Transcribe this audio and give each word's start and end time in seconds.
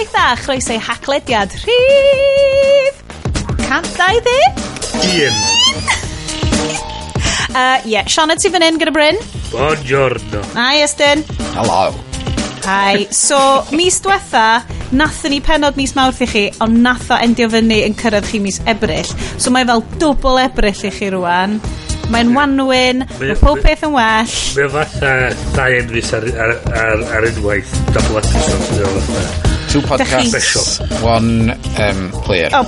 Unwaith 0.00 0.14
a 0.16 0.34
chroeso 0.40 0.72
i 0.72 0.78
haclediad 0.80 1.52
rhif... 1.60 3.00
Cant 3.60 3.88
dau 3.98 4.20
ddeg? 4.24 4.62
Un. 4.96 5.34
Uh, 7.50 7.82
yeah, 7.84 8.06
Sianed 8.06 8.38
ti 8.38 8.46
fan 8.46 8.62
hyn 8.62 8.76
gyda 8.78 8.92
Bryn? 8.94 9.16
Buongiorno. 9.50 10.38
Hi, 10.54 10.84
Estyn. 10.84 11.24
Hello. 11.56 11.90
Hi. 12.62 13.08
So, 13.10 13.40
mis 13.74 13.98
diwetha, 14.04 14.62
nathon 14.94 15.34
ni 15.34 15.40
penod 15.42 15.74
mis 15.74 15.96
mawrth 15.98 16.22
i 16.22 16.30
chi, 16.30 16.44
ond 16.62 16.78
nath 16.86 17.10
o 17.10 17.18
endio 17.18 17.50
fyny 17.50 17.82
yn 17.88 17.98
cyrraedd 17.98 18.30
chi 18.30 18.38
mis 18.40 18.62
ebryll. 18.70 19.10
So 19.34 19.50
mae 19.50 19.66
fel 19.66 19.82
dwbl 19.98 20.44
ebryll 20.46 20.86
i 20.86 20.94
chi 20.94 21.10
rwan. 21.10 21.58
Mae'n 22.14 22.32
wanwyn, 22.38 23.04
mae 23.18 23.38
pob 23.42 23.66
peth 23.66 23.82
yn 23.90 23.98
well. 23.98 24.38
Mae 24.54 24.72
fatha 24.78 25.14
dau 25.58 25.78
enwys 25.82 26.14
ar, 26.14 26.32
ar, 26.46 26.58
ar, 26.70 27.06
ar 27.18 27.32
unwaith. 27.34 27.80
Double 27.90 28.22
episode. 28.22 29.49
Two 29.70 29.80
podcasts. 29.82 30.34
Special. 30.34 30.86
One 31.06 31.50
um, 31.78 32.10
player. 32.26 32.48
Oh. 32.52 32.66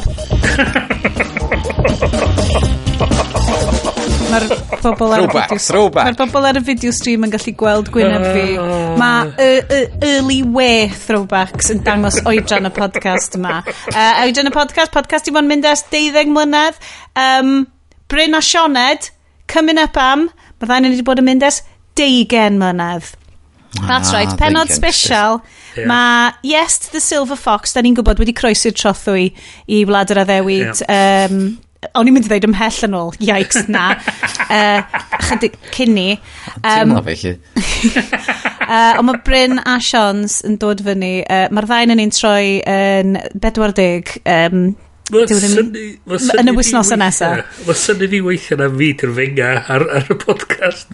Mae'r 4.30 4.45
bobl 4.84 5.11
ar 5.16 5.25
throwback, 5.27 5.51
video, 5.51 5.88
Mae'r 5.97 6.19
bobl 6.20 6.47
ar 6.47 6.61
y 6.61 6.62
video 6.65 6.92
stream 6.95 7.27
yn 7.27 7.33
gallu 7.33 7.52
gweld 7.59 7.91
gwyneb 7.91 8.27
fi. 8.28 8.45
Oh. 8.62 8.92
Mae 9.01 9.33
uh, 9.34 9.80
early 10.12 10.45
way 10.47 10.87
throwbacks 10.95 11.73
yn 11.75 11.83
dangos 11.83 12.20
oedran 12.23 12.70
y 12.70 12.73
podcast 12.77 13.34
yma. 13.41 13.56
Uh, 13.91 14.23
oedran 14.23 14.53
y 14.53 14.55
podcast, 14.55 14.95
podcast 14.95 15.27
i 15.27 15.34
fod 15.34 15.42
yn 15.42 15.50
mynd 15.50 15.66
ers 15.73 15.83
12 15.91 16.30
mlynedd. 16.30 16.78
Um, 17.19 17.66
Bryn 18.06 18.39
a 18.39 18.45
Sioned, 18.47 19.11
coming 19.50 19.83
up 19.83 19.98
am, 19.98 20.28
mae 20.31 20.70
ddain 20.70 20.87
wedi 20.92 21.03
bod 21.11 21.19
yn 21.19 21.27
mynd 21.33 21.50
ers 21.50 21.64
20 21.98 22.62
mlynedd. 22.62 23.11
Ah, 23.81 23.91
That's 23.91 24.14
ah, 24.14 24.20
right, 24.20 24.39
penod 24.39 24.70
special. 24.70 25.42
Just... 25.42 25.62
Yeah. 25.77 25.89
Mae 25.89 26.33
Yes 26.42 26.78
to 26.87 26.92
the 26.92 27.01
Silver 27.01 27.37
Fox, 27.37 27.73
da 27.75 27.83
ni'n 27.84 27.97
gwybod, 27.98 28.20
wedi 28.23 28.34
croesi'r 28.37 28.75
trothwy 28.77 29.31
i 29.67 29.83
Wlad 29.89 30.12
yr 30.15 30.23
Addewid. 30.25 30.83
Yeah. 30.84 31.28
Um, 31.31 31.45
o'n 31.98 32.06
i'n 32.06 32.15
mynd 32.15 32.28
i 32.28 32.31
ddweud 32.31 32.47
ymhell 32.47 32.78
yn 32.87 32.95
ôl, 32.95 33.11
yikes 33.23 33.67
na, 33.73 33.89
uh, 34.55 35.00
chydig 35.27 35.56
cynni. 35.75 36.15
Um, 36.61 36.93
Teimlo 36.93 37.03
fe 37.09 37.17
chi. 37.19 37.33
uh, 38.69 39.00
ond 39.00 39.09
mae 39.09 39.19
Bryn 39.27 39.59
a 39.67 39.78
Sions 39.83 40.41
yn 40.47 40.61
dod 40.62 40.84
fyny, 40.87 41.15
uh, 41.27 41.48
mae'r 41.50 41.69
ddain 41.70 41.95
yn 41.97 42.05
un 42.05 42.15
troi 42.15 42.61
yn 42.70 43.19
40, 43.43 44.15
um, 44.37 44.65
E 45.11 45.22
yn 45.27 46.48
y 46.48 46.53
wythnosau 46.55 46.97
nesaf. 47.00 47.42
Mae 47.67 47.77
syni 47.77 48.06
fi 48.12 48.20
weithio 48.22 48.56
na 48.61 48.69
fi 48.70 48.92
dyrfenga 49.00 49.48
ar, 49.75 49.84
ar 49.98 50.06
y 50.12 50.17
podcast. 50.20 50.92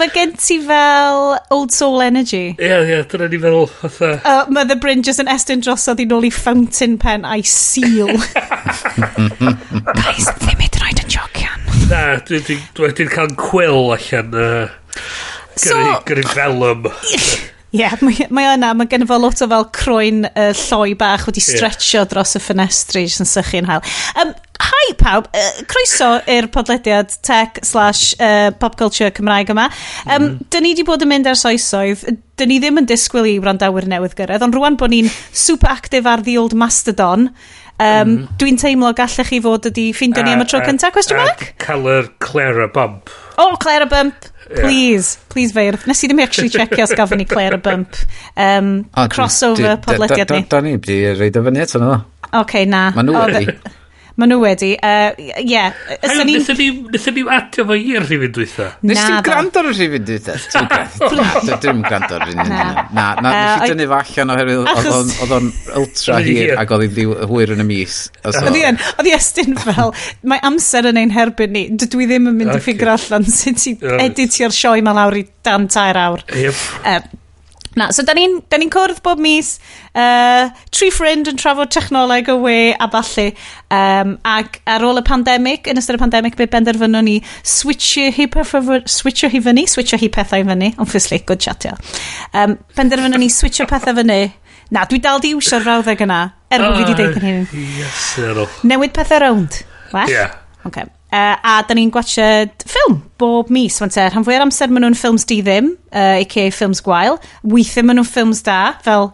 mae 0.00 0.08
gen 0.14 0.32
ti 0.40 0.56
fel 0.64 1.36
old 1.54 1.74
soul 1.76 2.00
energy. 2.02 2.54
Ie, 2.56 2.64
yeah, 2.64 2.80
ie, 2.86 2.94
yeah, 2.94 3.04
dyna 3.10 3.28
ni 3.28 3.40
fel... 3.42 3.68
Uh, 3.68 4.48
mae 4.48 4.64
The 4.70 4.78
Bryn 4.80 5.04
just 5.06 5.20
yn 5.22 5.28
estyn 5.30 5.60
drosodd 5.62 6.00
i 6.00 6.08
nôl 6.08 6.24
i 6.26 6.32
fountain 6.32 6.96
pen 6.98 7.28
a'i 7.28 7.44
seal. 7.44 8.14
Guys, 10.00 10.32
ddim 10.40 10.64
hyd 10.64 10.80
yn 10.80 10.88
oed 10.88 11.04
yn 11.04 11.12
jocian. 11.18 11.68
Na, 11.92 12.02
dwi'n 12.24 12.48
dwi, 12.48 12.58
dwi, 12.80 12.90
dwi 12.96 13.10
cael 13.12 13.36
quill 13.38 13.92
allan. 13.98 14.32
Uh, 14.32 15.04
so, 15.52 15.76
Gyrru 16.08 16.24
so, 16.24 16.32
felum. 16.32 16.90
Ie, 17.68 17.82
yeah, 17.82 17.94
mae, 18.00 18.24
mae 18.32 18.46
yna, 18.54 18.70
mae 18.76 18.88
gen 18.88 19.04
i 19.04 19.08
fel 19.08 19.20
lot 19.20 19.42
o 19.44 19.48
fel 19.50 19.66
croen 19.76 20.22
uh, 20.30 20.52
lloi 20.56 20.94
bach 20.96 21.26
wedi 21.28 21.42
stretcho 21.44 21.98
yeah. 21.98 22.06
dros 22.08 22.32
y 22.38 22.40
ffenestri 22.40 23.02
jyst 23.04 23.20
yn 23.20 23.28
sychu'n 23.28 23.68
hael. 23.68 23.82
Um, 24.16 24.32
hi 24.68 24.94
pawb, 24.96 25.28
uh, 25.36 25.50
croeso 25.68 26.08
i'r 26.32 26.48
podlediad 26.54 27.12
tech 27.26 27.60
slash 27.68 28.14
uh, 28.24 28.48
pop 28.56 28.78
culture 28.80 29.12
Cymraeg 29.12 29.52
yma. 29.52 29.68
Um, 30.06 30.16
mm. 30.16 30.48
Dyn 30.48 30.64
ni 30.64 30.72
wedi 30.72 30.86
bod 30.88 31.04
yn 31.04 31.12
mynd 31.12 31.28
ers 31.28 31.44
oesoedd, 31.48 32.06
dyn 32.40 32.52
ni 32.54 32.58
ddim 32.62 32.80
yn 32.80 32.88
disgwyl 32.88 33.28
i 33.28 33.36
wrandawyr 33.42 33.90
newydd 33.92 34.16
gyrraedd, 34.16 34.48
ond 34.48 34.56
rwan 34.56 34.80
bod 34.80 34.94
ni'n 34.94 35.12
super 35.28 35.68
active 35.74 36.08
ar 36.08 36.24
The 36.24 36.40
Old 36.40 36.56
Mastodon, 36.56 37.28
Um, 37.78 38.08
mm. 38.10 38.22
Dwi'n 38.40 38.56
teimlo 38.58 38.88
gallech 38.98 39.28
chi 39.30 39.38
fod 39.38 39.68
ydi 39.70 39.92
ffindio 39.94 40.24
ni 40.26 40.32
am 40.34 40.40
y 40.42 40.46
tro 40.50 40.58
cyntaf, 40.66 40.90
question 40.96 41.20
mark? 41.20 41.52
Cael 41.62 41.86
yr 41.86 42.08
Clara 42.18 42.66
bump 42.74 43.12
oh, 43.38 43.56
Claire 43.60 43.86
a 43.86 43.90
Bump. 43.90 44.28
Please, 44.48 45.16
yeah. 45.16 45.28
please 45.32 45.52
feirdd. 45.52 45.84
Nes 45.88 46.04
i 46.04 46.08
ddim 46.08 46.22
actually 46.24 46.52
checio 46.52 46.86
os 46.86 46.94
gafon 46.96 47.20
ni 47.20 47.26
Claire 47.28 47.58
a 47.58 47.62
Bump. 47.62 47.98
Um, 48.36 48.70
ah, 48.94 49.08
crossover 49.12 49.76
podlediad 49.84 50.32
ni. 50.36 50.44
Da 50.48 50.62
ni 50.64 50.76
wedi 50.78 51.02
reid 51.18 51.36
o 51.36 51.44
fyny 51.48 51.64
eto 51.66 51.82
no. 51.82 51.92
Oce, 52.28 52.40
okay, 52.44 52.68
na. 52.68 52.88
Ma 52.96 53.04
nhw 53.04 53.26
wedi. 53.28 53.76
Maen 54.18 54.32
nhw 54.32 54.40
wedi. 54.42 54.72
Ie. 54.74 54.78
Uh, 54.82 55.42
yeah. 55.46 55.74
Nethon 56.02 56.26
ni 56.26 57.22
adio 57.30 57.64
fo 57.68 57.76
i'r 57.78 58.02
rhywun 58.02 58.32
dwytha. 58.34 58.64
Nes 58.88 58.98
ti'n 58.98 59.20
gwrando 59.26 59.62
ar 59.62 59.68
y 59.70 59.74
rhywun 59.76 60.08
dwytha? 60.08 60.34
Dwi'n 61.62 61.84
gwrando 61.84 62.16
ar 62.16 62.24
rhywun 62.24 62.40
dwytha. 62.48 62.86
Na, 62.96 63.04
na, 63.22 63.30
nes 63.30 63.62
i 63.62 63.70
dynnu 63.70 63.86
fo 63.92 64.00
allan 64.00 64.34
oherwydd 64.34 64.72
oedd 64.72 65.36
o'n 65.36 65.52
ultra 65.82 66.18
hir 66.26 66.54
ac 66.58 66.74
oedd 66.74 66.98
hi'n 66.98 67.14
hwyr 67.30 67.54
yn 67.54 67.62
y 67.62 67.68
mis. 67.68 68.00
Oedd 68.26 69.06
i 69.06 69.14
estyn 69.14 69.54
fel, 69.62 69.94
mae 70.26 70.42
amser 70.50 70.90
yn 70.90 70.98
ein 71.04 71.14
herbyn 71.14 71.54
ni. 71.54 71.64
Dwi 71.78 72.10
ddim 72.10 72.26
yn 72.32 72.42
mynd 72.42 72.56
i 72.56 72.58
ffigur 72.64 72.90
allan 72.96 73.28
sut 73.30 73.68
i 73.70 73.76
editio'r 74.08 74.58
sioe 74.58 74.82
ma 74.82 74.98
lawr 74.98 75.20
i 75.22 75.24
dan 75.46 75.70
tair 75.70 76.02
awr. 76.08 76.26
Yep. 76.34 77.14
Na, 77.78 77.90
so 77.94 78.02
da 78.02 78.14
ni'n 78.16 78.40
ni 78.58 78.68
cwrdd 78.72 79.02
bob 79.04 79.20
mis, 79.22 79.52
uh, 79.94 80.48
tri 80.74 80.88
ffrind 80.94 81.30
yn 81.30 81.38
trafod 81.38 81.70
technoleg 81.74 82.30
o 82.32 82.38
we 82.42 82.72
a 82.74 82.88
falle. 82.90 83.28
Um, 83.74 84.16
ac 84.26 84.58
ar 84.66 84.86
ôl 84.88 84.98
y 84.98 85.04
pandemig, 85.06 85.70
yn 85.70 85.78
ystod 85.78 85.98
y 85.98 86.02
pandemig, 86.02 86.36
be 86.38 86.48
benderfynwn 86.50 87.06
ni 87.06 87.18
switchio 87.46 88.10
hi, 88.16 88.26
switchio 88.98 89.30
hi 89.30 89.42
fyny, 89.44 89.68
switchio 89.70 90.00
hi 90.00 90.10
pethau 90.18 90.44
fyny, 90.50 90.72
obviously, 90.82 91.22
good 91.28 91.44
chatio. 91.44 91.76
Um, 92.34 92.58
benderfynwn 92.78 93.22
ni 93.22 93.30
switchio 93.32 93.68
pethau 93.70 93.96
fyny. 94.00 94.20
Na, 94.74 94.84
dwi 94.84 95.00
dal 95.00 95.22
di 95.24 95.32
wsio'r 95.38 95.64
rawddeg 95.64 96.02
yna, 96.04 96.20
er 96.52 96.66
bod 96.66 96.76
fi 96.76 96.82
wedi 96.82 96.92
ah, 96.92 96.98
deud 96.98 97.22
yn 97.22 97.28
hyn. 97.30 97.66
Yes, 97.78 98.60
Newid 98.68 98.92
pethau 98.96 99.22
rownd. 99.24 99.62
Well? 99.94 100.10
Yeah. 100.12 100.34
Okay. 100.66 100.84
Uh, 101.08 101.36
a 101.40 101.54
da 101.64 101.72
ni'n 101.72 101.88
gwachod 101.88 102.66
ffilm 102.68 102.98
bob 103.20 103.48
mis, 103.54 103.78
fan 103.80 103.92
te. 103.92 104.04
Rhan 104.10 104.26
fwy 104.26 104.36
o'r 104.36 104.44
amser 104.44 104.68
maen 104.68 104.84
nhw'n 104.84 104.98
ffilms 104.98 105.24
di 105.28 105.38
ddim, 105.40 105.70
uh, 105.88 106.18
aka 106.20 106.50
ffilms 106.52 106.82
gwael. 106.84 107.16
Weithio 107.48 107.86
maen 107.86 107.96
nhw'n 107.96 108.10
ffilms 108.10 108.42
da, 108.44 108.60
fel 108.84 109.08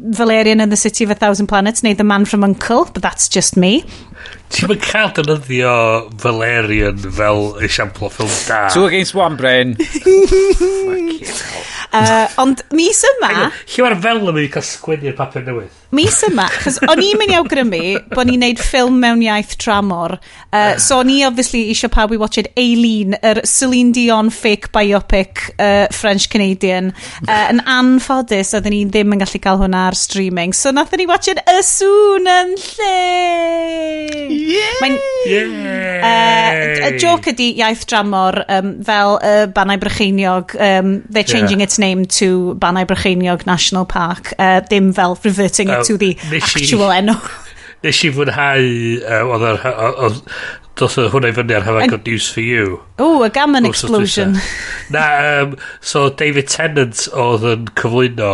Valerian 0.00 0.60
and 0.60 0.72
the 0.72 0.76
City 0.76 1.04
of 1.04 1.10
a 1.10 1.14
Thousand 1.14 1.48
Planets 1.48 1.82
neu 1.82 1.94
The 1.94 2.04
Man 2.04 2.24
from 2.24 2.44
Uncle, 2.44 2.86
but 2.94 3.02
that's 3.02 3.28
just 3.28 3.56
me. 3.56 3.84
Ti'n 4.50 4.66
mynd 4.70 4.82
cael 4.82 5.12
dynyddio 5.14 5.74
Valerian 6.22 6.98
fel 6.98 7.44
esiamplo 7.62 8.10
ffilm 8.10 8.32
da. 8.48 8.64
Two 8.74 8.86
against 8.88 9.14
one, 9.14 9.36
brain. 9.38 9.76
uh, 11.92 12.26
ond 12.42 12.62
mis 12.74 13.04
yma... 13.14 13.30
Lle 13.70 13.84
mae'r 13.84 14.00
fel 14.02 14.22
yn 14.22 14.26
mynd 14.26 14.42
i 14.42 14.50
cael 14.50 14.66
sgwynnu'r 14.66 15.14
papur 15.18 15.44
newydd? 15.46 15.76
Mis 15.94 16.20
yma, 16.22 16.44
chos 16.62 16.78
o'n 16.86 17.02
i'n 17.02 17.18
mynd 17.18 17.32
i 17.32 17.36
awgrymu 17.38 17.82
bod 18.12 18.28
ni'n 18.28 18.44
neud 18.44 18.60
ffilm 18.62 19.00
mewn 19.02 19.24
iaith 19.26 19.56
tramor. 19.62 20.16
Uh, 20.50 20.76
so 20.82 21.00
o'n 21.00 21.10
i 21.10 21.20
obviously 21.26 21.64
eisiau 21.72 21.90
pawb 21.94 22.14
i 22.14 22.20
watched 22.20 22.50
Aileen, 22.58 23.16
yr 23.18 23.40
er 23.42 23.50
Celine 23.50 23.94
Dion 23.96 24.30
fake 24.34 24.70
biopic 24.74 25.48
uh, 25.56 25.86
French-Canadian. 25.94 26.92
Uh, 27.26 27.46
yn 27.50 27.62
anffodus, 27.66 28.54
oedden 28.58 28.76
ni 28.76 28.84
ddim 28.90 29.14
yn 29.16 29.24
gallu 29.24 29.42
cael 29.42 29.62
hwnna 29.62 29.88
ar 29.90 29.98
streaming. 29.98 30.54
So 30.54 30.74
nath 30.74 30.94
ni 30.98 31.06
watched 31.10 31.42
Y 31.42 31.58
Sŵn 31.66 32.30
yn 32.38 32.54
lle! 32.66 34.19
Yeah! 34.28 34.74
Mae'n... 34.82 34.98
Yeah! 35.26 36.00
Uh, 36.00 36.88
y 36.88 36.98
joke 37.00 37.32
ydi 37.32 37.50
iaith 37.60 37.84
dramor 37.90 38.40
um, 38.48 38.72
fel 38.86 39.16
y 39.18 39.32
uh, 39.32 39.50
Banau 39.54 39.80
Brycheiniog, 39.80 40.54
um, 40.56 40.94
they're 41.08 41.24
changing 41.24 41.60
yeah. 41.60 41.68
its 41.68 41.78
name 41.78 42.06
to 42.20 42.54
Banau 42.60 42.86
Brycheiniog 42.88 43.46
National 43.46 43.86
Park, 43.86 44.34
uh, 44.38 44.60
dim 44.60 44.92
fel 44.92 45.18
reverting 45.24 45.68
it 45.68 45.78
um, 45.78 45.84
to 45.84 45.98
the 45.98 46.16
actual 46.40 46.92
enw. 46.94 47.16
Nes 47.84 48.02
i 48.04 48.10
fwynhau, 48.12 48.64
uh, 49.08 49.22
oedd 49.36 49.46
yr... 49.52 50.18
Dos 50.80 50.94
o 50.96 51.02
hwnna 51.12 51.28
i 51.28 51.34
fyny 51.36 51.52
ar 51.52 51.64
Have 51.66 51.80
I 51.82 51.88
Got 51.90 52.06
News 52.08 52.30
For 52.32 52.40
You. 52.40 52.78
O, 53.02 53.22
a 53.26 53.28
gammon 53.28 53.66
e. 53.66 53.68
explosion. 53.68 54.38
Na, 54.94 55.02
um, 55.42 55.56
so 55.84 56.06
David 56.08 56.48
Tennant 56.48 57.02
oedd 57.12 57.44
yn 57.44 57.66
cyflwyno 57.76 58.30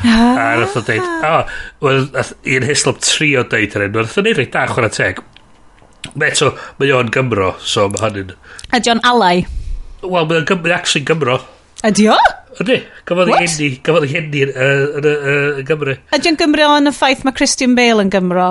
A 0.00 0.56
nath 0.60 0.76
o 0.78 0.82
deud, 0.86 1.04
o, 1.04 1.34
wel, 1.84 2.06
nath 2.14 2.32
Ian 2.48 2.64
Hislop 2.68 3.02
deud 3.02 3.76
yr 3.76 3.84
hynny. 3.86 3.92
Nath 4.00 4.18
o'n 4.20 4.28
neud 4.28 4.40
reit 4.40 4.52
da 4.54 4.66
chwarae 4.70 4.92
teg. 4.94 5.20
Eto, 6.16 6.54
mae 6.80 6.92
o'n 6.96 7.10
Gymro, 7.12 7.54
so 7.60 7.88
mae 7.92 8.06
hynny'n... 8.06 8.36
Ydy 8.76 8.94
o'n 8.94 9.02
alai? 9.06 9.34
Wel, 10.00 10.24
mae 10.30 10.40
o'n 10.40 10.48
Gymro, 10.48 10.72
actually 10.74 11.04
Gymro. 11.08 11.40
Ydy 11.86 12.08
o? 12.12 12.16
Ydy, 12.60 12.80
gafodd 13.08 13.30
ei 13.30 13.44
henni, 13.44 13.68
gafodd 13.84 14.04
ei 14.08 14.14
henni 14.16 14.46
yn 14.48 15.62
Gymru. 15.68 15.94
Ydy 16.16 16.32
o'n 16.32 16.40
Gymro 16.40 16.72
yn 16.80 16.90
y 16.90 16.94
ffaith 16.96 17.22
mae 17.24 17.36
Christian 17.36 17.76
Bale 17.78 18.04
yn 18.04 18.12
Gymro? 18.12 18.50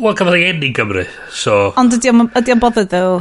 Wel, 0.00 0.14
cafodd 0.16 0.36
ei 0.38 0.46
enni'n 0.48 0.72
Gymru, 0.76 1.02
so... 1.36 1.56
Ond 1.80 1.92
ydy 1.94 2.10
o'n 2.12 2.60
bothered, 2.62 2.88
ddo? 2.88 3.18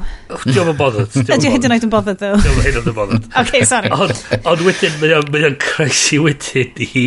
Ydy 0.47 0.61
o'n 0.61 0.77
bothered. 0.79 1.15
Ydy 1.19 1.49
o'n 1.49 1.55
hyd 1.55 1.67
yn 1.67 1.75
oed 1.75 1.85
yn 1.87 1.91
bothered, 1.91 2.19
ddo? 2.21 2.29
Ydy 2.39 2.51
o'n 2.51 2.61
hyd 2.63 2.71
yn 2.71 2.79
oed 2.79 2.89
yn 2.91 2.95
bothered. 2.95 3.27
OK, 3.41 3.59
sorry. 3.67 3.91
Ond, 3.91 4.21
ond 4.39 4.63
wedyn, 4.65 4.95
mae 5.01 5.45
o'n 5.49 5.57
croesi 5.61 6.21
wedyn 6.23 6.81
i... 6.87 7.03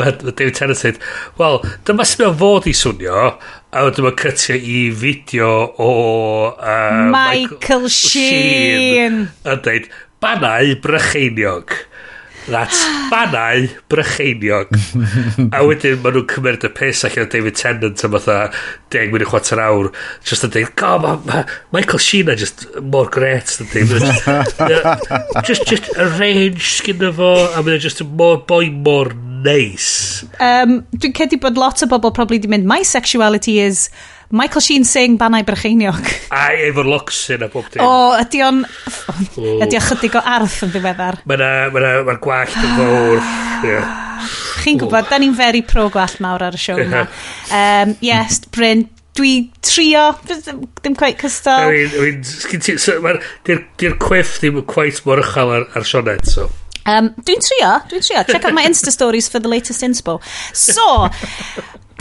Mae 0.00 0.16
David 0.18 0.58
Tennant 0.58 0.80
said, 0.80 0.98
wel, 1.38 1.60
dyma 1.86 2.06
sy'n 2.10 2.24
mynd 2.24 2.40
fod 2.42 2.68
i 2.70 2.74
swnio, 2.74 3.22
a 3.70 3.86
wedyn 3.86 4.08
mae'n 4.08 4.18
cytio 4.24 4.58
i 4.58 4.82
fideo 5.04 5.52
o... 5.78 5.90
Uh, 6.58 7.06
Michael, 7.14 7.54
Michael 7.54 7.88
Sheen. 7.94 9.24
Yn 9.46 9.64
dweud, 9.64 9.90
banau 10.24 10.74
brycheiniog. 10.84 11.78
That's 12.46 12.80
fannau 13.10 13.68
brycheiniog. 13.88 14.72
a 15.56 15.62
wedyn 15.64 16.00
maen 16.02 16.16
nhw'n 16.18 16.28
cymryd 16.28 16.66
y 16.66 16.70
pes 16.76 17.04
allan 17.08 17.24
o 17.24 17.30
David 17.32 17.56
Tennant 17.56 18.04
am 18.04 18.16
fatha 18.18 18.38
10 18.94 19.12
mwyn 19.12 19.24
y 19.24 19.28
chwater 19.30 19.62
awr. 19.64 19.90
Just 20.28 20.44
yn 20.46 20.52
dweud, 20.54 20.74
go, 20.80 20.94
ma, 21.00 21.14
ma, 21.24 21.44
Michael 21.74 22.02
Sheena 22.04 22.36
just 22.36 22.66
more 22.80 23.08
great. 23.08 23.54
just, 25.48 25.66
just 25.70 25.88
arrange 25.96 26.74
sgyn 26.80 27.06
fo, 27.16 27.32
a 27.54 27.64
mae'n 27.64 27.80
just 27.82 28.04
more 28.04 28.38
boy 28.44 28.68
more 28.70 29.14
nice. 29.44 30.24
Um, 30.40 30.82
Dwi'n 30.96 31.16
cedi 31.16 31.40
bod 31.40 31.60
lot 31.60 31.82
o 31.84 31.88
bobl 31.90 32.12
probably 32.14 32.40
di 32.40 32.50
mynd, 32.50 32.68
my 32.68 32.82
sexuality 32.84 33.58
is 33.60 33.88
Michael 34.34 34.60
Sheen 34.60 34.84
sing 34.84 35.16
Banau 35.18 35.44
Brycheiniog. 35.46 36.08
A 36.34 36.48
efo'r 36.66 36.88
locsyn 36.90 37.44
a 37.46 37.48
bob 37.52 37.68
dim. 37.70 37.84
O, 37.84 38.14
ydy 38.18 38.40
o'n... 38.42 38.64
Ydy 39.38 39.78
o'n 39.78 39.84
chydig 39.86 40.16
o 40.18 40.22
arth 40.34 40.56
yn 40.66 40.72
ddiweddar. 40.74 41.20
Mae'r 41.30 41.44
ma 41.74 41.92
ma 42.08 42.16
gwallt 42.22 42.56
yn 42.58 42.72
fawr. 42.80 43.20
Yeah. 43.62 43.92
Chi'n 44.64 44.80
gwybod, 44.80 45.06
da 45.10 45.20
ni'n 45.22 45.36
very 45.38 45.62
pro 45.68 45.86
gwallt 45.92 46.18
mawr 46.24 46.48
ar 46.48 46.58
y 46.58 46.60
siow 46.60 46.82
yma. 46.82 47.04
um, 47.60 47.94
yes, 48.02 48.40
Bryn, 48.50 48.88
dwi 49.14 49.36
trio, 49.62 50.08
ddim 50.26 50.98
quite 50.98 51.22
cystal. 51.22 51.70
Di'r 53.46 53.96
cwiff 54.02 54.40
ddim 54.42 54.58
quite 54.66 55.06
mor 55.06 55.22
ychal 55.22 55.54
ar, 55.60 55.68
ar 55.78 55.86
Sionet, 55.86 56.26
so. 56.26 56.48
Um, 56.90 57.12
dwi'n 57.22 57.40
trio, 57.40 57.70
dwi'n 57.92 58.02
trio. 58.02 58.26
Check 58.32 58.50
out 58.50 58.58
my 58.58 58.66
Insta 58.66 58.90
stories 58.90 59.30
for 59.30 59.38
the 59.38 59.48
latest 59.48 59.86
inspo. 59.86 60.18
So, 60.52 61.06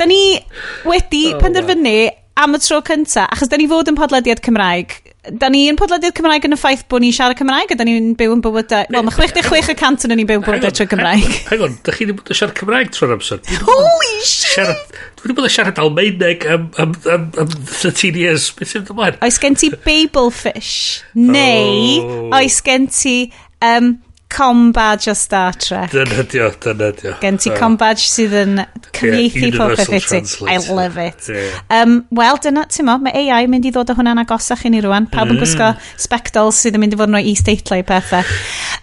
da 0.02 0.10
ni 0.10 0.42
wedi 0.90 1.28
oh, 1.36 1.40
penderfynu 1.40 1.98
wow 2.02 2.20
am 2.36 2.56
y 2.56 2.60
tro 2.60 2.82
cynta, 2.82 3.28
achos 3.30 3.50
da 3.52 3.58
ni 3.60 3.68
fod 3.70 3.90
yn 3.92 3.98
podlediad 3.98 4.42
Cymraeg, 4.44 4.96
da 5.40 5.48
ni 5.54 5.68
yn 5.70 5.78
podlediad 5.80 6.16
Cymraeg 6.18 6.48
yn 6.48 6.56
y 6.56 6.58
ffaith 6.60 6.84
bod 6.90 7.04
ni'n 7.04 7.14
siarad 7.16 7.38
Cymraeg 7.40 7.74
a 7.76 7.78
da 7.78 7.86
ni'n 7.88 8.14
byw 8.20 8.34
yn 8.36 8.42
bywydau... 8.44 8.90
Wel, 8.92 9.06
mae 9.06 9.16
66% 9.16 10.08
yn 10.08 10.16
ni'n 10.18 10.30
byw 10.30 10.42
yn 10.42 10.46
bywydau 10.48 10.74
trwy 10.74 10.88
Cymraeg. 10.92 11.36
Hang 11.52 11.66
on, 11.68 11.76
da 11.86 11.94
chi 11.96 12.08
ddim 12.08 12.18
bod 12.18 12.32
yn 12.34 12.40
siarad 12.40 12.58
Cymraeg 12.58 12.94
trwy'r 12.96 13.14
amser. 13.16 13.44
Holy 13.68 14.16
shit! 14.26 14.98
Dwi 15.20 15.30
wedi 15.30 15.38
bod 15.38 15.50
yn 15.50 15.56
siarad 15.56 15.84
Almeineg 15.84 16.48
am, 16.56 16.66
am, 16.82 16.96
am, 17.14 17.30
am 17.46 17.54
13 17.70 18.18
years. 18.20 18.50
Beth 18.58 18.74
sy'n 18.74 18.90
ymlaen? 18.90 19.20
Oes 19.24 19.40
gen 19.44 19.60
ti 19.60 19.70
Babelfish? 19.86 21.04
Neu, 21.14 22.02
oh. 22.02 22.40
oes 22.40 22.60
gen 22.66 22.90
ti 22.92 23.18
um, 23.62 23.94
com 24.34 24.72
badge 24.76 25.12
o 25.12 25.16
Star 25.18 25.56
Trek. 25.56 25.94
Dyna 25.94 26.26
dio, 26.30 26.50
dyna 26.64 26.92
dio. 26.98 27.16
Gen 27.22 27.38
ti 27.42 27.54
com 27.58 27.78
badge 27.80 28.08
sydd 28.10 28.34
yn 28.44 28.64
cyfieithu 28.90 29.50
yeah, 29.50 29.60
popeth 29.60 29.94
i 29.94 30.02
ti. 30.04 30.24
I 30.50 30.58
love 30.68 31.02
it. 31.02 31.30
Yeah. 31.30 31.60
Um, 31.74 32.00
Wel, 32.14 32.40
dyna, 32.44 32.66
ti'n 32.72 32.90
mo, 32.90 32.98
mae 33.04 33.26
AI 33.26 33.50
mynd 33.52 33.70
i 33.70 33.74
ddod 33.76 33.94
o 33.94 33.98
hwnna'n 34.00 34.24
agosach 34.24 34.66
i 34.68 34.74
ni 34.74 34.82
rwan. 34.86 35.10
Pawb 35.14 35.32
yn 35.32 35.38
mm. 35.38 35.44
gwisgo 35.44 35.74
spectols 36.02 36.64
sydd 36.64 36.80
yn 36.80 36.86
mynd 36.86 36.98
i 36.98 37.02
fod 37.02 37.14
yn 37.14 37.20
rhoi 37.20 37.30
e-statlau 37.34 37.86
pethau. 37.88 38.34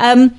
Um, 0.07 0.31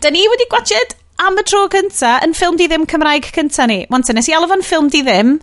Da 0.00 0.10
ni 0.10 0.22
wedi 0.28 0.46
gwachod 0.50 0.94
am 1.22 1.36
y 1.38 1.44
tro 1.44 1.66
cynta 1.72 2.16
yn 2.24 2.32
ffilm 2.36 2.56
di 2.58 2.68
ddim 2.70 2.86
Cymraeg 2.88 3.28
cynta 3.34 3.66
ni. 3.68 3.82
Wanta, 3.92 4.14
nes 4.16 4.28
i 4.30 4.36
alw 4.36 4.48
fo'n 4.50 4.64
ffilm 4.64 4.88
di 4.92 5.02
ddim. 5.04 5.36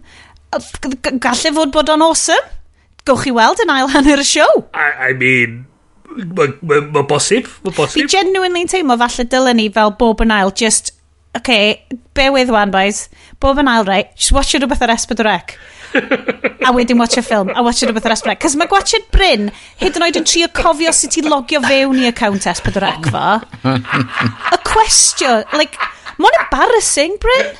gallu 1.22 1.54
fod 1.56 1.74
bod 1.76 1.92
o'n 1.94 2.06
awesome. 2.06 2.56
Gowch 3.06 3.28
chi 3.28 3.34
weld 3.36 3.62
yn 3.64 3.74
ail 3.74 3.92
hanner 3.94 4.22
y 4.22 4.26
siow. 4.28 4.64
I, 4.74 5.12
I 5.12 5.14
mean, 5.14 5.66
Mae 6.18 6.82
ma, 6.92 7.04
bosib, 7.08 7.50
mae 7.64 7.76
bosib. 7.76 8.00
Fi 8.00 8.06
genuinely'n 8.18 8.70
teimlo 8.72 8.98
falle 9.00 9.26
dylen 9.30 9.60
ni 9.60 9.68
fel 9.74 9.94
bob 10.00 10.24
yn 10.26 10.34
ail, 10.34 10.54
just, 10.58 10.94
okay, 11.38 11.84
bear 12.18 12.34
with 12.36 12.52
one 12.54 12.74
boys, 12.74 13.08
bob 13.40 13.62
yn 13.62 13.70
ail, 13.72 13.86
right, 13.88 14.16
just 14.18 14.34
watch 14.36 14.56
it 14.56 14.64
rhywbeth 14.64 14.82
ar 14.86 14.96
Esbydorec. 14.96 15.56
a 16.68 16.74
wedyn 16.76 17.00
watch 17.02 17.18
a 17.18 17.24
film, 17.26 17.52
a 17.56 17.64
watch 17.66 17.84
rhywbeth 17.86 18.10
ar 18.10 18.16
Esbydorec. 18.18 18.42
Cos 18.44 18.58
mae 18.60 18.70
gwachod 18.72 19.08
Bryn 19.14 19.52
hyd 19.82 20.00
yn 20.00 20.08
oed 20.08 20.20
yn 20.20 20.28
trio 20.28 20.50
cofio 20.54 20.94
sut 20.96 21.20
i 21.22 21.26
logio 21.26 21.62
fewn 21.66 22.02
i 22.02 22.10
account 22.10 22.50
Esbydorec 22.54 23.12
fo. 23.14 23.28
Y 24.56 24.60
cwestiwn, 24.70 25.46
like, 25.58 25.78
Mae'n 26.20 26.36
embarrassing, 26.42 27.16
Bryn. 27.24 27.54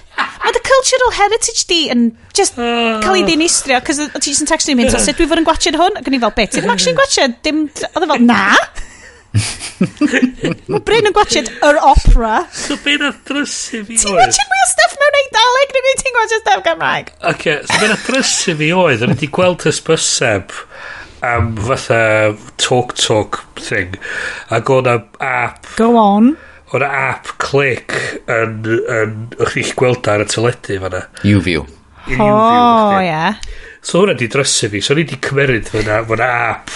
Mae 0.44 0.52
the 0.56 0.60
cultural 0.66 1.14
heritage 1.16 1.64
di 1.70 1.80
yn 1.94 2.10
just 2.36 2.58
cael 2.58 3.16
ei 3.16 3.24
ddinistrio, 3.28 3.80
cos 3.86 4.02
o 4.04 4.20
ti 4.20 4.34
yn 4.36 4.50
textio 4.50 4.76
mynd, 4.76 4.92
so 4.92 5.00
sut 5.04 5.20
dwi 5.20 5.28
fod 5.32 5.40
yn 5.40 5.48
gwachod 5.48 5.78
hwn? 5.80 6.00
Ac 6.00 6.10
yn 6.10 6.18
i 6.18 6.22
fel, 6.24 6.34
beth, 6.36 6.56
ti'n 6.56 6.72
actually 6.74 6.98
gwachod? 6.98 7.38
Dim, 7.46 7.66
oedd 7.94 8.06
e 8.06 8.10
fel, 8.12 8.26
na! 8.28 8.42
Mae 10.74 10.82
Bryn 10.84 11.08
yn 11.08 11.16
gwachod 11.16 11.52
yr 11.70 11.80
opera. 11.86 12.42
So 12.56 12.76
be'n 12.84 13.06
drysu 13.30 13.84
fi 13.88 13.96
oedd? 13.96 14.04
Ti'n 14.04 14.18
gwachod 14.18 14.52
mwy 14.52 14.64
o 14.66 14.70
stuff 14.74 14.98
mewn 15.04 15.20
Eidaleg, 15.22 15.76
neu 15.78 15.96
ti'n 16.02 16.18
gwachod 16.18 16.44
stuff 16.44 16.66
Gymraeg? 16.68 17.14
Ok, 17.32 17.48
so 17.62 17.72
so 17.72 17.80
be'n 17.84 17.96
drysu 18.10 18.58
fi 18.60 18.72
oedd, 18.76 19.06
yn 19.06 19.14
wedi 19.16 19.32
gweld 19.40 19.68
hysbyseb 19.70 20.56
am 21.30 21.54
fatha 21.64 22.04
talk 22.60 22.96
talk 23.00 23.44
thing, 23.60 23.96
ac 24.56 24.76
o'n 24.76 24.92
am 24.98 25.08
app... 25.24 25.68
Go 25.80 25.94
on 26.00 26.34
o'r 26.76 26.86
app 26.86 27.34
click 27.42 27.96
yn, 28.30 28.62
yn 28.68 29.16
o'ch 29.40 29.56
chi'ch 29.56 29.74
gweld 29.80 30.10
ar 30.12 30.24
y 30.26 30.30
teledu 30.30 30.80
fanna. 30.84 31.04
YouView. 31.26 31.66
O, 32.18 32.26
oh, 32.26 32.98
ie. 33.02 33.34
So 33.86 34.04
hwnna 34.04 34.16
di 34.18 34.28
drysu 34.32 34.70
fi. 34.72 34.82
So 34.84 34.98
ni 34.98 35.06
di 35.08 35.18
cymeryd 35.24 35.70
fyna, 35.72 36.02
fyna 36.08 36.30
app 36.50 36.74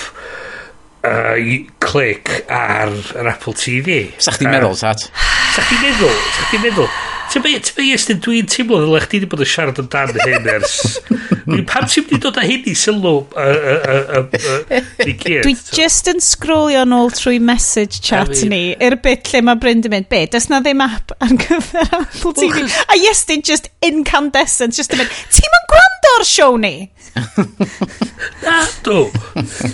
uh, 1.04 1.36
click 1.84 2.32
ar 2.50 2.94
yr 2.94 3.32
Apple 3.34 3.56
TV. 3.60 4.00
Sa'ch 4.18 4.40
ti'n 4.42 4.54
meddwl, 4.54 4.78
Sat? 4.80 5.10
Sa'ch 5.56 5.70
ti'n 5.72 5.84
meddwl? 5.84 6.14
Sa'ch 6.38 6.54
ti'n 6.54 6.66
meddwl? 6.68 6.90
Ti'n 7.34 7.42
be, 7.42 7.52
ti'n 7.66 7.74
be, 7.74 7.84
Iestyn, 7.90 8.20
dwi'n 8.22 8.46
teimlo 8.46 8.78
ddyle 8.84 9.00
chdi 9.02 9.18
wedi 9.18 9.28
bod 9.32 9.42
yn 9.42 9.48
siarad 9.50 9.80
yn 9.82 9.88
dan 9.90 10.12
hyn 10.22 10.50
ers... 10.54 10.76
Pam 11.72 11.88
ti'n 11.90 12.06
wedi 12.06 12.20
dod 12.22 12.38
â 12.38 12.44
hyn 12.46 12.68
i 12.70 12.76
sylw 12.78 13.24
i 13.34 15.16
gyd? 15.18 15.42
Dwi 15.42 15.56
just 15.74 16.12
yn 16.12 16.22
scrollio 16.22 16.84
yn 16.86 16.94
ôl 16.94 17.10
trwy 17.18 17.40
message 17.42 18.04
chat 18.06 18.30
ni, 18.52 18.62
i'r 18.78 19.00
bit 19.02 19.34
lle 19.34 19.42
mae 19.48 19.58
Bryn 19.64 19.82
yn 19.82 19.96
mynd, 19.96 20.12
be, 20.14 20.22
does 20.30 20.46
na 20.52 20.62
ddim 20.62 20.86
app 20.86 21.16
ar 21.18 21.34
gyfer 21.42 21.90
Apple 22.04 22.36
TV? 22.38 22.68
A 22.86 23.02
Iestyn 23.02 23.42
just 23.42 23.72
incandescent, 23.82 24.78
just 24.78 24.94
yn 24.94 25.02
mynd, 25.02 25.20
ti'n 25.34 25.58
mynd 25.58 25.70
gwrando 25.74 26.16
ar 26.20 26.30
siow 26.36 26.62
ni? 26.62 26.76
na, 28.46 28.64
do. 28.86 29.08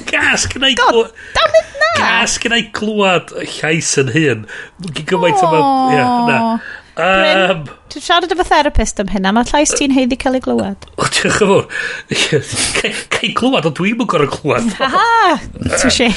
Gas 0.07 0.47
gyda 0.47 0.71
i 0.71 0.79
glwad... 0.79 1.11
damn 1.35 1.59
it, 1.59 1.79
na! 1.83 1.93
Gas 1.99 2.39
gyda 2.39 2.63
i 2.63 2.69
glwad 2.75 3.35
llais 3.59 3.95
yn 3.99 4.15
hyn. 4.15 4.45
Gymaint 5.03 5.43
yma... 5.43 5.65
Ie, 5.91 6.05
na. 6.31 6.39
Um, 6.99 7.63
Ti'n 7.89 8.03
siarad 8.03 8.33
efo 8.33 8.43
therapist 8.47 8.99
am 8.99 9.09
hynna, 9.13 9.31
mae 9.35 9.47
llais 9.49 9.71
ti'n 9.77 9.93
heiddi 9.95 10.17
cael 10.19 10.37
ei 10.39 10.43
glywed. 10.43 10.89
O, 10.99 11.07
diolch 11.07 11.29
yn 11.29 11.33
fawr. 11.37 11.65
Cael 12.75 13.23
ei 13.23 13.33
glywed, 13.37 13.69
ond 13.69 13.79
dwi'n 13.79 14.03
yn 14.03 14.09
gorau 14.11 14.29
glywed. 14.35 14.75
Ha, 14.81 15.39
ti'n 15.79 15.95
si. 15.95 16.11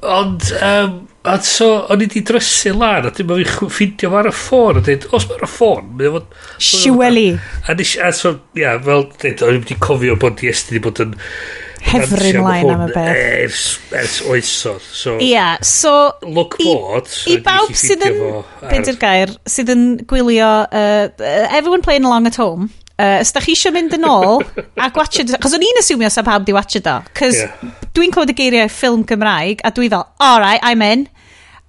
Ond, 0.00 0.46
um, 0.64 0.92
a 1.28 1.34
so, 1.44 1.66
o'n 1.92 2.00
i 2.00 2.06
di 2.08 2.22
drysu 2.24 2.72
lan, 2.72 3.10
a 3.10 3.12
dim 3.12 3.32
ond 3.34 3.44
fi'n 3.44 3.68
ffindio 3.68 4.08
fo 4.08 4.20
ar 4.22 4.28
y 4.30 4.32
ffôn, 4.32 4.78
a 4.80 4.84
dweud, 4.86 5.04
os 5.16 5.26
mae'r 5.28 5.44
ffôn, 5.44 5.90
mae'n 5.98 6.14
fod... 6.14 6.30
Siweli. 6.64 7.26
A, 7.68 7.76
a 7.76 8.12
so, 8.16 8.38
ia, 8.56 8.78
fel, 8.86 9.04
dweud, 9.20 9.44
o'n 9.44 9.58
i 9.58 9.60
wedi 9.60 9.76
cofio 9.84 10.16
bod 10.20 10.40
i 10.40 10.48
esti 10.54 10.78
wedi 10.78 10.84
bod 10.86 11.02
yn 11.04 11.12
hefryn 11.84 12.40
lain 12.44 12.70
am 12.72 12.84
y 12.86 12.90
beth. 12.92 13.20
Ers, 13.44 13.62
ers 13.96 14.18
oesodd. 14.28 14.82
So, 14.84 15.16
yeah, 15.24 15.56
so... 15.62 16.12
Look 16.22 16.58
forward. 16.60 17.08
I, 17.08 17.14
so 17.16 17.32
i 17.32 17.38
bawb 17.44 17.72
sydd 17.78 18.04
yn... 18.08 18.20
beth 18.62 18.92
yw'r 18.92 19.00
gair? 19.00 19.32
Sydd 19.48 19.72
yn 19.74 19.86
gwylio... 20.10 20.50
Uh, 20.68 21.08
everyone 21.48 21.82
playing 21.86 22.08
along 22.08 22.28
at 22.30 22.38
home. 22.40 22.70
Uh, 23.00 23.22
os 23.22 23.32
da 23.32 23.40
chi 23.40 23.54
eisiau 23.56 23.72
mynd 23.72 23.94
yn 23.96 24.04
ôl 24.04 24.42
a 24.76 24.90
gwachod... 24.92 25.32
cos 25.40 25.54
o'n 25.56 25.64
i'n 25.64 25.80
asumio 25.80 26.10
sa 26.12 26.24
pawb 26.26 26.44
di 26.44 26.52
watchad 26.52 26.88
o. 26.90 26.98
Cos 27.16 27.38
yeah. 27.38 27.72
dwi'n 27.96 28.12
clywed 28.12 28.34
y 28.34 28.36
geiriau 28.42 28.68
ffilm 28.68 29.06
Gymraeg 29.08 29.64
a 29.64 29.72
dwi 29.72 29.88
fel, 29.88 30.04
alright, 30.20 30.60
I'm 30.60 30.84
in. 30.84 31.06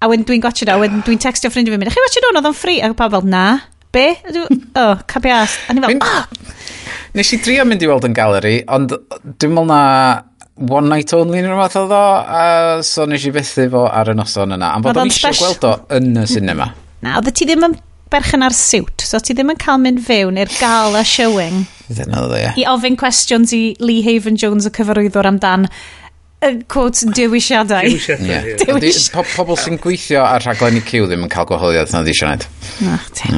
A 0.03 0.09
wedyn 0.11 0.27
dwi'n 0.27 0.43
gwachod 0.43 0.73
o, 0.73 0.75
wedyn 0.81 1.05
dwi'n 1.07 1.21
textio 1.23 1.53
ffrindiau 1.53 1.77
fi'n 1.77 1.85
mynd, 1.85 1.95
chi 1.95 2.03
watchad 2.03 2.27
o'n 2.27 2.41
oedd 2.41 2.49
o'n 2.51 2.57
ffri? 2.57 2.81
A 2.83 2.91
pawb 2.97 3.15
fel, 3.15 3.29
na 3.31 3.45
be? 3.93 4.07
O, 4.31 4.47
oh, 4.81 5.03
cap 5.07 5.25
i 5.27 5.33
as. 5.35 5.57
A 5.69 5.75
ni 5.75 5.83
fel, 5.83 5.99
oh! 6.01 6.25
Nes 7.17 7.31
i 7.35 7.39
drio 7.43 7.65
mynd 7.67 7.83
i 7.83 7.89
weld 7.89 8.07
yn 8.07 8.15
galeri, 8.15 8.61
ond 8.71 8.93
dwi'n 8.93 9.55
meddwl 9.55 9.67
na 9.67 9.81
one 10.71 10.89
night 10.89 11.13
only 11.17 11.41
neu 11.41 11.51
rhywbeth 11.51 11.77
oedd 11.81 11.93
o, 11.95 12.01
a 12.21 12.43
so 12.85 13.05
nes 13.09 13.23
i 13.27 13.31
fethu 13.35 13.67
fo 13.73 13.85
ar 13.89 14.11
y 14.13 14.17
noson 14.17 14.55
yna. 14.57 14.73
Am 14.77 14.85
bod 14.85 14.99
o'n 14.99 15.11
eisiau 15.11 15.35
gweld 15.39 15.67
o 15.67 15.73
yn 15.97 16.11
y 16.21 16.27
cinema. 16.29 16.71
Na, 17.03 17.17
oedd 17.19 17.31
ti 17.35 17.47
ddim 17.49 17.65
yn 17.67 17.77
berchen 18.11 18.43
ar 18.45 18.55
siwt, 18.55 19.05
so 19.07 19.19
ti 19.23 19.33
ddim 19.35 19.53
yn 19.53 19.59
cael 19.59 19.79
mynd 19.81 20.03
fewn 20.05 20.39
i'r 20.41 20.51
gala 20.59 21.03
showing. 21.07 21.63
Ddyn 21.87 22.15
oedd 22.19 22.35
e, 22.35 22.41
ie. 22.43 22.51
I 22.61 22.67
ofyn 22.71 22.99
cwestiwn 22.99 23.47
i 23.55 23.61
Lee 23.79 24.03
Haven 24.05 24.37
Jones 24.39 24.67
y 24.67 24.73
cyfarwyddwr 24.75 25.29
amdan 25.31 25.69
yn 26.45 26.61
quotes 26.71 27.05
dewisiadau. 27.15 27.85
Dewisiadau, 27.85 28.79
ie. 28.81 28.93
Pobl 29.35 29.57
sy'n 29.59 29.77
gweithio 29.81 30.23
ar 30.25 30.41
rhaglen 30.45 30.79
i 30.79 30.83
cyw 30.85 31.05
ddim 31.09 31.27
yn 31.27 31.31
cael 31.31 31.47
gwahoddiad 31.49 31.93
na 31.93 32.01
mm. 32.01 32.07
ddi 32.07 32.15
siarad. 32.17 32.47
Na, 32.81 32.97
ti'n... 33.17 33.37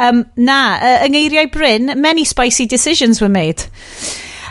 Um, 0.00 0.24
na, 0.40 0.78
uh, 0.80 1.02
yng 1.04 1.12
ngeiriau 1.12 1.50
Bryn, 1.52 1.92
many 2.00 2.24
spicy 2.24 2.64
decisions 2.64 3.20
were 3.20 3.28
made. 3.28 3.66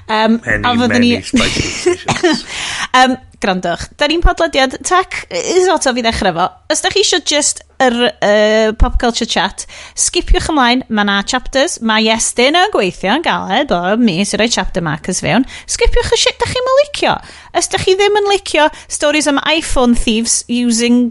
Um, 0.07 0.41
many, 0.45 0.87
many 0.87 1.09
ni... 1.15 1.21
spicy 1.21 1.61
decisions. 1.61 2.45
um, 2.93 3.17
grandwch, 3.43 3.87
da 3.99 4.07
ni'n 4.09 4.23
podlediad 4.23 4.77
tech, 4.87 5.23
is 5.31 5.69
o 5.71 5.77
fi 5.79 6.03
ddechrau 6.03 6.35
fo. 6.35 6.47
Os 6.71 6.83
da 6.83 6.91
chi 6.93 7.03
eisiau 7.03 7.23
just 7.25 7.61
yr 7.79 7.95
uh, 8.09 8.71
pop 8.79 8.97
culture 8.99 9.27
chat, 9.29 9.65
skipiwch 9.99 10.49
ymlaen, 10.51 10.83
mae 10.89 11.07
na 11.07 11.21
chapters, 11.23 11.77
mae 11.79 12.09
Iestyn 12.09 12.57
yn 12.59 12.73
gweithio 12.73 13.15
yn 13.15 13.25
galed, 13.25 13.71
o 13.71 13.95
mi 13.99 14.19
sy'n 14.27 14.41
rhoi 14.41 14.49
chapter 14.51 14.83
markers 14.83 15.23
fewn, 15.23 15.47
Skipiwch 15.69 16.13
y 16.15 16.19
shit 16.19 16.39
da 16.41 16.49
chi'n 16.51 16.73
licio. 16.81 17.15
Os 17.55 17.71
da 17.71 17.79
chi 17.81 17.95
ddim 17.95 18.19
yn 18.19 18.29
licio 18.33 18.67
stories 18.87 19.29
am 19.31 19.41
iPhone 19.47 19.95
thieves 19.95 20.43
using 20.51 21.09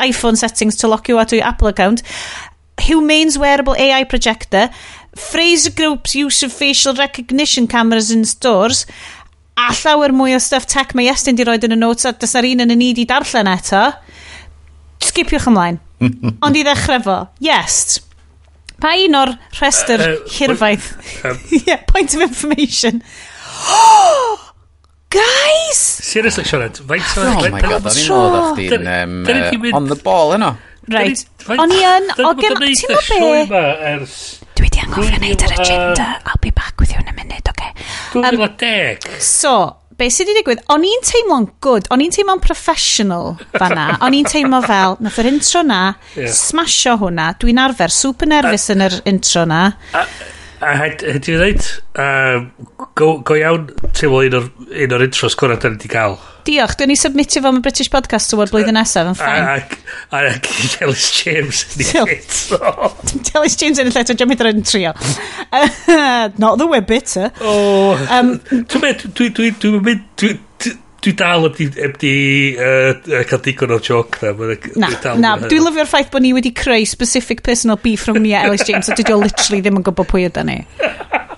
iPhone 0.00 0.36
settings 0.36 0.76
to 0.76 0.88
lock 0.88 1.08
you 1.08 1.18
out 1.18 1.32
of 1.32 1.38
your 1.38 1.46
Apple 1.46 1.68
account, 1.68 2.02
Humane's 2.80 3.38
wearable 3.38 3.76
AI 3.76 4.04
projector, 4.04 4.70
Fraser 5.14 5.70
Group's 5.70 6.14
use 6.14 6.42
of 6.42 6.52
facial 6.52 6.94
recognition 6.94 7.66
cameras 7.66 8.10
in 8.10 8.24
stores, 8.24 8.86
a 9.60 9.70
llawer 9.76 10.12
mwy 10.16 10.34
o 10.36 10.40
stuff 10.42 10.66
tech 10.70 10.94
mae 10.96 11.10
Iestyn 11.10 11.38
di 11.38 11.44
roed 11.46 11.64
yn 11.66 11.76
y 11.76 11.78
notes 11.78 12.08
a 12.08 12.12
dysa'r 12.16 12.48
un 12.50 12.64
yn 12.64 12.74
y 12.74 12.78
ni 12.78 12.90
di 12.96 13.06
darllen 13.08 13.50
eto, 13.50 13.82
skipiwch 15.04 15.48
ymlaen. 15.50 15.80
Ond 16.46 16.56
i 16.56 16.64
ddechrau 16.66 17.02
fo, 17.04 17.18
Iest, 17.44 18.00
pa 18.80 18.94
un 18.96 19.18
o'r 19.20 19.34
rhestr 19.58 20.00
uh, 20.00 20.12
uh, 20.14 20.30
hirfaith? 20.36 20.92
Um, 21.24 21.40
yeah, 21.66 21.82
point 21.90 22.14
of 22.16 22.24
information. 22.24 23.02
Guys! 25.10 25.78
Seriously, 25.78 26.44
Sianed 26.46 26.78
faint 26.86 27.16
oh 27.18 27.24
o... 27.24 27.30
Oh 27.34 27.50
my 27.50 27.60
god, 27.64 27.88
o'n 27.90 27.98
i'n 27.98 28.12
modd 28.14 28.36
o'ch 28.40 28.60
di'n 28.60 29.74
on 29.74 29.90
the 29.90 29.98
ball 29.98 30.36
yno. 30.36 30.54
Right. 30.90 31.24
O'n 31.50 31.74
i 31.74 31.82
yn... 31.84 32.06
Ti'n 32.14 32.38
gwybod 32.38 33.50
be? 33.50 33.64
Ers 33.90 34.39
dwi 34.60 34.68
di 34.68 34.80
anghofio 34.84 35.16
wneud 35.16 35.44
ar 35.46 35.54
agenda. 35.56 36.06
I'll 36.26 36.40
be 36.40 36.50
back 36.50 36.80
with 36.80 36.92
you 36.92 37.00
in 37.00 37.08
a 37.08 37.14
minute, 37.16 37.48
okay? 37.48 37.72
2010. 38.12 39.14
Um, 39.14 39.20
so, 39.20 39.52
be 40.00 40.08
sydd 40.12 40.30
wedi 40.30 40.40
digwydd, 40.40 40.64
o'n 40.72 40.84
i'n 40.88 41.06
teimlo'n 41.06 41.46
good, 41.64 41.88
o'n 41.92 42.02
i'n 42.04 42.12
teimlo'n 42.14 42.42
professional 42.44 43.34
fanna, 43.56 43.86
o'n 44.04 44.16
i'n 44.16 44.28
teimlo 44.28 44.60
fel, 44.66 44.98
nath 45.04 45.20
yr 45.22 45.30
intro 45.32 45.64
na, 45.66 45.80
yeah. 46.16 46.32
smasho 46.36 46.98
hwnna, 47.00 47.30
dwi'n 47.40 47.62
arfer 47.62 47.94
super 47.94 48.28
nervous 48.30 48.68
uh, 48.68 48.76
yn 48.76 48.86
yr 48.88 48.98
intro 49.12 49.46
na. 49.48 49.62
A, 49.96 50.04
a 50.64 50.74
hedi 50.84 51.36
ddeud, 51.36 51.70
uh, 52.00 52.44
go, 52.96 53.14
go 53.24 53.38
iawn 53.40 53.70
teimlo 53.96 54.24
un 54.28 54.38
o'r, 54.42 54.50
un 54.84 54.96
o'r 54.98 55.08
intros 55.08 55.38
gwrdd 55.40 55.64
ni 55.68 55.76
wedi 55.78 55.92
cael 55.96 56.20
diolch, 56.46 56.76
dwi'n 56.78 56.90
ni 56.92 56.96
submitio 56.98 57.42
fo 57.44 57.50
am 57.52 57.60
y 57.60 57.64
British 57.64 57.90
Podcast 57.92 58.34
Award 58.34 58.52
blwyddyn 58.54 58.76
nesaf, 58.78 59.10
yn 59.10 59.18
ffain. 59.18 59.46
Ac, 59.54 59.74
ac 60.16 60.50
Delis 60.76 61.08
James 61.20 61.64
yn 61.70 61.86
ei 61.86 62.18
eto. 62.18 62.90
Delis 63.30 63.58
James 63.60 63.80
yn 63.82 63.90
ei 63.90 64.02
eto, 64.02 64.16
dwi'n 64.18 64.32
mynd 64.32 64.46
yn 64.50 64.62
trio. 64.66 64.94
Not 66.42 66.60
the 66.60 66.68
we're 66.68 66.84
bitter. 66.84 67.30
Oh, 67.40 67.96
um, 68.10 68.36
dwi'n 68.50 68.86
mynd, 68.86 69.08
dwi'n 69.18 69.34
mynd, 69.38 69.60
dwi'n 69.64 69.84
mynd, 69.90 70.46
dwi 71.04 71.12
dal 71.16 71.46
heb 71.46 71.56
di, 71.56 71.66
heb 71.76 71.98
di 72.00 72.14
uh, 72.56 73.24
cael 73.28 73.42
digon 73.44 73.74
o'r 73.76 73.84
joc 73.84 74.20
na. 74.22 74.90
Na, 74.90 75.12
na 75.20 75.34
dwi'n 75.42 75.66
lyfio'r 75.66 75.88
ffaith 75.88 76.10
bod 76.12 76.24
ni 76.24 76.32
wedi 76.36 76.52
creu 76.56 76.86
specific 76.88 77.44
personal 77.46 77.80
beef 77.82 78.06
rhwng 78.08 78.22
ni 78.24 78.34
a 78.36 78.44
Ellis 78.48 78.66
James 78.68 78.90
a 78.90 78.96
dwi 78.98 79.16
literally 79.16 79.62
ddim 79.64 79.80
yn 79.80 79.86
gwybod 79.86 80.10
pwy 80.10 80.26
yda 80.28 80.44
ni. 80.46 80.60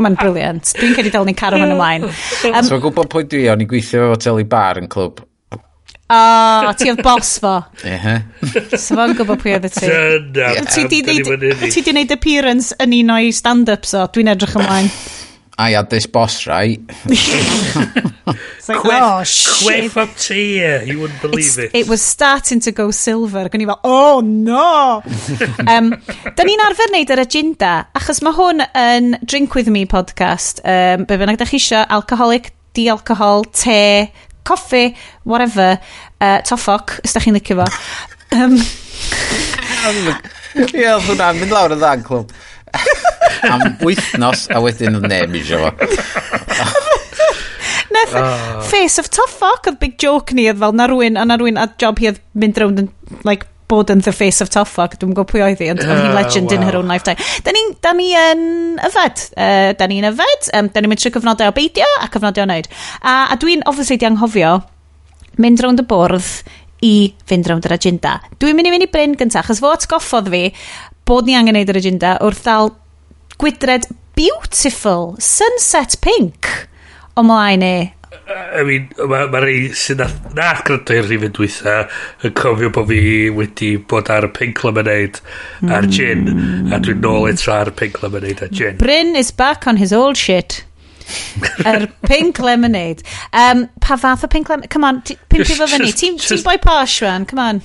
Mae'n 0.02 0.16
briliant. 0.18 0.72
Dwi'n 0.78 0.96
cael 0.96 1.10
ei 1.10 1.14
dal 1.14 1.28
ni'n 1.28 1.38
caro 1.38 1.60
hwn 1.60 1.74
ymlaen. 1.76 2.08
Um, 2.08 2.62
so, 2.66 2.80
gwybod 2.82 3.10
pwy 3.12 3.28
dwi, 3.30 3.44
o'n 3.52 3.62
i 3.62 3.68
gweithio 3.70 4.12
o 4.14 4.18
teli 4.20 4.48
bar 4.48 4.80
yn 4.80 4.90
clwb. 4.92 5.22
O, 6.12 6.16
oh, 6.16 6.72
ti 6.76 6.90
oedd 6.92 7.00
bos 7.04 7.36
fo. 7.40 7.54
Ehe. 7.88 8.18
So 8.74 8.98
fo'n 8.98 9.14
gwybod 9.16 9.40
pwy 9.40 9.54
oedd 9.56 9.68
ti. 9.72 9.88
Ti 10.68 11.84
di 11.86 11.94
wneud 11.94 12.12
appearance 12.12 12.76
yn 12.82 12.96
un 12.98 13.14
o'i 13.14 13.32
stand-up 13.32 13.88
so, 13.88 14.04
Dwi'n 14.12 14.34
edrych 14.34 14.58
ymlaen. 14.60 14.90
Aiadus 15.62 16.10
boss, 16.10 16.46
right? 16.46 16.80
it's 17.06 18.68
like, 18.68 18.80
Quiff, 18.80 19.00
oh, 19.02 19.22
shit. 19.24 19.62
Quiff 19.62 19.96
up 19.96 20.16
to 20.16 20.34
here. 20.34 20.82
You 20.82 21.00
wouldn't 21.00 21.20
believe 21.22 21.58
it. 21.58 21.70
It 21.74 21.88
was 21.88 22.02
starting 22.02 22.60
to 22.60 22.72
go 22.72 22.90
silver. 22.90 23.48
Gwni 23.48 23.66
fel, 23.66 23.80
oh, 23.84 24.20
no! 24.24 25.02
um, 25.72 25.92
da 26.36 26.46
ni'n 26.48 26.64
arfer 26.66 26.90
wneud 26.90 27.14
yr 27.14 27.22
agenda, 27.22 27.72
achos 27.98 28.22
mae 28.26 28.34
hwn 28.36 28.66
yn 28.66 29.16
Drink 29.22 29.54
With 29.58 29.70
Me 29.70 29.86
podcast. 29.86 30.62
Um, 30.66 31.06
be 31.06 31.20
fynnag 31.20 31.38
da 31.40 31.48
chi 31.48 31.60
eisiau, 31.60 31.86
alcoholic, 31.98 32.52
di-alcohol, 32.74 33.46
te, 33.54 34.10
coffi, 34.48 34.96
whatever, 35.22 35.78
uh, 36.20 36.38
toffoc, 36.48 36.98
os 37.04 37.14
da 37.14 37.22
chi'n 37.22 37.38
licio 37.38 37.60
fo. 37.62 37.68
Um, 38.32 38.58
Ie, 40.52 40.88
hwnna'n 41.06 41.38
mynd 41.38 41.52
lawr 41.54 41.72
y 41.74 41.78
ddan, 41.80 42.02
clwb. 42.06 42.32
am 43.52 43.64
wythnos 43.82 44.48
a 44.52 44.62
wedyn 44.62 44.98
yn 45.00 45.08
neb 45.10 45.38
eisiau 45.38 45.68
fo. 45.68 45.70
Neth, 47.92 48.14
oh. 48.16 48.24
Ah. 48.24 48.60
face 48.64 48.98
of 48.98 49.10
tough 49.12 49.32
fuck 49.36 49.68
oedd 49.68 49.78
big 49.82 49.98
joke 50.00 50.32
ni 50.36 50.46
oedd 50.48 50.60
fel 50.62 50.76
na 50.76 50.88
rwy'n, 50.88 51.18
a 51.20 51.26
na 51.28 51.36
rwy'n 51.40 51.60
a 51.60 51.66
job 51.80 52.00
hi 52.00 52.12
oedd 52.12 52.22
mynd 52.38 52.60
rownd 52.62 52.84
yn, 52.84 52.88
like, 53.28 53.48
bod 53.72 53.92
yn 53.92 54.02
the 54.04 54.12
face 54.12 54.44
of 54.44 54.50
tough 54.52 54.72
fuck, 54.76 54.96
dwi'n 55.00 55.14
gwybod 55.16 55.30
pwy 55.30 55.44
oedd 55.46 55.60
hi, 55.62 55.70
ond 55.72 55.82
oedd 55.84 55.92
hi'n 55.92 56.10
ah, 56.10 56.16
legend 56.18 56.50
wow. 56.50 56.56
in 56.56 56.66
her 56.66 56.78
own 56.78 56.90
lifetime. 56.90 57.28
Da 57.44 57.54
ni'n 57.54 57.74
da 57.84 57.94
ni 57.96 58.08
yn 58.18 58.42
yfed, 58.88 59.26
eh, 59.36 59.52
uh, 59.52 59.76
da 59.78 59.88
ni'n 59.88 60.08
yfed, 60.10 60.50
um, 60.58 60.68
da 60.72 60.82
ni'n 60.82 60.92
mynd 60.92 61.02
trwy 61.02 61.14
cyfnodau 61.14 61.52
o 61.52 61.56
beidio 61.56 61.88
a 62.00 62.08
cyfnodau 62.12 62.44
o 62.44 62.48
wneud. 62.48 62.68
A, 63.00 63.14
a 63.32 63.38
dwi'n 63.40 63.64
obviously 63.70 64.00
di 64.00 64.08
anghofio 64.08 64.58
mynd 65.40 65.64
rownd 65.64 65.80
y 65.80 65.86
bwrdd 65.88 66.32
i 66.84 66.94
fynd 67.30 67.48
rownd 67.48 67.68
yr 67.68 67.76
agenda. 67.78 68.16
Dwi'n 68.42 68.58
mynd 68.58 68.68
i 68.68 68.74
fynd 68.74 68.86
i 68.88 68.90
Bryn 68.92 69.16
gyntaf, 69.18 69.46
achos 69.46 69.62
fo 69.62 69.72
atgoffodd 69.72 70.28
fi 70.32 70.44
bod 71.08 71.26
ni 71.26 71.36
angen 71.38 71.58
neud 71.58 71.72
yr 71.72 71.80
agenda 71.80 72.14
wrth 72.22 72.44
ddal 72.44 72.72
gwydred 73.42 73.88
beautiful 74.18 75.14
sunset 75.18 75.98
pink 76.04 76.48
ymlaen 77.18 77.62
ni. 77.64 77.76
I 78.32 78.62
mean, 78.62 78.88
mae 79.08 79.28
ma 79.32 79.40
rei 79.42 79.70
sy'n 79.76 80.02
nath 80.36 80.62
grynto 80.66 80.94
i'r 80.96 81.06
rhywun 81.08 81.32
dwytha 81.36 81.76
yn 82.26 82.34
cofio 82.38 82.70
bod 82.74 82.90
fi 82.90 83.30
wedi 83.34 83.70
bod 83.90 84.10
ar 84.12 84.26
y 84.28 84.30
pink 84.36 84.60
lemonade 84.66 85.22
mm. 85.62 85.72
a'r 85.72 85.88
hmm. 85.88 85.94
gin 85.96 86.72
a 86.72 86.80
dwi'n 86.84 87.00
nôl 87.04 87.28
eto 87.30 87.54
ar 87.54 87.72
y 87.72 87.76
pink 87.80 88.02
lemonade 88.04 88.46
a 88.46 88.50
gin. 88.52 88.78
Bryn 88.80 89.16
is 89.16 89.32
back 89.32 89.66
on 89.66 89.80
his 89.80 89.96
old 89.96 90.20
shit. 90.20 90.62
Yr 91.66 91.88
pink 92.06 92.38
lemonade. 92.44 93.04
Um, 93.32 93.66
pa 93.80 93.96
fath 93.96 94.24
o 94.24 94.30
pink 94.32 94.52
lemonade? 94.52 94.70
Come 94.70 94.88
on, 94.88 95.02
pimpi 95.02 95.56
fo 95.56 95.68
fyny. 95.72 95.92
Ti'n 95.96 96.44
boi 96.46 96.58
posh 96.62 97.00
Rwan? 97.02 97.26
come 97.26 97.42
on 97.48 97.62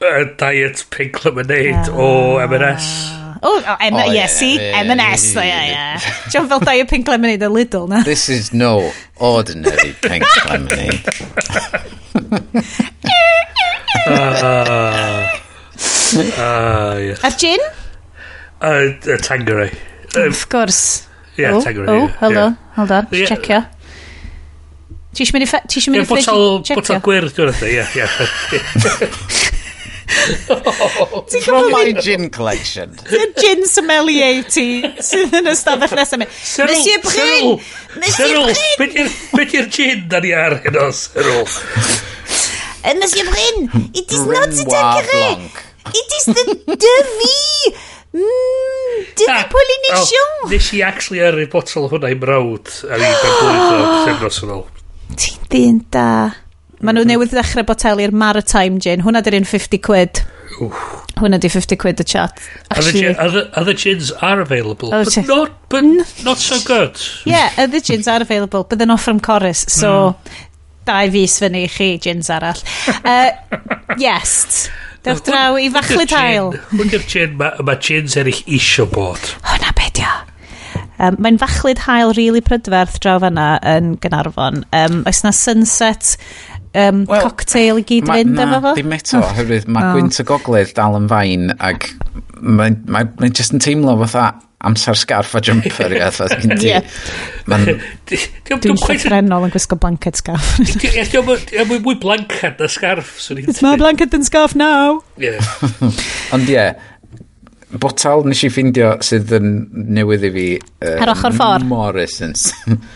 uh, 0.00 0.24
diet 0.36 0.84
pink 0.90 1.24
lemonade 1.24 1.88
uh, 1.88 1.96
o 1.96 2.38
ah. 2.38 2.44
M&S. 2.44 3.12
Oh, 3.42 3.62
oh, 3.66 3.76
M 3.80 3.94
oh, 3.94 4.12
yeah, 4.12 4.26
see? 4.26 4.56
Yeah, 4.56 4.84
M&S, 4.84 5.34
yeah, 5.34 5.44
yeah. 5.44 5.66
yeah. 5.66 6.28
John 6.28 6.48
fel 6.48 6.60
diet 6.60 6.88
pink 6.88 7.08
lemonade 7.08 7.42
o 7.42 7.50
Lidl, 7.50 7.88
na? 7.88 8.02
This 8.02 8.28
is 8.28 8.52
no 8.52 8.92
ordinary 9.16 9.94
pink 10.02 10.24
lemonade. 10.48 11.00
uh, 14.06 15.26
uh, 16.36 16.96
yeah. 17.00 17.16
A 17.24 17.30
gin? 17.36 17.60
Uh, 18.60 18.92
a 19.08 19.16
Tangeray. 19.16 19.72
Um, 20.16 20.28
of 20.28 20.48
course. 20.48 21.08
Yeah, 21.36 21.54
oh, 21.54 21.62
Tangeray. 21.62 21.88
Oh, 21.88 22.06
yeah, 22.06 22.16
hello. 22.20 22.56
Hold 22.76 22.92
on, 22.92 23.06
yeah. 23.12 23.26
checio. 23.26 23.64
Ti 25.10 25.24
eisiau 25.24 25.34
mynd 25.34 25.42
i 25.42 25.48
ffrid? 25.50 25.64
Ti 25.66 25.80
eisiau 25.80 25.94
mynd 25.94 26.04
i 26.04 26.06
ffrid? 26.06 26.76
Botel 26.76 27.00
gwyrdd, 27.02 27.32
dwi'n 27.34 27.50
rhaid, 27.50 27.72
ie. 27.72 29.56
From 31.44 31.70
my 31.70 31.92
gin 32.02 32.30
collection. 32.30 32.96
Ti'n 33.06 33.34
gin 33.38 33.66
sommelier 33.70 34.42
ti 34.50 34.82
sydd 35.04 35.36
yn 35.40 35.50
ystafell 35.52 35.94
nesaf 35.98 36.20
mi. 36.20 36.26
Monsieur 36.70 37.02
Bryn! 37.04 37.52
Monsieur 38.02 38.46
Bryn! 38.80 39.12
Beth 39.36 39.54
yw'r 39.58 39.70
gin 39.70 40.06
da 40.10 40.22
ni 40.24 40.34
ar 40.34 40.58
hyn 40.64 40.80
o, 40.80 40.88
Cyril? 40.96 41.46
Monsieur 43.00 43.26
Bryn, 43.28 43.70
it 43.94 44.10
is 44.10 44.26
not 44.26 44.50
the 44.50 44.66
degré. 44.66 45.24
It 45.94 46.18
is 46.18 46.24
the 46.34 46.44
devis. 46.66 47.86
Mm, 48.10 49.04
Dyna 49.14 49.44
Polynesian! 49.52 50.30
Oh, 50.42 50.48
nes 50.50 50.72
i 50.74 50.80
actually 50.82 51.20
ar 51.22 51.36
y 51.38 51.46
botol 51.50 51.86
hwnna 51.92 52.10
i 52.10 52.16
mrawd 52.18 52.66
a 52.90 52.98
fi 52.98 53.10
ben 53.22 53.36
blwydd 53.38 53.74
o 53.76 53.90
sefnos 54.08 54.40
yn 54.42 54.54
ôl. 54.56 54.64
Ti'n 55.14 55.44
dyn 55.52 55.78
da. 55.94 56.08
Maen 56.80 56.96
nhw 56.96 57.04
mhm. 57.04 57.12
newydd 57.12 57.32
ddechrau 57.34 57.66
botelu'r 57.68 58.12
Maritime 58.16 58.80
Gin. 58.80 59.02
Hwna 59.04 59.20
dy'r 59.24 59.36
un 59.36 59.48
50 59.48 59.80
quid. 59.84 60.22
Hwna 61.20 61.40
di 61.40 61.50
50 61.52 61.76
quid 61.80 62.00
y 62.00 62.06
chat. 62.08 62.40
Actually, 62.70 63.14
other, 63.16 63.50
other 63.54 63.74
gins 63.74 64.10
are 64.24 64.40
available, 64.40 64.94
other 64.94 65.04
but, 65.04 65.28
not, 65.28 65.68
but 65.68 65.84
not 66.24 66.38
so 66.38 66.56
good. 66.64 66.96
Yeah, 67.26 67.52
other 67.58 67.80
gins 67.80 68.08
are 68.08 68.22
available, 68.22 68.64
but 68.64 68.78
they're 68.78 68.86
not 68.86 69.00
from 69.00 69.20
Corus, 69.20 69.66
so 69.68 70.16
mm. 70.16 70.40
dau 70.88 71.10
fus 71.12 71.36
fyny 71.44 71.66
i 71.66 71.68
chi 71.68 71.90
gins 72.00 72.32
arall. 72.32 72.64
Uh, 73.04 73.30
yes. 73.98 74.70
Dewch 75.04 75.22
draw 75.28 75.60
i 75.60 75.68
fachlu 75.72 76.08
dail. 76.08 76.52
Hwn 76.72 76.96
yw'r 76.96 77.06
gin 77.12 77.36
mae 77.40 77.78
gins 77.84 78.16
erich 78.20 78.42
isio 78.48 78.88
bod. 78.88 79.32
Hwna 79.44 79.76
bedio. 79.76 80.16
Um, 81.00 81.16
Mae'n 81.24 81.38
fachlyd 81.40 81.80
hael 81.86 82.10
rili 82.12 82.26
really 82.26 82.42
prydferth 82.44 82.98
draw 83.00 83.16
fanna 83.22 83.54
yn 83.64 83.94
Gynarfon. 84.02 84.64
Um, 84.76 85.00
oes 85.08 85.22
na 85.24 85.32
sunset 85.32 86.16
um, 86.74 87.04
well, 87.08 87.24
cocktail 87.26 87.80
i 87.80 87.86
gyd 87.86 88.10
fynd 88.10 88.38
efo 88.44 88.60
fo? 88.66 88.74
dim 88.78 88.94
eto, 88.96 89.18
oh. 89.22 89.32
oherwydd 89.32 89.66
mae 89.70 89.88
oh. 89.88 89.96
gwynt 89.96 90.20
y 90.22 90.26
gogledd 90.28 90.76
dal 90.76 90.98
yn 90.98 91.08
fain 91.10 91.50
ac 91.58 91.90
mae'n 92.40 92.80
mae, 92.90 93.10
mae 93.20 93.34
just 93.34 93.56
yn 93.56 93.62
teimlo 93.62 93.96
fatha 94.04 94.30
amser 94.60 94.96
scarf 94.98 95.34
a 95.34 95.40
jumper 95.40 95.92
ia. 95.96 96.10
ti. 96.60 98.18
Dwi'n 98.50 98.76
llythrenol 98.76 99.46
yn 99.46 99.54
gwisgo 99.54 99.78
blanket 99.80 100.20
scarf. 100.20 100.50
Dwi'n 100.60 101.70
mwy 101.70 101.96
blanket 102.00 102.60
na 102.60 102.68
scarf. 102.68 103.14
It's 103.40 103.62
my 103.64 103.76
blanket 103.80 104.12
and 104.14 104.28
scarf 104.28 104.54
now. 104.58 105.00
Ond 106.36 106.52
ie, 106.52 106.66
botal 107.78 108.24
nes 108.26 108.40
i 108.42 108.50
ffindio 108.50 108.94
sydd 109.04 109.30
yn 109.36 109.50
newydd 109.94 110.26
i 110.26 110.30
fi... 110.34 110.46
Uh, 110.82 110.96
Ar 111.04 111.12
ochr 111.12 111.34
ffordd. 111.36 111.66
Morrisons. 111.70 112.48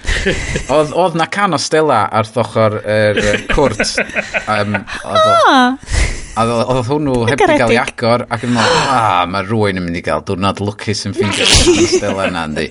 oedd, 0.74 0.90
oedd 0.90 1.18
na 1.18 1.28
can 1.30 1.54
o 1.54 1.60
Stella 1.62 2.04
ar 2.10 2.30
ochr 2.42 2.80
er, 2.82 3.20
cwrt. 3.52 3.84
Um, 4.50 4.74
oedd, 5.06 5.76
oedd, 6.34 6.52
oedd 6.74 6.88
hwnnw 6.88 7.18
heb 7.30 7.44
i 7.44 7.48
gael 7.52 7.74
ei 7.76 7.78
agor 7.84 8.24
ac 8.34 8.46
yn 8.48 8.54
meddwl, 8.56 8.80
ah, 8.96 9.20
mae 9.30 9.46
rwy'n 9.46 9.78
yn 9.78 9.86
mynd 9.86 10.00
i 10.00 10.02
gael 10.06 10.24
diwrnod 10.26 10.62
lwcus 10.64 11.04
yn 11.06 11.14
ffeindio 11.14 11.46
Stella 11.94 12.26
yna, 12.32 12.46
ynddi. 12.50 12.66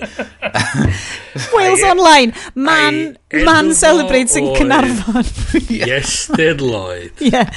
Wales 1.54 1.86
Online, 1.88 2.34
man, 2.54 3.00
man 3.48 3.72
celebrates 3.78 4.36
in 4.36 4.50
Cynarfon. 4.58 5.24
yes, 5.72 6.26
did 6.36 6.60
Lloyd. 6.60 7.16
Yeah. 7.24 7.48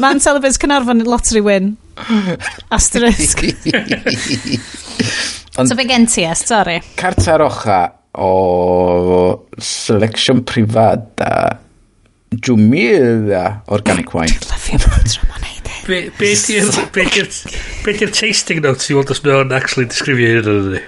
Man 0.00 0.24
celebrates 0.24 0.56
Cynarfon 0.56 1.04
lottery 1.04 1.44
win. 1.44 1.76
Asterisk. 2.76 3.44
so 5.68 5.78
fe 5.78 5.86
gen 5.88 6.06
ti, 6.10 6.26
es, 6.28 6.44
sorry. 6.48 6.80
Carta 6.98 7.38
rocha 7.40 7.80
o 8.18 9.46
selection 9.58 10.44
privada 10.44 11.58
Jumilda 12.30 13.62
Organic 13.66 14.14
Wine. 14.14 14.34
Dwi'n 14.34 14.50
lyfio 14.52 14.78
bod 14.84 15.08
drwy 15.08 15.30
ma'n 15.30 15.42
neud 15.46 15.70
e. 15.72 15.74
Be 17.86 17.92
di'r 17.96 18.12
tasting 18.12 18.60
notes 18.64 18.90
i 18.90 18.98
weld 18.98 19.12
os 19.14 19.22
mae 19.24 19.38
o'n 19.38 19.54
actually 19.56 19.88
disgrifio 19.88 20.36
hyn 20.36 20.50
yn 20.52 20.68
ydy? 20.68 20.82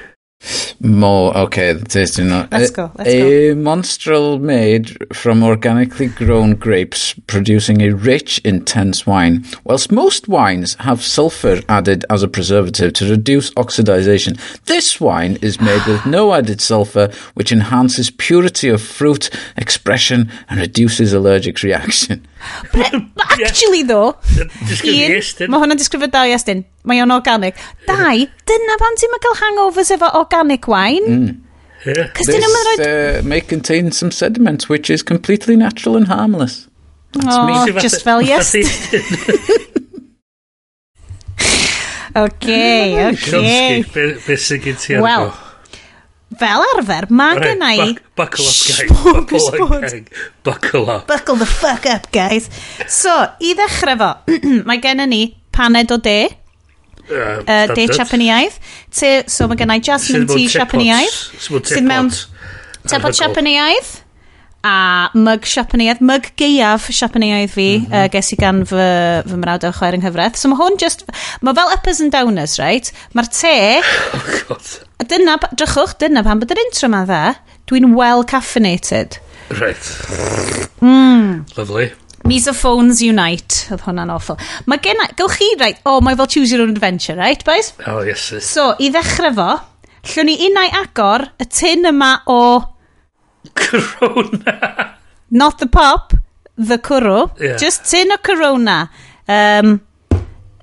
More, 0.82 1.36
okay, 1.36 1.74
the 1.74 1.84
tasting 1.84 2.28
note. 2.28 2.48
Let's 2.50 2.70
go, 2.70 2.90
let's 2.94 3.10
a, 3.10 3.54
go. 3.54 3.60
monstrel 3.60 4.40
made 4.40 5.14
from 5.14 5.42
organically 5.42 6.06
grown 6.06 6.54
grapes, 6.54 7.12
producing 7.26 7.82
a 7.82 7.90
rich, 7.90 8.38
intense 8.44 9.06
wine. 9.06 9.44
Whilst 9.62 9.92
most 9.92 10.26
wines 10.26 10.76
have 10.80 11.02
sulfur 11.02 11.60
added 11.68 12.06
as 12.08 12.22
a 12.22 12.28
preservative 12.28 12.94
to 12.94 13.10
reduce 13.10 13.50
oxidization, 13.50 14.40
this 14.64 14.98
wine 14.98 15.36
is 15.42 15.60
made 15.60 15.84
with 15.86 16.06
no 16.06 16.32
added 16.32 16.62
sulfur, 16.62 17.10
which 17.34 17.52
enhances 17.52 18.10
purity 18.10 18.70
of 18.70 18.80
fruit 18.80 19.28
expression 19.58 20.32
and 20.48 20.60
reduces 20.60 21.12
allergic 21.12 21.62
reaction. 21.62 22.26
But 22.72 22.94
actually, 23.44 23.82
though, 23.82 24.16
un, 24.40 24.48
mae 24.48 25.60
hwnna'n 25.60 25.76
disgrifio 25.76 26.08
da 26.08 26.24
i 26.24 26.32
estyn. 26.32 26.64
Mae 26.88 27.02
o'n 27.04 27.12
organic. 27.12 27.58
Dau, 27.86 28.24
dyna 28.48 28.76
pan 28.80 28.98
ti'n 29.00 29.20
cael 29.20 29.38
hangovers 29.42 29.92
efo 29.92 30.08
organic 30.16 30.68
wine. 30.70 31.06
Mm. 31.10 31.38
Yeah. 31.86 32.10
This 32.16 32.28
dyn. 32.28 32.44
Uh, 32.44 33.22
may 33.24 33.40
contain 33.40 33.92
some 33.92 34.10
sediment, 34.10 34.68
which 34.68 34.90
is 34.90 35.02
completely 35.02 35.56
natural 35.56 35.96
and 35.96 36.08
harmless. 36.08 36.68
That's 37.12 37.36
oh, 37.36 37.66
me. 37.66 37.80
just 37.80 38.04
fel 38.04 38.22
yes. 38.22 38.54
okay, 42.14 43.08
okay. 43.08 43.82
Be 43.82 44.36
sy'n 44.38 44.60
gyd 44.62 44.78
ti 44.78 45.00
Wel, 45.02 45.32
fel 46.38 46.62
arfer, 46.76 47.08
mae 47.10 47.34
right, 47.34 47.48
gen 47.48 47.64
i... 47.66 47.96
Buckle 48.14 48.46
up, 48.46 48.60
guys. 48.70 48.90
Buckle 49.02 49.46
up. 49.48 50.12
Buckle 50.44 50.90
up. 50.90 51.06
Buckle 51.10 51.36
the 51.36 51.46
fuck 51.50 51.86
up, 51.90 52.06
guys. 52.14 52.46
So, 52.86 53.10
i 53.42 53.56
ddechrau 53.58 53.98
fo, 53.98 54.12
mae 54.68 54.78
gen 54.84 55.02
i 55.02 55.08
ni 55.10 55.22
paned 55.50 55.90
o 55.90 55.98
de 55.98 56.20
uh, 57.10 57.40
uh, 57.44 57.64
de 57.74 57.86
Siapaniaidd. 57.92 58.60
So 59.30 59.48
mae 59.50 59.58
gennau 59.60 59.82
Jasmine 59.82 60.28
Tea 60.30 60.50
Siapaniaidd. 60.50 61.18
Sydd 61.40 61.88
mewn 61.88 62.12
tepot 62.88 63.18
Siapaniaidd. 63.18 63.98
A 64.60 65.08
mug 65.16 65.46
siapaniaidd, 65.48 66.02
mug 66.04 66.26
geiaf 66.36 66.90
siapaniaidd 66.92 67.48
fi, 67.48 67.78
mm 67.78 67.86
-hmm. 67.86 67.94
uh, 67.96 68.08
ges 68.12 68.28
i 68.34 68.36
gan 68.36 68.58
fy, 68.68 68.88
fy 69.24 69.38
mrawd 69.40 69.64
o 69.64 69.70
chwaer 69.72 69.96
yng 69.96 70.04
Nghyfraith. 70.04 70.36
So 70.36 70.50
mae 70.52 70.60
hwn 70.60 70.76
just, 70.76 71.06
mae 71.40 71.56
fel 71.56 71.72
uppers 71.72 72.00
and 72.04 72.12
downers, 72.12 72.58
right? 72.60 72.92
Mae'r 73.16 73.30
te... 73.32 73.80
oh, 74.14 74.28
God. 74.48 74.68
Dyna, 75.08 75.38
drychwch, 75.56 75.96
dyna 75.96 76.22
pan 76.22 76.44
bod 76.44 76.52
yr 76.52 76.60
intro 76.60 76.92
ma'n 76.92 77.08
dda, 77.08 77.22
dwi'n 77.72 77.96
well 77.96 78.20
caffeinated. 78.22 79.16
Right. 79.48 79.80
Mm. 80.84 81.48
Lovely. 81.56 81.88
Misophones 82.28 83.00
Unite, 83.00 83.70
oedd 83.72 83.84
hwnna'n 83.86 84.12
awful. 84.12 84.36
Mae 84.68 84.80
gen 84.84 85.00
i, 85.00 85.08
chi, 85.16 85.48
right, 85.60 85.80
o, 85.84 85.96
oh, 85.96 86.00
mae 86.04 86.18
fel 86.18 86.28
Choose 86.28 86.52
Your 86.52 86.66
Own 86.66 86.74
Adventure, 86.74 87.16
right, 87.16 87.44
boys? 87.46 87.72
Oh, 87.88 88.02
yes. 88.04 88.28
So, 88.44 88.74
i 88.78 88.90
ddechrau 88.92 89.32
fo, 89.36 89.48
llwn 90.12 90.28
ni 90.28 90.36
unau 90.50 90.74
agor 90.82 91.30
y 91.40 91.48
tin 91.48 91.88
yma 91.88 92.12
o... 92.28 92.42
Corona. 93.56 94.96
Not 95.30 95.58
the 95.58 95.66
pop, 95.66 96.12
the 96.56 96.78
cwrw. 96.78 97.30
Yeah. 97.40 97.56
Just 97.56 97.88
tin 97.88 98.12
o 98.12 98.18
Corona. 98.18 98.90
Um, 99.28 99.80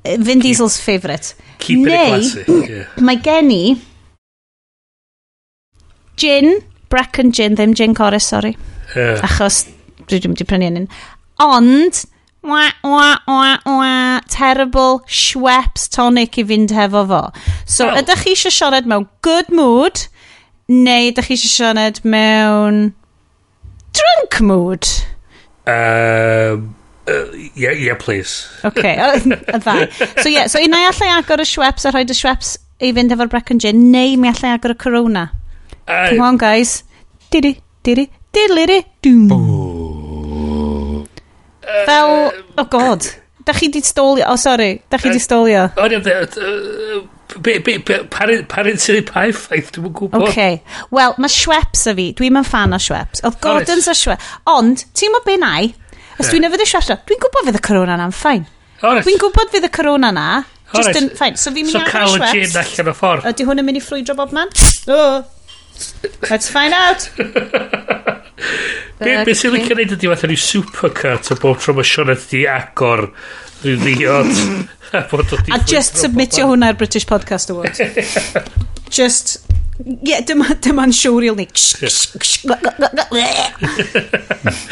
Vin 0.05 0.39
Diesel's 0.39 0.79
favourite. 0.79 1.33
Keep 1.59 1.87
Neu, 1.87 1.91
it 1.91 2.07
classic. 2.07 2.69
Yeah. 2.69 2.85
mae 3.01 3.17
gen 3.23 3.51
i... 3.51 3.63
Gin, 6.17 6.61
Brecon 6.89 7.31
Gin, 7.31 7.57
ddim 7.57 7.73
Gin 7.77 7.93
Corus, 7.97 8.25
sorry. 8.29 8.55
Yeah. 8.95 9.21
Achos 9.25 9.65
dwi 10.07 10.21
ddim 10.21 10.33
wedi 10.33 10.47
prynu 10.47 10.69
un. 10.71 10.87
Ond, 11.39 12.05
wa, 12.41 12.71
wa, 12.83 13.17
wa, 13.27 13.57
wa, 13.65 14.21
terrible 14.27 15.01
Schweppes 15.07 15.87
tonic 15.89 16.37
i 16.37 16.45
fynd 16.47 16.73
hefo 16.73 17.03
fo. 17.09 17.21
So, 17.65 17.89
oh. 17.89 17.97
ydych 17.99 18.23
chi 18.23 18.33
eisiau 18.33 18.55
siarad 18.55 18.89
mewn 18.89 19.07
good 19.25 19.51
mood, 19.53 20.07
neu 20.71 21.11
ydych 21.11 21.29
chi 21.29 21.37
eisiau 21.37 21.53
siarad 21.53 22.01
mewn 22.07 22.81
drunk 23.97 24.39
mood? 24.41 24.89
Um, 25.67 26.73
uh, 27.07 27.27
yeah, 27.53 27.75
yeah, 27.75 27.97
please. 27.99 28.47
OK, 28.63 28.81
y 28.81 29.21
ddau. 29.59 29.85
So, 30.23 30.29
yeah, 30.29 30.47
so 30.47 30.63
unai 30.63 30.87
allai 30.89 31.11
agor 31.19 31.43
y 31.43 31.49
Schweppes 31.49 31.85
a 31.85 31.93
rhoi 31.93 32.07
y 32.07 32.17
Schweppes 32.17 32.55
i 32.81 32.93
fynd 32.97 33.13
efo'r 33.13 33.29
Brecon 33.33 33.61
Gin, 33.61 33.89
neu 33.93 34.17
mi 34.17 34.33
allai 34.33 34.55
agor 34.55 34.73
y 34.73 34.79
Corona. 34.81 35.29
Uh, 35.87 36.09
Come 36.09 36.25
on, 36.31 36.37
guys. 36.37 36.83
Didi, 37.29 37.57
didi, 37.83 38.09
didi, 38.33 38.65
didi, 38.65 38.83
didi, 39.03 39.56
Fel, 41.67 42.31
oh 42.57 42.65
god. 42.71 43.05
Da 43.47 43.53
chi 43.53 43.69
di 43.69 43.81
stolio, 43.81 44.25
oh 44.27 44.35
sorry, 44.35 44.81
da 44.89 44.97
chi 44.97 45.09
di 45.09 45.19
stolio. 45.23 45.69
O'n 45.79 45.93
i'n 45.95 46.03
dweud, 46.03 46.33
Parent 47.37 48.81
sy'n 48.81 48.97
ei 48.97 49.03
pa 49.07 49.25
effaith, 49.27 49.71
dwi'n 49.75 49.93
gwybod. 49.95 50.25
Okay. 50.29 50.61
Wel, 50.95 51.15
mae 51.21 51.31
Schweppes 51.31 51.85
a 51.91 51.93
fi, 51.95 52.09
dwi'n 52.17 52.35
mynd 52.35 52.47
fan 52.47 52.75
o 52.75 52.79
Schweppes. 52.81 53.23
Oedd 53.27 53.39
Gordons 53.43 53.87
a 53.91 53.95
Schweppes. 53.95 54.33
Ond, 54.51 54.83
ti'n 54.97 55.13
mynd 55.15 55.27
be 55.27 55.37
nai, 55.39 55.71
os 56.17 56.31
dwi'n 56.31 56.47
yfyd 56.49 56.63
y 56.65 56.69
Schweppes, 56.71 57.03
dwi'n 57.07 57.23
gwybod 57.23 57.49
fydd 57.49 57.59
y 57.59 57.63
corona 57.69 57.97
na'n 57.99 58.15
ffain. 58.15 58.43
Dwi'n 58.83 59.21
gwybod 59.23 59.51
fydd 59.53 59.67
y 59.69 59.71
corona 59.79 60.11
na. 60.15 60.27
Just 60.73 60.99
yn 60.99 61.11
ffain. 61.15 61.39
So 61.39 61.55
fi'n 61.55 61.67
mynd 61.69 61.79
iawn 61.79 61.87
Schweppes. 61.87 62.11
So 62.11 62.23
Carol 62.25 62.35
Jane 62.35 62.63
allan 62.63 62.91
o 62.91 62.95
ffordd. 62.97 63.27
Ydy 63.31 63.47
hwn 63.47 63.63
yn 63.63 63.69
mynd 63.69 63.79
i 63.79 63.83
ffrwydro 63.85 64.17
bob 64.19 64.35
man? 64.35 64.51
Oh. 64.87 65.23
Let's 66.31 66.49
find 66.49 66.73
out. 66.73 67.09
Be, 68.97 69.13
be 69.27 69.33
sy'n 69.37 69.53
licio 69.53 69.75
neud 69.77 69.91
ydi 69.93 70.09
fatha 70.09 70.27
rhyw 70.29 70.41
supercut 70.41 71.27
o 71.33 71.37
bob 71.41 71.59
tro 71.61 71.75
mae 71.77 71.85
Sioned 71.85 72.23
di 72.31 72.45
agor 72.49 73.03
rhyw 73.61 73.77
ddiod. 73.83 74.31
a, 74.97 75.03
a 75.53 75.59
just 75.69 75.99
submitio 76.01 76.47
hwnna 76.49 76.71
i'r 76.71 76.79
British 76.79 77.05
Podcast 77.09 77.53
Awards. 77.53 77.77
just, 78.97 79.35
yeah, 80.01 80.23
dyma'n 80.25 80.57
dyma 80.65 80.87
siwriol 80.97 81.37
ni. 81.37 81.45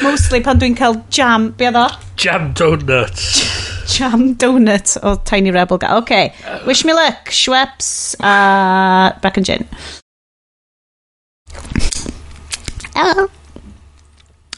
Mostly 0.01 0.41
pan 0.41 0.63
dwi'n 0.63 0.79
cael 0.79 0.97
jam, 1.13 1.51
be 1.59 1.69
ddo? 1.69 1.85
Jam 2.17 2.49
donut. 2.57 3.25
jam 3.93 4.31
donut 4.41 4.97
o 5.05 5.15
Tiny 5.21 5.53
Rebel 5.53 5.77
guy. 5.77 5.97
Okay, 6.01 6.33
wish 6.65 6.81
me 6.83 6.97
luck, 6.97 7.29
Schweppes 7.29 8.15
a 8.19 8.33
uh, 9.13 9.19
Bracken 9.21 9.45
Gin. 9.45 9.69
Hello. 12.95 13.29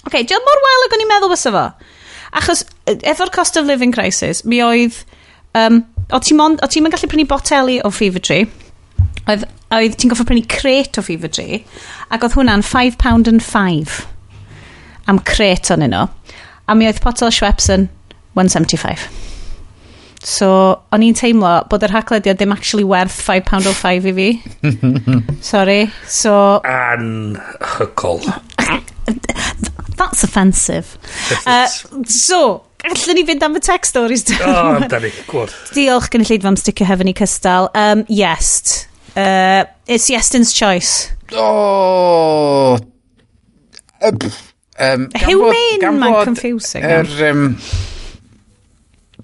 Ok, 0.08 0.22
diolch 0.24 0.48
mor 0.48 0.64
wael 0.64 0.86
ag 0.86 0.96
o'n 0.96 1.04
i'n 1.04 1.12
meddwl 1.12 1.34
fysa 1.34 1.54
fo. 1.56 1.66
Achos, 2.38 2.64
efo'r 2.88 3.32
cost 3.36 3.60
of 3.60 3.68
living 3.70 3.94
crisis, 3.96 4.46
mi 4.48 4.62
oedd... 4.64 5.04
Um, 5.58 5.84
o 6.14 6.20
ti'n 6.22 6.58
ti 6.70 6.82
gallu 6.84 7.10
prynu 7.12 7.26
boteli 7.28 7.80
o 7.84 7.90
Fever 7.92 8.22
Tree, 8.24 8.46
oedd, 9.28 9.44
oedd 9.76 9.96
ti'n 10.00 10.12
goffa 10.12 10.28
prynu 10.30 10.46
cret 10.52 11.00
o 11.00 11.04
Fever 11.04 11.32
Tree, 11.34 11.64
ac 12.14 12.24
oedd 12.24 12.38
hwnna'n 12.38 12.64
£5 12.64 13.32
and 13.32 13.44
5 13.44 13.98
am 15.12 15.20
cret 15.28 15.72
o'n 15.74 15.88
yno. 15.88 16.08
A 16.68 16.76
mi 16.76 16.88
oedd 16.88 17.02
potel 17.04 17.32
Schweppes 17.34 17.72
yn 17.74 17.88
175. 18.38 19.08
So, 20.28 20.50
o'n 20.92 21.04
i'n 21.06 21.16
teimlo 21.16 21.52
bod 21.72 21.86
yr 21.88 21.94
haglediad 21.96 22.40
ddim 22.40 22.56
actually 22.56 22.88
werth 22.88 23.20
£5.05 23.24 24.08
i 24.12 24.16
fi. 24.18 24.30
Sorry. 25.52 25.80
So... 26.04 26.34
Anhygol. 26.68 28.26
That's 29.98 30.24
offensive. 30.24 30.98
uh, 31.46 31.68
so, 32.06 32.64
Gallwn 32.84 33.18
ni 33.18 33.24
fynd 33.26 33.44
am 33.44 33.58
y 33.58 33.62
tech 33.66 33.88
stories 33.90 34.24
O, 34.38 34.52
oh, 34.52 35.00
ni, 35.02 35.12
gwrdd. 35.30 35.56
Diolch 35.74 36.12
gen 36.14 36.24
i 36.24 36.28
lleid 36.30 36.46
fam 36.46 36.58
sticio 36.60 36.86
hefyd 36.88 37.12
i 37.12 37.16
cystal. 37.18 37.72
Um, 37.74 38.04
yes. 38.08 38.86
Uh, 39.18 39.66
it's 39.88 40.10
Yestin's 40.12 40.54
choice. 40.54 41.10
O! 41.34 42.78
Oh, 42.78 42.78
um, 44.80 45.10
Hugh 45.16 45.50
Main 45.50 46.00
ma'n 46.00 46.24
confusing. 46.24 46.86
Er, 46.86 47.10
um, 47.32 47.58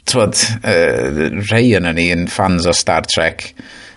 twod, 0.10 0.40
uh, 0.66 1.30
rei 1.52 1.68
yn 1.78 1.88
ni 1.94 2.10
yn 2.16 2.26
fans 2.32 2.66
o 2.66 2.74
Star 2.74 3.06
Trek. 3.06 3.52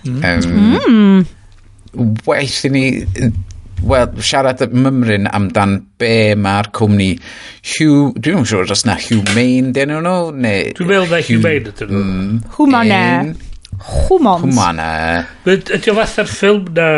Um, 0.04 0.20
mm. 0.20 0.76
Hmm. 0.84 2.12
Well 2.28 2.44
i 2.44 2.70
ni 2.70 2.84
wel, 3.84 4.08
siarad 4.24 4.62
y 4.64 4.70
mymryn 4.72 5.28
amdan 5.28 5.76
be 6.00 6.34
mae'r 6.40 6.70
cwmni 6.76 7.10
Hugh, 7.16 8.14
dwi'n 8.16 8.40
yn 8.40 8.48
siŵr 8.48 8.72
os 8.72 8.86
na 8.88 8.96
Hugh 9.00 9.34
Main 9.36 9.72
dyn 9.76 9.92
nhw 9.92 10.16
neu... 10.32 10.72
Dwi'n 10.78 10.90
meddwl 10.90 11.12
na 11.12 11.20
Humane 11.28 11.44
Main 11.44 11.70
ydyn 11.72 11.92
nhw. 11.92 12.02
Mm. 12.02 12.42
Humane. 12.56 13.04
Humans. 13.86 14.44
Humane. 14.46 14.90
Ydy 15.44 15.92
o 15.92 15.96
fatha'r 16.00 16.30
ffilm 16.30 16.68
na 16.76 16.90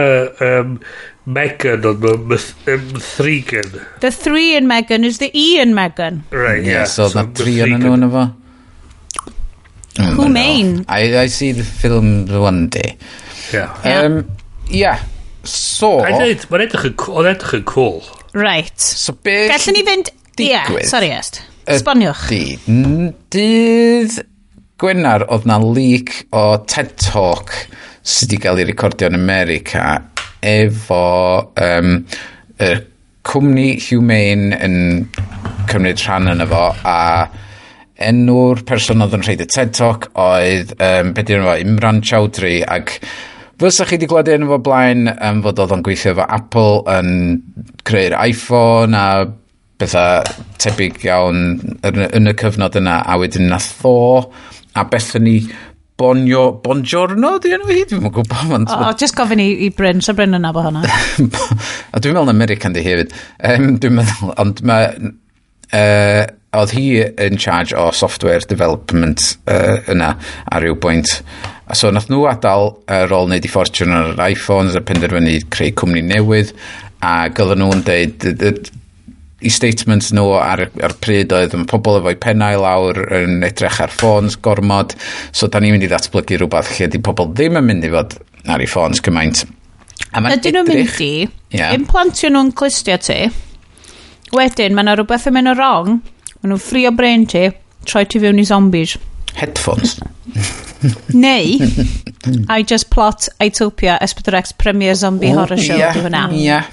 um, 0.46 0.74
Megan 1.28 1.84
ond 1.90 2.04
mae'n 2.04 2.88
Threegan. 3.04 3.74
The 4.00 4.10
three 4.14 4.54
in 4.56 4.68
Megan 4.70 5.04
is 5.04 5.18
the 5.18 5.28
E 5.34 5.60
in 5.60 5.74
Megan. 5.74 6.22
Right, 6.30 6.62
yeah. 6.64 6.84
yeah 6.84 6.84
so, 6.88 7.10
na 7.12 7.26
tri 7.36 7.58
yn 7.66 7.76
nhw 7.82 7.96
yn 7.98 8.06
efo. 8.08 8.28
Who 9.98 10.28
main? 10.30 10.84
I, 10.86 11.24
I 11.24 11.26
see 11.26 11.50
the 11.52 11.64
film 11.64 12.28
one 12.30 12.68
day. 12.68 12.96
Yeah. 13.52 13.74
Um, 13.82 14.30
yeah. 14.70 15.02
So... 15.50 15.98
Mae'n 16.04 16.38
edrych, 16.66 16.88
yn 16.90 16.96
cool. 17.00 17.20
Mae'n 17.20 17.34
edrych 17.34 17.58
yn 17.60 17.68
cool. 17.70 18.00
Right. 18.36 18.74
So 18.78 19.16
beth... 19.16 19.50
Gallwn 19.54 19.78
ni 19.78 19.84
fynd... 19.86 20.14
Ie, 20.38 20.52
yeah, 20.52 20.68
sorry 20.86 21.10
est. 21.10 21.40
Sboniwch. 21.80 22.28
Di, 22.30 22.42
dydd 23.34 24.20
Gwenar 24.78 25.24
oedd 25.26 25.48
na 25.50 25.56
leak 25.58 26.12
o 26.30 26.60
TED 26.70 26.92
Talk 27.02 27.50
sydd 28.06 28.30
wedi 28.30 28.38
cael 28.44 28.60
ei 28.62 28.66
recordio 28.68 29.08
yn 29.10 29.18
America 29.18 29.88
efo 30.46 31.00
um, 31.58 31.96
y 32.62 32.68
cwmni 33.26 33.72
Humane 33.88 34.60
yn 34.62 34.76
cymryd 35.68 35.98
rhan 36.04 36.30
yn 36.30 36.44
efo 36.46 36.62
a 36.86 37.00
enw'r 38.08 38.62
person 38.68 39.02
oedd 39.02 39.18
yn 39.18 39.26
rhaid 39.26 39.42
y 39.42 39.48
TED 39.50 39.74
Talk 39.74 40.06
oedd 40.14 40.76
um, 40.78 41.10
beth 41.16 41.34
yw'n 41.34 41.42
efo 41.42 41.56
Imran 41.64 41.98
Chowdhury 42.06 42.60
ac 42.62 42.94
Fysa 43.58 43.88
chi 43.88 43.96
wedi 43.96 44.06
gweld 44.06 44.28
un 44.30 44.46
o 44.46 44.60
blaen 44.62 45.08
um, 45.10 45.40
fod 45.42 45.58
oedd 45.64 45.72
o'n 45.74 45.80
gweithio 45.86 46.12
efo 46.14 46.26
Apple 46.36 46.82
yn 46.94 47.08
creu'r 47.88 48.14
iPhone 48.22 48.94
a 48.94 49.08
bethau 49.78 50.28
tebyg 50.62 51.02
iawn 51.06 51.40
yn, 51.86 52.04
yn 52.06 52.30
y 52.30 52.34
cyfnod 52.38 52.78
yna 52.78 53.00
a 53.02 53.18
wedyn 53.18 53.50
na 53.50 53.58
Tho 53.62 53.96
a 54.78 54.84
Bethany 54.86 55.40
Bonio, 55.98 56.44
Bongiorno 56.62 57.32
di 57.42 57.50
enw 57.56 57.66
hi? 57.72 57.80
Dwi'n 57.90 58.06
gwybod. 58.06 58.52
Ond... 58.54 58.70
O, 58.70 58.76
o, 58.86 58.94
just 58.94 59.16
gofyn 59.18 59.42
i, 59.42 59.48
i 59.66 59.72
Bryn, 59.74 59.98
so 60.06 60.14
Bryn 60.14 60.38
yna 60.38 60.52
bo 60.54 60.62
hwnna. 60.62 60.84
a 61.94 61.98
dwi'n 61.98 62.14
meddwl 62.14 62.30
American 62.30 62.76
di 62.76 62.84
hefyd. 62.86 63.10
Um, 63.42 63.72
dwi'n 63.82 63.98
meddwl, 63.98 64.34
ond 64.38 64.62
mae... 64.70 65.10
Uh, 65.74 66.22
oedd 66.56 66.70
hi 66.72 66.84
yn 67.20 67.36
charge 67.36 67.76
o 67.76 67.90
software 67.92 68.46
development 68.48 69.34
uh, 69.50 69.82
yna 69.92 70.14
ar 70.48 70.64
ryw 70.64 70.78
bwynt 70.80 71.18
A 71.68 71.76
so, 71.76 71.90
nath 71.92 72.08
nhw 72.08 72.24
adael 72.30 72.72
ar 72.88 73.12
ôl 73.12 73.28
wneud 73.28 73.44
i 73.44 73.52
ffortiwn 73.52 73.92
ar 73.92 74.20
iPhones 74.30 74.76
a 74.78 74.82
penderfynu 74.84 75.36
creu 75.52 75.74
cwmni 75.76 76.02
newydd 76.06 76.54
a 77.04 77.28
gyda 77.34 77.58
nhw'n 77.60 77.84
deud 77.86 78.70
i 79.38 79.52
statements 79.52 80.08
nhw 80.16 80.32
ar, 80.40 80.64
ar 80.82 80.94
pryd 80.98 81.34
oedd 81.36 81.54
yn 81.54 81.68
pobl 81.70 82.00
efo'i 82.00 82.16
pennau 82.18 82.62
lawr 82.64 82.98
yn 83.20 83.44
edrych 83.46 83.82
ar 83.84 83.92
ffôns 83.94 84.38
gormod. 84.42 84.96
So 85.30 85.46
da 85.52 85.60
ni'n 85.60 85.76
mynd 85.76 85.86
i 85.86 85.92
ddatblygu 85.92 86.40
rhywbeth 86.40 86.72
lle 86.78 86.88
di 86.90 87.02
pobl 87.04 87.30
ddim 87.34 87.60
yn 87.60 87.68
mynd 87.68 87.86
i 87.86 87.92
fod 87.92 88.18
ar 88.48 88.64
ei 88.64 88.70
ffôns 88.70 89.04
cymaint 89.04 89.44
a 90.12 90.22
mae'n 90.22 90.38
edrych 90.38 90.56
nhw'n 90.56 90.68
mynd 90.70 91.00
i? 91.04 91.12
Yeah. 91.52 91.74
implantio 91.76 92.30
nhw'n 92.32 92.52
clistio 92.56 92.96
ti? 93.02 93.20
Wedyn 94.34 94.76
mae 94.76 94.86
yna 94.86 94.96
rhywbeth 94.98 95.28
yn 95.30 95.36
mynd 95.36 95.52
o 95.52 95.54
wrong. 95.58 96.00
Mae 96.40 96.50
nhw'n 96.50 96.62
ffrio 96.62 96.92
brain 96.96 97.26
ti 97.28 97.48
troi 97.88 98.04
ti 98.08 98.20
fewn 98.22 98.40
i 98.40 98.46
zombies. 98.48 98.96
Headphones. 99.34 99.98
Neu, 101.14 101.58
I 102.48 102.62
just 102.62 102.90
plot 102.90 103.28
Itopia 103.40 103.98
S4X 104.00 104.56
Premier 104.58 104.94
Zombie 104.94 105.32
oh, 105.32 105.38
Horror 105.38 105.56
Show. 105.56 105.76
Ia, 105.76 105.92
yeah, 105.94 106.32
ia, 106.32 106.66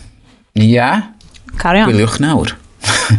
ia. 0.55 0.89
Carry 1.57 1.81
on. 1.81 1.89
Gwyliwch 1.89 2.19
nawr. 2.19 2.55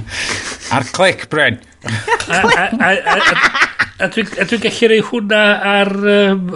Ar 0.75 0.85
clic, 0.92 1.29
Bryn. 1.31 1.59
a, 1.87 2.35
a, 2.35 2.68
a, 2.81 2.90
a, 2.90 3.16
a, 3.16 4.07
a 4.07 4.09
dwi'n 4.11 4.62
gallu 4.66 4.92
rhoi 4.92 5.03
hwnna 5.11 5.42
ar... 5.72 5.92
Um, 6.18 6.55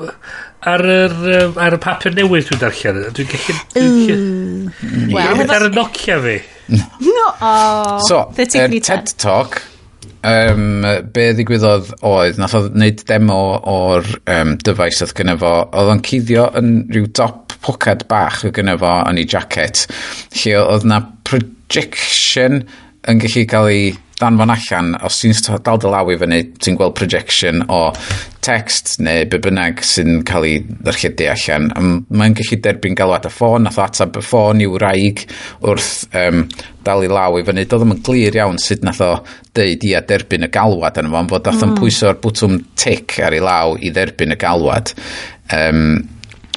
ar 0.61 0.85
yr, 0.85 1.15
um, 1.17 1.55
ar 1.57 1.73
y 1.73 1.81
papur 1.81 2.13
newydd 2.13 2.51
dwi'n 2.51 2.61
darllen. 2.61 3.03
Dwi'n 3.17 3.31
gallu... 3.31 3.55
Dwi'n 3.75 4.73
gallu... 5.17 5.47
ar 5.57 5.67
y 5.69 5.75
Nokia 5.75 6.23
fi. 6.27 6.39
No, 7.03 7.25
oh, 7.43 7.99
so, 8.07 8.19
uh, 8.31 8.45
TED 8.47 9.09
Talk 9.19 9.57
um, 10.27 10.85
be 11.15 11.27
ddigwyddodd 11.37 11.93
oedd, 12.07 12.41
nath 12.41 12.57
oedd 12.59 12.75
wneud 12.75 13.05
demo 13.09 13.41
o'r 13.73 14.11
um, 14.35 14.57
dyfais 14.65 15.01
oedd 15.05 15.15
gyda 15.19 15.37
fo, 15.41 15.55
oedd 15.71 15.95
o'n 15.95 16.05
cuddio 16.07 16.47
yn 16.61 16.75
rhyw 16.91 17.09
dop 17.17 17.57
pocad 17.65 18.07
bach 18.11 18.43
oedd 18.45 18.57
gyda 18.59 18.77
fo 18.81 18.93
yn 19.11 19.21
ei 19.21 19.29
jacket, 19.29 19.87
lle 20.41 20.55
oedd 20.63 20.87
na 20.89 21.03
projection 21.29 22.63
yn 23.11 23.23
gallu 23.23 23.47
cael 23.51 23.73
ei 23.73 23.91
danfon 24.21 24.53
allan, 24.53 24.95
os 25.07 25.19
ti'n 25.23 25.37
dal 25.65 25.81
dy 25.81 25.91
law 25.91 26.11
i 26.13 26.17
fyny, 26.21 26.41
ti'n 26.61 26.77
gweld 26.79 26.97
projection 26.99 27.65
o 27.73 27.81
text 28.45 28.95
neu 29.05 29.27
be 29.29 29.41
bynnag 29.43 29.83
sy'n 29.85 30.23
cael 30.29 30.47
ei 30.49 30.61
ddyrchedu 30.65 31.29
allan. 31.33 31.69
Mae'n 32.09 32.37
gallu 32.39 32.59
derbyn 32.65 32.97
galwad 32.99 33.29
y 33.29 33.33
ffôn, 33.33 33.67
nath 33.67 33.79
o 33.81 33.85
atab 33.85 34.19
y 34.21 34.25
ffôn 34.25 34.63
i'w 34.65 34.79
raig 34.81 35.25
wrth 35.65 35.93
um, 36.17 36.47
dal 36.87 37.05
i 37.05 37.11
law 37.13 37.37
i 37.39 37.45
fyny. 37.47 37.67
Doedd 37.67 37.85
ddim 37.85 37.97
yn 37.97 38.03
glir 38.07 38.41
iawn 38.41 38.61
sut 38.63 38.85
nath 38.87 39.03
o 39.05 39.13
deud 39.57 39.87
i 39.89 39.95
a 39.97 40.03
derbyn 40.07 40.49
y 40.49 40.51
galwad 40.53 41.01
yn 41.01 41.13
fo, 41.13 41.21
fod 41.21 41.31
bod 41.35 41.51
nath 41.51 41.61
mm. 41.61 41.69
o'n 41.69 41.79
pwyso'r 41.81 42.21
bwtwm 42.25 42.59
tic 42.81 43.21
ar 43.25 43.37
ei 43.37 43.45
law 43.45 43.77
i 43.77 43.93
dderbyn 43.95 44.37
y 44.37 44.41
galwad. 44.41 44.93
Um, 45.57 46.03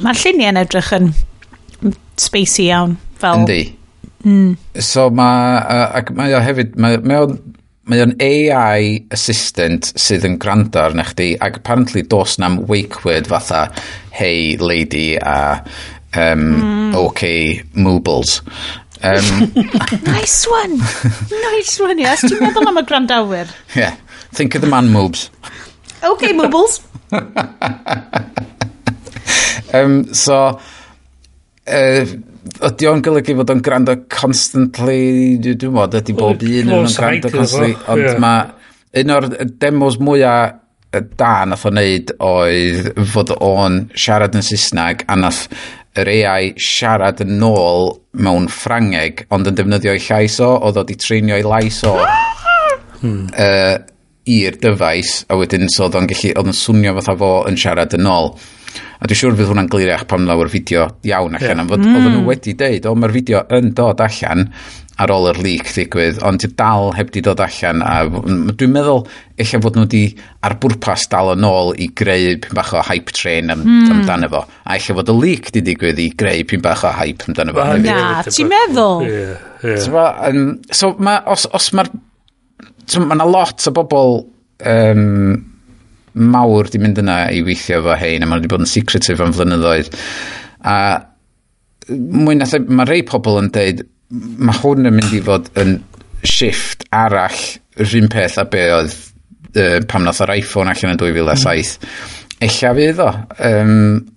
Mae'r 0.03 0.19
lluniau'n 0.19 0.59
edrych 0.63 0.91
yn 0.99 1.13
spacey 2.19 2.69
iawn. 2.71 2.97
Fel... 3.21 3.43
Yndi 3.43 3.61
Mm. 4.23 4.55
So 4.79 5.09
mae, 5.11 5.59
ac 5.99 6.13
mae 6.15 6.35
o 6.35 6.41
hefyd, 6.43 6.77
mae, 6.79 6.99
mae 7.03 7.25
o'n 7.25 7.35
mae 7.91 7.99
o'n 7.99 8.13
AI 8.23 9.01
assistant 9.11 9.89
sydd 9.99 10.23
yn 10.27 10.37
gwrando 10.39 10.79
arna 10.79 11.03
chdi 11.09 11.33
ac 11.43 11.57
apparently 11.59 12.05
dos 12.07 12.37
na'm 12.39 12.61
wake 12.69 13.03
word 13.03 13.27
fatha 13.27 13.65
hey 14.15 14.55
lady 14.55 15.17
a 15.19 15.59
um, 16.15 16.45
mm. 16.61 16.95
ok 16.95 17.25
moobles. 17.75 18.39
Um, 19.03 19.51
nice 20.07 20.47
one! 20.47 20.79
Nice 21.51 21.75
one 21.83 21.99
yes. 21.99 22.23
Ti'n 22.23 22.39
meddwl 22.39 22.71
am 22.71 22.79
y 22.79 22.85
grandawyr? 22.87 23.51
Yeah. 23.75 23.97
Think 24.31 24.55
of 24.55 24.63
the 24.63 24.71
man 24.71 24.87
moobs. 24.93 25.27
Ok 26.07 26.31
moobles. 26.31 26.79
Um, 29.73 30.13
so 30.13 30.59
uh, 31.65 32.05
ydy 32.69 32.89
o'n 32.89 33.03
golygu 33.05 33.37
fod 33.39 33.53
o'n 33.53 33.63
gwrando 33.63 33.95
constantly, 34.11 35.37
dwi'n 35.43 35.75
modd, 35.75 35.95
ydy 36.01 36.17
bob 36.17 36.43
un 36.43 36.59
yn 36.59 36.75
o'n 36.79 36.91
gwrando 36.91 37.31
constantly, 37.33 37.77
ond 37.87 38.03
yeah. 38.03 38.19
mae 38.23 39.03
un 39.03 39.15
o'r 39.15 39.29
demos 39.61 39.97
mwyaf 40.03 40.59
da 41.17 41.45
nath 41.49 41.65
o 41.65 41.71
wneud 41.71 42.11
oedd 42.21 42.91
fod 43.09 43.31
o'n 43.41 43.79
siarad 43.97 44.35
yn 44.37 44.45
Saesneg 44.45 45.01
a 45.09 45.15
nath 45.17 45.47
yr 45.97 46.09
AI 46.09 46.51
siarad 46.61 47.23
yn 47.25 47.41
ôl 47.47 47.91
mewn 48.25 48.45
Ffrangeg 48.51 49.25
ond 49.33 49.49
yn 49.49 49.57
defnyddio 49.57 49.95
ei 49.95 50.03
llais 50.05 50.39
o 50.43 50.51
oedd 50.67 50.79
o 50.81 50.85
di 50.85 50.97
treinio 51.01 51.37
ei 51.37 51.45
lais 51.45 51.79
o 51.89 51.95
uh, 51.97 53.75
i'r 54.37 54.59
dyfais 54.61 55.15
a 55.29 55.37
wedyn 55.39 55.69
so 55.73 55.87
oedd 55.87 55.97
o'n 55.99 56.09
gallu 56.09 56.33
oedd 56.33 56.51
yn 56.53 56.59
swnio 56.61 56.95
fatha 56.99 57.17
fo 57.23 57.31
yn 57.49 57.57
siarad 57.63 57.97
yn 57.97 58.09
ôl 58.09 58.33
A 59.03 59.07
dwi'n 59.09 59.19
siŵr 59.19 59.33
fydd 59.35 59.49
hwnna'n 59.51 59.67
gliriach 59.67 60.05
pan 60.07 60.23
lawr 60.29 60.47
fideo 60.47 60.85
iawn 61.03 61.35
allan. 61.35 61.59
Yeah. 61.59 61.67
Fod, 61.67 61.81
mm. 61.83 62.05
Nhw 62.13 62.21
wedi 62.29 62.53
deud, 62.55 62.85
o 62.87 62.93
mae'r 62.95 63.11
fideo 63.17 63.41
yn 63.57 63.73
dod 63.75 63.99
allan 63.99 64.47
ar 65.03 65.11
ôl 65.11 65.27
yr 65.31 65.39
leak 65.43 65.71
ddigwydd, 65.73 66.21
ond 66.23 66.39
dwi'n 66.39 66.53
dal 66.55 66.93
heb 66.95 67.11
di 67.11 67.23
dod 67.25 67.41
allan. 67.43 67.83
A 67.83 68.05
dwi'n 68.07 68.71
meddwl 68.71 69.03
eich 69.43 69.51
fod 69.65 69.75
nhw 69.75 69.83
wedi 69.89 70.03
ar 70.47 70.55
bwrpas 70.63 71.09
dal 71.11 71.33
yn 71.33 71.49
ôl 71.49 71.73
i 71.75 71.89
greu 71.99 72.37
pyn 72.45 72.55
bach 72.55 72.71
o 72.77 72.87
hype 72.87 73.11
train 73.17 73.51
am, 73.51 73.67
mm. 73.67 73.91
amdano 73.97 74.31
fo. 74.31 74.45
A 74.63 74.77
eich 74.77 74.87
fod 74.95 75.11
y 75.11 75.19
leak 75.19 75.51
di 75.51 75.65
digwydd 75.67 75.99
i 75.99 76.09
greu 76.23 76.47
pyn 76.47 76.63
bach 76.63 76.87
o 76.87 76.95
hype 76.95 77.27
amdano 77.27 77.59
fo. 77.59 77.69
Na, 77.83 78.01
ti'n 78.29 78.51
meddwl? 78.55 79.07
Yeah, 79.09 79.37
yeah. 79.65 79.81
So, 79.83 80.07
um, 80.31 80.45
so 80.71 80.95
ma, 81.03 81.19
os, 81.27 81.49
os 81.51 81.73
mae'r... 81.75 81.91
So, 82.87 83.03
mae 83.03 83.19
yna 83.19 83.27
lot 83.27 83.67
o 83.67 83.75
bobl 83.75 84.21
um, 84.63 85.35
mawr 86.13 86.69
di 86.69 86.81
mynd 86.81 87.01
yna 87.01 87.17
i 87.33 87.41
weithio 87.45 87.79
efo 87.81 87.97
hein 87.99 88.23
a 88.23 88.29
mae 88.29 88.41
wedi 88.41 88.51
bod 88.51 88.65
yn 88.65 88.69
secretive 88.69 89.23
am 89.23 89.33
flynyddoedd 89.35 89.89
a 90.69 90.77
mwy 91.89 92.37
na 92.39 92.47
mae 92.69 92.89
rei 92.89 93.01
pobl 93.07 93.39
yn 93.41 93.49
deud 93.55 93.83
mae 94.13 94.59
hwn 94.61 94.89
yn 94.89 94.97
mynd 94.99 95.15
i 95.17 95.21
fod 95.25 95.49
yn 95.59 95.77
shift 96.23 96.85
arall 96.93 97.39
rhywun 97.79 98.11
peth 98.13 98.37
a 98.39 98.45
be 98.49 98.67
oedd 98.75 98.93
uh, 98.93 99.79
pam 99.89 100.05
nath 100.05 100.21
o'r 100.23 100.35
iPhone 100.37 100.71
allan 100.71 100.95
yn 100.95 101.01
2007 101.01 101.77
mm. 101.79 102.19
Ella 102.43 102.73
fydd 102.75 102.99
o 102.99 103.09
um, 103.49 103.75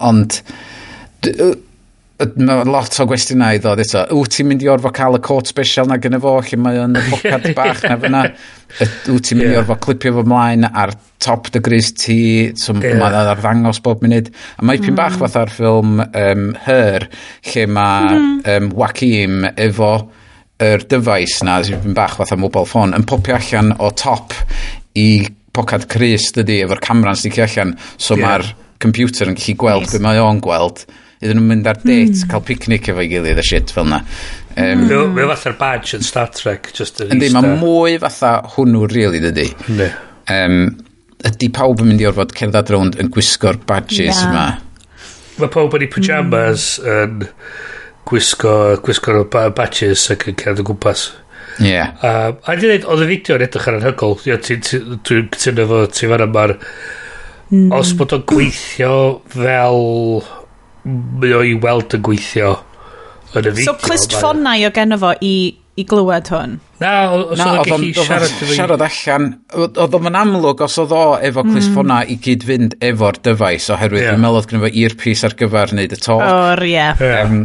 ond 0.09 0.40
mae 2.16 2.64
lot 2.64 2.96
o 3.02 3.05
gwestiynau 3.09 3.59
i 3.59 3.61
ddod 3.61 3.81
eto. 3.83 4.02
Wyt 4.16 4.33
ti'n 4.38 4.48
mynd 4.48 4.62
i 4.64 4.70
orfo 4.72 4.88
cael 4.94 5.18
y 5.18 5.20
cwrt 5.24 5.50
special 5.52 5.90
na 5.90 5.98
gyda 6.00 6.20
fo, 6.22 6.38
lle 6.40 6.59
mae 6.64 6.79
yn 6.81 6.96
y 6.96 7.02
bocad 7.12 7.50
bach 7.57 7.83
na 7.85 7.98
fyna. 8.00 8.22
Wyt 9.12 9.29
ti'n 9.29 9.40
mynd 9.40 9.50
yeah. 9.50 9.59
i 9.59 9.61
orfo 9.61 9.76
clipio 9.85 10.14
fo 10.16 10.24
mlaen 10.29 10.64
ar 10.70 10.94
top 11.22 11.50
dy 11.52 11.61
gris 11.64 11.92
ti, 11.96 12.18
so 12.57 12.72
yeah. 12.79 12.96
mae 13.00 13.20
ar 13.20 13.42
ddangos 13.42 13.83
bob 13.85 14.05
munud. 14.05 14.33
A 14.57 14.64
mae 14.64 14.81
pyn 14.81 14.96
bach 14.96 15.18
fath 15.20 15.37
ar 15.42 15.52
ffilm 15.52 16.00
um, 16.07 16.50
Her, 16.64 17.09
lle 17.52 17.68
mae 17.76 18.20
um, 18.57 18.70
Joachim 18.72 19.44
efo 19.52 19.92
yr 20.64 20.88
dyfais 20.88 21.42
na, 21.44 21.61
sy'n 21.66 21.83
pyn 21.85 21.96
bach 21.96 22.16
fath 22.16 22.33
ar 22.33 22.40
mobile 22.40 22.68
phone, 22.68 22.96
yn 22.96 23.05
popio 23.09 23.37
allan 23.37 23.74
o 23.76 23.92
top 23.92 24.33
i 24.96 25.26
pocad 25.57 25.85
Chris 25.92 26.31
dydy, 26.37 26.62
efo'r 26.64 26.81
camera'n 26.85 27.18
sticio 27.20 27.44
allan, 27.44 27.76
so 27.96 28.16
yeah. 28.16 28.24
mae'r 28.24 28.55
computer 28.81 29.29
yn 29.29 29.37
gallu 29.37 29.61
gweld 29.61 29.85
nice. 29.85 29.98
beth 29.98 30.05
mae 30.05 30.22
o'n 30.22 30.40
gweld. 30.44 30.87
Iddyn 31.22 31.38
nhw'n 31.38 31.48
mynd 31.48 31.68
ar 31.70 31.79
date, 31.81 32.12
mm. 32.12 32.26
cael 32.29 32.42
picnic 32.44 32.90
efo'i 32.92 33.09
gilydd 33.09 33.40
a 33.40 33.44
shit 33.46 33.70
fel 33.72 33.87
na. 33.88 34.02
Um, 34.57 34.83
Mae 34.88 34.98
mm. 35.09 35.20
fatha'r 35.31 35.57
badge 35.61 35.96
yn 35.96 36.05
Star 36.05 36.29
Trek. 36.37 36.68
Just 36.76 37.00
yn 37.05 37.14
Yndi, 37.16 37.31
mae 37.33 37.55
mwy 37.62 37.96
fatha 38.02 38.35
hwnnw, 38.55 38.85
really, 38.92 39.22
dydy. 39.24 39.46
Ne. 39.76 39.88
Um, 40.33 40.59
ydy 41.24 41.48
pawb 41.57 41.81
yn 41.81 41.90
mynd 41.90 42.05
i 42.05 42.09
orfod 42.11 42.35
cerdded 42.37 42.72
rownd 42.74 43.00
yn 43.00 43.09
gwisgo'r 43.14 43.61
badges 43.68 44.11
yeah. 44.11 44.26
yma. 44.29 44.46
Mae 45.40 45.52
pawb 45.52 45.76
yn 45.79 45.87
ei 45.87 45.92
pyjamas 45.92 46.68
mm. 46.83 46.92
yn 46.96 47.31
gwisgo, 48.07 48.57
gwisgo'r 48.85 49.24
badges 49.57 50.05
ac 50.12 50.29
yn 50.31 50.37
cerdd 50.44 50.61
o 50.61 50.68
gwmpas. 50.68 51.09
Ie. 51.57 51.72
Yeah. 51.72 51.96
Um, 52.05 52.37
a 52.44 52.61
di 52.61 52.68
dweud, 52.68 52.85
oedd 52.92 53.07
y 53.07 53.11
fideo 53.14 53.40
yn 53.40 53.48
edrych 53.48 53.72
ar 53.72 53.81
anhygol. 53.81 54.18
Dwi'n 54.20 54.64
cytuno 55.33 55.68
fo, 55.72 55.83
ti'n 55.96 56.12
fan 56.12 56.29
yma'r... 56.29 56.57
Mm. 57.46 57.70
Os 57.76 57.92
bod 57.94 58.11
o'n 58.11 58.24
gweithio 58.26 58.94
fel 59.31 59.76
mae 60.87 61.35
o 61.35 61.42
i 61.44 61.55
weld 61.62 61.96
yn 61.96 62.03
gweithio 62.07 62.57
yn 63.35 63.49
y 63.51 63.53
fideo. 63.53 63.66
So 63.66 63.77
clustffonau 63.83 64.66
o 64.68 64.72
genno 64.75 64.99
fo 65.03 65.12
i, 65.25 65.35
i 65.77 65.85
glywed 65.88 66.31
hwn? 66.33 66.57
Na, 66.81 66.92
os 67.16 67.40
oedd 67.40 67.72
o'n 67.72 67.87
siarad 67.96 68.35
Siarad 68.53 68.85
allan, 68.87 69.29
oedd 69.57 69.96
o'n 69.99 70.18
amlwg 70.22 70.62
os 70.66 70.77
oedd 70.83 70.94
o 70.96 71.05
efo 71.29 71.44
clustffonau 71.46 72.05
mm. 72.05 72.12
i 72.12 72.18
gyd 72.27 72.46
fynd 72.49 72.77
efo'r 72.90 73.20
dyfais, 73.27 73.70
oherwydd 73.75 74.07
yeah. 74.07 74.20
meddwl 74.20 74.40
oedd 74.42 74.51
gynnu 74.53 74.66
fo 74.66 74.72
earpiece 74.85 75.29
ar 75.29 75.37
gyfer 75.40 75.75
wneud 75.75 75.96
y 75.96 76.01
to. 76.07 76.18
Or, 76.20 76.64
ie. 76.66 76.77
Yeah. 76.77 77.25
Um, 77.25 77.42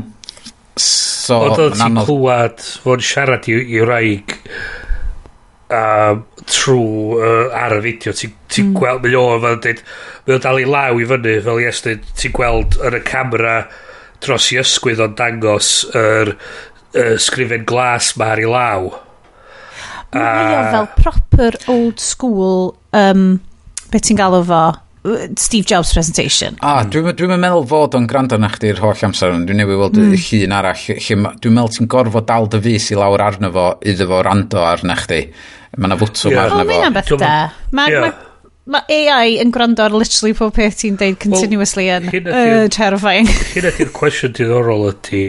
so, 0.75 1.41
oedd 1.47 1.65
o'n 1.69 1.87
anodd... 1.87 2.09
clywed 2.09 2.67
fo'n 2.85 3.07
siarad 3.07 3.49
i, 3.51 3.57
i 3.77 3.81
wraig 3.85 4.37
a 5.71 5.83
trwy 6.49 7.19
uh, 7.19 7.53
ar 7.55 7.77
y 7.77 7.83
fideo 7.85 8.15
ti'n 8.17 8.33
ti 8.51 8.65
mm. 8.65 8.73
gweld 8.77 9.05
mae 9.05 9.19
o 9.19 9.27
fel 9.43 9.61
dweud 9.63 9.83
mae 10.27 10.35
o 10.35 10.41
dal 10.43 10.59
i 10.61 10.67
law 10.67 10.99
i 10.99 11.07
fyny 11.11 11.37
fel 11.45 11.61
i 11.63 11.69
estyn 11.69 12.03
ti'n 12.19 12.35
gweld 12.35 12.77
yn 12.87 12.97
y 12.99 13.03
camera 13.07 13.55
dros 14.21 14.51
i 14.53 14.59
ysgwydd 14.61 15.01
o'n 15.05 15.15
dangos 15.17 15.71
yr 15.91 16.33
er, 16.33 16.35
er, 16.93 17.15
sgrifen 17.23 17.65
glas 17.69 18.13
ma 18.19 18.33
ar 18.35 18.43
i 18.43 18.49
law 18.49 18.91
Mae 20.11 20.55
o 20.59 20.63
fel 20.73 20.87
proper 20.97 21.55
old 21.71 22.01
school 22.03 22.73
um, 22.91 23.37
beth 23.93 24.09
ti'n 24.09 24.19
galw 24.19 24.41
fo 24.43 24.63
Steve 25.35 25.65
Jobs 25.65 25.93
presentation. 25.93 26.57
A, 26.61 26.83
mm. 26.83 26.89
dwi'n 26.93 27.07
dwi, 27.07 27.13
dwi 27.17 27.37
meddwl 27.41 27.63
fod 27.69 27.95
o'n 27.97 28.05
gwrando 28.09 28.37
na 28.37 28.51
chdi'r 28.53 28.81
holl 28.83 29.07
amser 29.07 29.33
yn. 29.33 29.47
Dwi'n 29.49 29.57
newid 29.63 29.79
weld 29.79 29.97
mm. 29.97 30.11
llun 30.27 30.53
arall. 30.53 30.83
Dwi'n 31.01 31.55
meddwl 31.55 31.71
ti'n 31.73 31.89
gorfod 31.89 32.27
dal 32.29 32.45
dy 32.51 32.61
fus 32.67 32.91
i 32.93 32.99
lawr 32.99 33.23
arno 33.25 33.49
fo 33.55 33.65
iddo 33.81 34.05
fo 34.11 34.21
rando 34.27 34.61
arna 34.67 34.99
chdi. 34.99 35.23
Mae 35.77 35.87
yna 35.87 35.95
fwtwm 35.95 36.33
yeah. 36.33 36.43
arno 36.43 36.57
fo. 36.57 36.63
O, 36.63 36.67
mae 36.67 36.79
yna 36.83 37.19
da. 37.21 37.35
Mae 37.77 37.93
yeah. 37.93 38.03
ma, 38.03 38.71
ma 38.75 38.81
AI 38.91 39.37
yn 39.39 39.53
gwrando 39.55 39.85
ar 39.85 39.95
literally 39.95 40.35
pob 40.35 40.51
peth 40.57 40.81
ti'n 40.81 40.97
deud 40.99 41.15
continuously 41.21 41.87
well, 41.87 42.09
yn 42.11 42.27
uh, 42.27 42.65
terrifying. 42.75 43.29
Hyn 43.53 43.69
ydy'r 43.69 43.93
cwestiwn 43.95 44.35
diddorol 44.35 44.89
ydy. 44.89 45.23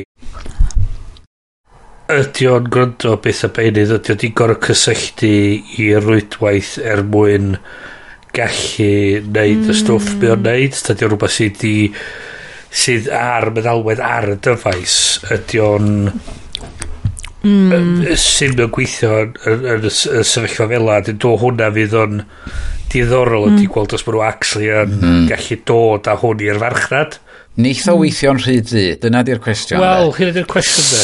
Ydy 2.12 2.50
o'n 2.50 2.66
gwrando 2.74 3.14
beth 3.22 3.44
a 3.46 3.52
beinydd, 3.54 3.94
ydy 4.00 4.16
o'n 4.16 4.20
digon 4.24 4.56
o 4.56 4.58
cysylltu 4.66 5.32
i 5.78 5.88
rwydwaith 6.02 6.74
er 6.82 7.06
mwyn 7.06 7.54
gallu 8.34 8.92
neud 9.22 9.62
mm. 9.62 9.70
y 9.70 9.78
stwff 9.78 10.14
mae 10.16 10.34
o'n 10.34 10.42
hmm. 10.42 10.50
neud. 10.50 10.78
Ydy 10.82 11.06
o'n 11.06 11.14
rhywbeth 11.14 11.38
sydd, 11.38 11.66
sydd 12.82 13.10
ar 13.14 13.52
meddalwedd 13.54 14.02
ar 14.10 14.32
y 14.34 14.38
dyfais. 14.42 15.02
Ydy 15.38 15.66
o'n... 15.70 15.92
Mm 16.10 16.40
Mm. 17.42 18.04
sy'n 18.22 18.52
mynd 18.54 18.70
gweithio 18.70 19.16
yn 19.50 19.86
y 19.88 19.90
sefyllfa 19.90 20.68
fel 20.68 20.70
fela 20.70 21.00
dyn 21.02 21.18
dod 21.22 21.40
hwnna 21.42 21.72
fydd 21.74 21.96
o'n 21.98 22.20
diddorol 22.92 23.48
mm. 23.48 23.56
ydy 23.56 23.70
gweld 23.72 23.94
os 23.96 24.04
maen 24.06 24.16
nhw 24.16 24.22
actually 24.28 24.68
yn 24.70 24.92
mm. 25.00 25.24
gallu 25.30 25.58
dod 25.66 26.10
a 26.12 26.14
hwn 26.20 26.44
i'r 26.46 26.60
farchnad 26.62 27.18
Neith 27.58 27.88
o 27.90 27.96
mm. 27.96 28.02
weithio'n 28.04 28.42
rhyd 28.44 28.70
ddi 28.70 28.84
dyna 29.02 29.24
di'r 29.26 29.42
cwestiwn 29.42 29.82
Wel, 29.82 30.14
hyn 30.18 30.30
ydy'r 30.30 30.48
cwestiwn 30.54 30.88
de 30.92 31.02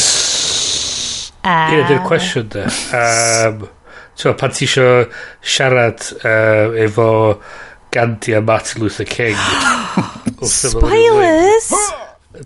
ah. 1.43 1.67
Hyn 1.73 1.83
ydy'r 1.83 2.03
cwestiwn 2.07 2.49
de 2.55 2.65
um, 3.01 3.67
so, 4.15 4.33
pan 4.39 4.55
ti 4.55 4.63
isio 4.69 4.89
siarad 5.43 6.07
uh, 6.21 6.71
efo 6.85 7.09
Gandhi 7.91 8.37
a 8.37 8.41
Martin 8.45 8.85
Luther 8.85 9.07
King 9.09 9.35
Spoilers! 10.47 11.73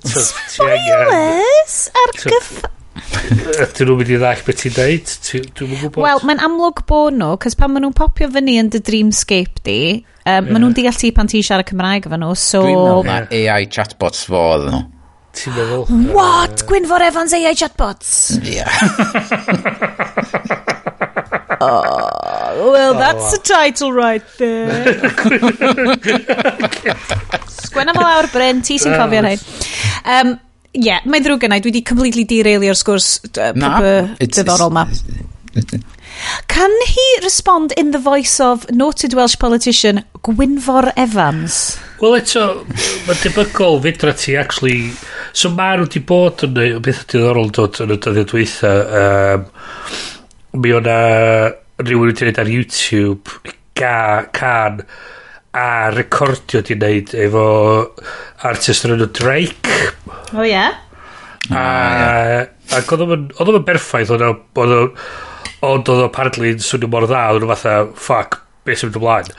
Spoilers! 0.02 1.82
Ar 1.94 2.16
gyff... 2.18 2.56
Ydyn 3.64 3.88
nhw'n 3.88 3.98
mynd 4.00 4.12
i 4.12 4.18
ddall 4.20 4.42
beth 4.48 4.60
ti'n 4.64 4.76
deud? 4.76 5.08
Dwi'n 5.30 5.70
mwyn 5.70 5.82
gwybod. 5.84 6.04
Wel, 6.06 6.20
mae'n 6.28 6.42
amlwg 6.48 6.78
bod 6.90 7.14
nhw, 7.18 7.32
cos 7.44 7.56
pan 7.60 7.70
maen 7.74 7.84
nhw'n 7.86 7.98
popio 7.98 8.28
fyny 8.34 8.54
yn 8.62 8.70
dy 8.74 8.80
dreamscape 8.86 9.58
di, 9.68 9.80
um, 10.00 10.04
yeah. 10.26 10.42
maen 10.50 10.62
nhw'n 10.64 10.78
deall 10.78 11.00
ti 11.00 11.08
pan 11.16 11.28
ti 11.32 11.38
siarad 11.46 11.68
Cymraeg 11.70 12.04
efo 12.10 12.18
nhw, 12.20 12.32
so... 12.40 12.60
Dwi'n 12.66 12.80
meddwl 12.80 13.06
na 13.10 13.16
AI 13.30 13.64
chatbots 13.72 14.20
fo 14.30 14.40
oedd 14.54 14.66
nhw. 14.70 14.82
Ti'n 15.40 15.52
meddwl? 15.58 15.84
What? 16.14 16.56
Uh... 16.62 16.66
Gwynfor 16.70 17.02
Evans 17.08 17.34
AI 17.38 17.56
chatbots? 17.58 18.10
Yeah. 18.46 18.70
oh, 21.64 22.72
well, 22.72 22.94
oh, 22.94 23.00
that's 23.00 23.24
oh, 23.24 23.26
wow. 23.26 23.32
the 23.32 23.40
title 23.44 23.92
right 23.94 24.24
there. 24.38 24.94
Sgwenna 27.74 27.94
fel 27.98 28.08
awr, 28.08 28.28
Bryn, 28.34 28.62
ti 28.66 28.76
sy'n 28.82 28.96
cofio 29.00 29.22
hyn. 29.26 29.40
Um, 30.04 30.30
Ie, 30.74 30.88
yeah, 30.88 31.04
mae'n 31.06 31.22
ddrwg 31.22 31.44
yna. 31.46 31.60
Dwi 31.62 31.70
wedi 31.70 31.84
completely 31.86 32.24
derailio'r 32.26 32.78
sgwrs 32.78 33.10
uh, 33.38 33.52
na, 33.54 33.76
diddorol 34.18 34.74
ma. 34.74 34.88
Can 36.48 36.74
he 36.88 37.06
respond 37.22 37.74
in 37.78 37.92
the 37.92 38.00
voice 38.00 38.40
of 38.40 38.66
noted 38.72 39.14
Welsh 39.14 39.38
politician 39.38 40.04
Gwynfor 40.26 40.92
Evans? 40.98 41.78
Wel 42.02 42.18
eto, 42.18 42.46
mae'n 43.06 43.22
debygol 43.22 43.82
fedra 43.86 44.16
ti 44.18 44.38
actually... 44.40 44.92
So 45.34 45.50
mae 45.54 45.78
nhw 45.78 45.88
wedi 45.88 46.02
bod 46.10 46.42
yn 46.48 46.58
neud 46.58 46.82
beth 46.86 47.06
diddorol 47.12 47.54
dod 47.54 47.82
yn 47.86 47.94
y 47.94 48.00
dyddiad 48.02 48.30
dweitha. 48.34 48.74
Um, 49.04 49.48
mi 50.62 50.74
o'na 50.74 50.98
rhywun 51.82 52.10
wedi 52.10 52.26
gwneud 52.26 52.42
ar 52.42 52.54
YouTube 52.54 53.54
ga, 53.78 53.98
can 54.34 54.82
a 55.54 55.90
recordio 55.94 56.64
di 56.66 56.78
wneud 56.78 57.14
efo 57.26 57.46
artist 58.50 58.88
o'r 58.88 58.96
enw 58.96 59.10
Drake. 59.14 59.76
O 60.34 60.42
oh, 60.42 60.48
ie? 60.48 60.50
Yeah. 60.50 60.80
A, 61.54 61.64
ac 62.78 62.94
oedd 62.96 63.04
o'n 63.06 63.68
berffaith, 63.68 64.14
oedd 64.16 64.24
o'n 64.26 64.88
ond 65.64 65.92
oedd 65.92 66.02
o 66.02 66.08
apparently 66.08 66.54
yn 66.56 66.64
swnio 66.64 66.90
mor 66.92 67.06
dda, 67.08 67.28
oedd 67.34 67.46
o'n 67.46 67.54
fatha, 67.54 67.76
fuck, 67.96 68.40
beth 68.68 68.82
sy'n 68.82 68.90
mynd 68.90 69.00
ymlaen. 69.00 69.30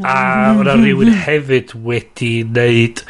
A 0.00 0.14
mm. 0.14 0.62
oedd 0.62 0.72
o'n 0.72 0.86
rhywun 0.86 1.12
hefyd 1.26 1.74
wedi 1.86 2.32
wneud 2.46 3.04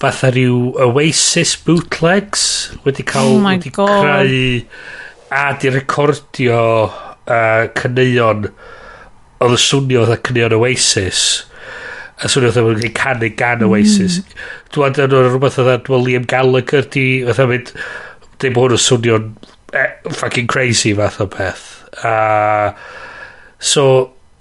fatha 0.00 0.30
rhyw 0.32 0.76
Oasis 0.86 1.56
bootlegs, 1.66 2.46
wedi 2.86 3.04
cael, 3.08 3.40
oh 3.40 3.44
wedi 3.48 3.72
God. 3.74 3.90
creu 4.04 4.38
a 5.36 5.50
di 5.58 5.72
recordio 5.74 6.62
uh, 6.86 7.66
cyneuon 7.74 8.46
oedd 9.42 9.56
y 9.56 9.60
swnio 9.60 10.06
fatha 10.06 10.20
y 10.20 10.24
cyneuon 10.30 10.58
Oasis 10.60 11.26
a 12.16 12.30
swnio 12.32 12.50
oedd 12.50 12.78
wedi 12.78 12.92
canu 12.96 13.28
gan 13.36 13.64
Oasis. 13.66 14.20
Mm. 14.22 14.42
Dwi'n 14.72 14.96
dweud 14.96 15.16
yn 15.18 15.30
rhywbeth 15.30 15.60
oedd 15.60 15.86
dwi 15.88 16.00
Liam 16.04 16.26
Gallagher 16.30 16.88
di, 16.92 17.06
oedd 17.26 17.42
yn 17.44 17.50
mynd, 17.52 17.72
dim 18.42 18.56
hwn 18.56 18.76
yn 18.76 18.82
swnio'n 18.86 19.30
eh, 19.76 19.90
fucking 20.16 20.48
crazy 20.48 20.94
fath 20.96 21.20
o 21.20 21.28
beth. 21.32 21.66
A, 22.06 22.72
so, 23.58 23.86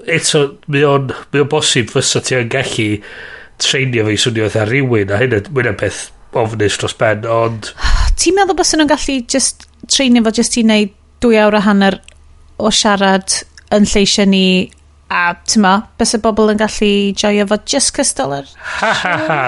eto, 0.08 0.46
mae 0.72 0.86
o'n, 0.88 1.12
mae 1.34 1.44
o'n 1.44 1.52
bosib 1.52 1.92
fysa 1.92 2.24
ti 2.24 2.38
yn 2.40 2.52
gallu 2.54 2.90
treinio 3.62 4.08
fe 4.08 4.16
i 4.16 4.22
swnio 4.24 4.48
oedd 4.48 4.60
rhywun, 4.72 5.12
a 5.12 5.20
hynny, 5.22 5.42
mae'n 5.56 5.80
peth 5.80 6.06
ofnus 6.36 6.80
dros 6.80 6.96
ben, 7.00 7.28
ond... 7.32 7.72
Ti'n 8.20 8.38
meddwl 8.38 8.58
bod 8.58 8.72
nhw'n 8.72 8.92
gallu 8.92 9.20
just 9.32 9.68
treinio 9.92 10.24
fo 10.26 10.34
just 10.36 10.56
i 10.60 10.64
wneud 10.64 10.96
dwy 11.24 11.40
awr 11.42 11.60
a 11.60 11.64
hanner 11.68 12.00
o 12.60 12.72
siarad 12.72 13.42
yn 13.76 13.88
lleisio 13.90 14.26
ni 14.30 14.46
A 15.06 15.36
ti'n 15.46 15.62
ma, 15.62 15.72
bys 16.00 16.16
y 16.18 16.20
bobl 16.24 16.50
yn 16.50 16.58
gallu 16.58 16.88
joio 17.14 17.44
fo 17.46 17.60
just 17.70 17.92
cystal 17.94 18.32
dolar? 18.32 18.48
Ha 18.80 18.90
ha 19.04 19.12
ha. 19.28 19.42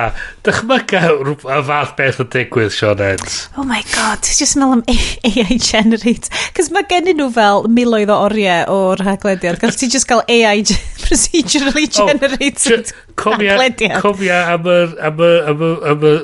Dychmyga 0.45 0.99
y 1.09 1.33
fath 1.65 1.95
beth 1.97 2.19
o 2.21 2.25
digwydd, 2.29 2.69
Sean 2.75 2.93
Sionet. 2.99 3.25
Oh 3.57 3.65
my 3.65 3.81
god, 3.95 4.21
just 4.21 4.53
meddwl 4.59 4.75
am 4.77 4.83
AI 4.91 5.57
generate. 5.57 6.29
Cys 6.53 6.69
mae 6.75 6.85
gennyn 6.91 7.17
nhw 7.17 7.31
fel 7.33 7.65
miloedd 7.73 8.13
o 8.13 8.19
oriau 8.27 8.69
o'r 8.75 9.01
haglediad. 9.07 9.57
Cos 9.63 9.81
ti 9.81 9.89
just 9.89 10.05
cael 10.05 10.21
AI 10.29 10.61
procedurally 11.07 11.87
oh, 11.89 12.05
generated 12.05 12.93
oh, 12.93 13.33
rhaglediad. 13.33 13.97
Cofia 14.05 14.43
am 14.53 14.69
y, 14.69 14.79
am 15.09 15.25
y, 15.25 15.33
am 15.49 15.65
y, 15.65 15.73
am 15.89 16.09
y, 16.11 16.15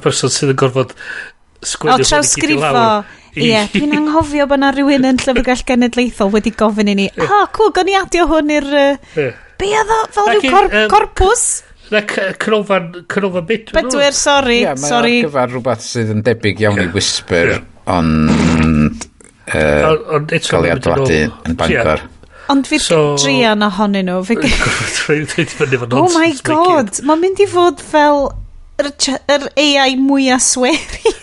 person 0.00 0.32
sydd 0.32 0.54
yn 0.54 0.62
gorfod 0.64 0.96
sgwennwch. 1.60 2.08
O, 2.08 2.08
trawsgrifo. 2.08 2.86
Ie, 3.38 3.62
dwi'n 3.74 3.94
anghofio 4.00 4.46
bod 4.50 4.62
na 4.62 4.72
rhywun 4.74 5.06
yn 5.06 5.20
Llyfrgell 5.22 5.64
Genedlaethol 5.68 6.32
wedi 6.34 6.52
gofyn 6.56 6.90
i 6.90 6.96
ni, 6.98 7.08
o, 7.14 7.26
oh, 7.26 7.48
cool, 7.56 7.72
gan 7.76 7.90
i 7.90 7.96
adio 7.98 8.26
hwn 8.30 8.54
i'r... 8.56 8.70
Uh, 8.70 9.26
be 9.60 9.72
oedd 9.76 9.92
o, 9.94 9.98
fel 10.16 10.30
rhyw 10.30 10.46
cor 10.48 10.70
um, 10.70 10.86
corpus? 10.90 11.44
Na 11.90 12.02
canolfan, 12.06 12.92
canolfan 13.10 13.46
bit. 13.48 13.72
Bedwyr, 13.74 14.14
sori, 14.16 14.60
yeah, 14.62 14.78
sori. 14.78 15.18
Ie, 15.20 15.26
gyfer 15.26 15.50
rhywbeth 15.50 15.84
sydd 15.86 16.14
yn 16.14 16.24
debyg 16.26 16.62
iawn 16.64 16.78
yeah. 16.80 16.90
i 16.90 16.94
Whisper, 16.94 17.54
yeah. 17.56 17.68
ond... 17.98 19.06
Uh, 19.50 19.98
ond 20.16 20.32
eto... 20.34 20.54
Cael 20.54 20.68
ei 20.68 20.74
adladu 20.76 21.20
yn 21.26 21.58
Bangor. 21.58 22.06
Ond 22.50 22.66
fi'n 22.66 22.82
so, 22.82 23.00
drian 23.20 23.62
ohonyn 23.62 24.08
nhw. 24.10 24.22
Fi... 24.26 24.34
oh 26.00 26.08
my 26.16 26.30
god, 26.46 26.96
mae'n 27.06 27.22
mynd 27.22 27.42
i 27.42 27.46
fod 27.50 27.82
fel 27.92 28.30
yr, 28.80 28.90
yr 29.36 29.48
AI 29.60 29.96
mwyaf 30.00 30.44
sweri. 30.44 31.14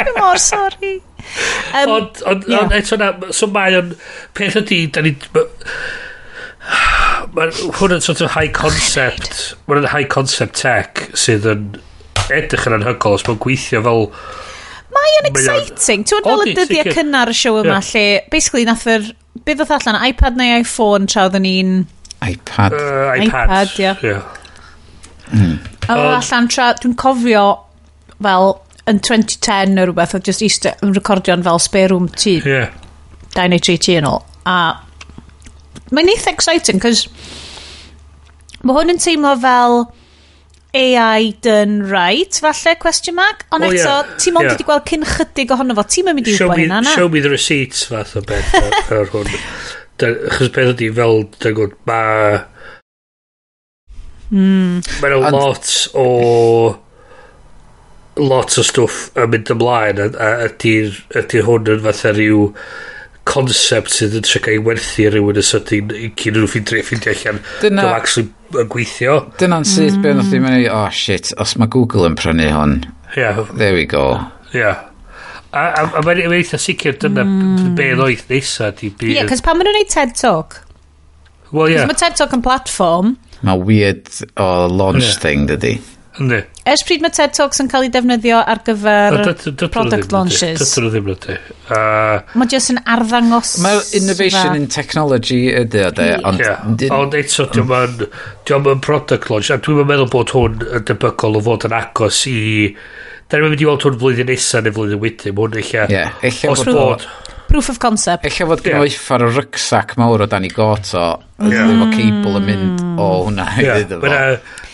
Dwi'n 0.00 0.16
mor 0.18 0.40
sori. 0.42 0.96
Um, 1.74 1.92
ond, 1.94 2.22
ond, 2.26 2.46
yeah. 2.48 2.64
ond 2.64 2.74
eto 2.74 2.98
na, 2.98 3.12
so 3.36 3.48
mae 3.52 3.76
o'n, 3.78 3.94
peth 4.36 4.58
ydi, 4.62 4.82
da 4.92 5.04
ni, 5.04 5.14
mae 7.36 7.52
hwn 7.78 7.96
yn 7.96 8.04
sort 8.04 8.22
of 8.24 8.34
high 8.34 8.50
concept, 8.54 9.54
mae'n 9.68 9.90
high 9.92 10.08
concept 10.10 10.58
tech 10.62 11.06
sydd 11.18 11.46
yn 11.50 11.70
edrych 12.30 12.66
yn 12.68 12.78
anhygol 12.78 13.18
os 13.18 13.26
mae'n 13.26 13.40
gweithio 13.42 13.82
fel 13.86 14.08
Mae 14.90 15.16
o'n 15.20 15.28
exciting. 15.30 16.02
Ti'n 16.08 16.24
fel 16.26 16.44
y 16.48 16.54
dyddiau 16.56 16.94
cynnar 16.96 17.30
y 17.30 17.36
siow 17.38 17.60
yma 17.60 17.78
yeah. 17.78 17.90
lle, 17.92 18.04
basically, 18.32 18.66
nath 18.66 18.88
yr... 18.90 19.12
Be 19.46 19.54
oedd 19.54 19.70
allan, 19.70 20.00
iPad 20.10 20.34
neu 20.40 20.56
iPhone 20.58 21.06
tra 21.10 21.28
oedden 21.28 21.46
ni'n... 21.46 21.76
iPad. 22.26 22.74
Uh, 22.74 23.12
iPad. 23.14 23.28
iPad, 23.28 23.76
ia. 23.78 23.84
Yeah. 23.84 24.02
yeah. 24.08 24.39
Mm. 25.30 25.56
A 25.86 25.96
um, 25.96 26.06
allan 26.16 26.50
tra, 26.50 26.72
dwi'n 26.80 26.96
cofio, 27.00 27.44
fel, 28.22 28.54
yn 28.90 29.00
2010 29.06 29.74
neu 29.76 29.88
rhywbeth, 29.88 30.16
oedd 30.18 30.28
just 30.28 30.44
eist 30.44 30.68
yn 30.72 30.94
recordio'n 30.96 31.44
fel 31.46 31.62
spare 31.62 31.92
room 31.92 32.08
tŷ. 32.14 32.36
Yeah. 32.46 32.70
Dau 33.36 33.50
neu 33.50 33.62
tri 33.62 33.78
tŷ 33.80 34.00
yn 34.00 34.08
ôl. 34.10 34.22
A 34.48 34.58
mae'n 35.94 36.12
eitha 36.12 36.32
exciting, 36.34 36.82
cos 36.82 37.06
mae 38.62 38.76
hwn 38.76 38.94
yn 38.94 39.00
teimlo 39.02 39.34
fel 39.42 39.82
AI 40.76 41.32
done 41.42 41.82
right, 41.90 42.36
falle, 42.42 42.76
question 42.78 43.16
mark. 43.18 43.44
Ond 43.50 43.66
oh, 43.66 43.72
eto, 43.72 43.82
yeah. 43.82 44.14
ti'n 44.22 44.38
ond 44.38 44.46
yeah. 44.46 44.54
wedi 44.54 44.66
gweld 44.68 44.86
cyn 44.90 45.06
chydig 45.16 45.54
ohono 45.56 45.74
fo, 45.78 45.86
ti'n 45.90 46.10
mynd 46.10 46.30
i 46.30 46.36
wybod 46.36 46.62
hynna, 46.62 46.82
na? 46.86 46.94
Show 46.94 47.10
me 47.10 47.22
the 47.24 47.32
receipts, 47.32 47.88
fath 47.90 48.14
o 48.18 48.22
beth, 48.26 48.54
ar 48.94 49.10
hwn. 49.10 49.34
Achos 50.00 50.52
beth 50.54 50.74
ydi 50.76 50.92
fel, 50.96 51.24
dwi'n 51.42 51.58
gwybod, 51.58 51.76
mae 51.90 52.38
Mm. 54.30 54.80
Mae'n 55.02 55.16
And... 55.16 55.34
lot 55.34 55.72
o 55.98 56.78
lot 58.20 58.58
o 58.58 58.62
stwff 58.66 59.08
yn 59.18 59.32
mynd 59.32 59.50
ymlaen 59.54 60.00
a, 60.02 60.06
a 60.20 60.30
ydy'r 60.48 60.96
ydy 61.22 61.42
hwn 61.46 61.70
yn 61.74 61.82
fatha 61.86 62.12
rhyw 62.14 62.50
concept 63.30 63.94
sydd 63.94 64.16
yn 64.18 64.26
trygu 64.26 64.56
i 64.56 64.60
werthu 64.66 65.08
rhywun 65.10 65.40
y 65.40 65.44
sydyn 65.46 65.94
i 65.94 66.10
cyn 66.18 66.36
nhw 66.36 66.50
ffeindio 66.50 66.84
ffeindio 66.86 67.14
allan 67.14 67.40
dyna 67.62 67.86
actually 67.94 68.28
yn 68.60 68.70
gweithio 68.72 69.16
dyna'n 69.40 69.66
syth 69.68 69.96
mm. 69.96 70.04
beth 70.06 70.30
ddim 70.30 70.48
yn 70.50 70.58
ei 70.58 70.70
oh 70.74 70.88
shit 70.94 71.32
os 71.42 71.56
mae 71.60 71.70
Google 71.72 72.08
yn 72.10 72.18
prynu 72.18 72.48
hon 72.54 72.78
yeah. 73.16 73.44
there 73.52 73.76
we 73.76 73.86
go 73.88 74.04
yeah. 74.54 74.86
a, 75.52 75.66
a, 75.68 75.86
a 76.00 76.04
mae'n 76.06 76.34
eitha 76.40 76.60
sicr 76.60 76.98
dyna 76.98 77.26
mm. 77.26 77.76
be 77.78 77.92
hmm. 77.92 78.04
oedd 78.08 78.26
nesa 78.32 78.72
ie 78.74 78.92
yeah, 79.14 79.28
cos 79.30 79.44
pan 79.46 79.58
maen 79.58 79.70
nhw'n 79.70 79.80
gwneud 79.80 79.94
TED 79.94 80.18
Talk 80.18 80.60
Wel, 81.50 81.68
yeah. 81.68 81.80
Yeah. 81.80 81.90
Mae 81.90 81.98
TED 81.98 82.14
Talk 82.18 82.34
yn 82.36 82.42
platform. 82.46 83.16
Mae 83.46 83.64
weird 83.64 84.10
o 84.36 84.50
launch 84.68 85.06
yeah. 85.06 85.18
thing, 85.22 85.48
dydy. 85.48 85.78
Ynddi. 86.20 86.40
Ers 86.68 86.82
pryd 86.84 87.00
mae 87.04 87.12
TED 87.14 87.32
Talks 87.36 87.62
yn 87.62 87.68
cael 87.70 87.86
ei 87.86 87.90
defnyddio 87.94 88.40
ar 88.42 88.58
gyfer 88.66 89.14
product 89.72 90.12
launches? 90.12 90.58
Dydyn 90.60 90.84
nhw 90.84 90.90
ddim 90.92 91.10
ydy. 91.14 91.36
Mae 92.36 92.50
jyst 92.50 92.72
yn 92.74 92.80
arddangos... 92.84 93.54
Mae 93.64 93.80
innovation 93.96 94.58
in 94.58 94.66
technology 94.74 95.38
ydy 95.62 95.84
o 95.86 95.92
de. 95.96 96.08
Ond 96.26 96.42
eto, 96.42 97.46
mm. 97.46 97.94
diolch 98.44 98.66
yn 98.74 98.84
product 98.84 99.30
launch. 99.32 99.52
A 99.54 99.60
dwi'n 99.62 99.88
meddwl 99.88 100.10
bod 100.12 100.34
hwn 100.36 100.60
yn 100.66 100.86
debygol 100.90 101.40
o 101.40 101.44
fod 101.46 101.68
yn 101.70 101.78
agos 101.78 102.24
i... 102.28 102.36
Da 103.30 103.38
ni'n 103.38 103.52
mynd 103.54 103.62
i 103.62 103.70
weld 103.70 103.86
hwn 103.86 104.00
flwyddyn 104.02 104.32
nesaf 104.34 104.66
neu 104.66 104.76
flwyddyn 104.76 105.04
wedyn. 105.06 105.36
Mae 105.38 105.46
hwn 105.46 105.60
eich... 105.62 105.74
Ie, 105.78 106.50
Os 106.50 106.66
bod 106.68 107.06
proof 107.50 107.68
of 107.72 107.80
concept. 107.82 108.26
Ella 108.28 108.46
fod 108.52 108.62
gen 108.64 108.78
yeah. 108.78 108.98
ar 109.16 109.24
y 109.26 109.30
rycsac 109.34 109.96
mawr 110.00 110.24
o 110.24 110.28
dan 110.30 110.46
i 110.46 110.50
got 110.54 110.92
o, 110.94 111.06
yeah. 111.50 111.66
efo 111.66 111.88
cable 111.96 112.36
yn 112.38 112.46
mynd 112.46 112.84
o 112.94 113.08
hwnna 113.26 113.48
yeah. 113.58 113.80
iddo 113.84 114.00
fo. 114.04 114.20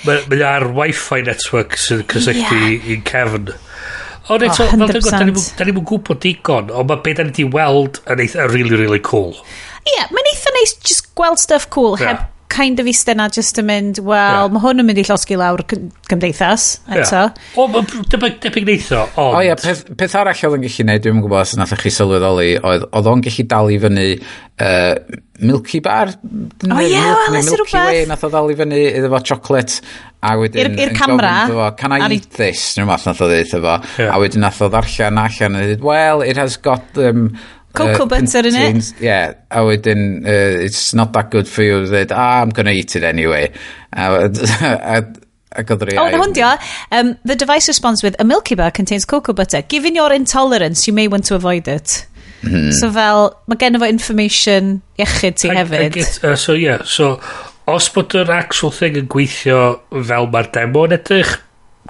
Mae 0.06 0.42
ar 0.46 0.68
wifi 0.76 1.22
network 1.26 1.78
sy'n 1.80 2.04
cysylltu 2.12 2.60
yeah. 2.60 2.90
i'n 2.94 3.06
cefn. 3.08 3.54
Ond 4.26 4.42
eto, 4.42 4.64
oh, 4.66 4.72
fel 4.74 4.90
dweud, 4.90 5.42
da 5.56 5.66
ni'n 5.66 5.82
gwybod 5.86 6.18
digon, 6.22 6.70
ond 6.74 6.90
mae 6.90 7.02
beth 7.04 7.20
da 7.20 7.26
ni 7.26 7.32
wedi 7.32 7.50
weld 7.54 8.00
yn 8.10 8.22
eitha 8.24 8.48
really, 8.50 8.74
really 8.74 9.02
cool. 9.06 9.36
Ie, 9.86 9.92
yeah, 9.94 10.08
mae'n 10.10 10.32
eitha 10.32 10.54
neis 10.56 10.74
just 10.82 11.12
gweld 11.18 11.38
stuff 11.40 11.68
cool, 11.70 11.94
yeah. 12.00 12.16
heb 12.16 12.35
kind 12.52 12.80
of 12.80 12.88
eistedd 12.90 13.18
na 13.18 13.28
just 13.32 13.58
yn 13.60 13.66
mynd, 13.68 14.00
wel, 14.06 14.16
yeah. 14.16 14.48
mae 14.52 14.62
hwn 14.62 14.82
yn 14.82 14.88
mynd 14.88 15.00
i 15.02 15.04
llosgu 15.06 15.38
lawr 15.40 15.62
gymdeithas, 15.66 16.66
eto. 16.86 17.26
Yeah. 17.26 17.60
O, 17.60 17.84
debyg 18.12 18.66
neitho, 18.68 19.04
ond... 19.14 19.38
O 19.38 19.44
ie, 19.44 19.54
peth, 19.60 19.84
peth 19.98 20.16
arall 20.20 20.42
oedd 20.48 20.58
yn 20.58 20.66
gallu 20.66 20.88
neud, 20.88 21.04
dwi'n 21.04 21.22
gwybod 21.24 21.42
os 21.42 21.54
nath 21.58 21.76
chi 21.82 21.92
sylweddoli, 21.94 22.50
oedd, 22.62 22.88
oedd 22.90 23.10
o'n 23.12 23.24
gallu 23.26 23.46
dal 23.52 23.72
i 23.74 23.78
fyny 23.82 24.08
uh, 24.16 24.94
Milky 25.42 25.82
Bar. 25.84 26.14
O 26.16 26.80
ie, 26.80 26.94
wel, 26.94 27.40
ys 27.40 27.50
rhywbeth. 27.50 27.50
Milky 27.50 27.80
Way, 27.80 28.04
nath 28.12 28.26
o 28.26 28.32
dal 28.32 28.52
i 28.52 28.58
fyny 28.62 28.82
iddo 28.92 29.12
fo 29.12 29.22
chocolate 29.32 29.82
a 30.26 30.36
wedyn... 30.40 30.72
I'r 30.72 30.86
ir 30.86 30.94
camera. 30.96 31.34
Fo, 31.50 31.68
Can 31.78 31.94
I 31.96 32.00
eat 32.16 32.30
this? 32.38 32.70
Nid 32.78 32.88
math 32.88 33.04
nath 33.08 33.20
o 33.22 33.28
ddeitha 33.30 33.60
fo. 33.60 33.76
Yeah. 34.00 34.14
A 34.14 34.22
wedyn 34.22 34.42
nath 34.46 34.62
o 34.64 34.70
ddarllen 34.72 35.20
allan, 35.22 35.60
a 35.60 35.66
dweud, 35.66 35.86
well, 35.86 36.24
it 36.24 36.40
has 36.40 36.56
got... 36.56 36.86
Um, 36.96 37.30
Cocoa 37.76 38.04
uh, 38.04 38.06
butter 38.06 38.46
in 38.48 38.56
it. 38.56 38.92
Yeah, 39.00 39.34
a 39.50 39.62
wedyn, 39.66 40.24
uh, 40.24 40.64
it's 40.64 40.94
not 40.94 41.12
that 41.12 41.30
good 41.30 41.48
for 41.48 41.62
you. 41.62 41.84
Dweud, 41.84 42.12
ah, 42.12 42.40
I'm 42.42 42.50
going 42.50 42.66
to 42.66 42.72
eat 42.72 42.96
it 42.96 43.04
anyway. 43.04 43.52
A, 43.92 44.24
a, 44.24 45.04
ac 45.56 45.72
oedd 45.72 45.86
rhai... 45.88 45.96
Oh, 46.00 46.06
o, 46.06 46.10
na 46.12 46.20
hwndio. 46.24 46.50
Um, 46.92 47.16
the 47.24 47.36
device 47.36 47.68
responds 47.68 48.02
with, 48.02 48.16
a 48.20 48.24
Milky 48.24 48.54
Bar 48.54 48.70
contains 48.70 49.04
cocoa 49.04 49.32
butter. 49.32 49.62
Given 49.62 49.94
your 49.94 50.12
intolerance, 50.12 50.86
you 50.86 50.92
may 50.92 51.08
want 51.08 51.26
to 51.26 51.34
avoid 51.34 51.68
it. 51.68 52.06
Hmm. 52.42 52.70
So 52.76 52.90
fel, 52.92 53.30
mae 53.48 53.58
gen 53.60 53.78
fo 53.80 53.88
information 53.88 54.80
iechyd 55.00 55.40
ti 55.40 55.52
hefyd. 55.52 55.80
I, 55.80 55.86
I 55.86 55.94
get, 55.94 56.24
uh, 56.24 56.36
so, 56.36 56.54
yeah, 56.54 56.84
so, 56.84 57.16
os 57.66 57.88
bod 57.94 58.14
yr 58.14 58.30
actual 58.30 58.74
thing 58.74 58.98
yn 59.00 59.08
gweithio 59.10 59.60
fel 59.90 60.28
mae'r 60.30 60.52
demo 60.54 60.84
yn 60.86 60.96
edrych, 60.98 61.32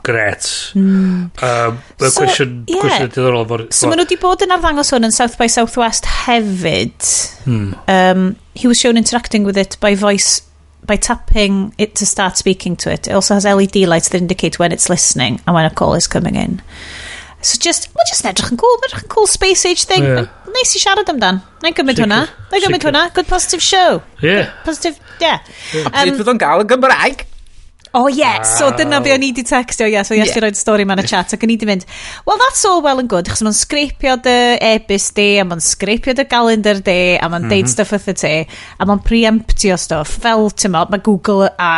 gret. 0.06 0.48
Mm. 0.78 1.30
Um, 1.42 1.78
y 1.98 2.08
so, 2.08 2.22
cwestiwn, 2.22 2.56
yeah. 2.70 2.82
cwestiwn 2.84 3.12
diddorol. 3.12 3.46
For, 3.50 3.66
so 3.74 3.90
maen 3.90 4.00
nhw 4.00 4.06
wedi 4.06 4.20
bod 4.22 4.44
yn 4.46 4.54
arddangos 4.54 4.94
hwn 4.94 5.08
yn 5.10 5.14
South 5.14 5.36
by 5.40 5.50
Southwest 5.50 6.08
hefyd. 6.24 7.12
Hmm. 7.44 7.70
Um, 7.90 8.26
he 8.54 8.70
was 8.70 8.80
shown 8.80 8.96
interacting 9.00 9.44
with 9.48 9.58
it 9.60 9.78
by 9.82 9.94
voice 9.98 10.40
by 10.86 10.96
tapping 10.96 11.74
it 11.78 11.94
to 11.96 12.06
start 12.06 12.36
speaking 12.36 12.76
to 12.76 12.92
it. 12.92 13.08
It 13.08 13.12
also 13.12 13.34
has 13.34 13.44
LED 13.44 13.76
lights 13.90 14.08
that 14.10 14.18
indicate 14.18 14.58
when 14.58 14.72
it's 14.72 14.88
listening 14.88 15.40
and 15.46 15.54
when 15.54 15.64
a 15.64 15.70
call 15.70 15.94
is 15.94 16.06
coming 16.06 16.36
in. 16.36 16.62
So 17.42 17.58
just, 17.60 17.90
mae'n 17.94 18.08
just 18.10 18.26
edrych 18.26 18.48
yn 18.54 18.58
cool, 18.58 18.78
edrych 18.86 19.04
yn 19.04 19.10
cool 19.12 19.28
space 19.30 19.66
age 19.68 19.84
thing. 19.86 20.06
Yeah. 20.06 20.30
Nice 20.50 20.78
i 20.78 20.82
siarad 20.82 21.10
amdan. 21.12 21.42
Na 21.62 21.70
i 21.70 21.74
gymryd 21.76 22.00
hwnna. 22.02 22.22
Na 22.50 22.58
i 22.58 22.62
gymryd 22.64 22.86
hwnna. 22.86 23.06
Good 23.14 23.28
positive 23.30 23.62
show. 23.62 24.00
Yeah. 24.22 24.48
Good 24.48 24.64
positive, 24.70 25.00
yeah. 25.20 25.42
yeah. 25.74 25.90
Um, 25.90 25.98
Beth 25.98 26.22
fydd 26.22 26.32
o'n 26.32 26.40
gael 26.42 26.64
yn 26.64 26.70
Gymraeg? 26.72 27.26
Oh, 27.96 28.10
ie, 28.10 28.18
yeah. 28.20 28.42
so 28.44 28.68
dyna 28.76 28.98
be 29.00 29.08
o'n 29.14 29.22
i 29.24 29.30
di 29.32 29.40
textio, 29.46 29.86
yeah, 29.88 30.04
so 30.04 30.12
yes, 30.12 30.34
yeah. 30.34 30.42
roi'r 30.44 30.56
stori 30.58 30.84
ma'n 30.84 31.00
y 31.00 31.04
chat, 31.08 31.30
ac 31.32 31.44
o'n 31.46 31.52
i 31.54 31.54
di 31.56 31.64
mynd, 31.64 31.86
well, 32.28 32.36
that's 32.42 32.60
all 32.68 32.82
well 32.84 33.00
and 33.00 33.08
good, 33.08 33.30
achos 33.30 33.40
ma'n 33.46 33.56
sgripio 33.56 34.18
dy 34.20 34.34
e-bus 34.60 35.06
di, 35.16 35.28
a 35.40 35.46
ma'n 35.48 35.62
sgripio 35.64 36.12
dy 36.18 36.26
calendar 36.28 36.82
di, 36.84 37.16
a 37.16 37.24
ma'n 37.24 37.46
mm 37.46 37.46
-hmm. 37.46 37.54
deud 37.54 37.64
mhm. 37.64 37.72
stuff 37.72 37.94
wrth 37.96 38.10
y 38.12 38.16
ti, 38.20 38.34
a 38.76 38.88
ma'n 38.90 39.00
preemptio 39.06 39.78
stuff, 39.80 40.18
fel, 40.26 40.50
ti'n 40.52 40.76
mae 40.76 41.00
Google 41.08 41.48
a... 41.56 41.70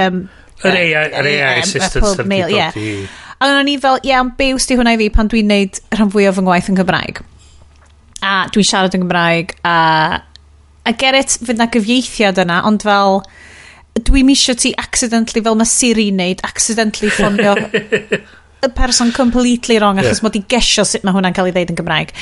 Um, 0.00 0.24
Yr 0.62 0.78
AI, 0.78 1.04
yr 1.20 1.28
AI 1.34 1.52
assistance 1.66 2.14
ar 2.22 2.32
mail, 2.32 2.48
yeah. 2.48 2.72
A 3.36 3.52
o'n 3.58 3.68
i 3.68 3.76
fel, 3.82 4.00
ie, 4.00 4.08
yeah, 4.14 4.24
be 4.24 4.54
wsti 4.56 4.80
hwnna 4.80 4.96
i 4.96 5.02
fi 5.02 5.12
pan 5.12 5.28
dwi'n 5.28 5.52
neud 5.52 5.84
rhan 5.92 6.16
fwyaf 6.16 6.38
fy 6.38 6.46
ngwaith 6.46 6.72
yn 6.72 6.80
Gymraeg. 6.80 7.20
A 8.24 8.34
dwi'n 8.48 8.72
siarad 8.72 8.96
yn 8.96 9.04
Gymraeg, 9.04 9.56
a... 9.68 9.76
A 10.82 10.96
get 10.98 11.14
it, 11.14 11.36
fydd 11.44 11.60
na 11.60 11.68
gyfieithiad 11.70 12.40
yna, 12.42 12.62
ond 12.66 12.82
fel 12.82 13.20
Dwi'n 14.08 14.26
misio 14.28 14.54
ti 14.58 14.74
accidentally, 14.80 15.42
fel 15.44 15.58
mae 15.58 15.68
Siri 15.68 16.10
wneud, 16.10 16.42
accidentally 16.46 17.10
ffonio 17.12 17.56
y 18.62 18.68
person 18.68 19.10
completely 19.12 19.78
wrong 19.78 19.98
achos 19.98 20.20
yeah. 20.20 20.22
mod 20.22 20.36
i 20.38 20.42
gesio 20.54 20.84
sut 20.86 21.02
mae 21.02 21.14
hwnna'n 21.16 21.34
cael 21.34 21.48
ei 21.50 21.54
ddeud 21.56 21.72
yn 21.72 21.78
Gymraeg. 21.80 22.12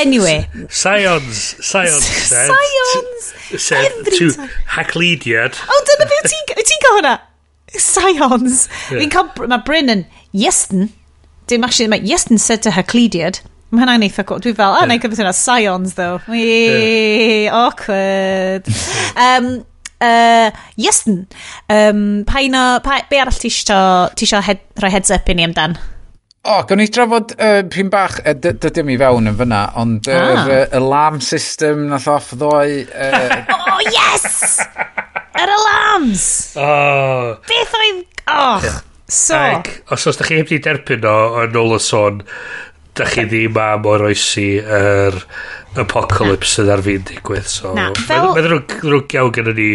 Anyway. 0.00 0.46
Scions. 0.72 1.42
Scions. 1.60 2.06
Scions. 2.28 3.28
To 4.16 4.30
Haclediad. 4.32 4.54
Hacklediad. 4.76 5.60
O, 5.68 5.80
dyna 5.90 6.08
fi, 6.08 6.22
ti'n 6.30 6.82
cael 6.86 6.96
hwnna? 7.00 7.14
Scions. 7.76 8.64
Fi'n 8.88 9.12
cael, 9.12 9.28
mae 9.44 9.60
Bryn 9.66 9.92
yn 9.92 10.06
Yestyn. 10.32 10.88
Dim 11.48 11.68
actually, 11.68 11.92
mae 11.92 12.04
Yestyn 12.06 12.40
said 12.40 12.64
to 12.64 12.72
Hacklediad. 12.72 13.42
Mae 13.68 13.84
hynna'n 13.84 14.06
eitha 14.06 14.24
cool. 14.24 14.40
Dwi 14.40 14.54
fel, 14.56 14.72
a, 14.72 14.80
yeah. 14.80 14.88
na 14.88 14.96
i 14.96 15.02
gyfyd 15.02 15.20
hwnna, 15.20 15.36
Scions, 15.36 15.98
though. 16.00 16.22
Wee, 16.32 17.44
yeah. 17.44 17.66
awkward. 17.66 18.72
um, 19.20 19.52
uh, 20.04 20.50
yesn. 20.80 21.22
Um, 21.70 22.24
pa 22.28 22.42
un 22.44 22.58
o, 22.58 22.64
pa, 22.84 23.00
be 23.10 23.20
arall 23.22 23.38
ti 23.38 23.50
eisiau 23.50 24.42
head, 24.44 24.64
rhoi 24.82 24.92
heads 24.94 25.14
up 25.14 25.28
i 25.28 25.36
ni 25.36 25.46
amdan? 25.46 25.78
O, 26.48 26.54
oh, 26.54 26.60
gawn 26.68 26.80
ni 26.80 26.86
drafod 26.88 27.34
uh, 27.36 27.62
pyn 27.68 27.90
bach, 27.92 28.20
uh, 28.22 28.32
dydw 28.32 28.84
mi 28.86 28.96
fewn 29.00 29.28
yn 29.28 29.38
fyna, 29.40 29.62
ond 29.80 30.06
ah. 30.12 30.46
uh, 30.46 30.60
alarm 30.78 31.18
system 31.24 31.88
nath 31.90 32.08
off 32.08 32.30
ddoe... 32.38 32.84
Uh... 32.88 33.42
oh, 33.56 33.82
yes! 33.92 34.56
Yr 35.38 35.52
alarms! 35.56 36.28
Oh. 36.56 37.34
Beth 37.48 37.74
oedd... 37.80 38.04
Och, 38.28 38.70
so... 39.10 39.36
Ag, 39.36 39.68
os 39.92 40.06
oes 40.08 40.20
da 40.20 40.28
chi 40.28 40.38
heb 40.40 40.48
di 40.48 40.60
derbyn 40.62 41.04
o, 41.08 41.18
yn 41.42 41.58
ôl 41.58 41.76
y 41.76 41.82
sôn, 41.82 42.22
da 42.98 43.08
chi 43.08 43.26
ddim 43.28 43.58
am 43.62 43.88
o'r 43.88 44.08
oesi 44.10 44.50
yr 44.58 45.18
er 45.18 45.82
apocalypse 45.82 46.58
sydd 46.58 46.70
ar 46.74 46.84
fi'n 46.84 47.04
digwydd. 47.08 47.48
So, 47.50 47.74
Na, 47.76 47.90
fel... 48.08 48.32
Mae'n 48.34 48.48
rhywg 48.52 49.18
iawn 49.18 49.34
gen 49.34 49.52
ni 49.54 49.74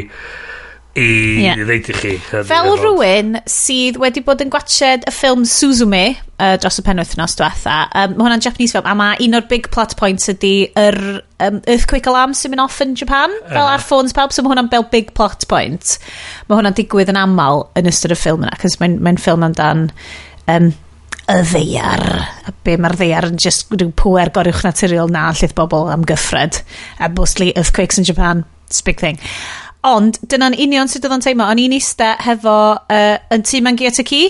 i 0.94 1.06
yeah. 1.42 1.58
ddeud 1.58 1.88
i 1.90 1.96
chi. 1.98 2.12
Fel 2.22 2.68
rhywun 2.78 3.40
sydd 3.50 3.98
wedi 4.02 4.22
bod 4.26 4.44
yn 4.44 4.52
gwachod 4.54 5.08
y 5.10 5.14
ffilm 5.14 5.42
Suzume 5.50 6.04
uh, 6.14 6.54
dros 6.62 6.78
y 6.78 6.84
penwythnos 6.86 7.34
diwetha, 7.40 7.80
um, 7.98 8.14
mae 8.14 8.28
hwnna'n 8.28 8.44
Japanese 8.46 8.78
film, 8.78 8.86
a 8.86 8.94
mae 9.00 9.18
un 9.26 9.40
o'r 9.40 9.48
big 9.50 9.72
plot 9.74 9.96
points 9.98 10.30
ydy 10.30 10.54
yr 10.78 11.00
um, 11.42 11.60
earthquake 11.66 12.10
alarm 12.12 12.38
sy'n 12.38 12.54
mynd 12.54 12.66
off 12.68 12.78
yn 12.86 12.94
Japan, 13.00 13.34
fel 13.48 13.58
uh. 13.58 13.64
-huh. 13.64 13.74
ar 13.74 13.86
ffôns 13.86 14.14
pawb, 14.14 14.36
so 14.36 14.46
mae 14.46 14.54
hwnna'n 14.54 14.70
bel 14.74 14.86
big 14.94 15.10
plot 15.18 15.48
point. 15.50 15.98
Mae 16.46 16.60
hwnna'n 16.60 16.78
digwydd 16.78 17.10
yn 17.16 17.22
aml 17.24 17.66
yn 17.80 17.90
ystod 17.90 18.14
y 18.14 18.20
ffilm 18.20 18.46
yna, 18.46 18.54
cos 18.62 18.78
mae'n 18.84 19.00
mae 19.02 19.18
ffilm 19.24 19.50
amdan 19.50 19.88
um, 20.46 20.74
y 21.32 21.40
ddeiar. 21.50 22.04
A 22.48 22.54
be 22.66 22.76
mae'r 22.78 22.98
ddeiar 23.00 23.30
yn 23.30 23.40
just 23.42 23.72
rhyw 23.72 23.92
pwer 24.00 24.32
gorywch 24.36 24.64
naturiol 24.66 25.12
na 25.12 25.30
llydd 25.32 25.56
bobl 25.58 25.92
am 25.94 26.06
gyffred. 26.08 26.62
A 27.00 27.10
mostly 27.10 27.54
earthquakes 27.56 28.00
in 28.00 28.08
Japan. 28.08 28.44
It's 28.68 28.82
a 28.82 28.88
big 28.90 29.00
thing. 29.00 29.20
Ond, 29.84 30.20
dyna'n 30.32 30.56
union 30.56 30.88
sydd 30.88 31.06
oedd 31.08 31.18
yn 31.18 31.26
teimlo. 31.26 31.48
O'n 31.52 31.60
i'n 31.60 31.76
eista 31.76 32.14
hefo 32.24 32.58
uh, 32.80 33.16
yn 33.36 33.44
tŷ 33.44 33.64
mangi 33.66 33.90
at 33.90 34.00
y 34.00 34.08
ci 34.08 34.26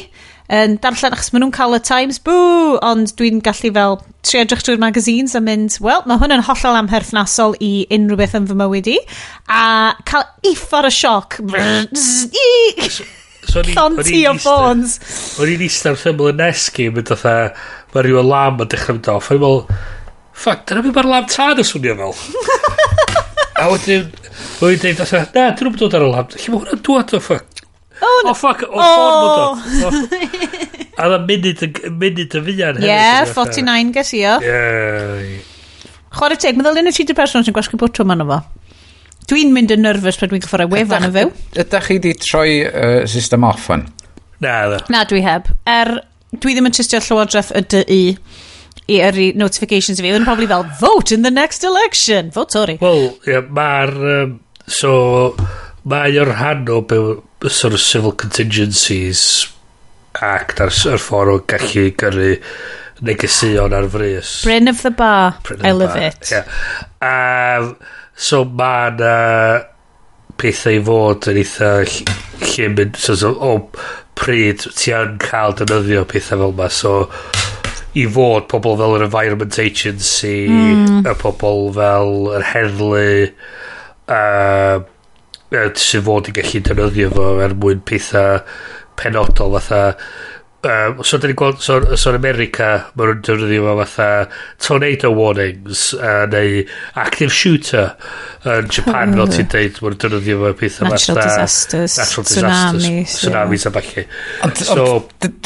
yn 0.53 0.75
darllen 0.83 1.15
achos 1.15 1.31
maen 1.31 1.45
nhw'n 1.45 1.53
cael 1.55 1.77
y 1.77 1.79
Times, 1.87 2.19
boo! 2.21 2.77
Ond 2.83 3.13
dwi'n 3.17 3.39
gallu 3.45 3.71
fel 3.73 3.97
tri 4.25 4.41
edrych 4.41 4.63
drwy'r 4.65 4.81
magazines 4.81 5.37
a 5.37 5.41
mynd, 5.43 5.77
wel, 5.83 6.03
mae 6.09 6.19
hwn 6.21 6.35
yn 6.35 6.45
hollol 6.49 6.79
amherthnasol 6.81 7.57
i 7.63 7.71
unrhyw 7.93 8.19
beth 8.19 8.37
yn 8.39 8.47
fy 8.49 8.57
mywyd 8.59 8.91
i. 8.91 8.97
A 9.47 9.63
cael 10.09 10.27
iffar 10.53 10.89
y 10.89 10.93
sioc. 10.93 11.39
So 13.49 13.63
Llonti 13.67 14.23
o 14.29 14.33
ffôns. 14.39 14.97
O'n 15.41 15.51
i'n 15.53 15.63
eistedd 15.65 15.95
wrth 15.95 16.09
ymlaen 16.13 16.39
yn 16.39 16.45
esgu, 16.47 16.89
mynd 16.95 17.11
o 17.13 17.17
mae 17.23 18.05
rhyw 18.05 18.19
alarm 18.23 18.61
yn 18.63 18.71
dechrau 18.71 18.97
mynd 18.97 19.09
off. 19.13 19.29
O'n 19.31 19.37
i'n 19.37 19.43
meddwl, 19.43 19.81
ffac, 20.43 20.63
dyna 20.69 20.83
beth 20.85 20.97
mae'r 20.97 21.09
alarm 21.11 21.31
tad 21.31 21.61
yn 21.63 21.69
swnio 21.69 21.97
fel. 21.99 22.15
a 23.61 23.69
wedyn, 23.73 24.07
o'n 24.63 24.75
i'n 24.75 24.83
dweud, 24.83 25.01
na, 25.35 25.47
dyn 25.53 25.67
nhw'n 25.69 25.81
dod 25.83 25.97
ar 25.99 26.07
y 26.07 26.11
lam. 26.13 26.29
Lle 26.33 26.53
mae 26.53 26.61
hwnna'n 26.63 26.83
dod 26.89 27.17
o 27.17 27.21
ffac? 27.27 27.63
Oh, 28.03 28.19
oh 28.31 28.35
ffac, 28.35 28.65
o 28.67 28.73
ffôn 28.73 29.19
mynd 29.21 29.87
o. 29.87 30.69
A 30.93 31.07
dda 31.09 31.17
munud, 31.25 31.61
munud 31.89 32.35
y 32.37 32.41
fian. 32.45 32.77
Ie, 32.85 32.97
49 33.33 33.93
ges 33.95 34.11
i 34.13 34.19
o. 34.29 34.35
Ie. 34.45 35.39
Chwarae 36.13 36.37
teg, 36.37 36.59
meddwl 36.59 36.83
un 36.83 36.91
o 36.91 36.93
ti 36.93 37.05
dy 37.09 37.15
person 37.17 37.45
sy'n 37.45 37.55
gwasgu 37.55 37.79
bwtwm 37.81 38.13
arno 38.13 38.27
fo. 38.29 38.37
Dwi'n 39.31 39.53
mynd 39.55 39.71
yn 39.71 39.83
nervous 39.85 40.17
pan 40.19 40.31
dwi'n 40.31 40.43
cyfforau 40.43 40.71
wefan 40.71 41.07
yn 41.07 41.13
fyw. 41.15 41.33
Ydych 41.63 41.89
chi 41.89 41.99
wedi 41.99 42.15
troi 42.19 42.47
uh, 42.67 43.03
system 43.09 43.45
off 43.47 43.67
fan? 43.69 43.85
Na, 44.43 44.57
dda. 44.67 44.81
Na, 44.91 45.03
dwi 45.07 45.21
heb. 45.23 45.47
Er, 45.69 45.95
dwi 46.33 46.55
ddim 46.55 46.67
yn 46.67 46.75
tristio 46.75 46.99
Llywodraeth 47.03 47.53
y 47.55 47.63
dy 47.71 47.83
i 47.87 48.01
i 48.91 48.97
yrru 48.99 49.29
notifications 49.39 50.01
i 50.01 50.03
fi. 50.03 50.11
Yn 50.11 50.27
probably 50.27 50.49
fel, 50.49 50.65
vote 50.81 51.15
in 51.15 51.23
the 51.23 51.31
next 51.31 51.63
election. 51.63 52.31
Vote 52.35 52.51
Tory. 52.51 52.77
Wel, 52.81 53.13
yeah, 53.29 53.45
mae'r... 53.47 53.95
Um, 54.17 54.39
so, 54.67 54.91
mae 55.87 56.15
o'r 56.19 56.31
rhan 56.31 56.67
o 56.71 56.81
be, 56.87 56.99
sort 57.47 57.75
of 57.75 57.81
civil 57.83 58.11
contingencies 58.11 59.47
act 60.23 60.61
ar, 60.63 60.71
ar 60.71 61.01
ffordd 61.01 61.33
o 61.33 61.39
gallu 61.49 61.89
gyrru 61.99 62.29
negesion 63.03 63.75
ar 63.75 63.87
frys. 63.91 64.37
Bryn 64.45 64.71
of 64.71 64.83
the 64.83 64.91
bar. 64.91 65.37
Bryn 65.43 65.59
of 65.59 65.65
I 65.65 65.71
love 65.71 65.95
bar. 65.95 66.11
it. 66.11 66.31
Yeah. 66.31 66.45
Um, 67.03 67.75
So 68.15 68.43
ma' 68.45 68.89
na 68.97 69.15
pethau 70.39 70.77
i 70.77 70.81
fod 70.83 71.27
yn 71.31 71.39
eitha 71.41 71.71
lle 71.83 72.69
mynd 72.73 72.97
so, 72.99 73.15
so, 73.17 73.33
o 73.33 73.53
pryd 74.19 74.65
ti 74.77 74.93
yn 74.95 75.17
cael 75.21 75.55
dynyddio 75.57 76.05
pethau 76.09 76.41
fel 76.41 76.53
yma 76.53 76.69
so 76.73 76.93
i 77.99 78.05
fod 78.09 78.47
pobl 78.51 78.77
fel 78.79 78.97
yr 78.97 79.05
Environment 79.07 79.59
Agency 79.61 80.35
mm. 80.49 81.03
y 81.05 81.15
pobl 81.21 81.69
fel 81.77 82.13
yr 82.37 82.47
heddlu 82.49 83.03
uh, 84.17 84.77
sy'n 85.53 86.05
fod 86.07 86.29
i 86.29 86.35
gallu 86.39 86.63
dynyddio 86.69 87.11
fo 87.13 87.27
er 87.45 87.57
mwyn 87.57 87.83
pethau 87.89 88.41
penodol 88.99 89.57
fatha 89.57 89.83
Um, 90.63 91.01
so, 91.03 91.17
da 91.19 91.27
ni'n 91.27 91.35
gweld, 91.35 91.57
so, 91.59 91.81
so 91.99 92.13
yn 92.13 92.15
America, 92.15 92.67
mae 92.95 93.09
nhw'n 93.09 93.23
defnyddio 93.25 93.65
fo 93.65 93.73
fatha 93.81 94.05
tornado 94.63 95.09
warnings, 95.11 95.89
uh, 95.97 96.23
neu 96.31 96.61
active 97.01 97.33
shooter. 97.35 97.89
Yn 98.47 98.69
Japan, 98.71 99.11
fel 99.17 99.27
ti'n 99.33 99.43
hmm. 99.43 99.51
deud, 99.51 99.81
mae 99.81 99.91
nhw'n 99.91 99.99
defnyddio 100.05 100.39
fo 100.39 100.53
pethau 100.61 100.87
natural 100.87 101.19
fatha... 101.19 101.27
Disasters, 101.27 101.97
natural 101.99 102.29
disasters, 102.29 102.79
tsunamis. 102.79 103.17
Tsunamis 103.19 103.67
yeah. 103.67 103.73
a 103.73 103.81
falle. 103.81 104.55
So, 104.63 104.87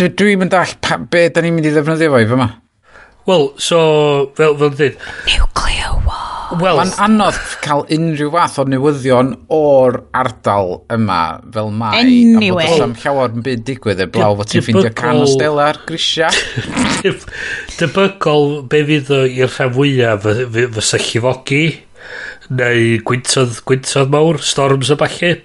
dwi'n 0.05 0.43
mynd 0.43 0.57
all, 0.61 0.77
be 1.09 1.27
da 1.33 1.45
ni'n 1.45 1.57
mynd 1.57 1.71
i 1.71 1.73
ddefnyddio 1.73 2.13
fo 2.13 2.21
i 2.21 2.31
fyma? 2.35 2.49
Wel, 3.27 3.49
so, 3.59 3.79
fel, 4.37 4.53
fel 4.61 4.75
dweud... 4.77 5.01
Nuclear 5.27 5.86
Well, 6.55 6.77
mae'n 6.79 6.93
anodd 7.03 7.37
cael 7.63 7.81
unrhyw 7.91 8.29
fath 8.31 8.59
o 8.61 8.63
newyddion 8.71 9.33
o'r 9.51 9.97
ardal 10.15 10.77
yma 10.93 11.19
fel 11.53 11.73
mai. 11.75 11.97
Anyway. 11.99 12.63
A 12.63 12.77
bod 12.77 12.85
am 12.85 12.93
llawer 13.01 13.35
yn 13.35 13.43
byd 13.43 13.65
digwydd 13.67 14.03
eblaw 14.05 14.37
fod 14.39 14.51
ti'n 14.53 14.63
ffeindio 14.63 14.93
can 14.95 15.23
o 15.25 15.27
stela 15.27 15.65
ar 15.73 15.81
grisia. 15.89 16.29
Debygol 17.79 18.61
be 18.71 18.83
fydd 18.87 19.11
i'r 19.27 19.51
rhan 19.51 19.75
fwyaf 19.75 20.29
fysa 20.77 21.01
llifogi 21.03 21.63
neu 22.55 22.97
gwyntodd, 23.03 23.61
gwyntodd 23.67 24.13
mawr, 24.13 24.39
storms 24.39 24.93
a 24.93 24.99
falle. 24.99 25.35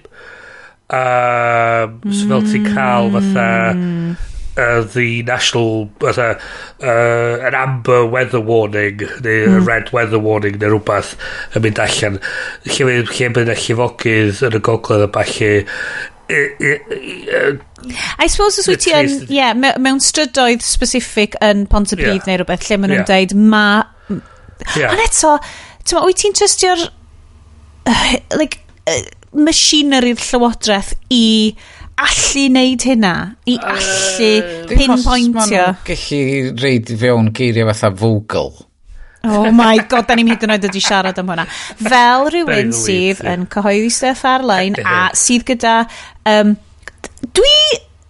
Um, 0.93 1.99
so 2.13 2.29
fel 2.29 2.43
ti'n 2.47 2.69
cael 2.69 3.11
fatha 3.17 3.49
hmm 3.73 4.32
uh, 4.57 4.81
the 4.81 5.23
national 5.23 5.89
uh, 6.01 6.35
uh, 6.81 7.37
an 7.47 7.55
amber 7.55 8.05
weather 8.05 8.39
warning 8.39 8.97
neu 8.97 9.47
mm. 9.47 9.67
red 9.67 9.91
weather 9.95 10.19
warning 10.19 10.57
neu 10.61 10.73
rhywbeth 10.75 11.13
yn 11.57 11.65
mynd 11.65 11.81
allan 11.83 12.19
lle, 12.69 12.97
lle 13.09 13.29
bydd 13.37 13.53
y 13.53 13.59
llifogydd 13.65 14.43
yn 14.49 14.57
y 14.59 14.63
gogledd 14.69 15.07
y 15.07 15.11
falle 15.17 15.53
I 16.33 18.27
suppose 18.31 18.61
os 18.61 18.69
wyt 18.71 18.85
ti 18.85 18.93
yn, 18.95 19.11
yeah, 19.29 19.51
mewn 19.53 19.99
strydoedd 20.01 20.63
specific 20.65 21.35
yn 21.43 21.65
Pontypridd 21.69 22.21
yeah. 22.21 22.29
neu 22.29 22.39
rhywbeth 22.41 22.69
lle 22.69 22.79
maen 22.79 22.93
nhw'n 22.93 23.03
yeah. 23.03 23.09
deud 23.09 23.35
ma... 23.51 23.65
Yeah. 24.77 24.93
Ond 24.93 25.01
eto, 25.03 25.35
ti'n 25.83 26.05
wyt 26.05 26.21
ti'n 26.21 26.37
trystio'r 26.39 26.85
uh, 27.91 28.15
like, 28.39 28.61
uh, 28.87 29.01
machinery'r 29.33 30.21
llywodraeth 30.21 30.93
i 31.11 31.23
allu 32.01 32.43
neud 32.57 32.85
hynna 32.89 33.13
i 33.45 33.57
allu 33.75 34.29
uh, 34.41 34.73
pinpointio 34.73 35.65
gallu 35.87 36.21
reid 36.63 36.93
fewn 36.99 37.31
geiriau 37.39 37.69
fatha 37.71 37.91
vocal 38.03 38.51
oh 39.23 39.51
my 39.55 39.77
god 39.89 40.09
da 40.09 40.17
ni'n 40.19 40.33
hyd 40.33 40.43
yn 40.47 40.55
oed 40.55 40.67
wedi 40.67 40.83
siarad 40.83 41.21
am 41.21 41.31
hwnna 41.31 41.47
fel 41.77 42.27
rhywun 42.33 42.75
sydd 42.75 43.23
yn 43.33 43.47
cyhoeddi 43.53 43.93
stuff 43.93 44.25
ar-lein 44.27 44.77
a 44.83 44.99
sydd 45.17 45.47
gyda 45.53 45.79
um, 46.35 46.55
dwi 47.31 47.57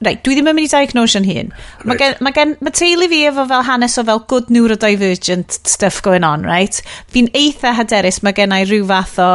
Right, 0.04 0.20
dwi 0.20 0.36
ddim 0.36 0.50
yn 0.52 0.58
mynd 0.58 0.68
i 0.68 0.72
diagnose 0.72 1.16
yn 1.16 1.24
hun. 1.24 1.52
Mae 1.88 1.96
gen, 1.96 2.18
ma 2.26 2.34
gen, 2.36 2.58
ma 2.60 2.74
teulu 2.76 3.08
fi 3.08 3.22
efo 3.30 3.46
fel 3.48 3.64
hanes 3.64 3.96
o 3.96 4.04
fel 4.04 4.20
good 4.28 4.50
neurodivergent 4.52 5.56
stuff 5.64 6.02
going 6.04 6.26
on, 6.28 6.44
right? 6.44 6.82
Fi'n 7.14 7.30
eitha 7.40 7.72
hyderus, 7.78 8.20
mae 8.20 8.36
gen 8.36 8.52
i 8.52 8.66
rhyw 8.66 8.84
fath 8.90 9.16
o 9.24 9.30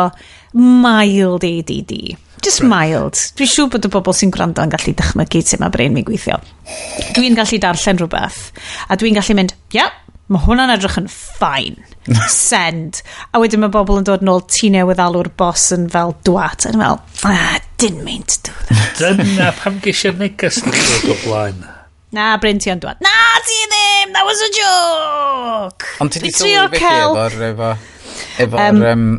mild 0.53 1.47
ADD. 1.49 1.95
Just 2.45 2.63
right. 2.63 2.71
mild. 2.71 3.21
Dwi'n 3.39 3.53
siŵr 3.53 3.71
bod 3.75 3.89
y 3.89 3.93
bobl 3.93 4.17
sy'n 4.17 4.35
gwrando 4.35 4.65
yn 4.65 4.75
gallu 4.75 4.95
dychmygu 4.99 5.45
sut 5.45 5.63
mae 5.63 5.73
brain 5.75 5.95
mi 5.95 6.05
gweithio. 6.07 6.39
Dwi'n 7.17 7.39
gallu 7.39 7.61
darllen 7.63 8.03
rhywbeth, 8.03 8.43
a 8.89 8.99
dwi'n 9.01 9.19
gallu 9.19 9.39
mynd, 9.39 9.57
ia, 9.75 9.87
yeah, 9.87 9.97
mae 10.29 10.45
hwnna'n 10.45 10.75
edrych 10.75 10.99
yn 11.01 11.09
ffain. 11.13 11.79
Send. 12.33 13.01
A 13.33 13.41
wedyn 13.43 13.63
mae 13.63 13.73
bobl 13.73 14.01
yn 14.01 14.07
dod 14.09 14.25
nôl 14.25 14.45
ti 14.49 14.71
newydd 14.73 15.01
alw'r 15.03 15.31
bos 15.41 15.71
yn 15.77 15.89
fel 15.93 16.15
dwat. 16.29 16.69
A 16.69 16.75
dwi'n 16.75 16.85
fel, 16.85 17.01
ah, 17.31 17.59
didn't 17.81 18.05
mean 18.05 18.25
to 18.29 18.39
do 18.49 18.55
that. 18.69 19.01
Dyna 19.01 19.51
pam 19.59 19.81
geisiau'r 19.85 20.21
neges 20.21 20.61
yn 20.63 20.73
dod 20.75 21.11
o 21.15 21.19
blaen. 21.25 21.65
Na, 22.17 22.31
Bryn 22.41 22.61
ti 22.61 22.73
yn 22.73 22.81
dwat. 22.81 23.03
Na, 23.05 23.41
ti 23.45 23.57
ddim! 23.69 24.15
That 24.17 24.25
was 24.25 24.41
a 24.41 24.51
joke! 24.57 25.89
Ond 26.01 26.13
ti 26.15 26.23
di 26.25 26.33
sylwi 26.33 26.71
beth 26.73 26.87
efo'r... 26.89 27.37
Efo, 27.51 27.73
efo, 28.45 28.63
um, 28.65 28.85
um, 28.89 29.11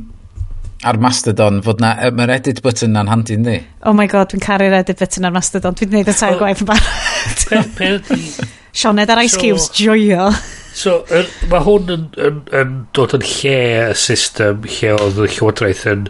ar 0.88 1.00
Mastodon 1.02 1.60
fod 1.66 1.82
na, 1.84 1.96
mae'r 2.16 2.38
edit 2.38 2.62
button 2.64 2.94
na'n 2.96 3.10
handi 3.12 3.36
ynddi? 3.40 3.58
Oh 3.90 3.96
my 3.96 4.08
god, 4.12 4.32
dwi'n 4.32 4.44
caru'r 4.44 4.78
edit 4.80 5.02
button 5.02 5.28
ar 5.28 5.36
Mastodon. 5.36 5.76
Dwi'n 5.76 5.92
gwneud 5.92 6.12
y 6.12 6.16
tair 6.16 6.38
oh. 6.38 6.40
gwaith 6.44 6.64
yn 6.64 6.70
barod. 6.72 8.10
Sioned 8.80 9.12
ar 9.12 9.24
Ice 9.26 9.36
so, 9.36 9.42
Cubes, 9.42 9.68
joio. 9.76 10.30
so, 10.78 11.00
er, 11.12 11.28
mae 11.52 11.66
hwn 11.66 11.94
yn, 11.96 12.10
yn, 12.22 12.42
yn, 12.56 12.76
dod 12.96 13.18
yn 13.18 13.26
lle 13.26 13.56
y 13.90 13.94
system 13.98 14.68
lle 14.78 14.96
oedd 14.96 15.24
y 15.26 15.30
llywodraeth 15.36 15.88
yn 15.90 16.10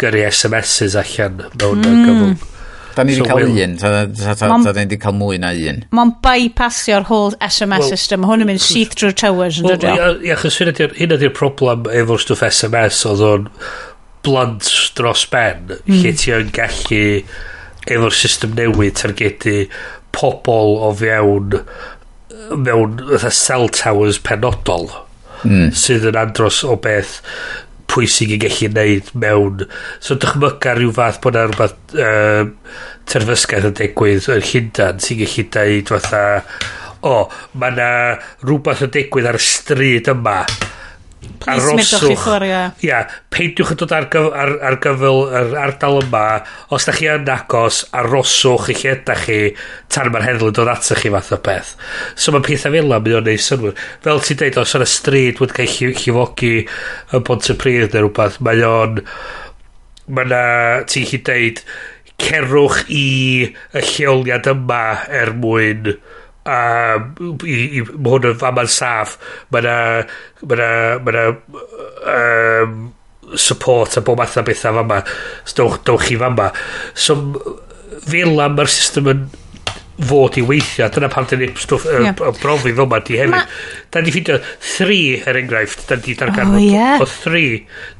gyrru 0.00 0.24
SMSs 0.32 0.96
allan 0.98 1.42
mewn 1.60 1.84
mm. 1.84 2.06
gyflwng. 2.08 2.38
Da 2.98 3.04
ni 3.06 3.14
wedi 3.14 3.22
so, 3.22 3.28
cael 3.30 3.44
un, 3.46 3.76
da 3.78 4.72
ni 4.72 4.80
wedi 4.80 4.96
cael 4.98 5.14
mwy 5.14 5.36
na 5.38 5.52
un. 5.54 5.84
Mae'n 5.94 6.16
bypassio'r 6.24 7.06
whole 7.06 7.36
SMS 7.46 7.84
well, 7.84 7.92
system, 7.92 8.24
mae 8.24 8.32
hwn 8.32 8.42
yn 8.42 8.50
mynd 8.50 8.64
syth 8.64 8.96
drwy'r 8.98 9.14
towers 9.22 9.60
yn 9.60 9.68
dod. 9.70 9.86
Ie, 9.86 10.32
achos 10.34 10.58
hyn 10.58 10.72
ydy'r 10.72 11.36
problem 11.36 11.86
efo'r 12.00 12.24
stwff 12.24 12.42
SMS 12.48 13.04
oedd 13.12 13.22
o'n 13.28 13.46
blunt 14.26 14.70
dros 14.98 15.26
ben 15.32 15.76
mm. 15.76 16.00
lle 16.00 16.14
ti 16.18 16.34
yn 16.34 16.50
gallu 16.54 17.04
efo'r 17.88 18.16
system 18.16 18.56
newydd 18.58 18.98
targedu 19.00 19.60
pobl 20.16 20.76
o 20.88 20.90
fewn 20.98 21.60
mewn 22.66 22.98
fatha 23.12 23.32
cell 23.34 23.68
towers 23.74 24.20
penodol 24.24 24.90
mm. 25.44 25.70
sydd 25.76 26.08
yn 26.10 26.18
andros 26.20 26.62
o 26.66 26.76
beth 26.84 27.18
pwysig 27.88 28.34
i 28.36 28.40
gallu 28.42 28.70
neud 28.74 29.12
mewn 29.22 29.64
so 30.04 30.16
dychmyga 30.20 30.74
rhyw 30.76 30.92
fath 30.96 31.20
bod 31.24 31.38
na 31.38 31.46
rhywbeth 31.48 31.96
uh, 31.96 32.50
terfysgaeth 33.08 33.70
yn 33.70 33.78
digwydd 33.78 34.28
yn 34.34 34.44
Llundan 34.50 35.04
sy'n 35.04 35.22
gallu 35.22 35.46
deud 35.56 35.92
fatha 35.94 36.24
o, 36.98 37.12
oh, 37.12 37.36
mae 37.54 37.76
na 37.76 37.90
rhywbeth 38.42 38.84
yn 38.88 38.92
digwydd 38.96 39.30
ar 39.30 39.38
y 39.38 39.44
stryd 39.44 40.10
yma 40.12 40.40
aroswch 41.48 42.26
ia 42.84 42.98
peidiwch 43.32 43.72
yn 43.74 43.78
dod 43.80 43.94
ar, 43.94 44.06
gyf, 44.12 44.28
ar, 44.42 44.52
ar 44.68 44.76
gyfyl 44.82 45.20
yr 45.40 45.54
ardal 45.62 46.00
yma. 46.02 46.24
Os 46.74 46.86
da 46.88 46.94
chi 46.96 47.08
yn 47.10 47.28
agos 47.32 47.80
aroswch 47.96 48.70
i 48.72 48.76
lle 48.78 48.94
da 49.08 49.16
chi 49.18 49.38
tan 49.92 50.12
mae'r 50.12 50.26
heddlu 50.28 50.52
dod 50.54 50.70
atach 50.72 51.02
chi 51.02 51.12
fath 51.14 51.34
o 51.36 51.40
beth. 51.48 51.74
So 52.14 52.34
mae 52.34 52.44
pethau 52.46 52.74
fel 52.74 52.86
yna 52.86 53.00
mynd 53.02 53.20
o'n 53.20 53.28
neud 53.30 53.44
synwyr 53.44 53.84
fel 54.04 54.24
ti'n 54.24 54.40
deud 54.42 54.62
os 54.62 54.76
yna 54.78 54.88
stryd 54.88 55.42
wedi 55.42 55.58
cael 55.58 55.94
llifogi 55.98 56.54
yn 56.64 57.28
bont 57.28 57.52
y 57.52 57.58
pryd 57.58 57.94
neu 57.94 58.06
rhywbeth 58.06 58.40
mae 58.44 58.66
o'n 58.68 59.02
mae 60.08 60.28
yna 60.28 60.42
ti'n 60.90 61.08
chi 61.08 61.22
deud 61.30 61.64
cerwch 62.18 62.84
i 62.90 63.08
y 63.48 63.82
lleoliad 63.92 64.48
yma 64.50 64.84
er 65.20 65.34
mwyn 65.38 65.92
a 66.48 66.58
i, 67.44 67.56
i, 67.78 67.82
mae 67.84 68.14
hwn 68.14 68.30
yn 68.32 68.38
faman 68.40 68.70
saff. 68.72 69.16
Mae 69.54 69.64
na 69.66 69.78
mae 70.44 70.60
na, 70.60 70.70
mae 71.04 71.16
na 71.18 71.26
um, 72.14 72.78
support 73.36 73.98
a 73.98 74.04
bob 74.04 74.22
math 74.22 74.38
o 74.40 74.46
bethau 74.46 74.80
fama. 74.80 75.02
Dowch, 75.54 75.82
dowch 75.84 76.08
chi 76.08 76.20
fama. 76.20 76.52
So 76.94 77.18
fel 78.08 78.40
am 78.40 78.56
mae'r 78.56 78.72
system 78.72 79.12
yn 79.12 79.28
fod 80.08 80.36
i 80.38 80.44
weithio 80.46 80.86
dyna 80.94 81.08
pam 81.10 81.26
dyn 81.26 81.40
ni 81.42 81.48
stwff 81.58 81.88
yeah. 81.90 82.14
brofi 82.38 82.72
fel 82.76 82.86
ma 82.90 83.00
di 83.02 83.18
hefyd. 83.18 83.58
Da 83.90 84.02
ni 84.02 84.14
ffindio 84.14 84.38
3 84.70 84.98
er 85.26 85.40
enghraifft 85.42 85.84
da 85.90 85.98
ni 85.98 86.14
dargan 86.18 86.54
oh, 86.54 86.62
yeah. 86.62 87.02
o 87.02 87.08
3 87.08 87.44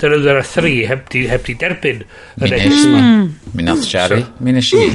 dyna 0.00 0.22
dyna 0.22 0.44
3 0.46 0.74
heb 0.92 1.06
di, 1.12 1.26
heb 1.30 1.46
di 1.46 1.58
derbyn. 1.58 2.04
Mi 2.38 2.52
nes 2.54 2.82
mi 3.54 3.66
nath 3.66 3.86
Jerry 3.90 4.24
mi 4.38 4.54
nes 4.54 4.74
i. 4.78 4.90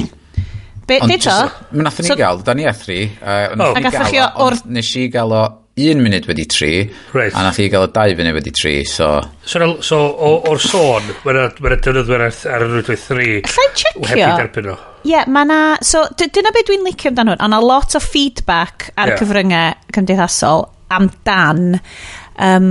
Be, 0.86 1.00
Ond 1.00 1.12
be 1.12 1.18
to? 1.24 1.34
Nath 1.80 2.00
ni 2.02 2.08
so, 2.10 2.16
gael, 2.18 2.40
da 2.44 2.54
ni 2.54 2.66
a 2.68 2.72
thri. 2.76 3.04
Uh, 3.20 3.54
oh. 3.56 3.76
Ac 3.78 3.90
athach 3.90 4.10
chi 4.12 4.24
o'r... 4.24 4.56
Nes 4.76 4.90
i 5.00 5.06
gael 5.12 5.32
o 5.32 5.44
un 5.74 6.02
munud 6.04 6.26
wedi 6.30 6.44
tri, 6.46 6.72
right. 7.16 7.34
a 7.34 7.42
nath 7.42 7.58
i 7.58 7.66
gael 7.72 7.88
o 7.88 7.90
dau 7.90 8.12
funud 8.14 8.36
wedi 8.36 8.52
tri, 8.54 8.74
so... 8.86 9.08
So, 9.42 9.58
na, 9.58 9.70
so 9.82 9.98
o, 9.98 10.34
o'r 10.50 10.60
sôn, 10.62 11.08
mae'na 11.24 11.48
dynyddwyr 11.58 12.26
ar 12.28 12.66
y 12.66 12.68
rwydwaith 12.68 13.06
tri... 13.10 13.30
Allai'n 13.40 13.74
checio? 13.80 14.04
Heb 14.12 14.20
i 14.20 14.28
derbyn 14.28 14.70
o. 14.70 14.76
Ie, 15.02 15.10
yeah, 15.10 15.26
mae 15.26 15.48
na... 15.50 15.58
So, 15.84 16.04
dyna 16.20 16.52
beth 16.54 16.68
dwi'n 16.70 16.86
licio 16.86 17.10
amdano 17.10 17.34
hwn. 17.34 17.42
Ond 17.48 17.58
a 17.58 17.62
lot 17.64 17.96
o 17.98 18.02
feedback 18.04 18.92
ar 18.94 19.14
yeah. 19.14 19.20
cyfryngau 19.20 19.96
cymdeithasol 19.96 20.68
amdan 20.94 21.80
um, 22.38 22.70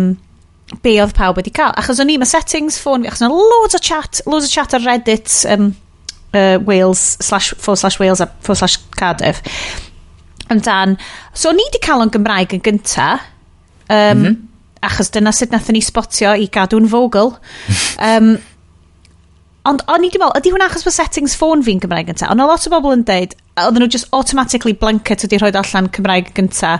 be 0.86 0.95
oedd 1.03 1.14
pawb 1.18 1.41
wedi 1.41 1.51
cael. 1.53 1.76
Achos 1.82 1.99
o'n 1.99 2.14
i, 2.14 2.18
mae 2.22 2.30
settings 2.30 2.80
ffôn 2.82 3.03
fi, 3.03 3.11
achos 3.11 3.26
yna 3.26 3.34
loads 3.36 3.78
o 3.78 3.82
chat, 3.84 4.24
loads 4.30 4.47
o 4.47 4.53
chat 4.53 4.78
ar 4.78 4.86
Reddit, 4.88 5.34
um, 5.51 5.74
uh, 6.34 6.57
Wales 6.65 7.17
slash, 7.21 7.53
forward 7.57 7.79
slash 7.79 7.99
Wales 7.99 8.21
a 8.21 8.27
forward 8.41 8.61
slash 8.63 8.77
Cardiff 8.97 9.43
amdan 10.51 10.97
so 11.34 11.51
ni 11.51 11.65
di 11.73 11.81
cael 11.84 12.03
o'n 12.03 12.13
Gymraeg 12.13 12.57
yn 12.57 12.63
gynta 12.63 13.11
um, 13.13 13.19
mm 13.89 14.25
-hmm. 14.25 14.39
achos 14.84 15.13
dyna 15.13 15.31
sut 15.31 15.53
nathon 15.53 15.77
ni 15.77 15.81
spotio 15.81 16.34
i 16.36 16.49
gadw'n 16.51 16.89
fogl 16.89 17.38
um, 17.99 18.34
Ond 19.63 19.79
o'n 19.88 20.03
i 20.03 20.09
wedi 20.09 20.19
meddwl, 20.19 20.36
ydy 20.41 20.51
hwnna 20.51 20.65
achos 20.67 20.84
bod 20.84 20.91
settings 20.91 21.38
ffôn 21.39 21.61
fi'n 21.63 21.79
Gymraeg 21.79 22.09
gynta? 22.09 22.27
Ond 22.34 22.43
o 22.43 22.47
lot 22.49 22.65
o 22.67 22.71
bobl 22.73 22.97
yn 22.97 23.05
deud, 23.07 23.36
oedden 23.63 23.86
nhw 23.86 23.93
just 23.93 24.09
automatically 24.11 24.73
blanket 24.75 25.23
wedi 25.23 25.39
rhoi 25.39 25.53
allan 25.55 25.88
Cymraeg 25.95 26.34
gynta 26.36 26.73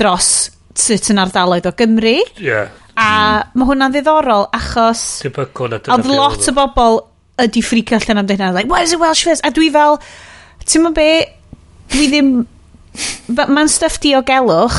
dros 0.00 0.30
sut 0.74 1.06
yn 1.12 1.22
ardaloedd 1.22 1.68
o 1.70 1.72
Gymru. 1.78 2.16
Yeah. 2.42 2.72
A 2.98 3.10
mm. 3.12 3.60
mae 3.60 3.68
hwnna'n 3.70 3.94
ddiddorol 3.94 4.48
achos... 4.58 5.04
Debygol 5.22 5.70
na 5.70 5.78
dyna. 5.78 6.00
Ond 6.00 6.10
lot 6.10 6.50
o 6.50 6.56
bobl 6.56 6.98
ydi 7.42 7.62
ffricio 7.64 7.98
allan 7.98 8.22
am 8.22 8.28
hynna. 8.30 8.52
Like, 8.54 8.70
what 8.70 8.82
is 8.82 8.92
a 8.92 8.98
Welsh 8.98 9.24
first? 9.24 9.44
A 9.46 9.52
dwi 9.54 9.70
fel, 9.72 9.98
ti'n 10.64 10.86
ma 10.86 10.92
be, 10.96 11.08
dwi 11.94 12.10
ddim... 12.12 12.36
Mae'n 13.36 13.68
stuff 13.68 13.98
diogelwch, 14.00 14.76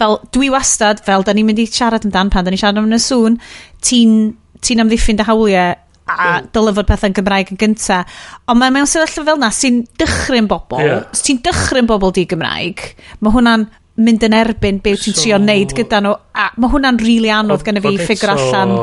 fel 0.00 0.18
dwi 0.34 0.48
wastad, 0.50 1.02
fel 1.06 1.22
da 1.22 1.34
ni'n 1.36 1.46
mynd 1.46 1.60
i 1.62 1.68
siarad 1.70 2.08
amdan 2.08 2.32
pan 2.32 2.46
da 2.46 2.50
ni'n 2.50 2.58
siarad 2.58 2.80
am 2.80 2.90
y 2.90 2.98
sŵn, 3.02 3.38
ti'n 3.86 4.16
ti 4.62 4.78
amddiffyn 4.78 5.18
dy 5.18 5.26
hawliau 5.26 5.76
a 6.12 6.16
mm. 6.40 6.48
dylyfod 6.54 6.88
pethau'n 6.88 7.14
Gymraeg 7.16 7.52
yn 7.54 7.60
gynta. 7.60 8.02
Ond 8.50 8.58
mae 8.58 8.72
mewn 8.74 8.88
sefyllfa 8.90 9.24
fel 9.28 9.38
na 9.40 9.52
sy'n 9.54 9.82
dychryn 10.00 10.48
bobl, 10.50 10.82
yeah. 10.82 11.06
ti'n 11.14 11.40
dychryn 11.46 11.88
bobl 11.90 12.14
di 12.14 12.26
Gymraeg, 12.30 12.82
mae 13.22 13.34
hwnna'n 13.34 13.68
mynd 14.02 14.26
yn 14.26 14.36
erbyn 14.36 14.80
beth 14.82 15.04
ti'n 15.04 15.14
so, 15.14 15.20
trio 15.20 15.38
wneud 15.38 15.74
gyda 15.76 16.00
nhw, 16.02 16.14
a 16.34 16.48
mae 16.56 16.72
hwnna'n 16.72 16.98
rili 17.02 17.14
really 17.20 17.34
anodd 17.34 17.64
gyda 17.66 17.82
fi 17.84 17.94
ffigur 18.00 18.34
allan. 18.34 18.74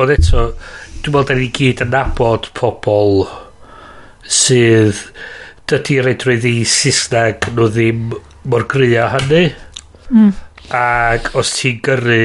ond 0.00 0.14
eto, 0.14 0.46
dwi'n 1.02 1.16
meddwl 1.16 1.28
da 1.28 1.38
ni 1.38 1.48
gyd 1.56 1.82
yn 1.84 1.92
nabod 1.92 2.48
pobl 2.58 3.24
sydd 4.22 5.00
dydy'r 5.70 6.10
edrych 6.12 6.46
i 6.46 6.56
Saesneg 6.68 7.48
nhw 7.52 7.68
ddim 7.72 8.12
mor 8.50 8.66
gria 8.70 9.08
hynny 9.14 9.48
mm. 10.10 10.30
ac 10.78 11.32
os 11.38 11.54
ti'n 11.58 11.80
gyrru 11.86 12.20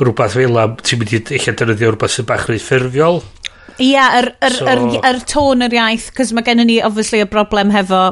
rhywbeth 0.00 0.36
fel 0.38 0.58
am 0.62 0.74
ti'n 0.80 1.02
mynd 1.02 1.14
i 1.14 1.20
eich 1.38 1.46
defnyddio 1.50 1.92
rhywbeth 1.92 2.16
sy'n 2.16 2.28
bach 2.30 2.48
rhaid 2.48 2.64
ffurfiol 2.64 3.22
Ia, 3.80 3.86
yeah, 3.86 4.16
yr, 4.18 4.26
yr, 4.44 4.56
so, 4.58 4.66
yr, 4.68 4.82
yr, 5.08 5.18
tôn 5.30 5.64
yr 5.64 5.72
iaith, 5.72 6.10
cos 6.12 6.34
mae 6.36 6.44
gennym 6.44 6.66
ni, 6.68 6.74
obviously, 6.84 7.22
y 7.24 7.28
broblem 7.30 7.70
hefo 7.72 8.02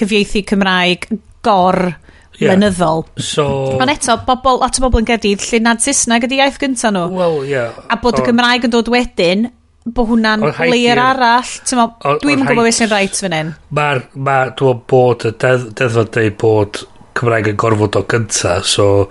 cyfieithu 0.00 0.40
Cymraeg 0.48 1.04
gor 1.44 1.90
yeah. 2.38 2.52
lenyddol. 2.52 3.04
So... 3.16 3.46
Ond 3.78 3.92
eto, 3.92 4.16
bobl, 4.26 4.60
lot 4.62 4.78
o 4.78 4.84
bobl 4.84 5.02
yn 5.02 5.08
gyrdydd 5.08 5.44
lle 5.48 5.62
nad 5.64 5.82
Saesneg 5.84 6.28
ydy 6.28 6.40
iaith 6.40 6.60
gynta 6.62 6.92
nhw. 6.94 7.08
Wel, 7.18 7.40
ie. 7.46 7.56
Yeah. 7.56 7.82
A 7.92 7.98
bod 8.02 8.20
y 8.20 8.26
Gymraeg 8.26 8.68
yn 8.68 8.74
dod 8.74 8.90
wedyn, 8.92 9.48
bod 9.84 10.10
hwnna'n 10.12 10.44
leir 10.70 11.00
arall. 11.02 11.54
Dwi'n 11.66 12.44
gwybod 12.46 12.68
beth 12.68 12.78
sy'n 12.78 12.92
rhaid 12.92 13.16
fan 13.18 13.36
hyn. 13.36 13.54
Mae'r, 13.74 14.04
ma, 14.14 14.38
dwi'n 14.58 14.84
bod 14.90 15.26
y 15.28 15.34
deddfod 15.42 16.12
dweud 16.14 16.38
bod 16.42 16.84
Cymraeg 17.18 17.50
yn 17.52 17.58
gorfod 17.60 17.98
o 17.98 18.04
gynta, 18.08 18.60
so 18.64 19.08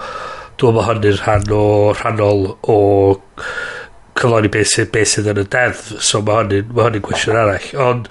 dwi'n 0.61 0.78
bod 0.78 0.88
hynny'n 0.88 1.19
rhan 1.19 1.51
o 1.57 1.65
rhanol 1.97 2.47
o 2.69 2.78
cyflawni 4.17 4.51
beth 4.53 4.72
sydd 4.72 4.91
be 4.93 5.03
sydd 5.07 5.30
yn 5.34 5.43
y 5.43 5.45
deddf, 5.53 5.91
so 6.03 6.24
mae 6.26 6.43
hynny'n 6.43 6.72
ma 6.76 6.88
hynny 6.88 7.03
gwestiwn 7.05 7.39
arall. 7.41 7.67
Ond, 7.89 8.09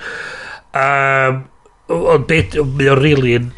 um, 0.84 1.42
ond 2.14 2.28
beth, 2.30 2.61
mae 2.61 2.92
o'n 2.92 3.02
rili 3.02 3.34
really 3.34 3.50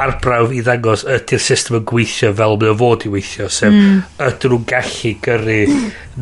arbrawf 0.00 0.52
i 0.54 0.62
ddangos 0.64 1.04
ydy'r 1.06 1.42
system 1.42 1.78
yn 1.80 1.84
gweithio 1.88 2.32
fel 2.36 2.56
mae 2.60 2.72
o 2.72 2.76
fod 2.80 3.06
i 3.06 3.12
weithio 3.12 3.46
sef 3.52 3.70
mm. 3.72 4.00
ydyn 4.26 4.54
nhw'n 4.54 4.66
gallu 4.70 5.12
gyrru 5.26 5.58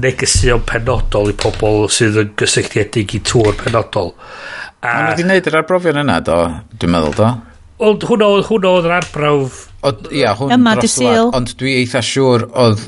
negesion 0.04 0.64
penodol 0.68 1.32
i 1.32 1.36
pobl 1.44 1.86
sydd 1.92 2.20
yn 2.22 2.34
gysylltiedig 2.42 3.16
i 3.16 3.22
tŵr 3.32 3.56
penodol. 3.64 4.12
A 4.82 4.92
Ond 4.92 5.10
wedi 5.12 5.26
gwneud 5.26 5.48
yr 5.48 5.58
arbrofion 5.62 6.02
yna 6.02 6.20
do 6.26 6.38
dwi'n 6.76 6.94
meddwl 6.96 7.18
do? 7.18 7.32
Ond 7.82 8.06
hwnna 8.06 8.30
oedd 8.36 8.48
hwnna 8.50 8.76
oedd 8.76 8.88
yr 8.88 8.96
arbrawf 9.00 9.60
Ia, 10.14 10.36
hwn 10.38 10.52
Yma, 10.54 10.76
dros 10.78 11.00
Ond 11.34 11.56
dwi 11.58 11.72
eitha 11.80 12.02
siŵr 12.06 12.44
oedd 12.52 12.84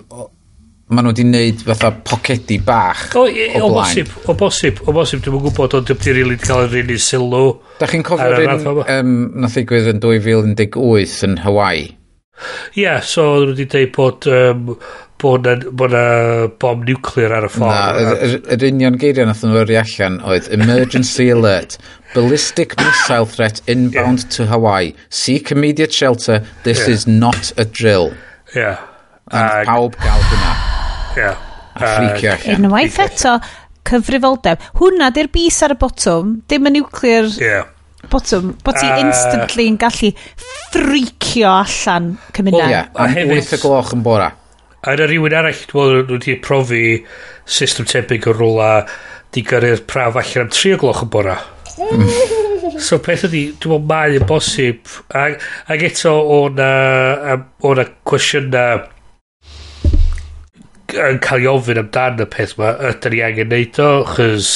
ma 0.93 1.01
nhw 1.01 1.15
wedi 1.15 1.25
wneud 1.25 1.63
fatha 1.65 1.91
pocedi 2.05 2.59
bach 2.61 3.15
o, 3.17 3.25
e, 3.25 3.47
o, 3.57 3.69
o 3.69 3.73
bosib, 3.73 4.11
o 4.29 4.35
bosib, 4.37 4.83
o 4.85 4.93
bosib, 4.93 5.23
dwi'n 5.25 5.41
gwybod 5.47 5.79
ond 5.79 5.89
dwi'n 5.89 6.03
rili 6.11 6.35
wedi 6.35 6.45
cael 6.45 6.67
yr 6.69 6.83
un 6.83 6.93
i 6.93 6.99
sylw. 7.01 7.55
Da 7.81 7.89
chi'n 7.89 8.05
cofio 8.05 8.29
cofio'r 8.35 8.83
un 8.83 8.93
um, 8.99 9.15
nath 9.41 9.57
ddigwydd 9.57 9.89
yn 9.95 10.03
2018 10.05 11.25
yn 11.29 11.39
Hawaii? 11.47 11.87
Ie, 12.75 12.83
yeah, 12.83 13.01
so 13.01 13.25
oedden 13.31 13.55
wedi 13.55 13.67
dweud 13.71 13.95
bod 13.95 14.29
um, 14.29 14.75
bod 15.25 15.47
na, 15.47 15.55
bod 15.73 15.95
na 15.95 16.05
bom 16.61 16.85
nuclear 16.85 17.33
ar 17.39 17.49
y 17.49 17.51
ffordd. 17.55 17.73
Na, 17.73 18.13
yr, 18.27 18.37
yr 18.57 18.67
union 18.69 19.01
geiriau 19.01 19.31
nath 19.31 19.45
nhw 19.47 19.63
yrru 19.63 19.79
allan 19.81 20.21
oedd 20.29 20.51
Emergency 20.53 21.31
Alert, 21.37 21.79
Ballistic 22.13 22.77
Missile 22.83 23.31
Threat 23.31 23.63
inbound 23.71 24.27
yeah. 24.27 24.37
to 24.37 24.49
Hawaii, 24.53 24.93
seek 25.09 25.55
immediate 25.55 25.97
shelter, 25.97 26.43
this 26.69 26.85
yeah. 26.85 26.95
is 26.95 27.07
not 27.07 27.53
a 27.57 27.65
drill. 27.65 28.13
Yeah. 28.55 28.85
And 29.33 29.65
Ag... 29.65 29.67
pawb 29.73 30.01
gael 30.05 30.31
hwnna. 30.31 30.74
Yeah. 31.17 31.37
A 31.75 31.87
ffricio 31.87 32.33
allan. 32.35 32.67
Unwaith 32.67 32.99
eto, 33.03 33.39
cyfrifoldeb. 33.89 34.63
Hwna 34.79 35.11
di'r 35.15 35.31
bus 35.35 35.61
ar 35.67 35.75
y 35.75 35.79
botwm, 35.81 36.37
dim 36.51 36.69
y 36.71 36.75
nuclear 36.77 37.29
yeah. 37.41 37.67
botwm, 38.11 38.55
bod 38.65 38.79
ti 38.79 38.87
uh, 38.89 39.01
instantly 39.03 39.67
yn 39.73 39.79
gallu 39.81 40.13
ffricio 40.15 41.51
allan 41.51 42.15
cymuned. 42.37 42.61
Well, 42.61 42.71
yeah. 42.73 42.93
A 42.95 43.09
hefyd... 43.11 43.35
Wyth 43.35 43.57
y 43.59 43.61
gloch 43.65 43.95
yn 43.97 44.05
bora. 44.07 44.31
A 44.85 44.95
yna 44.95 45.09
rhywun 45.09 45.37
arall, 45.41 45.67
dwi'n 45.71 45.91
meddwl, 45.91 46.15
wedi 46.19 46.39
profi 46.45 46.85
system 47.49 47.89
tebyg 47.89 48.31
o 48.31 48.37
rwla 48.37 48.71
di 49.35 49.43
gyrru'r 49.47 49.85
praf 49.89 50.19
allan 50.21 50.47
am 50.47 50.55
3 50.55 50.77
o 50.77 50.81
gloch 50.85 51.05
yn 51.07 51.13
bora. 51.13 51.39
so 52.87 53.01
peth 53.03 53.27
ydi, 53.31 53.47
dwi'n 53.59 53.81
meddwl 53.81 53.87
mae 53.91 54.19
yn 54.21 54.27
bosib. 54.29 54.85
Ag, 55.17 55.41
ag 55.73 55.87
eto, 55.91 56.15
o'na, 56.39 57.39
o'na 57.67 57.89
cwestiynau 58.07 58.85
yn 61.01 61.21
cael 61.25 61.45
ei 61.45 61.51
ofyn 61.51 61.81
amdan 61.83 62.23
y 62.23 62.29
peth 62.31 62.55
yma, 62.57 62.73
ydyn 62.91 63.15
ni 63.15 63.21
angen 63.27 63.53
neud 63.53 63.83
o, 63.83 63.91
chys 64.15 64.55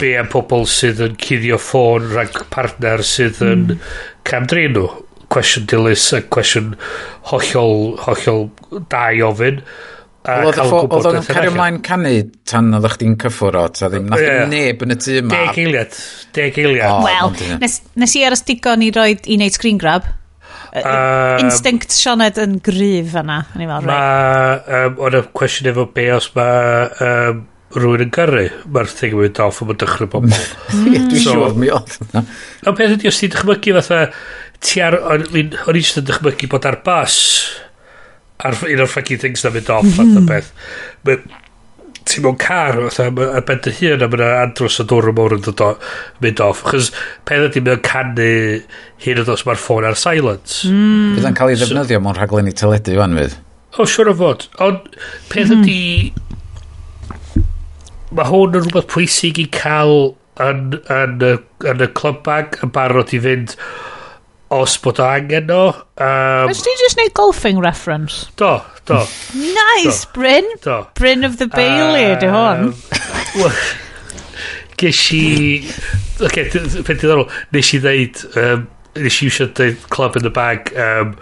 be 0.00 0.12
am 0.20 0.28
pobl 0.32 0.66
sydd 0.68 1.00
yn 1.04 1.16
cuddio 1.20 1.58
ffôn 1.60 2.06
rhag 2.12 2.36
partner 2.52 3.04
sydd 3.06 3.42
yn 3.44 3.66
mm. 3.72 3.90
camdrin 4.28 4.76
nhw. 4.76 4.88
Cwestiwn 5.32 5.66
dilys 5.72 6.04
a 6.14 6.20
cwestiwn 6.22 6.74
hollol, 7.32 7.96
hollol 8.04 8.48
da 8.92 9.08
i 9.10 9.22
ofyn. 9.26 9.62
Oedd 10.26 10.58
o'n 10.58 11.22
cario 11.26 11.52
ymlaen 11.52 11.80
canu 11.86 12.12
tan 12.50 12.74
oedd 12.74 12.88
chdi'n 12.96 13.16
cyffwr 13.22 13.58
o, 13.60 13.64
ta 13.70 13.90
ddim 13.90 14.08
nath 14.10 14.22
yeah. 14.22 14.46
neb 14.50 14.82
yn 14.86 14.94
y 14.94 14.98
tŷ 15.02 15.18
yma. 15.22 15.34
Deg 15.34 15.60
eiliad, 15.64 15.98
deg 16.36 16.60
eiliad. 16.62 17.02
Wel, 17.06 17.34
nes, 17.62 17.80
nes 17.98 18.16
i 18.18 18.24
aros 18.26 18.42
digon 18.46 18.82
i 18.86 18.92
roed 18.94 19.26
i 19.26 19.38
wneud 19.38 19.54
screen 19.54 19.78
grab. 19.82 20.08
Um, 20.72 21.44
Instinct 21.44 21.94
Sioned 21.94 22.40
yn 22.42 22.56
gryf 22.64 23.14
yna. 23.20 23.42
Mae, 23.56 24.56
um, 24.80 24.96
ond 25.06 25.18
y 25.18 25.22
cwestiwn 25.36 25.70
efo 25.72 25.86
be 25.94 26.08
os 26.16 26.30
mae 26.36 26.88
um, 27.06 27.44
rhywun 27.76 28.06
yn 28.06 28.12
gyrru, 28.14 28.46
mae'r 28.72 28.90
thing 28.90 29.14
yn 29.16 29.22
mynd 29.24 29.40
off 29.44 29.62
am 29.62 29.72
y 29.72 29.78
dychryn 29.82 30.10
pobl. 30.12 30.34
Dwi'n 30.86 31.22
siŵr 31.22 31.56
mi 31.60 31.70
oedd. 31.74 31.96
Y 32.16 32.74
peth 32.78 32.96
ydy, 32.96 33.10
os 33.10 33.20
ti'n 33.20 33.32
dychmygu 33.34 33.76
fatha, 33.80 34.02
ti 34.64 34.82
ar, 34.84 34.98
o'n 35.14 35.26
i'n 35.36 35.54
just 35.78 36.00
yn 36.00 36.06
dychmygu 36.08 36.50
bod 36.52 36.68
ar 36.68 36.80
bus, 36.86 37.18
ar 38.46 38.56
un 38.66 38.84
o'r 38.84 38.92
ffagi 38.92 39.18
things 39.20 39.44
na 39.44 39.52
mynd 39.54 39.72
off, 39.74 39.90
fatha 39.98 40.22
o 40.22 40.22
hmm. 40.22 40.30
beth 40.30 41.42
ti 42.06 42.22
mewn 42.22 42.36
car 42.40 42.78
fatha 42.86 43.08
ar 43.26 43.44
ben 43.48 43.62
dy 43.64 43.72
hun 43.80 44.04
a 44.04 44.08
mae'n 44.10 44.24
andros 44.44 44.78
o 44.82 44.86
dwr 44.88 45.10
mawr 45.16 45.36
yn 45.36 45.42
dod 45.46 45.62
o 45.64 45.70
mynd 46.22 46.42
off 46.44 46.62
chos 46.68 46.92
peth 47.28 47.48
ydy 47.48 47.64
mae'n 47.66 47.82
canu 47.86 48.28
hyn 49.06 49.22
ydos 49.22 49.42
mae'r 49.48 49.60
ffôn 49.62 49.88
ar 49.88 49.98
silence 49.98 50.68
mm. 50.70 51.16
bydd 51.16 51.28
yn 51.32 51.38
cael 51.40 51.52
ei 51.52 51.58
ddefnyddio 51.62 51.98
so, 51.98 52.04
mewn 52.06 52.52
i 52.52 52.54
teledu 52.62 53.00
fan 53.00 53.18
fydd 53.20 53.34
o 53.76 53.88
siwr 53.94 54.12
o 54.12 54.14
fod 54.22 54.46
ond 54.68 54.86
peth 55.32 55.50
mm. 55.50 55.64
ydy 55.64 55.80
mae 58.16 58.30
hwn 58.30 58.54
yn 58.54 58.64
rhywbeth 58.68 58.88
pwysig 58.94 59.42
i 59.42 59.48
cael 59.58 60.14
yn, 60.42 60.78
yn, 60.92 61.18
yn, 61.18 61.44
yn 61.72 61.84
y 61.84 61.90
club 61.98 62.22
bag 62.26 62.58
yn 62.62 62.72
barod 62.74 63.12
i 63.16 63.20
fynd 63.24 63.56
os 64.54 64.76
bod 64.78 65.00
o 65.02 65.06
angen 65.10 65.50
o 65.50 65.62
um, 65.74 66.52
Ys 66.52 66.62
ti 66.62 66.74
just 66.78 67.00
neud 67.00 67.14
golfing 67.18 67.58
reference? 67.62 68.26
Do 68.38 68.60
Do. 68.86 69.02
Nice, 69.34 70.04
do. 70.04 70.10
Bryn. 70.14 70.48
Do. 70.62 70.86
Bryn 70.94 71.24
of 71.24 71.36
the 71.38 71.48
Bailey, 71.48 72.06
um, 72.12 72.18
dy 72.22 72.30
hon. 72.30 72.72
Ges 74.76 75.02
i... 75.16 75.26
Ok, 76.22 76.40
peth 76.52 76.96
diddorol. 76.96 77.28
Nes 77.56 77.74
i 77.74 77.82
ddeud... 77.82 78.24
Ehm, 78.36 78.64
um, 78.64 78.66
nes 78.96 79.20
i 79.20 79.28
eisiau 79.28 79.50
dweud 79.52 79.82
club 79.92 80.16
in 80.16 80.24
the 80.24 80.32
bag 80.32 80.70
ehm, 80.72 81.12
um, 81.12 81.16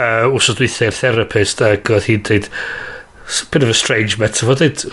uh, 0.00 0.26
wrth 0.30 0.54
dweithio 0.58 0.90
therapist 0.94 1.62
ac 1.64 1.90
oedd 1.92 2.08
hi'n 2.08 2.22
dweud 2.24 2.48
bit 3.52 3.66
of 3.66 3.72
a 3.72 3.76
strange 3.76 4.18
metaphor 4.20 4.56
dweud 4.60 4.86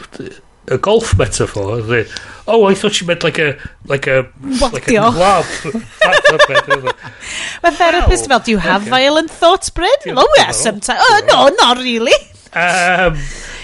a 0.71 0.77
golf 0.77 1.17
metaphor. 1.17 1.79
It? 1.93 2.07
Oh, 2.47 2.65
I 2.65 2.73
thought 2.73 2.99
you 2.99 3.07
meant 3.07 3.23
like 3.23 3.37
a 3.37 3.57
like 3.85 4.07
a 4.07 4.23
Wadio. 4.41 4.73
like 4.73 4.87
a 4.87 4.91
glove. 4.91 5.63
Mae 7.63 7.71
therapist 7.71 8.27
fel, 8.27 8.39
do 8.39 8.51
you 8.51 8.57
have 8.57 8.81
okay. 8.81 8.89
violent 8.89 9.29
thoughts, 9.29 9.69
Bryn? 9.69 9.89
Yeah, 10.05 10.13
oh, 10.13 10.15
well, 10.15 10.27
yeah, 10.37 10.51
sometimes. 10.51 10.99
Oh, 11.01 11.21
no, 11.27 11.49
not 11.59 11.77
really. 11.77 12.13
um, 12.53 13.15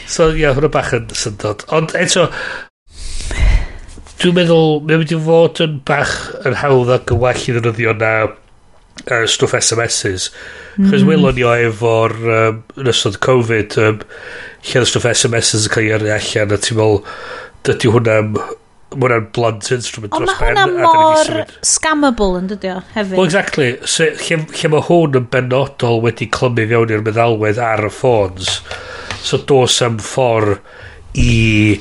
so, 0.06 0.30
ie, 0.32 0.44
yeah, 0.44 0.54
hwnna 0.56 0.70
bach 0.72 0.94
yn 0.96 1.08
syndod. 1.18 1.66
Ond 1.76 1.96
eto, 1.98 2.28
dwi'n 4.22 4.38
meddwl, 4.38 4.78
mae'n 4.84 5.02
mynd 5.02 5.16
i 5.16 5.22
fod 5.26 5.64
yn 5.66 5.80
bach 5.88 6.14
yn 6.46 6.60
hawdd 6.62 6.94
ac 7.00 7.16
yn 7.16 7.24
well 7.24 7.42
i 7.42 7.58
ddynyddio 7.58 7.98
na 7.98 8.14
uh, 9.06 9.24
stwff 9.30 9.58
SMS's. 9.62 10.30
Mm. 10.30 10.78
Hmm. 10.78 10.92
Chos 10.92 11.08
welon 11.08 11.36
ni 11.38 11.46
o 11.48 11.56
efo'r 11.70 12.16
um, 12.38 12.62
yn 12.78 12.92
ystod 12.94 13.20
Covid 13.24 13.78
um, 13.82 14.06
lle 14.68 14.82
oedd 14.82 14.92
stwff 14.92 15.10
SMS's 15.14 15.68
yn 15.68 15.76
cael 15.76 15.90
ei 15.90 15.98
yrru 15.98 16.14
allan 16.16 16.56
a 16.56 16.62
ti'n 16.62 16.80
meddwl 16.80 17.04
dydy 17.68 17.94
hwnna... 17.96 18.22
Mae 18.88 19.04
hwnna'n 19.04 19.26
blunt 19.36 19.68
instrument 19.76 20.14
dros 20.16 20.30
ben. 20.40 20.56
Ond 20.62 20.78
mae 20.78 20.86
hwnna 20.88 21.02
mor 21.44 21.56
scammable 21.68 22.38
yn 22.40 22.46
dydio 22.48 22.78
hefyd. 22.94 23.18
Well, 23.18 23.28
exactly. 23.28 23.74
So, 23.84 24.08
lle, 24.08 24.38
lle 24.48 24.70
mae 24.72 24.86
hwn 24.88 25.18
yn 25.20 25.26
benodol 25.34 26.00
wedi 26.06 26.30
clymu 26.32 26.64
fewn 26.72 26.94
i'r 26.96 27.04
meddalwedd 27.04 27.60
ar 27.60 27.84
y 27.84 27.92
ffôns. 27.92 28.62
So 29.20 29.42
dos 29.44 29.76
am 29.84 30.00
ffordd 30.00 30.64
i 31.20 31.76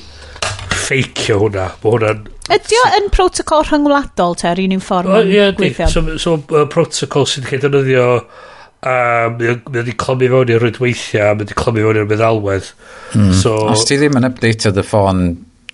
ffeicio 0.75 1.39
hwnna. 1.45 1.69
Mae 1.85 1.95
hwnna'n 1.95 2.27
Ydy 2.47 2.79
o 2.79 2.89
yn 3.01 3.09
protocol 3.15 3.65
rhyngwladol 3.67 4.37
te, 4.39 4.53
yr 4.53 4.63
un 4.63 4.77
un 4.77 4.83
ffordd 4.85 5.11
well, 5.11 5.31
yeah, 5.31 5.55
gweithio? 5.57 5.89
So, 5.91 6.19
so 6.23 6.37
uh, 6.55 6.67
protocol 6.71 7.27
sy'n 7.27 7.47
cael 7.49 7.65
defnyddio 7.65 8.07
um, 8.17 9.39
mae 9.41 9.57
wedi 9.75 9.97
clymu 9.99 10.31
fewn 10.33 10.53
i'r 10.55 10.63
rydweithiau 10.63 11.33
mae 11.35 11.43
wedi 11.43 11.59
clymu 11.59 11.87
fewn 11.87 12.01
i'r 12.03 12.11
meddalwedd. 12.11 12.69
Mm. 13.17 13.33
So, 13.41 13.57
Os 13.73 13.87
ti 13.89 13.99
ddim 13.99 14.19
yn 14.21 14.29
update 14.29 14.71
the 14.77 14.85
ffôn, 14.87 15.25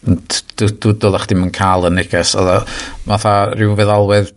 dod 0.02 1.08
o'ch 1.12 1.28
yn 1.34 1.52
cael 1.54 1.88
y 1.88 1.92
neges. 1.98 2.32
oedd 2.38 2.54
o, 2.54 2.62
Mae 3.10 3.34
rhyw 3.58 3.76
feddalwedd 3.78 4.32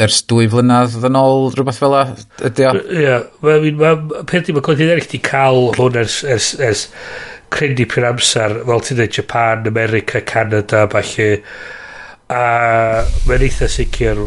ers 0.00 0.20
dwy 0.30 0.46
flynedd 0.48 0.94
yn 1.04 1.18
ôl 1.18 1.50
rhywbeth 1.52 1.80
fel 1.82 1.92
la 1.92 2.04
ydy 2.46 2.68
o? 2.68 2.70
Ie, 3.00 3.18
mae'n 3.42 4.06
peth 4.30 4.46
ddim 4.46 4.60
yn 4.60 4.64
coedyn 4.64 4.92
eraill 4.94 5.10
di 5.10 5.20
cael 5.26 5.72
hwn 5.76 5.98
ers, 6.04 6.20
ers, 6.22 6.52
ers 6.62 6.86
credu 7.50 7.86
pryn 7.90 8.06
amser 8.12 8.60
fel 8.62 8.86
ti'n 8.86 9.00
dweud 9.00 9.18
Japan, 9.18 9.66
America, 9.66 10.22
Canada, 10.22 10.86
falle 10.92 11.28
a 12.30 12.40
mae'n 13.26 13.46
eitha 13.46 13.68
sicr 13.70 14.22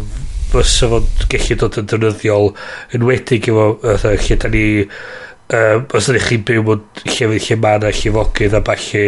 fysa 0.51 0.89
fo'n 0.91 1.07
gallu 1.31 1.57
dod 1.61 1.79
yn 1.81 1.89
defnyddiol 1.89 2.49
yn 2.97 3.05
wedig 3.07 3.49
efo 3.49 3.67
fatha 3.83 4.13
lle 4.17 4.37
da 4.43 4.51
ni 4.53 4.65
um, 4.83 5.85
os 5.97 6.09
ydych 6.11 6.29
chi'n 6.29 6.45
byw 6.49 6.65
mewn 6.67 6.83
llefydd 7.07 7.47
lle 7.47 7.59
mae 7.63 7.79
yna 7.79 7.93
llifogydd 7.95 8.57
a 8.59 8.63
falle 8.67 9.05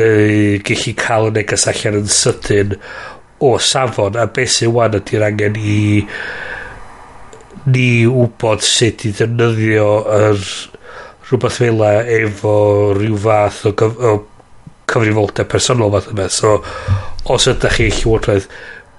neu 0.00 0.58
gallu 0.66 0.96
cael 1.04 1.30
y 1.30 1.34
neges 1.36 1.68
allan 1.70 2.00
yn 2.00 2.10
sydyn 2.16 2.74
o 3.46 3.52
safon 3.70 4.18
a 4.20 4.26
beth 4.38 4.56
sy'n 4.56 4.74
wan 4.76 4.98
ydy'r 4.98 5.28
angen 5.30 5.60
i 5.60 5.78
ni 7.70 7.86
wybod 8.08 8.64
sut 8.64 9.06
i 9.06 9.14
ddefnyddio 9.14 9.88
yr 10.16 10.42
rhywbeth 11.28 11.60
fel 11.60 11.84
efo 11.86 12.54
rhyw 12.96 13.16
fath 13.24 13.64
o, 13.68 13.74
gyf, 13.78 13.98
o 14.00 14.14
cyfrifoldeb 14.90 15.48
personol 15.50 15.94
fath 15.94 16.10
yma. 16.12 16.28
So, 16.32 16.58
os 17.30 17.48
ydych 17.50 17.78
chi 17.78 17.88
llywodraeth, 18.00 18.50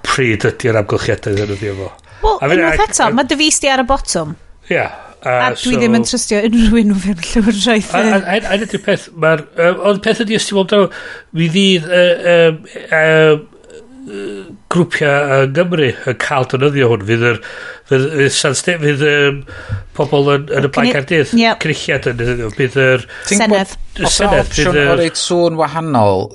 pryd 0.07 0.47
ydy'r 0.49 0.81
amgylchiadau 0.81 1.37
ddefnyddio 1.37 1.77
fo. 1.79 1.93
Wel, 2.21 2.43
unwaith 2.57 2.85
eto, 2.87 3.07
mae 3.17 3.29
dy 3.29 3.39
fus 3.39 3.61
di 3.61 3.71
ar 3.71 3.83
y 3.83 3.87
botwm. 3.89 4.35
Ia. 4.69 4.75
Yeah, 4.75 4.99
uh, 5.21 5.37
a 5.37 5.53
dwi 5.55 5.75
so, 5.75 5.79
ddim 5.81 5.97
yn 5.99 6.07
trystio 6.07 6.41
unrhyw 6.47 6.81
un 6.81 6.93
o 6.95 6.99
fewn 7.05 7.23
llywodraeth. 7.29 7.95
A 7.95 8.57
ydy'r 8.57 8.83
peth, 8.85 9.07
mae'r... 9.23 9.45
Ond 9.89 10.03
peth 10.05 10.23
ydy, 10.25 10.37
os 10.39 10.47
ti'n 10.49 10.61
meddwl, 10.61 10.87
mi 11.37 11.49
ddydd 11.51 11.89
grwpiau 14.71 15.43
yng 15.45 15.51
Nghymru 15.53 15.89
yn 16.09 16.17
cael 16.21 16.47
dynyddio 16.49 16.87
hwn. 16.91 17.03
Fydd 17.07 17.25
yr 17.29 17.39
fydd, 17.89 18.05
fydd, 18.15 18.33
San 18.35 18.57
Stef 18.57 18.81
fydd 18.81 19.03
um, 19.07 19.41
pobl 19.97 20.31
yn, 20.35 20.47
yn 20.49 20.67
y 20.67 20.71
Blaen 20.73 20.95
Cardydd 20.95 21.33
yep. 21.37 21.61
cynulliad 21.61 22.09
yn 22.09 22.19
dynyddio 22.21 22.51
bydd 22.57 22.77
yr 22.81 23.05
Senedd. 23.29 23.75
Senedd 24.01 24.51
bydd 24.55 24.81
yr 24.81 24.91
o'r 24.95 25.03
eit 25.05 25.21
sŵn 25.21 25.59
wahanol 25.59 26.27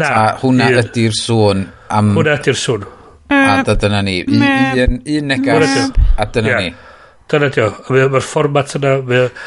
na 0.00 0.12
hwnna 0.40 0.70
ydy'r 0.84 1.18
sŵn 1.18 1.66
am 1.92 2.14
hwnna 2.16 2.38
ydy'r 2.40 2.60
sŵn. 2.62 2.88
A 3.32 3.60
da 3.66 3.76
dyna 3.80 4.02
ni. 4.04 4.18
Un, 4.28 4.98
un 5.00 5.30
negas 5.30 5.78
a 6.20 6.28
dyna 6.32 6.58
ni. 6.60 6.74
Dyna 7.32 7.48
dio 7.54 7.70
mae'r 7.88 8.26
fformat 8.26 8.76
yna 8.78 8.98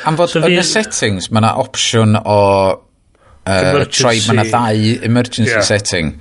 am 0.09 0.17
fod 0.17 0.39
yn 0.41 0.49
y 0.57 0.65
settings 0.65 1.29
mae 1.29 1.43
yna 1.43 1.55
opsiwn 1.63 2.19
o 2.23 2.39
Uh, 3.45 3.83
troi, 3.93 4.15
mae 4.25 4.33
yna 4.33 4.43
ddau 4.49 4.85
emergency 5.05 5.51
yeah. 5.51 5.61
setting. 5.61 6.15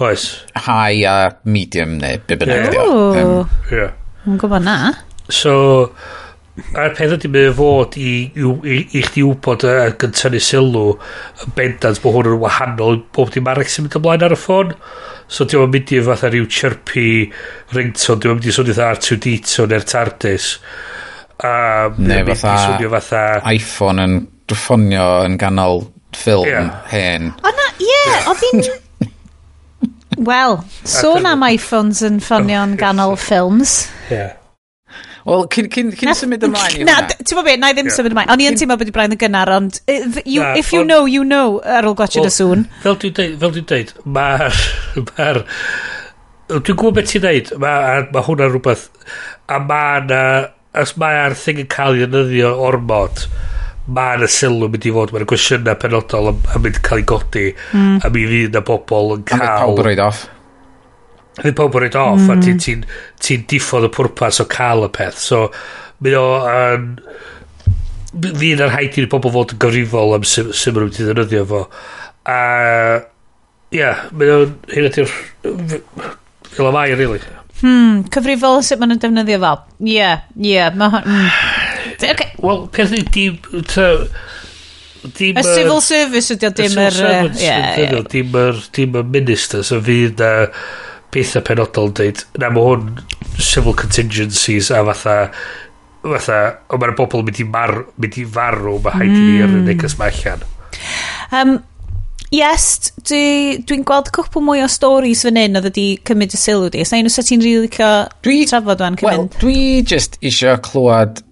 Oes. 0.00 0.44
High 0.54 1.04
a 1.08 1.36
medium 1.44 1.98
neu 1.98 2.20
be 2.26 2.36
bynnag 2.38 2.74
yeah. 2.74 3.24
Um, 3.24 3.50
yeah. 3.72 3.92
Yn 4.28 4.38
gwybod 4.38 4.64
na. 4.66 4.76
So, 5.32 5.52
a'r 6.78 6.94
peth 6.96 7.16
ydy 7.18 7.30
mynd 7.32 7.56
fod 7.58 7.98
i, 7.98 8.12
i, 8.38 8.46
i, 8.46 8.78
i 8.98 9.02
chdi 9.06 9.24
wybod 9.26 9.66
a 9.68 9.74
gyntynnu 9.98 10.40
sylw 10.42 10.84
yn 11.44 11.54
bendant 11.58 12.00
bod 12.04 12.16
hwn 12.16 12.32
yn 12.32 12.40
wahanol 12.44 13.02
bob 13.14 13.34
dim 13.34 13.50
arall 13.50 13.68
sy'n 13.68 13.88
mynd 13.88 13.98
ymlaen 14.00 14.26
ar 14.28 14.36
y 14.36 14.40
ffôn. 14.40 14.72
So 15.26 15.44
diolch 15.44 15.68
yn 15.68 15.74
mynd 15.74 15.94
i 15.94 16.00
fatha 16.06 16.32
rhyw 16.32 16.48
chirpy 16.58 17.08
ringtone, 17.76 18.22
diolch 18.22 18.30
yn 18.30 18.40
mynd 18.40 18.50
i 18.50 18.56
swnio 18.56 18.78
fatha 18.78 18.96
R2D2 18.96 19.68
neu'r 19.72 19.88
TARDIS. 19.94 20.50
Um, 21.38 22.02
neu 22.06 22.34
fatha, 22.34 22.90
fatha 22.96 23.22
iPhone 23.54 24.02
yn 24.06 24.18
ffonio 24.50 25.08
yn 25.26 25.38
ganol 25.38 25.88
ffilm 26.16 26.50
yeah. 26.50 26.84
hen. 26.90 27.32
O 27.42 27.54
na, 27.54 27.72
ie, 27.78 27.90
yeah, 27.92 28.30
oedd 28.30 28.46
hi'n 28.46 28.68
Wel, 30.18 30.58
sôn 30.88 31.26
am 31.30 31.44
iPhones 31.46 32.02
yn 32.06 32.18
ffonio'n 32.22 32.74
ganol 32.80 33.14
ffilms. 33.20 33.80
Ie. 34.10 34.26
Wel, 35.28 35.44
cyn, 35.52 35.68
cyn, 35.70 35.90
cyn 36.00 36.14
symud 36.16 36.44
ymlaen 36.48 36.74
i 36.74 36.80
hwnna. 36.80 36.94
Na, 37.04 37.16
Ti'n 37.20 37.36
bod 37.36 37.46
beth, 37.46 37.58
na 37.60 37.70
i 37.70 37.76
ddim 37.76 37.90
symud 37.92 38.14
ymlaen. 38.14 38.32
O'n 38.32 38.42
i'n 38.42 38.58
teimlo 38.58 38.78
bod 38.80 38.90
i 38.90 38.94
braidd 38.94 39.14
yn 39.14 39.20
gynnar, 39.20 39.52
ond 39.54 39.80
you, 39.86 40.40
na, 40.40 40.54
if 40.58 40.72
you 40.72 40.82
on, 40.82 40.88
know, 40.90 41.04
you 41.10 41.26
know 41.28 41.58
ar 41.60 41.86
ôl 41.86 41.96
gwachio 41.98 42.24
dy 42.24 42.32
sŵn. 42.32 42.64
Fel 42.82 42.98
dwi'n 43.02 43.16
deud, 43.18 43.36
fel 43.42 43.54
dwi'n 43.56 43.68
deud, 43.74 43.94
mae'r... 44.16 44.62
Ma 46.48 46.62
dwi'n 46.64 46.78
gwybod 46.80 46.96
beth 46.96 47.10
ti'n 47.12 47.26
deud, 47.26 47.52
mae 47.60 48.06
ma 48.14 48.24
hwnna 48.24 48.48
rhywbeth... 48.48 48.88
A 49.52 49.60
mae 49.60 50.06
na... 50.08 50.22
Os 50.78 50.94
mae 51.00 51.28
thing 51.36 51.62
yn 51.64 51.70
cael 51.76 51.98
ei 51.98 52.08
ddynyddio 52.08 52.56
ormod 52.70 53.28
mae 53.96 54.18
yna 54.18 54.28
sylw 54.30 54.68
mynd 54.68 54.86
i 54.88 54.92
fod 54.94 55.12
mae'r 55.14 55.26
gwestiynau 55.28 55.78
penodol 55.80 56.32
yn, 56.32 56.42
mynd 56.64 56.80
cael 56.84 57.02
ei 57.02 57.06
godi 57.08 57.44
mm. 57.52 57.94
a 58.04 58.10
mi 58.14 58.26
fydd 58.28 58.56
na 58.56 58.64
bobl 58.68 59.14
yn 59.16 59.24
cael 59.28 59.44
a 59.44 59.48
mynd 59.48 59.62
pawb 59.62 59.80
yn 59.82 59.88
roed 59.88 60.02
off 60.04 60.24
a 61.38 61.46
mynd 61.46 61.58
pawb 61.60 61.78
yn 61.78 61.84
roed 61.86 61.98
off 62.02 62.24
mm. 62.24 62.32
a 62.34 62.38
ti'n 62.44 62.62
ti, 62.64 62.76
ti, 62.84 63.22
ti 63.28 63.38
diffodd 63.54 63.88
y 63.88 63.92
pwrpas 63.96 64.42
o 64.44 64.48
cael 64.52 64.84
y 64.84 64.90
peth 64.98 65.22
so 65.24 65.46
mynd 66.04 66.18
o 66.20 66.26
yn 66.52 66.90
fydd 68.12 68.64
ar 68.64 68.76
haid 68.76 69.00
i'r 69.00 69.08
bobl 69.12 69.32
fod 69.34 69.56
yn 69.56 69.62
gyfrifol 69.64 70.16
am 70.18 70.28
sy'n 70.28 70.52
sy 70.52 70.74
mynd 70.76 71.00
i 71.00 71.08
ddefnyddio 71.08 71.48
fo 71.48 71.64
a 72.28 72.38
ia 73.74 73.94
mynd 74.12 74.36
o'n 74.36 74.54
hyn 74.74 74.90
ydy'r 74.92 75.16
fel 76.52 76.68
y 76.68 76.76
mai 76.76 76.88
really 76.92 77.24
Hmm, 77.58 78.04
cyfrifol 78.14 78.60
sut 78.62 78.78
maen 78.78 78.92
nhw'n 78.92 79.00
defnyddio 79.02 79.38
fel. 79.42 79.56
Ie, 79.82 79.96
yeah, 79.96 80.20
ie. 80.36 80.52
Yeah, 80.52 80.76
mae... 80.78 81.00
Mm. 81.02 81.66
Wel, 82.42 82.66
peth 82.74 82.94
ni, 82.94 83.04
dim... 83.14 83.38
Dim 85.14 85.38
y 85.38 85.42
civil 85.46 85.78
service 85.84 86.34
ydy 86.34 86.48
o 86.48 86.52
dim 86.58 86.80
yr... 86.82 86.98
Dim 88.10 88.36
yr 88.42 88.60
dim 88.74 88.98
y 88.98 89.04
minister, 89.06 89.62
so 89.66 89.78
fydd 89.84 90.18
na 90.22 90.32
pethau 91.14 91.44
penodol 91.46 91.94
dweud, 91.96 92.24
na 92.40 92.50
mae 92.52 92.66
hwn 92.66 92.90
civil 93.40 93.76
contingencies 93.78 94.68
a 94.74 94.82
fatha 94.90 95.16
fatha, 96.02 96.38
o 96.70 96.78
mae'r 96.80 96.94
bobl 96.98 97.24
mynd 97.26 97.40
i, 97.42 97.46
mar, 97.48 97.74
mynd 97.98 98.20
i 98.20 98.26
farw, 98.36 98.76
mae 98.84 99.00
haid 99.00 99.10
i 99.10 99.18
ni 99.18 99.40
ar 99.40 99.48
y 99.48 99.56
hmm. 99.56 99.66
neges 99.68 99.96
mae 99.98 100.12
allan. 100.14 100.44
Um, 101.34 101.54
yes, 102.34 102.92
dwi'n 103.08 103.64
dwi 103.68 103.80
gweld 103.88 104.12
cwpl 104.14 104.44
mwy 104.44 104.62
o 104.64 104.70
stories 104.72 105.24
fan 105.26 105.40
hyn 105.40 105.58
oedd 105.58 105.70
wedi 105.70 105.86
cymryd 106.08 106.36
y 106.36 106.40
sylw 106.40 106.70
di. 106.74 106.84
Sa'n 106.86 107.06
nhw 107.06 107.12
sa 107.12 107.24
ti'n 107.26 107.44
rili 107.44 107.70
cael 107.72 108.08
licio 108.26 108.52
trafod 108.52 108.84
fan 108.84 108.98
cymryd? 109.00 109.24
Wel, 109.24 109.30
dwi 109.42 109.62
just 109.88 110.20
eisiau 110.22 110.60
clywed 110.64 111.22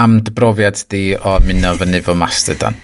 am 0.00 0.18
dy 0.24 0.34
brofiad 0.34 0.80
di 0.90 1.04
o 1.14 1.38
mynd 1.44 1.68
o 1.68 1.76
fyny 1.78 2.02
fo 2.04 2.16
master 2.18 2.58
dan? 2.58 2.76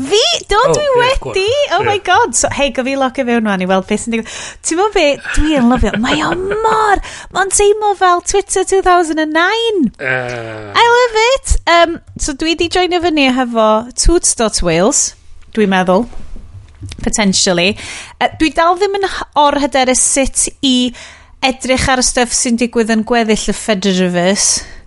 Fi? 0.00 0.22
Do, 0.48 0.56
oh, 0.56 0.72
dwi 0.72 0.86
wedi! 1.00 1.48
Oh 1.72 1.80
yeah. 1.80 1.86
my 1.86 1.98
god! 1.98 2.34
So, 2.36 2.48
hei, 2.54 2.70
gofi 2.72 2.94
locio 2.96 3.24
fewn 3.26 3.44
rwan 3.44 3.64
i 3.64 3.68
weld 3.68 3.88
beth 3.88 4.04
sy'n 4.04 4.14
digwydd. 4.14 4.36
Ti'n 4.64 4.78
mwyn 4.78 4.94
be, 4.94 5.04
dwi 5.34 5.58
yn 5.58 5.68
lyfio. 5.72 5.92
Mae 6.00 6.22
o 6.24 6.30
mor! 6.38 7.02
Mae'n 7.34 7.52
teimlo 7.54 7.92
fel 7.98 8.22
Twitter 8.30 8.64
2009! 8.70 9.90
Uh. 9.98 10.06
Eh. 10.06 10.72
I 10.78 10.86
love 10.96 11.26
it! 11.26 11.54
Um, 11.74 11.98
so 12.16 12.36
dwi 12.38 12.56
di 12.58 12.70
joinio 12.72 13.02
fyny 13.04 13.28
hefo 13.36 13.68
Toots.Wales, 13.98 15.04
dwi'n 15.56 15.72
meddwl. 15.74 16.06
Potentially. 17.04 17.74
Uh, 18.20 18.30
dwi 18.40 18.54
dal 18.56 18.78
ddim 18.80 18.96
yn 19.02 19.08
or 19.42 19.58
hyderus 19.60 20.06
sut 20.14 20.48
i 20.64 20.76
edrych 21.44 21.88
ar 21.90 22.00
y 22.00 22.06
stuff 22.06 22.32
sy'n 22.36 22.60
digwydd 22.60 22.94
yn 22.94 23.04
gweddill 23.08 23.50
y 23.50 23.56
Fediverse 23.56 24.79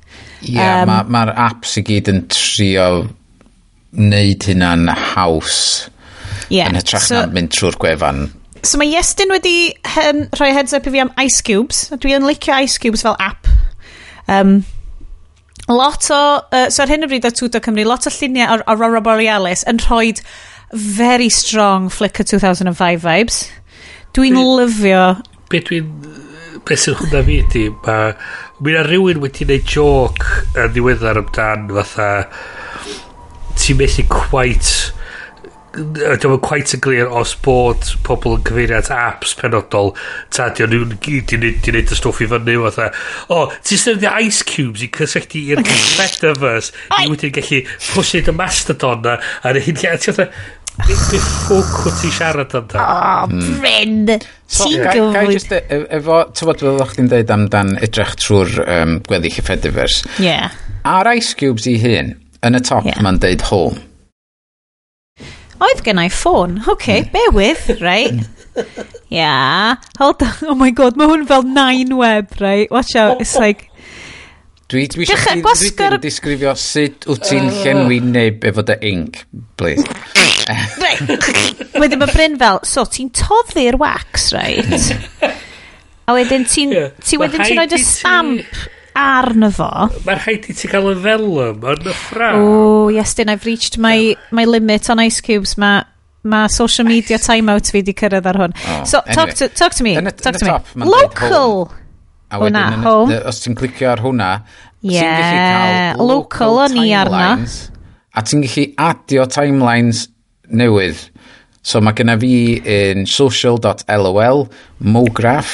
Ie, 0.44 0.58
yeah, 0.58 0.84
um, 0.84 0.92
mae'r 0.92 1.10
ma, 1.10 1.26
ma 1.32 1.48
apps 1.48 1.78
i 1.80 1.84
gyd 1.88 2.12
yn 2.12 2.24
trio 2.32 2.88
wneud 3.94 4.48
hynna'n 4.50 4.90
haws 5.14 5.58
yeah. 6.50 6.70
yn 6.70 6.80
hytrach 6.80 7.06
so, 7.08 7.22
na 7.22 7.32
mynd 7.34 7.54
trwy'r 7.54 7.78
gwefan. 7.82 8.26
So 8.64 8.80
mae 8.80 8.94
Iestyn 8.96 9.34
wedi 9.34 9.74
hen, 9.96 10.28
rhoi 10.38 10.54
heads 10.56 10.76
up 10.76 10.88
i 10.88 10.94
fi 10.94 11.04
am 11.04 11.12
Ice 11.24 11.44
Cubes. 11.46 11.86
Dwi 11.94 12.16
yn 12.18 12.28
licio 12.28 12.56
Ice 12.64 12.80
Cubes 12.82 13.04
fel 13.06 13.18
app. 13.24 13.50
Um, 14.32 14.62
lot 15.70 16.08
o, 16.12 16.22
uh, 16.44 16.70
so 16.72 16.84
ar 16.84 16.92
hyn 16.92 17.06
o 17.06 17.12
bryd 17.12 17.28
o 17.28 17.34
Tudo 17.34 17.62
Cymru, 17.64 17.86
lot 17.88 18.08
o 18.08 18.14
lluniau 18.14 18.58
o'r 18.58 18.66
Aurora 18.72 19.04
Borealis 19.04 19.66
yn 19.70 19.82
rhoi 19.84 20.14
very 20.74 21.30
strong 21.30 21.90
Flickr 21.94 22.26
2005 22.26 23.04
vibes. 23.04 23.44
Dwi'n 24.16 24.38
lyfio... 24.38 25.06
Be 25.52 25.62
dwi'n 25.62 25.90
beth 26.68 26.86
sy'n 26.86 26.98
hwnna 27.02 27.24
fi 27.28 27.40
ydi, 27.44 27.68
mae... 27.86 28.16
mi'n 28.64 28.84
rhywun 28.88 29.22
wedi 29.24 29.48
gwneud 29.48 29.70
joc 29.76 30.28
yn 30.56 30.74
ddiweddar 30.74 31.22
amdan 31.24 31.70
fatha... 31.80 32.10
Ti'n 33.54 33.78
methu 33.80 34.04
quite 34.10 34.94
Dwi'n 35.74 36.38
quite 36.46 36.76
yn 36.78 36.82
glir 36.86 37.08
os 37.10 37.32
bod 37.42 37.88
pobl 38.06 38.36
yn 38.36 38.44
cyfeirio 38.46 38.78
at 38.78 38.92
apps 38.94 39.32
penodol 39.40 39.90
ta 40.36 40.52
di 40.54 40.66
o'n 40.68 40.92
gyd 41.02 41.34
i 41.34 41.40
wneud 41.40 41.70
y 41.82 41.98
stwff 41.98 42.22
i 42.22 42.28
fyny 42.30 42.60
fatha 42.62 42.92
o 43.34 43.40
ti'n 43.56 43.82
sefydlu 43.82 44.12
ice 44.22 44.46
cubes 44.52 44.84
i 44.86 44.92
cysylltu 44.94 45.42
i'r 45.56 45.64
metaverse? 45.98 46.76
I 47.00 47.10
wedyn 47.10 47.34
gallu 47.40 47.64
pwysig 47.88 48.30
y 48.30 48.36
mastodon 48.38 49.02
na 49.08 49.18
a 49.42 49.56
hyn 49.58 49.82
lle 49.82 49.96
a 49.96 49.98
ti'n 49.98 50.22
Beth 50.74 51.12
ffwc 51.14 51.84
wyt 51.86 52.00
ti 52.02 52.10
siarad 52.12 52.54
am 52.58 52.66
da? 52.72 52.84
O, 52.84 53.28
hmm. 53.30 53.60
Bryn! 53.62 53.94
Ti'n 54.10 54.86
gyfwyd. 54.88 55.52
E, 55.54 55.60
e, 55.62 55.80
efo, 56.00 56.20
ti'n 56.34 56.50
bod 56.50 56.64
fel 56.64 56.82
o'ch 56.82 56.96
ti'n 56.98 57.10
dweud 57.12 57.34
amdan 57.36 57.74
edrych 57.86 58.16
trwy'r 58.20 58.54
um, 58.66 58.96
gweddill 59.06 59.38
y 59.38 59.46
Fediverse. 59.46 60.04
Ie. 60.18 60.28
Yeah. 60.32 60.56
Ar 60.90 61.10
Ice 61.14 61.38
Cubes 61.40 61.70
i 61.70 61.78
hyn, 61.80 62.16
yn 62.44 62.58
y 62.58 62.64
top 62.66 62.90
yeah. 62.90 63.00
mae'n 63.06 63.22
deud 63.24 63.46
home. 63.52 63.84
Oedd 65.64 65.84
gen 65.86 66.02
i 66.02 66.10
ffôn. 66.12 66.58
OK, 66.66 66.74
okay, 66.74 67.04
mm. 67.06 67.14
bewydd, 67.14 67.84
right? 67.84 68.26
yeah. 69.14 69.78
Hold 70.02 70.26
on. 70.26 70.34
Oh 70.50 70.58
my 70.58 70.72
god, 70.76 70.98
mae 70.98 71.08
hwn 71.12 71.28
fel 71.30 71.46
nine 71.48 71.96
web, 72.02 72.34
right? 72.42 72.72
Watch 72.74 72.98
out, 72.98 73.22
it's 73.22 73.38
like... 73.38 73.70
Dwi, 74.74 74.88
dwi 74.90 75.06
eisiau 75.06 75.22
chi 75.22 75.42
gwasgar... 75.46 76.00
disgrifio 76.02 76.56
sut 76.58 77.06
wyt 77.06 77.28
ti'n 77.30 77.46
uh. 77.46 77.58
llenwi 77.62 78.00
neb 78.02 78.46
efo 78.50 78.64
dy 78.66 78.80
ink, 78.90 79.20
please. 79.60 79.86
Wedyn 81.78 82.02
mae 82.02 82.10
Bryn 82.10 82.40
fel, 82.42 82.58
so 82.66 82.86
ti'n 82.90 83.12
toddi'r 83.14 83.78
wax, 83.82 84.32
right? 84.34 84.90
A 86.10 86.16
wedyn 86.18 86.48
ti'n... 86.50 86.74
Yeah. 86.74 86.96
Ti 87.06 87.22
wedyn 87.22 87.46
ti'n 87.46 87.62
rhoi 87.62 87.70
dy 87.70 87.80
stamp 87.86 88.64
arno 88.98 89.52
fo. 89.54 89.70
Mae'r 90.08 90.24
rhaid 90.26 90.50
i 90.50 90.58
ti 90.58 90.72
gael 90.72 90.90
y 90.90 90.96
felwm 91.06 91.70
yn 91.76 91.92
y 91.94 91.96
ffraw. 92.00 92.42
O, 92.42 92.90
yes, 92.94 93.14
dyn, 93.20 93.30
I've 93.34 93.46
reached 93.46 93.78
my, 93.78 94.16
my 94.34 94.48
limit 94.50 94.90
on 94.90 95.02
ice 95.06 95.22
cubes. 95.22 95.54
Mae 95.62 95.86
ma 96.24 96.48
social 96.48 96.88
media 96.88 97.22
timeout 97.22 97.70
fi 97.74 97.86
di 97.86 97.94
cyrraedd 97.98 98.28
ar 98.34 98.42
hwn. 98.42 98.58
Oh, 98.58 98.84
so, 98.90 99.06
anyway. 99.06 99.16
talk, 99.22 99.38
to, 99.38 99.50
talk 99.54 99.78
to 99.78 99.86
me. 99.86 99.96
In 100.02 100.10
y, 100.10 100.18
talk 100.18 100.42
to 100.42 100.46
me. 100.46 100.52
Top, 100.52 100.76
Local! 100.76 100.98
Local! 100.98 101.83
A 102.34 102.40
hwnna, 102.42 102.66
wedyn, 102.66 102.86
home. 102.88 103.20
Os 103.30 103.44
ti'n 103.44 103.58
clicio 103.58 103.92
ar 103.92 104.02
hwnna, 104.02 104.30
yeah. 104.82 104.98
ti'n 104.98 105.18
gallu 105.20 105.38
cael 105.38 106.08
local, 106.10 106.56
local 106.58 106.78
ni 106.80 106.94
arna. 106.98 107.28
A 108.14 108.24
ti'n 108.26 108.46
gallu 108.46 108.68
adio 108.90 109.28
timelines 109.30 110.08
newydd. 110.50 111.10
So 111.64 111.80
mae 111.80 111.96
genna 111.96 112.18
fi 112.20 112.34
yn 112.68 113.06
social.lol, 113.08 114.48
mowgraph, 114.84 115.54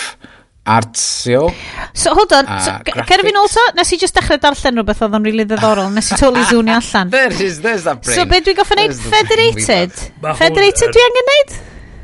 artsio. 0.69 1.49
So 1.93 2.15
hold 2.17 2.33
on, 2.37 2.49
so, 2.65 2.73
cer 3.09 3.25
fi'n 3.25 3.37
also, 3.41 3.65
nes 3.77 3.93
i 3.93 3.99
just 4.01 4.17
dechrau 4.17 4.39
darllen 4.41 4.79
rhywbeth 4.79 5.03
oedd 5.05 5.19
o'n 5.19 5.27
really 5.27 5.45
ddiddorol, 5.49 5.91
nes 5.93 6.13
i 6.13 6.17
totally 6.21 6.47
zoonio 6.49 6.79
allan. 6.79 7.11
there 7.13 7.33
is, 7.33 7.61
there's 7.65 7.83
that 7.89 8.01
brain. 8.05 8.15
So 8.17 8.25
be 8.29 8.41
dwi'n 8.45 8.57
goffa 8.61 8.79
wneud 8.79 8.97
federated? 9.11 10.01
Federated 10.41 10.95
dwi 10.95 11.05
angen 11.09 11.29
wneud? 11.29 11.55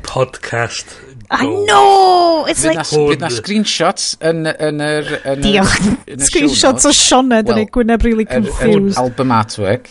Podcast 0.06 0.96
I 1.30 1.46
know! 1.46 2.46
It's 2.48 2.64
like... 2.64 2.84
Fydd 2.86 3.22
na 3.24 3.30
screenshots 3.32 4.14
yn, 4.24 4.46
yn 4.46 4.82
yr... 4.84 5.08
Yn 5.32 5.42
Diolch. 5.44 5.78
Screenshots 6.28 6.86
o 6.86 6.92
Sioned 6.94 7.50
yn 7.52 7.62
ei 7.62 7.70
gwyneb 7.72 8.04
really 8.06 8.26
confused. 8.28 8.98
album 9.00 9.34
artwork. 9.34 9.90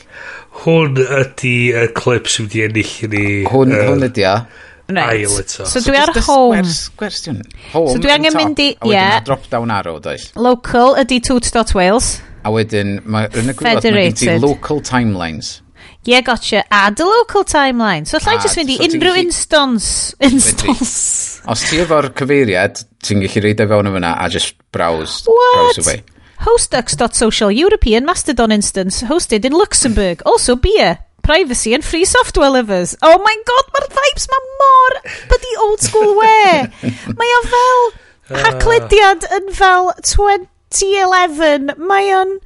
Hwn 0.64 1.02
ydy 1.04 1.58
y 1.76 1.90
clip 1.98 2.30
sy'n 2.32 2.48
wedi 2.48 2.64
ennill 2.70 2.94
ni... 3.12 3.26
Hwn, 3.52 3.76
hwn 3.76 4.08
ydy 4.08 4.28
o. 4.30 4.38
Right. 4.88 5.50
So, 5.50 5.66
so 5.66 5.82
dwi 5.82 5.98
ar 5.98 6.14
home. 6.28 6.62
Gwestiwn. 7.00 7.42
Home 7.74 7.92
so 7.92 8.00
dwi 8.00 8.14
angen 8.14 8.38
mynd 8.38 8.62
i... 8.62 8.70
A 8.80 8.92
wedyn 8.94 9.28
drop 9.28 9.50
down 9.52 9.74
arrow, 9.74 10.00
does. 10.00 10.30
Local 10.38 10.96
ydy 11.02 11.20
toot.wales. 11.26 12.16
A 12.46 12.54
wedyn, 12.54 13.00
yn 13.02 13.52
y 13.52 13.58
gwybod, 13.58 13.90
mae 13.90 14.12
gen 14.14 14.20
ti 14.22 14.40
local 14.40 14.84
timelines. 14.86 15.56
Yeah, 16.06 16.22
gotcha. 16.22 16.64
Add 16.70 17.00
a 17.00 17.06
local 17.06 17.44
timeline. 17.44 18.06
So 18.06 18.20
llai 18.22 18.38
just 18.42 18.60
mynd 18.60 18.70
i 18.70 18.78
unrhyw 18.86 19.18
instance. 19.24 20.14
Instance. 20.22 20.92
Os 21.50 21.64
ti 21.66 21.80
efo'r 21.82 22.12
cyfeiriad, 22.18 22.84
ti'n 23.02 23.24
gallu 23.26 23.42
reid 23.46 23.64
e 23.64 23.68
fewn 23.72 23.90
fyna 23.96 24.12
a 24.22 24.30
just 24.30 24.54
browse. 24.76 25.26
What? 25.26 25.56
Browse 25.58 25.82
away. 25.82 26.04
Hostux.social 26.46 27.50
European 27.58 28.06
Mastodon 28.06 28.52
instance 28.52 29.02
hosted 29.02 29.46
in 29.46 29.54
Luxembourg. 29.54 30.22
Also 30.26 30.56
beer. 30.56 31.00
Privacy 31.24 31.74
and 31.74 31.84
free 31.84 32.06
software 32.06 32.52
livers. 32.52 32.96
Oh 33.02 33.18
my 33.18 33.36
god, 33.50 33.72
mae'r 33.74 33.88
vibes 33.98 34.28
ma 34.30 34.42
mor 34.60 34.98
byddi 35.32 35.54
old 35.64 35.82
school 35.82 36.12
we. 36.20 36.36
mae 37.22 37.38
o 37.40 37.40
fel... 37.54 37.82
Ah. 38.30 38.44
Haclediad 38.44 39.26
yn 39.40 39.50
fel 39.58 39.90
2011. 40.06 41.74
Mae 41.82 42.14
o'n... 42.20 42.38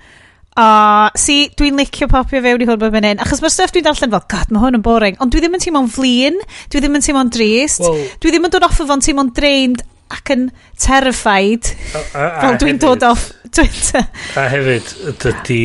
A, 0.59 1.11
si, 1.15 1.45
dwi'n 1.55 1.77
licio 1.79 2.09
popio 2.11 2.41
fewn 2.43 2.65
i 2.65 2.67
hwn 2.67 2.79
bob 2.81 2.97
hyn. 2.97 3.21
Achos 3.23 3.39
mae'r 3.43 3.53
stuff 3.53 3.71
dwi'n 3.75 3.85
darllen 3.85 4.11
fel, 4.11 4.25
god, 4.33 4.51
mae 4.51 4.63
hwn 4.65 4.79
yn 4.79 4.83
boring. 4.83 5.19
Ond 5.23 5.31
dwi 5.31 5.43
ddim 5.43 5.55
yn 5.55 5.63
teimlo'n 5.63 5.91
flin, 5.93 6.41
dwi 6.71 6.81
ddim 6.83 6.99
yn 6.99 7.05
teimlo'n 7.05 7.31
drist, 7.31 7.85
wow. 7.85 8.03
dwi 8.19 8.33
ddim 8.33 8.49
yn 8.49 8.55
dod 8.55 8.67
off 8.67 8.81
o 8.83 8.87
fo'n 8.89 9.05
teimlo'n 9.05 9.31
drained 9.37 9.85
ac 10.11 10.33
yn 10.35 10.49
terrified. 10.81 11.71
A, 11.93 12.01
a, 12.01 12.25
a 12.25 12.43
fel 12.43 12.59
dwi'n 12.63 12.81
dod 12.81 13.05
off 13.07 13.29
Twitter. 13.55 14.03
A 14.39 14.49
hefyd, 14.51 14.91
dydy 15.21 15.63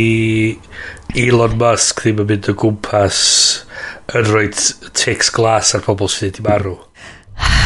Elon 1.24 1.58
Musk 1.60 2.04
ddim 2.04 2.22
yn 2.22 2.30
mynd 2.30 2.50
o 2.52 2.56
gwmpas 2.62 3.20
yn 4.14 4.28
rhoi 4.30 4.48
ticks 4.94 5.32
glas 5.34 5.74
ar 5.76 5.84
pobl 5.86 6.10
sydd 6.12 6.38
wedi 6.38 6.48
marw. 6.48 6.78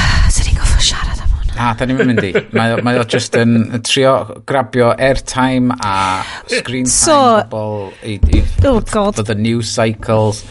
Na, 1.59 1.73
da 1.75 1.87
ni'n 1.91 1.99
mynd 2.07 2.23
i. 2.23 2.29
Mae, 2.55 2.77
o- 2.77 2.83
mae 2.87 3.01
o 3.01 3.05
just 3.11 3.35
yn 3.39 3.57
trio 3.83 4.13
grabio 4.47 4.93
airtime 4.95 5.75
a 5.83 6.23
screen 6.47 6.87
time 6.87 6.93
So- 6.93 7.43
bobl 7.51 7.89
i, 8.07 8.15
i 8.39 8.43
Oh, 8.69 8.79
God. 8.81 9.17
for 9.17 9.25
the 9.27 9.35
news 9.35 9.69
cycles. 9.71 10.45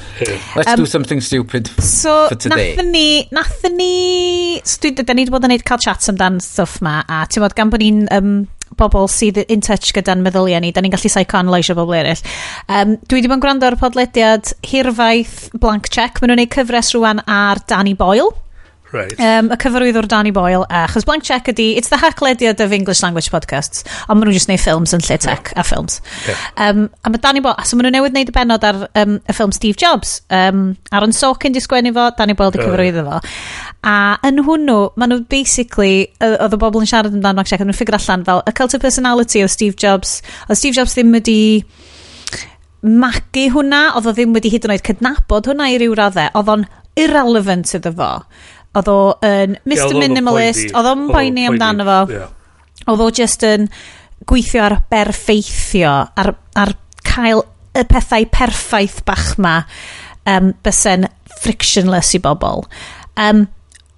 Let's 0.55 0.76
do 0.76 0.86
something 0.86 1.22
stupid 1.22 1.68
So, 1.80 2.28
for 2.28 2.36
today. 2.36 2.74
nathyn 2.76 2.91
ni, 2.91 3.08
nathyn 3.32 3.78
ni, 3.80 4.60
so 4.68 4.82
dwi, 4.84 4.91
da 4.99 5.14
ni 5.16 5.24
wedi 5.26 5.32
bod 5.38 5.47
yn 5.47 5.53
neud 5.55 5.64
cael 5.68 5.80
chats 5.86 6.12
amdan 6.12 6.41
stuff 6.43 6.82
ma, 6.84 6.99
a 7.08 7.24
ti'n 7.32 7.43
bod 7.45 7.55
gan 7.55 7.72
bod 7.72 7.84
ni'n 7.84 8.03
um, 8.12 8.34
bobl 8.78 9.08
sydd 9.10 9.39
in 9.47 9.62
touch 9.64 9.93
gyda'n 9.95 10.22
meddyliau 10.26 10.60
ni, 10.62 10.74
da 10.76 10.84
ni'n 10.84 10.91
gallu 10.93 11.10
psychoanalyse 11.12 11.76
bobl 11.78 11.95
eraill. 12.01 12.20
Um, 12.68 12.97
dwi 13.08 13.22
wedi 13.22 13.32
bod 13.32 13.39
yn 13.39 13.45
gwrando 13.47 13.70
ar 13.72 13.78
y 13.78 13.80
podlediad 13.80 14.51
Hirfaith 14.68 15.38
Blank 15.55 15.88
Check, 15.93 16.20
maen 16.20 16.34
nhw'n 16.36 16.43
neud 16.43 16.53
cyfres 16.58 16.91
rwan 16.97 17.24
ar 17.32 17.64
Danny 17.72 17.95
Boyle. 17.95 18.28
Right. 18.91 19.13
Um, 19.19 19.49
y 19.51 19.57
cyfarwyddwr 19.59 20.07
Danny 20.07 20.31
Boyle, 20.31 20.63
achos 20.71 21.05
Blank 21.05 21.25
Check 21.27 21.49
ydi, 21.51 21.75
it's 21.77 21.89
the 21.89 21.97
hacklediad 21.99 22.61
of 22.63 22.71
English 22.71 23.03
language 23.03 23.29
podcasts, 23.33 23.83
ond 24.07 24.19
maen 24.19 24.29
nhw'n 24.29 24.38
just 24.38 24.47
neud 24.47 24.61
ffilms 24.63 24.93
yn 24.95 25.03
lle 25.03 25.17
tech 25.19 25.51
yeah. 25.51 25.59
a 25.59 25.65
ffilms. 25.67 25.99
Yeah. 26.27 26.45
Um, 26.55 26.85
a 27.03 27.11
mae 27.11 27.21
Danny 27.23 27.43
Boyle, 27.43 27.57
a 27.59 27.65
so 27.67 27.75
maen 27.75 27.89
nhw 27.89 27.97
newydd 27.97 28.15
neud 28.15 28.31
y 28.31 28.35
benod 28.38 28.67
ar 28.67 28.79
um, 28.88 29.17
y 29.19 29.35
ffilm 29.35 29.55
Steve 29.55 29.79
Jobs. 29.81 30.21
Um, 30.31 30.77
Aaron 30.95 31.15
Sorkin 31.15 31.55
di 31.55 31.63
sgwennu 31.63 31.91
fo, 31.97 32.07
Danny 32.15 32.38
Boyle 32.38 32.55
di 32.55 32.63
cyfarwyddo 32.63 33.03
fo. 33.09 33.19
A 33.83 33.97
yn 34.29 34.39
hwnnw, 34.47 34.79
maen 34.95 35.13
nhw 35.13 35.27
basically, 35.31 36.07
oedd 36.23 36.55
y 36.55 36.61
bobl 36.63 36.85
yn 36.85 36.89
siarad 36.89 37.11
amdano 37.11 37.41
Blank 37.41 37.51
Check, 37.51 37.63
a 37.63 37.67
nhw'n 37.67 37.75
ffigur 37.75 37.99
allan 37.99 38.25
fel, 38.27 38.43
y 38.47 38.55
cult 38.55 38.77
of 38.77 38.83
personality 38.88 39.43
o 39.43 39.51
Steve 39.51 39.75
Jobs, 39.75 40.21
oedd 40.47 40.63
Steve 40.63 40.79
Jobs 40.79 40.95
ddim 40.95 41.11
wedi 41.17 41.39
magu 42.88 43.47
hwnna, 43.51 43.89
oedd 43.97 44.07
o 44.07 44.15
ddim 44.15 44.35
wedi 44.38 44.51
hyd 44.53 44.67
yn 44.67 44.77
oed 44.77 44.88
cydnabod 44.88 45.51
hwnna 45.51 45.71
i 45.73 45.79
ryw 45.81 45.95
raddau, 45.97 46.31
oedd 46.39 46.51
o'n 46.55 46.67
irrelevant 46.97 47.73
iddo 47.77 47.93
fo. 47.97 48.11
Oedd 48.78 48.89
o 48.91 48.99
yn 49.26 49.55
Mr 49.63 49.93
yeah, 49.93 49.99
Minimalist, 50.01 50.74
oedd 50.76 50.89
o'n 50.91 51.07
poeni 51.11 51.47
amdano 51.49 51.86
fo. 51.88 51.99
Yeah. 52.11 52.34
Oedd 52.88 53.03
o 53.03 53.11
just 53.15 53.45
yn 53.47 53.70
gweithio 54.28 54.65
ar 54.65 54.80
berffeithio, 54.91 55.93
ar, 56.18 56.34
ar 56.57 56.74
cael 57.07 57.43
y 57.78 57.84
pethau 57.88 58.28
perffaith 58.34 59.03
bach 59.07 59.36
ma 59.41 59.59
um, 60.28 60.51
bysyn 60.65 61.07
frictionless 61.41 62.15
i 62.18 62.22
bobl. 62.24 62.65
Um, 63.18 63.45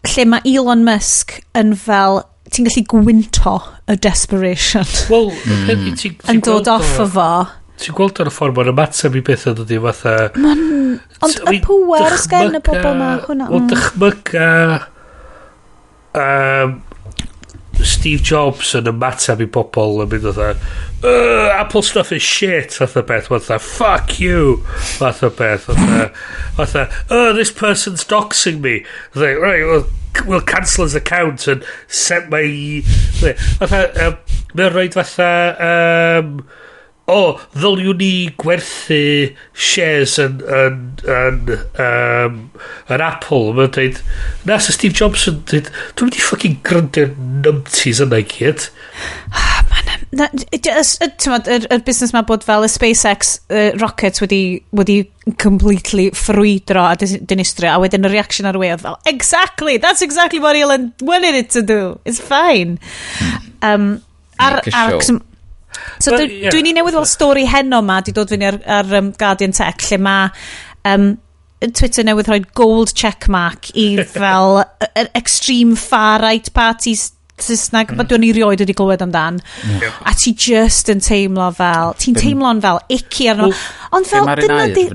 lle 0.08 0.26
mae 0.30 0.44
Elon 0.48 0.86
Musk 0.88 1.40
yn 1.60 1.74
fel 1.80 2.22
ti'n 2.50 2.68
gallu 2.70 2.86
gwynto 2.90 3.56
y 3.90 3.96
desperation 4.02 4.88
well, 5.12 5.30
mm. 5.46 5.98
yn 6.32 6.40
dod 6.46 6.70
off 6.72 6.96
o 7.02 7.06
fo 7.14 7.32
Ti'n 7.80 7.96
gweld 7.96 8.20
o'r 8.20 8.32
ffordd 8.34 8.58
mae'n 8.58 8.74
ymateb 8.74 9.16
i 9.16 9.24
beth 9.24 9.48
ydy 9.54 9.80
fatha... 9.86 10.16
Mae'n... 10.36 11.00
Ond 11.24 11.42
y 11.48 11.60
pwer 11.64 12.18
sgen 12.20 12.58
y 12.58 12.64
bobl 12.66 12.94
ma 13.00 13.16
hwnna... 13.24 13.50
Wel, 13.52 13.64
mm. 13.64 13.72
dychmyga... 13.72 14.52
Um, 16.20 16.80
Steve 17.86 18.24
Jobs 18.26 18.74
yn 18.76 18.90
ymateb 18.92 19.44
i 19.44 19.48
bobl 19.48 20.02
yn 20.04 20.10
mynd 20.12 20.26
fatha 20.28 20.50
Apple 21.56 21.84
stuff 21.86 22.12
is 22.12 22.24
shit 22.26 22.74
fatha 22.76 23.04
beth 23.08 23.30
fatha 23.32 23.60
fuck 23.64 24.20
you 24.20 24.58
fatha 24.98 25.30
beth 25.30 25.70
fatha 25.70 26.10
fatha 26.58 26.84
oh 27.10 27.32
this 27.34 27.52
person's 27.52 28.04
doxing 28.04 28.60
me. 28.60 28.84
They, 29.14 29.34
right 29.34 29.64
well, 29.64 29.88
we'll 30.26 30.42
cancel 30.42 30.84
his 30.84 30.96
account 30.96 31.48
and 31.48 31.64
set 31.88 32.30
my 32.30 32.82
fatha 32.84 34.08
um, 34.08 34.18
mae'n 34.56 34.76
rhaid 34.76 34.98
fatha 35.00 35.30
um, 35.70 36.34
o, 37.10 37.22
ddyliwn 37.58 38.00
ni 38.00 38.12
gwerthu 38.40 39.02
shares 39.54 40.18
yn, 40.22 40.40
yn, 40.46 40.82
yn, 41.10 41.42
um, 41.86 42.42
yn 42.90 43.06
Apple. 43.06 43.54
Mae'n 43.58 43.74
dweud, 43.76 44.02
na, 44.50 44.60
so 44.62 44.76
Steve 44.76 44.98
Jobs 44.98 45.28
yn 45.32 45.42
dweud, 45.50 45.72
dwi'n 45.96 46.10
mynd 46.10 46.20
i 46.20 46.26
ffucking 46.26 46.60
gryndio'r 46.68 47.16
numpties 47.46 48.04
yna 48.06 48.22
i 48.22 48.28
gyd. 48.30 48.70
Ah, 49.34 49.60
yr 50.10 51.66
er 51.70 51.84
busnes 51.86 52.14
mae 52.16 52.26
bod 52.28 52.44
fel 52.46 52.66
y 52.66 52.70
SpaceX 52.72 53.36
uh, 53.54 53.70
rocket 53.80 54.20
wedi, 54.24 54.42
wedi 54.76 54.98
completely 55.42 56.10
ffrwydro 56.18 56.88
a 56.90 56.96
dinistrio 57.30 57.76
a 57.76 57.80
wedyn 57.84 58.08
y 58.08 58.14
reaction 58.16 58.50
ar 58.50 58.58
wedd 58.60 58.82
fel 58.82 58.98
exactly, 59.10 59.78
that's 59.78 60.02
exactly 60.02 60.42
what 60.42 60.58
Elon 60.58 60.92
wanted 61.02 61.36
it 61.36 61.50
to 61.54 61.62
do 61.62 62.00
it's 62.06 62.20
fine 62.20 62.80
um, 63.62 64.02
ar, 64.40 64.62
ar, 64.74 64.98
So 66.00 66.14
well, 66.14 66.26
yeah. 66.26 66.52
dwi'n 66.54 66.70
i 66.72 66.76
newydd 66.78 66.98
fel 66.98 67.10
stori 67.10 67.46
heno 67.50 67.82
ma 67.86 68.00
di 68.06 68.14
dod 68.16 68.32
fyny 68.32 68.48
ar, 68.50 68.60
ar 68.80 68.94
um, 69.02 69.12
Guardian 69.20 69.56
Tech 69.56 69.84
lle 69.90 70.00
mae 70.02 70.30
um, 70.90 71.12
Twitter 71.76 72.06
newydd 72.08 72.30
rhoi 72.32 72.42
gold 72.56 72.94
check 72.96 73.28
mark 73.32 73.72
i 73.76 73.92
fel 74.18 74.62
extreme 75.12 75.76
far 75.80 76.22
right 76.24 76.54
parties 76.56 77.12
Saesneg, 77.40 77.94
mm. 77.94 78.08
dwi'n 78.10 78.26
i 78.28 78.30
rioed 78.36 78.60
wedi 78.60 78.76
glywed 78.76 79.04
amdan. 79.06 79.38
Yeah. 79.80 79.96
A 80.04 80.12
ti 80.18 80.34
just 80.36 80.90
yn 80.92 81.00
teimlo 81.04 81.46
fel, 81.56 81.94
ti'n 82.00 82.18
teimlo'n 82.20 82.60
fel 82.64 82.82
icky 82.92 83.30
arno. 83.32 83.48
Ond 83.96 84.10
fel, 84.10 84.28
dyna 84.42 84.66
di... 84.76 84.88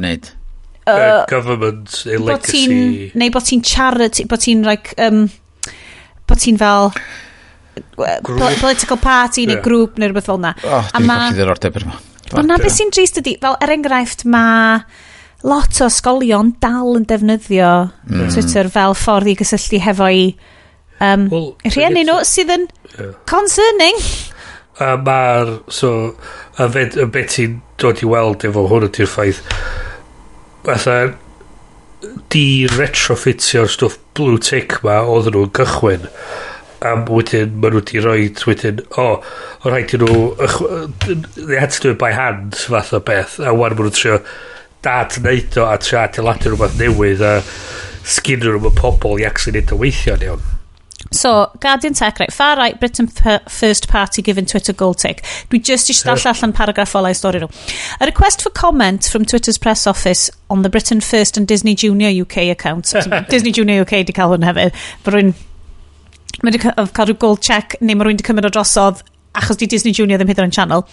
Uh, 0.84 1.24
government, 1.30 2.02
a 2.04 2.18
legacy. 2.20 2.66
Bo 2.68 3.20
neu 3.22 3.32
bod 3.32 3.46
ti'n 3.48 3.62
charity, 3.64 4.26
bod 4.28 4.42
ti'n 4.44 4.66
like, 4.68 4.92
um, 5.00 5.24
bod 6.28 6.42
ti'n 6.44 6.60
fel 6.60 6.92
Grŵp. 7.94 8.60
political 8.60 8.98
party 9.00 9.46
neu 9.48 9.58
yeah. 9.58 9.64
grŵp 9.64 9.98
neu 9.98 10.10
rhywbeth 10.10 10.28
fel 10.30 10.42
na. 10.42 10.54
Oh, 10.66 10.82
a 10.84 11.02
ma... 11.02 11.18
ddiddordeb 11.34 11.80
yma. 11.82 11.98
Ond 12.34 12.48
na 12.48 12.58
beth 12.58 12.74
sy'n 12.74 12.92
drist 12.94 13.20
ydi, 13.20 13.36
fel 13.42 13.58
er 13.62 13.72
enghraifft 13.74 14.24
mae 14.30 14.80
lot 15.44 15.80
o 15.84 15.88
ysgolion 15.90 16.54
dal 16.62 16.96
yn 16.98 17.04
defnyddio 17.08 17.70
mm. 18.08 18.28
Twitter 18.32 18.70
fel 18.72 18.96
ffordd 18.96 19.28
i 19.28 19.36
gysylltu 19.38 19.80
hefo'i 19.84 20.28
um, 21.04 21.26
well, 21.32 21.50
rhieni 21.68 22.06
nhw 22.08 22.22
sydd 22.28 22.54
yn 22.54 22.68
yeah. 22.96 23.12
concerning. 23.30 23.98
A 24.82 24.94
mae'r, 24.98 25.58
so, 25.70 26.14
a 26.58 26.66
beth, 26.72 26.96
a 26.98 27.06
beth 27.06 27.36
ti'n 27.36 27.60
dod 27.80 28.00
i 28.02 28.08
weld 28.08 28.46
efo 28.48 28.64
hwn 28.70 28.88
ydy'r 28.88 29.10
ffaith, 29.10 29.42
fatha, 30.66 30.96
di 32.32 32.66
retrofitio'r 32.72 33.70
stwff 33.70 34.00
blue 34.16 34.40
tick 34.42 34.80
ma 34.84 34.98
oedd 35.08 35.30
nhw'n 35.32 35.52
gychwyn, 35.56 36.08
a 36.84 36.94
wedyn 37.08 37.54
maen 37.60 37.74
nhw 37.74 37.82
wedi 37.82 38.02
rhoi 38.04 38.26
wedyn 38.48 38.82
o 38.86 39.04
oh, 39.04 39.28
rhaid 39.64 39.94
i 39.96 40.00
nhw 40.02 40.16
they 41.36 41.60
had 41.60 41.72
to 41.74 41.82
do 41.82 41.94
it 41.94 42.00
by 42.00 42.12
hand 42.16 42.58
fath 42.72 42.92
o 42.96 43.00
beth 43.12 43.38
a 43.40 43.52
wan 43.52 43.76
maen 43.76 43.88
nhw'n 43.88 44.00
trio 44.00 44.18
dad 44.84 45.16
wneud 45.20 45.60
o 45.60 45.68
a 45.70 45.78
trio 45.80 46.02
adeiladu 46.02 46.52
rhywbeth 46.52 46.80
newydd 46.80 47.24
a 47.24 47.36
sgyn 48.16 48.44
nhw 48.44 48.60
mae 48.66 48.76
pobl 48.80 49.22
i 49.22 49.30
actually 49.30 49.60
neud 49.60 49.72
o 49.76 49.80
weithio'n 49.84 50.28
iawn 50.28 50.50
So, 51.12 51.50
Guardian 51.60 51.94
Tech, 51.94 52.18
right, 52.18 52.32
far 52.32 52.56
right, 52.56 52.78
Britain 52.78 53.08
uh, 53.24 53.38
first 53.48 53.88
party 53.88 54.22
given 54.22 54.46
Twitter 54.46 54.72
gold 54.72 54.98
tick. 54.98 55.22
Dwi 55.50 55.62
just 55.62 55.90
eisiau 55.90 56.16
dall 56.16 56.32
allan 56.32 56.52
paragraff 56.52 56.94
olau 56.98 57.12
stori 57.14 57.42
nhw. 57.42 57.50
A 58.00 58.08
request 58.10 58.42
for 58.42 58.50
comment 58.50 59.04
from 59.12 59.24
Twitter's 59.24 59.58
press 59.58 59.86
office 59.86 60.30
on 60.50 60.62
the 60.62 60.70
Britain 60.70 61.00
First 61.00 61.36
and 61.36 61.46
Disney 61.46 61.74
Junior 61.74 62.10
UK 62.24 62.48
accounts. 62.56 62.94
Disney 63.28 63.52
Junior 63.52 63.82
UK 63.84 64.02
di 64.08 64.16
cael 64.16 64.34
hwn 64.34 64.48
hefyd. 64.48 64.80
Brwy'n 65.06 65.34
mae 66.44 66.52
wedi 66.52 66.62
cael 66.62 67.08
rhyw 67.08 67.18
gold 67.26 67.42
check 67.42 67.76
neu 67.80 67.96
mae 67.96 68.06
rhywun 68.06 68.18
wedi 68.18 68.28
cymryd 68.28 68.48
o 68.50 68.54
drosodd 68.54 69.02
achos 69.34 69.58
di 69.58 69.66
Disney 69.66 69.92
Junior 69.92 70.20
ddim 70.20 70.30
hyd 70.30 70.40
yn 70.44 70.52
channel. 70.54 70.84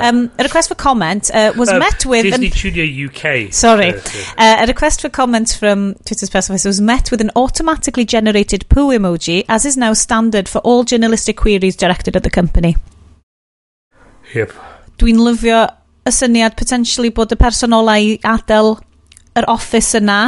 Um, 0.00 0.30
a 0.38 0.44
request 0.46 0.70
for 0.72 0.74
comment 0.74 1.30
uh, 1.34 1.52
was 1.56 1.68
uh, 1.68 1.78
met 1.78 2.06
with... 2.06 2.24
Disney 2.24 2.48
an, 2.48 2.52
Junior 2.52 2.86
UK. 3.06 3.52
Sorry. 3.52 3.90
Uh, 3.92 4.00
uh, 4.38 4.56
a 4.64 4.66
request 4.66 5.02
for 5.02 5.10
comment 5.10 5.52
from 5.58 5.94
Twitter's 6.06 6.30
press 6.30 6.48
office 6.48 6.64
was 6.64 6.80
met 6.80 7.10
with 7.10 7.20
an 7.20 7.30
automatically 7.36 8.06
generated 8.06 8.66
poo 8.68 8.88
emoji, 8.88 9.44
as 9.48 9.66
is 9.66 9.76
now 9.76 9.92
standard 9.92 10.48
for 10.48 10.60
all 10.60 10.84
journalistic 10.84 11.36
queries 11.36 11.76
directed 11.76 12.16
at 12.16 12.22
the 12.22 12.30
company. 12.30 12.76
Yep. 14.34 14.52
Dwi'n 15.00 15.20
lyfio 15.20 15.66
y 16.06 16.12
syniad 16.14 16.56
potentially 16.56 17.10
bod 17.12 17.32
y 17.32 17.36
person 17.36 17.74
ola 17.76 17.98
i 18.00 18.16
adael 18.24 18.78
yr 19.36 19.46
office 19.48 19.98
yna 19.98 20.20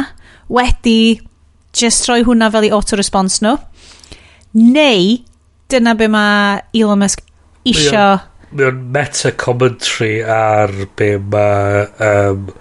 wedi 0.53 1.21
just 1.73 2.05
rhoi 2.05 2.21
hwnna 2.27 2.51
fel 2.53 2.67
i 2.67 2.73
auto-response 2.75 3.41
nhw. 3.41 3.55
No? 3.57 3.72
Neu, 4.53 5.17
dyna 5.73 5.95
be 5.97 6.07
mae 6.13 6.61
Elon 6.77 7.01
Musk 7.01 7.23
isio... 7.65 8.05
Mae 8.53 8.67
o'n 8.69 8.83
meta-commentary 8.93 10.19
ar 10.29 10.73
be 10.99 11.15
mae... 11.17 11.87
Um, 12.03 12.51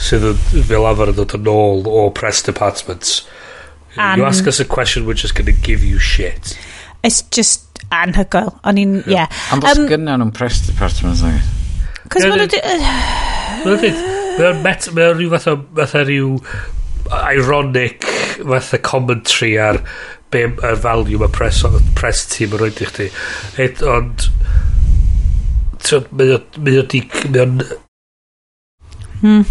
sydd 0.00 0.24
yn 0.30 0.64
fel 0.64 0.86
arfer 0.88 1.10
yn 1.12 1.18
dod 1.18 1.34
yn 1.36 1.48
ôl 1.50 1.82
o 1.90 2.06
press 2.16 2.40
departments. 2.46 3.26
An... 3.96 4.18
you 4.18 4.24
ask 4.24 4.46
us 4.46 4.60
a 4.60 4.64
question, 4.64 5.04
we're 5.04 5.18
just 5.18 5.34
going 5.34 5.50
to 5.50 5.52
give 5.66 5.84
you 5.84 5.98
shit. 5.98 6.56
It's 7.02 7.22
just 7.34 7.66
anhygoel. 7.90 8.54
O'n 8.64 8.78
i'n, 8.80 8.94
ie. 9.02 9.16
Yeah. 9.18 9.42
Ond 9.52 9.66
os 9.66 9.80
um, 9.82 9.90
nhw'n 10.06 10.32
press 10.36 10.62
departments 10.68 11.24
ag? 11.26 11.40
Cos 12.12 12.28
ma'n 12.30 12.46
nhw'n... 12.46 14.04
Mae'n 14.40 14.62
met, 14.64 14.86
mae'n 14.94 15.16
rhyw 15.18 15.34
fath 15.34 15.50
o, 15.50 15.56
fath 15.76 15.98
o 15.98 16.04
rhyw 16.06 16.30
ironic 17.10 18.06
fath 18.38 18.72
o 18.76 18.80
commentary 18.86 19.56
ar 19.60 19.82
be 20.30 20.44
y 20.46 20.74
value 20.78 21.20
mae 21.20 21.32
press, 21.34 21.62
press 21.98 22.26
team 22.30 22.54
yn 22.54 22.62
rhoi'n 22.62 22.82
i 22.84 22.90
chdi. 22.90 23.08
Et, 23.62 23.82
ond, 23.82 24.28
mae 26.14 26.36
o 26.78 26.84
di... 26.90 27.02
Mae 27.26 27.42
o'n... 27.44 27.56
Hmm. 29.20 29.42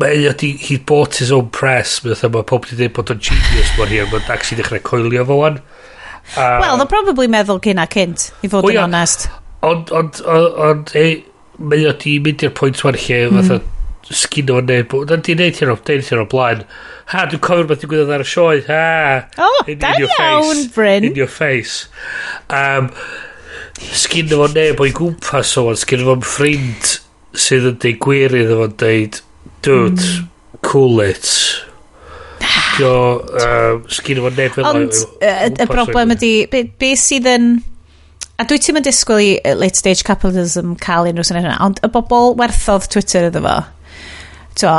Mae 0.00 0.28
o 0.30 0.34
di... 0.38 0.52
He 0.60 0.78
bought 0.78 1.18
his 1.22 1.32
own 1.34 1.50
press. 1.54 1.98
Mae 2.04 2.14
o 2.14 2.32
mae 2.36 2.46
pob 2.46 2.68
di 2.68 2.78
dweud 2.78 2.94
bod 2.98 3.14
o'n 3.14 3.22
genius 3.30 3.74
mor 3.78 3.90
hir. 3.90 4.06
Mae'n 4.12 4.30
ac 4.36 4.46
sy'n 4.46 4.60
dechrau 4.62 4.84
coelio 4.86 5.26
fo 5.28 5.40
wan. 5.42 5.60
Um, 6.36 6.60
Wel, 6.62 6.76
they'll 6.76 6.86
probably 6.86 7.26
meddwl 7.26 7.58
cyn 7.64 7.80
a 7.82 7.88
cynt, 7.90 8.30
i 8.46 8.50
fod 8.50 8.68
yn 8.70 8.78
onest. 8.84 9.26
Ond, 9.66 9.90
ond, 9.90 10.20
ond, 10.30 10.60
ond, 10.62 10.92
mae 11.58 11.86
o 11.90 11.94
di 12.00 12.16
mynd 12.22 12.44
i'r 12.46 12.52
pwynt 12.56 12.84
wan 12.86 12.96
lle, 12.96 13.18
mm. 13.26 13.40
fatha, 13.40 13.79
sgino 14.10 14.60
neb. 14.64 14.92
Na 15.08 15.18
di 15.22 15.36
neud 15.38 15.58
hyn 15.60 15.72
o, 15.72 15.78
deud 15.86 16.06
hyn 16.06 16.22
o 16.22 16.26
blaen. 16.30 16.64
Ha, 17.12 17.24
dwi'n 17.30 17.42
cofio 17.44 17.66
beth 17.70 17.82
dwi'n 17.82 17.92
gwybod 17.94 18.14
ar 18.14 18.24
y 18.24 18.28
sioe. 18.28 18.60
Ha. 18.68 18.84
Oh, 19.42 19.60
da 19.70 19.94
iawn, 19.98 20.10
face. 20.16 20.68
Bryn. 20.74 21.06
In 21.10 21.18
your 21.18 21.30
face. 21.30 21.88
Um, 22.50 22.90
sgino 23.78 24.42
o'n 24.44 24.54
neb 24.56 24.82
o'i 24.82 24.92
gwmpas 24.96 25.56
o, 25.60 25.70
sgino 25.78 26.10
o'n 26.14 26.26
ffrind 26.26 26.98
sydd 27.38 27.70
yn 27.70 27.80
deud 27.82 27.98
gwir 28.02 28.36
iddo 28.36 28.60
fo'n 28.64 28.76
deud, 28.82 29.20
dude, 29.64 30.02
mm. 30.02 30.28
cool 30.66 31.02
it. 31.04 31.30
Dio, 32.76 32.92
um, 33.40 33.82
sgino 33.92 34.26
o'n 34.28 34.38
neb 34.38 34.54
fel 34.56 34.70
Ond, 34.70 35.02
y 35.22 35.68
broblem 35.70 36.16
ydy, 36.16 36.34
be, 36.52 36.66
be 36.80 36.94
sydd 36.98 37.28
yn... 37.30 37.50
A 38.40 38.46
dwi 38.48 38.56
ti'n 38.56 38.72
mynd 38.72 38.86
disgwyl 38.88 39.20
i 39.20 39.32
uh, 39.36 39.52
late 39.60 39.76
stage 39.76 40.00
capitalism 40.06 40.72
cael 40.80 41.10
unrhyw 41.10 41.26
syniad 41.28 41.44
yna, 41.44 41.58
ond 41.60 41.82
y 41.84 41.90
bobl 41.92 42.32
werthodd 42.40 42.88
Twitter 42.88 43.26
iddo 43.28 43.42
fo 43.44 43.58
to, 44.58 44.72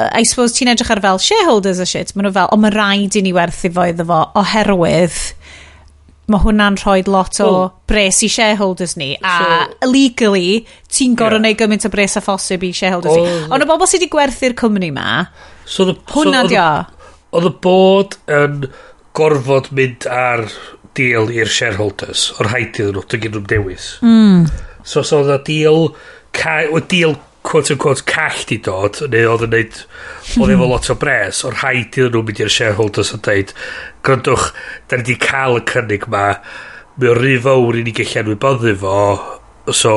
I 0.00 0.22
suppose 0.28 0.56
ti'n 0.56 0.72
edrych 0.72 0.90
ar 0.94 1.02
fel 1.04 1.20
shareholders 1.20 1.82
a 1.82 1.86
shit, 1.88 2.14
maen 2.16 2.28
nhw 2.28 2.34
fel, 2.38 2.48
o 2.54 2.60
mae 2.60 2.72
rhaid 2.74 3.18
i 3.18 3.24
ni 3.26 3.34
werthu 3.36 3.72
fo 3.74 3.84
iddo 3.90 4.06
fo, 4.08 4.22
oherwydd 4.40 5.18
mae 6.30 6.42
hwnna'n 6.44 6.78
rhoi 6.80 7.02
lot 7.10 7.40
o 7.42 7.48
mm. 7.50 7.76
bres 7.90 8.20
i 8.26 8.28
shareholders 8.30 8.96
ni 9.00 9.12
a 9.18 9.36
so, 9.40 9.88
legally 9.90 10.64
ti'n 10.92 11.16
gorau 11.18 11.40
yeah. 11.40 11.46
neud 11.48 11.58
gymaint 11.58 11.86
o 11.86 11.90
bres 11.92 12.16
a 12.20 12.22
phosib 12.24 12.66
i 12.66 12.72
shareholders 12.76 13.16
o, 13.16 13.24
ni 13.24 13.32
oh. 13.32 13.54
ond 13.56 13.64
y 13.64 13.68
bobl 13.70 13.90
sydd 13.90 14.04
wedi 14.04 14.12
gwerthu'r 14.14 14.56
cwmni 14.60 14.92
ma 14.94 15.08
so 15.64 15.88
the, 15.88 15.96
hwnna 16.14 16.44
so, 16.44 16.52
dio 16.52 16.68
oedd 17.38 17.48
y 17.50 17.54
bod 17.66 18.18
yn 18.36 18.68
gorfod 19.18 19.72
mynd 19.76 20.06
ar 20.14 20.44
deal 20.98 21.32
i'r 21.34 21.50
shareholders 21.50 22.28
o'r 22.38 22.52
haid 22.54 22.78
iddyn 22.78 22.94
nhw 22.98 23.06
dyn 23.10 23.26
nhw'n 23.34 23.50
dewis 23.50 23.90
mm. 24.06 24.46
so 24.86 25.02
so 25.06 25.24
oedd 25.24 25.34
y 25.34 25.40
deal 25.50 25.90
deal 26.92 27.18
quote 27.42 27.72
unquote 27.72 28.04
call 28.08 28.44
di 28.48 28.58
dod 28.66 29.00
neu 29.12 29.28
oedd 29.32 29.46
yn 29.46 29.54
neud 29.56 29.76
oedd 29.80 30.52
efo 30.52 30.64
hmm. 30.64 30.70
lot 30.72 30.90
o 30.92 30.96
bres 31.00 31.44
o'r 31.48 31.56
rhaid 31.56 31.88
iddyn 31.88 32.12
nhw 32.14 32.24
mynd 32.26 32.42
i'r 32.44 32.52
shareholders 32.52 33.14
a 33.16 33.20
dweud 33.26 33.54
grandwch 34.06 34.50
da 34.90 34.98
ni 34.98 35.06
wedi 35.06 35.18
cael 35.24 35.60
y 35.60 35.64
cynnig 35.70 36.08
ma 36.12 36.24
mae 37.00 37.12
o'r 37.12 37.22
rhy 37.24 37.36
fawr 37.40 37.78
i 37.80 37.84
ni 37.86 37.94
gallu 37.96 38.20
anwyboddu 38.22 38.74
fo 38.82 38.96
so 39.72 39.94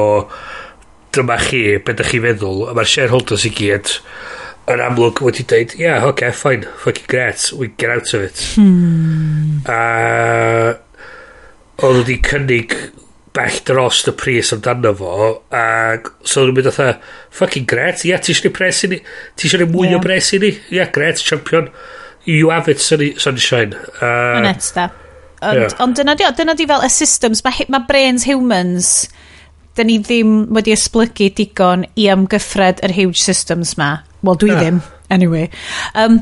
dyma 1.13 1.37
chi 1.41 1.61
beth 1.77 1.99
ydych 1.99 2.13
chi 2.13 2.21
feddwl? 2.23 2.63
A 2.69 2.77
mae'r 2.77 2.89
shareholders 2.89 3.45
i 3.49 3.51
gyd 3.53 3.91
yn 4.73 4.81
amlwg 4.81 5.19
wedi 5.25 5.43
dweud 5.49 5.75
yeah, 5.77 6.05
ok 6.07 6.29
fine 6.37 6.69
fucking 6.81 7.09
great 7.11 7.49
we 7.59 7.69
get 7.77 7.91
out 7.91 8.13
of 8.15 8.23
it. 8.29 8.39
Hmm. 8.55 9.59
a 9.67 10.79
oedd 11.83 11.99
wedi 11.99 12.19
cynnig 12.23 12.75
bell 13.33 13.59
dros 13.65 14.03
y 14.07 14.13
pris 14.17 14.53
amdano 14.53 14.93
fo 14.97 15.29
ac 15.57 16.11
so 16.21 16.43
nhw'n 16.43 16.57
mynd 16.57 16.69
oedd 16.69 17.05
fucking 17.33 17.65
gret 17.69 18.03
ia 18.05 18.13
yeah, 18.13 18.21
ti 18.21 18.33
eisiau 18.33 18.49
ni 18.49 18.55
pres 18.57 18.83
i 18.85 18.91
ni? 18.93 18.99
Ti 19.35 19.47
eisiau 19.47 19.63
ni 19.63 19.69
mwy 19.73 19.89
yeah. 19.89 19.97
o 19.97 20.03
bres 20.03 20.31
i 20.37 20.41
ni? 20.43 20.51
Ia 20.53 20.83
yeah, 20.83 20.91
gret 20.93 21.21
champion. 21.21 21.69
You 22.25 22.51
have 22.53 22.71
it 22.71 22.79
sunny, 22.79 23.13
sunshine 23.19 23.73
uh, 23.99 24.39
mae'n 24.39 24.61
da. 24.75 24.87
Ond, 25.43 25.59
yeah. 25.59 25.73
ond 25.83 25.97
dyna 25.99 26.15
di, 26.15 26.27
dyna 26.37 26.55
di 26.55 26.67
fel 26.69 26.85
y 26.85 26.89
systems. 26.93 27.43
Mae 27.43 27.65
ma 27.73 27.81
brains 27.87 28.23
humans 28.29 28.93
dyn 29.75 29.89
ni 29.89 29.97
ddim 29.99 30.35
wedi 30.53 30.75
esblygu 30.75 31.31
digon 31.35 31.87
i 31.99 32.07
amgyffred 32.13 32.79
yr 32.85 32.93
huge 32.95 33.19
systems 33.19 33.73
ma. 33.81 33.97
Wel 34.23 34.39
dwi 34.39 34.53
yeah. 34.53 34.61
ddim 34.61 34.79
anyway. 35.11 35.49
Um, 35.99 36.21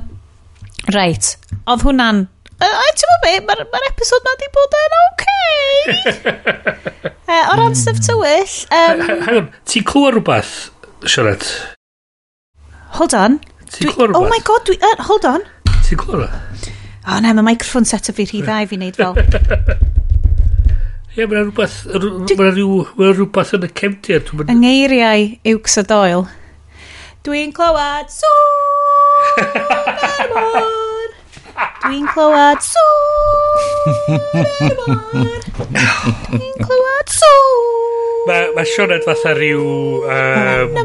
right 0.95 1.35
oedd 1.69 1.83
hwnna'n 1.85 2.25
uh, 2.67 2.91
ti'n 2.99 3.15
be, 3.23 3.33
mae'r 3.47 3.63
ma 3.73 3.81
episod 3.89 4.27
ma 4.27 4.33
di 4.39 4.49
bod 4.57 4.77
yn 4.79 4.97
oce. 4.99 5.37
uh, 7.27 7.45
o 7.51 7.57
ran 7.57 7.71
hmm. 7.71 7.77
stuff 7.81 8.01
tywyll... 8.05 8.57
Um... 8.77 9.05
Hang 9.25 9.39
on, 9.39 9.47
ti'n 9.69 9.87
clywed 9.87 10.17
rhywbeth, 10.17 10.53
Sionet? 11.05 11.47
Hold 12.99 13.17
on. 13.17 13.39
Ti'n 13.71 13.93
clywed 13.93 14.11
rhywbeth? 14.11 14.19
Oh 14.21 14.29
my 14.29 14.41
god, 14.47 14.67
dwi... 14.69 14.77
Uh, 14.81 14.97
hold 15.09 15.25
on. 15.29 15.47
Ti'n 15.87 16.01
clywed 16.01 16.25
rhywbeth? 16.25 16.69
O 17.01 17.15
oh, 17.15 17.19
na, 17.23 17.33
mae 17.33 17.47
microphone 17.53 17.87
set 17.89 18.11
up 18.11 18.19
fi 18.19 18.27
rhy 18.29 18.43
dda 18.45 18.59
i 18.61 18.67
fi 18.69 18.77
wneud 18.77 18.99
fel. 18.99 19.17
Ie, 21.17 21.25
mae'n 21.25 21.49
rhywbeth, 21.49 21.79
mae'n 21.89 23.15
rhywbeth 23.17 23.55
yn 23.57 23.65
y 23.67 23.71
cefndir. 23.81 24.21
Yng 24.45 24.61
ngeiriau 24.61 25.25
uwcs 25.55 25.81
o 25.81 25.83
doel. 25.89 26.23
Dwi'n 27.25 27.51
clywed 27.57 28.13
sŵn 28.13 29.49
Dwi'n 31.81 32.05
clywed 32.13 32.61
sŵn 32.65 34.21
Dwi'n 36.31 36.61
clywed 36.67 37.09
sŵn 37.15 37.81
Mae 38.29 38.51
ma 38.55 38.63
Sioned 38.69 39.03
fatha 39.07 39.33
rhyw... 39.37 39.65
Um, 40.05 40.79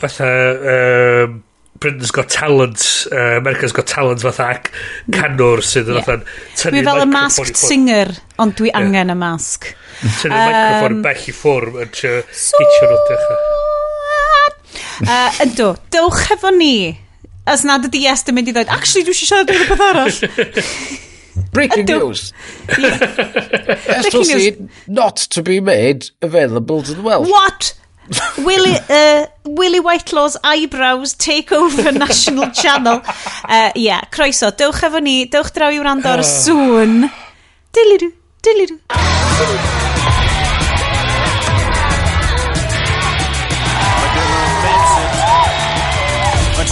fatha... 0.00 0.32
Um, 0.74 1.38
Britain's 1.80 2.10
Got 2.10 2.28
Talent, 2.28 3.06
uh, 3.10 3.38
America's 3.38 3.72
Got 3.72 3.86
Talent 3.88 4.20
fatha 4.20 4.50
ac 4.52 4.68
canwr 5.16 5.62
sydd 5.64 5.88
yn 5.88 5.96
yeah. 5.96 6.08
fatha... 6.08 6.72
Dwi 6.74 6.82
fel 6.84 7.04
y 7.04 7.06
masked 7.08 7.60
singer, 7.60 8.12
ond 8.40 8.56
dwi 8.58 8.72
angen 8.76 9.12
y 9.12 9.16
masg. 9.16 9.70
Tynnu'r 10.20 10.40
um, 10.40 10.50
microfon 10.50 10.98
bell 11.06 11.22
i 11.24 11.36
ffwrm 11.36 11.78
yn 11.84 11.94
hitio 11.96 12.90
nhw 12.90 12.98
dechrau. 13.08 13.46
Uh, 15.00 15.40
ynddo, 15.46 15.70
dywch 15.92 16.26
efo 16.36 16.52
ni 16.52 16.74
As 17.46 17.64
nad 17.64 17.84
ydi 17.88 18.02
yes, 18.04 18.22
dim 18.26 18.34
mynd 18.38 18.48
i 18.50 18.54
ddweud, 18.54 18.70
actually, 18.72 19.04
dwi 19.06 19.14
eisiau 19.16 19.28
siarad 19.30 19.50
am 19.50 19.56
rhywbeth 19.62 19.86
arall. 19.90 20.12
Breaking 21.52 21.88
Ydw. 21.88 21.98
news. 21.98 22.32
SLC 22.68 24.68
not 24.86 25.16
to 25.16 25.42
be 25.42 25.60
made 25.60 26.10
available 26.22 26.82
to 26.82 26.94
the 26.94 27.02
Welsh. 27.02 27.28
What? 27.30 27.74
Willie, 28.38 28.76
uh, 28.88 29.26
Willie 29.44 29.80
Whitelaw's 29.80 30.36
eyebrows 30.42 31.14
take 31.14 31.52
over 31.52 31.92
national 31.92 32.50
channel. 32.50 33.02
Uh, 33.44 33.70
yeah, 33.74 34.00
croeso. 34.10 34.50
Dewch 34.50 34.82
efo 34.82 35.02
ni. 35.02 35.26
Dewch 35.26 35.52
draw 35.54 35.70
i 35.70 35.78
wrando 35.78 36.10
ar 36.10 36.18
y 36.22 36.26
sŵn. 36.32 37.06
Dilidw, 37.74 38.10
dilidw. 38.42 38.80
dilidw. 38.90 39.89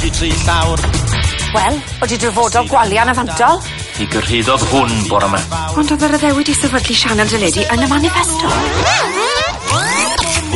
i 0.09 0.11
dri 0.11 0.31
llawr. 0.45 0.81
Wel, 1.53 1.77
odi 2.05 2.17
drafodol 2.21 2.69
gwalia'n 2.71 3.13
afantol? 3.13 3.61
I 4.01 4.07
gyrhaeddodd 4.13 4.65
hwn 4.71 4.95
bore 5.11 5.29
yma. 5.29 5.41
Ond 5.77 5.93
oedd 5.93 6.07
yr 6.09 6.17
addewid 6.21 6.53
i 6.53 6.57
sefydlu 6.57 6.97
sianel 6.97 7.33
deledu 7.33 7.67
yn 7.75 7.85
y 7.85 7.91
maniffesto. 7.93 9.38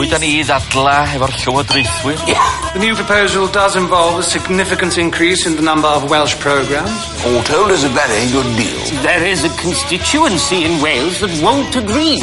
Pwy 0.02 0.08
da 0.10 0.18
ni 0.18 0.28
i 0.34 0.42
ddadla 0.42 0.92
efo'r 1.14 1.30
llywodraethwyr? 1.44 2.22
The 2.74 2.80
new 2.82 2.96
proposal 2.98 3.46
does 3.46 3.76
involve 3.78 4.18
a 4.18 4.24
significant 4.26 4.98
increase 4.98 5.46
in 5.46 5.54
the 5.54 5.62
number 5.62 5.86
of 5.86 6.10
Welsh 6.10 6.34
programmes. 6.42 6.90
All 7.22 7.38
told 7.46 7.70
is 7.70 7.84
a 7.84 7.92
very 7.94 8.26
good 8.34 8.50
deal. 8.58 8.82
There 9.06 9.22
is 9.22 9.44
a 9.44 9.52
constituency 9.62 10.64
in 10.64 10.82
Wales 10.82 11.20
that 11.20 11.30
won't 11.38 11.78
agree. 11.78 12.18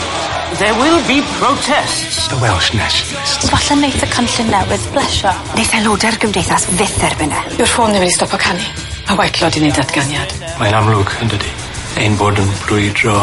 There 0.59 0.75
will 0.75 0.99
be 1.07 1.23
protests. 1.39 2.27
The 2.27 2.43
Welsh 2.43 2.75
Nationalists. 2.75 3.47
Falle 3.47 3.79
wneud 3.79 3.95
y 3.95 4.11
cynllun 4.11 4.51
newydd 4.57 4.91
blesio. 4.91 5.31
Neith 5.55 5.71
aelodau'r 5.79 6.19
e'r 6.19 6.21
gymdeithas 6.27 6.67
fyth 6.75 6.99
erbyn 7.13 7.31
e. 7.31 7.47
Yw'r 7.61 7.75
ffôn 7.77 7.95
ddim 7.95 8.03
wedi 8.03 8.19
stopo 8.19 8.43
canu, 8.43 8.67
a 9.07 9.15
Whitelaw 9.15 9.55
'di 9.55 9.63
wneud 9.63 9.79
datganiad. 9.79 10.39
Mae'n 10.59 10.81
amlwg, 10.83 11.15
yndydi? 11.23 11.68
Ein 11.97 12.17
bod 12.17 12.37
yn 12.39 12.49
brwydro 12.65 13.15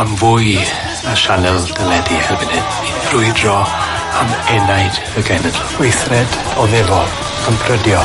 am 0.00 0.16
fwy 0.20 0.56
a 1.08 1.14
sianel 1.18 1.60
dyledu 1.76 2.18
erbyn 2.28 2.52
hyn. 2.52 2.66
I'n 2.88 2.98
brwydro 3.08 3.56
am 4.20 4.34
enaid 4.54 5.00
y 5.18 5.24
genedl. 5.26 5.60
Weithred 5.80 6.36
o 6.60 6.66
ddefol, 6.70 7.08
yn 7.50 7.58
prydio. 7.64 8.02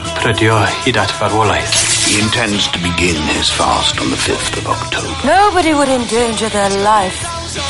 Yn 0.00 0.14
prydio 0.20 0.58
hyd 0.84 0.98
at 1.00 1.14
farwolaeth. 1.20 1.76
He 2.06 2.20
intends 2.22 2.68
to 2.70 2.78
begin 2.78 3.18
his 3.34 3.50
fast 3.50 3.98
on 4.00 4.10
the 4.10 4.16
5th 4.16 4.58
of 4.58 4.68
October. 4.70 5.14
Nobody 5.26 5.74
would 5.74 5.88
endanger 5.88 6.48
their 6.48 6.70
life 6.84 7.18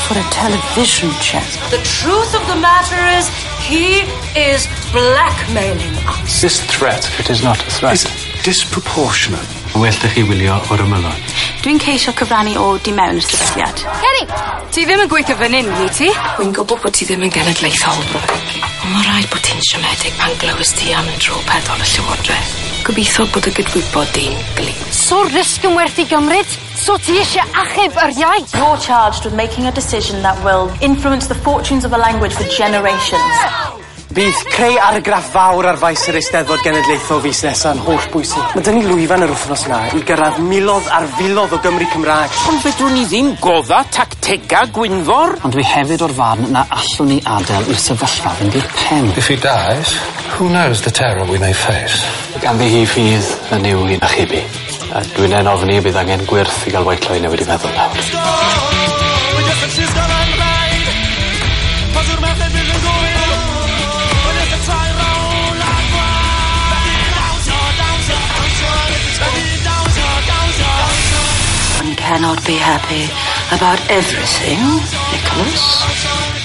for 0.05 0.13
a 0.19 0.23
television 0.29 1.09
show. 1.25 1.41
The 1.71 1.81
truth 1.83 2.35
of 2.35 2.45
the 2.47 2.55
matter 2.55 3.01
is, 3.17 3.25
he 3.65 4.05
is 4.37 4.67
blackmailing 4.91 5.95
us. 6.05 6.41
This 6.41 6.61
threat, 6.65 7.09
it 7.19 7.29
is 7.29 7.43
not 7.43 7.57
a 7.65 7.69
threat. 7.71 7.93
It's 7.93 8.43
disproportionate. 8.43 9.56
Well 9.75 9.97
'dych 9.99 10.15
chi 10.15 10.23
wylio 10.29 10.55
o'r 10.71 10.85
ymylon. 10.85 11.19
Dwi'n 11.65 11.81
ceisio 11.83 12.13
cyfrannu 12.15 12.55
o 12.61 12.77
di 12.79 12.93
mewn 12.95 13.19
y 13.19 13.25
sefydliad. 13.25 13.83
Kenny! 14.03 14.23
ti 14.71 14.85
ddim 14.85 15.03
yn 15.03 15.11
gweithio 15.11 15.35
fan 15.39 15.55
hyn, 15.57 15.69
wyt 15.81 15.99
ti? 15.99 16.07
Wi'n 16.39 16.53
gwybod 16.55 16.83
bod 16.83 16.95
ti 16.95 17.07
ddim 17.09 17.25
yn 17.27 17.33
genedlaethol 17.33 18.03
Brobygg 18.11 18.67
on' 18.87 18.93
ma' 18.93 19.03
raid 19.07 19.27
bo' 19.31 19.41
ti'n 19.43 19.63
siomedig 19.67 20.13
pan 20.19 20.35
glywys 20.39 20.71
ti 20.77 20.93
am 20.95 21.07
y 21.11 21.15
tro 21.19 21.39
peddol 21.47 21.81
y 21.83 21.87
Llywodraeth. 21.91 22.53
Gobeithio 22.87 23.25
bod 23.33 23.49
y 23.49 23.53
gydwybod 23.57 24.13
di'n 24.15 24.37
glir. 24.59 24.85
So 24.95 25.23
risg 25.27 25.65
yn 25.67 25.75
werth 25.75 25.99
'i 25.99 26.05
gymryd? 26.07 26.53
So 26.77 26.95
ti 27.01 27.17
eisiau 27.19 27.43
achub 27.63 27.97
yr 28.05 28.15
iaith? 28.21 28.53
You're 28.55 28.79
charged 28.85 29.25
with 29.25 29.35
making 29.35 29.67
a 29.67 29.73
decision 29.75 30.21
that 30.23 30.39
will 30.45 30.71
influence 30.79 31.27
the 31.27 31.41
fortunes 31.49 31.83
of 31.83 31.91
a 31.91 31.99
language 31.99 32.37
for 32.37 32.47
generations. 32.47 33.76
Bydd 34.17 34.37
creu 34.49 34.79
argraff 34.81 35.27
fawr 35.29 35.67
ar 35.69 35.77
faes 35.77 36.07
yr 36.09 36.15
Eisteddfod 36.17 36.63
Genedlaethol 36.65 37.19
fus 37.21 37.43
nesa 37.45 37.69
yn 37.75 37.81
holl 37.85 38.01
bwysig. 38.09 38.55
Mae 38.55 38.63
'dyn 38.65 38.79
ni 38.79 38.87
lwyfan 38.87 39.21
yr 39.27 39.29
wythnos 39.29 39.65
yna 39.67 39.81
i 39.93 40.01
gyrraedd 40.09 40.39
milodd 40.41 40.89
ar 40.89 41.05
filodd 41.19 41.53
o 41.53 41.59
Gymru 41.61 41.85
Cymraeg. 41.91 42.39
Ond 42.49 42.63
fedrwn 42.63 42.97
ni 42.97 43.03
ddim 43.05 43.29
godda 43.43 43.83
tactega 43.93 44.63
Gwynfor? 44.73 45.37
Ond 45.45 45.53
dwi 45.53 45.67
hefyd 45.69 46.01
o'r 46.07 46.15
farn 46.17 46.49
na 46.55 46.65
allwn 46.79 47.13
ni 47.13 47.19
adael 47.35 47.69
i'r 47.69 47.83
sefyllfa 47.85 48.33
fynd 48.41 48.57
i'r 48.57 48.67
pen. 48.79 49.13
If 49.13 49.29
he 49.29 49.37
dies, 49.37 49.93
who 50.33 50.49
knows 50.49 50.81
the 50.81 50.89
terror 50.89 51.29
we 51.29 51.37
may 51.37 51.53
face? 51.53 52.01
Ganddi 52.41 52.73
hi 52.73 52.83
ffydd 52.89 53.53
y 53.53 53.61
niw 53.67 53.85
hi'n 53.85 54.01
achebu, 54.09 54.41
a 54.97 55.05
dwi'n 55.13 55.37
'en 55.43 55.53
ofni 55.53 55.77
bydd 55.77 56.01
angen 56.01 56.25
gwirth 56.25 56.65
i 56.65 56.73
ga'l 56.73 56.89
Whiteley 56.89 57.21
newid 57.21 57.45
'i 57.45 57.51
feddwl 57.53 57.69
nawr. 57.77 57.97
Cannot 72.07 72.39
be 72.45 72.55
happy 72.55 73.03
about 73.53 73.79
everything, 73.91 74.59
Nicholas. 75.11 76.36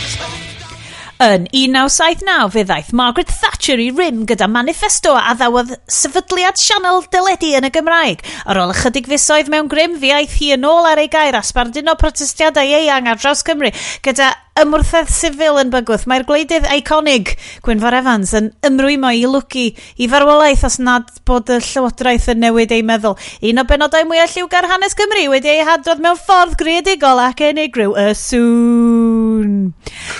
Yn 1.23 1.45
1979 1.55 2.51
fe 2.51 2.63
ddaeth 2.67 2.89
Margaret 2.99 3.29
Thatcher 3.31 3.79
i 3.79 3.93
rym 3.95 4.25
gyda 4.27 4.49
manifesto 4.51 5.13
a 5.15 5.37
ddawodd 5.39 5.71
sefydliad 5.87 6.59
sianel 6.59 7.05
dyledu 7.13 7.53
yn 7.61 7.69
y 7.69 7.71
Gymraeg. 7.71 8.25
Ar 8.51 8.59
ôl 8.59 8.73
ychydig 8.75 9.07
fusoedd 9.07 9.51
mewn 9.53 9.69
grym, 9.71 9.95
fe 10.03 10.11
aeth 10.17 10.35
hi 10.41 10.49
yn 10.57 10.67
ôl 10.67 10.89
ar 10.89 10.99
ei 10.99 11.11
gair 11.13 11.39
asbarduno 11.39 11.95
protestiadau 12.01 12.75
eang 12.81 13.07
ar 13.07 13.21
draws 13.23 13.45
Cymru 13.47 13.71
gyda 14.03 14.33
ymwrthedd 14.65 15.15
sifil 15.15 15.63
yn 15.63 15.71
bygwth. 15.71 16.09
Mae'r 16.11 16.27
gwleidydd 16.27 16.67
eiconig 16.75 17.37
Gwynfor 17.63 18.01
Evans 18.01 18.35
yn 18.41 18.51
ymrwymo 18.67 19.15
i 19.15 19.23
lwgu 19.23 19.69
i 20.03 20.11
farwolaeth 20.11 20.67
os 20.67 20.81
nad 20.83 21.07
bod 21.29 21.55
y 21.55 21.61
Llywodraeth 21.63 22.33
yn 22.35 22.43
newid 22.49 22.75
ei 22.75 22.83
meddwl. 22.83 23.15
Un 23.47 23.63
o 23.63 23.69
benodau 23.71 24.11
mwyaf 24.11 24.35
lliwgar 24.35 24.67
hanes 24.75 24.99
Cymru 24.99 25.29
wedi 25.37 25.55
ei 25.55 25.63
hadrodd 25.71 26.03
mewn 26.03 26.19
ffordd 26.19 26.59
greadigol 26.59 27.23
ac 27.31 27.47
unigryw 27.53 27.95
y 27.95 28.11
sŵn. 28.27 29.22
Crown. 29.33 29.73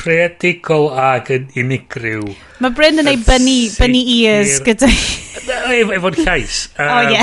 Creadigol 0.03 0.89
ac 0.99 1.29
yn 1.35 1.49
unigryw. 1.59 2.25
Mae 2.63 2.73
Bryn 2.77 3.03
yn 3.03 3.11
ei 3.11 3.19
bunny, 3.21 3.69
bunny 3.77 4.01
ears 4.23 4.61
gyda... 4.65 4.89
E- 4.89 5.83
efo'n 5.99 6.19
llais. 6.23 6.63
O, 6.83 6.99
ie. 7.13 7.21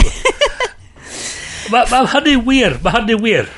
Mae 1.70 1.86
ma 1.92 2.02
hynny 2.14 2.36
wir, 2.46 2.78
mae 2.84 2.96
hynny 3.00 3.18
wir. 3.24 3.50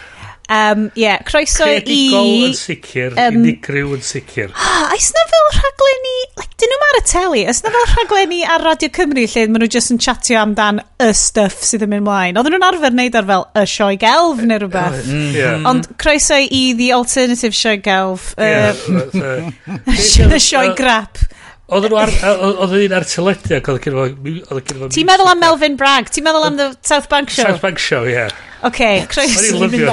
Um, 0.52 0.92
yeah, 0.96 1.22
croeso 1.24 1.64
Credigol 1.64 2.26
i... 2.28 2.40
yn 2.50 2.56
sicr, 2.60 3.14
um, 3.16 3.38
unigryw 3.40 3.94
yn 3.96 4.02
sicr. 4.04 4.50
Ah, 4.52 4.90
oes 4.98 5.06
na 5.16 5.22
fel 5.30 5.46
rhaglenni, 5.56 6.16
like, 6.42 6.58
dyn 6.60 6.74
nhw'n 6.74 6.84
ar 6.90 7.00
y 7.00 7.04
teli, 7.08 7.44
oes 7.48 7.62
na 7.64 7.72
fel 7.72 7.88
rhaglenni 7.94 8.42
ar 8.44 8.66
Radio 8.68 8.92
Cymru 8.98 9.24
lle 9.24 9.46
maen 9.48 9.64
nhw 9.64 9.70
just 9.72 9.94
yn 9.96 10.02
chatio 10.04 10.42
amdan 10.42 10.82
y 11.00 11.08
stuff 11.16 11.64
sydd 11.64 11.86
yn 11.88 11.94
mynd 11.94 12.04
mlaen. 12.10 12.42
Oedden 12.42 12.58
nhw'n 12.58 12.68
arfer 12.68 12.92
wneud 12.92 13.16
ar 13.22 13.30
fel 13.32 13.48
y 13.64 13.66
sioe 13.78 13.96
gelf 14.04 14.44
neu 14.44 14.60
rhywbeth. 14.66 15.00
Oh, 15.00 15.16
mm, 15.16 15.32
yeah. 15.40 15.66
Ond 15.72 15.88
croeso 16.04 16.42
i 16.44 16.62
The 16.82 16.92
Alternative 17.00 17.56
Sioe 17.56 17.80
Gelf. 17.88 18.34
Uh, 18.36 18.76
yeah, 19.16 20.36
y 20.36 20.44
sioe 20.44 20.76
grap. 20.76 21.24
Oedden 21.72 21.96
nhw 21.96 22.04
ar... 22.04 22.16
Oedd 22.52 22.80
un 22.84 23.00
ar 23.00 23.08
teledu 23.08 23.56
ac 23.56 23.72
oedd 23.72 23.88
gyda. 23.88 24.92
Ti'n 24.92 25.08
meddwl 25.08 25.32
am 25.32 25.46
Melvin 25.48 25.80
Bragg? 25.80 26.12
Ti'n 26.12 26.28
meddwl 26.28 26.52
am 26.52 26.60
The 26.60 26.74
South 26.84 27.08
Bank 27.08 27.32
Show? 27.32 27.48
South 27.48 27.64
Bank 27.64 27.80
Show, 27.80 28.04
ie. 28.04 28.20
Yeah. 28.20 28.50
Oce, 28.62 29.08
croeso... 29.10 29.40
Sorry, 29.40 29.60
lyfio. 29.60 29.88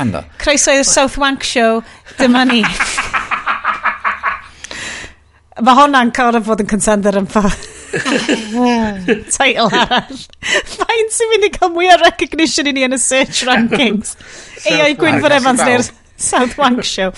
Mynd 0.00 0.16
off. 0.18 0.24
Croeso 0.42 0.74
i'r 0.74 0.86
South 0.88 1.16
Wank 1.22 1.44
Show, 1.46 1.82
dyma 2.18 2.42
ni. 2.48 2.64
Mae 5.64 5.76
hwnna'n 5.78 6.10
cael 6.14 6.40
fod 6.42 6.64
yn 6.64 6.70
contender 6.70 7.14
yn 7.20 7.28
ffordd. 7.30 7.68
Title 9.30 9.68
arall. 9.70 10.22
Fain 10.72 11.12
sy'n 11.14 11.30
mynd 11.30 11.46
i 11.46 11.50
cael 11.54 11.70
mwy 11.76 11.86
o 11.94 11.98
recognition 12.02 12.66
i 12.66 12.72
ni 12.74 12.82
yn 12.88 12.96
y 12.96 12.98
search 12.98 13.44
rankings? 13.46 14.16
AI 14.66 14.96
Gwynfor 14.98 15.36
Evans 15.36 15.62
neu'r... 15.62 15.86
South 16.16 16.56
wank 16.58 16.84
show. 16.84 17.10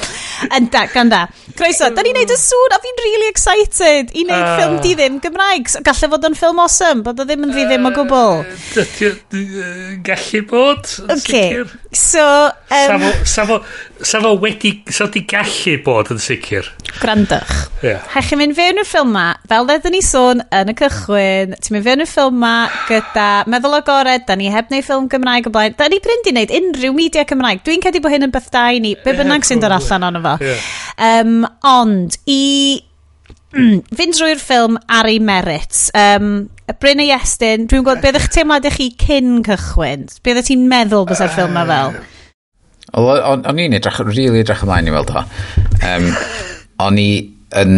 Yn 0.56 0.70
da, 0.72 0.86
gan 0.92 1.10
da. 1.12 1.26
Croeso, 1.56 1.88
da 1.92 2.02
ni'n 2.04 2.16
neud 2.16 2.32
y 2.32 2.36
sŵn 2.40 2.74
a 2.74 2.78
fi'n 2.80 3.02
really 3.04 3.28
excited 3.28 4.12
i 4.16 4.24
neud 4.28 4.40
uh, 4.40 4.54
ffilm 4.56 4.76
di 4.84 4.94
ddim 4.96 5.18
Gymraeg. 5.24 5.68
So, 5.72 5.82
Galle 5.84 6.10
fod 6.12 6.26
yn 6.28 6.36
ffilm 6.36 6.60
awesome, 6.64 7.04
bod 7.06 7.20
o 7.20 7.26
ddim 7.28 7.44
yn 7.46 7.52
ddi 7.52 7.66
ddim 7.68 7.88
o 7.88 7.92
eh, 7.92 7.96
gwbl. 7.98 8.34
Gallu 10.06 10.42
bod, 10.50 10.92
yn 11.06 11.22
sicr. 11.22 11.76
So, 11.92 12.24
um, 12.48 12.52
safo, 12.68 13.12
safo, 13.36 13.60
Sa 14.04 14.20
fo 14.20 14.34
wedi, 14.36 14.82
sa 14.92 15.06
wedi 15.06 15.22
gallu 15.24 15.76
bod 15.84 16.10
yn 16.12 16.18
sicr. 16.20 16.66
Grandach. 17.00 17.52
Yeah. 17.80 18.02
Hech 18.12 18.28
chi'n 18.28 18.40
mynd 18.42 18.56
fewn 18.56 18.80
i'r 18.82 18.88
ffilm 18.88 19.14
ma, 19.14 19.30
fel 19.48 19.64
ddedyn 19.68 19.94
ni 19.96 20.02
sôn 20.04 20.42
yn 20.52 20.72
y 20.72 20.74
cychwyn, 20.76 21.54
ti'n 21.56 21.76
mynd 21.76 21.86
fewn 21.86 22.04
i'r 22.04 22.10
ffilm 22.10 22.36
ma 22.42 22.54
gyda 22.90 23.28
meddwl 23.48 23.78
agored, 23.78 24.26
da 24.28 24.36
ni 24.36 24.50
heb 24.52 24.68
neu 24.72 24.84
ffilm 24.84 25.06
Gymraeg 25.12 25.48
o 25.48 25.52
blaen, 25.54 25.76
da 25.78 25.88
ni 25.88 26.00
bryn 26.04 26.26
di 26.26 26.34
wneud 26.34 26.52
unrhyw 26.58 26.96
media 26.96 27.24
Cymraeg. 27.28 27.62
Dwi'n 27.64 27.84
cedi 27.86 28.02
bod 28.04 28.12
hyn 28.12 28.26
yn 28.28 28.34
beth 28.34 28.50
da 28.52 28.66
i 28.74 28.82
ni, 28.84 28.92
be 29.00 29.14
bynnag 29.16 29.46
sy'n 29.48 29.64
dod 29.64 29.76
allan 29.78 30.04
ond 30.10 30.20
fo. 30.26 30.34
Yeah. 30.44 30.66
Um, 31.06 31.38
ond, 31.70 32.18
i 32.28 32.42
mm, 33.56 33.80
fynd 33.96 34.18
drwy'r 34.18 34.42
ffilm 34.42 34.76
ar 34.92 35.08
ei 35.08 35.22
merits. 35.24 35.86
Um, 35.96 36.50
Bryn 36.82 37.00
a 37.00 37.08
Iestyn, 37.14 37.64
dwi'n 37.70 37.86
gwybod 37.86 38.04
beth 38.04 38.20
eich 38.20 38.28
teimlad 38.34 38.68
i 38.68 38.74
chi 38.74 38.90
cyn 39.00 39.40
cychwyn? 39.46 40.04
Beth 40.26 40.42
ti'n 40.50 40.68
meddwl 40.68 41.08
bys 41.08 41.24
ar 41.24 41.32
ffilm 41.32 41.56
ma 41.56 41.64
fel? 41.68 41.96
Uh, 41.96 42.12
O'n 42.94 43.62
i'n 43.62 43.76
edrych, 43.76 44.00
really 44.06 44.42
edrych 44.42 44.62
ymlaen 44.64 44.88
i 44.88 44.94
weld 44.94 45.10
o. 45.10 45.24
Um, 45.84 46.10
o'n 46.86 47.00
i 47.00 47.10
yn 47.56 47.74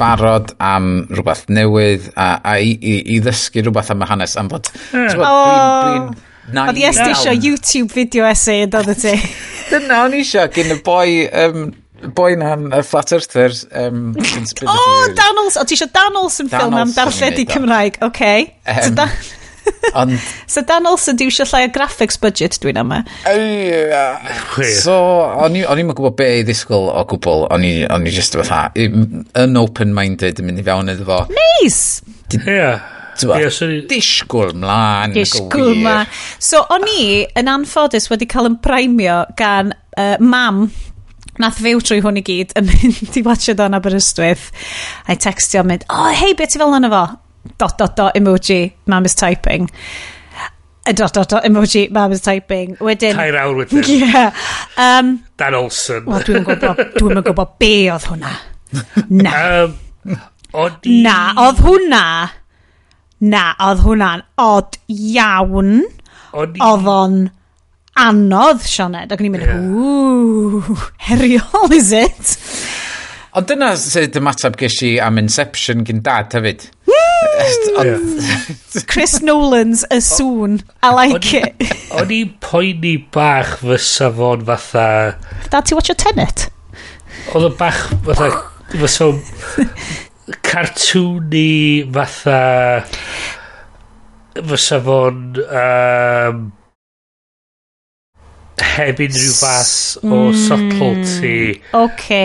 barod 0.00 0.54
am 0.62 0.88
rhywbeth 1.10 1.46
newydd 1.52 2.08
a, 2.14 2.32
a 2.40 2.56
i, 2.62 2.72
i, 2.72 2.96
i 3.16 3.20
ddysgu 3.22 3.64
rhywbeth 3.64 3.92
am 3.94 4.04
y 4.04 4.10
hanes 4.10 4.36
am 4.40 4.50
fod... 4.52 4.70
Hmm. 4.90 5.08
Yeah. 5.10 5.26
Oh. 5.26 6.26
Oedd 6.50 6.80
yes, 6.80 6.98
ti 6.98 7.10
isio 7.12 7.34
YouTube 7.36 7.92
video 7.94 8.24
essay 8.26 8.64
yn 8.64 8.72
dod 8.72 8.88
y 8.90 8.96
ti. 8.98 9.12
Dyna 9.70 10.04
o'n 10.06 10.16
isio 10.18 10.46
gyn 10.50 10.72
y 10.74 10.78
boi 10.86 11.26
um, 11.44 11.68
boi 12.16 12.32
na'n 12.40 12.70
y 12.74 12.80
Flat 12.86 13.12
Earthers. 13.14 13.66
Um, 13.76 14.14
o, 14.16 14.72
oh, 14.72 15.04
Dan 15.14 15.42
Olson. 15.44 15.62
O, 15.62 15.66
ti 15.68 15.76
eisiau 15.76 15.92
Dan 15.94 16.16
Olson 16.18 16.50
ffilm 16.50 16.78
am 16.80 16.94
darlledu 16.96 17.44
Cymraeg. 17.50 18.00
Oce. 18.00 18.08
Okay. 18.10 18.48
Um, 18.64 19.39
Ond... 19.94 20.14
so 20.52 20.62
Dan 20.66 20.86
Olsen 20.90 21.18
di 21.18 21.26
eisiau 21.30 21.48
llai 21.50 21.64
o 21.68 21.72
graphics 21.74 22.20
budget 22.22 22.58
dwi'n 22.62 22.80
yma. 22.82 23.00
Uh, 23.26 24.68
so, 24.76 24.94
o'n 25.46 25.58
i'n 25.58 25.92
gwybod 25.92 26.16
be 26.18 26.30
i 26.40 26.46
ddisgwyl 26.46 26.90
o 26.92 27.04
gwbl. 27.10 27.46
O'n 27.50 27.66
i'n 27.66 28.08
just 28.14 28.38
fatha, 28.38 28.68
yn 28.76 29.60
open-minded 29.60 30.42
yn 30.42 30.50
mynd 30.50 30.62
i 30.62 30.66
fewn 30.66 30.94
iddo 30.94 31.08
fo. 31.08 31.20
Nice! 31.34 32.04
Yeah. 32.46 32.80
Disgwyl 33.20 34.54
mlaen. 34.56 35.12
Disgwyl 35.12 35.74
ma 35.82 36.04
So, 36.38 36.62
o'n 36.72 36.86
i 36.88 37.02
yn 37.36 37.50
anffodus 37.52 38.08
wedi 38.12 38.28
cael 38.30 38.48
yn 38.48 38.60
primio 38.64 39.24
gan 39.38 39.74
uh, 39.74 40.16
mam 40.22 40.68
nath 41.40 41.60
fyw 41.62 41.80
trwy 41.84 42.00
hwn 42.04 42.20
i 42.20 42.24
gyd 42.24 42.54
yn 42.58 42.68
mynd 42.70 43.18
i 43.18 43.24
watchad 43.26 43.60
o'n 43.64 43.76
Aberystwyth 43.76 44.50
a'i 45.06 45.18
textio 45.20 45.64
mynd, 45.66 45.86
oh, 45.92 46.08
hei, 46.16 46.32
beth 46.38 46.54
ti 46.54 46.62
fel 46.62 46.76
yna 46.76 46.92
fo? 46.92 47.04
dot 47.58 47.78
dot 47.78 47.96
dot 47.96 48.16
emoji, 48.16 48.72
mam 48.86 49.04
is 49.04 49.14
typing. 49.14 49.70
A 50.86 50.92
dot 50.92 51.12
dot 51.12 51.28
dot 51.28 51.44
emoji, 51.44 51.90
mam 51.90 52.12
is 52.12 52.20
typing. 52.20 52.76
Wedyn... 52.76 53.14
Tair 53.14 53.38
awr 53.42 53.62
wedyn. 53.62 53.84
Yeah. 54.00 54.34
Um, 54.76 55.24
Dan 55.36 55.54
Olsen. 55.54 56.04
Wel, 56.06 56.26
dwi'n 56.26 56.46
gwybod, 56.48 56.84
dwi'n 56.98 57.24
gwybod 57.24 57.56
be 57.60 57.72
oedd 57.92 58.08
hwnna. 58.10 58.34
Na. 59.24 59.34
um, 59.64 60.20
odi... 60.52 61.00
Na, 61.04 61.16
oedd 61.46 61.64
hwnna. 61.66 62.04
Na, 63.20 63.44
oedd 63.68 63.84
hwnna'n 63.84 64.24
odd 64.40 64.80
iawn. 64.88 65.82
Odi... 66.32 66.62
Oedd 66.64 66.88
o'n 66.88 67.20
anodd, 68.00 68.64
Sioned. 68.64 69.12
Ac 69.12 69.20
o'n 69.20 69.28
i'n 69.28 69.34
mynd, 69.34 69.48
yeah. 69.48 70.60
ww, 70.60 70.78
heriol, 71.08 71.74
is 71.76 71.90
it? 71.96 72.36
Ond 73.38 73.46
dyna 73.46 73.74
sydd 73.78 74.16
ymateb 74.18 74.56
ges 74.58 74.80
i 74.86 74.96
am 75.02 75.20
Inception 75.20 75.84
gyn 75.86 76.00
dad 76.06 76.34
hefyd. 76.34 76.64
Chris 78.86 79.20
Nolan's 79.22 79.84
a 79.90 80.00
soon. 80.00 80.62
I 80.82 80.92
like 80.94 81.32
it. 81.34 81.54
O'n 81.96 82.12
i'n 82.14 82.34
poeni 82.42 82.96
bach 83.12 83.56
fysa 83.62 84.10
fo'n 84.14 84.44
fatha... 84.48 84.86
Dad, 85.50 85.66
ti 85.66 85.76
watch 85.78 85.92
a 85.92 85.96
Tenet? 85.98 86.48
Oedd 87.34 87.48
o'n 87.50 87.58
bach 87.58 87.82
fatha... 88.06 88.30
Fysa 88.70 89.10
o'n... 89.10 89.20
Cartoony 90.46 91.84
fatha... 91.96 92.40
Fysa 94.38 94.80
fo'n... 94.86 95.20
Um, 95.46 96.48
heb 98.64 99.00
unrhyw 99.02 99.36
fas 99.38 99.74
o 100.02 100.30
mm, 100.30 100.40
subtlety. 100.46 101.60
OK, 101.76 102.16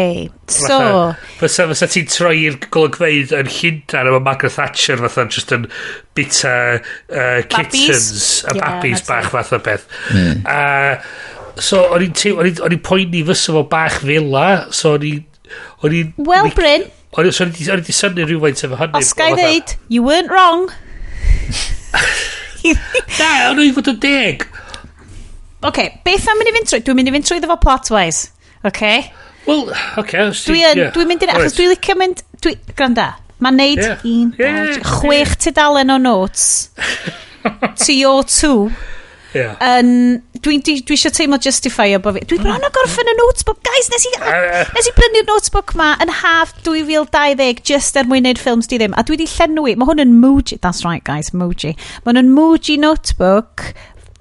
So... 0.47 1.15
Fysa, 1.39 1.65
fysa 1.71 1.87
ti'n 1.89 2.09
troi 2.09 2.35
i'r 2.45 2.57
golygfeidd 2.73 3.31
yn 3.33 3.47
llundan 3.49 4.09
efo 4.11 4.19
Margaret 4.23 4.53
Thatcher 4.53 4.99
fatha 5.01 5.25
just 5.33 5.53
yn 5.55 5.65
bita 6.17 6.53
uh, 6.77 7.39
kittens 7.49 8.43
a 8.45 8.53
yeah, 8.53 8.59
babis 8.61 9.01
bach 9.07 9.31
o 9.33 9.61
beth. 9.65 9.87
Mm. 10.13 10.43
Uh, 10.45 11.57
so, 11.57 11.81
o'n 11.95 12.05
i'n 12.05 12.83
poeni 12.85 13.23
fysa 13.25 13.55
fo 13.57 13.65
bach 13.71 13.97
fila, 14.05 14.45
so 14.69 14.93
o'n 14.99 15.07
i'n... 15.09 16.13
Well, 16.21 16.51
Bryn. 16.53 16.85
O'n 17.15 17.31
i'n 17.31 17.35
so 17.35 17.49
synnu 17.49 18.27
rhywfaint 18.29 18.61
efo 18.67 18.77
hynny. 18.83 19.01
Os 19.01 19.15
ga'i 19.17 19.33
ddeud, 19.39 19.77
you 19.89 20.05
weren't 20.05 20.29
wrong. 20.33 20.69
Da, 22.65 23.51
o'n 23.51 23.59
i'n 23.61 23.73
fod 23.75 23.91
yn 23.91 23.99
deg. 24.01 24.47
Ok, 25.65 25.81
beth 26.05 26.29
am 26.29 26.41
mynd 26.41 26.51
i 26.51 26.55
fynd 26.55 26.71
trwy? 26.71 26.81
Dwi'n 26.85 26.99
mynd 26.99 27.11
i 27.11 27.13
fynd 27.15 27.29
trwy 27.29 27.41
ddefo 27.43 27.59
plot-wise. 27.61 28.31
Ok? 28.65 28.81
Wel, 29.45 29.69
okay, 30.01 30.31
Dwi'n 30.45 30.81
yeah. 30.81 30.91
dwi 30.93 31.05
mynd 31.09 31.23
i... 31.23 31.29
Right. 31.29 31.41
Achos 31.41 31.57
dwi'n 31.57 31.71
licio 31.73 31.95
mynd... 31.99 32.25
Dwi, 32.41 32.55
granda, 32.77 33.11
mae'n 33.41 33.57
neud 33.61 33.81
yeah. 33.81 34.03
un, 34.09 34.33
yeah. 34.39 34.75
chwech 34.99 35.35
yeah. 35.35 35.39
tudalen 35.47 35.93
o 35.93 35.97
notes 36.01 36.69
TO2. 37.85 38.25
two. 38.39 38.59
Yeah. 39.35 39.57
Um, 39.59 40.21
dwi, 40.39 40.61
dwi, 40.63 40.77
dwi 40.87 40.95
eisiau 40.95 41.11
teimlo 41.13 41.37
justifio 41.43 41.97
o 41.97 42.01
bo 42.01 42.13
fi. 42.15 42.23
Dwi 42.29 42.39
bron 42.39 42.63
o 42.63 42.69
gorffen 42.73 43.11
y 43.11 43.15
notebook. 43.19 43.59
Guys, 43.67 43.89
nes 43.91 44.05
i, 44.07 44.13
nes 44.77 44.87
i 44.87 44.93
brynu'r 44.95 45.27
notebook 45.27 45.75
ma 45.75 45.91
yn 46.03 46.13
haf 46.21 46.53
2020 46.63 47.59
just 47.67 47.99
er 47.99 48.07
mwyn 48.07 48.23
neud 48.25 48.39
ffilms 48.39 48.71
di 48.71 48.79
ddim. 48.79 48.95
A 48.95 49.03
dwi 49.05 49.19
di 49.19 49.27
llenwi. 49.27 49.75
Mae 49.75 49.89
hwn 49.91 50.05
yn 50.05 50.15
Muji. 50.21 50.61
That's 50.63 50.85
right, 50.87 51.03
guys, 51.03 51.33
Muji. 51.35 51.75
Mae 52.05 52.13
hwn 52.13 52.23
yn 52.23 52.31
Muji 52.37 52.79
notebook 52.79 53.73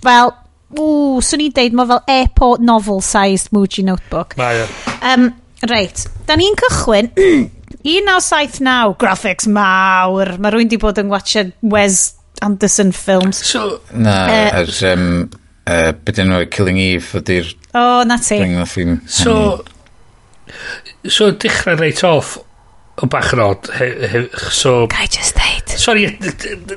fel 0.04 0.34
ww, 0.73 1.20
swn 1.24 1.45
i'n 1.47 1.55
deud, 1.55 1.77
mae 1.77 1.91
fel 1.91 2.03
airport 2.16 2.65
novel 2.65 3.03
sized 3.05 3.53
Muji 3.55 3.85
Notebook. 3.86 4.36
Mae 4.41 4.62
e. 4.62 4.65
o. 4.65 4.95
Um, 5.11 5.28
reit, 5.70 6.07
da 6.28 6.36
ni'n 6.39 6.57
cychwyn 6.61 7.12
1979, 7.85 8.97
graphics 9.01 9.49
mawr. 9.51 10.35
Mae 10.41 10.55
rwy'n 10.55 10.70
di 10.73 10.81
bod 10.81 11.01
yn 11.03 11.12
watcha 11.12 11.45
Wes 11.61 12.15
Anderson 12.45 12.93
films. 12.97 13.43
So, 13.45 13.81
na, 13.93 14.16
uh, 14.24 14.62
er, 14.62 14.73
um, 14.93 15.07
uh, 15.66 15.93
beth 15.93 16.23
Killing 16.51 16.81
Eve 16.81 17.20
ydy'r... 17.20 17.53
O, 17.74 17.82
oh, 17.82 18.03
na 18.09 18.19
ti. 18.23 18.41
So, 19.11 19.36
so 21.05 21.31
dechrau 21.32 21.77
reit 21.81 22.05
off, 22.07 22.39
o 23.02 23.08
bach 23.10 23.32
yn 23.34 23.42
od. 23.42 23.70
He, 23.78 23.88
he, 24.10 24.22
so... 24.54 24.86
Gai 24.92 25.08
just 25.10 25.38
ddeud? 25.38 25.74
Sorry, 25.80 26.06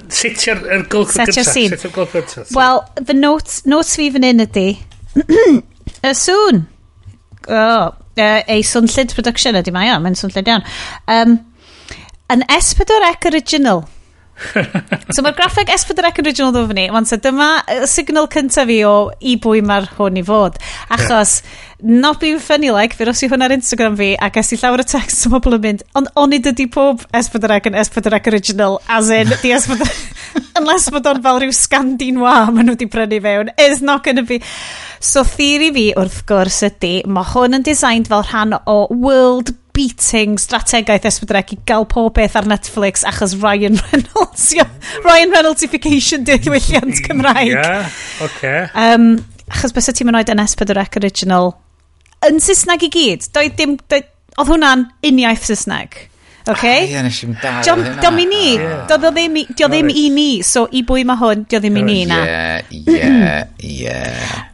sut 0.09 0.39
ti'r 0.41 0.63
er 0.65 0.87
golwg 0.91 1.13
yn 1.13 1.29
gyntaf? 1.35 2.55
Wel, 2.57 2.81
the 2.97 3.15
notes, 3.17 3.61
notes 3.69 3.95
fi 3.99 4.09
fan 4.15 4.25
hyn 4.25 4.45
ydy. 4.47 4.67
y 6.09 6.15
sŵn. 6.17 6.65
o 7.47 7.61
uh, 8.17 8.41
ei 8.49 8.63
swnllid 8.65 9.13
production 9.15 9.57
ydy 9.59 9.71
mae 9.75 9.93
o, 9.93 9.99
mae'n 10.03 10.17
swnllid 10.19 10.49
iawn. 10.51 10.65
Um, 11.11 11.37
an 12.33 12.43
S4C 12.51 13.29
original. 13.31 13.85
so 15.13 15.23
mae'r 15.25 15.35
graffeg 15.37 15.71
S4C 15.73 16.21
original 16.23 16.53
ddod 16.53 16.69
fyny. 16.71 16.87
Wan, 16.93 17.07
so 17.09 17.17
dyma 17.21 17.49
y 17.73 17.79
signal 17.89 18.29
cyntaf 18.33 18.69
fi 18.69 18.81
o 18.87 18.95
i 19.19 19.37
bwy 19.41 19.63
mae'r 19.65 19.89
hwn 19.97 20.19
i 20.21 20.23
fod. 20.25 20.59
Achos, 20.93 21.39
not 21.81 22.19
being 22.19 22.39
funny 22.39 22.71
like, 22.71 22.95
fi 22.97 23.07
rosi 23.09 23.29
hwn 23.31 23.45
ar 23.45 23.55
Instagram 23.55 23.97
fi 23.99 24.11
ac 24.27 24.39
es 24.41 24.53
i 24.53 24.59
llawer 24.61 24.83
o 24.83 24.87
text 24.87 25.27
o 25.27 25.33
bobl 25.33 25.57
yn 25.57 25.63
mynd, 25.65 25.85
ond 25.97 26.11
on 26.19 26.35
i 26.35 26.41
dydi 26.43 26.67
pob 26.73 27.03
S4C 27.17 27.71
yn 27.71 27.79
S4C 27.83 28.31
original, 28.33 28.79
as 28.87 29.11
in, 29.13 29.33
di 29.43 29.53
S4C, 29.57 29.89
unless 30.59 30.89
bod 30.93 31.09
o'n 31.09 31.21
fel 31.25 31.41
rhyw 31.43 31.55
scandin 31.55 32.21
wa, 32.21 32.39
maen 32.51 32.69
nhw 32.69 32.77
wedi 32.77 32.89
prynu 32.93 33.21
fewn, 33.23 33.53
it's 33.57 33.81
not 33.81 34.05
gonna 34.05 34.25
be. 34.27 34.41
So 34.99 35.21
theori 35.27 35.69
fi 35.75 35.87
wrth 35.97 36.23
gwrs 36.29 36.63
ydy, 36.71 36.93
mae 37.05 37.33
hwn 37.33 37.59
yn 37.59 37.65
designed 37.65 38.09
fel 38.09 38.25
rhan 38.25 38.57
o 38.65 38.83
world 38.93 39.53
beating 39.77 40.39
strategaeth 40.41 41.05
esbydrec 41.11 41.53
i 41.53 41.59
gael 41.69 41.85
pob 41.89 42.15
beth 42.17 42.35
ar 42.39 42.49
Netflix 42.49 43.05
achos 43.07 43.37
Ryan 43.37 43.77
Reynolds. 43.85 44.49
Ryan 45.05 45.37
Reynoldsification 45.37 46.25
di 46.25 46.39
ddiwylliant 46.41 47.03
Cymraeg. 47.05 47.53
Ie, 47.53 47.55
yeah, 47.55 48.03
okay. 48.25 48.65
Um, 48.73 49.13
achos 49.53 49.75
bys 49.75 49.91
ti'n 49.93 50.09
mynd 50.09 50.21
oed 50.23 50.33
yn 50.33 50.43
esbydrec 50.43 50.99
original. 51.01 51.53
Yn 52.25 52.41
Saesneg 52.41 52.89
i 52.89 52.93
gyd, 52.93 53.29
doedd 53.35 53.57
dim... 53.59 53.79
Doedd, 53.85 54.13
oedd 54.37 54.51
hwnna'n 54.51 54.85
uniaeth 55.05 55.49
Saesneg. 55.49 55.97
Okay? 56.47 56.85
Ah, 56.85 56.91
ie, 56.93 57.03
nes 57.03 57.17
i'n 57.25 57.33
dal 57.41 57.63
Dom, 57.65 57.81
Dominique, 57.99 58.63
ah, 58.63 58.85
yeah. 58.87 58.87
dio 58.87 59.11
ddim, 59.11 59.39
dio 59.51 59.67
ddim 59.67 59.89
i 59.91 60.07
ni, 60.13 60.29
so 60.47 60.63
i 60.71 60.83
bwy 60.87 61.03
mae 61.07 61.19
hwn, 61.19 61.43
dio 61.49 61.59
ddim 61.59 61.79
i 61.81 61.83
ni 61.83 61.97
na. 62.07 62.19
Ie, 62.71 62.93
ie, 62.95 63.31
ie. 63.67 63.97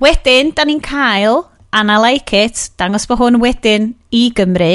Wedyn, 0.02 0.54
da 0.58 0.66
ni'n 0.66 0.82
cael, 0.84 1.44
and 1.74 1.94
I 1.94 2.00
like 2.02 2.34
it, 2.38 2.70
dangos 2.82 3.06
bod 3.10 3.22
hwn 3.22 3.38
wedyn 3.44 3.92
i 4.14 4.24
Gymru, 4.34 4.74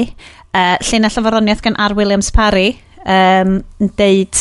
Uh, 0.58 0.76
Llinell 0.82 1.18
o 1.20 1.22
faroniaeth 1.22 1.62
gan 1.62 1.76
R. 1.78 1.94
Williams 1.94 2.32
Parry 2.34 2.72
um, 3.04 3.58
yn 3.78 3.90
deud 3.98 4.40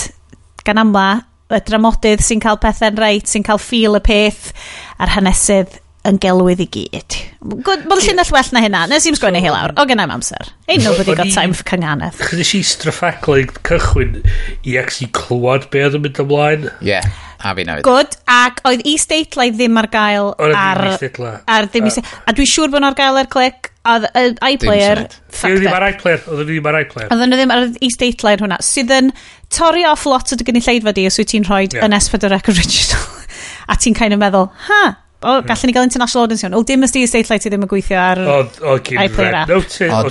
gan 0.65 0.81
amla 0.81 1.09
y 1.53 1.59
dramodydd 1.67 2.23
sy'n 2.25 2.41
cael 2.43 2.57
pethau'n 2.59 2.97
reit, 2.99 3.27
sy'n 3.29 3.45
cael 3.45 3.61
ffil 3.61 3.99
y 3.99 4.01
peth 4.03 4.49
a'r 4.97 5.13
hanesydd 5.13 5.77
yn 6.07 6.17
gelwydd 6.23 6.63
i 6.63 6.67
gyd. 6.71 7.17
Mae'n 7.43 8.01
llinell 8.03 8.31
well 8.33 8.51
na 8.55 8.63
hynna. 8.63 8.85
Nes 8.89 9.07
i'n 9.09 9.17
sgwennu 9.19 9.41
hi 9.43 9.51
lawr. 9.51 9.75
O 9.79 9.85
gennau'm 9.87 10.13
amser. 10.15 10.51
Ain't 10.71 10.85
nobody 10.87 11.15
got 11.19 11.31
time 11.35 11.55
for 11.55 11.67
cynganedd. 11.67 12.19
Chnes 12.31 12.53
i 12.55 12.63
straffaglen 12.65 13.51
cychwyn 13.67 14.21
i 14.63 14.77
actually 14.79 15.11
clywed 15.15 15.69
be 15.73 15.83
oedd 15.85 15.99
yn 15.99 16.05
mynd 16.07 16.21
ymlaen. 16.23 16.69
Ie, 16.83 17.01
A 17.37 17.53
fi 17.53 17.67
nawr. 17.67 17.83
Good. 17.85 18.15
Ac 18.33 18.63
oedd 18.65 18.81
e-statlau 18.87 19.51
ddim 19.53 19.77
ar 19.77 19.89
gael 19.93 20.31
e 20.33 20.51
ar... 20.57 20.83
Oedd 20.97 21.27
ar 21.45 21.67
ddim 21.69 21.89
e 21.91 22.03
A 22.25 22.33
dwi'n 22.33 22.49
siŵr 22.49 22.71
bod 22.73 22.81
nhw 22.81 22.89
ar 22.89 22.97
gael 22.97 23.19
ar 23.21 23.29
clic 23.29 23.69
Oedd 23.87 24.07
y 24.11 24.53
iPlayer... 24.53 25.03
Oedd 25.47 25.61
ddim 25.61 25.75
ar 25.77 25.85
iPlayer. 25.87 26.23
Oedd 26.27 26.47
ddim 26.49 26.67
ar 26.67 26.79
iPlayer. 26.81 27.11
Oedd 27.13 27.23
nhw 27.23 27.39
ddim 27.39 27.53
ar 27.55 27.65
e-stateline 27.87 28.43
hwnna. 28.43 28.59
Sydd 28.65 28.93
yn 28.97 29.11
torri 29.53 29.85
off 29.87 30.05
lot 30.09 30.33
o 30.33 30.37
dy 30.39 30.47
gynulleidfa 30.47 30.93
di 30.97 31.05
os 31.07 31.19
wyt 31.21 31.31
ti'n 31.31 31.47
rhoi 31.47 31.63
yeah. 31.69 31.85
yn 31.87 31.95
S4C 31.95 32.31
original. 32.51 33.05
a 33.71 33.77
ti'n 33.79 33.95
kind 33.97 34.15
of 34.15 34.21
meddwl, 34.21 34.49
ha, 34.67 34.81
o, 35.21 35.37
hmm. 35.37 35.47
gallwn 35.47 35.71
ni 35.71 35.75
gael 35.77 35.87
international 35.87 36.25
audience 36.25 36.45
hwn. 36.45 36.57
O, 36.57 36.63
dim 36.67 36.83
ysdi 36.87 37.05
e-stateline 37.07 37.43
ti 37.43 37.53
ddim 37.53 37.65
yn 37.67 37.71
gweithio 37.71 38.01
ar 38.01 38.23
iPlayer 38.25 39.39
app. 39.43 39.55
O, 39.55 39.57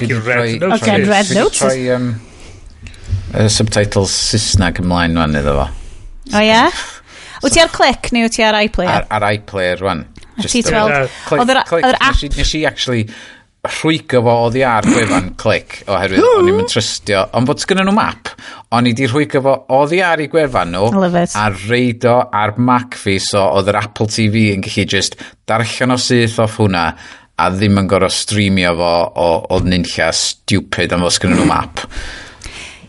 dwi'n 0.00 0.24
red 0.24 0.58
notice. 0.64 0.70
O, 0.70 0.80
dwi'n 0.80 1.08
red 1.10 1.32
notice. 1.36 1.60
Troi 1.60 1.96
um, 1.96 2.10
subtitles 3.52 4.14
Saesneg 4.32 4.80
ymlaen 4.84 5.16
fan 5.20 5.40
iddo 5.42 5.56
fo. 5.60 5.70
O, 6.32 6.42
ie? 6.42 6.62
Wyt 7.44 7.52
ti 7.52 7.60
ar 7.60 7.72
click 7.72 8.12
neu 8.16 8.24
wyt 8.24 8.38
ti 8.38 8.44
ar 8.46 8.56
iPlayer? 8.58 9.04
Ar, 9.04 9.08
ar 9.18 9.32
iPlayer, 9.36 9.80
rwan. 9.82 10.06
Ti 10.40 10.62
ti'n 10.64 10.74
weld... 10.74 11.16
Oedd 11.36 11.52
yr 11.52 11.98
app... 12.00 12.22
Nes 12.36 12.54
i 12.56 12.64
actually 12.68 13.04
rhwygo 13.70 14.22
fo 14.24 14.34
oddi 14.46 14.62
ar 14.66 14.86
gwefan 14.86 15.32
clic 15.40 15.80
oherwydd 15.86 16.26
o'n 16.38 16.50
i'n 16.52 16.68
trystio 16.70 17.24
ond 17.38 17.48
bod 17.48 17.62
sgynnu 17.62 17.86
nhw 17.86 17.94
map 17.96 18.32
o'n 18.76 18.88
i 18.90 18.94
di 18.96 19.08
rhwygo 19.08 19.42
fo 19.44 19.54
oddi 19.78 20.00
ar 20.04 20.22
i 20.22 20.28
gwefan 20.32 20.74
nhw 20.74 20.90
a 21.26 21.46
reido 21.54 22.16
ar 22.42 22.56
Mac 22.58 22.98
fi 23.00 23.18
so 23.22 23.44
oedd 23.58 23.70
yr 23.72 23.80
Apple 23.82 24.08
TV 24.12 24.48
yn 24.54 24.64
gallu 24.66 24.86
just 24.96 25.18
darllen 25.48 25.94
o 25.94 26.00
syth 26.00 26.38
off 26.42 26.60
hwnna 26.62 26.86
a 27.36 27.48
ddim 27.52 27.82
yn 27.82 27.90
gorfod 27.90 28.14
streamio 28.16 28.72
fo 28.78 28.92
o, 29.22 29.28
o 29.52 29.60
nynlla 29.64 30.12
stupid 30.16 30.94
am 30.96 31.04
fod 31.06 31.18
sgynnu 31.18 31.40
nhw 31.40 31.50
map 31.50 31.84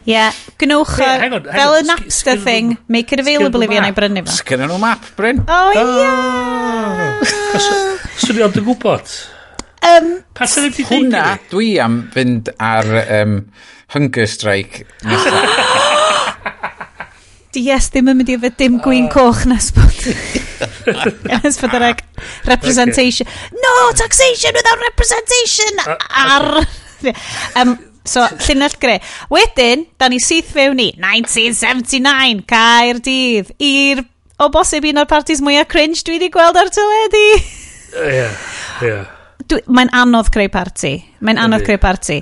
Ie, 0.07 0.13
yeah, 0.13 0.35
gnwch 0.55 1.01
yeah, 1.01 1.17
hang 1.19 1.33
on, 1.35 1.47
hang 1.51 1.59
fel 1.59 1.73
y 1.75 1.81
Napster 1.83 2.39
thing, 2.39 2.77
make 2.87 3.11
it 3.11 3.19
available 3.19 3.65
i 3.65 3.67
fi 3.67 3.75
yna 3.81 3.89
i 3.91 3.95
brynu 3.97 4.21
fo. 4.23 4.37
Sgynny 4.37 4.69
nhw 4.69 4.77
map, 4.79 5.03
Bryn. 5.17 5.41
Oh, 5.43 5.73
ah! 5.75 7.19
O, 7.19 7.25
ie! 7.27 7.65
Swn 8.23 8.39
i 8.39 8.45
ond 8.45 8.55
yn 8.61 8.63
gwybod. 8.69 9.17
Um, 9.85 10.11
pa 10.35 10.47
sydd 10.49 10.71
wedi 10.71 10.85
hwnna? 10.89 11.23
Dwi 11.51 11.75
am 11.83 11.99
fynd 12.13 12.49
ar 12.57 12.87
um, 13.21 13.39
hunger 13.95 14.29
strike. 14.29 14.85
Yes, 17.57 17.87
ddim 17.89 18.11
yn 18.11 18.19
mynd 18.19 18.29
i 18.29 18.35
fod 18.37 18.53
dim 18.59 18.75
gwyn 18.83 19.07
ah. 19.07 19.13
coch 19.15 19.39
nes 19.49 19.71
bod 19.73 19.95
nes 21.31 21.57
for 21.57 21.73
yr 21.73 21.85
ag 21.87 22.03
Representation. 22.45 23.25
No, 23.63 23.71
taxation 23.97 24.53
without 24.53 24.83
representation! 24.83 25.81
Ah, 25.87 26.35
ar... 26.35 26.67
um, 27.63 27.73
so, 28.05 28.27
llinell 28.45 28.77
gre. 28.77 28.99
Wedyn, 29.33 29.87
da 29.97 30.11
ni 30.11 30.21
syth 30.21 30.53
fewn 30.53 30.77
ni. 30.77 30.91
1979, 31.01 32.45
Caerdydd, 32.51 33.53
i'r 33.57 34.05
o 34.37 34.51
bosib 34.53 34.85
un 34.91 35.01
o'r 35.01 35.09
partis 35.09 35.41
mwyaf 35.41 35.71
cringe 35.73 36.05
dwi 36.05 36.19
wedi 36.19 36.33
gweld 36.37 36.61
ar 36.61 36.73
teledu. 36.73 37.27
Ie, 37.33 38.09
yeah, 38.19 38.41
ie. 38.83 38.91
Yeah 38.91 39.13
mae'n 39.67 39.91
anodd 39.95 40.31
creu 40.33 40.51
parti. 40.53 40.95
Mae'n 41.25 41.41
anodd 41.45 41.65
creu 41.67 41.79
parti. 41.81 42.21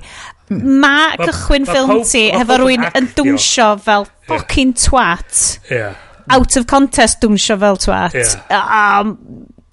Ma 0.53 1.13
cychwyn 1.17 1.65
ffilm 1.65 2.03
ti 2.05 2.27
hefo 2.33 2.59
rwy'n 2.61 2.89
yn 2.91 3.11
dwmsio 3.17 3.71
fel 3.81 4.07
fucking 4.29 4.75
twat. 4.77 5.59
Yeah. 5.71 5.95
Out 6.33 6.57
of 6.57 6.67
contest 6.69 7.21
dwmsio 7.23 7.57
fel 7.61 7.79
twat. 7.81 8.17
Yeah. 8.17 8.99
Um, 9.01 9.15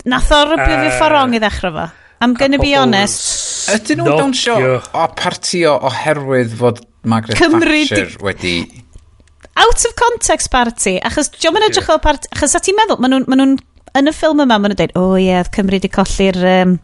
nath 0.09 0.33
o 0.33 0.45
rybio 0.49 0.79
fi 0.87 0.95
ffordd 0.99 1.37
i 1.37 1.43
ddechrau 1.43 1.77
fo. 1.77 1.91
I'm 2.23 2.37
gonna 2.39 2.59
be 2.63 2.71
honest. 2.79 3.69
Ydyn 3.73 3.99
nhw'n 3.99 4.21
dawnsio 4.21 4.57
o 4.79 5.07
partio 5.19 5.75
oherwydd 5.89 6.55
fod 6.59 6.79
Margaret 7.03 7.39
Cymru 7.39 7.83
Thatcher 7.89 8.17
wedi... 8.23 8.61
Out 9.59 9.85
of 9.85 9.95
context 9.99 10.49
party, 10.53 10.95
achos 11.05 11.29
diolch 11.35 11.59
yn 11.59 11.67
edrych 11.67 11.91
o 11.93 11.99
party, 12.01 12.31
achos 12.33 12.55
a 12.57 12.61
ti'n 12.63 12.79
meddwl, 12.79 13.03
maen 13.03 13.13
nhw'n, 13.13 13.27
ma 13.29 13.37
nhw 13.37 13.49
yn 14.01 14.09
y 14.09 14.15
ffilm 14.17 14.41
yma, 14.41 14.57
maen 14.57 14.73
nhw'n 14.73 14.79
dweud, 14.79 14.95
o 14.97 15.03
oh, 15.11 15.17
ie, 15.19 15.27
yeah, 15.27 15.51
Cymru 15.53 15.81
di 15.83 15.91
colli'r 15.93 16.39
um, 16.55 16.77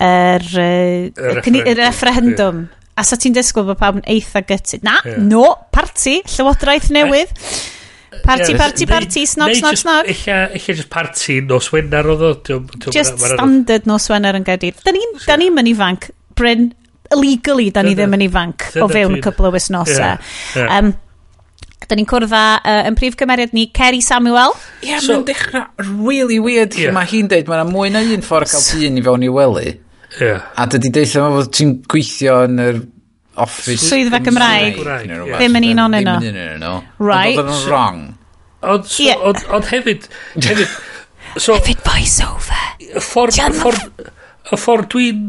yr, 0.00 0.46
yr, 0.60 1.42
yr 1.64 1.82
referendum. 1.84 2.64
A 2.98 3.04
sa 3.06 3.16
ti'n 3.20 3.36
disgwyl 3.36 3.68
bod 3.70 3.80
pawb 3.80 4.00
yn 4.00 4.08
eitha 4.12 4.42
gytu. 4.48 4.80
Na, 4.84 4.98
yeah. 5.06 5.20
no, 5.22 5.44
party, 5.72 6.20
llywodraeth 6.28 6.90
newydd. 6.94 7.32
Parti, 8.24 8.50
yeah, 8.50 8.58
parti, 8.58 8.86
party, 8.90 9.22
snog, 9.30 9.54
snog, 9.56 9.78
snog. 9.78 10.08
Illa 10.10 10.40
just 10.58 10.90
party 10.90 11.38
nos 11.46 11.70
wener 11.72 12.08
oedd 12.10 12.50
o. 12.52 12.58
Just 12.90 13.22
standard 13.22 13.86
nos 13.88 14.08
wener 14.10 14.36
yn 14.36 14.46
gadir. 14.46 14.74
Da 14.84 14.92
ni'n 14.94 15.14
so, 15.22 15.36
ni 15.38 15.48
mynd 15.54 15.70
ifanc, 15.70 16.10
Bryn, 16.36 16.72
illegally 17.14 17.70
da 17.74 17.84
ni 17.86 17.94
ddim 17.98 18.16
yn 18.18 18.26
ifanc 18.26 18.66
o 18.82 18.88
fewn 18.90 19.16
y 19.18 19.22
cwbl 19.24 19.48
o 19.48 19.54
wisnosa. 19.54 20.16
Yeah, 20.56 20.74
um, 20.80 20.92
Da 21.90 21.96
ni'n 21.98 22.06
cwrdd 22.06 22.30
â 22.36 22.42
uh, 22.60 22.82
yn 22.86 22.94
prif 22.94 23.16
gymeriad 23.18 23.54
ni 23.56 23.64
Kerry 23.74 23.98
Samuel. 24.04 24.52
Ie, 24.78 24.92
yeah, 24.92 25.00
so, 25.02 25.16
mae'n 25.16 25.24
dechrau 25.26 25.88
really 26.04 26.38
weird. 26.38 26.76
Yeah. 26.78 26.94
Mae 26.94 27.08
hi'n 27.10 27.30
deud, 27.32 27.48
mae'n 27.50 27.72
mwy 27.72 27.90
na 27.90 28.04
un 28.14 28.22
ffordd 28.22 28.52
cael 28.52 28.62
tîn 28.62 29.00
i 29.00 29.02
fewn 29.02 29.24
i 29.26 29.30
wely. 29.32 29.72
Yeah. 30.18 30.46
A 30.58 30.66
dydy 30.70 30.90
deitha 30.94 31.26
fo 31.26 31.36
fod 31.38 31.52
ti'n 31.54 31.74
gweithio 31.90 32.40
yn 32.48 32.62
yr 32.64 32.80
office... 33.40 33.84
Swyddfa 33.86 34.22
Gymraeg. 34.26 34.80
Ddim 34.80 35.60
yn 35.60 35.68
un 35.72 35.84
o'n 35.84 35.98
yno. 36.00 36.16
Ddim 36.18 36.32
yn 36.32 36.40
un 36.40 36.48
o'n 36.48 36.56
yno. 36.56 36.72
Right. 36.98 37.38
Ond 37.38 37.44
oedd 37.44 37.52
yn 37.54 37.68
wrong. 37.68 38.00
Ond 38.72 38.88
so, 38.90 39.04
yeah. 39.04 39.22
on, 39.22 39.38
on 39.54 39.68
hefyd... 39.70 40.08
hefyd 40.40 40.66
so, 41.36 41.54
hefyd 41.54 41.84
voice 41.86 42.26
over. 42.26 42.66
Y 42.90 43.04
ffordd... 43.04 43.38
Y 43.38 43.54
ffordd, 43.60 44.10
y 44.50 44.58
ffordd 44.58 44.90
dwi'n 44.90 45.24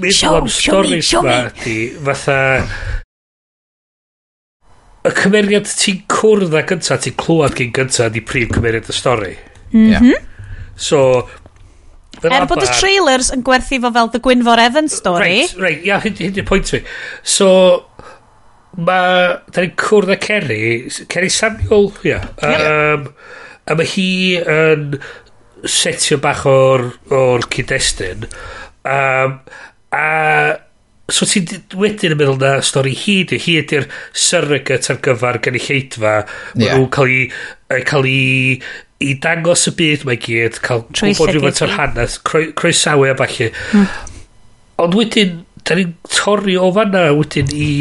meddwl 0.00 0.40
am 0.40 0.50
storys 0.50 1.12
ma 1.22 1.38
ydy 1.50 1.76
fatha 2.04 2.38
y 5.04 5.12
cymeriad 5.18 5.68
ti'n 5.68 6.00
cwrdd 6.10 6.56
â 6.56 6.62
gynta 6.68 6.98
ti'n 7.04 7.16
clywed 7.20 7.56
gyn 7.58 7.74
gynta 7.76 8.08
di 8.12 8.22
prif 8.24 8.54
cymeriad 8.54 8.88
y 8.88 8.96
stori 8.96 9.34
mm 9.74 9.92
-hmm. 9.92 10.28
so 10.74 11.00
Er 12.32 12.46
bod 12.50 12.62
y 12.64 12.68
trailers 12.70 13.30
yn 13.34 13.42
gwerthu 13.46 13.80
fo 13.82 13.90
fel 13.94 14.12
The 14.12 14.20
Gwynfor 14.24 14.62
Evans 14.62 14.96
story. 15.00 15.42
Reit, 15.44 15.56
reit, 15.60 15.82
ia, 15.82 15.94
yeah, 15.94 16.04
hyn 16.04 16.16
yw'r 16.30 16.48
pwynt 16.48 16.72
fi. 16.72 16.80
So, 17.20 17.48
mae, 18.76 19.34
da 19.52 19.64
ni'n 19.64 19.74
cwrdd 19.80 20.14
â 20.16 20.18
Kerry, 20.22 20.64
Kerry 21.12 21.32
Samuel, 21.32 21.90
ia. 22.06 22.22
Yeah. 22.42 22.66
Um, 22.94 23.08
a 23.64 23.76
mae 23.78 23.90
hi 23.94 24.10
yn 24.40 24.98
setio 25.64 26.20
bach 26.22 26.44
o'r, 26.48 26.90
or 27.14 27.44
cyd-destun. 27.52 28.28
Um, 28.84 29.40
a 29.94 30.06
so 31.12 31.26
ti 31.28 31.42
wedyn 31.76 32.14
yn 32.14 32.18
meddwl 32.20 32.38
na 32.40 32.54
stori 32.64 32.94
hi 32.96 33.18
di, 33.28 33.36
hi 33.40 33.58
ydy'r 33.60 33.84
surrogate 34.16 34.92
ar 34.92 35.00
gyfer 35.04 35.38
gynulleidfa, 35.44 36.14
mae 36.56 36.64
yeah. 36.64 36.78
nhw'n 36.78 36.90
cael 36.94 37.12
ei, 37.12 37.82
cael 37.84 38.08
ei 38.08 38.56
i 39.02 39.14
dangos 39.22 39.66
y 39.70 39.74
byd 39.78 40.04
mae 40.08 40.18
gyd, 40.22 40.60
cael 40.64 40.84
gwybod 40.94 41.32
rhywbeth 41.32 41.62
o'r 41.66 41.74
hanes, 41.78 42.18
croesawu 42.24 43.08
a 43.10 43.16
falle. 43.18 43.50
Hmm. 43.72 43.88
Ond 44.84 44.98
wedyn, 44.98 45.40
da 45.66 45.78
ni'n 45.78 45.96
torri 46.10 46.58
o 46.60 46.70
fanna 46.76 47.08
wedyn 47.16 47.50
i... 47.54 47.72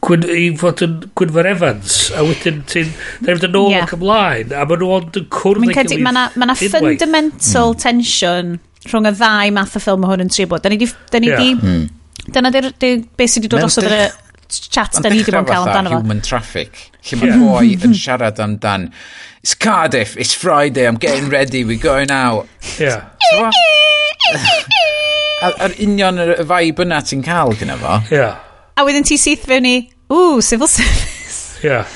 Gwyn, 0.00 0.22
i 0.32 0.46
fod 0.56 0.80
yn 0.80 0.94
Gwynfer 1.18 1.44
Evans 1.50 1.96
a 2.16 2.22
wedyn 2.24 2.62
ti'n 2.70 2.88
dweud 3.20 3.42
yn 3.50 3.56
ôl 3.60 3.74
ac 3.82 3.90
ymlaen 3.92 4.54
a 4.56 4.62
maen 4.64 4.80
nhw 4.80 4.94
ond 4.96 5.18
yn 5.20 5.26
cwrdd 5.36 5.66
ei 5.66 5.74
gilydd 5.76 6.04
mae 6.06 6.30
yna 6.40 6.54
fundamental 6.56 7.74
mm. 7.74 7.80
tension 7.82 8.54
rhwng 8.86 9.10
y 9.10 9.12
ddau 9.18 9.52
math 9.58 9.76
o 9.76 9.82
ffilm 9.84 10.06
o 10.06 10.08
hwn 10.08 10.24
yn 10.24 10.32
tri 10.32 10.46
bod 10.48 10.64
da 10.64 10.72
ni 10.72 10.78
di, 10.80 10.88
da 11.12 11.20
ni 11.20 11.28
yeah. 11.28 11.42
di 11.42 11.52
mm. 11.52 12.32
dyna 12.32 12.52
di, 12.54 12.94
beth 13.20 13.34
sydd 13.34 13.44
wedi 13.44 13.52
dod 13.52 13.66
os 13.68 13.76
oedd 13.82 13.92
y 13.92 14.00
chat 14.72 14.96
da 15.04 15.12
ni 15.12 15.20
di 15.20 15.26
bod 15.28 15.42
yn 15.42 15.50
cael 15.52 15.68
amdano 15.68 15.92
fo 15.92 16.00
human 16.00 16.24
traffic 16.24 16.80
lle 17.10 17.20
mae 17.20 17.36
boi 17.36 17.66
yn 17.74 17.90
hmm. 17.90 17.98
siarad 18.00 18.40
amdan 18.40 18.88
it's 19.42 19.54
Cardiff, 19.54 20.16
it's 20.16 20.34
Friday, 20.34 20.86
I'm 20.86 20.96
getting 20.96 21.30
ready, 21.30 21.64
we're 21.64 21.78
going 21.78 22.10
out. 22.10 22.46
Yeah. 22.78 23.10
So, 23.30 23.50
A'r 25.40 25.72
union 25.80 26.20
y 26.20 26.44
vibe 26.44 26.84
yna 26.84 26.98
ti'n 27.00 27.22
cael 27.24 27.54
gyda 27.56 27.78
fo. 27.80 27.94
Yeah. 28.12 28.36
A 28.76 28.84
wedyn 28.84 29.06
ti 29.08 29.16
syth 29.16 29.46
fewn 29.48 29.64
i, 29.64 29.76
ww, 30.12 30.42
civil 30.44 30.68
service. 30.68 31.56
Yeah. 31.64 31.88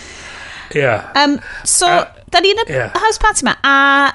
Yeah. 0.74 1.12
Um, 1.20 1.36
so, 1.68 1.86
uh, 1.86 2.08
da 2.32 2.40
ni'n 2.40 2.64
y 2.64 2.68
yeah. 2.72 2.96
house 2.96 3.20
party 3.20 3.44
ma, 3.44 3.52
a 3.60 4.14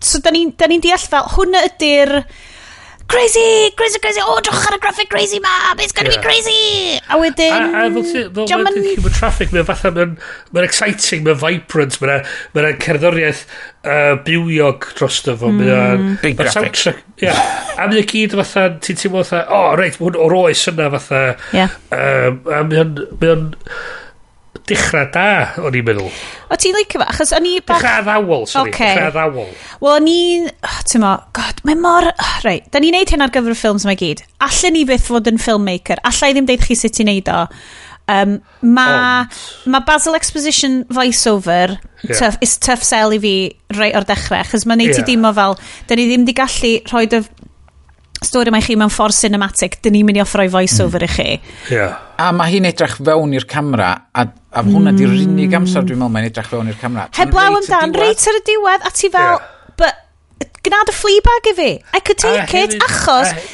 so 0.00 0.22
da 0.24 0.32
ni'n 0.32 0.54
ni 0.56 0.80
deall 0.80 1.04
fel, 1.04 1.28
hwnna 1.36 1.66
ydy'r 1.68 2.16
crazy, 3.10 3.70
crazy, 3.76 3.98
crazy, 3.98 4.20
oh, 4.22 4.38
drwch 4.46 4.68
ar 4.68 4.76
y 4.76 4.80
graphic 4.82 5.10
crazy 5.10 5.40
ma, 5.42 5.74
it's 5.78 5.92
gonna 5.92 6.12
yeah. 6.12 6.20
be 6.20 6.22
crazy! 6.22 7.00
A 7.10 7.18
wedyn... 7.18 7.52
A, 7.52 7.82
a 7.82 7.90
fel 7.96 8.06
ti, 8.06 8.22
fel 8.36 8.62
mae'n 8.62 8.78
human 8.86 9.16
traffic, 9.16 9.52
mae'n 9.54 9.66
fatha, 9.68 9.92
mae'n 9.96 10.14
ma 10.54 10.64
exciting, 10.66 11.24
mae'n 11.26 11.40
vibrant, 11.42 11.98
mae'n 12.04 12.28
ma 12.54 12.72
cerddoriaeth 12.86 13.44
uh, 13.50 14.14
bywiog 14.26 14.90
dros 14.94 15.20
dy 15.26 15.36
fo, 15.42 15.50
mae'n... 15.58 15.72
Mm. 15.74 16.18
Big 16.22 16.38
ma 16.38 16.46
graphic. 16.46 16.78
Soundtrack, 16.78 17.24
yeah. 17.24 17.40
a 17.74 17.88
mae'n 17.90 18.06
gyd 18.14 18.36
fatha, 18.42 18.68
ti'n 18.86 19.02
teimlo 19.02 19.24
fatha, 19.26 19.46
o, 19.50 19.74
reit, 19.80 19.98
mae 19.98 20.10
hwn 20.12 20.20
o'r 20.26 20.36
oes 20.44 20.68
yna 20.70 20.90
fatha... 20.96 21.24
Yeah. 21.56 21.74
Um, 21.90 22.44
a 22.46 22.62
mae'n 22.70 23.50
dechrau 24.70 25.08
da, 25.14 25.26
o'n 25.60 25.76
i'n 25.76 25.86
meddwl. 25.86 26.08
O 26.50 26.58
ti'n 26.60 26.78
leicio 26.78 27.02
fa? 27.02 27.10
Achos 27.12 27.34
o'n 27.36 27.50
i... 27.50 27.56
Bach... 27.60 27.82
Dechrau 27.82 28.00
addawol, 28.04 28.46
sori. 28.50 28.72
Okay. 28.72 28.94
Dechrau 28.94 29.10
addawol. 29.10 29.52
Wel, 29.82 29.92
o'n 29.98 30.08
i'n... 30.14 30.48
Oh, 30.70 30.80
ti'n 30.88 31.04
mo, 31.04 31.12
god, 31.36 31.62
mae 31.68 31.78
mor... 31.78 32.08
Oh, 32.14 32.32
Reit, 32.46 32.70
da 32.72 32.82
ni'n 32.82 32.96
neud 32.96 33.12
hyn 33.12 33.26
ar 33.26 33.34
gyfer 33.34 33.54
y 33.54 33.58
ffilms 33.58 33.86
yma 33.86 33.98
gyd. 34.00 34.24
Allen 34.46 34.76
ni 34.78 34.86
byth 34.88 35.10
fod 35.10 35.30
yn 35.30 35.42
filmmaker. 35.42 36.02
Alla 36.08 36.32
i 36.32 36.36
ddim 36.36 36.48
deud 36.48 36.64
chi 36.64 36.78
sut 36.78 37.02
i 37.02 37.08
neud 37.10 37.30
o. 37.34 37.44
Um, 38.10 38.40
mae 38.60 39.26
ma 39.70 39.80
Basil 39.86 40.16
Exposition 40.18 40.80
voiceover 40.90 41.76
yeah. 42.02 42.16
tough, 42.18 42.38
is 42.42 42.56
tough 42.58 42.82
sell 42.82 43.14
i 43.14 43.20
fi 43.22 43.34
reit 43.76 43.94
o'r 43.94 44.06
dechrau, 44.08 44.40
achos 44.40 44.66
mae'n 44.66 44.82
neud 44.82 44.90
yeah. 44.90 45.04
ti 45.04 45.12
dim 45.12 45.28
o 45.28 45.30
fel, 45.36 45.54
da 45.86 45.98
ni 45.98 46.08
ddim 46.08 46.24
di 46.26 46.34
gallu 46.34 46.72
rhoi 46.90 47.04
dy 47.12 47.20
stori 48.24 48.52
mae 48.52 48.64
chi 48.64 48.76
mewn 48.78 48.92
ffordd 48.92 49.16
cinematic, 49.16 49.78
dyn 49.84 49.96
ni'n 49.96 50.06
mynd 50.08 50.20
i 50.20 50.22
offroi 50.24 50.46
voiceover 50.52 51.04
mm. 51.04 51.08
i 51.08 51.14
chi. 51.14 51.54
Yeah. 51.72 51.96
A 52.20 52.30
mae 52.36 52.52
hi'n 52.52 52.68
edrych 52.68 52.98
fewn 53.00 53.32
i'r 53.38 53.46
camera, 53.48 53.90
a, 54.12 54.26
a 54.26 54.62
mm. 54.62 54.74
hwnna 54.74 54.92
di'r 54.96 55.14
mm. 55.14 55.32
unig 55.32 55.56
amser 55.56 55.86
dwi'n 55.88 56.00
meddwl 56.02 56.14
mae'n 56.16 56.28
edrych 56.28 56.50
fewn 56.52 56.70
i'r 56.72 56.78
camera. 56.80 57.08
Heblaw 57.16 57.58
amdan, 57.60 57.96
reit 57.96 58.26
ar 58.28 58.40
y 58.40 58.44
diwedd, 58.50 58.84
a 58.84 58.92
ti 58.94 59.12
fel, 59.14 59.40
yeah. 59.40 59.74
but, 59.80 60.50
gnad 60.66 60.92
y 60.92 60.96
Fleabag 60.96 61.50
i 61.52 61.56
fi. 61.56 61.70
I 61.96 62.04
could 62.04 62.20
take 62.20 62.44
a, 62.44 62.44
it, 62.44 62.76
hefyd, 62.76 62.88
achos 62.88 63.32
a... 63.32 63.44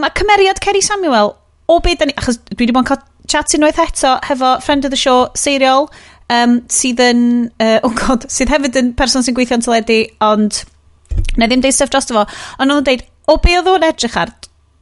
mae 0.00 0.16
cymeriad 0.16 0.62
Kerry 0.64 0.84
Samuel, 0.84 1.34
o 1.68 1.80
beth 1.84 2.08
ni, 2.08 2.16
achos 2.16 2.40
dwi 2.48 2.64
wedi 2.64 2.76
bod 2.76 2.86
yn 2.86 2.90
cael 2.94 3.04
chat 3.30 3.56
unwaith 3.56 3.80
eto 3.80 4.18
hefo 4.24 4.56
friend 4.64 4.84
of 4.84 4.92
the 4.92 5.00
show, 5.00 5.28
Serial, 5.36 5.90
um, 6.32 6.60
sydd 6.72 7.00
yn, 7.04 7.24
uh, 7.60 7.78
oh 7.84 7.92
god, 7.96 8.26
sydd 8.32 8.52
hefyd 8.52 8.76
yn 8.80 8.92
person 8.98 9.24
sy'n 9.24 9.36
gweithio'n 9.36 9.64
teledu, 9.64 10.04
ond 10.24 10.64
na 11.38 11.48
ddim 11.48 11.62
deud 11.64 11.76
stuff 11.76 11.92
dros 11.92 12.08
fo, 12.10 12.24
ond 12.24 12.64
o'n 12.64 12.72
nhw'n 12.72 12.88
deud, 12.88 13.04
o 13.30 13.38
be 13.42 13.56
oedd 13.58 13.70
o'n 13.74 13.86
edrych 13.88 14.18
ar, 14.20 14.32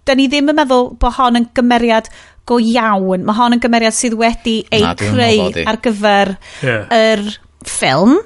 da 0.07 0.17
ni 0.19 0.29
ddim 0.31 0.51
yn 0.51 0.59
meddwl 0.59 0.93
bod 1.01 1.19
hon 1.19 1.39
yn 1.39 1.49
gymeriad 1.57 2.11
go 2.49 2.59
iawn. 2.59 3.27
Mae 3.27 3.39
hon 3.39 3.57
yn 3.57 3.63
gymeriad 3.63 3.97
sydd 3.97 4.19
wedi 4.19 4.63
ei 4.73 4.83
Na, 4.83 4.97
creu 4.99 5.53
ar 5.69 5.79
gyfer 5.85 6.35
yeah. 6.65 6.91
yr 6.91 7.23
ffilm. 7.69 8.19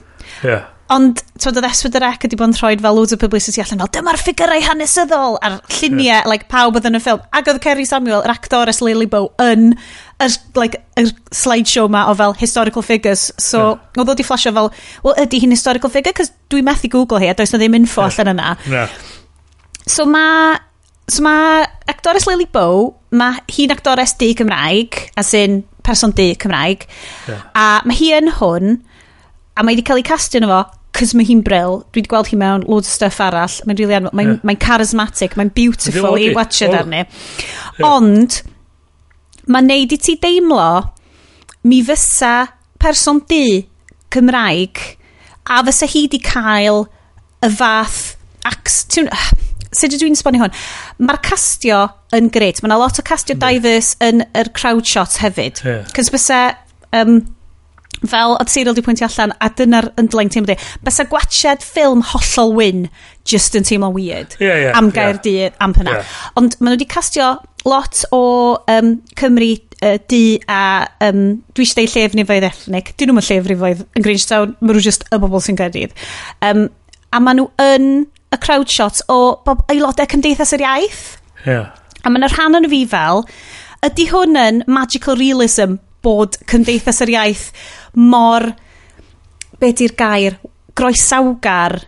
Yeah. 0.44 0.72
Ond, 0.94 1.18
ti'n 1.34 1.50
oedd 1.50 1.66
Eswyd 1.66 1.96
yr 1.98 2.04
Ec 2.06 2.24
wedi 2.24 2.36
bod 2.38 2.52
yn 2.52 2.56
rhoi 2.60 2.76
fel 2.78 2.94
loads 2.94 3.14
o 3.16 3.18
publicity 3.18 3.58
allan 3.58 3.80
fel, 3.82 3.90
dyma'r 3.96 4.20
ffigurau 4.20 4.62
hanesyddol 4.68 5.34
a'r 5.42 5.56
lluniau, 5.66 6.04
yeah. 6.04 6.28
like, 6.30 6.46
pawb 6.52 6.78
oedd 6.78 6.86
yn 6.86 6.98
y 6.98 7.00
ffilm. 7.02 7.24
Ac 7.34 7.50
oedd 7.50 7.58
Kerry 7.64 7.86
Samuel, 7.88 8.22
yr 8.22 8.30
actores 8.30 8.78
Lily 8.84 9.08
Bow, 9.10 9.32
yn 9.42 9.72
y, 9.74 10.28
like, 10.54 10.78
y 10.94 11.08
slideshow 11.34 11.90
ma 11.90 12.04
o 12.12 12.14
fel 12.14 12.36
historical 12.38 12.86
figures. 12.86 13.32
So, 13.34 13.64
yeah. 13.74 13.98
oedd 13.98 14.14
oedd 14.14 14.22
i 14.22 14.28
flasio 14.28 14.54
fel, 14.54 14.70
wel, 15.02 15.18
ydy 15.26 15.42
hi'n 15.42 15.56
historical 15.56 15.90
figure? 15.90 16.14
Cos 16.22 16.30
dwi 16.54 16.62
methu 16.64 16.92
Google 16.94 17.18
hi, 17.18 17.32
a 17.34 17.36
does 17.36 17.50
na 17.50 17.60
ddim 17.64 17.80
info 17.80 18.06
yeah. 18.06 18.14
allan 18.14 18.34
yna. 18.36 18.54
Yeah. 18.70 19.02
So 19.86 20.06
ma... 20.06 20.58
So 21.08 21.22
ma 21.22 21.62
actores 21.86 22.26
Lily 22.26 22.48
Bow, 22.50 22.88
ma 23.14 23.28
hi'n 23.46 23.70
actores 23.70 24.16
di 24.18 24.32
Cymraeg, 24.34 25.12
as 25.14 25.28
in 25.38 25.60
person 25.86 26.10
di 26.10 26.32
Cymraeg, 26.34 26.82
yeah. 27.28 27.44
a 27.54 27.66
ma 27.86 27.94
hi 27.94 28.08
yn 28.16 28.32
hwn, 28.40 28.74
a 29.54 29.62
mae 29.62 29.76
wedi 29.76 29.84
cael 29.86 30.00
ei 30.02 30.06
castio 30.08 30.40
yno 30.42 30.50
fo, 30.50 30.58
cys 30.98 31.14
mae 31.14 31.28
hi'n 31.28 31.44
bril, 31.46 31.78
dwi 31.94 32.02
wedi 32.02 32.10
gweld 32.10 32.32
hi 32.32 32.40
mewn 32.40 32.66
loads 32.66 32.90
o 32.90 32.96
stuff 32.96 33.22
arall, 33.22 33.54
mae'n 33.68 33.78
really 33.78 33.94
anfod, 34.00 34.18
mae'n 34.18 34.32
yeah. 34.32 34.42
mae 34.50 34.58
charismatic, 34.66 35.38
mae'n 35.38 35.54
beautiful 35.54 36.18
i 36.18 36.32
watcha 36.34 36.72
darni. 36.74 37.04
Yeah. 37.06 37.86
Ond, 37.86 38.42
mae'n 39.46 39.70
neud 39.70 39.94
i 39.94 40.02
ti 40.08 40.18
deimlo, 40.26 40.68
mi 41.70 41.84
fysa 41.86 42.34
person 42.82 43.22
di 43.30 43.62
Cymraeg, 44.10 44.82
a 45.46 45.62
fysa 45.70 45.86
hi 45.94 46.08
di 46.10 46.24
cael 46.34 46.88
y 47.46 47.54
fath... 47.62 48.16
Ac, 48.46 48.68
sut 49.76 49.96
ydw 49.96 50.08
i'n 50.08 50.18
sbonio 50.18 50.44
hwn? 50.44 50.58
Mae'r 51.06 51.22
castio 51.26 51.84
yn 52.16 52.30
greit. 52.34 52.62
Mae 52.62 52.70
yna 52.70 52.80
lot 52.80 53.00
o 53.00 53.06
castio 53.06 53.36
mm. 53.36 53.42
diverse 53.44 53.96
yn 54.04 54.24
yr 54.26 54.46
er 54.46 54.52
crowd 54.56 54.86
shots 54.88 55.20
hefyd. 55.22 55.62
Yeah. 55.66 55.88
Cys 55.96 56.12
bysa, 56.14 56.42
um, 56.96 57.18
fel 58.04 58.36
oedd 58.36 58.52
Cyril 58.52 58.74
wedi 58.74 58.84
pwyntio 58.84 59.08
allan, 59.08 59.34
a 59.40 59.50
dyna'r 59.56 59.90
yn 60.00 60.10
teimlo 60.12 60.48
di, 60.50 60.56
bysa 60.84 61.06
gwachad 61.10 61.64
ffilm 61.64 62.04
hollol 62.12 62.54
wyn 62.56 62.88
just 63.26 63.56
yn 63.58 63.66
teimlo 63.66 63.92
weird. 63.94 64.36
Yeah, 64.40 64.58
yeah, 64.66 64.78
am 64.78 64.90
gair 64.94 65.16
yeah. 65.16 65.22
dydd, 65.24 65.60
am 65.64 65.76
hynna. 65.76 66.00
Yeah. 66.00 66.16
Ond 66.40 66.58
maen 66.60 66.74
nhw 66.74 66.78
wedi 66.78 66.90
castio 66.90 67.36
lot 67.66 68.04
o 68.14 68.22
um, 68.70 68.92
Cymru 69.18 69.52
uh, 69.82 69.96
di 70.08 70.38
a 70.48 70.86
um, 71.08 71.22
dwi 71.56 71.66
eisiau 71.66 71.82
deud 71.82 71.96
llef 71.96 72.18
nifoedd 72.18 72.48
ethnic. 72.50 72.92
Dyn 72.96 73.12
nhw'n 73.12 73.26
llef 73.26 73.48
nifoedd 73.50 73.86
yn 73.86 74.06
Grangetown. 74.06 74.56
Maen 74.60 74.76
nhw 74.78 74.84
just 74.84 75.08
y 75.10 75.20
bobl 75.22 75.42
sy'n 75.42 75.58
gyrdydd. 75.58 75.96
Um, 76.46 76.68
a 77.10 77.22
maen 77.22 77.42
nhw 77.42 77.48
yn 77.64 77.90
y 78.36 78.42
crowd 78.42 78.72
shots 78.72 79.02
o 79.12 79.18
bob 79.46 79.64
aelodau 79.72 80.08
cymdeithas 80.12 80.54
yr 80.56 80.64
iaith. 80.66 81.04
Yeah. 81.46 81.72
A 82.04 82.12
mae'n 82.12 82.28
rhan 82.30 82.60
yn 82.60 82.68
fi 82.70 82.84
fel, 82.90 83.24
ydy 83.86 84.08
hwn 84.12 84.38
yn 84.40 84.62
magical 84.70 85.18
realism 85.18 85.80
bod 86.06 86.38
cymdeithas 86.50 87.02
yr 87.04 87.14
iaith 87.16 87.48
mor, 87.98 88.52
be 89.58 89.72
di'r 89.72 89.96
gair, 89.98 90.38
groesawgar 90.76 91.80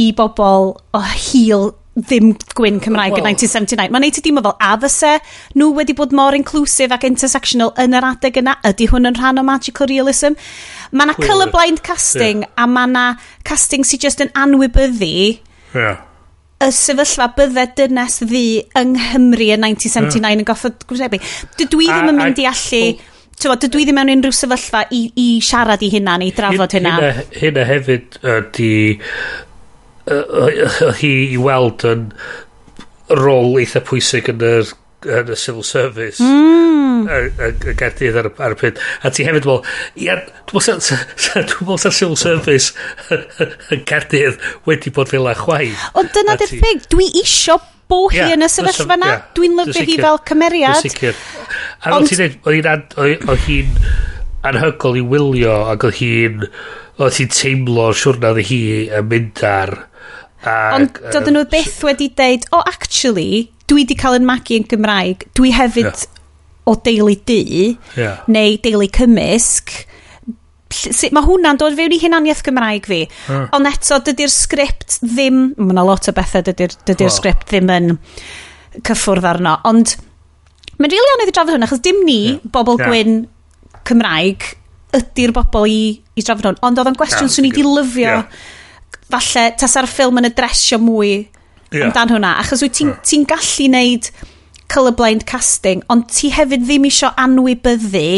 i 0.00 0.10
bobl 0.16 0.74
o 0.74 1.02
hil 1.14 1.72
ddim 1.94 2.32
gwyn 2.58 2.80
Cymraeg 2.82 3.14
well, 3.14 3.22
yn 3.22 3.36
1979. 3.38 3.92
Mae'n 3.94 4.02
neud 4.02 4.16
i 4.18 4.22
ddim 4.24 4.40
fel, 4.42 4.56
a 4.58 4.72
fyse 4.82 5.12
nhw 5.54 5.68
wedi 5.76 5.94
bod 5.94 6.14
mor 6.16 6.34
inclusive 6.34 6.94
ac 6.94 7.06
intersectional 7.06 7.70
yn 7.80 7.94
yr 7.94 8.06
adeg 8.08 8.40
yna, 8.42 8.56
ydy 8.66 8.88
hwn 8.90 9.10
yn 9.12 9.18
rhan 9.20 9.38
o 9.38 9.44
magical 9.46 9.88
realism? 9.90 10.34
Mae 10.90 11.06
yna 11.06 11.14
colourblind 11.20 11.84
casting 11.86 12.42
yeah. 12.42 12.52
a 12.58 12.66
mae 12.70 12.90
yna 12.90 13.04
casting 13.46 13.86
sy'n 13.86 14.02
just 14.02 14.24
yn 14.24 14.34
anwybyddu 14.34 15.14
Yeah. 15.74 16.02
Y 16.64 16.70
sefyllfa 16.72 17.32
bydde 17.36 17.64
dynes 17.76 18.20
ddi 18.22 18.44
yng 18.78 18.94
Nghymru 18.94 19.50
yn 19.56 19.66
1979 19.66 20.22
yeah. 20.22 20.38
yn 20.38 20.46
goffod 20.48 20.86
gwrsebu. 20.88 21.18
Dwi 21.60 21.90
ddim 21.90 22.14
yn 22.14 22.20
mynd 22.20 22.40
i 22.42 22.48
allu... 22.50 22.84
Tewa, 23.34 23.56
dydw 23.58 23.80
i 23.82 23.84
ddim 23.88 23.96
mewn 23.98 24.12
unrhyw 24.12 24.34
sefyllfa 24.36 24.84
i, 24.94 25.00
i 25.18 25.26
siarad 25.42 25.82
i 25.82 25.88
hynna 25.90 26.14
neu 26.22 26.30
drafod 26.36 26.76
hynna. 26.76 26.92
Hynna, 27.00 27.24
hynna 27.40 27.64
hefyd 27.66 28.18
ydy 28.22 28.68
uh, 30.06 30.92
hi 31.00 31.10
i 31.34 31.40
weld 31.42 31.82
yn 31.90 32.06
rôl 33.10 33.58
eitha 33.58 33.82
pwysig 33.84 34.30
yn 34.32 34.46
yr 34.46 34.70
yn 35.04 35.32
y 35.32 35.36
civil 35.38 35.66
service. 35.66 36.22
Mm. 36.22 37.04
yn 37.04 37.76
Gaerdydd 37.78 38.16
ar, 38.20 38.30
ar 38.46 38.54
y 38.54 38.58
pryd. 38.60 38.80
A 39.04 39.12
ti 39.14 39.26
hefyd 39.26 39.46
fel 39.48 39.60
ia 40.04 40.16
dwi'n 40.50 40.80
meddwl 40.80 41.78
sa'r 41.82 41.96
civil 41.98 42.18
service 42.20 42.72
y 43.74 43.80
Gaerdydd 43.88 44.40
wedi 44.68 44.92
bod 44.94 45.12
fel 45.12 45.30
a 45.30 45.36
chwaith. 45.38 45.88
Ond 46.00 46.12
dyna 46.16 46.38
dy'r 46.40 46.56
thing 46.56 46.84
dwi 46.92 47.10
isio 47.22 47.58
bo 47.90 48.06
hi 48.12 48.30
yn 48.34 48.44
y 48.44 48.50
sefyllfa 48.50 48.98
na 49.00 49.14
dwi'n 49.36 49.58
lyfio 49.60 49.84
hi 49.84 49.98
fel 50.00 50.20
cymeriad. 50.30 50.78
dwi'n 50.78 50.94
sicr 50.94 51.16
a 51.84 51.92
fel 51.92 52.08
ti'n 52.08 52.38
dweud 52.44 52.98
oedd 53.04 53.48
hi'n 53.48 53.74
anhygol 54.48 55.00
i 55.00 55.04
wylio 55.14 55.58
ac 55.72 55.88
oedd 55.88 55.98
hi'n 56.00 56.46
oedd 56.46 57.18
hi'n 57.20 57.34
teimlo 57.34 57.90
siwrna 57.96 58.32
ddi 58.36 58.46
hi 58.50 58.62
yn 59.00 59.10
mynd 59.10 59.44
ar 59.48 59.76
Ac, 60.44 60.74
Ond 60.76 60.98
dydyn 61.08 61.38
nhw 61.38 61.46
byth 61.48 61.78
wedi 61.86 62.10
deud, 62.12 62.42
o, 62.50 62.58
oh, 62.58 62.64
actually, 62.68 63.53
dwi 63.70 63.86
di 63.88 63.96
cael 63.98 64.18
yn 64.18 64.28
magu 64.28 64.58
yn 64.58 64.68
Gymraeg, 64.68 65.26
dwi 65.36 65.52
hefyd 65.56 65.88
yeah. 65.88 66.22
o 66.68 66.76
deulu 66.84 67.16
du, 67.28 67.40
yeah. 67.96 68.22
neu 68.30 68.58
deulu 68.64 68.88
cymysg, 68.92 69.72
sut 70.74 71.14
mae 71.14 71.24
hwnna'n 71.24 71.60
dod 71.60 71.76
fewn 71.78 71.94
i 71.94 72.00
hunaniaeth 72.02 72.42
Gymraeg 72.46 72.88
fi. 72.90 73.02
Mm. 73.30 73.44
Ond 73.56 73.70
eto, 73.70 74.00
dydy'r 74.08 74.32
sgript 74.32 74.98
ddim... 75.04 75.46
Mae 75.58 75.76
yna 75.76 75.84
lot 75.86 76.08
o 76.10 76.14
bethau 76.16 76.44
dydy'r 76.44 76.74
dydy 76.88 77.06
well. 77.06 77.14
sgript 77.14 77.46
ddim 77.52 77.70
yn 77.72 77.94
cyffwrdd 78.82 79.28
arno. 79.28 79.54
Ond 79.70 79.94
mae'n 80.74 80.90
rili 80.90 80.98
really 80.98 81.14
anodd 81.16 81.30
i 81.30 81.36
drafod 81.36 81.54
hwnna, 81.54 81.70
achos 81.70 81.84
dim 81.84 82.02
ni, 82.06 82.18
yeah. 82.32 82.50
bobl 82.56 82.80
yeah. 82.80 82.90
gwyn 82.90 83.22
Cymraeg, 83.86 84.48
ydy'r 84.98 85.34
bobl 85.36 85.68
i, 85.70 85.80
i 86.16 86.26
drafod 86.26 86.50
hwn. 86.50 86.60
Ond 86.66 86.82
oedd 86.82 86.90
o'n 86.90 86.98
gwestiwn 86.98 87.28
yeah, 87.28 87.36
swn 87.36 87.48
i 87.48 87.54
di 87.54 87.66
lyfio. 87.66 88.18
Yeah. 88.18 88.50
Falle, 89.14 89.46
tas 89.60 89.78
ar 89.78 89.88
ffilm 89.90 90.18
yn 90.20 90.30
y 90.30 90.34
dresio 90.34 90.80
mwy 90.82 91.14
yeah. 91.74 91.88
amdan 91.88 92.14
hwnna. 92.14 92.36
Achos 92.42 92.62
wyt 92.64 92.78
ti'n 92.78 92.94
ti 93.04 93.20
gallu 93.28 93.68
neud 93.74 94.10
colourblind 94.72 95.26
casting, 95.28 95.84
ond 95.92 96.08
ti 96.12 96.30
hefyd 96.34 96.64
ddim 96.64 96.88
isio 96.88 97.12
anwybyddu 97.20 98.08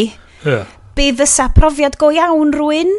yeah. 0.47 0.65
be 0.97 1.11
fysa 1.17 1.51
profiad 1.57 1.99
go 2.01 2.13
iawn 2.15 2.55
rwy'n. 2.57 2.93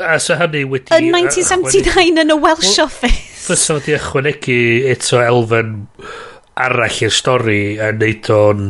A 0.00 0.16
so 0.22 0.36
hynny 0.40 0.64
wedi... 0.70 0.92
Yn 0.96 1.10
1979 1.12 2.22
yn 2.22 2.32
y 2.32 2.38
Welsh 2.40 2.78
well, 2.78 2.86
Office. 2.86 3.24
Fysa 3.42 3.78
wedi 3.78 3.96
ychwanegu 3.98 4.58
eto 4.92 5.20
elfen 5.20 5.74
arall 6.62 7.00
i'r 7.08 7.14
stori 7.14 7.62
a 7.82 7.92
neud 7.96 8.30
o'n... 8.32 8.68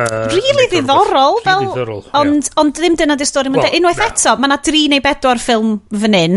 Uh, 0.00 0.28
really 0.30 0.68
ddiddorol 0.70 1.40
fel 1.42 1.64
really 1.64 1.72
ddiddorol, 1.74 2.04
ond, 2.14 2.46
yeah. 2.46 2.58
ond 2.62 2.76
ddim 2.78 2.94
dyna 2.96 3.16
di 3.18 3.26
stori 3.26 3.50
well, 3.50 3.66
unwaith 3.74 3.98
na. 3.98 4.06
eto 4.06 4.36
mae 4.38 4.46
yna 4.46 4.58
dri 4.62 4.84
neu 4.88 5.02
bedwar 5.02 5.40
ffilm 5.42 5.72
fan 5.90 6.14
hyn 6.14 6.36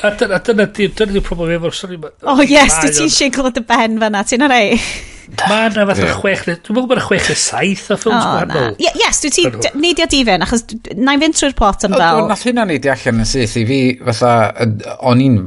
A 0.00 0.10
dyna, 0.16 0.40
dyna, 0.44 0.66
dyna 0.72 1.12
di'r 1.12 1.24
problem 1.24 1.52
efo'r 1.58 1.76
stori 1.76 1.98
yma. 1.98 2.10
O 2.24 2.34
oh, 2.34 2.42
yes, 2.46 2.78
dwi 2.80 2.92
ti'n 2.96 3.12
siglo 3.12 3.52
dy 3.52 3.62
ben 3.68 3.98
fanna, 4.00 4.22
ti'n 4.26 4.46
ar? 4.46 4.54
Mae 5.40 5.68
yna 5.70 5.84
fath 5.90 6.02
o 6.02 6.14
chwech, 6.22 6.44
dwi'n 6.46 6.56
meddwl 6.56 6.88
bod 6.90 6.96
yna 6.96 7.06
chwech 7.06 7.28
neu 7.30 7.38
saith 7.38 7.86
o 7.92 7.98
ffilms 8.00 8.24
gwahanol. 8.24 8.78
Yes, 8.82 9.20
dwi 9.22 9.32
ti, 9.36 9.46
neidio 9.78 10.08
di 10.10 10.22
fe, 10.26 10.38
achos 10.46 10.64
na 10.98 11.14
i 11.14 11.20
fynd 11.22 11.38
trwy'r 11.38 11.56
plot 11.58 11.86
yn 11.88 11.96
fel. 11.96 12.24
Nath 12.30 12.46
hynna 12.48 12.66
neidio 12.68 12.94
allan 12.94 13.22
yn 13.22 13.30
syth 13.30 13.56
i 13.60 13.64
fi, 13.68 13.80
fatha, 14.08 14.32
o'n 15.10 15.22
i'n, 15.26 15.38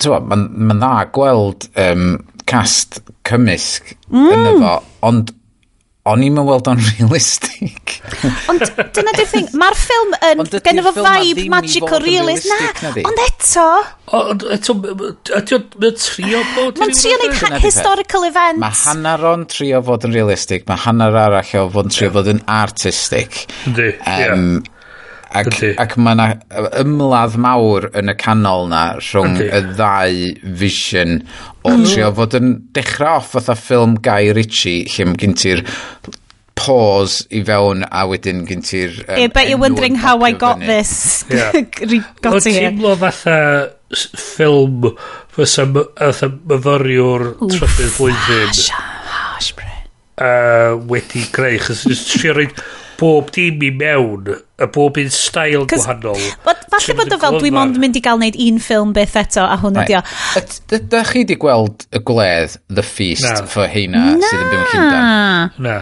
ti'n 0.00 0.28
ma'n 0.32 0.82
dda 0.82 0.92
gweld 1.14 1.68
um, 1.84 2.08
cast 2.48 3.02
cymysg 3.28 3.92
mm. 4.08 4.30
yn 4.32 4.46
efo, 4.54 4.74
ond 5.06 5.34
o'n 6.08 6.24
i'n 6.26 6.40
weld 6.46 6.68
o'n 6.70 6.80
realistig. 6.90 7.94
ond 8.48 8.64
dyna 8.96 9.12
di'r 9.16 9.28
thing, 9.30 9.50
mae'r 9.60 9.76
ffilm 9.78 10.14
yn 10.30 10.42
gen 10.54 10.82
fo 10.86 10.92
vibe 10.96 11.46
magical 11.52 12.02
realist. 12.04 12.48
Na, 12.50 12.92
ond 13.02 13.22
eto... 13.26 13.66
Ond 14.18 14.46
eto, 14.54 14.74
ydy 15.36 15.58
o'n 15.58 15.98
trio 16.00 16.40
bod... 16.54 16.80
Mae'n 16.80 16.96
trio 16.96 17.20
neud 17.20 17.60
historical 17.64 18.24
events. 18.30 18.62
Mae 18.62 18.80
hanner 18.86 19.28
o'n 19.34 19.44
trio 19.52 19.82
fod 19.84 20.08
yn 20.08 20.16
realistig, 20.16 20.64
mae 20.70 20.80
hanner 20.86 21.20
arall 21.26 21.54
o 21.60 21.68
fod 21.76 21.90
yn 21.90 21.96
trio 21.98 22.10
fod 22.16 22.32
yn 22.32 22.42
artistic. 22.58 23.44
Ydy, 23.68 23.92
um. 24.32 24.50
Ac, 25.28 25.50
Felly. 25.52 25.74
ac 25.76 25.96
mae 26.00 26.16
yna 26.16 26.26
ymladd 26.80 27.34
mawr 27.44 27.88
yn 27.98 28.08
y 28.08 28.14
canol 28.16 28.70
na 28.70 28.82
rhwng 28.96 29.36
Felly. 29.36 29.50
y 29.52 29.74
ddau 29.76 30.54
vision 30.62 31.18
o 31.66 31.74
hmm. 31.74 31.84
trio 31.84 32.08
fod 32.16 32.38
yn 32.38 32.54
dechrau 32.76 33.18
off 33.18 33.34
fatha 33.36 33.56
ffilm 33.58 33.98
Guy 34.04 34.32
Ritchie 34.38 34.86
lle 34.94 35.10
mae 35.10 35.20
gen 35.20 35.36
ti'r 35.36 35.64
pause 36.58 37.26
i 37.30 37.42
fewn 37.46 37.84
a 37.84 38.06
wedyn 38.10 38.42
gen 38.48 38.64
ti'r... 38.66 38.96
Um, 39.04 39.20
yeah, 39.20 39.32
bet 39.34 39.48
you're 39.50 39.60
wondering 39.60 39.94
how 39.94 40.16
I 40.24 40.32
got 40.32 40.58
fyny. 40.58 40.66
this. 40.66 41.24
Yeah. 41.30 41.52
got 42.22 42.42
to 42.42 42.50
here. 42.50 42.70
teimlo 42.70 42.96
fatha 42.98 43.38
ffilm 43.92 44.90
fysa 45.36 45.68
fatha 45.70 46.32
myfyriwr 46.32 47.30
trydydd 47.44 47.94
blwyddyn. 48.00 48.50
Hash, 48.50 48.66
hash, 49.12 49.52
uh, 50.18 50.74
wedi 50.90 51.24
greu, 51.32 51.58
chos 51.62 51.84
trio 52.10 52.34
reid 52.40 52.58
bob 52.98 53.30
dim 53.34 53.62
i 53.62 53.70
mewn 53.74 54.32
a 54.58 54.66
bob 54.66 54.98
un 54.98 55.10
stael 55.14 55.66
gwahanol. 55.70 56.18
but, 56.44 56.64
Falle 56.72 56.96
bod 56.98 57.14
o 57.14 57.18
fel 57.22 57.38
dwi'n 57.42 57.60
ond 57.62 57.78
mynd 57.80 57.96
i 57.98 58.02
gael 58.04 58.20
neud 58.20 58.36
un 58.48 58.58
ffilm 58.62 58.92
beth 58.96 59.16
eto 59.20 59.46
a 59.46 59.56
hwn 59.62 59.78
ydi 59.84 59.96
o. 59.98 60.02
Da 60.92 61.04
chi 61.06 61.24
di 61.28 61.38
gweld 61.40 61.86
y 61.94 62.02
gwledd 62.10 62.58
The 62.66 62.84
Feast 62.86 63.26
na. 63.26 63.46
for 63.46 63.70
heina 63.70 64.04
sydd 64.18 64.42
yn 64.42 64.50
byw 64.50 64.60
yn 64.60 64.68
Llundain? 64.74 65.56
Na. 65.68 65.78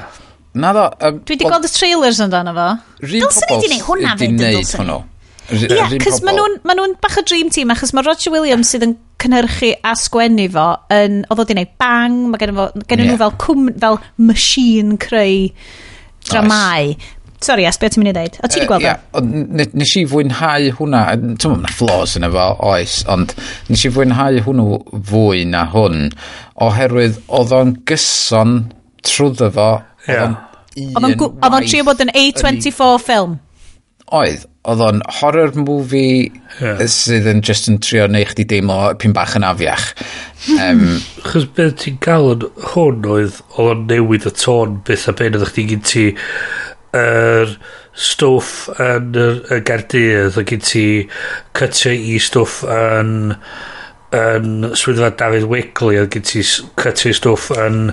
Na 0.56 0.72
ddo. 0.72 0.86
um, 1.09 1.18
Dwi 1.28 1.36
di 1.40 1.48
gweld 1.48 1.68
y 1.68 1.72
trailers 1.72 2.20
amdano 2.24 2.55
fo. 2.56 2.68
Dylswn 3.02 3.51
ni 3.51 3.60
di 3.60 3.70
wneud 3.72 3.86
hwnna 3.88 4.16
fyd, 4.20 4.38
dylswn 4.40 4.82
hwnnw. 4.84 5.02
Ie, 5.47 5.66
yeah, 5.70 5.93
cos 6.02 6.22
maen 6.26 6.40
nhw'n 6.40 6.56
ma 6.66 6.74
nhw 6.74 6.86
bach 7.02 7.20
o 7.20 7.22
dream 7.22 7.52
team, 7.55 7.70
achos 7.70 7.93
mae 7.94 8.02
Roger 8.02 8.32
Williams 8.34 8.72
sydd 8.72 8.86
yn 8.88 8.94
cynhyrchu 9.22 9.74
a 9.86 9.93
sgwennu 9.98 10.48
fo, 10.52 10.64
yn, 10.93 11.20
oedd 11.30 11.43
o 11.43 11.47
di 11.47 11.55
wneud 11.55 11.74
bang, 11.80 12.16
mae 12.32 12.40
gen, 12.43 12.55
fo, 12.56 12.70
gen 12.82 13.02
yeah. 13.05 13.12
nhw 13.12 13.20
fel, 13.20 13.36
cwm, 13.44 13.68
fel 13.84 14.01
machine 14.18 14.98
creu 15.02 15.52
dramau. 16.31 16.97
Sorry, 17.44 17.66
As, 17.69 17.77
beth 17.78 17.94
ti'n 17.94 18.03
mynd 18.03 18.11
i 18.11 18.15
ddeud? 18.16 18.39
O, 18.40 18.48
ti 18.48 18.61
wedi 18.62 18.69
gweld 18.70 18.86
uh, 18.86 18.94
yeah, 18.97 19.66
Nes 19.77 19.93
i 20.01 20.07
fwynhau 20.09 20.70
hwnna, 20.78 21.03
ti'n 21.36 21.53
mynd 21.53 21.66
na 21.66 21.73
flaws 21.77 22.16
yn 22.19 22.27
efo, 22.27 22.47
oes, 22.70 22.97
ond 23.12 23.35
nes 23.69 23.85
i 23.85 23.93
fwynhau 23.93 24.40
hwnnw 24.47 24.81
fwy 25.11 25.44
na 25.51 25.66
hwn, 25.74 26.09
oherwydd 26.65 27.20
oedd 27.36 27.55
o'n 27.57 27.74
gyson 27.89 28.59
trwyddo 29.07 29.51
fo. 29.55 29.70
Yeah. 30.09 30.39
Oedd 30.77 31.19
o'n 31.20 31.69
trio 31.69 31.85
bod 31.86 32.03
yn 32.05 32.12
A24 32.16 33.05
ffilm. 33.05 33.39
Oedd, 34.16 34.48
oedd 34.66 34.82
o'n 34.86 35.02
horror 35.18 35.55
movie 35.59 36.32
yeah. 36.60 36.82
sydd 36.90 37.28
yn 37.30 37.43
just 37.47 37.70
yn 37.70 37.78
trio 37.84 38.06
neu 38.10 38.26
chdi 38.28 38.47
deimlo 38.51 38.93
pyn 39.01 39.14
bach 39.16 39.36
yn 39.38 39.47
afiach. 39.47 39.88
Um, 40.59 40.84
Chos 41.28 41.48
beth 41.56 41.78
ti'n 41.84 42.01
cael 42.05 42.32
yn 42.34 42.47
hwn 42.72 43.09
oedd 43.16 43.40
oedd 43.40 43.40
o'n 43.66 43.86
newid 43.90 44.28
y 44.28 44.34
tôn 44.36 44.80
beth 44.86 45.09
a 45.10 45.16
ben 45.18 45.38
oedd 45.38 45.48
chdi 45.52 45.68
gyn 45.72 45.86
ti 45.86 46.06
yr 46.97 47.56
stwff 47.97 48.66
yn 48.82 49.16
y 49.16 49.62
gardydd 49.66 50.36
oedd 50.36 50.51
gyn 50.51 50.66
ti 50.66 50.86
cytio 51.56 51.94
i 51.97 52.20
stwff 52.22 52.60
yn 52.68 53.16
yn 54.16 54.70
swyddfa 54.78 55.10
David 55.18 55.48
Wickley 55.51 55.98
oedd 56.01 56.12
gyd 56.14 56.28
ti 56.28 56.43
cytio 56.78 57.14
stwff 57.16 57.51
yn 57.59 57.90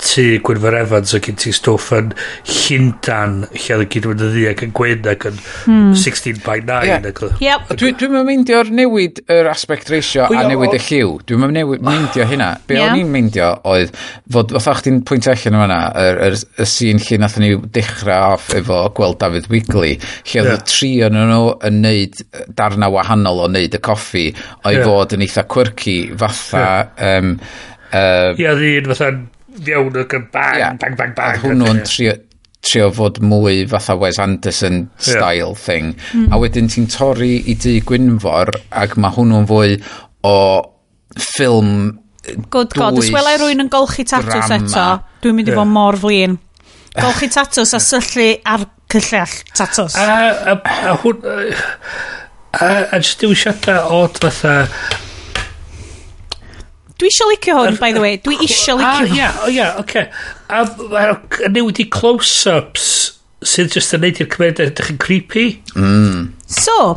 tu 0.00 0.24
Gwynfor 0.44 0.74
Evans 0.76 1.14
o 1.16 1.20
gen 1.22 1.38
ti 1.40 1.52
stwff 1.54 1.92
yn 1.96 2.10
Llundan 2.46 3.36
lle 3.54 3.76
oedd 3.76 3.84
y 3.84 3.88
gyd 3.94 4.08
yn 4.10 4.22
y 4.26 4.30
ddiag 4.34 4.62
yn 4.66 4.72
gwyn 4.76 5.08
ac 5.12 5.26
yn 5.30 5.38
hmm. 5.38 5.92
16 5.96 6.40
by 6.44 6.58
9 6.64 6.88
yeah. 6.88 7.06
ac, 7.10 7.22
yep. 7.42 7.70
dwi'n 7.72 7.98
dwi 8.00 8.22
meindio'r 8.28 8.70
newid 8.76 9.22
yr 9.32 9.50
aspect 9.50 9.90
ratio 9.92 10.26
Wyl, 10.30 10.40
a 10.42 10.50
newid 10.50 10.76
y 10.76 10.80
lliw 10.86 11.14
dwi'n 11.28 11.44
meindio 11.44 12.26
hynna 12.32 12.50
be 12.68 12.78
yeah. 12.78 12.92
o'n 12.92 13.02
i'n 13.02 13.12
meindio 13.12 13.52
oedd 13.68 13.94
fod 14.32 14.56
fatha 14.56 14.76
chdi'n 14.82 15.02
pwynt 15.08 15.30
allan 15.32 15.58
yma 15.60 15.80
yr, 16.02 16.20
yr, 16.28 16.38
y 16.62 16.68
sîn 16.70 17.00
lle 17.02 17.20
nath 17.22 17.38
ni 17.42 17.52
dechrau 17.76 18.36
off 18.36 18.50
efo 18.56 18.82
gweld 18.96 19.20
David 19.22 19.48
Wigley 19.52 19.96
lle 20.00 20.42
oedd 20.42 20.52
yeah. 20.52 20.58
y 20.58 20.66
tri 20.72 20.92
yn 21.06 21.20
nhw 21.20 21.54
yn 21.68 21.80
neud 21.84 22.20
darna 22.58 22.90
wahanol 22.92 23.46
o 23.46 23.48
neud 23.52 23.78
y 23.78 23.82
coffi 23.84 24.26
o'i 24.64 24.76
yeah. 24.76 24.84
fod 24.84 25.16
yn 25.16 25.24
eitha 25.26 25.46
quirky 25.50 25.98
fatha 26.18 26.66
yeah. 26.66 27.16
um, 27.16 27.32
Ie, 27.86 27.98
um, 28.02 28.38
yeah, 28.42 28.56
ddyn 28.58 28.88
fatha 28.90 29.10
fiewn 29.64 29.98
ac 30.02 30.14
yn 30.16 30.28
bang, 30.32 30.58
yeah. 30.60 30.78
bang, 30.80 30.96
bang, 30.98 31.12
bang. 31.16 31.36
Oedd 31.36 31.44
hwnnw'n 31.46 31.82
trio, 31.88 32.14
trio 32.66 32.88
fod 32.94 33.20
mwy 33.24 33.64
fatha 33.70 33.96
Wes 34.00 34.20
Anderson 34.22 34.86
style 34.98 35.52
yeah. 35.52 35.60
thing. 35.66 35.92
Mm. 36.12 36.30
A 36.32 36.40
wedyn 36.42 36.70
ti'n 36.72 36.88
torri 36.92 37.36
i 37.48 37.56
dy 37.62 37.78
Gwynfor 37.86 38.52
ac 38.82 38.96
mae 39.00 39.14
hwnnw'n 39.16 39.46
fwy 39.50 39.78
o 40.26 40.36
ffilm 41.16 41.76
Good 42.50 42.72
God, 42.74 42.96
os 42.98 43.12
welai 43.14 43.36
rwy'n 43.38 43.62
yn 43.62 43.68
golchi 43.70 44.02
tatws 44.02 44.50
eto, 44.50 44.86
dwi'n 45.22 45.36
mynd 45.38 45.46
i 45.46 45.52
yeah. 45.52 45.60
fod 45.60 45.70
mor 45.70 45.98
flin. 46.02 46.40
Golchi 47.02 47.28
tatws 47.30 47.76
a 47.76 47.80
syllu 47.82 48.32
ar 48.42 48.66
cyllell 48.90 49.36
tatws. 49.54 49.94
A, 49.94 50.16
a, 50.54 50.56
a 50.58 50.96
hwn... 51.04 51.22
A, 51.22 51.36
a, 52.56 52.66
a, 52.66 52.66
a, 52.66 52.98
a, 52.98 52.98
a, 52.98 52.98
a, 52.98 53.76
a, 54.16 54.50
a, 54.50 54.56
a, 54.56 55.05
Dwi 56.96 57.10
eisiau 57.10 57.28
licio 57.28 57.58
hwn, 57.58 57.76
by 57.80 57.92
the 57.92 58.00
way. 58.00 58.16
Dwi 58.24 58.38
eisiau 58.40 58.78
licio 58.78 58.88
ah, 58.88 59.02
hwn. 59.02 59.16
Ia, 59.18 59.32
ia, 59.52 59.68
oce. 59.82 60.06
A 60.48 61.50
newid 61.52 61.82
i 61.82 61.88
close-ups 61.92 62.86
sydd 63.46 63.74
jyst 63.76 63.94
yn 63.96 64.02
neud 64.04 64.20
i'r 64.22 64.30
cymeriad 64.32 64.62
edrych 64.64 64.94
yn 64.94 65.00
creepy. 65.02 65.46
Mm. 65.76 66.30
So, 66.48 66.96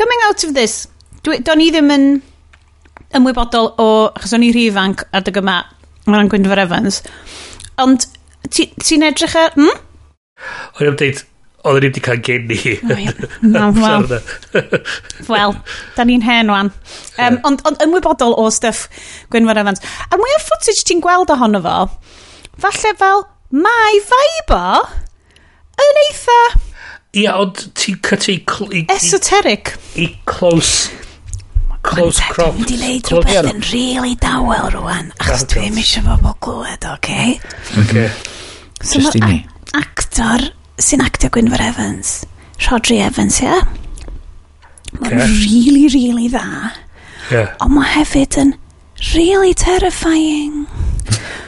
coming 0.00 0.24
out 0.28 0.44
of 0.46 0.54
this, 0.56 0.86
dwi, 1.26 1.40
do'n 1.44 1.64
i 1.64 1.68
ddim 1.74 1.92
yn 1.94 2.06
ymwybodol 3.18 3.72
o, 3.82 3.90
achos 4.14 4.34
o'n 4.36 4.46
i 4.46 4.52
rhy 4.54 4.68
ifanc 4.70 5.04
adeg 5.16 5.40
yma, 5.42 5.60
mae'n 6.08 6.30
Gwynfor 6.32 6.62
Evans, 6.62 7.02
ond 7.82 8.06
ti'n 8.48 8.72
ti 8.80 9.00
edrych 9.04 9.36
ar... 9.36 9.52
Hmm? 9.56 9.82
O'n 10.78 10.88
i'n 10.88 10.96
dweud, 10.96 11.20
oedd 11.68 11.76
e 11.76 11.80
ni 11.80 11.90
wedi 11.90 12.02
cael 12.04 12.22
geni. 12.24 12.56
ni. 12.56 12.74
O, 12.84 12.96
ia. 12.96 13.12
Wel, 13.80 14.06
well, 15.32 15.56
da 15.96 16.06
ni'n 16.08 16.24
hen 16.24 16.52
wan. 16.52 16.72
Um, 17.20 17.40
ond, 17.48 17.64
ond 17.68 17.82
ymwybodol 17.84 18.36
o 18.40 18.48
stuff 18.54 18.86
Gwynfor 19.32 19.60
Evans. 19.60 19.82
A'r 20.08 20.20
mwy 20.20 20.36
o 20.36 20.40
footage 20.46 20.86
ti'n 20.88 21.02
gweld 21.04 21.32
ohono 21.34 21.60
fo, 21.64 21.76
falle 22.64 22.94
fel 23.00 23.26
mae 23.50 24.00
faibo 24.06 24.64
yn 25.84 26.02
eitha... 26.06 26.40
Ia, 27.18 27.34
ond 27.42 27.64
ti'n 27.74 27.98
cytu... 28.06 28.38
Esoteric. 28.94 29.74
I 29.98 30.12
close 30.30 30.90
close 31.82 32.20
crop. 32.30 32.54
Dwi'n 32.54 32.60
mynd 32.60 32.72
i 32.72 32.78
wneud 32.78 33.10
rhywbeth 33.10 33.50
yn 33.50 33.62
really 33.70 34.16
dawel 34.20 34.68
rwan, 34.74 35.10
ah, 35.16 35.24
achos 35.24 35.46
dwi'n 35.50 35.78
eisiau 35.80 36.04
bobl 36.06 36.26
bod 36.28 36.40
glwed, 36.44 36.84
oce? 36.84 36.98
Okay? 36.98 37.36
Oce. 37.40 37.84
Okay. 37.84 38.08
So 38.80 39.00
Just 39.00 39.16
i 39.16 39.22
ni. 39.24 39.38
Actor 39.76 40.50
sy'n 40.84 41.04
actio 41.04 41.30
Gwynfor 41.32 41.62
Evans? 41.62 42.20
Rodri 42.68 43.00
Evans, 43.04 43.40
ie? 43.42 43.48
Yeah? 43.48 43.64
Mae'n 45.00 45.16
yeah. 45.18 45.32
really, 45.44 45.86
really 45.94 46.28
dda. 46.32 46.72
Yeah. 47.30 47.52
Ond 47.62 47.76
mae 47.76 47.88
hefyd 47.94 48.36
yn 48.40 48.54
really 49.14 49.54
terrifying. 49.54 50.66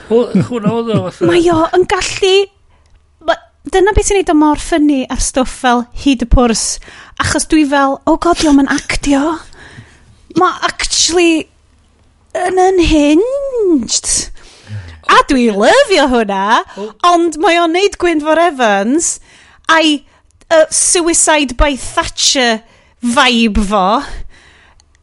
Hwna 0.09 0.73
oedd 0.73 0.93
o. 0.95 1.01
Mae 1.29 1.47
o 1.53 1.63
yn 1.77 1.87
gallu... 1.91 2.35
Ma, 3.27 3.37
Dyna 3.73 3.95
beth 3.97 4.11
sy'n 4.11 4.21
neud 4.21 4.33
o 4.33 4.37
mor 4.39 4.63
ffynnu 4.63 5.03
ar 5.13 5.23
stwff 5.23 5.63
fel 5.65 5.87
hyd 6.05 6.25
y 6.25 6.29
pwrs. 6.31 6.67
Achos 7.23 7.49
dwi 7.51 7.65
fel, 7.71 7.99
oh 8.07 8.19
god, 8.19 8.41
diolch 8.41 8.63
yn 8.65 8.71
actio. 8.73 9.37
Mae 10.39 10.69
actually 10.69 11.47
yn 12.39 12.61
unhinged. 12.63 14.13
A 15.13 15.19
dwi 15.29 15.51
lyfio 15.53 16.07
hwnna, 16.09 16.63
ond 17.05 17.37
mae 17.43 17.59
o'n 17.61 17.75
neud 17.77 17.99
Gwynfor 18.01 18.41
Evans 18.41 19.19
a'i 19.73 19.97
uh, 20.53 20.67
suicide 20.71 21.57
by 21.57 21.75
Thatcher 21.77 22.61
vibe 23.03 23.65
fo 23.67 23.87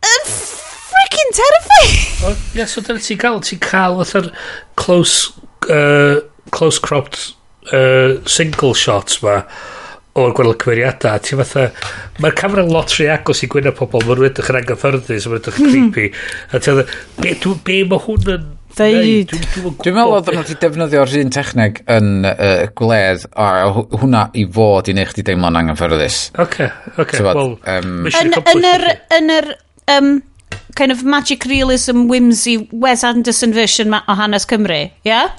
yn 0.10 0.30
freaking 0.30 1.36
terrifying. 1.42 1.98
O, 2.20 2.34
ie, 2.52 2.66
so 2.68 2.82
dyna 2.84 3.00
ti'n 3.00 3.20
cael, 3.22 3.38
ti'n 3.48 3.62
cael 3.64 3.94
fatha'r 4.02 4.26
close, 4.76 5.30
uh, 5.72 6.20
close 6.52 6.82
cropped 6.84 7.30
uh, 7.72 8.20
single 8.28 8.74
shots 8.76 9.22
ma 9.24 9.38
o'r 10.20 10.34
gwahanol 10.36 10.58
cymeriadau. 10.60 11.22
Ti'n 11.24 11.40
fatha, 11.40 11.70
mae'r 12.20 12.36
camera 12.36 12.66
lot 12.68 12.92
rhy 12.98 13.08
agos 13.14 13.46
i 13.46 13.50
gwynau 13.52 13.72
pobl, 13.78 14.04
mae'n 14.04 14.20
rydych 14.20 14.52
yn 14.52 14.60
anghyffyrddus, 14.60 15.30
mae'n 15.30 15.40
rydych 15.40 15.62
yn 15.62 15.70
mhm. 15.70 15.92
creepy. 15.96 16.26
A 16.52 16.60
ti'n 16.60 16.82
fatha, 16.82 17.00
be, 17.24 17.56
be 17.70 17.80
mae 17.88 18.04
hwn 18.04 18.34
yn 18.36 18.50
deud. 18.80 19.36
Dwi'n 19.84 19.98
meddwl 19.98 20.16
oedd 20.16 20.32
nhw 20.32 20.44
wedi 20.44 20.58
defnyddio'r 20.64 21.16
un 21.20 21.34
techneg 21.36 21.84
yn 21.98 22.10
uh, 22.30 22.64
gwledd 22.80 23.28
a 23.36 23.50
hwnna 23.74 24.26
i 24.40 24.46
fod 24.56 24.90
i 24.90 24.96
neu 24.98 25.10
chdi 25.12 25.26
deimlo'n 25.28 25.60
angyffyrddus. 25.62 26.22
Oce, 26.42 26.72
oce. 27.02 27.22
Yn 27.76 28.72
yr, 28.72 28.88
yn 29.20 29.36
yr 29.36 29.52
um, 29.96 30.16
kind 30.80 30.92
of 30.92 31.04
magic 31.04 31.46
realism 31.46 32.08
whimsy 32.08 32.58
Wes 32.72 33.04
Anderson 33.04 33.54
version 33.54 33.90
ma 33.94 34.04
o 34.08 34.16
hanes 34.16 34.48
Cymru, 34.50 34.82
ie? 34.88 34.92
Yeah? 35.04 35.36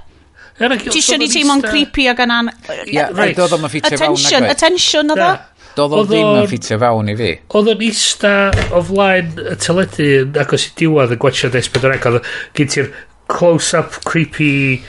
Ti 0.60 0.90
eisiau 0.92 1.16
ni 1.20 1.30
teimlo'n 1.32 1.62
creepy 1.64 2.10
ag 2.12 2.18
anan... 2.26 2.50
Ie, 2.84 3.06
doedd 3.16 3.54
o'n 3.56 3.64
ffitio 3.64 3.96
fewn. 3.96 4.18
Attention, 4.18 4.48
attention 4.52 5.14
oedd 5.14 5.22
o? 5.24 5.30
Doedd 5.78 5.94
o 5.96 6.00
ddim 6.04 6.28
yn 6.42 6.48
ffitio 6.50 6.76
fewn 6.82 7.08
i 7.08 7.14
fi. 7.16 7.30
Oedd 7.56 7.70
o'n 7.72 7.84
ista 7.86 8.32
o 8.76 8.82
flaen 8.84 9.30
y 9.40 9.56
teledu 9.62 10.08
yn 10.26 10.36
agos 10.42 10.66
i 10.68 10.74
diwedd 10.82 11.14
y 11.14 11.18
gwachio 11.22 11.48
Desperate 11.54 11.94
Rec, 11.94 12.08
oedd 12.10 12.28
gen 12.58 12.72
ti'r 12.74 12.90
close-up 13.30 14.02
creepy... 14.04 14.82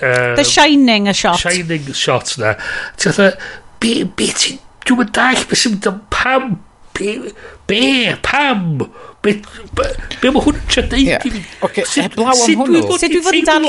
Uh, 0.00 0.34
The 0.38 0.44
Shining 0.44 1.08
a 1.08 1.12
shot. 1.12 1.38
Shining 1.42 1.92
shot 1.92 2.38
na. 2.40 2.54
Ti'n 2.96 3.12
fatha, 3.12 3.36
be, 3.82 4.04
be 4.04 4.30
ti, 4.32 4.56
dwi'n 4.86 5.02
mynd 5.02 5.12
dall, 5.16 5.44
be 5.50 5.58
sy'n 5.58 5.76
mynd 5.76 5.88
am 5.90 5.98
pam, 6.14 6.46
be, 6.96 7.16
be, 7.68 7.80
pam, 8.24 8.78
be, 9.20 9.34
be, 9.76 9.88
be 10.22 10.32
mae 10.32 10.44
hwn 10.46 10.56
yn 10.56 10.70
siarad 10.72 10.96
i 10.96 11.04
fi. 11.26 11.42
Oce, 11.68 11.84
heblaw 12.06 12.32
am 12.32 12.62
hwnnw. 12.62 12.80
Sut 12.94 13.12
dwi 13.12 13.20
fod 13.26 13.40
yn 13.42 13.50
dall? 13.50 13.68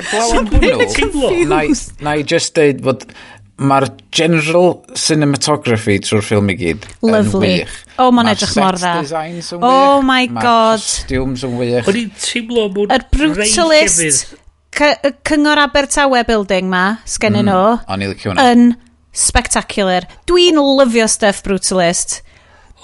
Heblaw 0.00 0.34
am 0.40 0.50
hwnnw. 0.56 1.62
Na 2.02 2.16
i 2.18 2.26
just 2.34 2.58
deud 2.58 2.82
fod... 2.88 3.06
Uh, 3.06 3.31
mae'r 3.60 3.88
general 4.14 4.78
cinematography 4.96 5.98
trwy'r 6.02 6.24
ffilm 6.24 6.48
i 6.50 6.56
gyd 6.58 6.86
Lovely. 7.04 7.50
yn 7.52 7.58
wych. 7.62 7.74
O, 7.98 8.06
oh, 8.06 8.14
mae'n 8.14 8.30
ma 8.30 8.32
edrych 8.32 8.54
mor 8.58 8.78
dda. 8.80 8.94
designs 9.04 9.50
yn 9.52 9.66
oh 9.66 9.98
wych. 9.98 10.06
my 10.08 10.22
ma 10.32 10.44
god. 10.46 10.86
Mae 10.86 10.86
costumes 10.86 11.44
yn 11.46 11.58
wych. 11.60 11.90
O'n 11.92 12.00
i'n 12.00 12.14
teimlo 12.22 12.68
mwyn 12.72 12.94
Yr 12.96 13.04
brutalist 13.12 14.32
cyngor 14.72 15.60
Abertawe 15.60 16.24
building 16.24 16.70
ma, 16.72 16.84
sgennyn 17.04 17.44
mm, 17.44 17.52
nhw, 17.52 17.78
o'n 17.92 18.04
i 18.04 18.08
licio 18.08 18.32
hwnna. 18.32 18.46
yn 18.52 18.72
spectacular. 19.12 20.06
Dwi'n 20.28 20.56
lyfio 20.56 21.08
stuff 21.12 21.42
brutalist. 21.44 22.22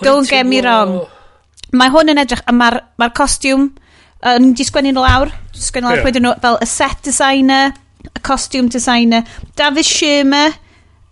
Don't 0.03 0.29
get 0.29 0.47
me 0.47 0.61
wrong. 0.61 1.01
Mae 1.73 1.91
hwn 1.93 2.13
yn 2.13 2.21
edrych, 2.21 2.45
a 2.49 2.53
mae'r 2.55 2.79
ma 3.01 3.09
costiwm, 3.17 3.71
yn 4.29 4.53
di 4.57 4.67
sgwennu 4.69 4.93
nhw 4.93 5.05
lawr, 5.05 5.33
sgwennu 5.57 5.89
lawr 5.89 6.01
yeah. 6.01 6.07
wedyn 6.07 6.27
nhw 6.29 6.35
fel 6.45 6.61
y 6.65 6.69
set 6.69 7.03
designer, 7.05 7.73
y 8.07 8.23
costiwm 8.27 8.71
designer 8.73 9.25
David 9.59 9.89
Shermer 9.89 10.55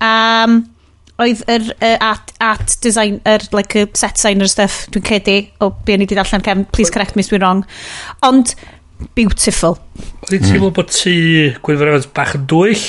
um, 0.00 0.62
oedd 1.22 1.42
yr 1.48 1.70
uh, 1.80 1.96
art, 2.04 2.32
art 2.44 2.76
design, 2.84 3.20
yr 3.28 3.44
like, 3.56 3.78
y 3.78 3.88
set 3.96 4.18
designer 4.18 4.50
stuff, 4.52 4.84
dwi'n 4.92 5.06
cedi, 5.06 5.36
o 5.60 5.70
oh, 5.70 5.76
be 5.86 5.96
i 5.96 6.00
wedi 6.02 6.18
darllen 6.18 6.44
cefn, 6.44 6.66
please 6.76 6.92
correct 6.92 7.16
me 7.16 7.24
if 7.24 7.30
dwi'n 7.32 7.40
wrong. 7.40 7.62
Ond, 8.26 8.52
beautiful. 9.16 9.78
o'n 10.26 10.36
i'n 10.36 10.44
teimlo 10.44 10.72
bod 10.76 10.92
ti 10.92 11.16
Gwynfor 11.64 11.92
Evans 11.92 12.10
bach 12.16 12.36
yn 12.36 12.44
dwyll? 12.50 12.84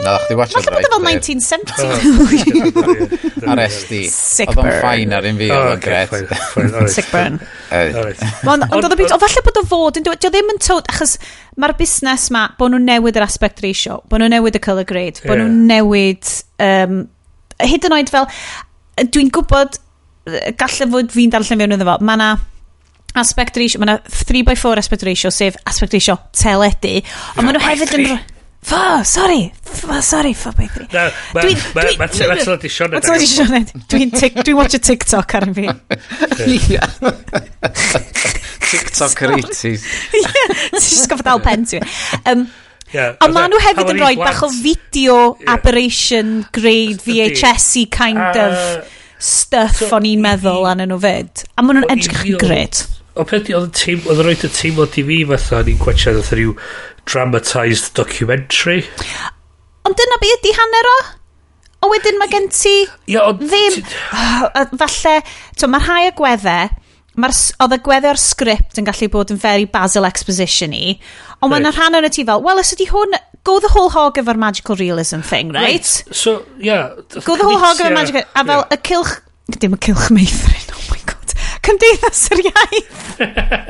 Na, 0.00 0.14
chdi 0.24 0.34
watch 0.38 0.54
Falle 0.56 0.70
bod 0.70 0.80
right. 0.80 0.92
fel 0.92 1.02
1970. 1.04 3.46
Ar 3.50 3.58
SD. 3.66 3.92
Sick 4.08 4.48
burn. 4.54 4.64
Oedd 4.64 4.64
o'n 4.64 4.72
ffain 4.80 5.12
ar 5.16 5.24
un 5.28 5.36
fi, 5.40 5.48
oedd 5.52 5.72
o'n 5.74 5.82
gret. 5.84 6.10
Sick 6.94 7.08
burn. 7.12 7.34
Ond 8.48 8.62
oedd 8.70 8.86
o 8.88 8.90
byd, 8.94 9.12
oedd 9.12 9.24
falle 9.26 9.42
bod 9.44 9.60
o 9.60 9.62
fod, 9.68 9.94
dio 10.06 10.14
ddim 10.16 10.52
yn 10.54 10.60
tywd, 10.64 10.84
achos 10.92 11.12
mae'r 11.60 11.74
busnes 11.78 12.24
ma, 12.32 12.42
bod 12.56 12.68
nhw'n 12.72 12.86
newid 12.88 13.16
yr 13.20 13.26
aspect 13.26 13.58
ratio, 13.64 13.94
bod 14.08 14.18
nhw'n 14.22 14.32
newid 14.38 14.56
y 14.56 14.60
colour 14.64 14.86
grade, 14.88 15.18
bod 15.26 15.36
nhw'n 15.42 15.58
newid, 15.68 16.24
um, 16.64 16.94
hyd 17.60 17.82
yn 17.90 17.96
oed 17.98 18.10
fel, 18.16 18.26
dwi'n 19.04 19.30
gwybod, 19.36 19.72
galle 20.60 20.84
fod 20.96 21.08
fi'n 21.12 21.32
darllen 21.36 21.60
fewn 21.60 21.76
iddo 21.76 21.86
fo, 21.92 21.96
mae 22.08 22.16
na, 22.20 22.28
aspect 23.20 23.54
ratio, 23.60 23.76
mae 23.82 23.88
na 23.92 23.96
3x4 24.08 24.76
aspect 24.80 25.04
ratio, 25.04 25.28
sef 25.34 25.54
aspect 25.68 25.92
ratio 25.98 26.14
teledu, 26.32 26.94
ond 27.00 27.04
yeah, 27.04 27.44
maen 27.44 27.54
nhw 27.58 27.64
hefyd 27.68 27.90
yn... 28.00 28.06
3. 28.14 28.39
Fo, 28.62 29.02
sorry, 29.04 29.52
Fo, 29.64 30.00
sorry, 30.04 30.34
fo, 30.36 30.50
beth 30.52 30.76
i. 30.82 30.86
Na, 30.92 31.06
Dwi'n- 31.34 31.56
dwi'n- 31.74 31.98
Mae 31.98 32.08
Tylad 32.12 32.64
i 32.64 32.68
Sioned. 32.70 32.92
What's 32.98 33.08
all 33.08 33.18
this 33.18 33.32
shit? 33.34 33.72
Dwi'n 33.88 34.10
tic- 34.12 34.36
dwi'n 34.44 34.56
watch 34.58 34.74
a 34.74 34.78
TikTok 34.78 35.34
ar 35.38 35.46
fi. 35.56 35.64
Ia. 36.54 36.84
TikTok 38.70 39.22
yr 39.26 39.32
80s. 39.38 39.86
E 40.12 40.20
Ie, 40.20 40.32
Ti'n 40.74 40.76
just 40.76 41.08
gofod 41.10 41.24
dal 41.30 41.40
pen 41.44 41.64
ti. 41.66 41.80
Um, 42.26 42.44
Ond 43.22 43.34
maen 43.36 43.52
nhw 43.54 43.60
hefyd 43.62 43.92
yn 43.94 44.00
rhoi 44.02 44.14
bach 44.18 44.40
o 44.44 44.48
video 44.60 45.16
Ie. 45.38 45.46
aberration 45.54 46.40
grade 46.52 47.00
VHS-y 47.06 47.84
kind 47.94 48.18
of 48.44 48.88
stuff 49.20 49.80
o'n 49.94 50.06
i'n 50.10 50.22
meddwl 50.24 50.66
anyn 50.68 50.90
nhw 50.92 50.98
fyd. 51.02 51.44
A 51.56 51.62
maen 51.64 51.80
nhwn 51.80 51.86
O'n 51.88 51.94
i'n 51.96 52.02
edrych 52.02 52.24
yn 52.26 52.34
meddwl- 52.34 52.44
gret. 52.44 52.84
O 53.18 53.26
peth 53.26 53.48
oedd 53.50 53.68
yn 53.68 53.74
teim, 53.74 54.02
oedd 54.06 54.20
yn 54.22 54.28
rhoi 54.28 54.36
rhoi'n 54.38 54.56
teimlo 54.56 54.86
i 54.86 55.04
fi 55.06 55.20
fatha 55.32 55.62
ni'n 55.66 55.80
gwachad 55.80 56.20
oedd 56.20 56.34
rhyw 56.36 56.52
dramatised 57.10 57.94
documentary. 57.98 58.84
Ond 59.88 59.96
dyna 59.98 60.20
be 60.22 60.30
ydi 60.36 60.52
hanner 60.54 60.90
o? 60.90 60.98
O 61.80 61.88
wedyn 61.90 62.20
mae 62.20 62.28
gen 62.30 62.50
ti 62.52 62.74
Ia, 63.08 63.24
ond... 63.24 63.40
ddim... 63.40 63.80
Oh, 64.12 64.44
Falle, 64.82 65.16
to, 65.56 65.68
mae'r 65.72 65.86
rhai 65.88 66.02
agweddau, 66.10 66.74
mae'r 67.20 67.36
oedd 67.64 67.76
agweddau 67.78 68.12
o'r 68.12 68.20
sgript 68.20 68.80
yn 68.80 68.86
gallu 68.88 69.08
bod 69.12 69.32
yn 69.32 69.40
very 69.40 69.66
Basil 69.70 70.06
Exposition 70.08 70.76
i, 70.76 70.98
ond 71.40 71.48
right. 71.48 71.56
mae'n 71.56 71.72
rhan 71.72 71.98
o'n 71.98 72.08
ti 72.12 72.26
fel, 72.28 72.44
wel, 72.44 72.60
os 72.60 72.74
ydi 72.76 72.90
hwn, 72.92 73.16
go 73.48 73.56
the 73.64 73.72
whole 73.72 73.88
hog 73.94 74.20
efo'r 74.20 74.38
magical 74.40 74.76
realism 74.76 75.24
thing, 75.24 75.54
right? 75.56 75.80
right. 75.80 76.14
So, 76.14 76.44
yeah. 76.60 76.92
Go 77.24 77.36
the 77.40 77.48
whole 77.48 77.58
hog 77.58 77.80
efo'r 77.80 77.96
magical... 77.96 78.28
A 78.34 78.44
fel, 78.44 78.66
yeah. 78.66 78.76
y 78.76 78.80
cilch... 78.90 79.16
Dim 79.56 79.74
y 79.74 79.80
cilch 79.82 80.10
meithrin, 80.14 80.68
oh 80.76 80.84
my 80.92 81.00
god. 81.08 81.19
Cymdeithas 81.66 82.22
yr 82.34 82.44
iaith. 82.50 83.00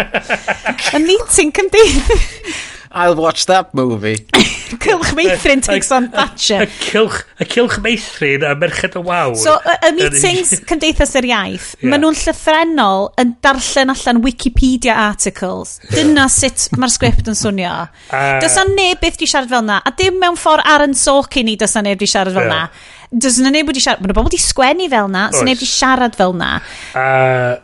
A 0.95 0.99
meeting 1.03 1.53
cymdeithas. 1.55 2.69
I'll 2.93 3.15
watch 3.15 3.47
that 3.47 3.73
movie. 3.73 4.27
Cylch 4.83 5.13
meithrin 5.15 5.63
takes 5.63 5.93
on 5.93 6.11
Thatcher. 6.11 6.63
Y 6.63 6.67
cylch, 6.91 7.25
y 7.39 7.45
cylch 7.47 7.79
meithrin 7.83 8.43
a 8.43 8.57
merched 8.59 8.97
y 8.99 9.03
wawr. 9.07 9.37
So, 9.39 9.55
y 9.63 9.93
meetings 9.95 10.57
cymdeithas 10.67 11.15
yr 11.19 11.29
iaith, 11.29 11.69
yeah. 11.79 11.93
maen 11.93 12.03
nhw'n 12.03 12.19
llythrenol 12.19 13.09
yn 13.21 13.37
darllen 13.47 13.95
allan 13.95 14.23
Wikipedia 14.27 14.99
articles. 15.07 15.77
Dyna 15.93 16.27
sut 16.33 16.67
mae'r 16.75 16.95
sgript 16.97 17.31
yn 17.31 17.39
swnio. 17.39 17.77
Uh, 18.11 18.39
does 18.43 18.59
na 18.59 18.67
neb 18.73 19.03
beth 19.03 19.23
di 19.23 19.31
siarad 19.31 19.51
fel 19.55 19.67
na, 19.71 19.79
a 19.87 19.95
dim 19.95 20.19
mewn 20.23 20.39
ffordd 20.39 20.67
ar 20.67 20.87
yn 20.89 20.99
soc 20.99 21.39
i 21.39 21.47
ni 21.47 21.55
does 21.61 21.79
na 21.79 21.87
neb 21.87 22.03
di 22.03 22.11
siarad 22.11 22.35
fel 22.35 22.47
yeah. 22.49 22.67
na. 22.67 23.01
Does 23.11 23.39
na 23.43 23.55
neb 23.55 23.71
wedi 23.71 23.83
siarad, 23.87 24.03
maen 24.03 24.19
bobl 24.19 24.35
di 24.35 24.43
sgwennu 24.43 24.91
fel 24.91 25.11
na, 25.15 25.29
so 25.35 25.47
neb 25.47 25.63
di 25.63 25.71
siarad 25.71 26.19
fel 26.19 26.35
na. 26.35 26.57
Uh, 26.91 27.59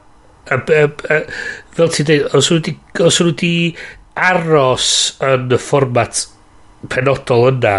a, 0.50 0.60
a, 0.60 0.86
a, 1.16 1.20
fel 1.76 1.92
ti'n 1.92 2.08
dweud, 2.10 2.30
os 2.36 2.50
nhw 2.50 2.60
wedi, 2.60 2.76
os 3.02 3.20
nhw 3.20 3.30
wedi 3.32 3.52
aros 4.16 4.88
yn 5.24 5.52
y 5.52 5.60
fformat 5.60 6.24
penodol 6.90 7.48
yna 7.50 7.76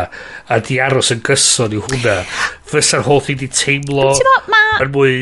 a 0.51 0.57
di 0.63 0.79
aros 0.83 1.11
yn 1.13 1.21
gyson 1.25 1.75
i 1.75 1.79
hwnna 1.79 2.17
fysa'r 2.67 3.05
holl 3.05 3.29
i 3.31 3.35
di 3.39 3.47
teimlo 3.53 4.09
yn 4.83 4.91
mwy 4.93 5.13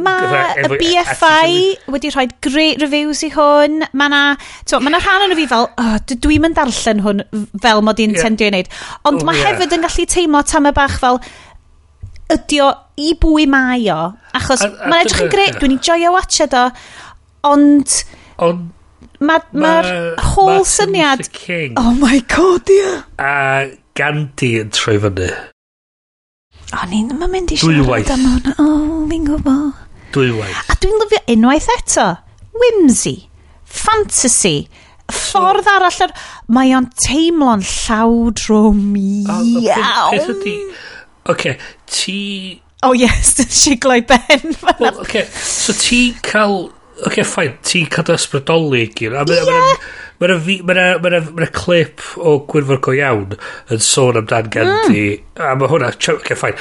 mae 0.00 0.64
y 0.64 0.70
BFI 0.80 1.58
wedi 1.92 2.12
rhoi 2.14 2.26
great 2.44 2.82
reviews 2.82 3.22
i 3.26 3.30
hwn. 3.34 3.84
Mae 3.92 4.12
na 4.12 4.22
to, 4.70 4.80
ma 4.82 4.92
na 4.92 5.00
rhan 5.02 5.26
o'n 5.28 5.36
fi 5.38 5.46
fel 5.50 5.68
oh, 5.68 5.96
dwi'n 6.10 6.44
mynd 6.44 6.58
darllen 6.58 7.02
hwn 7.04 7.24
fel 7.62 7.84
mod 7.86 8.02
i'n 8.02 8.16
tendio 8.16 8.48
i 8.48 8.54
wneud. 8.54 8.70
Ond 9.10 9.22
oh, 9.22 9.28
mae 9.28 9.38
yeah. 9.38 9.52
hefyd 9.52 9.76
yn 9.76 9.86
gallu 9.86 10.08
teimlo 10.16 10.42
tam 10.50 10.70
y 10.70 10.74
bach 10.76 10.98
fel 11.02 11.20
ydy 12.32 12.60
o 12.64 12.70
i 13.00 13.12
bwy 13.20 13.46
mae 13.50 13.88
o. 13.92 13.98
Achos 14.36 14.64
mae'n 14.64 15.04
edrych 15.04 15.24
yn 15.26 15.32
greu, 15.32 15.56
dwi'n 15.60 15.76
i 15.76 15.80
joio 15.82 16.14
watched 16.14 16.56
o, 16.56 16.68
ond... 17.50 18.00
Ond... 18.44 18.70
Mae'r 19.24 19.44
ma, 19.54 19.70
ma 19.80 20.30
whole 20.32 20.58
ma 20.58 20.68
syniad... 20.68 21.22
King 21.32 21.78
oh 21.80 21.92
my 21.96 22.18
god, 22.28 22.68
ie. 22.72 22.94
A 23.22 23.34
Gandhi 23.96 24.56
yn 24.60 24.72
troi 24.74 24.96
fyny. 25.00 25.28
O, 26.74 26.86
ni'n 26.90 27.12
mynd 27.22 27.54
i 27.54 27.58
siarad 27.60 28.10
am 28.10 28.24
hwn. 28.26 28.56
O, 28.58 28.66
fi'n 29.10 29.28
gwybod. 29.28 29.84
Dwywaith. 30.14 30.64
A 30.66 30.76
dwi'n 30.82 30.98
lyfio 31.02 31.22
unwaith 31.36 31.70
eto. 31.76 32.08
Whimsy. 32.58 33.14
Fantasy 33.64 34.66
ffordd 35.12 35.68
arall 35.68 36.02
ar... 36.06 36.12
Mae 36.54 36.74
o'n 36.76 36.88
teimlo'n 37.04 37.62
llawdrwm 37.64 38.96
iawn. 38.98 39.70
Peth 40.14 40.30
ydy, 40.34 40.56
okay, 41.28 41.58
ti... 41.86 42.60
Oh 42.84 42.92
yes, 42.92 43.34
dyn 43.38 43.50
siglau 43.50 44.00
ben. 44.06 44.56
Well, 44.80 45.00
okay, 45.00 45.26
so 45.32 45.76
ti 45.76 46.14
cael... 46.22 46.72
Oce, 46.94 47.08
okay, 47.10 47.26
ffain, 47.26 47.54
ti'n 47.66 47.88
cadw 47.90 48.14
ysbrydoli 48.14 48.86
gyn. 48.94 49.16
A 49.18 49.24
mae'n... 49.26 49.48
Yeah. 49.50 49.86
Ma 50.22 51.18
ma 51.34 51.46
clip 51.50 52.04
o 52.16 52.36
Gwynfor 52.48 52.78
go 52.80 52.94
iawn 52.94 53.34
yn 53.74 53.82
sôn 53.82 54.20
amdan 54.20 54.50
Gandhi. 54.54 55.06
Mm. 55.18 55.40
A 55.42 55.54
mae 55.58 55.70
hwnna... 55.72 55.90
oce, 55.94 56.18
Okay, 56.20 56.38
ffain. 56.38 56.60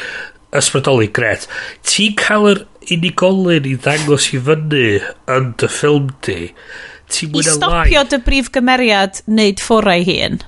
Ysbrydoli, 0.53 1.09
gret. 1.13 1.47
Ti'n 1.89 2.17
cael 2.17 2.49
yr 2.51 2.63
unigolyn 2.93 3.69
i 3.69 3.75
ddangos 3.79 4.31
i 4.35 4.41
fyny 4.41 4.83
yn 5.33 5.53
dy 5.59 5.69
ffilm 5.71 6.09
di. 6.25 6.51
Ti 7.13 7.29
I 7.29 7.45
stopio 7.45 8.03
dy 8.09 8.19
brif 8.25 8.49
gymeriad 8.53 9.21
wneud 9.29 9.61
ffwrau 9.61 10.05
hun 10.07 10.41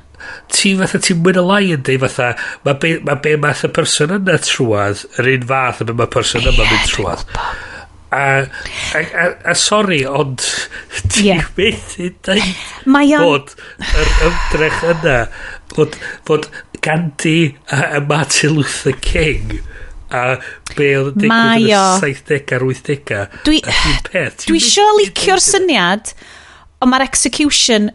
ti 0.54 0.74
fatha 0.80 1.02
ti'n 1.04 1.22
mwyn 1.24 1.40
y 1.42 1.46
lai 1.46 1.64
yn 1.76 1.86
dweud 1.86 2.04
fatha 2.06 2.32
mae 2.66 2.80
be, 2.82 2.96
ma 3.06 3.18
be 3.22 3.36
math 3.42 3.66
y 3.68 3.72
person 3.76 4.14
yna 4.18 4.40
trwad 4.46 5.06
yr 5.20 5.32
un 5.36 5.48
fath 5.52 5.84
y 5.84 5.90
be 5.90 5.98
mae 6.02 6.12
person 6.16 6.46
yma 6.46 6.68
mynd 6.70 6.92
trwad 6.92 7.26
a, 8.16 8.26
a, 8.96 9.02
a, 9.02 9.26
a 9.52 9.56
sori 9.60 10.04
ond 10.08 10.44
ti'n 11.12 11.30
yeah. 11.32 11.50
mynd 11.58 11.98
i 12.00 12.12
dweud 12.28 13.16
bod 13.20 13.56
yr 13.90 14.14
ymdrech 14.30 14.84
yna 14.96 15.20
bod, 15.76 16.00
bod 16.28 16.50
Gandhi 16.86 17.56
a, 17.74 17.98
a 17.98 18.02
Martin 18.06 18.56
Luther 18.60 18.96
King 19.02 19.58
a 20.14 20.38
be 20.76 20.92
oedd 21.00 21.16
yn 21.16 21.26
digwydd 21.26 21.66
yn 21.66 21.66
y 21.66 21.84
70au 22.06 22.56
a'r 22.56 22.66
80au 22.70 23.28
dwi, 23.48 23.62
dwi 24.46 24.62
sio 24.64 24.86
licio'r 25.00 25.42
syniad 25.44 26.14
ond 26.80 26.92
mae'r 26.92 27.08
execution 27.08 27.90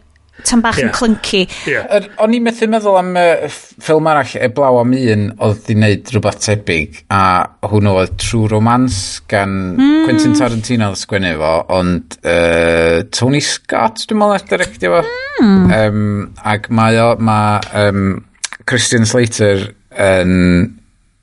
tan 0.46 0.62
bach 0.64 0.78
yeah. 0.78 0.88
yn 0.88 0.94
clynci. 0.96 1.42
Yeah. 1.68 1.86
Er, 1.96 2.08
o'n 2.22 2.34
i'n 2.36 2.46
methu 2.46 2.68
meddwl 2.70 2.98
am 3.00 3.12
uh, 3.18 3.46
ffilm 3.50 4.08
arall, 4.10 4.34
Eblaw 4.48 4.80
am 4.82 4.94
un, 4.96 5.26
oedd 5.46 5.62
di 5.66 5.76
wneud 5.78 6.12
rhywbeth 6.14 6.40
tebyg, 6.46 7.02
a 7.12 7.22
hwnnw 7.70 7.96
oedd 8.02 8.16
True 8.22 8.50
Romance 8.52 9.20
gan 9.30 9.54
mm. 9.76 10.00
Quentin 10.06 10.36
Tarantino 10.38 10.90
oedd 10.92 11.02
sgwennu 11.02 11.34
fo, 11.40 11.52
ond 11.76 12.18
uh, 12.24 13.00
Tony 13.14 13.42
Scott, 13.44 14.06
dwi'n 14.06 14.22
meddwl, 14.22 14.38
eich 14.38 14.48
directio 14.50 14.96
fo. 14.96 15.04
Mm. 15.40 15.70
Um, 15.78 16.10
ac 16.54 16.68
mae 16.74 17.00
o, 17.00 17.14
mae 17.20 17.86
um, 17.86 18.20
Christian 18.68 19.08
Slater 19.08 19.70
yn 20.00 20.36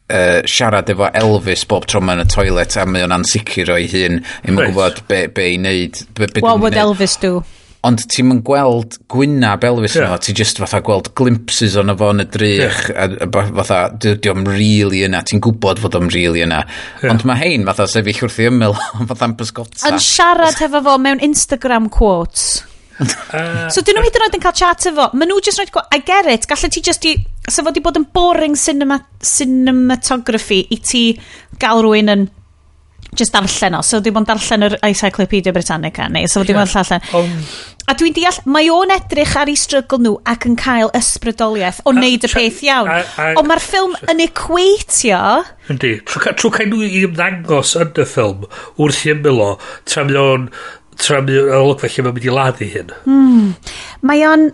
uh, 0.09 0.41
siarad 0.47 0.89
efo 0.91 1.09
Elvis 1.13 1.65
bob 1.69 1.87
tro 1.89 2.01
mae'n 2.03 2.23
y 2.23 2.27
toilet 2.31 2.77
a 2.79 2.85
mae 2.89 3.05
o'n 3.05 3.15
ansicr 3.17 3.73
o'i 3.75 3.87
hun. 3.91 4.19
i'n 4.19 4.51
I'n 4.51 4.59
gwybod 4.59 5.03
be, 5.09 5.25
be 5.33 5.51
i 5.53 5.59
wneud. 5.59 6.01
Be, 6.13 6.31
be 6.33 6.43
What 6.45 6.61
would 6.63 6.77
Elvis 6.77 7.17
do? 7.21 7.43
ond 7.85 8.03
ti'n 8.09 8.31
yn 8.33 8.39
gweld 8.45 8.97
gwyna 9.11 9.53
Elvis 9.67 9.97
yeah. 9.99 10.15
ti 10.21 10.33
just 10.37 10.61
fatha 10.61 10.79
gweld 10.85 11.11
glimpses 11.17 11.75
o'n 11.79 11.93
fo 11.99 12.11
yn 12.13 12.23
y 12.23 12.27
drych, 12.33 12.79
yeah. 12.89 13.17
a, 13.21 13.27
a, 13.27 13.43
fatha, 13.59 13.81
dydy 13.93 14.31
o'n 14.31 14.47
really 14.49 15.03
yna, 15.07 15.21
ti'n 15.27 15.43
gwybod 15.43 15.81
fod 15.83 15.99
o'm 15.99 16.09
really 16.13 16.45
yna. 16.45 16.63
Yeah. 17.01 17.11
Ond 17.13 17.27
mae 17.29 17.41
hein 17.43 17.67
fatha 17.67 17.87
sefyll 17.91 18.23
wrth 18.25 18.39
i 18.41 18.49
ymyl, 18.49 18.77
fatha'n 19.11 19.37
bysgota. 19.39 19.83
Yn 19.91 20.01
siarad 20.03 20.57
hefo 20.63 20.81
fo 20.87 20.97
mewn 21.01 21.23
Instagram 21.27 21.91
quotes. 21.93 22.63
so 23.73 23.83
dyn 23.85 23.97
nhw 23.97 24.05
hyd 24.07 24.15
yn 24.17 24.23
oed 24.25 24.35
yn 24.39 24.41
cael 24.41 24.55
chat 24.57 24.87
efo 24.89 25.03
ma 25.13 25.25
nhw 25.27 25.37
just 25.45 25.61
roed 25.61 25.69
I 25.93 25.99
get 26.01 26.25
it 26.31 26.47
gallu 26.49 26.69
ti 26.73 26.81
just 26.81 27.05
i 27.05 27.13
so 27.45 27.61
fod 27.65 27.77
i 27.77 27.83
bod 27.85 27.99
yn 27.99 28.07
boring 28.13 28.57
cinema, 28.57 28.97
cinematography 29.21 30.63
i 30.73 30.79
ti 30.81 31.03
gael 31.61 31.83
rhywun 31.85 32.13
yn 32.15 32.25
just 33.17 33.35
darllen 33.35 33.77
o. 33.77 33.81
So 33.85 33.99
ddim 34.03 34.19
ond 34.21 34.29
darllen 34.29 34.67
yr 34.67 34.77
Encyclopedia 34.85 35.53
Britannica 35.55 36.07
neu, 36.11 36.29
so 36.31 36.43
ddim 36.45 36.59
bod 36.59 36.69
yeah. 36.69 36.77
darllen. 36.77 37.09
Um, 37.17 37.43
a 37.87 37.95
dwi'n 37.97 38.15
deall, 38.15 38.39
mae 38.51 38.71
o'n 38.73 38.93
edrych 38.95 39.35
ar 39.39 39.51
ei 39.51 39.57
strygl 39.59 40.01
nhw 40.03 40.15
ac 40.27 40.47
yn 40.49 40.57
cael 40.59 40.91
ysbrydoliaeth 40.97 41.83
o 41.87 41.93
wneud 41.95 42.27
y 42.27 42.31
peth 42.31 42.63
iawn. 42.67 42.91
Ond 43.33 43.49
mae'r 43.49 43.63
ffilm 43.63 43.95
yn 44.11 44.23
equatio... 44.27 45.21
Yndi, 45.71 45.93
trwy 46.07 46.53
cael 46.55 46.71
nhw 46.71 46.83
i 46.87 47.05
ymddangos 47.07 47.75
yn 47.79 47.93
y 47.95 48.07
ffilm 48.07 48.47
wrth 48.77 49.05
i 49.07 49.13
ymwylo, 49.15 49.53
tra 49.87 50.05
mi 50.07 50.19
o'n 50.19 50.49
tra 50.97 51.21
mi 51.21 51.35
o'n 51.37 51.53
olygfa 51.53 51.89
lle 51.91 52.05
mae'n 52.05 52.15
mynd 52.17 52.27
i 52.27 52.33
laddu 52.33 52.69
hyn. 52.73 52.93
Mm. 53.05 53.51
Mae 54.09 54.23
o'n... 54.27 54.49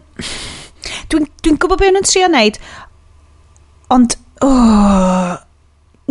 Dwi'n 1.11 1.27
dwi 1.45 1.55
gwybod 1.55 1.79
beth 1.79 1.99
o'n 1.99 2.07
trio 2.07 2.29
wneud, 2.29 2.59
ond... 3.95 4.17
Oh, 4.43 5.37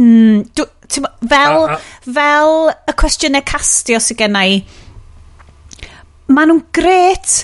mm, 0.00 0.46
dwi, 0.56 0.66
Fel, 1.00 1.58
a, 1.64 1.76
a, 1.76 1.80
fel 2.04 2.56
y 2.90 2.96
cwestiynau 3.00 3.44
castio 3.48 4.00
sydd 4.02 4.20
genna 4.20 4.44
i, 4.48 4.60
maen 6.32 6.52
nhw'n 6.52 6.64
gret, 6.74 7.42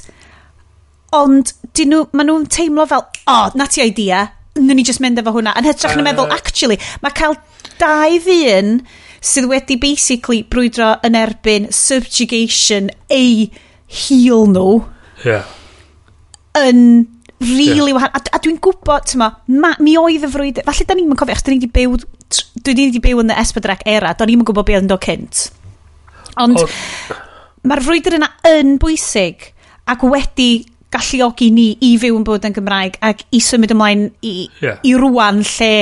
ond 1.16 1.55
nhw, 1.79 2.05
maen 2.12 2.31
nhw'n 2.31 2.49
teimlo 2.53 2.87
fel, 2.91 3.05
o, 3.25 3.35
oh, 3.35 3.57
na 3.59 3.69
ti 3.70 3.85
idea, 3.85 4.27
nyn 4.59 4.81
ni 4.81 4.87
just 4.87 5.03
mynd 5.03 5.20
efo 5.20 5.35
hwnna. 5.37 5.55
Yn 5.59 5.69
hytrach 5.69 5.95
uh, 5.95 6.01
na 6.01 6.07
meddwl, 6.09 6.33
actually, 6.35 6.79
mae 7.05 7.15
cael 7.16 7.37
dau 7.79 8.19
ddyn 8.25 8.81
sydd 9.25 9.49
wedi 9.51 9.79
basically 9.81 10.43
brwydro 10.47 10.95
yn 11.07 11.19
erbyn 11.19 11.69
subjugation 11.75 12.91
ei 13.12 13.49
heal 13.89 14.47
nhw. 14.51 14.83
Yeah. 15.25 15.47
Yn 16.59 16.83
really 17.41 17.93
yeah. 17.93 17.99
wahanol. 17.99 18.19
A, 18.19 18.37
a 18.37 18.43
dwi'n 18.43 18.61
gwybod, 18.62 19.09
tyma, 19.12 19.33
ma, 19.55 19.75
mi 19.83 19.97
oedd 20.01 20.27
y 20.27 20.33
frwydr, 20.33 20.66
falle 20.66 20.89
da 20.89 20.99
ni'n 20.99 21.19
cofio, 21.19 21.35
achos 21.35 21.47
da 21.47 21.55
ni 21.55 21.61
wedi 21.61 21.73
byw 21.79 21.99
dwi 22.28 22.74
ni 22.74 22.88
wedi 22.88 23.02
byw 23.05 23.22
yn 23.22 23.32
y 23.32 23.38
esbydrac 23.42 23.84
era, 23.88 24.14
do'n 24.16 24.32
i'm 24.34 24.44
gwybod 24.46 24.68
beth 24.68 24.82
yn 24.82 24.90
dod 24.90 25.05
cynt. 25.05 25.44
Ond 26.38 26.60
Or... 26.62 26.74
mae'r 27.68 27.84
frwydr 27.84 28.18
yna 28.18 28.28
yn 28.50 28.76
bwysig 28.82 29.50
ac 29.88 30.05
wedi 30.06 30.50
galluogi 30.92 31.50
ni 31.52 31.68
i 31.84 31.94
fyw 32.00 32.16
yn 32.16 32.24
bod 32.26 32.46
yn 32.48 32.55
Gymraeg 32.56 32.96
ac 33.05 33.24
i 33.34 33.40
symud 33.44 33.72
ymlaen 33.74 34.09
i, 34.24 34.48
yeah. 34.62 34.80
i 34.84 34.94
rwan 34.96 35.42
lle 35.44 35.72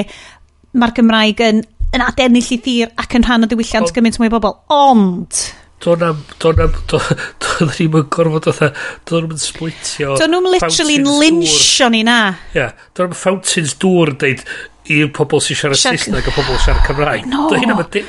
mae'r 0.77 0.95
Gymraeg 0.97 1.43
yn, 1.47 1.63
yn 1.95 2.05
adennill 2.05 2.51
i 2.57 2.59
thir 2.63 2.91
ac 2.99 3.15
yn 3.19 3.27
rhan 3.27 3.47
o 3.47 3.51
diwylliant 3.51 3.95
gymaint 3.95 4.19
mwy 4.21 4.31
o 4.31 4.37
bobl. 4.37 4.59
Ond... 4.75 5.47
Do'n 5.85 6.03
am, 6.07 6.23
do'n 6.41 6.63
am, 6.65 6.77
do'n 7.45 7.71
ni'n 7.77 7.99
yn 8.01 8.07
gorfod 8.13 8.49
oedd, 8.51 8.79
do'n 9.09 9.27
nhw'n 9.29 9.43
splitio... 9.43 10.15
Do'n 10.19 10.33
nhw'n 10.33 10.49
literally'n 10.55 11.11
linsio 11.21 11.91
ni 11.93 12.01
na. 12.07 12.21
Ie, 12.33 12.63
yeah, 12.63 12.87
do'n 12.97 13.13
nhw'n 13.13 13.21
fountains 13.21 13.77
dŵr 13.83 14.15
yn 14.15 14.19
deud, 14.23 14.45
i'r 14.93 15.11
pobl 15.17 15.43
sy'n 15.43 15.61
siarad 15.61 15.81
Siar... 15.81 15.99
Saesneg 15.99 16.31
a 16.31 16.35
pobl 16.37 16.57
siarad 16.63 16.87
Cymraeg. 16.87 17.29
No. 17.31 17.49
Dwi'n 17.53 17.75
am 17.75 17.83
y... 17.83 18.05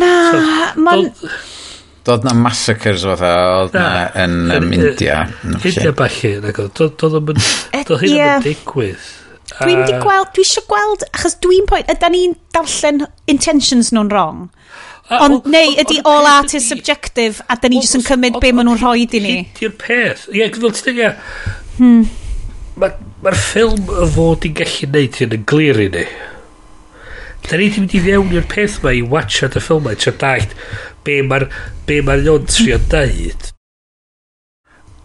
Na, 0.00 0.12
ma'n... 0.80 1.08
Doedd 2.06 2.24
na 2.24 2.32
massacres 2.32 3.04
o 3.04 3.14
dda, 3.18 3.32
oedd 3.60 3.74
na 3.76 3.88
yn 4.22 4.36
um, 4.54 4.70
India. 4.72 5.22
India 5.60 5.92
bachu, 5.96 6.38
nag 6.44 6.60
oedd. 6.62 6.84
Doedd 7.02 7.96
hyn 8.00 8.14
yn 8.16 8.46
digwydd. 8.46 9.10
Dwi'n 9.58 9.82
di 9.84 9.96
gweld, 9.98 10.30
dwi 10.36 10.44
eisiau 10.46 10.64
gweld, 10.70 11.04
achos 11.10 11.36
dwi'n 11.42 11.66
pwynt, 11.68 11.90
ydy 11.92 12.10
ni'n 12.14 12.36
darllen 12.54 13.04
intentions 13.28 13.90
nhw'n 13.92 14.10
wrong. 14.12 14.46
Ond 15.10 15.48
neu 15.50 15.74
ydy 15.82 15.98
all 16.06 16.28
art 16.30 16.54
is 16.54 16.68
subjective 16.70 17.42
a 17.50 17.56
da 17.58 17.68
ni 17.68 17.80
jyst 17.82 17.98
yn 17.98 18.04
cymryd 18.06 18.38
be 18.42 18.52
maen 18.54 18.68
nhw'n 18.70 18.78
rhoi 18.78 19.04
i 19.04 19.22
ni. 19.24 19.36
Di'r 19.58 19.74
peth. 19.80 20.28
Ie, 20.30 20.46
gyda'r 20.54 20.76
tydia. 20.78 21.10
Hmm. 21.80 22.04
Mae'r 22.78 22.98
ma 23.24 23.32
ffilm 23.34 23.88
y 23.90 24.08
fod 24.14 24.46
i'n 24.46 24.58
gallu 24.60 24.90
neud 24.94 25.18
hyn 25.20 25.36
yn 25.36 25.46
glir 25.50 25.80
i 25.82 25.88
ni. 25.96 26.04
Da 27.46 27.58
ni 27.58 27.70
ddim 27.72 27.88
wedi 27.88 28.02
fewn 28.04 28.34
i'r 28.36 28.46
peth 28.50 28.78
mae 28.84 29.00
i 29.00 29.06
watchad 29.14 29.56
y 29.58 29.62
ffilm 29.64 29.88
mae 29.88 29.98
tra 29.98 30.12
daeth 30.20 30.54
be 31.06 31.20
mae'r 31.26 31.48
be 31.88 32.00
mae'r 32.06 32.28
o'n 32.34 32.46
trio 32.50 32.78
dweud. 32.92 33.50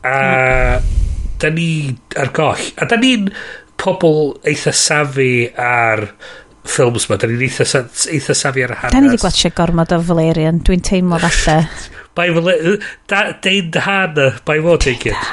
A 0.06 0.16
da 1.42 1.50
ni 1.50 1.70
ar 2.22 2.32
goll. 2.36 2.72
A 2.78 2.88
da 2.90 3.00
ni'n 3.00 3.32
pobl 3.82 4.36
eitha 4.48 4.74
safi 4.76 5.50
ar 5.60 6.06
ffilms 6.66 7.10
ma. 7.10 7.18
Da 7.20 7.30
ni'n 7.30 7.44
eitha, 7.48 7.84
eitha 8.14 8.38
safi 8.38 8.66
ar 8.66 8.76
hanes. 8.82 8.94
Da 8.94 9.02
ni 9.02 9.12
wedi 9.12 9.24
gwachio 9.24 9.52
gormod 9.58 9.96
o 9.96 10.00
Valerian. 10.12 10.62
Dwi'n 10.66 10.86
teimlo 10.86 11.20
falle. 11.26 11.66
Bai 12.16 12.30
Valerian. 12.36 12.80
Dain 13.10 13.74
hana. 13.88 14.32
Bai 14.48 14.62
fod 14.64 14.88
i 14.92 14.96
gyd. 15.02 15.30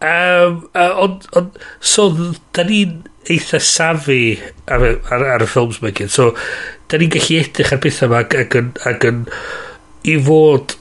Um, 0.00 0.68
uh, 0.74 0.92
ond, 1.00 1.24
on, 1.36 1.52
so, 1.80 2.10
da 2.52 2.64
ni'n 2.68 2.98
eitha 3.32 3.60
safi 3.62 4.36
ar, 4.68 4.82
ar, 5.10 5.22
ar 5.34 5.44
y 5.44 5.48
ffilms 5.48 5.80
mae 5.82 5.94
gen. 5.96 6.10
So, 6.12 6.32
da 6.90 7.00
ni'n 7.00 7.12
gallu 7.14 7.38
edrych 7.40 7.72
ar 7.72 7.80
bethau 7.82 8.10
yma 8.10 8.20
ac, 8.24 8.36
ac, 8.42 8.58
yn, 8.60 8.74
ac 8.90 9.06
yn 9.08 9.22
i 10.06 10.18
fod... 10.26 10.76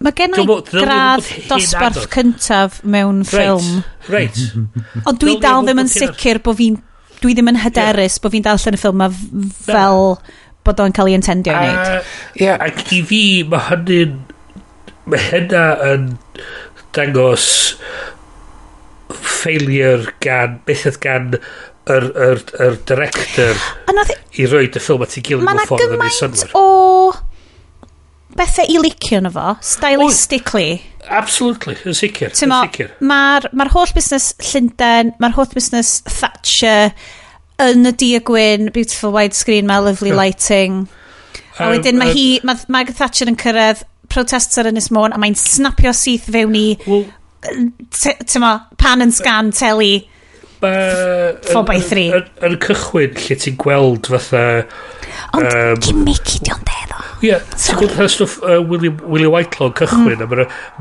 Mae 0.00 0.16
gen 0.16 0.36
i 0.40 0.44
gradd 0.70 1.26
dosbarth 1.48 2.06
cyntaf 2.12 2.78
mewn 2.88 3.24
ffilm. 3.28 3.82
Right, 4.08 4.36
right. 4.76 5.02
Ond 5.04 5.20
dwi 5.20 5.36
dal 5.42 5.66
ddim 5.66 5.82
yn 5.84 5.92
sicr 5.92 6.40
bod 6.44 6.60
fi'n... 6.60 6.78
Dwi 7.20 7.34
ddim 7.36 7.50
yn 7.52 7.58
hyderus 7.60 8.16
yeah. 8.16 8.22
bod 8.24 8.32
fi'n 8.36 8.46
darllen 8.46 8.76
y 8.76 8.80
ffilm 8.80 9.02
fel 9.64 10.04
bod 10.64 10.80
o'n 10.84 10.94
cael 10.96 11.10
ei 11.10 11.16
intendio 11.18 11.56
i 11.56 11.72
wneud. 11.72 12.12
Ie, 12.40 12.52
ac 12.54 12.84
i 12.96 13.02
fi 13.08 13.22
mae 13.48 13.66
hynny'n... 13.72 14.18
Mae 15.10 15.20
hynna 15.26 15.64
yn 15.90 16.10
dangos 16.96 17.48
failure 19.10 20.14
gan 20.22 20.60
bethau 20.66 20.98
gan 21.02 21.34
yr, 21.90 22.06
yr, 22.10 22.44
yr 22.60 22.78
director 22.86 23.58
e- 23.90 24.18
i 24.38 24.46
roi 24.50 24.66
y 24.68 24.82
ffilm 24.82 25.04
at 25.06 25.16
ei 25.18 25.24
gilydd 25.26 25.48
mewn 25.48 25.66
ffordd 25.66 25.96
yn 25.96 26.06
ei 26.06 26.14
synwyr. 26.14 26.54
o 26.58 26.70
bethau 28.36 28.68
i 28.70 28.78
licio 28.78 29.20
na 29.22 29.30
fo, 29.34 29.54
stylistically. 29.64 30.78
Oed, 30.78 31.08
absolutely, 31.20 31.76
yn 31.88 31.96
sicr. 31.96 32.30
Mae'r 33.02 33.48
ma, 33.52 33.66
holl 33.74 33.94
busnes 33.96 34.30
Llundain, 34.50 35.14
mae'r 35.22 35.36
holl 35.36 35.50
busnes 35.54 35.96
Thatcher, 36.06 36.94
yn 37.60 37.90
y 37.90 37.94
dia 38.00 38.22
gwyn, 38.24 38.70
beautiful 38.74 39.14
widescreen, 39.16 39.68
mae 39.68 39.82
lovely 39.84 40.12
yeah. 40.12 40.20
lighting. 40.22 40.80
Um, 41.58 41.64
a 41.66 41.72
wedyn 41.74 41.98
mae 42.00 42.12
um, 42.12 42.16
hi, 42.16 42.26
mae 42.46 42.70
Margaret 42.72 43.00
Thatcher 43.00 43.30
yn 43.30 43.38
cyrraedd 43.40 43.84
protests 44.12 44.60
ar 44.60 44.70
Ynys 44.70 44.90
Môn 44.94 45.14
a 45.14 45.20
mae'n 45.20 45.38
snapio 45.38 45.94
syth 45.96 46.30
fewn 46.34 46.56
i 46.58 46.66
well, 46.86 47.06
pan 48.80 49.04
yn 49.06 49.14
sgan 49.14 49.52
teli 49.56 49.94
4x3 50.60 52.02
yn 52.44 52.56
cychwyn 52.60 53.14
lle 53.16 53.36
ti'n 53.40 53.56
gweld 53.60 54.10
fatha 54.12 54.42
ond 55.38 55.46
um, 55.46 55.78
gimmicky 55.80 56.42
di 56.44 56.52
ond 56.52 56.72
edo 56.82 56.98
ie 57.24 57.38
ti'n 57.54 57.78
gweld 57.80 57.94
fatha 57.94 58.08
stwff 58.12 58.36
uh, 58.44 58.58
William, 58.60 58.98
William 59.06 59.32
Whitelaw 59.32 59.72
cychwyn 59.78 60.20
mm. 60.20 60.26
a 60.26 60.28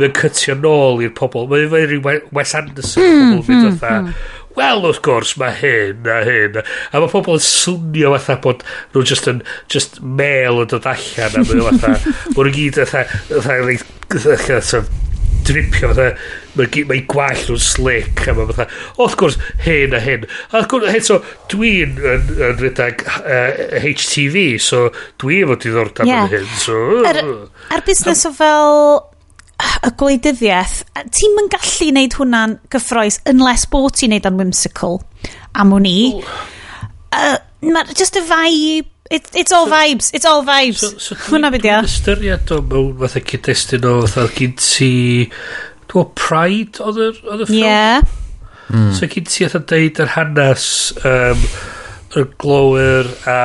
mae'n 0.02 0.16
cytio 0.20 0.58
nôl 0.60 1.00
i'r 1.06 1.16
pobol 1.16 1.48
mae'n 1.52 1.88
rhywun 1.94 2.28
Wes 2.36 2.56
Anderson 2.60 3.08
mm, 3.08 3.34
pobl 3.38 3.56
mm, 3.56 3.80
fatha 3.80 4.02
mm 4.02 4.20
wel, 4.60 4.86
wrth 4.86 5.02
gwrs, 5.06 5.36
mae 5.40 5.56
hyn 5.60 6.08
a 6.10 6.22
hyn. 6.28 6.62
A 6.62 7.02
mae 7.02 7.12
pobl 7.12 7.38
yn 7.38 7.44
swnio 7.46 8.14
fatha 8.18 8.40
bod 8.44 8.64
nhw 8.94 9.06
just 9.08 9.30
yn, 9.32 9.44
just 9.72 10.00
mail 10.04 10.64
yn 10.64 10.72
dod 10.72 10.88
allan 10.90 11.38
a 11.40 11.46
mae'n 11.46 11.68
fatha, 11.82 12.16
mae'n 12.36 12.56
gyd 12.56 12.82
fatha, 12.84 13.06
fatha, 13.30 13.78
fatha, 14.16 14.60
fatha, 14.60 14.84
dripio 15.50 15.92
fatha, 15.92 16.10
mae 16.60 16.86
ma 16.90 16.98
gwall 17.10 17.44
nhw'n 17.46 17.62
slick 17.64 18.26
a 18.28 18.36
mae 18.38 18.50
fatha, 18.52 18.68
wrth 18.98 19.18
gwrs, 19.20 19.38
hyn 19.66 19.96
a 19.98 20.02
hyn. 20.04 20.26
A 20.52 20.62
wrth 20.62 20.72
gwrs, 20.74 21.08
so, 21.08 21.22
dwi'n 21.52 21.96
yn, 22.00 22.34
yn 22.38 22.58
rhedeg 22.60 23.06
uh, 23.20 23.80
HTV, 23.84 24.50
so 24.64 24.88
dwi 25.22 25.44
efo 25.46 25.60
diddordeb 25.60 26.10
yeah. 26.10 26.28
yn 26.28 26.36
hyn, 26.36 26.52
so... 26.66 26.82
Ar, 27.10 27.24
ar 27.76 27.86
busnes 27.88 28.26
o 28.30 28.34
fel 28.36 28.76
y 29.60 29.92
gwleidyddiaeth, 30.00 30.78
ti'n 31.16 31.36
mynd 31.36 31.52
gallu 31.56 31.90
wneud 31.92 32.16
hwnna'n 32.20 32.56
gyffroes 32.72 33.20
unless 33.30 33.68
bod 33.72 33.98
ti'n 34.00 34.14
wneud 34.14 34.30
o'n 34.30 34.40
whimsical. 34.40 35.02
Am 35.60 35.74
hwn 35.76 35.88
i. 35.90 36.00
Uh, 37.12 37.38
Mae 37.68 37.98
just 37.98 38.16
y 38.16 38.24
vibe. 38.24 38.88
It, 39.10 39.26
it's 39.34 39.52
all 39.52 39.66
so, 39.66 39.74
vibes. 39.74 40.12
It's 40.14 40.26
all 40.30 40.44
vibes. 40.46 40.84
So, 40.84 40.98
so 41.02 41.16
Hwna 41.16 41.50
beth 41.52 41.66
ia. 41.66 41.80
ystyried 41.82 42.52
o 42.54 42.60
mewn 42.62 42.92
fatha 43.02 43.24
cyd-destun 43.26 43.88
o 43.90 43.94
fatha 44.06 44.30
gyd 44.36 44.60
ti... 44.62 44.92
Dwi'n 45.90 46.12
Pride 46.14 46.84
oedd 46.86 47.00
y 47.02 47.10
ffilm? 47.18 47.56
Yeah. 47.58 48.06
Mm. 48.70 48.92
So 48.94 49.10
gyd 49.10 49.32
ti 49.34 49.48
oedd 49.48 49.58
yn 49.58 49.66
deud 49.72 50.02
yr 50.04 50.12
hanes 50.14 50.68
um, 51.02 51.48
y 52.18 52.24
glowr 52.42 53.10
a 53.30 53.40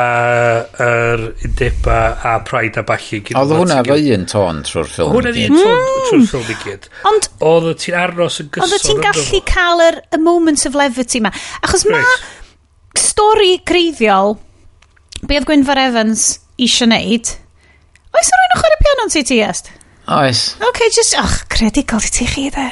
yr 0.81 1.25
undeba 1.45 1.99
a 2.25 2.39
Pride 2.49 2.81
a 2.81 2.85
balli. 2.89 3.21
Oedd 3.37 3.53
hwnna 3.53 3.83
fo 3.85 3.99
un 4.15 4.25
ton 4.31 4.63
trwy'r 4.65 4.89
ffilm. 4.89 5.13
Hwnna'n 5.13 5.41
un 5.43 5.59
ton 5.59 5.85
trwy'r 6.09 6.25
ffilm 6.31 6.49
i 6.49 6.57
gyd. 6.63 6.89
Hmm. 6.95 7.11
Ond... 7.11 7.29
Oedd 7.51 7.69
ti'n 7.83 7.99
aros 8.01 8.41
yn 8.41 8.51
gyson. 8.55 8.73
Oedd 8.73 8.87
ti'n 8.89 9.05
gallu 9.05 9.43
cael 9.51 9.85
yr 9.89 10.01
y 10.17 10.23
moments 10.23 10.65
of 10.71 10.79
levity 10.81 11.21
ma. 11.25 11.33
Achos 11.61 11.85
ma 11.91 12.01
stori 12.97 13.59
greiddiol 13.69 14.39
be 15.29 15.39
oedd 15.39 15.49
Gwynfor 15.51 15.81
Evans 15.85 16.29
eisiau 16.57 16.89
neud. 16.89 17.35
Oes 18.15 18.31
o 18.33 18.41
rwy'n 18.41 18.77
y 18.79 18.81
piano 18.81 19.09
ti 19.13 19.25
ti 19.29 19.41
est? 19.45 19.73
Oes. 20.15 20.47
OK, 20.61 20.81
just... 20.93 21.17
Och, 21.21 21.37
credigol 21.53 22.05
i 22.05 22.11
ti 22.13 22.27
chi, 22.29 22.49
dde. 22.53 22.67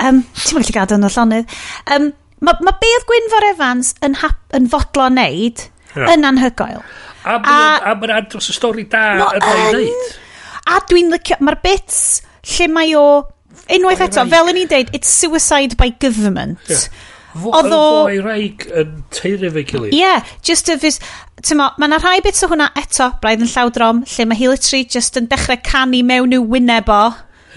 Um, 0.00 0.20
ti'n 0.36 0.58
mynd 0.58 0.72
i 0.72 0.76
gadw 0.76 0.98
yn 0.98 1.08
y 1.08 1.12
llonydd. 1.12 1.54
Um, 1.96 2.10
Mae 2.40 2.64
ma 2.64 2.72
be 2.80 2.88
oedd 2.96 3.06
Gwynfor 3.08 3.46
Evans 3.50 3.92
yn, 4.06 4.16
hap, 4.22 4.40
yn 4.56 4.68
fodlo 4.72 5.10
wneud 5.10 5.66
yeah. 5.94 6.08
yn 6.14 6.24
anhygoel. 6.24 6.80
A, 7.20 7.36
a, 7.36 7.58
a 7.90 7.94
mae'n 8.00 8.30
dros 8.32 8.48
y 8.48 8.56
stori 8.56 8.86
da 8.88 9.04
yn 9.28 9.44
ei 9.44 9.68
wneud. 9.74 10.10
A 10.70 10.80
dwi'n 10.88 11.12
licio, 11.12 11.36
mae'r 11.44 11.60
bits 11.64 12.00
lle 12.54 12.68
mae 12.72 12.94
o, 12.96 13.06
unwaith 13.76 14.04
eto, 14.06 14.24
fel 14.30 14.52
yn 14.52 14.62
i'n 14.62 14.70
deud, 14.70 14.92
it's 14.96 15.12
suicide 15.12 15.76
by 15.80 15.90
government. 16.00 16.60
Yeah. 16.70 16.86
Oedd 17.30 17.70
o... 17.70 17.80
Fo 18.08 18.14
raig 18.24 18.64
yn 18.74 19.02
teiri 19.14 19.50
fe 19.54 19.64
gilydd. 19.68 19.92
Ie, 19.94 20.00
yeah, 20.00 20.30
just 20.46 20.70
y 20.72 20.76
fys... 20.80 20.98
Tyma, 21.46 21.70
mae 21.80 21.88
yna 21.88 22.00
rhai 22.00 22.18
bits 22.24 22.44
o 22.44 22.50
hwnna 22.50 22.68
eto, 22.76 23.06
braidd 23.22 23.44
yn 23.44 23.50
llawdrom, 23.52 24.02
lle 24.04 24.26
mae 24.28 24.40
hi 24.40 24.82
just 24.92 25.16
yn 25.16 25.28
dechrau 25.30 25.60
canu 25.64 26.02
mewn 26.04 26.34
i'w 26.36 26.44
wyneb 26.44 26.90
o. 26.92 27.02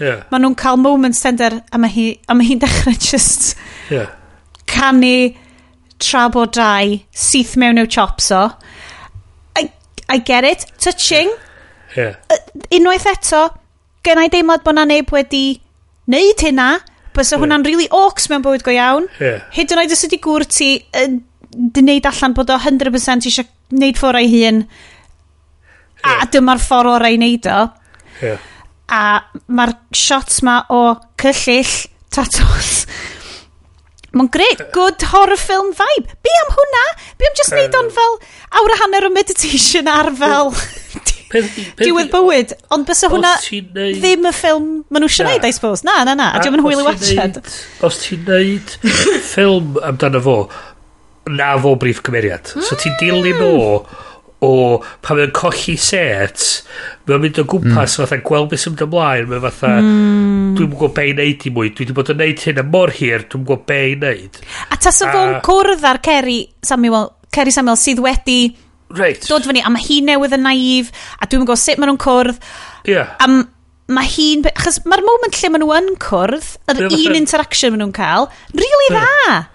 Yeah. 0.00 0.24
Mae 0.30 0.42
nhw'n 0.42 0.56
cael 0.58 0.78
moments 0.80 1.20
tender 1.24 1.60
a 1.70 1.80
mae 1.80 1.92
hi'n 1.92 2.44
hi 2.48 2.58
dechrau 2.62 3.00
just... 3.10 3.56
Yeah 3.90 4.12
canu 4.74 5.16
trabodau 6.02 6.98
syth 7.26 7.54
mewn 7.60 7.80
i'w 7.82 7.90
chops 7.96 8.30
o. 8.34 8.46
I, 9.56 9.68
I 10.08 10.18
get 10.18 10.44
it. 10.44 10.66
Touching. 10.78 11.30
Yeah. 11.96 12.16
Uh, 12.30 12.40
Unwaith 12.74 13.06
eto, 13.10 13.44
gen 14.04 14.20
i 14.22 14.30
deimlad 14.32 14.64
bod 14.66 14.78
na 14.78 14.86
neb 14.88 15.12
wedi 15.14 15.44
wneud 16.08 16.42
hynna. 16.48 16.72
bys 17.14 17.30
yeah. 17.30 17.40
hwnna'n 17.40 17.64
really 17.66 17.86
oaks 17.94 18.26
mewn 18.30 18.42
bywyd 18.42 18.64
go 18.66 18.74
iawn. 18.74 19.06
Yeah. 19.22 19.46
Hyd 19.54 19.74
yn 19.74 19.84
oed 19.84 19.94
os 19.94 20.04
ydy 20.08 20.18
gwr 20.22 20.46
ti 20.50 20.72
yn 20.98 21.20
wneud 21.54 22.08
allan 22.10 22.34
bod 22.34 22.50
o 22.50 22.58
100% 22.58 23.30
eisiau 23.30 23.46
wneud 23.74 24.00
ffordd 24.00 24.20
ei 24.20 24.30
hun. 24.32 24.64
Yeah. 26.02 26.24
A 26.24 26.28
dyma'r 26.34 26.62
ffordd 26.62 26.90
o'r 26.96 27.06
ei 27.08 27.18
wneud 27.20 27.48
o. 27.52 27.60
Yeah. 28.20 28.50
A 28.90 29.04
mae'r 29.46 29.76
shots 29.96 30.42
ma 30.44 30.58
o 30.74 30.82
cyllill, 31.20 31.76
tatos, 32.12 32.84
Mae'n 34.14 34.30
great, 34.30 34.62
good 34.74 35.02
horror 35.10 35.38
film 35.40 35.72
vibe. 35.74 36.16
Be 36.22 36.32
am 36.44 36.54
hwnna? 36.54 36.84
Be 37.18 37.28
am 37.28 37.36
just 37.38 37.52
uh, 37.52 37.58
neud 37.58 37.78
o'n 37.80 37.90
fel 37.94 38.16
awr 38.60 38.74
a 38.74 38.80
hanner 38.84 39.08
o 39.08 39.10
meditation 39.14 39.90
ar 39.90 40.12
fel 40.18 40.52
diwedd 41.80 42.12
bywyd. 42.12 42.54
Ond 42.74 42.86
bys 42.88 43.02
o 43.06 43.10
hwnna 43.14 43.34
ddim 43.42 44.28
y 44.28 44.34
ffilm 44.36 44.68
maen 44.86 45.04
nhw 45.04 45.10
eisiau 45.10 45.28
neud, 45.28 45.48
I 45.48 45.56
suppose. 45.56 45.86
Na, 45.86 46.02
na, 46.06 46.14
na. 46.18 46.30
A 46.34 46.42
diolch 46.42 46.60
yn 46.60 46.64
hwyl 46.66 46.84
i 46.84 46.86
watched. 46.86 47.40
Os 47.86 48.00
ti'n 48.04 48.22
neud 48.28 48.76
ffilm 49.32 49.80
amdano 49.82 50.22
fo, 50.24 50.38
na 51.34 51.54
fo 51.60 51.74
brif 51.80 52.02
cymeriad. 52.06 52.54
So 52.54 52.78
ti'n 52.78 52.94
dilyn 53.02 53.40
hmm. 53.40 53.50
o 53.50 54.13
o 54.44 54.50
pan 55.04 55.18
mae'n 55.18 55.32
colli 55.36 55.76
set 55.80 56.44
mae'n 57.08 57.22
mynd 57.24 57.40
o 57.42 57.46
gwmpas 57.48 57.94
mm. 57.96 58.02
fatha 58.02 58.20
gweld 58.28 58.50
beth 58.52 58.64
sy'n 58.64 58.76
ymlaen 58.86 59.30
mae'n 59.30 59.44
fatha 59.46 59.72
mm. 59.80 60.52
dwi'n 60.58 60.74
gwybod 60.74 60.94
be 60.96 61.06
i 61.10 61.14
wneud 61.16 61.48
i 61.48 61.54
mwy 61.54 61.72
dwi 61.72 61.86
wedi 61.86 61.96
bod 61.96 62.12
yn 62.14 62.20
wneud 62.20 62.44
hyn 62.48 62.60
a 62.60 62.66
mor 62.74 62.94
hir 62.98 63.26
dwi'n 63.26 63.46
gwybod 63.48 63.64
be 63.70 63.80
i 63.92 63.96
wneud 63.96 64.42
a 64.68 64.78
tas 64.78 65.02
o 65.04 65.10
fo'n 65.14 65.38
cwrdd 65.46 65.88
ar 65.90 66.02
Ceri 66.04 66.38
Samuel, 66.64 67.10
Ceri 67.34 67.54
Samuel 67.54 67.80
sydd 67.80 68.04
wedi 68.04 68.38
right. 68.94 69.24
dod 69.28 69.48
fyny 69.48 69.64
a 69.64 69.72
mae 69.72 69.84
hi 69.84 70.00
newydd 70.04 70.36
yn 70.38 70.46
naif 70.48 70.92
a 71.18 71.28
dwi'n 71.28 71.44
gwybod 71.44 71.60
sut 71.60 71.80
maen 71.80 71.92
nhw'n 71.92 72.04
cwrdd 72.04 72.40
yeah. 72.90 73.16
a 73.18 73.30
mae 73.94 74.08
hi'n 74.08 74.46
achos 74.48 74.80
mae'r 74.88 75.04
moment 75.04 75.40
lle 75.40 75.50
maen 75.52 75.64
nhw 75.64 75.74
yn 75.76 75.90
cwrdd 76.00 76.54
yr 76.72 76.86
un 76.88 77.18
interaction 77.18 77.74
maen 77.74 77.84
nhw'n 77.84 77.96
cael 77.96 78.30
really 78.56 78.88
hmm. 78.92 79.00
dda 79.00 79.08
yeah. 79.28 79.50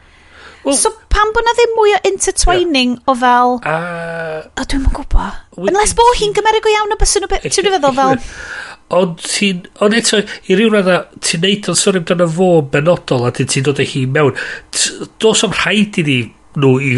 Well, 0.69 0.77
so 0.77 0.93
pam 1.11 1.33
bod 1.35 1.47
na 1.47 1.53
ddim 1.57 1.75
mwy 1.77 1.93
o 1.97 1.99
intertwining 2.09 2.95
yeah. 2.95 3.11
o 3.11 3.15
fel... 3.17 3.55
Uh, 3.65 4.41
o, 4.53 4.65
dwi'n 4.65 4.83
mwyn 4.85 4.95
gwybod. 4.99 5.39
Unless 5.65 5.95
bo 5.97 6.05
hi'n 6.19 6.35
gymerig 6.37 6.65
go 6.65 6.73
iawn 6.73 6.95
o 6.95 6.97
beth 6.99 7.11
sy'n 7.11 7.25
rhywbeth. 7.25 7.47
Ti'n 7.49 7.67
rhywbeth 7.67 7.87
o 7.89 7.93
fel... 7.97 8.19
Ond 8.99 9.19
ti'n... 9.21 9.65
Ond 9.85 9.97
eto, 9.97 10.21
i 10.49 10.57
ryw 10.57 10.71
radda, 10.73 10.99
ti'n 11.25 11.43
neud 11.45 11.69
o'n 11.69 11.77
sori 11.77 12.01
amdano 12.01 12.29
fo 12.33 12.49
benodol 12.73 13.27
a 13.27 13.33
ti'n 13.35 13.65
dod 13.65 13.81
â 13.81 13.85
hi 13.85 14.05
mewn. 14.09 14.37
Dos 15.21 15.45
am 15.45 15.53
rhaid 15.53 15.99
i 16.01 16.05
ni 16.07 16.19
nhw 16.59 16.71
i 16.81 16.93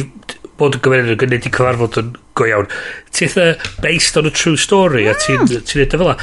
bod 0.62 0.78
yn 0.78 0.84
gymerig 0.86 1.16
yn 1.16 1.20
gwneud 1.24 1.48
i 1.48 1.52
cyfarfod 1.52 2.00
yn 2.00 2.14
go 2.38 2.48
iawn. 2.48 2.70
Ti'n 3.12 3.28
eitha 3.28 3.48
based 3.84 4.20
on 4.20 4.30
a 4.30 4.34
true 4.34 4.60
story 4.60 5.08
a 5.10 5.16
mm. 5.18 5.50
ti'n 5.68 5.84
neud 5.84 5.98
o 5.98 6.04
fel 6.04 6.14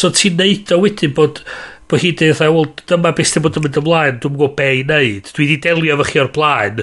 So 0.00 0.10
ti'n 0.14 0.40
neud 0.40 0.74
o 0.74 0.80
wedyn 0.86 1.14
bod 1.18 1.44
bod 1.92 2.02
hi 2.02 2.12
dweud, 2.16 2.40
wel, 2.40 2.68
dyma 2.88 3.12
beth 3.16 3.30
sy'n 3.30 3.44
bod 3.44 3.58
yn 3.60 3.66
mynd 3.66 3.78
ymlaen, 3.82 4.18
dwi'n 4.22 4.36
gwybod 4.38 4.56
be 4.58 4.68
i 4.78 4.82
wneud. 4.86 5.30
Dwi 5.36 5.44
wedi 5.44 5.58
delio 5.66 5.96
efo 5.96 6.08
chi 6.08 6.22
o'r 6.22 6.32
blaen, 6.34 6.82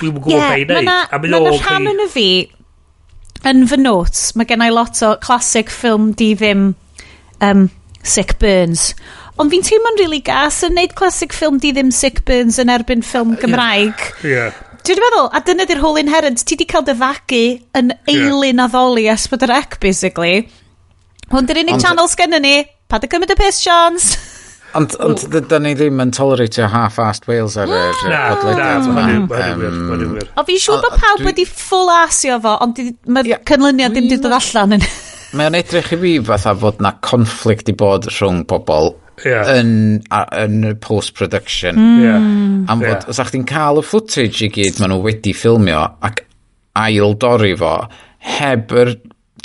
dwi'n 0.00 0.18
gwybod 0.18 0.34
yeah, 0.34 0.52
be 0.52 0.62
i 0.62 0.66
wneud. 0.66 0.90
Mae 0.90 1.30
yna 1.30 1.54
rhan 1.60 1.90
yn 1.92 2.02
y 2.02 2.08
fi, 2.12 2.28
yn 3.46 3.64
fy 3.70 3.80
notes, 3.80 4.28
mae 4.36 4.48
gen 4.50 4.64
i 4.66 4.72
lot 4.74 5.02
o 5.06 5.14
classic 5.22 5.72
ffilm 5.72 6.10
di 6.18 6.32
ddim 6.38 6.68
um, 7.46 7.68
Sick 8.06 8.36
Burns. 8.42 8.90
Ond 9.36 9.52
fi'n 9.52 9.64
teimlo'n 9.66 9.98
rili 9.98 10.06
really 10.06 10.22
gas 10.24 10.62
yn 10.64 10.78
neud 10.78 10.94
classic 10.96 11.34
ffilm 11.36 11.58
di 11.60 11.74
ddim 11.76 11.90
Sick 11.92 12.24
Burns 12.28 12.60
yn 12.62 12.72
erbyn 12.72 13.04
ffilm 13.04 13.34
Gymraeg. 13.40 14.06
Yeah. 14.24 14.52
yeah. 14.52 14.62
Dwi'n 14.86 15.02
meddwl, 15.02 15.26
a 15.34 15.42
dyna 15.42 15.66
di'r 15.66 15.82
whole 15.82 15.98
inherent, 15.98 16.44
ti 16.46 16.54
di 16.58 16.64
cael 16.70 16.84
dyfagu 16.86 17.42
yn 17.76 17.90
eilun 18.06 18.52
yeah. 18.52 18.64
addoli 18.68 19.08
as 19.10 19.26
bod 19.30 19.42
yr 19.42 19.52
ec, 19.56 19.80
basically. 19.82 20.46
Hwn 21.32 21.48
di'r 21.48 21.64
unig 21.64 21.82
channel 21.82 22.06
sgennyn 22.08 22.44
ni, 22.46 22.56
pa 22.90 23.00
dy 23.02 23.10
gymryd 23.10 23.34
y 23.34 23.38
piss, 23.38 23.62
Jones. 23.64 24.10
Ond, 24.76 24.92
ond 25.00 25.22
da 25.48 25.58
ni 25.62 25.72
ddim 25.76 26.02
yn 26.02 26.12
toleratio 26.12 26.66
half-assed 26.68 27.24
Wales 27.30 27.56
ar 27.60 27.70
y 27.70 27.80
podlediad 28.02 28.88
yma. 28.90 29.06
O 30.36 30.44
fi'n 30.44 30.60
siŵr 30.60 30.82
bod 30.84 30.98
pawb 31.00 31.24
wedi 31.24 31.46
full 31.48 31.90
asio 31.94 32.36
fo, 32.44 32.58
ond 32.66 32.82
mae 33.08 33.38
cynlyniad 33.48 33.96
ddim 33.96 34.10
wedi 34.10 34.20
dod 34.20 34.36
allan 34.36 34.76
yn... 34.76 34.86
Mae'n 35.36 35.56
edrych 35.58 35.90
i 35.96 35.98
fi 36.02 36.12
fatha 36.28 36.54
fod 36.60 36.78
na 36.84 36.92
conflict 37.04 37.72
i 37.72 37.74
bod 37.76 38.06
rhwng 38.12 38.44
pobl 38.50 38.92
yeah. 39.24 39.48
yn, 39.56 39.72
yn 40.38 40.76
post-production. 40.84 41.80
Mm. 41.80 41.98
Yeah. 42.04 42.28
Am 42.72 42.84
fod, 42.84 42.92
yeah. 42.92 43.10
os 43.10 43.20
chdi'n 43.30 43.48
cael 43.48 43.80
y 43.80 43.86
footage 43.86 44.44
i 44.44 44.52
gyd 44.52 44.80
maen 44.82 44.94
nhw 44.94 45.02
wedi 45.08 45.34
ffilmio 45.36 45.82
ac 46.06 46.22
ail 46.76 47.16
dorri 47.20 47.54
fo, 47.58 47.74
heb 48.36 48.72
yr 48.76 48.96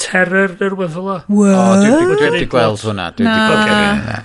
terror 0.00 0.54
neu 0.56 0.70
rhywbeth 0.70 0.94
fel 0.96 1.08
o. 1.12 1.16
What? 1.28 1.84
O, 1.84 1.84
dwi 1.84 2.18
wedi 2.24 2.48
gweld 2.50 2.82
hwnna. 2.86 3.10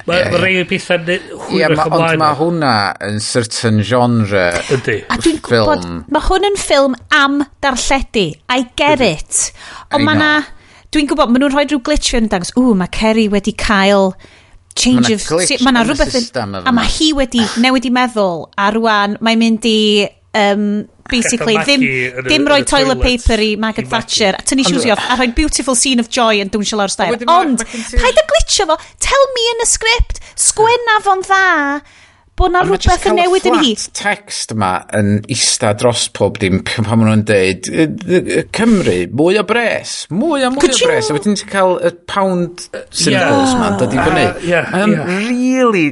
Mae 0.08 0.24
rei 0.42 0.60
o'r 0.62 0.70
pethau 0.70 1.00
hwyrach 1.48 1.84
ymlaen. 1.86 2.16
Ond 2.16 2.22
mae 2.24 2.38
hwnna 2.40 2.74
yn 3.10 3.22
certain 3.24 3.82
genre 3.86 4.46
Ydy. 4.76 4.98
A 5.12 5.20
dwi'n 5.22 5.42
gwybod, 5.46 5.86
mae 6.12 6.26
hwn 6.30 6.50
yn 6.52 6.60
ffilm 6.62 6.98
am 7.16 7.42
darlledu. 7.64 8.28
I 8.52 8.66
get 8.80 9.04
it. 9.06 9.52
Ond 9.92 10.08
mae 10.08 10.20
na, 10.20 10.32
dwi'n 10.96 11.12
gwybod, 11.12 11.32
maen 11.34 11.46
nhw'n 11.46 11.56
rhoi 11.56 11.68
rhyw 11.68 11.84
glitch 11.86 12.14
fi 12.14 12.22
yn 12.24 12.32
dangos, 12.32 12.56
ww, 12.58 12.74
mae 12.80 12.92
Kerry 12.96 13.28
wedi 13.32 13.54
cael 13.60 14.14
change 14.76 15.12
of... 15.16 15.24
Mae 15.32 15.72
yna 15.74 15.86
rhywbeth... 15.88 16.36
A 16.40 16.74
mae 16.76 16.92
hi 16.98 17.12
wedi 17.18 17.44
newid 17.64 17.88
i 17.88 17.94
meddwl, 17.96 18.48
a 18.60 18.72
rwan 18.76 19.20
mae'n 19.24 19.42
mynd 19.42 19.68
i 19.70 19.80
um, 20.36 20.68
basically 21.10 21.58
ddim, 21.62 21.84
ddim 22.26 22.48
roi 22.50 22.62
toilet 22.68 23.02
paper 23.02 23.42
i 23.42 23.52
Margaret 23.62 23.90
Thatcher 23.92 24.38
a 24.38 24.46
tynnu 24.46 24.66
shoes 24.68 24.88
i 24.88 24.94
off 24.96 25.04
a 25.10 25.20
rhoi 25.20 25.30
beautiful 25.36 25.78
scene 25.78 26.04
of 26.04 26.10
joy 26.10 26.42
yn 26.44 26.54
dwnsio 26.54 26.80
lawr 26.80 26.94
stair 26.94 27.20
ond 27.32 27.66
paid 27.66 28.24
y 28.24 28.26
glitio 28.32 28.70
fo 28.72 28.80
tell 29.04 29.30
me 29.38 29.52
yn 29.54 29.64
y 29.66 29.70
sgript 29.70 30.24
sgwenna 30.48 31.00
fo'n 31.06 31.24
dda 31.28 31.46
bod 32.36 32.52
na 32.52 32.66
rhywbeth 32.66 33.06
yn 33.08 33.16
newid 33.16 33.46
yn 33.48 33.62
hi. 33.62 33.70
text 33.96 34.52
yma 34.52 34.72
yn 34.98 35.22
ista 35.32 35.72
dros 35.80 36.10
pob 36.18 36.40
dim 36.42 36.60
pan 36.68 36.84
maen 36.90 37.08
nhw'n 37.08 37.24
deud 37.30 37.70
Cymru, 38.58 38.98
mwy 39.16 39.40
o 39.40 39.46
bres, 39.48 39.94
mwy 40.12 40.44
o 40.44 40.50
mwy 40.52 40.68
o 40.68 40.80
bres. 40.82 41.08
A 41.08 41.16
wedyn 41.16 41.40
ti'n 41.40 41.52
cael 41.54 41.78
y 41.80 41.94
pound 42.12 42.66
symbols 42.92 43.56
yma 43.56 43.70
yn 43.72 43.80
dod 43.80 43.96
i 43.96 44.02
fyny. 44.02 44.26
Mae'n 44.74 44.98
really 45.08 45.86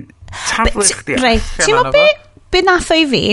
taflu 0.50 0.84
chdi. 0.90 1.16
Ti'n 1.16 1.70
gwybod 1.70 1.96
be, 1.96 2.06
be 2.52 2.66
nath 2.68 2.92
o 2.92 3.00
i 3.00 3.08
fi? 3.14 3.24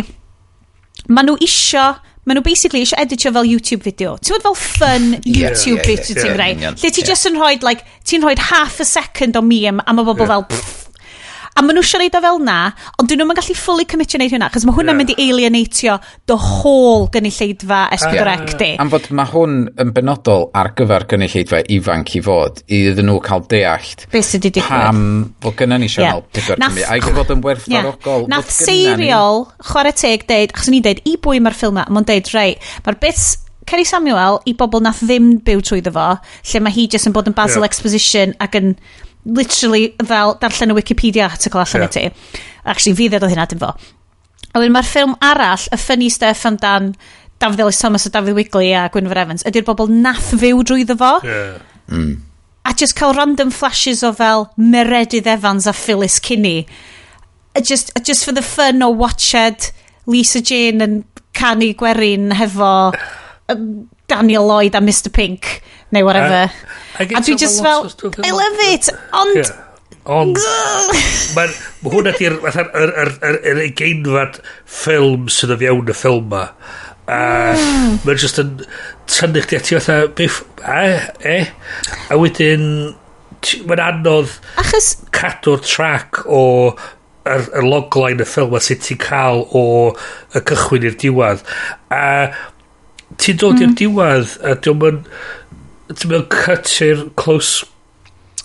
maen 1.08 1.30
nhw 1.30 1.38
isio 1.46 1.86
maen 2.26 2.38
nhw 2.38 2.44
basically 2.46 2.82
eisiau 2.84 3.00
editio 3.02 3.32
fel 3.34 3.48
YouTube 3.48 3.86
video. 3.86 4.16
Ti'n 4.20 4.36
bod 4.36 4.44
fel 4.44 4.58
fun 4.60 5.08
YouTube 5.36 5.80
yeah, 5.80 5.88
video 5.88 6.16
yeah, 6.16 6.24
yeah, 6.24 6.36
yeah, 6.36 6.68
rai. 6.70 6.76
Lle 6.76 6.92
ti 6.92 7.02
yeah. 7.02 7.10
just 7.12 7.30
yn 7.30 7.40
rhoi, 7.40 7.56
like, 7.66 7.86
ti'n 8.04 8.26
rhoi 8.26 8.36
half 8.50 8.80
a 8.80 8.88
second 8.88 9.40
o 9.40 9.44
meme 9.44 9.82
a 9.86 9.96
mae 9.96 10.06
bobl 10.06 10.26
yeah. 10.26 10.34
fel, 10.34 10.46
pff, 10.52 10.79
A 11.58 11.62
maen 11.64 11.76
nhw 11.76 11.82
eisiau 11.82 12.00
neud 12.00 12.16
o 12.16 12.20
fel 12.22 12.38
na, 12.46 12.56
ond 13.00 13.10
dyn 13.10 13.20
nhw'n 13.20 13.36
gallu 13.36 13.56
fully 13.58 13.86
commitio 13.90 14.20
neud 14.20 14.32
hwnna, 14.32 14.48
chos 14.54 14.64
mae 14.68 14.76
hwnna'n 14.76 14.94
yeah. 14.94 14.98
mynd 15.00 15.12
i 15.12 15.26
alienatio 15.26 15.96
the 16.30 16.36
whole 16.38 17.08
gynulleidfa 17.12 17.80
S4C 17.96 18.54
di. 18.60 18.70
Am 18.82 18.92
fod 18.92 19.10
mae 19.18 19.30
hwn 19.32 19.56
yn 19.82 19.92
benodol 19.96 20.48
ar 20.56 20.72
gyfer 20.78 21.08
gynulleidfa 21.10 21.62
ifanc 21.76 22.14
i 22.16 22.22
fod, 22.24 22.62
i 22.70 22.84
iddyn 22.92 23.10
nhw 23.10 23.18
cael 23.26 23.44
deallt. 23.50 24.06
Be 24.14 24.22
sydd 24.22 24.46
wedi 24.46 24.60
digwydd? 24.60 24.86
Pam 24.86 25.04
fod 25.42 25.58
gynnu 25.58 25.80
ni 25.82 25.90
Sianel 25.90 26.22
yeah. 26.22 26.30
Pedwar 26.38 26.64
Cymru, 26.64 26.86
a 26.86 26.96
i 26.96 27.18
fod 27.18 27.34
yn 27.34 27.44
werth 27.44 27.68
yeah. 27.70 27.86
darogol. 27.90 28.26
Nath 28.30 28.54
seiriol, 28.54 29.46
chwarae 29.72 29.96
teg, 29.98 30.26
deud, 30.30 30.54
achos 30.54 30.70
ni'n 30.72 30.86
deud, 30.86 31.04
i 31.10 31.18
bwy 31.20 31.42
mae'r 31.42 31.58
ffilm 31.58 31.80
ma, 31.80 31.88
mae'n 31.90 32.08
deud, 32.08 32.34
rei, 32.36 32.58
mae'r 32.86 33.00
bits 33.02 33.30
Kerry 33.70 33.84
Samuel 33.86 34.40
i 34.50 34.54
bobl 34.58 34.82
nath 34.82 35.02
ddim 35.04 35.36
byw 35.46 35.60
trwy 35.62 35.82
fo, 35.94 36.08
lle 36.50 36.60
mae 36.64 36.74
hi 36.74 36.88
jyst 36.90 37.06
yn 37.06 37.14
bod 37.14 37.28
yn 37.30 37.36
basil 37.36 37.60
yeah. 37.62 37.70
exposition 37.70 38.32
ac 38.42 38.56
yn 38.58 38.72
literally 39.24 39.94
fel 40.06 40.36
darllen 40.40 40.72
y 40.72 40.78
Wikipedia 40.80 41.28
article 41.28 41.60
allan 41.60 41.86
yeah. 41.86 41.90
i 41.90 42.10
ti. 42.10 42.38
Actually, 42.64 42.96
fi 42.96 43.08
ddod 43.08 43.26
o 43.26 43.30
hynna, 43.32 43.46
dim 43.50 43.60
fo. 43.62 43.72
A 44.50 44.58
wedyn 44.58 44.74
mae'r 44.74 44.88
ffilm 44.88 45.16
arall, 45.24 45.66
y 45.70 45.78
ffynnu 45.78 46.10
stuff 46.12 46.46
amdan 46.48 46.94
Dafydd 47.40 47.62
Ellis 47.64 47.78
Thomas 47.80 48.06
a 48.06 48.10
Dafydd 48.12 48.36
Wigley 48.36 48.72
a 48.76 48.88
Gwynfer 48.92 49.22
Evans, 49.22 49.44
ydy'r 49.48 49.64
bobl 49.68 49.88
nath 49.88 50.34
fyw 50.40 50.64
drwy 50.66 50.84
ddefo. 50.88 51.14
Yeah. 51.24 51.60
Mm. 51.88 52.18
A 52.68 52.74
just 52.76 52.96
cael 52.98 53.14
random 53.16 53.50
flashes 53.50 54.02
o 54.04 54.12
fel 54.12 54.50
Meredydd 54.60 55.26
Evans 55.26 55.66
a 55.66 55.72
Phyllis 55.72 56.18
Kinney. 56.20 56.66
Just, 57.62 57.92
just 58.04 58.24
for 58.24 58.32
the 58.32 58.42
fun 58.42 58.82
o 58.82 58.90
watched 58.90 59.72
Lisa 60.06 60.40
Jane 60.40 60.84
yn 60.84 61.00
canu 61.32 61.72
gwerin 61.78 62.34
hefo 62.36 62.92
um, 63.48 63.88
Daniel 64.10 64.46
Lloyd 64.46 64.74
a 64.74 64.80
Mr 64.80 65.12
Pink 65.12 65.62
neu 65.94 66.06
whatever. 66.06 66.50
A, 66.98 67.02
a, 67.02 67.24
dwi 67.24 67.36
just 67.38 67.62
fel, 67.62 67.90
I 68.24 68.30
love 68.30 68.62
it, 68.70 68.88
ond... 69.12 69.36
Yeah. 69.40 69.66
Ond, 70.08 70.38
mae 71.36 71.50
hwn 71.84 72.08
ydy'r 72.08 72.38
yr, 72.48 72.70
yr, 72.80 73.10
yr, 73.28 73.36
yr 73.50 73.58
geinfad 73.76 74.38
ffilm 74.64 75.26
sydd 75.30 75.52
o 75.52 75.58
fiewn 75.60 75.92
y 75.92 75.96
ffilm 75.96 76.30
ma. 76.32 76.46
A 77.10 77.18
hmm. 77.52 77.98
mae'n 78.06 78.22
just 78.22 78.40
yn 78.40 78.54
tynnu 79.10 79.42
chdi 79.44 79.58
ati 79.58 79.76
fatha, 79.76 79.98
biff, 80.16 80.40
a, 80.64 80.80
e, 81.20 81.36
e, 81.36 81.84
a 82.08 82.18
wedyn, 82.20 82.64
mae'n 83.68 83.84
anodd 83.90 84.38
Achos... 84.62 84.94
cadw'r 85.16 85.60
track 85.66 86.22
o 86.24 86.42
yr, 87.28 87.44
yr 87.60 87.66
logline 87.66 88.24
y 88.24 88.28
ffilm 88.28 88.56
a 88.56 88.62
sut 88.64 88.86
ti'n 88.86 89.02
cael 89.04 89.44
o 89.52 89.64
y 89.90 90.42
cychwyn 90.48 90.88
i'r 90.88 90.96
diwedd. 91.04 91.44
A 91.92 92.04
ti'n 93.20 93.40
dod 93.42 93.58
mm. 93.58 93.60
i'r 93.60 93.68
hmm. 93.68 93.78
diwedd, 93.82 94.38
a 94.40 94.56
diolch 94.56 94.88
yn 94.94 95.04
ti'n 95.90 96.12
meddwl 96.12 96.26
cytu'r 96.30 97.04
close 97.20 97.66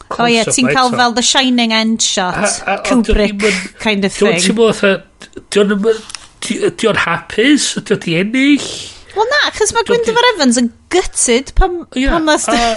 O 0.06 0.22
oh, 0.22 0.28
ie, 0.30 0.36
yeah, 0.36 0.46
ti'n 0.46 0.70
cael 0.70 0.92
fel 0.94 1.16
The 1.18 1.24
Shining 1.26 1.74
end 1.74 2.04
shot, 2.06 2.38
a, 2.38 2.76
a, 2.76 2.82
Kubrick 2.86 3.42
kind 3.82 4.06
of 4.06 4.14
thing. 4.14 4.38
Ti'n 4.38 5.72
meddwl, 5.72 6.04
di 6.46 6.90
o'n 6.90 7.00
hapus, 7.06 7.72
di 7.82 7.98
di 8.04 8.14
ennill. 8.20 8.68
Wel 9.16 9.28
na, 9.32 9.40
chys 9.56 9.72
mae 9.72 9.86
Gwyndefar 9.88 10.26
Evans 10.34 10.58
yn 10.60 10.68
gutted 10.92 11.54
pam 11.56 11.78
yeah, 11.96 12.12
pan 12.12 12.26
mas... 12.28 12.46
Uh, 12.52 12.76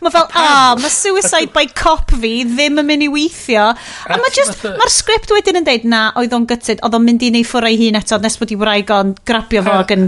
mae 0.00 0.12
fel, 0.14 0.28
a, 0.28 0.42
ah, 0.44 0.74
mae 0.78 0.92
suicide 0.94 1.50
by 1.54 1.66
cop 1.76 2.14
fi 2.22 2.44
ddim 2.46 2.78
yn 2.80 2.86
mynd 2.86 3.06
i 3.06 3.10
weithio. 3.10 3.72
A 3.74 4.18
mae 4.20 4.34
just, 4.36 4.62
mae'r 4.64 4.92
sgript 4.94 5.34
wedyn 5.34 5.60
yn 5.60 5.66
deud, 5.66 5.88
na, 5.90 6.04
oedd 6.20 6.36
o'n 6.36 6.46
gutted, 6.50 6.82
oedd 6.86 6.96
o'n 6.96 7.06
mynd 7.06 7.26
i 7.26 7.32
neu 7.34 7.46
ffwrau 7.46 7.80
hun 7.82 7.98
eto, 7.98 8.20
nes 8.22 8.38
bod 8.40 8.54
i 8.54 8.60
wraig 8.60 8.94
o'n 8.94 9.16
grabio 9.26 9.64
fo 9.66 9.80
ac 9.82 9.96
yn 9.96 10.06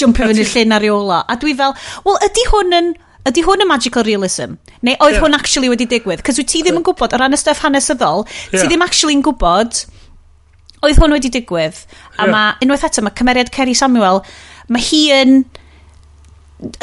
jumpio 0.00 0.28
fyny 0.30 0.44
llyn 0.44 0.76
ariola. 0.78 1.22
A 1.28 1.38
dwi 1.40 1.56
fel, 1.58 1.74
wel, 2.06 2.20
ydy 2.28 2.50
hwn 2.50 2.78
yn... 2.80 2.92
Ydy 3.22 3.44
hwn 3.46 3.60
yn 3.62 3.68
magical 3.70 4.02
realism? 4.02 4.56
Neu 4.82 4.96
oedd 4.98 5.14
yeah. 5.14 5.22
hwn 5.22 5.36
actually 5.36 5.68
wedi 5.70 5.86
digwydd? 5.86 6.24
Cos 6.26 6.40
wyt 6.40 6.48
ti 6.50 6.64
ddim 6.64 6.80
yn 6.80 6.82
gwybod, 6.88 7.12
o 7.14 7.20
ran 7.20 7.36
y 7.36 7.38
stuff 7.38 7.60
hanesyddol, 7.62 8.24
yeah. 8.50 8.56
ti 8.56 8.66
ddim 8.66 8.82
actually 8.82 9.14
yn 9.14 9.22
gwybod 9.22 9.84
oedd 10.82 10.98
hwn 10.98 11.14
wedi 11.14 11.30
digwydd. 11.36 11.78
A 12.16 12.24
yeah. 12.26 12.32
mae, 12.32 12.56
unwaith 12.66 12.88
eto, 12.88 13.06
mae 13.06 13.14
cymeriad 13.14 13.52
Kerry 13.54 13.76
Samuel, 13.78 14.24
mae 14.74 14.82
hi 14.88 15.04
yn... 15.20 15.38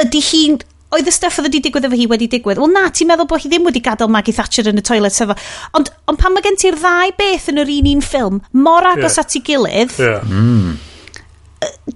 Ydy 0.05 0.23
hi'n 0.29 0.61
oedd 0.95 1.11
y 1.11 1.11
stuff 1.11 1.41
oedd 1.41 1.49
wedi 1.49 1.59
digwydd 1.67 1.89
efo 1.89 1.99
hi 1.99 2.07
wedi 2.07 2.31
digwydd. 2.31 2.63
Wel 2.63 2.71
na, 2.71 2.87
ti'n 2.87 3.11
meddwl 3.11 3.27
bod 3.27 3.43
hi 3.43 3.51
ddim 3.51 3.67
wedi 3.67 3.83
gadael 3.83 4.15
Maggie 4.15 4.39
Thatcher 4.39 4.71
yn 4.71 4.79
y 4.79 4.83
toilet 4.87 5.19
sefo. 5.19 5.35
Ond, 5.75 5.91
ond 6.07 6.23
pan 6.23 6.33
mae 6.33 6.47
gen 6.47 6.55
ti'r 6.63 6.79
ddau 6.79 7.11
beth 7.19 7.51
yn 7.51 7.59
yr 7.65 7.75
un 7.75 7.95
un 7.97 8.05
ffilm, 8.05 8.39
mor 8.55 8.87
agos 8.95 9.19
yeah. 9.19 9.27
at 9.27 9.35
ei 9.35 9.43
gilydd... 9.51 9.99
Yeah. 9.99 10.23
Mm 10.23 10.77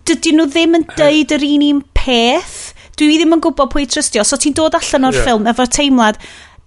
dydyn 0.07 0.39
nhw 0.39 0.47
ddim 0.51 0.77
yn 0.79 0.85
deud 0.97 1.33
yr 1.35 1.45
un 1.47 1.65
un 1.69 1.81
peth. 1.95 2.61
Dwi 2.99 3.17
ddim 3.17 3.35
yn 3.37 3.41
gwybod 3.43 3.71
pwy 3.73 3.87
trystio. 3.89 4.25
So 4.27 4.37
ti'n 4.37 4.55
dod 4.57 4.75
allan 4.77 5.09
o'r 5.09 5.17
yeah. 5.17 5.25
ffilm 5.25 5.49
efo'r 5.49 5.71
teimlad, 5.73 6.19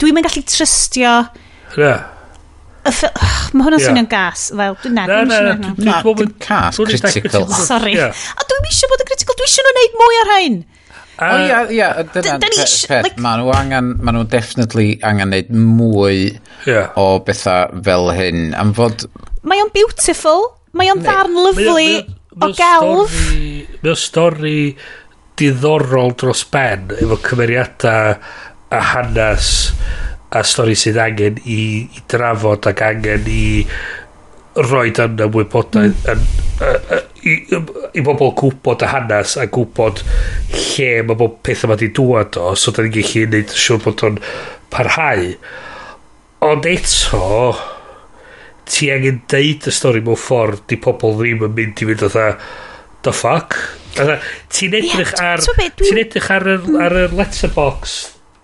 dwi'n 0.02 0.20
yn 0.20 0.26
gallu 0.26 0.44
trystio... 0.50 1.16
Yeah. 1.76 2.12
Mae 3.56 3.66
hwnna'n 3.66 3.80
yeah. 3.80 3.88
swnio'n 3.88 4.08
gas. 4.10 4.48
Fel, 4.54 4.78
na, 4.94 5.04
na, 5.06 5.20
na, 5.26 5.40
na, 5.42 5.54
na, 5.58 6.00
na. 6.02 6.26
Cas, 6.42 6.78
critical. 6.78 7.46
Sorry. 7.68 7.94
A 7.98 8.48
dwi'n 8.48 8.68
eisiau 8.70 8.90
bod 8.92 9.04
yn 9.04 9.10
critical, 9.12 9.38
dwi'n 9.38 9.50
eisiau 9.50 9.66
nhw 9.66 9.76
wneud 9.76 9.96
mwy 10.02 10.18
ar 10.22 10.32
hyn. 10.34 10.58
O 11.16 11.36
ia, 11.46 11.60
ia, 11.72 11.86
dyna'n 12.12 12.42
maen 13.24 13.40
nhw 13.40 13.54
angen, 13.56 13.94
maen 14.04 14.18
nhw 14.18 14.26
definitely 14.32 14.98
angen 15.06 15.32
wneud 15.32 15.54
mwy 15.54 16.26
o 16.98 17.06
bethau 17.26 17.82
fel 17.86 18.12
hyn. 18.18 18.50
Am 18.58 18.74
fod... 18.76 19.06
Mae 19.46 19.62
o'n 19.62 19.72
beautiful, 19.74 20.50
mae 20.76 20.90
o'n 20.92 21.02
ddarn 21.06 21.38
lyflu 21.46 21.88
o 22.40 22.52
gelf. 22.56 23.16
Mae 23.82 23.92
o 23.92 23.96
stori 23.98 24.58
diddorol 25.36 26.14
dros 26.16 26.44
ben 26.52 26.90
efo 26.96 27.18
cymeriadau 27.24 28.16
a 28.72 28.80
hanes 28.92 29.52
a 30.36 30.42
stori 30.44 30.74
sydd 30.78 30.98
angen 31.00 31.38
i, 31.44 31.60
i 31.86 32.02
drafod 32.10 32.66
ac 32.70 32.82
angen 32.86 33.28
i 33.30 33.44
roed 34.56 34.98
yn 35.04 35.20
ymwybodaeth 35.26 36.08
mm. 36.08 36.12
yn, 36.12 37.04
i, 37.28 37.34
i 38.00 38.04
bobl 38.04 38.32
gwybod 38.40 38.84
y 38.86 38.90
hanes 38.90 39.36
a 39.40 39.46
gwybod 39.52 40.02
lle 40.56 40.90
mae 41.06 41.20
bob 41.20 41.38
peth 41.44 41.66
yma 41.66 41.76
wedi 41.76 41.92
dŵad 41.96 42.40
o 42.40 42.54
so 42.56 42.72
da 42.72 42.84
ni'n 42.84 42.96
gallu 42.96 43.26
gwneud 43.28 43.56
siŵr 43.64 43.82
bod 43.84 44.04
o'n 44.08 44.20
parhau 44.72 45.26
ond 46.48 46.68
eto 46.72 47.24
ti 48.66 48.90
angen 48.92 49.22
deud 49.30 49.68
y 49.68 49.74
stori 49.74 50.02
mewn 50.04 50.18
ffordd 50.18 50.66
di 50.70 50.78
pobl 50.82 51.16
ddim 51.20 51.44
yn 51.46 51.54
mynd 51.56 51.82
i 51.82 51.88
fynd 51.90 52.06
oedd 52.08 52.18
the 53.06 53.14
fuck? 53.14 53.56
Ti'n 53.96 54.76
edrych 54.76 55.14
ar 55.22 55.40
ti'n 55.40 56.02
edrych 56.02 56.28
ar 56.34 56.44
yr, 56.56 56.66
mm. 56.66 56.78
ar 56.84 56.98
y 57.00 57.06
letterbox 57.16 57.96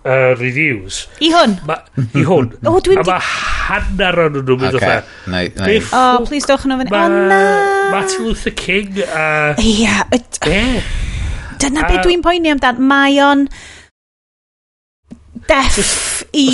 uh, 0.05 0.33
reviews. 0.39 1.03
I 1.21 1.29
hwn. 1.33 1.57
Ma, 1.67 1.77
i 1.99 2.25
hwn. 2.25 2.51
Oh, 2.69 2.79
a 2.79 3.05
mae 3.05 3.19
hanner 3.67 4.19
o'n 4.25 4.39
nhw'n 4.39 4.63
mynd 4.63 4.79
okay. 4.79 5.01
oedd 5.03 5.91
oh 5.95 6.23
please 6.27 6.49
dowch 6.49 6.65
yn 6.67 6.75
ofyn. 6.77 6.91
Oh 6.91 7.05
na 7.11 7.43
Martin 7.93 8.27
Luther 8.27 8.55
King 8.57 9.03
a 9.05 9.53
ia 9.61 10.03
dyna 11.61 11.85
beth 11.87 12.03
dwi'n 12.07 12.25
poeni 12.25 12.51
amdan. 12.53 12.81
Mae 12.83 13.19
o'n 13.23 13.47
deff 15.47 16.23
i 16.33 16.47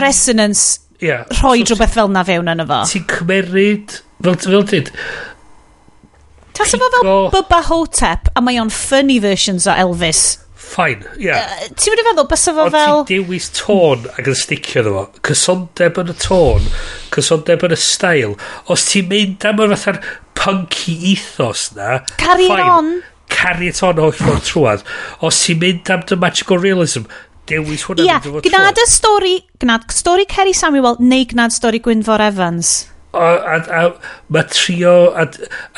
resonance 0.00 0.83
yeah. 1.02 1.24
rhoi 1.40 1.62
so, 1.62 1.74
rhywbeth 1.74 1.94
fel 1.96 2.10
na 2.12 2.24
fewn 2.26 2.50
yna 2.54 2.66
fo. 2.68 2.82
Ti'n 2.90 3.06
cymeryd, 3.10 4.00
fel 4.24 4.38
fel 4.46 4.68
tyd, 4.70 4.92
Ta 6.54 6.64
sefo 6.64 6.88
fel 6.94 7.30
Bubba 7.32 7.60
Hotep, 7.66 8.30
a 8.36 8.40
mae 8.40 8.60
o'n 8.62 8.70
funny 8.70 9.18
versions 9.18 9.66
o 9.66 9.74
Elvis. 9.74 10.22
Fine, 10.54 11.02
ie. 11.18 11.26
yeah. 11.26 11.50
Uh, 11.50 11.72
ti'n 11.74 11.92
mynd 11.92 12.02
i 12.02 12.04
feddwl, 12.08 12.28
bys 12.30 12.44
efo 12.52 12.66
fel... 12.70 12.92
Ond 13.00 13.08
ti'n 13.10 13.24
dewis 13.24 13.48
tôn 13.58 14.06
ac 14.14 14.30
yn 14.30 14.38
sticio 14.38 14.84
ddefo. 14.86 15.02
Cysondeb 15.26 15.98
yn 16.02 16.12
y 16.12 16.16
tôn, 16.22 16.68
cysondeb 17.14 17.66
yn 17.66 17.74
y 17.74 17.80
stael. 17.82 18.36
Os 18.70 18.86
ti'n 18.92 19.10
mynd 19.10 19.48
am 19.50 19.64
yr 19.66 19.74
fatha'r 19.74 20.00
punky 20.38 20.94
ethos 21.12 21.66
na... 21.74 21.98
Carry 22.22 22.46
fine. 22.46 22.70
on! 22.70 22.94
Carry 23.34 23.72
it 23.72 23.82
on 23.82 23.98
o'r 23.98 24.14
ffordd 24.14 24.46
trwad. 24.46 24.86
Os 25.26 25.42
ti'n 25.42 25.58
mynd 25.62 25.90
am 25.90 26.06
the 26.06 26.18
magical 26.22 26.62
realism, 26.62 27.10
dewis 27.50 27.84
hwnna. 27.88 28.06
Ia, 28.06 28.18
yeah, 28.24 28.40
gnad 28.48 28.80
y 28.80 28.88
stori, 28.90 29.36
gnad 29.62 29.86
stori 29.94 30.26
Kerry 30.30 30.54
Samuel 30.56 30.98
neu 31.02 31.26
gnad 31.30 31.54
stori 31.54 31.80
Gwynfor 31.84 32.22
Evans. 32.24 32.74
A, 33.14 33.28
a, 33.46 33.58
a 33.78 33.82
mae 34.34 34.46
trio, 34.50 35.12
a, 35.14 35.28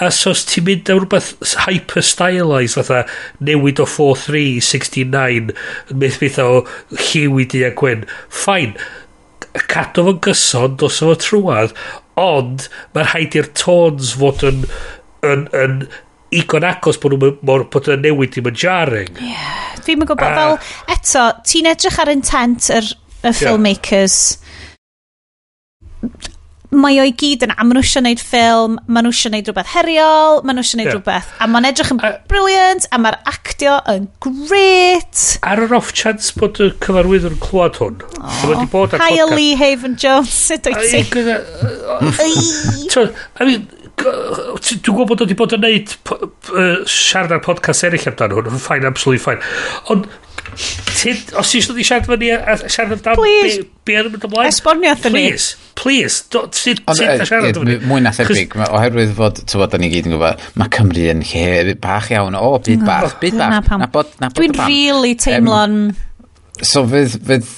a 0.01 0.09
sos 0.14 0.47
ti'n 0.48 0.64
mynd 0.64 0.93
am 0.93 1.02
rhywbeth 1.02 1.34
hyper-stylized, 1.66 2.78
fatha 2.78 3.02
newid 3.44 3.82
o 3.84 3.88
4-3-69, 3.93 5.52
myth 6.01 6.20
byth 6.22 6.40
o 6.40 6.48
lliw 6.94 7.43
i 7.43 7.48
di 7.52 7.60
a 7.66 7.74
gwyn, 7.76 8.06
ffain, 8.32 8.72
cadw 9.68 10.06
fo'n 10.09 10.22
gyson, 10.24 10.80
dos 10.80 11.02
o 11.05 11.12
trwad, 11.20 11.76
ond 12.16 12.70
mae'r 12.97 13.12
rhaid 13.12 13.36
i'r 13.36 13.52
tones 13.60 14.14
fod 14.16 14.47
yn, 14.48 14.64
yn, 15.26 15.44
yn, 15.52 15.80
yn 15.84 15.88
igon 16.42 16.66
agos 16.68 17.00
bod 17.02 17.16
nhw'n 17.16 17.40
bod 17.72 17.90
yn 17.92 18.04
newid 18.04 18.34
ddim 18.34 18.52
yn 18.52 18.60
jarring. 18.60 19.18
Yeah. 19.22 19.74
Fi'n 19.86 20.00
mynd 20.00 20.10
gwybod, 20.10 20.38
fel, 20.38 20.56
eto, 20.96 21.26
ti'n 21.46 21.70
edrych 21.72 22.00
ar 22.02 22.12
intent 22.12 22.70
yr, 22.74 22.94
y 23.26 23.34
filmmakers. 23.34 24.16
Yeah. 24.36 26.32
Mae 26.76 26.98
o'i 27.00 27.12
gyd 27.16 27.44
yn 27.46 27.52
am 27.54 27.70
nhw 27.70 27.80
eisiau 27.80 28.02
gwneud 28.02 28.20
ffilm, 28.20 28.74
mae 28.90 29.04
nhw 29.04 29.12
eisiau 29.14 29.30
gwneud 29.30 29.46
rhywbeth 29.48 29.70
heriol, 29.70 30.40
mae 30.42 30.56
nhw 30.56 30.64
eisiau 30.64 30.76
gwneud 30.76 30.88
yeah. 30.90 30.96
rhywbeth, 30.98 31.28
a 31.38 31.46
mae'n 31.48 31.68
edrych 31.70 31.92
yn 31.94 32.00
uh, 32.02 32.10
briliant, 32.28 32.88
a 32.90 32.98
mae'r 33.00 33.16
actio 33.30 33.76
yn 33.92 34.08
great. 34.26 35.22
Ar 35.46 35.62
yr 35.62 35.76
off 35.78 35.94
chance 35.96 36.34
bod 36.36 36.58
y 36.60 36.68
cyfarwydd 36.82 37.28
yn 37.30 37.38
clywed 37.40 37.78
hwn. 37.80 38.02
Oh, 38.18 38.82
Hi, 38.98 39.14
Lee 39.30 39.54
Haven 39.56 39.94
Jones, 39.94 40.34
sut 40.34 40.66
o'i 40.68 40.74
ti? 40.90 41.00
I 43.06 43.46
mean, 43.46 43.70
Dwi'n 43.97 44.82
gwybod 44.85 45.09
bod 45.09 45.23
o 45.23 45.27
wedi 45.27 45.36
bod 45.39 45.56
yn 45.56 45.62
neud 45.64 45.93
siarad 46.90 47.35
ar 47.36 47.43
podcast 47.44 47.86
eraill 47.89 48.09
amdano 48.12 48.39
hwn, 48.39 48.59
ffain, 48.62 48.86
absolutely 48.89 49.23
ffain. 49.23 49.43
Ond, 49.93 50.06
os 50.06 51.02
ti'n 51.02 51.23
dod 51.32 51.81
siarad 51.81 52.09
fyny 52.09 52.32
a 52.36 52.56
siarad 52.64 52.98
amdano 52.98 53.24
be 53.86 53.97
oedd 53.97 54.10
yn 54.10 54.12
mynd 54.14 54.27
ymlaen? 54.28 54.51
Esbonio 54.52 54.93
athyn 54.93 55.16
ni. 55.16 55.24
Please, 55.31 55.56
please, 55.81 56.23
ti'n 56.32 56.82
siarad 57.01 57.60
fyny? 57.60 57.78
Mwy 57.89 58.05
na 58.05 58.12
thebyg, 58.16 58.59
oherwydd 58.68 59.14
fod, 59.18 59.40
ti'n 59.43 59.62
bod, 59.62 59.73
da 59.73 59.81
ni 59.81 59.90
gyd 59.93 60.10
yn 60.10 60.16
gwybod, 60.16 60.44
mae 60.60 60.73
Cymru 60.77 61.09
yn 61.14 61.24
lle 61.32 61.77
bach 61.82 62.10
iawn, 62.14 62.36
o, 62.39 62.52
byd 62.68 62.85
bach, 62.86 63.16
byd 63.23 63.40
bach, 63.40 63.73
na 63.81 63.90
bod, 63.93 64.12
na 64.23 64.31
bod 64.31 64.44
Dwi'n 64.44 64.60
really 64.66 65.16
teimlo'n... 65.20 65.81
So 66.64 66.86
fydd, 66.89 67.18
fydd, 67.27 67.51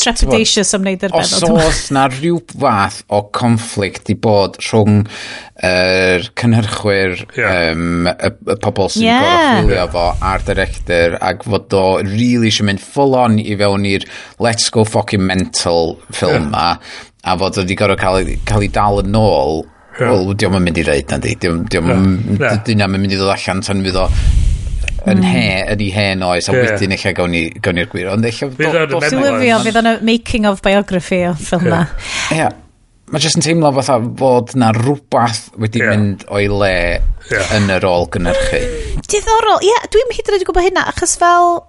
trepidatious 0.00 0.72
am 0.76 0.84
wneud 0.84 1.04
yr 1.06 1.14
benod. 1.14 1.34
Os 1.36 1.44
oes 1.48 1.82
na 1.94 2.06
rhyw 2.12 2.40
fath 2.52 3.02
o 3.12 3.22
conflict 3.36 4.10
i 4.12 4.16
bod 4.26 4.58
rhwng 4.62 5.04
yr 5.06 6.24
er 6.24 6.26
cynhyrchwyr 6.36 7.14
yeah. 7.38 7.72
um, 7.72 8.08
y, 8.10 8.32
y 8.52 8.58
pobl 8.64 8.90
sy'n 8.92 9.06
yeah. 9.06 9.22
gorau 9.26 9.62
chwilio 9.62 9.86
fo 9.94 10.06
a'r 10.30 10.44
director 10.48 11.16
ac 11.20 11.46
fod 11.48 11.76
o 11.76 11.84
really 12.04 12.52
eisiau 12.52 12.68
mynd 12.68 12.82
full 12.82 13.16
on 13.18 13.38
i 13.40 13.56
fewn 13.56 13.86
i'r 13.88 14.04
let's 14.42 14.68
go 14.72 14.84
fucking 14.84 15.24
mental 15.24 15.96
ffilm 16.10 16.50
film 16.50 16.52
yeah. 16.52 16.76
a 17.24 17.38
fod 17.40 17.56
o 17.56 17.64
wedi 17.64 17.78
gorau 17.78 17.98
cael, 18.00 18.36
cael 18.48 18.68
ei 18.68 18.72
dal 18.72 19.02
yn 19.04 19.18
ôl 19.22 19.64
Yeah. 19.96 20.10
Wel, 20.12 20.34
diolch 20.36 20.58
yn 20.58 20.64
mynd 20.66 20.76
i 20.76 20.82
reid 20.84 21.08
na 21.08 21.16
di. 21.24 21.30
Diolch 21.40 21.72
yn 21.80 22.34
yeah. 22.36 22.84
mynd 22.84 23.14
i 23.14 23.16
ddod 23.16 23.32
allan 23.32 23.62
tan 23.64 23.80
fydd 23.80 23.96
o 23.96 24.10
yn 25.06 25.20
mm. 25.22 25.26
he, 25.30 25.48
yn 25.72 25.82
ei 25.86 25.90
hen 25.94 26.22
oes, 26.26 26.48
a 26.50 26.54
yeah. 26.54 26.74
wedyn 26.74 26.94
eich 26.96 27.06
gawn 27.16 27.32
ni'r 27.32 27.90
gwir. 27.92 28.10
Ond 28.12 28.26
eich... 28.26 28.42
Dwi'n 28.42 29.62
fydd 29.64 29.80
o'n 29.80 29.90
making 30.06 30.48
of 30.50 30.62
biography 30.66 31.22
o 31.28 31.34
ffilm 31.38 31.68
na. 31.70 31.84
Ie. 32.34 32.48
Mae 33.14 33.22
jyst 33.22 33.38
yn 33.38 33.44
teimlo 33.46 33.70
fatha 33.76 34.00
fod 34.18 34.56
na 34.58 34.72
rhywbeth 34.74 35.44
wedi 35.62 35.78
yeah. 35.78 35.92
mynd 35.94 36.24
o'i 36.26 36.48
le 36.50 36.72
yeah. 37.30 37.54
yn 37.54 37.70
yr 37.70 37.86
ôl 37.86 38.08
gynnyrchu. 38.10 38.58
Diddorol, 39.06 39.62
ie, 39.62 39.70
yeah, 39.70 39.86
dwi'n 39.94 40.10
hyd 40.16 40.26
yn 40.32 40.38
oed 40.40 40.46
gwybod 40.48 40.66
hynna, 40.66 40.88
achos 40.90 41.14
fel, 41.20 41.60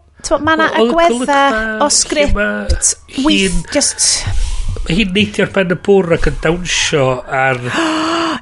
mae 0.41 0.57
yna 0.57 0.71
agwedda 0.81 1.41
o 1.85 1.91
sgript, 1.93 2.95
weith, 3.21 3.61
just 3.69 4.25
hi'n 4.87 5.13
neidio'r 5.15 5.51
ben 5.55 5.75
y 5.75 5.77
bwr 5.87 6.17
ac 6.17 6.31
yn 6.31 6.41
dawnsio 6.43 7.07
ar... 7.25 7.61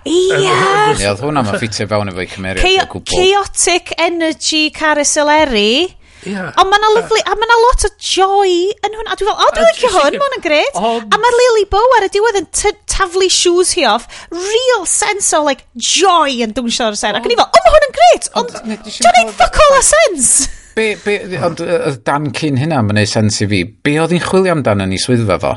Ia! 0.05 0.55
Ie, 0.93 1.05
oedd 1.09 1.21
hwnna 1.23 1.41
ma 1.45 1.55
ffitio 1.57 1.87
fewn 1.89 2.11
efo'i 2.11 2.27
cymeriad 2.29 2.81
o 2.83 2.89
gwbl. 2.91 3.15
Chaotic 3.15 3.95
energy 3.97 4.67
carousel 4.75 5.31
eri. 5.33 5.87
Yeah. 6.25 6.51
Ond 6.57 6.69
mae'na 6.71 6.89
lyflu, 6.95 7.19
a 7.21 7.33
mae'na 7.37 7.55
lot 7.61 7.85
o 7.85 7.89
joy 8.01 8.53
yn 8.85 8.97
hwnna. 8.97 9.13
A 9.13 9.17
dwi'n 9.17 9.29
fel, 9.29 9.41
o, 9.41 9.49
dwi'n 9.53 9.67
licio 9.69 9.91
hwn, 9.93 10.17
mae 10.21 10.31
hwn 10.33 10.43
gret. 10.45 10.77
A 10.77 11.19
mae 11.21 11.35
Lily 11.39 11.65
Bow 11.73 11.97
ar 11.97 12.07
y 12.07 12.09
diwedd 12.13 12.39
yn 12.41 12.47
taflu 12.89 13.29
shoes 13.33 13.75
hi 13.77 13.85
off. 13.89 14.07
Real 14.33 14.87
sense 14.89 15.33
o, 15.37 15.43
like, 15.45 15.65
joy 15.77 16.41
yn 16.45 16.53
dwnsio 16.57 16.89
ar 16.89 16.97
y 16.97 17.01
sen. 17.01 17.17
Ac 17.17 17.29
yn 17.29 17.35
i 17.35 17.39
fel, 17.41 17.49
o, 17.49 17.61
mae 17.65 17.75
hwn 17.77 17.87
yn 17.89 17.95
gred. 17.99 18.29
Ond, 18.41 18.57
dwi'n 18.65 19.19
neud 19.21 19.37
fuck 19.37 19.61
all 19.65 19.77
a 19.77 19.83
sense. 19.85 20.49
Be, 20.75 20.91
be, 21.05 21.19
ond, 21.45 21.61
Dan 22.05 22.33
cyn 22.35 22.57
hynna, 22.61 22.81
mae'n 22.85 23.01
neud 23.01 23.13
sens 23.13 23.41
i 23.45 23.49
fi. 23.49 23.61
Be 23.65 23.97
oedd 24.01 24.13
hi'n 24.17 24.25
chwilio 24.25 24.57
amdano 24.57 24.89
ni 24.89 25.01
swyddfa 25.01 25.41
fo? 25.41 25.55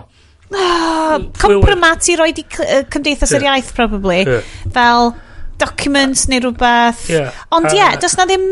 Oh, 0.48 1.28
compromat 1.36 2.08
i 2.08 2.16
roi 2.16 2.30
di 2.36 2.44
cymdeithas 2.48 3.34
yr 3.36 3.44
iaith, 3.50 3.72
probably. 3.76 4.22
Yeah. 4.24 4.46
Fel 4.72 5.12
documents 5.60 6.26
neu 6.30 6.40
rhywbeth. 6.44 7.08
Yeah. 7.12 7.36
Ond 7.52 7.68
ie, 7.72 7.76
yeah, 7.80 7.98
does 8.00 8.16
na 8.18 8.28
ddim... 8.28 8.46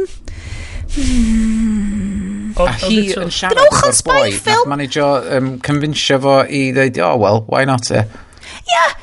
A 2.56 2.70
hi 2.80 3.02
yn 3.20 3.32
siarad 3.32 3.58
o'r 3.60 3.98
boi, 4.06 4.30
nath 4.32 4.68
manager 4.70 5.26
um, 5.36 5.50
convincio 5.64 6.16
fo 6.24 6.38
i 6.48 6.70
ddeud, 6.76 7.00
oh, 7.04 7.16
well, 7.20 7.42
why 7.52 7.66
not, 7.68 7.90
e? 7.92 8.00
Ie, 8.00 8.70
yeah. 8.72 8.94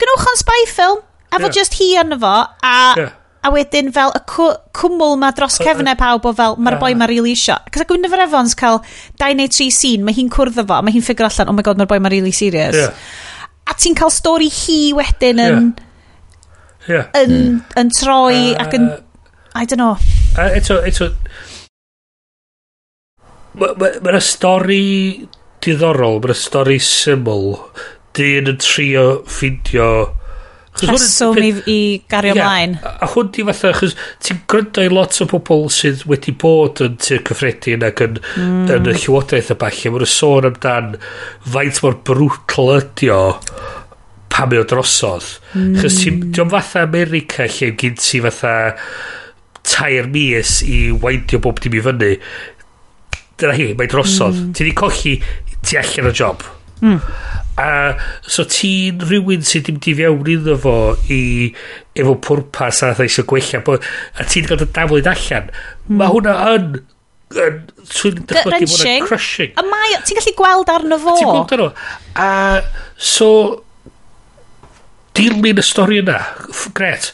gynwch 0.00 0.24
o'n 0.30 0.40
spy 0.40 0.62
film, 0.70 1.02
efo 1.28 1.44
yeah. 1.50 1.56
just 1.58 1.76
hi 1.80 1.90
yn 2.00 2.16
fo, 2.22 2.38
a 2.64 2.78
yeah 2.96 3.12
a 3.44 3.50
wedyn 3.52 3.90
fel 3.92 4.12
y 4.16 4.20
cw 4.30 4.48
cwmwl 4.76 5.18
ma 5.20 5.30
dros 5.36 5.58
cefnau 5.60 5.96
pawb 6.00 6.28
o 6.30 6.32
fel, 6.36 6.56
mae'r 6.64 6.78
boi 6.80 6.94
ma'n 6.96 7.10
really 7.10 7.34
isio. 7.36 7.58
Cos 7.72 7.84
a 7.84 7.88
Gwynfor 7.88 8.22
Evans 8.24 8.56
cael 8.58 8.80
2 9.20 9.36
neu 9.38 9.50
3 9.52 9.74
sîn, 9.74 10.04
mae 10.06 10.16
hi'n 10.16 10.30
cwrdd 10.32 10.62
efo, 10.64 10.80
mae 10.80 10.94
hi'n 10.94 11.04
ffigur 11.04 11.28
allan, 11.28 11.52
oh 11.52 11.56
my 11.56 11.64
god, 11.66 11.80
mae'r 11.80 11.90
boi 11.90 12.00
ma'n 12.00 12.14
really 12.14 12.32
serious. 12.32 12.78
Yeah. 12.78 12.96
A 13.68 13.76
ti'n 13.76 13.96
cael 13.98 14.12
stori 14.14 14.48
hi 14.52 14.78
wedyn 14.96 15.42
yn... 15.44 15.68
Yeah. 15.74 15.90
Yeah. 16.84 17.06
Yn, 17.16 17.30
mm. 17.34 17.60
yn 17.80 17.92
troi 17.96 18.40
uh, 18.54 18.64
ac 18.64 18.76
yn... 18.76 18.90
I 19.54 19.64
don't 19.68 19.80
know. 19.80 19.96
Uh, 20.36 20.50
eto, 20.56 20.80
eto... 20.84 21.12
Mae'na 23.54 23.76
ma, 23.78 23.92
ma, 24.02 24.12
ma 24.16 24.20
stori 24.24 24.82
diddorol, 25.64 26.20
mae'na 26.20 26.36
stori 26.36 26.80
syml. 26.82 27.54
Dyn 28.16 28.50
yn 28.52 28.60
trio 28.62 29.06
ffindio 29.28 29.88
Rheswm 30.82 31.38
i, 31.38 31.50
i 31.70 31.78
gario 32.10 32.34
ymlaen. 32.34 32.74
Yeah, 32.80 32.96
a 33.04 33.08
hwn 33.12 33.30
di 33.34 33.44
fatha, 33.46 33.70
chos 33.78 33.94
ti'n 34.24 34.40
gryndo 34.50 34.82
i 34.82 34.90
lot 34.90 35.20
o 35.22 35.28
bobl 35.30 35.68
sydd 35.72 36.02
wedi 36.10 36.34
bod 36.40 36.82
yn 36.84 36.98
tir 37.02 37.22
cyffredin 37.28 37.86
ac 37.86 38.02
yn, 38.04 38.18
mm. 38.18 38.64
yn 38.74 38.90
y 38.90 38.96
llywodraeth 38.96 39.52
y 39.54 39.58
bach. 39.60 39.80
Mae'n 39.94 40.10
sôn 40.10 40.48
amdan 40.50 40.96
faint 41.54 41.80
mor 41.84 41.98
brwtl 42.08 42.72
ydi 42.80 43.10
o 43.14 43.20
pa 44.34 44.48
mae 44.50 44.64
o 44.64 44.66
drosodd. 44.66 45.28
Mm. 45.54 45.78
Chos 45.78 46.00
ti'n 46.02 46.20
diolch 46.34 46.56
fatha 46.56 46.82
America 46.88 47.46
lle 47.46 47.70
gyd 47.78 48.02
ti 48.02 48.22
fatha 48.24 48.56
tair 49.64 50.10
mis 50.10 50.58
i 50.66 50.88
weindio 50.90 51.40
bob 51.44 51.62
dim 51.62 51.78
i 51.78 51.84
fyny 51.84 52.18
dyna 53.38 53.54
hi, 53.54 53.70
mae 53.78 53.90
drosodd. 53.90 54.36
Mm. 54.40 54.52
Ti 54.58 54.66
di 54.66 54.74
colli, 54.82 55.16
ti 55.62 55.78
allan 55.78 56.10
o 56.10 56.14
job. 56.14 56.42
Mm. 56.82 56.98
A 57.60 57.68
so 58.26 58.46
ti'n 58.50 59.04
rhywun 59.06 59.44
sydd 59.46 59.68
ddim 59.68 59.78
di 59.84 59.94
fewn 59.98 60.32
iddo 60.32 60.56
fo 60.60 60.74
i 61.12 61.20
efo 61.94 62.16
pwrpas 62.26 62.82
a 62.82 62.94
ddeisio 62.98 63.26
gwella 63.30 63.62
bod 63.66 63.86
a 64.18 64.26
ti'n 64.26 64.48
gael 64.48 64.64
dy 64.64 64.70
daflwyd 64.74 65.10
allan. 65.12 65.52
Mm. 65.52 66.00
Mae 66.00 66.12
hwnna 66.14 66.34
yn 66.54 66.74
yn 67.34 67.60
swy'n 67.88 68.24
dychmygu 68.28 68.68
bod 68.70 68.88
yn 68.88 69.06
crushing. 69.08 69.54
A 69.58 69.64
mae, 69.66 69.94
ti'n 70.06 70.18
gallu 70.20 70.34
gweld 70.38 70.72
arno 70.74 70.98
fo. 71.02 71.14
Ti'n 71.18 71.30
gweld 71.30 71.54
arno. 71.56 71.70
A 72.20 72.28
so, 72.96 73.30
dilyn 75.18 75.62
y 75.62 75.64
stori 75.64 76.00
yna, 76.02 76.20
gret. 76.76 77.10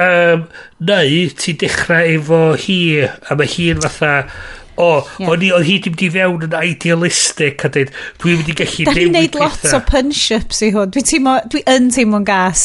Um, 0.00 0.46
neu, 0.86 1.26
ti'n 1.34 1.58
dechrau 1.60 2.14
efo 2.14 2.40
hi, 2.62 2.80
a 3.02 3.38
mae 3.38 3.50
hi'n 3.50 3.82
fatha 3.86 4.14
o, 4.80 4.88
yeah. 5.20 5.30
o'n 5.32 5.44
i, 5.44 5.52
oedd 5.56 5.68
hi 5.68 5.76
ddim 5.84 5.98
di 6.00 6.08
fewn 6.14 6.46
yn 6.46 6.56
idealistic 6.60 7.66
a 7.66 7.72
dweud, 7.74 7.92
dwi'n 8.22 8.40
mynd 8.40 8.50
i 8.52 8.56
gallu 8.62 8.86
newid 8.86 8.88
pethau. 8.88 8.94
Da 8.94 9.04
ni'n 9.04 9.16
neud 9.18 9.38
lot 9.40 9.76
o 9.76 9.82
punch-ups 9.90 10.64
i 10.66 10.72
hwn. 10.74 10.94
Dwi, 10.96 11.04
teimlo, 11.12 11.36
dwi 11.52 11.62
yn 11.74 11.92
teimlo'n 11.94 12.26
gas. 12.28 12.64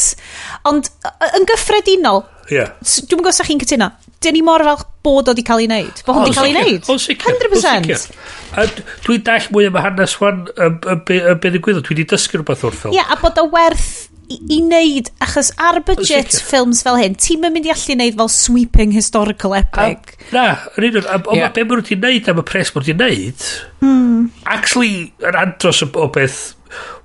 Ond, 0.69 0.89
yn 1.35 1.47
gyffredinol, 1.51 2.25
yeah. 2.51 2.73
dwi'n 2.81 3.19
gwybod 3.19 3.37
sa'ch 3.37 3.51
chi'n 3.51 3.61
cytuno, 3.65 3.91
dyn 4.25 4.37
ni 4.37 4.43
mor 4.45 4.63
falch 4.65 4.85
bod 5.05 5.29
o 5.29 5.35
di 5.37 5.45
cael 5.45 5.63
ei 5.65 5.69
wneud. 5.69 6.01
Bod 6.07 6.19
hwn 6.19 6.29
di 6.29 6.35
cael 6.35 6.49
ei 6.49 6.55
wneud. 6.55 6.89
100%. 6.89 8.81
Dwi'n 9.05 9.23
dall 9.27 9.51
mwy 9.53 9.69
am 9.69 9.77
y 9.77 9.85
hanes 9.85 10.17
wan 10.21 10.45
y 10.49 10.71
beth 11.05 11.51
y 11.51 11.61
gwyddod. 11.61 11.85
Dwi 11.85 11.97
wedi 11.97 12.09
dysgu 12.15 12.39
rhywbeth 12.39 12.65
o'r 12.65 12.77
ffilm. 12.79 12.95
Ie, 12.97 13.03
a 13.03 13.19
bod 13.21 13.41
o 13.41 13.47
werth 13.53 13.91
i, 14.29 14.39
i 14.57 14.59
wneud, 14.63 15.11
achos 15.23 15.51
ar 15.61 15.79
budget 15.85 16.33
Sicr. 16.33 16.45
ffilms 16.49 16.83
fel 16.85 16.99
hyn, 17.01 17.17
ti'n 17.21 17.43
mynd 17.43 17.67
i 17.67 17.73
allu 17.73 17.95
wneud 17.97 18.19
fel 18.21 18.31
sweeping 18.33 18.93
historical 18.95 19.55
epic. 19.57 20.15
A, 20.17 20.27
na, 20.35 20.45
yn 20.75 20.89
un 20.89 20.99
o'n, 21.01 21.29
ond 21.35 21.55
be 21.55 21.65
mwyn 21.67 21.85
ti'n 21.87 22.01
wneud 22.03 22.29
am 22.31 22.41
y 22.41 22.45
pres 22.49 22.73
mwyn 22.75 22.87
ti'n 22.89 23.01
wneud, 23.01 23.47
hmm. 23.83 24.29
actually, 24.57 25.09
yn 25.23 25.39
andros 25.45 25.83
o, 25.85 25.91
o 26.01 26.09
beth, 26.13 26.53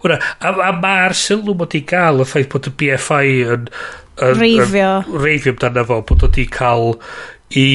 Wna, 0.01 0.17
a, 0.41 0.51
a 0.67 0.71
mae'r 0.81 1.15
sylw 1.17 1.55
mod 1.59 1.75
i 1.77 1.83
gael 1.87 2.23
y 2.23 2.27
ffaith 2.27 2.49
bod 2.51 2.71
y 2.71 2.73
BFI 2.81 3.35
yn... 3.55 3.67
yn 4.25 4.39
reifio. 4.39 4.89
Yn, 5.05 5.21
reifio 5.23 5.55
amdano 5.55 5.85
fo, 5.87 6.01
bod 6.09 6.25
wedi 6.27 6.47
cael 6.51 6.97
i 7.61 7.67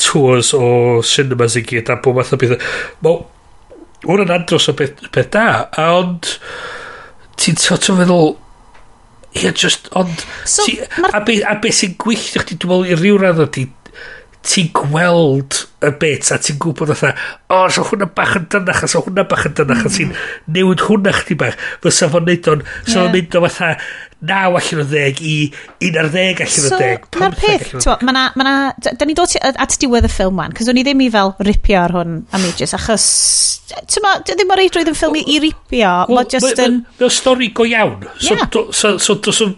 tours 0.00 0.52
o 0.56 1.00
cinemas 1.06 1.56
i 1.58 1.64
gyd 1.66 1.90
a 1.90 1.98
bod 2.04 2.20
math 2.20 2.34
o 2.36 2.40
beth. 2.40 2.68
Mae 3.04 3.18
hwnna'n 4.06 4.34
andros 4.38 4.68
o 4.70 4.76
beth, 4.78 5.02
beth 5.12 5.32
da, 5.34 5.48
a 5.66 5.88
ond 5.98 6.30
ti'n 7.40 7.58
sort 7.60 7.90
o 7.90 7.96
feddwl 7.98 8.32
Ie, 9.38 9.52
just, 9.54 9.90
ond... 9.98 10.24
So, 10.44 10.64
ti, 10.66 10.78
a 10.82 11.20
beth 11.22 11.44
be, 11.44 11.58
be 11.62 11.74
sy'n 11.74 11.94
gwylltio 12.00 12.42
chdi, 12.42 12.56
dwi'n 12.58 12.72
meddwl, 12.72 12.88
i 12.90 12.98
ryw 12.98 13.20
radd 13.22 13.44
o 13.44 13.46
ti, 13.54 13.68
ti'n 14.46 14.70
gweld 14.74 15.58
y 15.84 15.90
bit 16.00 16.30
a 16.32 16.38
ti'n 16.40 16.58
gwybod 16.60 16.90
fatha, 16.94 17.12
o, 17.52 17.60
so 17.72 17.84
hwnna 17.86 18.08
bach 18.16 18.34
yn 18.38 18.46
dynach, 18.52 18.82
a 18.86 18.88
so 18.88 19.02
hwnna 19.04 19.26
bach 19.28 19.44
yn 19.48 19.56
dynach, 19.58 19.84
mm. 19.84 19.90
a 19.90 19.94
ti'n 19.96 20.14
newid 20.56 20.84
hwnna 20.86 21.12
chdi 21.18 21.36
bach, 21.40 21.58
fysa 21.84 22.08
fo'n 22.12 22.26
neud 22.28 22.48
o'n, 22.52 22.64
so 22.86 23.04
yeah. 23.04 23.12
neud 23.12 23.36
o 23.36 23.44
fatha, 23.46 23.74
naw 24.20 24.56
allan 24.58 24.82
o 24.82 24.86
ddeg 24.88 25.20
i 25.24 25.34
un 25.88 25.98
ar 26.00 26.10
ddeg 26.12 26.42
allan 26.44 26.66
o 26.66 26.80
ddeg. 26.80 27.06
So, 27.08 27.22
na'r 27.22 27.36
peth, 27.38 27.74
mae 28.04 28.16
na, 28.16 28.24
ma 28.36 28.46
na, 28.46 28.54
da 28.76 29.08
ni 29.08 29.16
dod 29.16 29.36
at 29.40 29.76
diwedd 29.80 30.08
y 30.08 30.12
ffilm 30.12 30.40
wan, 30.40 30.54
cos 30.56 30.68
o'n 30.70 30.80
i 30.80 30.84
ddim 30.86 31.04
i 31.04 31.08
fel 31.12 31.34
ripio 31.48 31.80
ar 31.84 31.96
hwn 31.96 32.18
am 32.36 32.48
ages, 32.50 32.74
achos, 32.76 33.06
ti'n 33.70 34.04
ma, 34.04 34.16
ddim 34.28 34.52
o'r 34.52 34.64
eidrwydd 34.66 34.92
yn 34.92 34.98
ffilm 34.98 35.20
i 35.20 35.38
ripio, 35.46 35.94
well, 36.10 36.20
mae 36.20 36.32
just 36.36 36.60
yn... 36.60 36.82
Mae'n 37.00 37.16
stori 37.16 37.52
go 37.56 37.68
iawn. 37.68 38.04
So, 38.18 38.34
yeah. 38.34 38.50
do, 38.52 38.66
so, 38.72 38.96
so, 38.98 39.16
so, 39.24 39.36
so, 39.36 39.50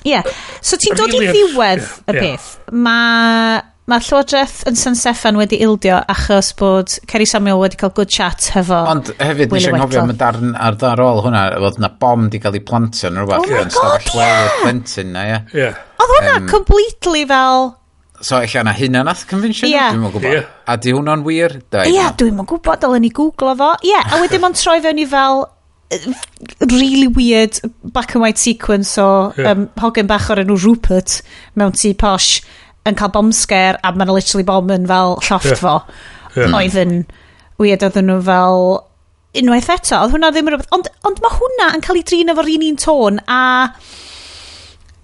Ie, 0.00 0.14
yeah. 0.14 0.24
so 0.64 0.78
ti'n 0.80 0.96
dod 0.96 1.12
i 1.12 1.26
ddiwedd 1.28 1.82
y 2.08 2.16
peth. 2.16 2.54
Mae 2.72 3.58
Mae 3.90 4.02
Llywodraeth 4.06 4.60
yn 4.70 4.76
San 4.78 4.94
Steffan 4.94 5.38
wedi 5.40 5.58
ildio 5.64 5.96
achos 6.12 6.52
bod 6.58 6.92
Ceri 7.10 7.24
Samuel 7.26 7.58
wedi 7.58 7.78
cael 7.80 7.90
good 7.96 8.12
chat 8.12 8.50
hefo 8.54 8.76
Ond 8.92 9.08
hefyd 9.18 9.50
nes 9.56 9.66
i'n 9.66 9.78
hofio 9.82 10.04
am 10.04 10.12
y 10.12 10.16
darn 10.20 10.52
ar 10.54 10.76
ddar 10.78 11.02
ôl 11.02 11.18
hwnna, 11.24 11.40
oedd 11.58 11.80
na 11.82 11.90
bom 12.02 12.28
di 12.30 12.38
cael 12.42 12.58
ei 12.60 12.62
plantio 12.66 13.10
neu 13.10 13.26
rhywbeth. 13.26 13.50
Oh 13.50 13.64
yn 13.64 13.74
stafell 13.74 14.20
weld 14.20 14.54
plentyn 14.60 15.10
na, 15.16 15.24
ia. 15.26 15.40
Yeah. 15.56 15.80
Oedd 15.98 16.14
hwnna 16.14 16.36
um, 16.36 16.48
completely 16.52 17.24
fel... 17.30 17.72
So, 18.20 18.36
eich 18.38 18.54
yna 18.60 18.76
hynna 18.76 19.02
nath 19.08 19.24
convention? 19.26 19.72
Yeah. 19.72 19.90
Dwi'n 19.90 20.04
mwyn 20.04 20.14
gwybod. 20.14 20.36
Yeah. 20.36 20.46
A 20.70 20.76
di 20.78 20.94
hwnna'n 20.94 21.26
wir? 21.26 21.56
Ie, 21.58 21.96
yeah, 21.96 22.12
dwi'n 22.20 22.36
mwyn 22.36 22.50
gwybod, 22.52 22.84
dylen 22.84 23.02
ni 23.02 23.10
googlo 23.16 23.56
fo. 23.58 23.72
Ie, 23.80 23.90
yeah, 23.90 24.14
a 24.14 24.20
wedyn 24.22 24.44
ma'n 24.44 24.54
troi 24.60 24.78
fewn 24.84 25.02
i 25.02 25.08
fel 25.10 25.48
really 26.70 27.08
weird 27.08 27.58
black 27.82 28.14
and 28.14 28.22
white 28.22 28.38
sequence 28.38 28.94
o 29.02 29.32
yeah. 29.34 29.50
um, 29.50 29.66
hogen 29.82 30.06
bach 30.06 30.28
o'r 30.30 30.44
enw 30.44 30.54
Rupert 30.62 31.16
mewn 31.58 31.74
tŷ 31.74 31.96
posh 31.98 32.44
yn 32.88 32.96
cael 32.98 33.12
bomb 33.14 33.32
scare 33.36 33.80
a 33.84 33.92
mae'n 33.92 34.12
literally 34.14 34.46
bom 34.46 34.70
yn 34.72 34.86
fel 34.90 35.18
llofft 35.26 35.52
yeah. 35.52 35.60
fo. 35.60 35.74
Yeah. 36.36 36.54
Oedd 36.56 36.78
yn 36.80 36.94
weird 37.60 37.84
oedd 37.86 37.98
nhw 38.02 38.20
fel 38.26 38.60
unwaith 39.40 39.72
eto. 39.76 39.98
Oedd 39.98 40.14
hwnna 40.14 40.30
ddim 40.34 40.50
yn 40.50 40.56
rhywbeth. 40.56 40.70
Ond, 40.76 40.92
ond 41.08 41.24
mae 41.24 41.38
hwnna 41.38 41.72
yn 41.76 41.84
cael 41.84 42.00
ei 42.00 42.06
drin 42.06 42.32
efo'r 42.34 42.52
un 42.56 42.68
un 42.70 42.78
tôn 42.80 43.24
a... 43.26 43.40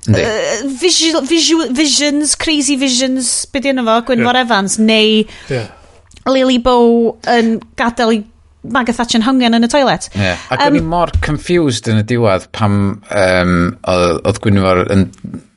Uh, 0.06 0.62
visual, 0.78 1.24
visual, 1.26 1.72
visions, 1.74 2.36
crazy 2.38 2.76
visions, 2.78 3.26
beth 3.50 3.64
di 3.64 3.72
yna 3.72 3.82
fo, 3.82 3.96
Gwynfor 4.06 4.36
yeah. 4.38 4.44
Evans, 4.46 4.76
neu 4.78 5.24
yeah. 5.50 5.66
Lily 6.30 6.60
Bow 6.62 7.16
yn 7.32 7.56
gadael 7.78 8.14
i 8.14 8.20
Maga 8.70 8.94
Thatcher 8.94 9.20
yn 9.20 9.26
hyngen 9.26 9.58
yn 9.58 9.66
y 9.66 9.70
toilet. 9.70 10.08
Yeah. 10.14 10.38
Ac 10.50 10.62
um, 10.62 10.68
o'n 10.68 10.78
i 10.78 10.84
mor 10.94 11.12
confused 11.26 11.90
yn 11.90 12.00
y 12.00 12.06
diwedd 12.06 12.48
pam 12.56 12.78
um, 13.10 13.56
oedd 13.90 14.40
Gwynfor 14.42 14.84
yn 14.94 15.08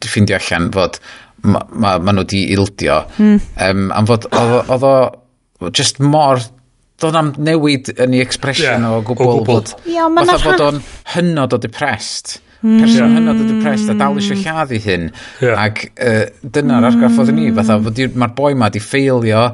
ffeindio 0.06 0.38
allan 0.42 0.70
fod 0.74 1.00
ma, 1.44 1.64
ma, 1.72 1.96
ma 1.98 2.14
nhw 2.14 2.26
wedi 2.26 2.46
ildio. 2.56 3.02
Mm. 3.18 3.42
Um, 3.68 3.90
am 3.96 4.10
fod, 4.10 4.28
oedd 4.36 4.88
o 4.90 5.72
just 5.76 6.00
mor 6.04 6.42
doedd 7.00 7.18
am 7.20 7.32
newid 7.40 7.92
yn 7.96 8.16
ei 8.18 8.22
expression 8.24 8.86
yeah, 8.86 8.94
o 8.98 9.02
gwbl. 9.08 9.40
Ie, 9.40 9.42
gwbl. 9.48 9.74
Ia, 9.86 9.96
yeah, 9.96 10.14
mae'n 10.14 10.32
bod 10.44 10.64
o'n 10.68 10.80
hynod 11.16 11.56
o 11.56 11.60
depressed. 11.64 12.38
Mm. 12.60 12.80
Person 12.84 13.16
hynod 13.16 13.40
o 13.40 13.50
depressed 13.54 13.92
a 13.92 13.96
dal 13.96 14.18
eisiau 14.20 14.36
hmm. 14.36 14.44
lladd 14.44 14.74
i 14.76 14.80
hyn. 14.84 15.06
Yeah. 15.40 15.62
Ac 15.64 15.86
uh, 15.96 16.26
dyna'r 16.44 16.84
mm. 16.84 16.88
argraff 16.92 17.22
oedd 17.24 17.36
ni. 17.38 17.52
Fatha, 17.56 17.80
mae'r 17.80 18.34
boi 18.36 18.52
ma 18.60 18.72
di 18.74 18.84
ffeilio. 18.84 19.46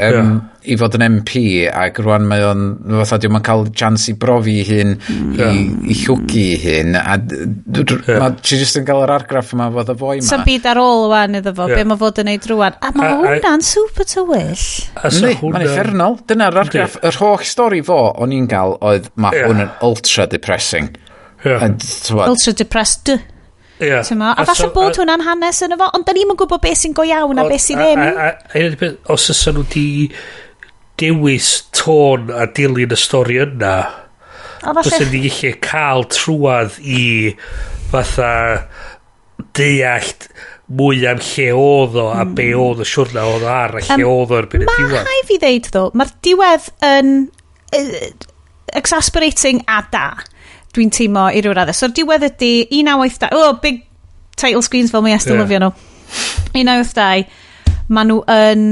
Um, 0.00 0.10
yeah 0.10 0.50
i 0.68 0.76
fod 0.76 0.96
yn 0.98 1.04
MP 1.06 1.40
ac 1.68 2.00
rwan 2.02 2.26
mae 2.28 2.42
o'n 2.44 2.64
fatha 3.00 3.18
diwm 3.22 3.38
yn 3.38 3.44
cael 3.46 3.64
chans 3.76 4.06
i 4.12 4.14
brofi 4.20 4.58
i 4.60 4.64
hun 4.68 4.92
i, 5.00 5.48
i 5.88 5.96
llwgu 6.02 6.42
i 6.42 6.58
hun 6.60 6.98
a 7.00 7.16
yeah. 7.16 8.26
ti 8.44 8.58
jyst 8.60 8.80
yn 8.80 8.86
cael 8.88 9.04
yr 9.06 9.14
argraff 9.14 9.54
yma 9.56 9.70
fod 9.72 9.94
y 9.94 9.96
fwy 10.02 10.20
yma 10.20 10.28
Sa'n 10.28 10.44
byd 10.44 10.68
ar 10.72 10.82
ôl 10.82 11.06
wan 11.14 11.40
iddo 11.40 11.54
fo, 11.56 11.70
yeah. 11.70 11.80
be 11.80 11.88
mae 11.88 12.02
fod 12.02 12.20
yn 12.20 12.30
neud 12.30 12.50
rwan 12.52 12.76
a 12.76 12.92
mae 12.96 13.16
hwnna'n 13.22 13.64
super 13.64 14.08
tywyll 14.10 14.66
Ni, 15.20 15.34
mae'n 15.40 15.66
effernol, 15.66 16.20
dyna'r 16.28 16.62
argraff 16.66 17.00
yr 17.08 17.20
holl 17.22 17.48
stori 17.48 17.80
fo 17.86 18.00
o'n 18.20 18.36
i'n 18.36 18.48
cael 18.50 18.76
oedd 18.80 19.08
mae 19.16 19.40
yeah. 19.40 19.48
hwn 19.48 19.64
yn 19.64 19.74
ultra 19.88 20.28
depressing 20.28 20.92
yeah. 21.46 21.64
And, 21.64 21.84
ultra 22.20 22.56
depressed 22.56 23.16
Yeah. 23.80 24.02
Tyma. 24.04 24.34
A, 24.34 24.42
a 24.42 24.44
falle 24.44 24.68
so, 24.68 24.72
bod 24.74 24.98
hwnna'n 25.00 25.22
hanes 25.24 25.62
yn 25.64 25.72
efo, 25.72 25.86
ond 25.96 26.04
da 26.04 26.12
ni'n 26.12 26.34
gwybod 26.36 26.60
beth 26.60 26.82
sy'n 26.82 26.92
go 26.92 27.06
iawn 27.08 27.40
a 27.40 27.46
beth 27.48 27.64
sy'n 27.64 27.80
ddim. 27.80 28.02
A, 28.04 28.26
a, 28.26 28.58
a, 28.60 28.66
a, 28.76 28.90
os 29.14 29.30
ysyn 29.32 29.56
nhw 29.56 29.64
di 29.72 29.84
dewis 31.00 31.50
tôn 31.76 32.30
a 32.34 32.46
dilyn 32.56 32.94
y 32.94 32.98
stori 33.00 33.40
yna 33.42 33.74
os 34.68 34.92
ni 35.00 35.24
gallu 35.24 35.52
cael 35.64 36.06
trwad 36.12 36.76
i 36.84 37.04
fatha 37.90 38.32
deallt 39.56 40.28
mwy 40.70 41.02
am 41.10 41.20
lle 41.24 41.48
oedd 41.56 41.96
o 41.98 42.06
a 42.14 42.24
be 42.24 42.50
hmm. 42.52 42.62
oedd 42.62 42.82
o 42.84 42.86
siwrna 42.86 43.24
oedd 43.26 43.46
o 43.46 43.50
ar 43.50 43.78
a 43.80 43.82
lle 43.82 44.06
oedd 44.06 44.30
o 44.30 44.38
erbyn 44.38 44.64
y 44.66 44.68
diwedd. 44.68 45.06
Mae 45.08 45.24
fi 45.26 45.38
ddeud 45.42 45.70
ddo, 45.72 45.84
mae'r 45.98 46.12
diwedd 46.26 46.68
yn 46.86 47.14
uh, 47.74 48.10
exasperating 48.78 49.64
a 49.66 49.80
da 49.90 50.06
dwi'n 50.76 50.92
teimlo 50.94 51.26
i 51.34 51.42
ryw 51.42 51.56
raddau. 51.56 51.74
So'r 51.74 51.94
diwedd 51.96 52.28
ydy 52.28 52.52
1982, 52.70 53.30
oh, 53.34 53.56
big 53.62 53.82
title 54.38 54.62
screens 54.62 54.94
fel 54.94 55.02
mae 55.02 55.16
Estyn 55.16 55.34
yeah. 55.34 55.42
lyfio 55.42 55.62
nhw. 55.64 55.72
1982, 56.54 57.26
maen 57.90 58.12
nhw 58.12 58.20
yn 58.30 58.62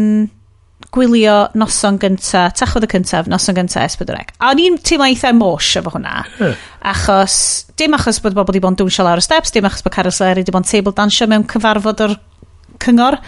gwylio 0.94 1.36
noson 1.59 1.98
gynta, 2.01 2.47
tachwedd 2.56 2.86
y 2.86 2.90
cyntaf, 2.94 3.28
noson 3.28 3.56
gynta 3.56 3.82
S4C. 3.85 4.23
A 4.40 4.52
o'n 4.52 4.62
i'n 4.62 4.78
teimlo 4.81 5.09
eitha 5.09 5.32
emosh 5.35 5.77
efo 5.81 5.93
hwnna. 5.93 6.23
Achos, 6.89 7.36
dim 7.77 7.97
achos 7.97 8.23
bod 8.24 8.36
bobl 8.36 8.55
wedi 8.55 8.62
bod 8.65 8.73
yn 8.73 8.78
dwnsio 8.81 9.05
lawr 9.05 9.20
y 9.20 9.24
steps, 9.27 9.52
dim 9.55 9.69
achos 9.69 9.85
bod 9.85 9.94
Carol 9.94 10.15
Sleri 10.15 10.44
wedi 10.44 10.55
bod 10.55 10.65
yn 10.65 10.70
table 10.70 10.94
dansio 10.97 11.28
mewn 11.28 11.44
cyfarfod 11.51 12.05
o'r 12.06 12.16
cyngor. 12.85 13.19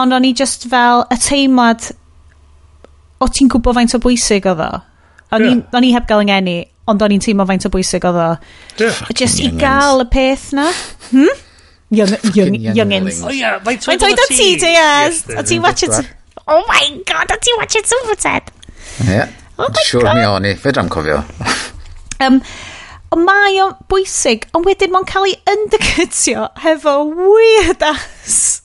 Ond 0.00 0.16
o'n 0.16 0.26
i 0.26 0.32
just 0.34 0.66
fel 0.72 1.04
y 1.14 1.20
teimlad, 1.22 1.92
o 3.22 3.30
ti'n 3.30 3.52
gwybod 3.54 3.78
faint 3.78 3.94
o 3.94 4.02
bwysig 4.02 4.50
oedd 4.50 4.64
o? 4.64 4.72
O'n 5.34 5.46
yeah. 5.46 5.62
i, 5.62 5.86
i 5.86 5.94
heb 5.94 6.10
gael 6.10 6.24
yngeni, 6.24 6.56
ond 6.90 7.06
o'n 7.06 7.14
i'n 7.14 7.22
teimlo 7.22 7.46
faint 7.46 7.68
o 7.68 7.72
bwysig 7.74 8.02
oedd 8.10 8.18
o. 8.18 8.28
Yeah. 8.82 9.14
Just 9.14 9.38
i 9.44 9.52
gael 9.54 10.02
y 10.02 10.08
peth 10.10 10.50
na. 10.58 10.66
Hmm? 11.12 11.30
Young, 11.94 12.10
young, 12.34 12.58
youngins. 12.74 13.22
Oh, 13.22 13.30
yeah, 13.30 13.62
faint 13.62 13.86
oed 13.86 14.26
o 14.26 14.28
ti, 14.32 14.56
Deas? 14.58 15.22
O 15.30 15.46
ti'n 15.46 15.62
watch 15.62 15.86
it? 15.86 16.02
Oh 16.46 16.62
my 16.68 17.02
god, 17.06 17.30
a 17.30 17.38
ti 17.38 17.80
Super 17.84 18.16
Ted? 18.16 18.50
Ie. 19.00 19.10
Yeah. 19.10 19.28
Oh 19.58 19.68
my 19.68 19.82
sure 19.86 20.02
god. 20.02 20.16
mi 20.16 20.24
o'n 20.26 20.46
i, 20.50 20.54
fe 20.58 20.72
dram 20.72 20.88
cofio. 20.92 21.22
um, 22.24 22.40
ond 23.14 23.24
mae 23.24 23.60
o'n 23.62 23.76
bwysig, 23.88 24.48
ond 24.52 24.66
wedyn 24.66 24.92
mae'n 24.92 25.06
cael 25.08 25.28
ei 25.30 25.36
undercutio 25.54 26.48
hefo 26.64 26.98
weird 27.14 27.84
ass 27.86 28.62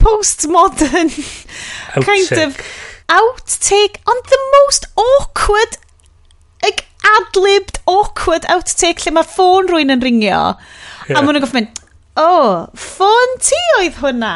postmodern 0.00 1.12
kind 2.06 2.32
of 2.38 2.56
outtake 3.10 4.00
ond 4.08 4.22
the 4.32 4.40
most 4.56 4.86
awkward 4.96 5.76
like 6.62 6.86
ad-libbed 7.16 7.80
awkward 7.86 8.46
outtake 8.54 9.04
lle 9.04 9.14
mae 9.16 9.28
ffôn 9.28 9.68
rwy'n 9.70 9.94
yn 9.96 10.04
ringio 10.06 10.40
yeah. 10.40 11.18
a 11.18 11.20
maen 11.20 11.34
nhw'n 11.34 11.44
gofyn 11.44 11.60
mynd 11.60 11.82
oh 12.20 12.70
ffôn 12.86 13.36
ti 13.44 13.60
oedd 13.80 14.00
hwnna 14.00 14.32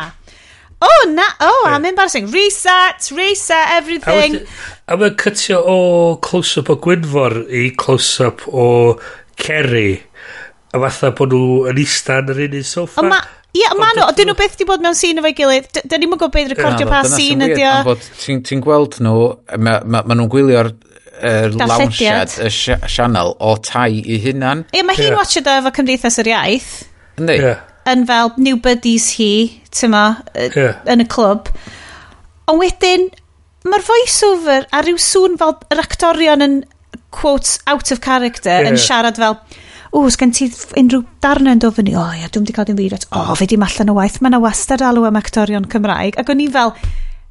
oh, 0.84 1.04
na, 1.12 1.26
oh, 1.40 1.64
I'm 1.68 1.84
embarrassing. 1.88 2.30
Reset, 2.32 3.10
reset 3.16 3.76
everything. 3.78 4.40
A 4.86 4.98
mae'n 5.00 5.14
cytio 5.20 5.60
o 5.64 5.78
close-up 6.24 6.72
o 6.72 6.76
Gwynfor 6.84 7.38
i 7.48 7.70
close-up 7.80 8.44
o 8.48 8.66
Kerry. 9.40 10.02
A 10.74 10.82
fatha 10.82 11.14
bod 11.16 11.32
nhw 11.32 11.64
yn 11.70 11.80
istan 11.82 12.30
yr 12.34 12.44
un 12.48 12.58
un 12.60 12.68
soffa. 12.68 13.02
Ond 13.02 13.12
ma, 13.14 13.22
Ie, 13.54 13.60
yeah, 13.62 13.74
ma 13.78 13.92
nhw, 13.94 14.08
dyn 14.18 14.26
nhw 14.26 14.34
beth 14.34 14.56
di 14.58 14.66
bod 14.66 14.82
mewn 14.82 14.96
sîn 14.98 15.20
efo'i 15.20 15.34
gilydd. 15.38 15.68
Dyn 15.86 16.02
ni'n 16.02 16.10
gwybod 16.10 16.32
beth 16.34 16.48
recordio 16.56 16.88
pa 16.90 17.04
sîn 17.06 17.44
ydi 17.46 17.62
o. 17.70 17.94
Ti'n 18.18 18.64
gweld 18.64 18.98
nhw, 19.04 19.28
ma 19.62 20.02
nhw'n 20.02 20.26
gwylio'r 20.32 20.72
er 21.22 21.54
lawnsiad 21.54 22.34
y 22.42 22.50
sianel 22.50 23.36
o 23.38 23.54
tai 23.62 24.00
i 24.00 24.18
hunan. 24.24 24.64
Ie, 24.74 24.82
mae 24.82 24.98
hi'n 24.98 25.14
watchio 25.14 25.44
da 25.46 25.60
efo 25.60 25.70
Cymdeithas 25.76 26.18
yr 26.22 26.32
Iaith. 26.32 26.72
Yndi. 27.20 27.38
Yeah 27.38 27.62
yn 27.90 28.06
fel 28.08 28.32
new 28.40 28.58
buddies 28.62 29.10
hi, 29.18 29.60
tyma, 29.74 30.04
yeah. 30.34 30.80
yn 30.90 31.04
y 31.04 31.08
clwb. 31.10 31.50
Ond 32.50 32.60
wedyn, 32.60 33.08
mae'r 33.68 33.84
voiceover 33.86 34.66
a 34.70 34.82
rhyw 34.84 35.00
sŵn 35.00 35.38
fel 35.40 35.56
yr 35.72 35.82
actorion 35.84 36.44
yn, 36.44 36.58
quotes, 37.14 37.58
out 37.70 37.92
of 37.94 38.02
character, 38.04 38.62
yeah. 38.62 38.70
yn 38.70 38.80
siarad 38.80 39.20
fel, 39.20 39.38
o, 39.94 40.02
sgan 40.10 40.34
ti 40.34 40.48
unrhyw 40.80 41.04
darnau 41.22 41.54
yn 41.54 41.62
dod 41.62 41.76
fyny? 41.76 41.94
O, 41.98 42.04
ia, 42.18 42.30
dwi'n 42.32 42.48
di 42.48 42.54
cael 42.56 42.66
dim 42.70 42.80
fyd. 42.80 43.06
O, 43.14 43.36
fe 43.38 43.46
di 43.50 43.58
allan 43.60 43.92
o 43.92 43.98
waith. 43.98 44.18
Mae 44.20 44.32
yna 44.32 44.40
wastad 44.42 44.82
alw 44.82 45.06
am 45.08 45.20
actorion 45.20 45.68
Cymraeg. 45.70 46.18
Ac 46.20 46.32
o'n 46.32 46.42
i 46.42 46.48
fel, 46.50 46.74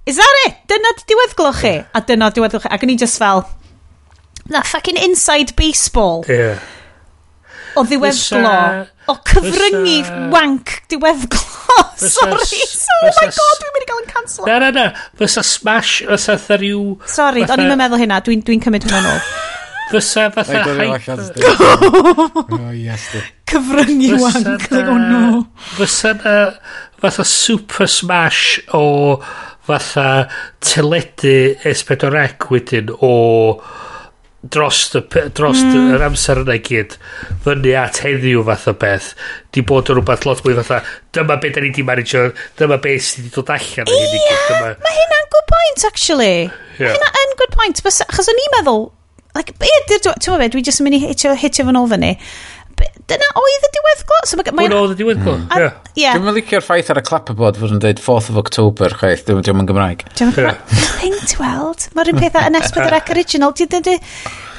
is 0.07 0.21
that 0.21 0.39
it? 0.45 0.61
Dyna 0.71 0.93
diweddglo 1.03 1.51
chi? 1.59 1.75
A 1.83 2.01
dyna 2.07 2.31
diweddglo 2.31 2.63
chi. 2.63 2.71
Ac 2.71 2.85
o'n 2.85 2.93
i 2.93 2.97
just 2.99 3.19
fel, 3.19 3.43
na, 4.49 4.63
fucking 4.63 5.01
inside 5.03 5.55
baseball. 5.59 6.23
Yeah. 6.29 6.63
O 7.75 7.83
ddiweddglo. 7.87 8.53
O 9.09 9.15
cyfryngu 9.29 9.95
fysa, 10.03 10.19
wank 10.33 10.75
diweddglo. 10.91 11.41
Sorry. 11.97 12.61
So, 12.69 12.99
oh 13.01 13.11
my 13.17 13.27
god, 13.27 13.57
dwi'n 13.61 13.73
mynd 13.73 13.85
i 13.85 13.89
gael 13.89 14.01
yn 14.03 14.09
cancel. 14.11 14.47
Na, 14.47 14.59
na, 14.61 14.69
na. 14.75 14.85
Fysa 15.19 15.43
smash, 15.47 16.03
fysa 16.09 16.37
tha 16.41 16.59
rhyw... 16.61 16.83
Sorry, 17.09 17.45
o'n 17.47 17.63
i'n 17.65 17.75
meddwl 17.79 18.01
hynna. 18.03 18.21
Dwi'n 18.25 18.43
dwi 18.45 18.59
cymryd 18.63 18.85
hwnna'n 18.87 19.09
ôl. 19.13 19.21
Fysa 19.93 20.27
fatha 20.33 20.63
hyper... 20.65 21.23
Cyfryngu 23.53 24.19
wank. 24.21 24.67
Oh 24.79 24.97
no. 24.97 25.23
Fysa 25.77 26.13
na 26.21 26.35
fatha 27.01 27.25
super 27.27 27.87
smash 27.87 28.61
o 28.73 28.83
fatha 29.67 30.27
teledu 30.63 31.55
S4C 31.73 32.49
wedyn 32.51 32.93
o 32.99 33.13
dros, 34.43 34.95
y, 34.95 35.01
dros 35.31 35.61
mm. 35.63 35.91
yr 35.95 36.05
amser 36.09 36.41
yna 36.43 36.57
i 36.57 36.63
gyd 36.63 36.97
fyny 37.45 37.75
at 37.79 38.01
heddiw 38.03 38.43
fath 38.49 38.65
o 38.71 38.73
beth 38.79 39.13
di 39.55 39.63
bod 39.69 39.91
yn 39.91 39.99
rhywbeth 39.99 40.27
lot 40.27 40.43
mwy 40.43 40.57
fatha 40.59 40.81
dyma 41.15 41.37
beth 41.43 41.55
da 41.55 41.63
ni 41.63 41.71
di 41.75 41.85
manage 41.87 42.25
dyma 42.59 42.79
beth 42.83 43.05
sydd 43.07 43.29
wedi 43.29 43.35
dod 43.37 43.53
allan 43.55 43.93
ia 43.93 44.09
gyd, 44.11 44.43
dyma... 44.49 44.73
mae 44.83 44.97
hynna'n 44.99 45.29
good 45.35 45.47
point 45.53 45.87
actually 45.91 46.35
yeah. 46.43 46.91
mae 46.91 46.99
hynna'n 46.99 47.39
good 47.39 47.55
point 47.55 47.83
achos 47.87 48.31
o'n 48.33 48.43
i'n 48.43 48.53
meddwl 48.57 48.85
like, 49.37 49.55
ie, 49.63 49.79
ti'n 49.89 50.35
meddwl, 50.35 50.51
dwi 50.53 50.65
jyst 50.67 50.83
yn 50.83 50.89
mynd 50.89 50.99
i 50.99 51.01
hitio, 51.07 51.33
hitio 51.39 51.65
fan 51.65 51.79
ôl 51.79 51.89
fyny 51.89 52.11
dyna 53.09 53.27
oedd 53.39 53.65
y 53.67 53.69
diweddglo. 53.75 54.17
So 54.29 54.39
mae, 54.39 54.53
mae, 54.55 54.67
Hwn 54.67 54.75
oedd 54.77 54.93
y 54.95 54.97
diweddglo. 55.01 55.35
Hmm. 55.37 55.59
Ie. 55.59 55.69
Ie. 55.99 56.07
Dwi'n 56.07 56.25
mynd 56.25 56.37
licio'r 56.39 56.65
ffaith 56.65 56.91
ar 56.93 57.01
y 57.01 57.05
clapperboard 57.07 57.59
fod 57.61 57.75
yn 57.75 57.81
dweud 57.83 58.01
4th 58.03 58.31
of 58.33 58.39
October, 58.41 58.95
chwaith, 58.99 59.25
dwi'n 59.27 59.39
mynd 59.41 59.51
yn 59.53 59.69
Gymraeg. 59.71 60.05
Dwi'n 60.19 60.33
Ie. 60.39 60.55
mynd 61.03 61.35
weld. 61.41 61.87
Mae'r 61.97 62.11
un 62.13 62.21
pethau 62.23 62.49
yn 62.49 62.59
esbyd 62.61 62.97
ac 62.99 63.11
original. 63.15 63.55
Di, 63.59 63.67
di, 63.71 63.81
di, 63.89 63.95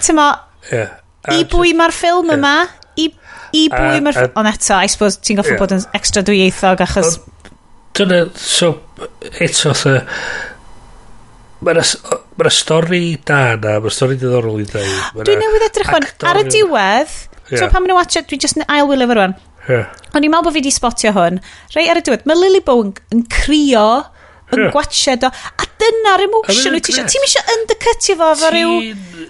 tymo, 0.04 0.30
Ie. 0.70 0.86
A 1.24 1.36
i 1.38 1.46
bwy 1.48 1.72
mae'r 1.78 1.94
ffilm 1.96 2.34
yma, 2.36 2.54
i, 3.00 3.08
i 3.56 3.66
bwy 3.72 3.98
A- 3.98 4.02
mae'r 4.04 4.12
a- 4.12 4.18
ffilm... 4.26 4.34
Ond 4.42 4.52
eto, 4.52 4.80
I 4.84 4.90
suppose, 4.92 5.20
ti'n 5.24 5.40
goffa 5.40 5.56
Ie. 5.56 5.60
bod 5.62 5.76
yn 5.78 5.86
extra 5.96 6.24
dwyieithog 6.26 6.84
achos... 6.84 7.18
Dyna, 7.94 8.24
so, 8.38 8.74
eto, 9.40 9.72
the... 9.84 10.00
Mae'na 11.64 11.80
ma 12.36 12.50
stori 12.52 13.14
da 13.24 13.54
na, 13.56 13.78
mae'r 13.80 13.94
stori 13.94 14.18
diddorol 14.20 14.58
i 14.60 14.66
ddweud. 14.68 15.22
Dwi'n 15.24 15.38
newydd 15.40 15.64
edrych 15.70 15.92
hwn, 15.94 16.06
ar 16.28 16.40
y 16.42 16.44
diwedd, 16.50 17.14
Yeah. 17.50 17.60
So 17.60 17.68
pan 17.68 17.84
maen 17.84 17.92
nhw 17.92 17.98
watch 18.00 18.16
it, 18.20 18.28
dwi 18.30 18.40
just 18.40 18.58
yn 18.60 18.66
ail 18.68 18.88
wylio 18.90 19.10
fo 19.10 19.18
rwan. 19.18 19.36
Yeah. 19.68 19.92
O'n 20.12 20.24
i'n 20.24 20.32
meddwl 20.32 20.48
bod 20.48 20.56
fi 20.56 20.62
wedi 20.62 20.74
spotio 20.74 21.14
hwn. 21.16 21.40
Rei 21.76 21.88
ar 21.92 22.00
y 22.00 22.04
diwedd, 22.04 22.26
mae 22.28 22.40
Lily 22.40 22.60
Bow 22.64 22.84
yn, 22.84 22.92
yn 23.14 23.24
crio, 23.32 23.86
yn 24.52 24.66
yeah. 24.66 24.72
gwachod 24.74 25.24
o, 25.26 25.30
a 25.32 25.68
dyna'r 25.80 26.24
emotion 26.26 26.76
wyt 26.76 26.86
ti 26.86 26.94
eisiau. 26.94 27.08
Ti'n 27.10 27.26
eisiau 27.28 27.58
undercutio 27.58 28.18
fo 28.20 28.30
fo 28.40 28.52
ryw... 28.54 28.74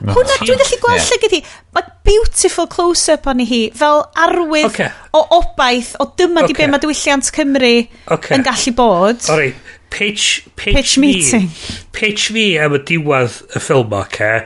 Hwna, 0.05 0.37
dwi'n 0.43 0.59
gallu 0.59 0.79
gweld 0.83 0.99
yeah. 0.99 1.07
lle 1.09 1.19
gyda 1.23 1.39
Mae 1.75 1.87
beautiful 2.07 2.67
close-up 2.71 3.27
o'n 3.31 3.41
hi, 3.47 3.61
fel 3.75 4.05
arwydd 4.21 4.69
okay. 4.69 4.91
o 5.17 5.23
obaith, 5.39 5.95
o 6.03 6.07
dyma 6.19 6.45
okay. 6.45 6.53
di 6.53 6.59
be 6.59 6.69
mae 6.71 6.83
diwylliant 6.83 7.31
Cymru 7.35 7.73
okay. 8.15 8.37
yn 8.37 8.45
gallu 8.47 8.75
bod. 8.79 9.25
Ori, 9.35 9.49
pitch, 9.91 10.45
pitch, 10.55 10.77
pitch 10.77 10.95
meeting. 11.03 11.49
Pitch 11.97 12.29
fi 12.35 12.47
am 12.63 12.77
y 12.79 12.83
diwedd 12.91 13.41
y 13.55 13.63
ffilm 13.63 13.95
o, 13.95 14.05
okay? 14.05 14.45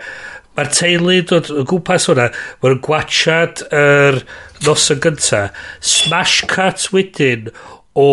Mae'r 0.58 0.70
teulu 0.74 1.16
dod 1.30 1.48
o 1.54 1.62
gwmpas 1.70 2.08
hwnna, 2.10 2.24
mae'n 2.64 2.80
gwachad 2.82 3.60
yr 3.70 4.16
nos 4.66 4.88
yn 4.90 5.02
gynta. 5.04 5.44
Smash 5.78 6.40
Cut 6.50 6.88
wedyn 6.90 7.52
o 7.94 8.08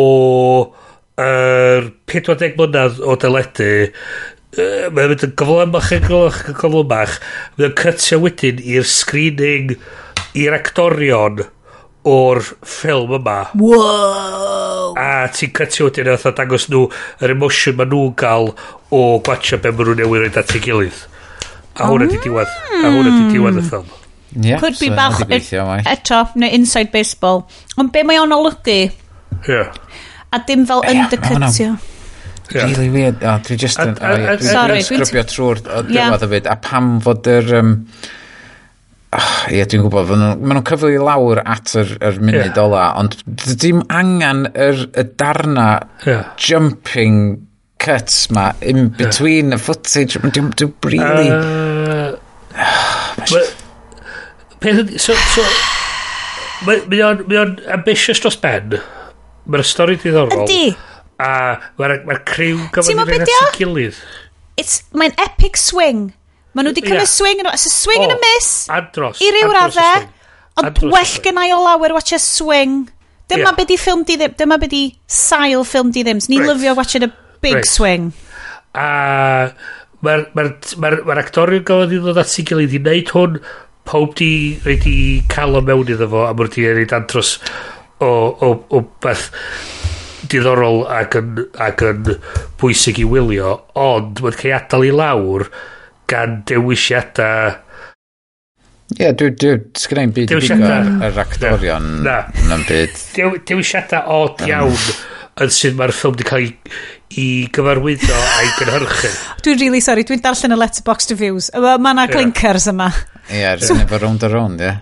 yr 1.17 1.85
er 1.87 1.89
40 2.11 2.57
mlynedd 2.59 2.97
o 2.99 3.15
dyledu 3.15 3.67
uh, 3.87 4.87
mae'n 4.91 5.11
mynd 5.13 5.23
yn 5.23 5.33
gyflymach 5.39 5.91
yn 5.95 6.03
gyflymach 6.03 6.41
yn 6.51 6.57
gyflymach 6.59 7.13
mae'n 7.55 7.75
cytio 7.79 8.19
wedyn 8.25 8.59
i'r 8.59 8.87
screening 8.89 9.77
i'r 10.35 10.57
actorion 10.57 11.39
o'r 12.05 12.41
ffilm 12.67 13.15
yma 13.17 13.37
wow. 13.61 14.91
a 14.99 15.25
ti'n 15.31 15.55
cytio 15.55 15.87
wedyn 15.87 16.11
a 16.11 16.35
dangos 16.35 16.67
nhw 16.67 16.83
yr 17.23 17.37
emotion 17.37 17.79
maen 17.79 17.93
nhw'n 17.95 18.15
gael 18.19 18.51
o 18.91 19.03
gwachio 19.23 19.61
be 19.63 19.71
maen 19.71 19.93
nhw'n 19.93 20.03
newydd 20.03 20.25
rhaid 20.25 20.41
at 20.43 20.55
ei 20.59 20.65
gilydd 20.67 21.03
A 21.75 21.91
hwnna 21.91 22.09
di 22.11 22.19
diwedd. 22.23 22.51
A 22.81 22.89
hwnna 22.89 23.13
di 23.13 23.23
diwedd 23.33 23.59
y 23.59 23.61
hmm. 23.61 23.69
ffilm. 23.69 24.01
Yeah, 24.35 24.59
Could 24.59 24.75
be 24.79 24.89
so 24.89 24.95
bach 24.95 25.21
e- 25.29 25.81
eto, 25.93 26.21
neu 26.35 26.51
inside 26.51 26.91
baseball. 26.91 27.45
Ond 27.79 27.93
be 27.95 28.03
mae 28.03 28.19
o'n 28.19 28.35
olygu? 28.35 28.79
Yeah. 29.47 29.71
A 30.35 30.41
dim 30.47 30.65
fel 30.67 30.83
yeah, 30.83 31.05
undercutio. 31.05 31.75
Yeah. 32.51 32.67
Really 32.67 32.89
weird. 32.93 33.23
O, 33.23 33.37
dwi 33.47 33.57
just 33.57 33.79
yn... 33.81 33.95
Sorry. 33.97 34.83
Dwi'n 34.83 35.07
sgrybio 35.07 35.23
trwy'r 35.31 35.63
diwedd 35.87 36.27
y 36.27 36.31
fyd. 36.35 36.51
A 36.51 36.59
pam 36.61 36.99
fod 37.05 37.31
yr... 37.31 37.57
Um, 37.61 37.73
Oh, 39.15 39.35
ie, 39.47 39.61
dwi'n 39.69 39.83
gwybod, 39.85 40.09
maen 40.09 40.41
nhw'n 40.41 40.57
nhw 40.57 40.61
cyflu 40.67 40.89
i 40.91 40.97
lawr 40.99 41.39
at 41.47 41.71
yr, 41.79 41.93
yr 42.03 42.17
munud 42.19 42.49
yeah. 42.49 42.57
ola, 42.59 42.81
ond 42.99 43.13
dim 43.61 43.79
angen 43.87 44.41
yr, 44.51 44.81
y 44.91 45.05
darna 45.15 45.67
yeah. 46.03 46.33
jumping 46.35 47.21
cuts 47.79 48.29
ma 48.31 48.51
in 48.61 48.89
between 48.89 49.51
the 49.53 49.59
footage 49.61 50.17
dwi'n 50.17 50.51
dwi 50.57 50.71
really 50.95 51.29
uh, 51.29 52.15
well, 53.31 53.49
peth 54.63 54.95
so, 55.01 55.13
so 55.35 55.45
mae 56.65 57.01
o'n 57.03 57.23
mae 57.29 57.39
o'n 57.41 57.55
ambitious 57.75 58.21
dros 58.23 58.37
ben. 58.41 58.77
Mae'r 59.45 59.65
stori 59.67 59.97
diddorol. 60.01 60.45
Yndi 60.45 60.75
a 61.21 61.31
mae'r 61.79 62.01
mae 62.07 62.21
criw 62.27 62.65
gofod 62.75 62.95
i'r 62.95 63.15
un 63.19 63.25
at 63.25 63.59
gilydd. 63.59 63.99
it's 64.57 64.83
mae'n 64.95 65.15
epic 65.21 65.59
swing. 65.59 66.09
Mae 66.55 66.63
nhw 66.63 66.71
wedi 66.71 66.85
cymryd 66.85 67.03
yeah. 67.03 67.11
swing 67.11 67.41
it's 67.51 67.67
a 67.67 67.71
swing 67.73 67.99
oh, 67.99 68.07
and 68.07 68.15
a 68.15 68.19
miss 68.21 68.51
andros, 68.71 69.19
i 69.19 69.31
ryw 69.35 69.49
raddau 69.51 70.05
ond 70.61 70.83
well 70.87 71.15
gen 71.23 71.39
i 71.41 71.49
o 71.51 71.59
lawer 71.63 71.95
watch 71.95 72.15
a 72.15 72.19
swing. 72.19 72.85
Dyma 73.25 73.49
yeah. 73.49 73.55
be 73.57 73.65
di 73.65 73.75
ffilm 73.81 74.03
di 74.05 74.19
ddim, 74.21 74.35
dyma 74.37 74.59
be 74.61 74.69
di 74.69 74.83
sail 75.09 75.65
ffilm 75.65 75.91
di 75.91 76.03
ddim. 76.05 76.21
Ni'n 76.29 76.43
right. 76.43 76.51
lyfio 76.53 76.75
watching 76.77 77.07
a 77.07 77.09
Big 77.41 77.59
right. 77.59 77.69
swing. 77.69 78.11
A 78.75 79.51
mae'r 80.05 80.25
ma 80.35 80.47
ma, 80.81 80.91
ma 81.07 81.19
actorion 81.21 81.63
gafodd 81.65 81.95
i 81.95 82.01
ddod 82.01 82.19
at 82.21 82.33
ei 82.39 82.45
gilydd 82.47 82.75
i 82.75 82.81
wneud 82.83 83.13
hwn, 83.15 83.39
pob 83.85 84.13
di 84.19 84.31
reid 84.65 84.85
i 84.89 84.97
cael 85.31 85.57
o 85.59 85.63
mewn 85.65 85.93
iddo 85.95 86.09
fo, 86.11 86.25
a 86.27 86.33
mae'r 86.35 86.51
di 86.53 86.67
reid 86.67 86.93
andros 86.95 87.37
o, 88.03 88.09
o, 88.09 88.51
o 88.69 88.81
beth 89.03 89.29
diddorol 90.29 90.83
ac 90.89 91.19
yn, 91.19 91.43
ac 91.61 91.83
yn 91.85 92.15
bwysig 92.61 93.01
i 93.03 93.05
wylio, 93.09 93.59
ond 93.77 94.23
mae'n 94.23 94.39
cael 94.39 94.51
ei 94.51 94.57
adael 94.57 94.87
i 94.87 94.95
lawr 94.95 95.47
gan 96.09 96.41
dewisiadau 96.49 97.61
Ie, 98.85 98.99
yeah, 99.01 99.15
dwi, 99.17 99.31
dwi, 99.33 99.55
sgynna 99.81 100.03
i'n 100.05 100.11
byd 100.13 100.29
ddigon 100.29 100.61
ar, 100.69 100.89
yr 101.07 101.15
actorion 101.23 101.85
na, 102.05 102.19
na. 102.45 102.59
byd. 102.67 102.99
Dewisiadau 103.49 104.05
od 104.13 104.43
iawn 104.45 104.75
yn 105.41 105.51
sydd 105.51 105.73
mae'r 105.79 105.93
ffilm 105.95 106.13
wedi 106.13 106.27
cael 106.29 106.45
ei 106.45 106.51
i 107.13 107.47
gyfarwyddo 107.53 108.15
a'i 108.15 108.49
gynhyrchu. 108.57 109.11
Dwi'n 109.45 109.59
really 109.61 109.81
sorry, 109.83 110.03
dwi'n 110.07 110.23
darllen 110.23 110.55
y 110.55 110.57
letterbox 110.59 111.09
reviews. 111.13 111.51
Mae 111.53 111.93
yna 111.93 112.07
clinkers 112.11 112.67
yma. 112.71 112.89
Ie, 113.29 113.39
yeah, 113.41 113.61
so, 113.61 113.77
efo 113.77 113.99
round 114.01 114.25
a 114.25 114.29
round, 114.31 114.61
ie. 114.61 114.73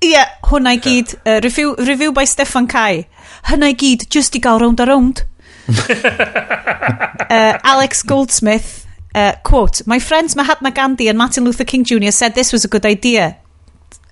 Ie, 0.00 0.12
yeah, 0.12 0.36
hwnna 0.48 0.76
i 0.76 0.80
gyd. 0.84 1.16
Uh, 1.24 1.40
review, 1.44 1.74
review 1.78 2.12
by 2.16 2.24
Stefan 2.28 2.68
Kai. 2.70 3.06
Hynna 3.50 3.72
i 3.72 3.76
gyd, 3.76 4.06
just 4.12 4.36
i 4.36 4.42
gael 4.44 4.60
round 4.62 4.80
a 4.80 4.86
round. 4.88 5.24
uh, 5.70 7.58
Alex 7.64 8.02
Goldsmith, 8.02 8.86
uh, 9.14 9.32
quote, 9.44 9.86
My 9.86 9.98
friends 9.98 10.36
Mahatma 10.36 10.70
Gandhi 10.70 11.08
and 11.08 11.18
Martin 11.18 11.44
Luther 11.44 11.64
King 11.64 11.84
Jr. 11.84 12.10
said 12.10 12.34
this 12.34 12.52
was 12.52 12.64
a 12.64 12.68
good 12.68 12.86
idea. 12.86 13.36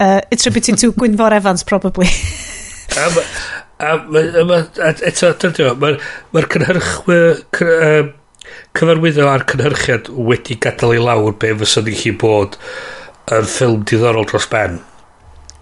Uh, 0.01 0.21
attributed 0.31 0.79
to 0.79 0.93
Gwynfor 0.93 1.33
Evans, 1.33 1.63
probably. 1.65 2.07
um, 2.97 3.25
A 3.79 3.95
eto, 5.07 5.33
dyna 5.39 5.75
mae'r 5.79 5.99
ma 6.35 6.43
cynhyrchwyr, 6.51 7.43
um, 7.63 8.09
cyfarwyddo 8.79 9.27
a'r 9.31 9.45
cynhyrchiad 9.51 10.11
wedi 10.29 10.57
gadael 10.63 10.97
i 10.97 11.03
lawr 11.03 11.37
be 11.39 11.53
fysa 11.61 11.85
ni'n 11.87 11.99
chi 12.01 12.13
bod 12.19 12.59
yn 13.35 13.47
ffilm 13.47 13.85
diddorol 13.87 14.27
dros 14.27 14.49
ben. 14.51 14.81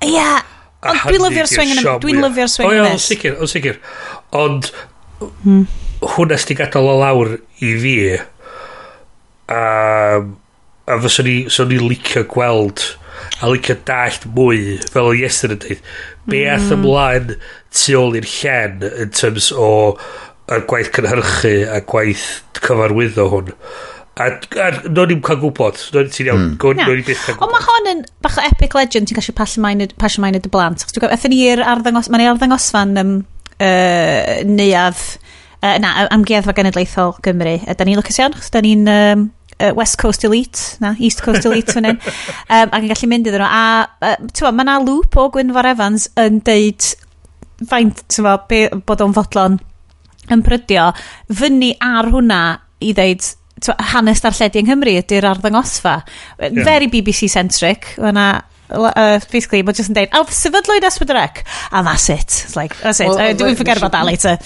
Ia, 0.06 0.12
yeah. 0.14 0.38
ond 0.86 1.04
dwi'n 1.04 1.26
lyfio'r 1.26 1.50
swing 1.50 1.74
yn 1.74 1.82
Dwi'n 2.04 2.22
lyfio'r 2.24 2.52
swing 2.52 2.72
yn 2.72 2.88
O, 2.88 2.94
o, 2.94 3.02
sicr, 3.02 3.36
o, 3.36 3.50
sicr. 3.50 3.80
Ond 4.36 4.70
hmm. 5.20 5.64
hwnna 6.14 6.40
sti 6.40 6.56
gadael 6.60 6.92
o 6.92 6.98
lawr 7.02 7.34
i 7.36 7.72
fi, 7.82 7.96
a, 9.52 9.62
a 10.88 11.00
fysa 11.04 11.26
ni, 11.26 11.38
so 11.52 11.68
ni 11.68 11.80
licio 11.82 12.24
gweld 12.32 12.94
a 13.40 13.50
licio 13.50 13.76
dallt 13.88 14.28
mwy 14.36 14.76
fel 14.92 15.10
o 15.10 15.16
Iestyn 15.16 15.56
yn 15.56 15.60
dweud 15.64 15.82
be 16.26 16.42
mm. 16.42 16.54
ath 16.54 16.72
ymlaen 16.76 17.34
tu 17.36 17.98
ôl 17.98 18.16
i'r 18.18 18.30
llen 18.30 18.86
in 18.88 19.12
terms 19.14 19.50
o 19.52 19.68
yr 20.52 20.64
gwaith 20.70 20.92
cynhyrchu 20.94 21.54
a 21.72 21.82
gwaith 21.90 22.26
cyfarwyddo 22.60 23.28
hwn? 23.32 23.52
A, 24.16 24.30
a 24.32 24.68
no 24.88 25.04
ni'n 25.04 25.20
cael 25.24 25.42
gwybod 25.42 25.80
no'n 25.92 26.12
ti'n 26.12 26.30
iawn. 26.30 26.44
Mm. 26.54 26.76
no'n 26.80 27.00
i'n 27.02 27.06
byth 27.06 27.24
cael 27.26 27.36
gwybod 27.36 27.48
ond 27.50 27.54
mae 27.56 27.66
hon 27.68 27.90
yn 27.92 28.04
bach 28.24 28.38
o 28.40 28.44
epic 28.48 28.76
legend 28.78 29.10
ti'n 29.10 29.18
gallu 29.18 29.36
pasio 29.36 29.64
mae'n 29.64 30.40
y 30.40 30.52
blant. 30.52 30.86
Dwi'n 30.86 31.02
gwybod, 31.02 31.16
eithon 31.16 31.34
ni'r 31.34 31.64
arddangos 31.74 32.08
mae'n 32.12 32.30
arddangosfan 32.32 33.02
um, 33.02 33.16
uh, 33.60 34.36
neuadd, 34.48 35.02
uh, 35.60 35.76
na 35.82 36.06
amgueddfa 36.14 36.56
genedlaethol 36.56 37.16
Gymru. 37.26 37.58
A 37.66 37.76
da 37.76 37.86
ni'n 37.86 38.00
lwcus 38.00 38.20
iawn 38.22 38.36
chos 38.38 38.52
da 38.54 38.64
ni'n 38.64 38.88
um, 38.88 39.26
uh, 39.60 39.72
West 39.76 39.98
Coast 40.02 40.24
Elite, 40.28 40.76
na, 40.80 40.94
East 40.98 41.22
Coast 41.24 41.46
Elite 41.48 41.72
fan 41.72 41.88
hyn, 41.90 42.00
um, 42.02 42.68
ac 42.70 42.82
yn 42.82 42.90
gallu 42.92 43.10
mynd 43.12 43.30
iddyn 43.30 43.44
nhw. 43.44 43.48
A, 43.48 44.12
uh, 44.12 44.28
ti'n 44.32 44.56
mae 44.56 44.66
yna 44.66 44.76
lŵp 44.84 45.18
o 45.20 45.28
Gwynfor 45.34 45.70
Evans 45.72 46.10
yn 46.20 46.42
deud 46.46 46.90
faint, 47.70 48.04
ti'n 48.12 48.28
be, 48.50 48.66
bod 48.86 49.04
o'n 49.04 49.16
fodlon 49.16 49.58
yn 50.32 50.42
prydio, 50.44 50.90
fyny 51.32 51.72
ar 51.82 52.10
hwnna 52.12 52.42
i 52.84 52.92
ddeud 52.96 53.24
hanes 53.92 54.20
darlledu 54.20 54.60
yng 54.60 54.68
Nghymru 54.68 54.98
ydy'r 55.00 55.30
arddangosfa. 55.30 56.00
Yeah. 56.40 56.64
Very 56.66 56.90
BBC-centric, 56.92 57.94
yna 57.96 58.26
uh, 58.70 59.20
basically, 59.32 59.62
mae 59.66 59.76
jyst 59.76 59.92
yn 59.92 59.98
deud, 59.98 60.14
oh, 60.18 60.24
sefydlwyd 60.32 60.86
S4C, 60.88 61.44
and 61.72 61.86
that's 61.86 62.08
it. 62.10 62.24
It's 62.46 62.56
like, 62.56 62.76
that's 62.80 63.00
it. 63.00 63.10
Well, 63.10 63.18
uh, 63.18 63.34
Dwi'n 63.36 63.58
forget 63.58 63.78
about 63.78 63.92
that 63.92 64.06
later. 64.08 64.36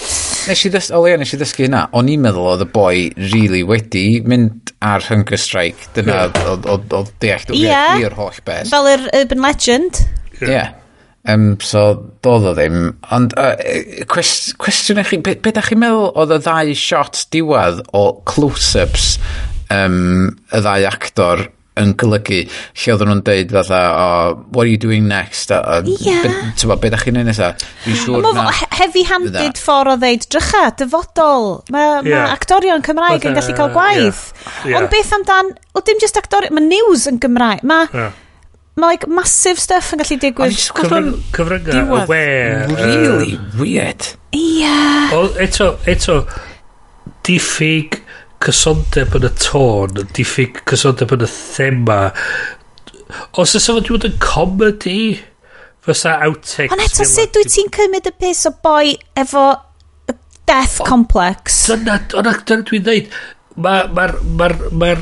Nes 0.48 0.64
i 0.66 0.72
ddysgu, 0.72 0.96
o 0.96 1.04
leia, 1.04 1.20
nes 1.20 1.34
i 1.34 1.40
ddysgu 1.40 1.66
hynna, 1.66 1.86
o'n 1.96 2.10
i'n 2.12 2.24
meddwl 2.24 2.50
oedd 2.52 2.66
y 2.66 2.68
boi 2.74 2.94
really 3.30 3.62
wedi 3.66 4.06
mynd 4.26 4.74
ar 4.84 5.04
Hunger 5.08 5.40
Strike, 5.40 5.92
dyna 5.96 6.26
oedd 6.28 6.68
deall, 7.22 7.46
dwi'n 7.48 8.04
i'r 8.04 8.18
holl 8.18 8.42
beth. 8.44 8.70
Fel 8.72 8.90
yr 8.92 9.08
Urban 9.22 9.44
Legend. 9.44 10.04
Yeah. 10.40 10.50
yeah. 10.50 10.76
Um, 11.28 11.58
so, 11.60 11.82
doedd 12.24 12.46
o 12.48 12.54
ddim. 12.56 12.78
Ond, 13.12 13.34
uh, 13.38 13.52
cwest, 14.08 14.54
cwestiwn 14.60 15.02
i 15.02 15.04
chi, 15.04 15.20
be, 15.24 15.36
be 15.44 15.52
da 15.52 15.64
chi'n 15.64 15.80
meddwl 15.82 16.12
oedd 16.16 16.36
y 16.38 16.40
ddau 16.46 16.76
shot 16.80 17.26
diwedd 17.34 17.82
o 17.96 18.04
close-ups 18.28 19.14
um, 19.74 20.30
y 20.48 20.62
ddau 20.64 20.86
actor 20.88 21.44
yn 21.82 21.94
golygu 22.00 22.40
lle 22.44 22.94
oedden 22.94 23.10
nhw'n 23.10 23.22
deud 23.26 23.54
fatha 23.56 23.80
oh, 23.90 24.38
what 24.54 24.64
are 24.64 24.72
you 24.72 24.80
doing 24.80 25.08
next 25.10 25.52
a, 25.54 25.60
a 25.60 25.80
yeah. 26.04 26.24
be, 26.54 26.76
be 26.84 26.92
da 26.92 27.00
chi'n 27.00 27.18
neud 27.18 27.30
nesaf 27.30 27.60
dwi'n 27.84 28.00
siŵr 28.04 28.30
na 28.36 28.46
heavy 28.78 29.04
handed 29.10 29.60
ffordd 29.60 29.94
o 29.94 29.98
ddeud 30.04 30.26
drycha 30.34 30.64
dyfodol 30.82 31.46
mae 31.74 31.86
yeah. 31.88 32.02
ma 32.10 32.24
actorion 32.36 32.84
Cymraeg 32.86 33.28
yn 33.30 33.38
gallu 33.38 33.58
cael 33.58 33.74
gwaith 33.76 34.24
yeah. 34.64 34.80
ond 34.80 34.90
beth 34.92 35.14
amdan 35.18 35.54
o 35.74 35.84
dim 35.86 36.02
just 36.02 36.20
actorion 36.20 36.56
mae 36.56 36.68
news 36.68 37.06
yn 37.10 37.22
Gymraeg 37.22 37.64
mae 37.66 37.88
yeah. 37.92 38.18
Mae 38.78 38.94
like 38.94 39.08
massive 39.10 39.58
stuff 39.60 39.90
yn 39.92 40.00
gallu 40.00 40.16
digwydd. 40.22 40.54
Cyfrynga, 40.56 41.16
Cyfryngau 41.34 42.04
we. 42.08 42.20
Really 42.70 43.34
uh, 43.34 43.40
weird. 43.58 44.06
Ia. 44.30 44.70
Yeah. 45.10 45.26
Eto, 45.42 45.72
eto, 45.90 46.20
diffyg 47.26 47.98
cysondeb 48.44 49.16
yn 49.18 49.26
y 49.28 49.32
tôn, 49.40 50.00
diffyg 50.16 50.62
cysondeb 50.70 51.12
yn 51.16 51.26
y 51.26 51.30
thema. 51.30 51.98
Os 53.40 53.56
ys 53.58 53.68
efo 53.68 53.82
dwi'n 53.84 54.06
yn 54.08 54.18
comedy, 54.22 55.00
fysa 55.84 56.16
outtakes... 56.26 56.72
Ond 56.76 56.84
eto 56.86 57.06
sut 57.08 57.34
dwi 57.36 57.46
ti'n 57.48 57.72
cymryd 57.76 58.08
y 58.08 58.14
pus 58.22 58.46
o 58.48 58.54
boi 58.64 58.94
efo 59.18 59.46
death 60.48 60.80
o, 60.80 60.88
complex? 60.88 61.64
Dyna, 61.70 62.00
dyna, 62.10 62.36
dyna 62.40 62.68
dwi'n 62.70 62.86
dweud. 62.88 63.16
Mae'r... 63.60 63.90
Ma, 63.96 64.10
ma, 64.40 64.52
ma, 64.72 64.92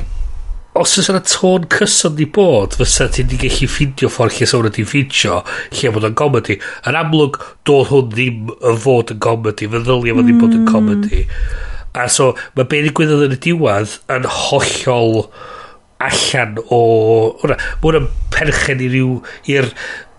os 0.78 0.92
ys 1.00 1.08
yna 1.10 1.20
tôn 1.26 1.64
cyson 1.72 2.14
di 2.18 2.26
bod, 2.30 2.76
fysa 2.78 3.08
ti 3.10 3.24
wedi 3.24 3.38
gallu 3.44 3.66
ffindio 3.70 4.10
ffordd 4.14 4.36
lle 4.36 4.46
sawn 4.46 4.68
ydi 4.68 4.84
ffindio, 4.86 5.40
lle 5.74 5.94
bod 5.94 6.06
yn 6.06 6.18
comedy. 6.18 6.58
Yn 6.86 6.98
amlwg, 6.98 7.38
doedd 7.66 7.90
hwn 7.90 8.12
ddim 8.12 8.52
yn 8.56 8.78
fod 8.84 9.14
yn 9.14 9.22
comedy, 9.24 9.70
fe 9.70 9.82
ddylia 9.82 10.14
fod 10.14 10.28
ddim 10.28 10.38
bod 10.42 10.54
yn 10.54 10.62
hmm. 10.62 10.70
comedy. 10.70 11.24
Mm. 11.26 11.66
A 11.98 12.08
so, 12.12 12.32
mae 12.56 12.68
be 12.70 12.82
ddigwyddodd 12.84 13.26
yn 13.28 13.36
y 13.36 13.40
diwedd 13.48 13.98
yn 14.14 14.28
hollol 14.30 15.24
allan 16.04 16.60
o... 16.70 16.82
Mae 17.42 17.58
hwnna'n 17.82 18.12
perchen 18.34 18.84
i 18.84 18.92
ryw... 18.92 19.16
i'r 19.50 19.72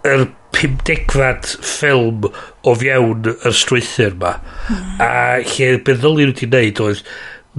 yr 0.08 0.28
pumdegfad 0.56 1.48
ffilm 1.62 2.30
o 2.68 2.76
fiewn 2.80 3.28
yr 3.34 3.56
strwythyr 3.56 4.16
ma 4.22 4.38
mm. 4.40 5.02
a 5.04 5.12
lle 5.44 5.74
beddylu 5.86 6.30
nhw 6.30 6.32
wedi 6.32 6.48
wneud 6.48 6.82
oedd 6.86 7.04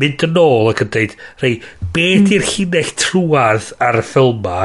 mynd 0.00 0.24
yn 0.26 0.40
ôl 0.40 0.70
ac 0.70 0.82
yn 0.84 0.92
dweud 0.94 1.16
rei, 1.42 1.52
be 1.94 2.06
ydy'r 2.16 2.44
mm. 2.44 2.50
llinell 2.54 2.94
trwad 3.02 3.70
ar 3.86 4.00
y 4.00 4.04
ffilm 4.08 4.40
ma 4.46 4.60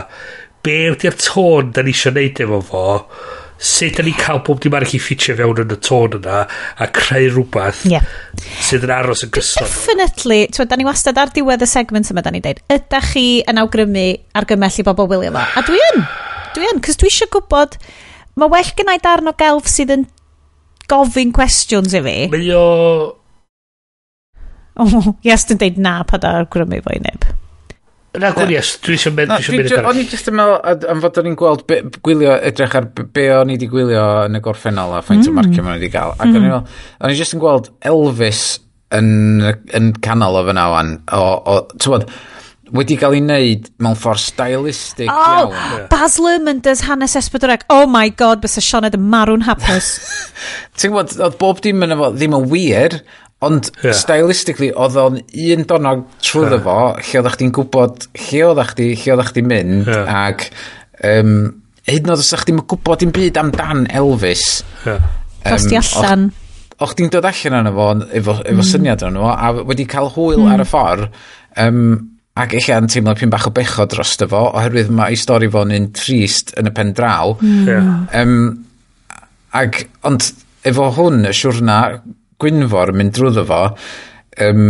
be 0.66 0.78
ydy'r 0.94 1.18
tôn 1.22 1.74
da 1.76 1.84
ni 1.86 1.96
eisiau 1.96 2.16
wneud 2.16 2.42
efo 2.46 2.62
fo 2.72 2.86
sut 3.66 3.98
da 3.98 4.06
ni 4.06 4.14
cael 4.18 4.42
bob 4.46 4.62
dim 4.62 4.76
arall 4.78 4.94
i 4.94 5.00
ffitio 5.02 5.36
fewn 5.40 5.62
yn 5.64 5.74
y 5.74 5.78
tôn 5.88 6.18
yna 6.20 6.42
a 6.46 6.88
creu 6.94 7.30
rhywbeth 7.32 7.84
yeah. 7.90 8.06
sydd 8.68 8.86
yn 8.86 8.94
aros 8.94 9.26
yn 9.26 9.32
gyson. 9.36 9.66
Definitely, 9.66 10.42
twyd, 10.54 10.70
da 10.72 10.78
ni 10.80 10.88
wastad 10.88 11.20
ar 11.22 11.34
diwedd 11.36 11.66
y 11.66 11.70
segment 11.70 12.12
yma, 12.14 12.24
da 12.26 12.34
ni 12.34 12.44
dweud, 12.46 12.62
ydych 12.76 13.12
chi 13.14 13.28
yn 13.50 13.62
awgrymu 13.64 14.08
argymell 14.38 14.82
i 14.82 14.86
bobl 14.88 15.10
wylio 15.12 15.34
yma? 15.34 15.48
A 15.58 15.66
dwi 15.66 15.82
yn, 15.92 16.04
dwi 16.58 16.70
yn, 16.74 16.84
cys 16.86 17.02
dwi 17.02 17.12
eisiau 17.12 17.32
gwybod, 17.34 17.80
mae 18.40 18.54
well 18.54 18.74
gen 18.78 18.94
i 18.94 19.00
darn 19.04 19.32
o 19.32 19.36
gelf 19.40 19.70
sydd 19.72 19.96
yn 19.96 20.10
gofyn 20.92 21.34
cwestiwn 21.36 21.90
i 21.90 22.04
fi. 22.10 22.18
Mae 22.36 22.52
o... 22.54 22.68
Oh, 24.76 25.16
yes, 25.28 25.48
dyn 25.50 25.62
deud 25.62 25.82
na 25.82 26.02
pa 26.08 26.22
da 26.22 26.38
argrymu 26.44 26.84
fo 26.86 26.94
i 26.94 27.02
neb. 27.02 27.26
Na, 28.22 28.32
gwirios, 28.36 28.76
dwi 28.86 28.98
eisiau 28.98 29.16
mynd... 29.16 29.34
O'n 29.36 30.02
i 30.02 30.06
jyst 30.10 30.30
yn 30.32 30.38
meddwl, 30.38 30.86
am 30.92 31.02
fod 31.04 31.20
o'n 31.22 31.30
i'n 31.32 31.40
gweld, 31.40 31.66
be, 31.70 31.80
gwylio, 32.06 32.36
edrych 32.50 32.78
ar 32.80 32.90
be 32.96 33.26
o'n 33.36 33.52
i 33.52 33.58
wedi 33.58 33.70
gwylio 33.72 34.06
yn 34.28 34.40
y 34.40 34.44
gorffennol 34.46 34.96
a 34.98 35.02
ffaint 35.06 35.26
mm. 35.26 35.34
o 35.34 35.40
marcio 35.40 35.66
ma'n 35.66 35.80
wedi 35.80 35.92
cael. 35.94 36.16
Ac 36.18 36.32
mm. 36.32 36.48
o'n 36.56 37.14
i 37.14 37.18
jyst 37.18 37.36
yn 37.38 37.44
gweld 37.44 37.72
Elvis 37.86 38.46
yn, 38.96 39.10
yn 39.76 39.92
canol 40.06 40.40
o 40.40 40.46
fyna 40.48 40.70
wan. 40.74 40.96
O, 41.16 41.26
o, 41.52 41.60
tywod, 41.82 42.08
wedi 42.76 42.98
cael 43.00 43.16
ei 43.18 43.22
wneud 43.22 43.68
mewn 43.84 43.98
ffordd 44.00 44.24
stylistig 44.24 45.12
oh, 45.12 45.52
iawn. 45.52 45.86
Baz 45.92 46.18
Luhrmann 46.22 46.62
does 46.66 46.86
hanes 46.88 47.16
Esbydoreg. 47.20 47.66
Oh 47.74 47.86
my 47.90 48.10
god, 48.10 48.42
bys 48.44 48.58
y 48.60 48.66
Sioned 48.66 48.98
yn 48.98 49.06
marw'n 49.12 49.46
hapus. 49.48 49.92
Ti'n 50.80 50.94
gwybod, 50.94 51.16
oedd 51.20 51.38
bob 51.42 51.62
dim 51.66 51.86
yn 51.86 51.96
efo 51.96 52.12
ddim 52.16 52.38
yn 52.40 52.50
wir, 52.52 53.00
Ond 53.44 53.68
yeah. 53.84 53.92
stylistically, 53.92 54.70
oedd 54.72 54.96
o'n 55.00 55.20
un 55.20 55.68
donog 55.68 56.06
trwy 56.24 56.48
yeah. 56.48 56.62
fo, 56.64 56.78
lle 56.96 57.20
oeddech 57.20 57.36
chdi'n 57.36 57.52
gwybod 57.58 58.08
lle 58.22 58.42
oeddech 58.48 58.72
chdi, 58.72 58.88
lle 59.02 59.12
oeddech 59.12 59.32
chdi'n 59.34 59.50
mynd, 59.52 59.92
yeah. 59.92 60.16
ac 60.24 60.48
um, 61.04 61.36
hyd 61.86 62.08
yn 62.08 62.16
oed 62.16 62.24
os 62.24 62.32
ydych 62.32 62.48
chi'n 62.48 62.64
gwybod 62.64 63.04
dim 63.04 63.14
byd 63.16 63.42
amdan 63.44 63.86
Elvis. 63.92 64.48
Yeah. 64.88 65.04
Um, 65.44 65.68
allan. 65.82 66.26
O'ch 66.80 66.96
chdi'n 66.96 67.12
dod 67.12 67.28
allan 67.28 67.60
yna 67.60 67.76
fo, 67.76 67.92
efo, 68.08 68.40
efo 68.40 68.58
mm. 68.62 68.68
syniad 68.72 69.06
yna 69.12 69.28
fo, 69.28 69.36
a 69.36 69.68
wedi 69.68 69.90
cael 69.92 70.12
hwyl 70.16 70.42
mm. 70.46 70.52
ar 70.56 70.64
y 70.64 70.70
ffordd, 70.72 71.06
um, 71.68 71.86
ac 72.40 72.56
eich 72.56 72.72
yn 72.72 72.88
teimlo 72.92 73.20
pyn 73.20 73.32
bach 73.36 73.52
o 73.52 73.56
becho 73.56 73.86
dros 73.92 74.16
dy 74.20 74.32
fo, 74.32 74.46
oherwydd 74.56 74.96
mae 74.96 75.12
ei 75.12 75.20
stori 75.20 75.52
fo'n 75.52 75.76
un 75.76 75.92
trist 75.96 76.56
yn 76.60 76.72
y 76.72 76.76
pen 76.76 76.96
draw. 76.96 77.36
Mm. 77.44 77.68
Yeah. 77.68 77.96
Um, 78.16 78.38
ac, 79.56 79.86
ond 80.08 80.32
efo 80.68 80.94
hwn, 80.98 81.28
y 81.28 81.36
siwrna, 81.36 81.82
Gwynfor 82.42 82.92
mynd 82.96 83.16
drwyddo 83.16 83.46
fo, 83.48 83.60
um, 84.46 84.64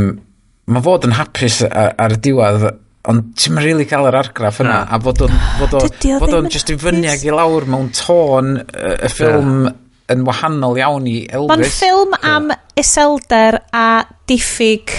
mae 0.69 0.85
fod 0.85 1.07
yn 1.07 1.15
hapus 1.17 1.61
ar, 1.67 1.95
ar 2.01 2.15
y 2.15 2.19
diwedd, 2.27 2.67
ond 3.09 3.31
ti'n 3.37 3.55
mynd 3.55 3.67
really 3.67 3.87
cael 3.89 4.09
yr 4.09 4.19
argraff 4.21 4.61
yna, 4.63 4.83
a 4.89 4.99
fod 5.01 5.25
o'n, 5.27 5.39
fod 5.61 5.77
fod 6.21 6.37
o'n 6.39 6.51
just 6.53 6.71
i 6.73 6.77
fyny 6.81 7.05
ag 7.11 7.25
i 7.25 7.33
lawr 7.33 7.67
mewn 7.69 7.91
tôn 7.97 8.55
y 8.61 9.11
ffilm 9.13 9.67
yeah. 9.67 9.77
yn 10.15 10.25
wahanol 10.27 10.79
iawn 10.81 11.09
i 11.09 11.19
Elvis. 11.25 11.51
Mae'n 11.53 11.75
ffilm 11.77 12.17
am 12.21 12.51
iselder 12.77 13.61
a 13.73 13.87
diffyg 14.29 14.93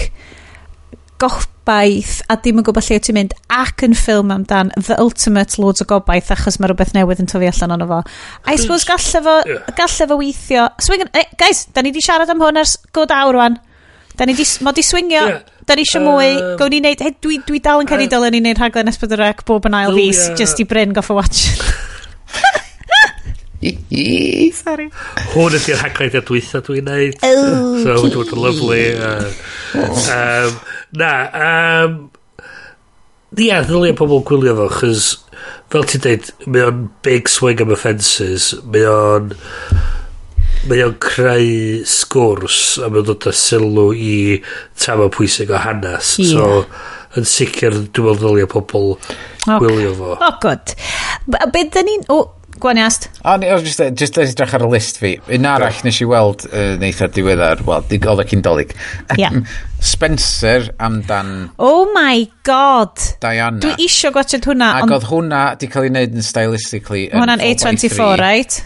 goch 1.21 1.45
gobaith 1.67 2.21
a 2.31 2.37
dim 2.39 2.61
yn 2.61 2.65
gwybod 2.65 2.85
lle 2.87 2.99
ti'n 3.03 3.17
mynd 3.17 3.33
ac 3.51 3.83
yn 3.85 3.95
ffilm 3.97 4.31
amdan 4.33 4.71
the 4.77 4.95
ultimate 5.03 5.59
loads 5.59 5.83
o 5.83 5.87
gobaith 5.87 6.31
achos 6.31 6.59
mae 6.59 6.71
rhywbeth 6.71 6.93
newydd 6.95 7.21
yn 7.23 7.29
tyfu 7.29 7.47
allan 7.49 7.75
ono 7.75 7.87
fo. 7.89 7.99
I 8.47 8.55
suppose 8.55 8.87
galle 8.87 9.21
fo, 9.25 9.35
galle 9.75 10.07
fo 10.11 10.19
weithio. 10.19 10.69
Swing, 10.83 11.03
eh, 11.13 11.27
guys, 11.39 11.65
da 11.73 11.83
ni 11.83 11.91
di 11.91 12.03
siarad 12.03 12.31
am 12.31 12.43
hwn 12.43 12.61
ers 12.63 12.77
god 12.95 13.11
awr 13.15 13.35
rwan 13.35 13.59
Da 14.17 14.25
ni 14.25 14.33
di, 14.33 14.41
mo 14.65 14.71
di 14.73 14.81
swingio. 14.81 15.27
Yeah. 15.29 15.43
Da 15.67 15.75
ni 15.77 15.83
eisiau 15.85 16.01
mwy. 16.01 16.31
Um, 16.33 16.55
Gawn 16.57 16.71
ni 16.73 16.79
neud 16.81 17.03
hey, 17.05 17.13
dwi, 17.21 17.37
dwi 17.45 17.59
dal 17.61 17.83
yn 17.83 17.89
credu 17.89 18.07
uh, 18.07 18.13
dylen 18.15 18.33
ni 18.33 18.39
neud 18.41 18.57
rhaglen 18.57 18.89
S4C 18.89 19.45
bob 19.45 19.67
yn 19.69 19.75
ail 19.77 19.91
oh, 19.91 19.99
fis, 19.99 20.23
yeah. 20.23 20.39
just 20.39 20.57
i 20.63 20.65
Bryn 20.65 20.95
goff 20.95 21.11
o 21.13 21.19
watch. 21.19 21.45
Sorry. 24.57 24.87
Hwn 25.35 25.59
ydy'r 25.59 25.83
rhaglen 25.83 26.17
i'r 26.17 26.25
dwytha 26.25 26.63
dwi'n 26.65 26.89
neud. 26.89 27.21
Oh, 27.29 27.77
so, 27.83 28.09
dwi'n 28.09 28.41
lovely. 28.41 28.81
Uh, 28.97 29.29
um, 29.75 30.57
na, 30.99 31.11
um, 31.41 31.97
ia, 33.37 33.61
ddylia 33.65 33.95
pobl 33.97 34.23
gwylio 34.27 34.55
fo, 34.57 34.67
chys 34.79 35.07
fel 35.71 35.87
ti'n 35.87 36.03
dweud, 36.03 36.31
mae 36.47 36.65
o'n 36.69 36.83
big 37.05 37.31
swing 37.31 37.63
am 37.63 37.73
offences, 37.75 38.53
mae 38.65 38.85
o'n 38.89 39.33
mae 40.67 40.83
o'n 40.83 40.95
creu 41.03 41.81
sgwrs 41.87 42.77
a 42.83 42.89
mae 42.91 43.03
o'n 43.03 43.09
dod 43.11 43.27
â 43.29 43.33
sylw 43.35 43.89
i 43.95 44.15
tama 44.79 45.09
pwysig 45.13 45.51
o 45.51 45.59
hanes. 45.63 46.15
Yeah. 46.19 46.31
so 46.33 47.17
yn 47.17 47.27
sicr 47.27 47.73
dwi'n 47.73 48.09
meddwl 48.09 48.17
ddylia 48.21 48.49
pobl 48.51 48.95
gwylio 49.47 49.93
fo. 49.97 50.15
Oh, 50.15 50.25
oh, 50.27 50.39
god 50.43 50.73
be 51.53 51.63
dyn 51.73 51.87
ni'n 51.87 52.03
o, 52.13 52.19
Gwaniast. 52.59 53.09
A 53.23 53.37
ni, 53.37 53.49
just, 53.63 53.81
just 53.99 54.17
edrych 54.17 54.53
ar 54.57 54.63
y 54.65 54.69
list 54.71 54.97
fi. 55.01 55.13
Un 55.33 55.45
arall 55.49 55.77
nes 55.85 55.99
i 56.01 56.07
weld 56.09 56.45
uh, 56.49 56.73
neitha 56.81 57.09
diweddar, 57.13 57.61
wel, 57.67 57.85
oedd 57.85 58.23
y 58.23 58.27
cyndolig. 58.31 58.73
Yeah. 59.19 59.35
Spencer 59.83 60.71
amdan... 60.81 61.51
Oh 61.61 61.85
my 61.93 62.25
god! 62.47 62.97
Diana. 63.21 63.61
Dwi 63.61 63.87
isio 63.87 64.11
gwachod 64.15 64.47
hwnna. 64.49 64.71
Ac 64.81 64.95
oedd 64.97 65.07
hwnna 65.11 65.43
di 65.61 65.69
cael 65.71 65.87
ei 65.89 65.93
wneud 65.93 66.17
yn 66.17 66.25
stylistically... 66.25 67.05
Hwnna'n 67.13 67.45
A24, 67.45 68.17
right? 68.23 68.59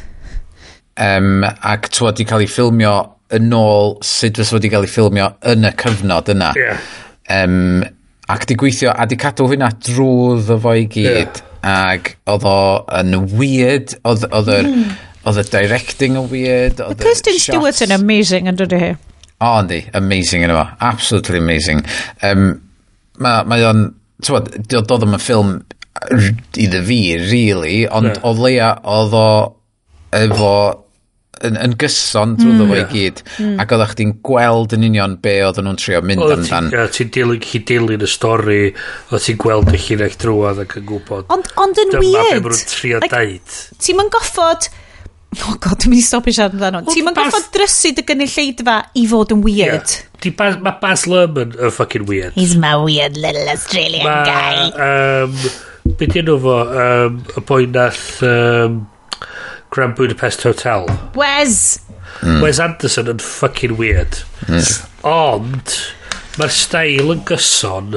Um, 1.02 1.44
ac 1.44 1.92
twa 1.92 2.16
di 2.16 2.28
cael 2.30 2.46
ei 2.46 2.52
ffilmio 2.52 2.96
yn 3.36 3.54
ôl 3.56 3.98
sut 4.06 4.40
fysa 4.40 4.58
wedi 4.58 4.72
cael 4.72 4.88
ei 4.88 4.92
ffilmio 4.92 5.34
yn 5.52 5.68
y 5.68 5.76
cyfnod 5.84 6.32
yna. 6.32 6.56
Yeah. 6.60 6.90
Um, 7.32 7.84
ac 8.32 8.48
di 8.48 8.56
gweithio, 8.60 8.96
a 8.96 9.08
di 9.08 9.20
cadw 9.20 9.52
hwnna 9.52 9.74
drwy 9.84 10.44
ddyfo 10.48 10.78
i 10.80 10.88
gyd. 10.88 11.24
Yeah 11.24 11.48
ac 11.68 12.16
oedd 12.32 12.50
o 12.50 12.58
yn 13.02 13.16
weird, 13.38 13.96
oedd 14.08 14.28
yr... 14.32 14.68
Mm. 14.68 14.92
Oedd 15.22 15.38
y 15.38 15.44
directing 15.54 16.16
yn 16.18 16.30
weird. 16.32 16.80
Oedd 16.82 16.98
y 16.98 17.06
Kirsten 17.06 17.36
Stewart 17.38 17.78
yn 17.86 17.92
amazing 17.94 18.48
yn 18.50 18.56
dod 18.58 18.72
i 18.74 18.80
hi. 18.82 18.88
O, 19.38 19.52
yndi. 19.60 19.84
Amazing 19.98 20.48
yn 20.48 20.54
yma. 20.56 20.64
Absolutely 20.82 21.38
amazing. 21.38 21.84
Um, 22.26 22.56
mae 23.22 23.46
ma 23.46 23.60
o'n... 23.70 23.84
Tywod, 24.26 24.50
doedd 24.70 25.06
o'n 25.06 25.18
ffilm 25.22 25.54
iddo 26.58 26.82
fi, 26.88 27.00
really, 27.30 27.86
ond 27.90 28.12
yeah. 28.12 28.26
o 28.26 28.34
leia 28.38 28.72
oedd 28.88 29.16
o 29.18 29.28
efo 30.18 30.54
yn, 31.48 31.58
yn 31.62 31.74
gyson 31.82 32.36
drwy 32.40 32.54
mm, 32.54 32.62
fo 32.72 32.78
i 32.78 32.84
gyd. 32.92 33.24
Mm. 33.38 33.56
Ac 33.64 33.74
oeddech 33.76 33.96
chdi'n 33.96 34.14
gweld 34.28 34.76
yn 34.78 34.86
union 34.90 35.16
be 35.24 35.38
oedden 35.46 35.68
nhw'n 35.68 35.80
trio 35.82 36.04
mynd 36.06 36.24
oedd 36.26 36.36
amdan. 36.38 36.70
Ia, 36.76 36.86
ti'n 36.94 37.12
dilyn 37.16 37.42
chi 37.46 37.64
dilyn 37.72 38.06
y 38.06 38.12
stori, 38.12 38.62
oedd 39.10 39.26
ti'n 39.26 39.42
gweld 39.42 39.74
y 39.74 39.82
llinell 39.88 40.20
drwad 40.22 40.62
ac 40.66 40.78
yn 40.82 40.88
gwybod. 40.92 41.28
Ond, 41.34 41.50
ond 41.64 41.82
yn 41.86 41.98
weird. 41.98 42.06
Dyma 42.06 42.28
be 42.30 42.46
nhw'n 42.46 42.70
trio 42.76 43.02
like, 43.04 43.12
daid. 43.16 43.60
Ti'n 43.82 44.00
mynd 44.02 44.14
goffod... 44.16 44.70
Oh 45.32 45.56
god, 45.64 45.78
dwi'n 45.80 45.94
mynd 45.94 46.02
i 46.02 46.04
stopio 46.04 46.36
siarad 46.36 46.58
amdano. 46.58 46.82
Ti'n 46.92 47.06
mynd 47.08 47.16
goffod 47.16 47.46
drysid 47.56 48.02
y 48.02 48.04
gynulleidfa 48.10 48.78
i 49.00 49.06
fod 49.08 49.32
yn 49.32 49.44
weird. 49.46 49.94
Yeah. 50.22 50.58
Mae 50.62 50.74
Baz 50.82 51.08
Luhrmann 51.08 51.56
yn 51.56 51.72
fucking 51.72 52.04
weird. 52.10 52.36
He's 52.36 52.58
my 52.60 52.76
weird 52.84 53.16
little 53.16 53.48
Australian 53.50 54.04
ma, 54.04 54.22
guy. 54.28 54.68
Um, 54.76 55.38
Be 55.98 56.06
di 56.12 56.20
enw 56.22 56.36
fo? 56.44 56.58
Um, 56.84 57.22
y 57.32 57.46
boi 57.48 57.64
nath... 57.72 58.20
Um, 58.28 58.82
Grand 59.72 59.96
Budapest 59.96 60.44
Hotel. 60.44 60.86
Wes! 61.16 61.80
Mm. 62.20 62.42
Wes 62.44 62.60
Anderson 62.60 63.08
yn 63.08 63.22
fucking 63.24 63.78
weird. 63.80 64.18
Mm. 64.50 64.66
Ond, 65.08 65.76
mae'r 66.36 66.52
stael 66.52 67.14
yn 67.14 67.22
gyson, 67.30 67.96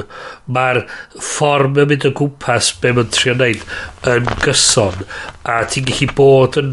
mae'r 0.55 0.85
ffordd 1.19 1.75
mae'n 1.75 1.89
mynd 1.91 2.07
o 2.07 2.13
gwmpas 2.15 2.71
be 2.79 2.93
mae'n 2.95 3.11
trio 3.11 3.35
wneud 3.35 3.65
yn 4.13 4.31
gyson, 4.45 5.03
a 5.43 5.65
ti'n 5.67 5.89
gallu 5.91 6.09
bod 6.15 6.61
yn 6.63 6.71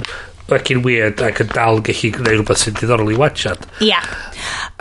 fucking 0.52 0.86
weird 0.86 1.20
ac 1.26 1.42
yn 1.42 1.50
dal 1.50 1.82
gallu 1.82 2.14
gwneud 2.14 2.38
rhywbeth 2.38 2.62
sy'n 2.62 2.78
diddorol 2.78 3.10
i 3.10 3.18
wachad. 3.18 3.66
Ia. 3.82 3.98
Yeah. 3.98 4.08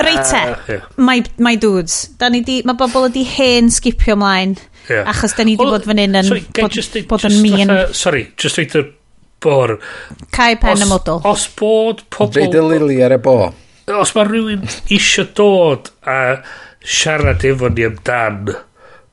Reit 0.06 0.24
te, 0.30 0.46
uh, 0.46 0.56
yeah. 0.70 0.88
my, 1.02 1.18
my 1.42 1.58
dudes, 1.58 2.04
da 2.22 2.30
ni 2.30 2.46
di, 2.46 2.62
mae 2.70 2.78
bobl 2.78 3.10
ydi 3.10 3.26
hen 3.34 3.74
skipio 3.74 4.14
ymlaen, 4.20 4.54
yeah. 4.86 5.10
achos 5.10 5.34
da 5.34 5.50
ni 5.50 5.58
di 5.58 5.66
well, 5.66 5.80
bod 5.80 5.90
fan 5.90 6.06
hyn 6.06 6.22
yn 6.22 6.30
sorry, 6.30 6.46
bod, 6.62 6.78
just, 6.78 6.98
bod 7.10 7.26
just 7.26 7.34
yn 7.34 7.42
mean. 7.42 7.70
Like, 7.74 7.90
uh, 7.90 8.02
sorry, 8.06 8.28
just 8.38 8.62
reid 8.62 8.78
like 8.78 8.98
bor. 9.42 9.78
Cai 10.32 10.56
pen 10.62 10.82
y 10.82 10.88
modl. 10.90 11.20
Os 11.28 11.48
bod 11.58 12.06
pobl... 12.14 12.40
Deud 12.40 12.58
y 12.58 12.64
lili 12.70 13.02
ar 13.06 13.16
y 13.16 13.20
bo. 13.22 13.52
Os 13.92 14.14
mae 14.16 14.28
rhywun 14.28 14.66
isio 14.94 15.26
dod 15.38 15.92
a 16.08 16.18
siarad 16.82 17.44
efo 17.48 17.70
ni 17.74 17.86
amdan 17.90 18.56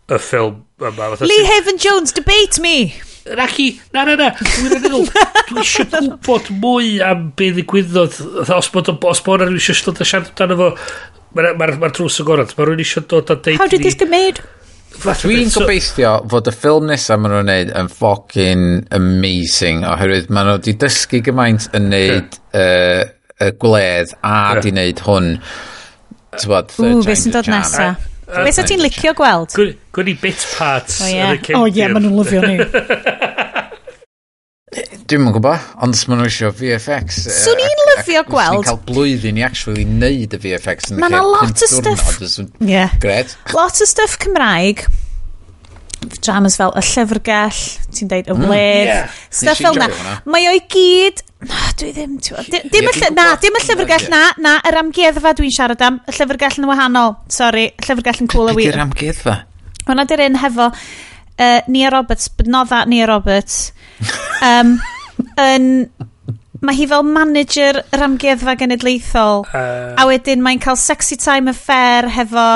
y 0.08 0.18
ffilm 0.22 0.64
yma. 0.78 1.12
Lee 1.20 1.44
Haven 1.48 1.78
Jones, 1.78 2.12
debate 2.16 2.60
me! 2.62 2.92
Raki, 3.28 3.80
na, 3.92 4.06
na, 4.08 4.14
na, 4.16 4.28
dwi'n 4.40 4.70
meddwl, 4.72 5.02
dwi 5.50 5.60
eisiau 5.60 5.88
gwybod 5.92 6.46
mwy 6.62 6.94
am 7.04 7.26
be 7.36 7.50
ddigwyddodd, 7.52 8.14
os 8.56 8.70
bod 8.72 8.88
os 8.88 9.20
bod 9.26 9.42
rhywun 9.42 9.58
eisiau 9.58 9.90
dod 9.90 10.00
a 10.00 10.06
siarad 10.08 10.30
amdano 10.32 10.56
fo, 10.56 10.68
mae'r 11.36 11.50
ma, 11.58 11.66
ma, 11.66 11.76
ma 11.82 11.90
drws 11.92 12.22
y 12.22 12.26
gorau, 12.28 12.48
mae 12.56 12.68
rhywun 12.70 12.84
eisiau 12.86 13.04
dod 13.10 13.34
a 13.34 13.36
deud... 13.36 13.60
How 13.60 13.68
did 13.68 13.84
this 13.84 13.98
get 14.00 14.08
made? 14.08 14.40
Dwi'n 14.98 15.52
gobeithio 15.54 16.12
fod 16.30 16.48
y 16.50 16.52
ffilm 16.54 16.88
nesaf 16.90 17.20
maen 17.20 17.34
nhw'n 17.36 17.50
neud 17.52 17.72
yn 17.78 17.90
fucking 17.92 18.64
amazing 18.96 19.84
oherwydd 19.86 20.30
maen 20.32 20.50
nhw 20.50 20.58
wedi 20.58 20.74
dysgu 20.82 21.20
gymaint 21.28 21.68
yn 21.76 21.90
neud 21.92 22.38
yeah. 22.50 23.04
uh, 23.06 23.46
y 23.46 23.52
gwledd 23.62 24.14
a 24.26 24.34
yeah. 24.34 24.62
di 24.64 24.72
neud 24.74 25.02
hwn 25.06 25.34
tywod, 26.38 26.72
Ww, 26.82 27.02
beth 27.06 27.22
sy'n 27.22 27.36
dod 27.36 27.50
nesaf? 27.52 28.08
Beth 28.28 28.58
sy'n 28.58 28.70
ti'n 28.72 28.82
licio 28.82 29.14
gweld? 29.16 29.54
Gwni 29.94 30.16
bit 30.20 30.48
parts 30.56 31.02
oh, 31.04 31.12
yeah. 31.12 31.30
yn 31.30 31.38
y 31.38 31.42
cefnir. 31.44 31.60
O 31.60 31.62
oh, 31.62 31.70
ie, 31.70 31.78
yeah, 31.78 31.92
maen 31.94 32.08
nhw'n 32.08 32.18
lyfio 32.18 32.42
ni. 32.44 32.58
Dwi'n 35.08 35.24
yn 35.24 35.32
gwybod, 35.32 35.68
ond 35.80 35.96
maen 36.10 36.18
nhw 36.20 36.28
eisiau 36.28 36.52
VFX. 36.52 37.22
Swn 37.32 37.60
i'n 37.64 37.78
lyfio 37.94 38.20
gweld... 38.28 38.58
Swn 38.58 38.58
i'n 38.58 38.64
cael 38.66 38.80
blwyddyn 38.90 39.38
i 39.40 39.44
actually 39.46 39.86
wneud 39.88 40.34
y 40.36 40.40
VFX 40.42 40.90
yn 40.92 40.98
y 40.98 41.00
Mae 41.00 41.14
yna 41.14 41.22
lot 41.24 41.62
o 41.64 41.68
stuff... 41.70 42.18
Yeah. 42.60 42.92
Gred. 43.00 43.32
Lot 43.56 43.80
o 43.80 43.86
stuff 43.88 44.18
Cymraeg 44.20 44.84
dramas 46.20 46.58
fel 46.60 46.74
y 46.76 46.82
llyfrgell, 46.90 47.62
ti'n 47.96 48.10
deud 48.10 48.28
y 48.28 48.36
wledd, 48.36 48.50
mm, 48.50 48.90
yeah. 48.90 49.16
stuff 49.32 49.62
fel 49.64 49.80
na. 49.80 49.88
Mae 50.28 50.50
o'i 50.50 50.60
gyd, 50.74 51.22
na, 51.48 51.62
dwi 51.80 51.90
ddim, 51.96 52.18
dim 52.74 52.90
y, 52.92 52.92
na, 53.16 53.26
dim 53.40 53.56
y 53.56 53.64
llyfrgell 53.64 54.06
na, 54.12 54.20
na, 54.44 54.54
yr 54.68 54.78
amgueddfa 54.82 55.32
dwi'n 55.40 55.56
siarad 55.56 55.86
am, 55.88 55.98
y 56.04 56.14
llyfrgell 56.18 56.60
yn 56.60 56.68
wahanol, 56.68 57.16
sori, 57.32 57.70
y 57.72 57.88
llyfrgell 57.88 58.22
yn 58.26 58.30
cool 58.34 58.52
a 58.52 58.56
wir. 58.58 58.68
Ydy'r 58.70 58.84
amgueddfa? 58.84 59.38
Hwna 59.88 60.04
dy'r 60.12 60.26
un 60.28 60.38
hefo 60.44 60.68
uh, 60.68 61.58
Nia 61.72 61.96
Roberts, 61.96 62.28
bydnodda 62.36 62.84
Nia 62.92 63.08
Roberts. 63.10 63.72
Um, 64.38 64.76
yn... 65.40 65.88
Mae 66.58 66.74
hi 66.74 66.88
fel 66.90 67.04
manager 67.06 67.76
yr 67.94 68.02
amgueddfa 68.02 68.56
genedlaethol. 68.58 69.44
Uh, 69.54 69.92
a 69.94 70.06
wedyn 70.08 70.42
mae'n 70.42 70.58
cael 70.62 70.78
sexy 70.80 71.14
time 71.20 71.52
affair 71.52 72.08
hefo 72.10 72.46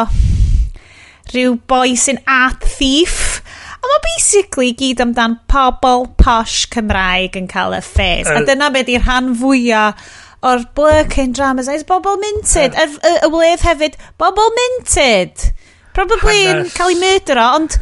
rhyw 1.30 1.54
boi 1.70 1.94
sy'n 1.94 2.18
art 2.26 2.66
thief. 2.66 3.38
A 3.78 3.86
mae 3.86 4.02
basically 4.08 4.72
gyd 4.78 5.04
amdan 5.04 5.38
pobl 5.50 6.08
posh 6.18 6.66
Cymraeg 6.74 7.38
yn 7.38 7.46
cael 7.50 7.76
y 7.78 7.80
ffes. 7.84 8.26
Uh, 8.26 8.40
a 8.40 8.44
dyna 8.48 8.72
beth 8.74 8.90
i'r 8.90 9.06
rhan 9.06 9.32
fwyaf 9.38 10.10
o'r 10.42 10.66
blurking 10.74 11.34
dramas. 11.38 11.68
is 11.68 11.86
bobl 11.86 12.18
minted. 12.18 12.74
Uh, 12.74 12.90
y, 12.90 13.06
y, 13.06 13.16
y 13.22 13.30
wledd 13.30 13.66
hefyd, 13.66 13.98
bobl 14.18 14.50
minted. 14.58 15.52
Probably 15.94 16.46
yn 16.48 16.66
cael 16.74 16.94
ei 16.94 16.98
murdero, 16.98 17.46
ond 17.60 17.78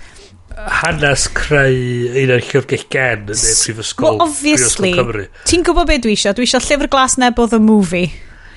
hanes 0.80 1.28
creu 1.36 1.76
un 2.22 2.34
o'r 2.36 2.42
llyfrgell 2.44 2.88
gen 2.92 3.28
yn 3.28 3.36
y 3.36 3.54
prifysgol 3.60 4.16
well, 4.16 4.26
obviously 4.28 4.92
ti'n 5.48 5.64
gwybod 5.66 5.88
beth 5.90 6.02
dwi 6.06 6.16
eisiau 6.16 6.36
dwi 6.36 6.48
eisiau 6.48 6.64
llyfr 6.66 6.90
glas 6.92 7.16
nebodd 7.20 7.56
y 7.56 7.62
movie 7.62 8.10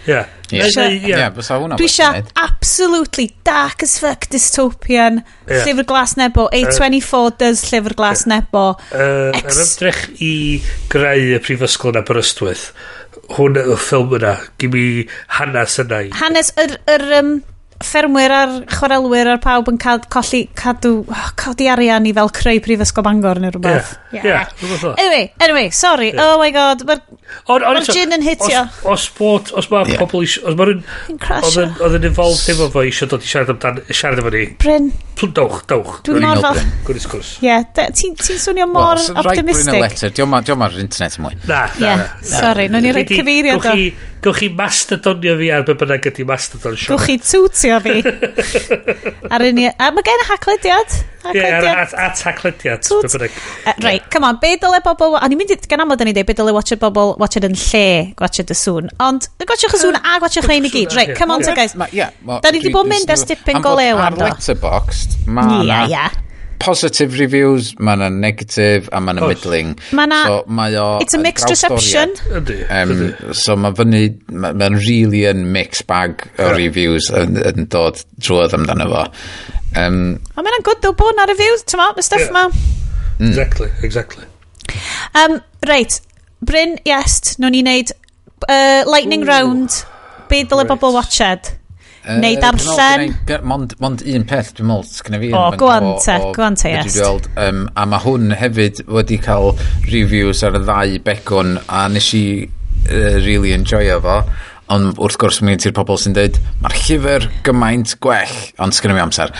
Yeah. 0.03 0.27
Yeah. 0.51 0.67
Yeah. 0.75 1.31
Yeah, 1.31 1.77
dwi 1.77 1.88
eisiau 1.88 2.25
absolutely 2.35 3.30
dark 3.47 3.85
as 3.85 3.95
fuck 4.01 4.27
dystopian 4.34 5.21
yeah. 5.47 5.63
llyfr 5.63 5.88
glas 5.88 6.17
nebo 6.19 6.49
A24 6.51 7.13
uh, 7.21 7.31
does 7.39 7.63
llyfr 7.71 7.95
glas 7.95 8.25
yeah. 8.25 8.35
nebo 8.35 8.65
uh, 8.75 9.31
Ex... 9.31 9.47
yr 9.47 9.63
ymdrech 9.63 10.03
i 10.19 10.34
greu 10.91 11.31
y 11.38 11.39
prifysgol 11.45 11.95
yn 11.95 12.01
Aberystwyth 12.03 12.67
hwn 13.38 13.57
y 13.63 13.80
ffilm 13.80 14.13
yna 14.19 14.35
Gym 14.59 14.77
i 14.77 14.85
hanes 15.39 15.80
yna 15.81 16.03
i. 16.09 16.13
hanes 16.19 16.51
yr, 16.59 16.77
yr 16.91 17.07
um, 17.21 17.34
ffermwyr 17.83 18.33
a'r 18.33 18.53
chwarelwyr 18.71 19.29
a'r 19.33 19.41
pawb 19.43 19.69
yn 19.71 19.79
cad, 19.81 20.07
colli, 20.13 20.43
cadw, 20.57 20.93
oh, 21.07 21.27
codi 21.39 21.67
arian 21.71 22.05
i 22.07 22.13
fel 22.15 22.31
creu 22.35 22.61
prifysgol 22.63 23.05
Bangor 23.07 23.41
neu 23.41 23.53
rhywbeth. 23.53 23.95
Yeah, 24.13 24.25
yeah. 24.25 24.51
yeah. 24.61 24.95
Anyway, 24.97 25.31
anyway, 25.39 25.69
sorry, 25.69 26.11
yeah. 26.13 26.21
oh 26.23 26.37
my 26.41 26.51
god, 26.53 26.85
mae'r 26.87 27.01
ma 27.49 27.83
gin 27.87 28.15
yn 28.15 28.25
hitio. 28.25 28.63
Os, 28.83 28.93
os, 28.93 29.07
bod, 29.17 29.51
os 29.57 29.69
mae'r 29.71 29.93
yeah. 29.93 30.03
pobl 30.03 30.23
eisiau, 30.23 30.47
os 30.51 30.59
mae'r 30.59 30.73
un, 30.75 30.85
oedd 31.17 31.97
yn 31.99 32.07
involved 32.11 32.53
efo 32.53 32.69
fo 32.73 32.85
eisiau 32.85 33.11
dod 33.13 33.25
i 33.25 33.31
siarad 33.31 33.53
amdan, 33.55 33.81
siarad 33.89 34.23
efo 34.23 34.33
ni. 34.35 34.45
Bryn. 34.63 34.91
Dowch, 35.23 35.61
dowch. 35.69 35.99
Dwi'n 36.03 36.25
mor 36.25 36.41
fel... 36.43 36.57
Gwrs, 36.87 37.05
gwrs. 37.09 37.35
Ie, 37.45 37.59
ti'n 37.73 38.17
swnio 38.19 38.67
mor 38.69 38.99
optimistic. 38.99 39.15
Wel, 39.15 39.23
os 39.23 39.23
yn 39.23 39.29
rhaid 39.29 39.45
Bryn 39.49 39.77
y 39.77 39.83
letter, 39.85 40.15
diolch 40.17 40.57
ma'r 40.59 40.81
internet 40.83 41.19
mwy. 41.23 41.37
Na, 41.47 41.61
na, 41.79 41.93
na. 42.01 42.09
Sorry, 42.27 42.67
no 42.71 42.83
ni'n 42.83 42.97
rhaid 42.97 43.13
cyfeirio 43.13 43.61
do. 43.63 43.77
Gwch 44.23 44.39
chi 44.39 44.47
mastodonio 44.55 45.33
fi 45.39 45.49
ar 45.51 45.65
be 45.67 45.73
bynnag 45.79 46.05
ydi 46.07 46.23
mastodon 46.27 46.77
siop. 46.79 46.93
Gwch 46.93 47.09
chi 47.09 47.15
twtio 47.19 47.79
fi. 47.83 47.95
ar 49.33 49.43
un 49.43 49.59
i... 49.59 49.65
A 49.67 49.89
mae 49.91 50.05
gen 50.07 50.23
haclediad. 50.29 50.95
Haclediad. 51.25 51.67
At, 51.73 51.95
at 52.05 52.21
haclediad. 52.29 52.85
Twt. 52.87 53.17
Uh, 53.19 53.73
right, 53.83 54.07
come 54.13 54.27
on. 54.29 54.39
Be 54.39 54.55
dyle 54.61 54.79
bobl... 54.85 55.17
O'n 55.19 55.35
i'n 55.35 55.41
mynd 55.41 55.51
i... 55.51 55.59
Gan 55.67 55.83
amod 55.83 56.03
yn 56.05 56.13
ei 56.13 56.15
dweud, 56.15 56.29
be 56.31 56.37
dyle 56.39 56.55
watcher 56.55 56.79
bobl 56.79 57.17
watcher 57.19 57.49
yn 57.49 57.57
lle 57.59 57.85
gwachod 58.19 58.55
y 58.55 58.59
sŵn. 58.61 58.91
Ond 59.03 59.27
gwachwch 59.43 59.75
y 59.75 59.83
sŵn 59.83 59.99
a 59.99 60.19
gwachwch 60.23 60.47
rhain 60.47 60.69
i 60.69 60.71
gyd. 60.71 60.95
Right, 60.95 61.15
come 61.19 61.35
on, 61.35 61.43
yeah. 61.43 61.59
guys. 61.59 61.75
Yeah, 61.91 62.15
Da 62.23 62.51
ni 62.53 62.63
wedi 62.63 62.71
bod 62.75 62.87
mynd 62.87 63.11
ers 63.11 63.27
dipyn 63.27 63.59
golew 63.65 63.99
am 63.99 64.15
do. 64.15 64.29
Ar 64.29 64.37
Letterboxd, 64.37 65.19
mae... 65.27 65.65
Yeah, 65.67 65.91
yeah 65.91 66.23
positive 66.59 67.17
reviews, 67.19 67.73
mae 67.80 67.97
yna 67.97 68.09
negative 68.11 68.89
a 68.91 69.01
mae 69.01 69.15
yna 69.15 69.30
middling. 69.31 69.73
Mae 69.95 70.07
yna... 70.09 70.19
So, 70.27 70.38
mae 70.47 70.77
o... 70.80 70.85
It's 71.03 71.17
a 71.17 71.21
mixed 71.21 71.49
reception. 71.49 72.13
Um, 72.69 73.34
so 73.34 73.55
mae 73.59 73.75
fyny... 73.77 74.03
Mae'n 74.31 74.77
really 74.81 75.25
yn 75.30 75.47
mixed 75.55 75.88
bag 75.89 76.27
o 76.38 76.51
reviews 76.57 77.09
yn, 77.13 77.39
yn 77.41 77.67
dod 77.73 78.03
drwodd 78.19 78.55
amdano 78.57 78.89
fo. 78.91 79.07
Um, 79.80 80.19
a 80.38 80.45
mae'n 80.45 80.65
good 80.67 80.84
though 80.84 80.93
bod 80.97 81.17
na 81.17 81.25
reviews, 81.30 81.65
ti'n 81.65 81.81
ma, 81.81 81.89
y 81.97 82.05
stuff 82.05 82.27
yeah. 82.27 82.35
ma. 82.35 82.45
Mm. 83.17 83.27
Exactly, 83.31 83.69
exactly. 83.81 84.25
Um, 85.15 85.41
right, 85.67 85.99
Bryn, 86.43 86.77
yes, 86.85 87.38
nhw'n 87.39 87.53
ni 87.55 87.63
wneud 87.63 87.91
uh, 88.47 88.84
lightning 88.89 89.23
Ooh. 89.23 89.31
round. 89.31 89.84
Be 90.30 90.43
ddyle 90.43 90.65
bobl 90.69 90.95
watched? 90.95 91.55
Neu 92.03 92.35
darllen. 92.41 93.13
Mond, 93.47 93.75
mond 93.80 94.01
un 94.03 94.25
peth 94.27 94.51
dwi'n 94.57 94.67
meddwl, 94.67 94.88
sgynna 94.91 95.19
fi. 95.21 95.30
O, 95.39 95.43
gwan 95.59 95.93
te, 96.03 96.17
gwan 96.35 96.57
te, 96.59 96.73
yes. 96.73 96.97
Um, 97.39 97.63
a 97.80 97.85
mae 97.88 98.03
hwn 98.03 98.34
hefyd 98.35 98.81
wedi 98.91 99.19
cael 99.23 99.53
reviews 99.88 100.43
ar 100.43 100.57
y 100.59 100.63
ddau 100.65 100.97
begwn, 101.05 101.55
a 101.71 101.85
nes 101.91 102.09
i 102.17 102.25
uh, 102.43 103.15
really 103.23 103.53
enjoyo 103.55 104.01
fo. 104.03 104.17
Ond 104.73 104.99
wrth 104.99 105.19
gwrs, 105.21 105.39
mae 105.43 105.55
gen 105.55 105.63
ti'r 105.63 105.77
pobl 105.77 105.99
sy'n 105.99 106.15
dweud, 106.17 106.39
mae'r 106.63 106.77
llyfr 106.81 107.30
gymaint 107.47 107.95
gwell, 108.03 108.35
ond 108.63 108.75
sgynna 108.75 108.99
fi 108.99 109.05
amser. 109.05 109.34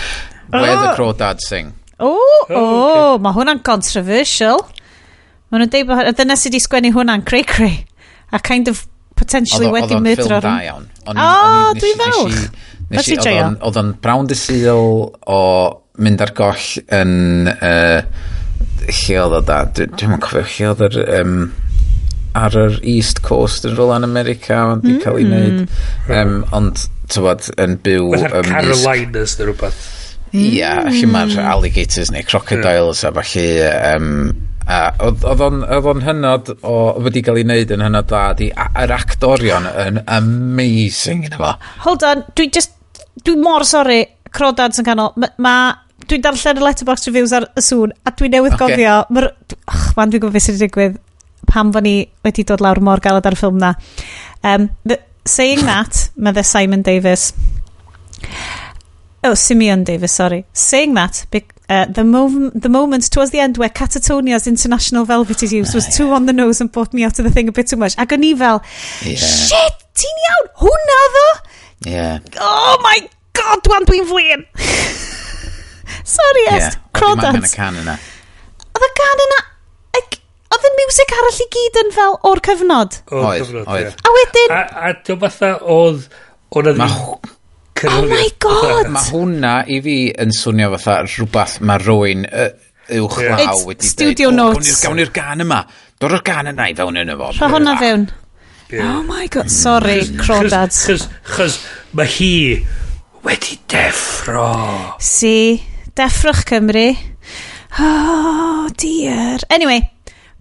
Oh. 0.54 0.60
Where 0.60 0.78
the 0.78 0.90
oh! 0.92 0.94
Crow 0.96 1.12
Dad 1.12 1.44
Sing. 1.44 1.74
O, 1.98 2.08
oh, 2.08 2.46
oh, 2.48 2.56
okay. 2.56 3.22
mae 3.24 3.36
hwnna'n 3.36 3.60
controversial. 3.66 4.64
Mae 5.52 5.60
nhw'n 5.60 5.72
deud 5.72 5.92
bod 5.92 6.10
dyna 6.16 6.36
sydd 6.38 6.56
wedi 6.56 6.64
sgwennu 6.64 6.96
hwnna'n 6.96 7.28
cray-cray. 7.28 7.82
A 8.34 8.40
kind 8.40 8.72
of 8.72 8.86
potentially 9.18 9.70
oedd, 9.70 9.80
wedi 9.80 10.00
mydro. 10.02 10.28
Oedd 10.28 10.36
o'n 10.36 10.44
ffilm 10.44 10.50
da 10.50 10.68
iawn. 10.68 10.86
O, 11.04 11.16
oh, 11.16 11.72
dwi'n 11.80 12.00
falch. 12.02 12.38
Nes 12.92 13.10
i 13.10 13.18
joio. 13.18 13.50
Oedd 13.68 13.80
o'n 13.80 13.92
brawn 14.04 14.30
dysil 14.30 14.70
o 15.38 15.42
mynd 16.04 16.24
ar 16.24 16.34
goll 16.36 16.70
yn... 17.00 17.52
Uh, 17.54 18.00
lle 18.84 19.20
oedd 19.22 19.38
o 19.38 19.44
da? 19.46 19.60
Dwi'n 19.72 20.14
mwyn 20.14 20.24
cofio 20.24 20.46
lle 20.48 20.72
oedd 20.72 20.88
yr... 20.90 21.04
Um, 21.20 21.36
ar 22.34 22.56
yr 22.58 22.80
East 22.82 23.22
Coast 23.22 23.66
yn 23.68 23.76
rôl 23.78 23.92
yn 23.94 24.06
America 24.06 24.58
ond 24.72 24.82
mm. 24.82 24.96
cael 25.04 25.20
ei 25.20 25.26
wneud 25.28 25.60
um, 26.18 26.40
ond 26.56 26.86
tywod 27.12 27.46
yn 27.62 27.76
byw 27.84 28.08
um, 28.18 28.48
Carolinas 28.48 29.36
neu 29.38 29.52
rhywbeth 29.52 29.84
Ia, 30.34 30.42
yeah, 30.50 30.88
lle 30.90 31.06
mae'r 31.06 31.30
hmm. 31.30 31.46
alligators 31.46 32.10
neu 32.10 32.24
crocodiles 32.26 33.04
a 33.06 33.12
falle 33.14 33.68
um, 33.92 34.08
A 34.64 34.80
oedd 35.04 35.86
o'n 35.90 36.02
hynod 36.06 36.54
o 36.64 36.74
wedi 37.04 37.22
cael 37.24 37.42
ei 37.42 37.46
wneud 37.46 37.74
yn 37.76 37.84
hynod 37.84 38.08
dda 38.08 38.24
di, 38.38 38.50
yr 38.54 38.94
actorion 38.96 39.68
yn 39.68 40.02
amazing 40.06 41.28
yna 41.28 41.40
fo. 41.40 41.54
Hold 41.84 42.06
on, 42.08 42.26
dwi 42.36 42.48
just, 42.54 42.76
dwi 43.24 43.36
mor 43.40 43.66
sori, 43.68 44.02
crodads 44.34 44.80
yn 44.80 44.88
canol, 44.88 45.12
mae 45.20 45.34
ma, 45.44 45.56
dwi'n 46.08 46.24
darllen 46.24 46.60
y 46.60 46.64
letterbox 46.64 47.08
reviews 47.08 47.32
ar 47.36 47.46
y 47.56 47.64
sŵn 47.64 47.92
a 48.04 48.12
dwi 48.18 48.30
newydd 48.32 48.56
okay. 48.56 48.74
gofio 48.74 48.96
mae'r 49.14 49.28
och 49.70 49.84
man 49.96 50.12
dwi'n 50.12 50.22
gwybod 50.22 50.36
beth 50.36 50.46
sy'n 50.48 50.60
digwydd 50.60 50.98
pam 51.48 51.72
fo 51.72 51.82
ni 51.84 51.94
wedi 52.26 52.44
dod 52.48 52.64
lawr 52.64 52.80
mor 52.84 53.02
galed 53.04 53.26
ar 53.28 53.36
y 53.36 53.40
ffilm 53.40 53.60
na 53.62 53.74
um, 54.42 54.68
the, 54.84 54.98
saying 55.24 55.64
that 55.68 56.08
medde 56.16 56.44
Simon 56.44 56.82
Davis 56.84 57.32
oh 59.24 59.34
Simeon 59.34 59.84
Davis 59.84 60.12
sorry 60.12 60.44
saying 60.52 60.94
that 60.94 61.24
bec, 61.30 61.53
Uh, 61.66 61.86
the, 61.86 62.04
mom 62.04 62.50
the 62.50 62.68
moment 62.68 63.10
towards 63.10 63.30
the 63.30 63.40
end 63.40 63.56
where 63.56 63.70
Catatonia's 63.70 64.46
international 64.46 65.06
velvet 65.06 65.42
is 65.42 65.52
used 65.52 65.74
was 65.74 65.86
ah, 65.88 65.90
too 65.90 66.10
on 66.12 66.26
the 66.26 66.32
nose 66.32 66.60
and 66.60 66.70
brought 66.70 66.92
me 66.92 67.04
out 67.04 67.18
of 67.18 67.24
the 67.24 67.30
thing 67.30 67.48
a 67.48 67.52
bit 67.52 67.66
too 67.66 67.76
much. 67.76 67.96
Ac 67.96 68.12
o'n 68.12 68.24
i 68.24 68.34
fel, 68.36 68.60
yeah. 69.00 69.16
shit, 69.16 69.84
ti'n 69.96 70.20
iawn? 70.26 70.50
hwnna 70.60 70.98
ddo? 71.14 71.26
Yeah. 71.88 72.18
Oh 72.40 72.76
my 72.84 72.98
god, 73.32 73.64
dwan 73.64 73.88
dwi'n 73.88 74.04
flin. 74.10 74.44
Sorry, 76.16 76.44
Est, 76.52 76.76
yeah, 76.76 76.80
crodant. 76.92 77.40
Oedd 77.40 77.48
y 77.48 77.54
gan 77.56 77.80
yna, 77.80 77.96
oedd 80.54 80.68
y 80.68 80.72
music 80.82 81.14
arall 81.16 81.40
i 81.42 81.46
gyd 81.56 81.80
yn 81.82 81.94
fel 81.94 82.18
o'r 82.28 82.42
cyfnod. 82.44 82.98
O'r 83.08 83.40
cyfnod, 83.40 83.64
oedd. 83.64 83.88
Yeah. 83.88 84.04
A 84.04 84.14
wedyn... 84.18 84.54
A, 84.54 84.60
a 84.90 84.92
dwi'n 85.00 85.22
fatha 85.24 85.54
oedd... 85.78 86.04
Oedd 86.54 86.70
Oh 87.84 88.04
my 88.08 88.28
god! 88.38 88.88
Mae 88.94 89.08
hwnna 89.10 89.54
i 89.68 89.80
fi 89.84 89.96
yn 90.22 90.30
swnio 90.32 90.70
fatha 90.76 91.02
rhywbeth 91.08 91.56
mae 91.66 91.82
rwy'n 91.82 92.22
uh, 92.28 92.50
uwch 93.00 93.18
yeah. 93.24 93.40
law 93.40 93.56
It's 93.56 93.66
wedi 93.68 93.90
studio 93.90 94.30
dweud. 94.30 94.38
notes. 94.38 94.76
Oh, 94.78 94.86
gawn 94.86 95.00
ni'r 95.00 95.12
gan 95.14 95.44
yma. 95.44 95.60
Dod 96.00 96.14
o'r 96.16 96.24
gan 96.26 96.52
yna 96.52 96.68
i 96.70 96.76
fewn 96.78 97.00
yn 97.02 97.12
fo. 97.18 97.32
Rho 97.34 97.50
hwnna 97.56 97.74
fewn. 97.80 98.06
Yeah. 98.72 98.92
Oh 98.94 99.02
my 99.06 99.26
god, 99.28 99.50
sorry, 99.52 100.00
crodads. 100.22 100.84
Chos 101.34 101.58
mae 101.92 102.08
hi 102.14 102.32
wedi 103.26 103.58
deffro. 103.70 104.46
Si, 105.02 105.36
deffrwch 105.98 106.44
Cymru. 106.48 106.86
Oh 107.80 108.70
dear. 108.78 109.42
Anyway, 109.50 109.90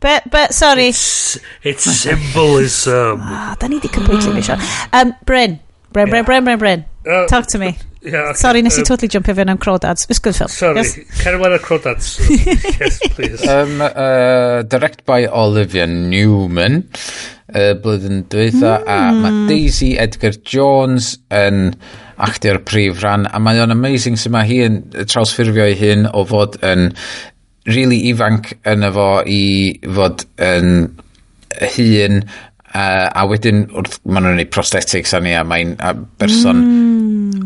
But, 0.03 0.30
but, 0.30 0.53
sorry. 0.53 0.88
It's, 0.89 1.39
it's 1.64 1.84
symbolism. 1.85 3.22
Ah, 3.23 3.53
oh, 3.53 3.55
da 3.55 3.68
ni 3.68 3.80
di 3.80 3.88
completely 3.88 4.34
misio. 4.35 4.60
Um, 4.91 5.15
Bryn. 5.23 5.61
Bren, 5.93 6.09
Bren, 6.09 6.25
Bren, 6.25 6.43
Bren, 6.43 6.59
Bren. 6.59 6.85
Uh, 7.05 7.27
Talk 7.27 7.45
to 7.47 7.59
me. 7.59 7.77
Yeah, 8.01 8.29
okay. 8.29 8.33
Sorry, 8.33 8.61
nes 8.61 8.75
i 8.75 8.81
um, 8.81 8.87
totally 8.87 9.07
jumpio 9.07 9.35
fewn 9.35 9.49
am 9.49 9.57
Crawdads. 9.57 10.09
It's 10.09 10.19
good 10.19 10.35
film. 10.35 10.49
Sorry, 10.49 10.81
yes. 10.81 10.97
Caravan 11.23 11.53
of 11.53 11.61
Crawdads. 11.61 12.19
yes, 12.79 12.99
please. 13.15 13.47
Um, 13.47 13.79
uh, 13.79 14.63
direct 14.63 15.05
by 15.05 15.27
Olivia 15.27 15.85
Newman, 15.87 16.89
uh, 17.53 17.75
blwyddyn 17.83 18.25
dwytha, 18.33 18.79
mm. 18.81 18.89
a 18.89 18.97
hmm. 19.11 19.21
mae 19.23 19.45
Daisy 19.51 19.93
Edgar 20.01 20.35
Jones 20.43 21.13
yn 21.31 21.75
actio'r 22.23 22.59
prif 22.67 22.99
rhan, 23.03 23.29
a 23.29 23.39
mae 23.39 23.61
o'n 23.63 23.75
amazing 23.75 24.19
sy'n 24.19 24.35
mae 24.35 24.49
hi 24.49 24.59
yn 24.65 24.81
trawsffurfio 24.97 25.69
ei 25.69 25.77
hun 25.79 26.09
o 26.11 26.25
fod 26.27 26.57
yn 26.65 26.89
really 27.69 28.01
ifanc 28.09 28.55
yn 28.67 28.83
efo 28.89 29.09
i 29.29 29.43
fod 29.85 30.25
yn 30.43 30.89
hun 31.77 32.23
Uh, 32.73 33.05
a 33.13 33.27
wedyn, 33.29 33.67
wrth, 33.77 33.99
maen 34.01 34.25
nhw'n 34.25 34.39
gwneud 34.39 34.51
prosthetics 34.53 35.13
a 35.13 35.19
ni, 35.21 35.35
a 35.37 35.43
mae'n 35.45 35.75
berson... 36.17 36.63
Mm. 36.63 36.99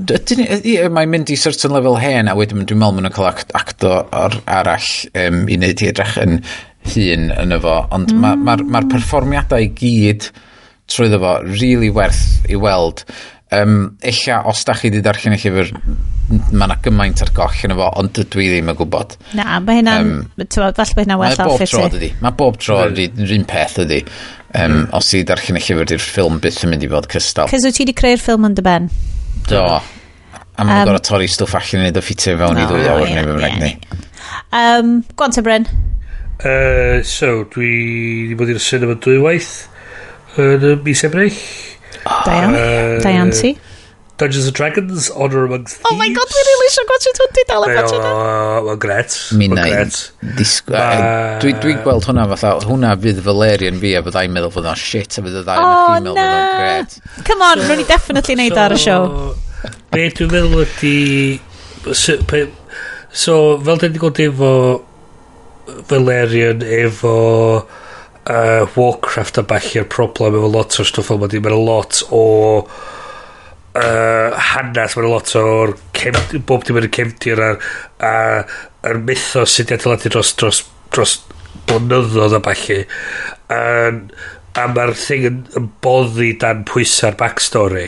Mae'n 0.07 1.11
mynd 1.11 1.33
i 1.33 1.35
certain 1.35 1.73
level 1.75 1.97
hen, 1.99 2.29
a 2.31 2.35
wedyn 2.37 2.63
dwi'n 2.63 2.79
meddwl 2.79 2.95
maen 2.95 3.09
nhw'n 3.09 3.15
cael 3.17 3.27
acto 3.59 3.91
ar, 4.15 4.37
arall 4.47 4.87
um, 5.19 5.41
i 5.51 5.57
wneud 5.59 5.83
i 5.83 5.89
edrych 5.91 6.15
yn 6.23 6.37
hun 6.93 7.31
yn 7.35 7.55
efo. 7.57 7.79
Ond 7.91 8.13
mm. 8.13 8.21
mae'r 8.23 8.39
ma, 8.39 8.55
hmm. 8.55 8.69
ma, 8.71 8.79
ma 8.79 8.91
perfformiadau 8.93 9.65
i 9.65 9.71
gyd 9.75 10.29
trwy 10.87 11.09
ddefo 11.11 11.33
really 11.49 11.91
werth 11.91 12.47
i 12.47 12.59
weld. 12.59 13.03
Um, 13.49 13.97
Ella, 14.01 14.41
os 14.45 14.65
da 14.67 14.73
chi 14.75 14.89
wedi 14.89 14.99
darllen 15.05 15.37
y 15.37 15.39
llyfr, 15.39 15.69
mae 16.51 16.65
yna 16.67 16.75
gymaint 16.83 17.21
ar 17.23 17.29
goll 17.35 17.61
yn 17.63 17.73
efo, 17.77 17.85
ond 18.01 18.17
dwi 18.33 18.47
ddim 18.51 18.71
yn 18.73 18.79
gwybod. 18.79 19.15
Na, 19.39 19.61
mae 19.63 19.79
hynna'n, 19.79 20.09
um, 20.09 20.49
falle 20.51 20.97
mae 20.97 21.05
hynna'n 21.05 21.21
well 21.21 21.43
off 21.45 21.63
i 21.63 21.67
ydy 21.85 22.09
Mae 22.19 22.35
bob 22.35 22.57
tro 22.59 22.81
ydy, 22.89 23.07
rhywun 23.15 23.47
peth 23.47 23.77
ydy. 23.85 24.01
Um. 24.57 24.81
Os 24.97 25.13
i 25.15 25.21
darllen 25.27 25.59
y 25.59 25.63
llyfr, 25.63 25.87
di'r 25.93 26.03
ffilm 26.03 26.41
byth 26.43 26.59
yn 26.67 26.73
mynd 26.73 26.83
i 26.83 26.89
fod 26.91 27.07
cystal. 27.13 27.47
Cys 27.51 27.69
wyt 27.69 27.79
ti 27.79 27.85
wedi 27.85 27.95
creu'r 28.01 28.19
ffilm 28.19 28.49
yn 28.49 28.57
dy 28.57 28.65
ben? 28.67 28.89
Do. 29.47 29.63
A 30.57 30.65
mae'n 30.65 30.81
um, 30.81 30.89
gorau 30.89 31.05
torri 31.07 31.29
stwff 31.31 31.55
allan 31.55 31.85
i 31.85 31.85
wneud 31.85 32.01
o 32.01 32.03
ffitio 32.03 32.35
fewn 32.39 32.57
no, 32.57 32.65
i 32.65 32.67
ddwy 32.67 32.91
awr 32.91 33.11
neu 33.13 33.37
beth 33.37 33.59
ni. 33.61 33.71
Um, 34.57 34.91
Gwan 35.15 35.35
te, 35.35 35.45
Bryn. 35.45 35.69
Uh, 36.37 36.99
so, 37.07 37.45
dwi 37.53 37.71
wedi 38.27 38.37
bod 38.39 38.51
i'r 38.51 38.59
cinema 38.61 38.97
dwywaith 38.99 39.53
yn 40.41 40.67
mis 40.83 41.07
Ebrill. 41.07 41.39
Diane? 42.05 42.53
Uh, 42.55 43.01
Diane 43.01 43.31
T? 43.31 43.57
Dungeons 44.17 44.47
and 44.47 44.55
Dragons, 44.55 45.11
Honor 45.11 45.45
Amongst 45.45 45.75
Thieves. 45.75 45.89
Oh 45.91 45.95
my 45.95 46.07
god, 46.09 46.31
dwi'n 46.33 46.45
rili 46.47 46.67
eisiau 46.67 46.85
gwachio 46.89 47.11
dwi'n 47.17 47.33
di 47.35 47.43
dal 47.49 47.65
efo 47.67 47.83
ti'n 47.91 48.05
Mae'n 48.65 48.79
gret. 48.81 49.17
Mi 49.37 49.49
na 49.51 49.65
Dwi'n 51.43 51.59
dwi 51.61 51.75
gweld 51.85 52.07
hwnna 52.09 52.25
fatha, 52.31 52.55
hwnna 52.65 52.95
fydd 53.03 53.21
Valerian 53.27 53.77
fi 53.83 53.93
a 53.93 54.01
byddai'n 54.07 54.33
meddwl 54.33 54.55
fod 54.55 54.71
o'n 54.71 54.81
shit 54.81 55.19
a 55.21 55.25
bydda 55.25 55.43
i'n 55.59 55.67
oh, 55.67 55.91
meddwl 55.93 56.17
fod 56.17 56.33
o'n 56.33 56.49
gret. 56.57 56.97
Come 57.29 57.45
on, 57.45 57.61
rwy'n 57.61 57.83
i 57.83 57.87
definitely 57.91 58.39
neud 58.41 58.57
ar 58.57 58.73
y 58.73 58.81
siow. 58.81 59.05
Be 59.93 60.09
dwi'n 60.17 60.33
meddwl 60.33 60.65
ydi... 60.65 60.95
So, 63.13 63.37
fel 63.61 63.83
dyn 63.83 63.93
ni 63.93 64.01
gweld 64.01 64.23
efo 64.25 64.53
Valerian 65.93 66.65
efo 66.65 67.13
uh, 68.29 68.67
Warcraft 68.75 69.41
a 69.41 69.43
ballu'r 69.47 69.87
problem 69.91 70.37
efo 70.37 70.51
lot 70.51 70.79
o 70.79 70.85
stwff 70.87 71.11
fel 71.11 71.21
mae 71.21 71.39
yna 71.39 71.57
lot 71.57 72.01
o 72.11 72.23
uh, 73.77 74.29
hanes, 74.51 74.95
mae'n 74.97 75.09
lot 75.11 75.35
o'r 75.39 75.75
bob 76.47 76.65
dim 76.67 76.79
yn 76.81 76.89
y 76.89 76.93
cefndir 76.99 77.43
a'r, 77.43 77.59
a, 78.03 78.15
ar 78.87 79.03
mythos 79.07 79.55
sydd 79.55 79.71
wedi 79.71 79.79
adeiladu 79.79 80.13
dros, 80.13 80.33
dros, 80.39 80.63
dros 80.95 81.19
blynyddoedd 81.67 82.37
a 82.37 82.41
balli. 82.43 82.81
Um, 83.53 84.01
a 84.57 84.65
mae'r 84.73 84.93
thing 84.97 85.25
yn, 85.27 85.41
yn 85.59 85.67
boddi 85.85 86.31
dan 86.41 86.63
pwysa'r 86.67 87.17
backstory. 87.19 87.87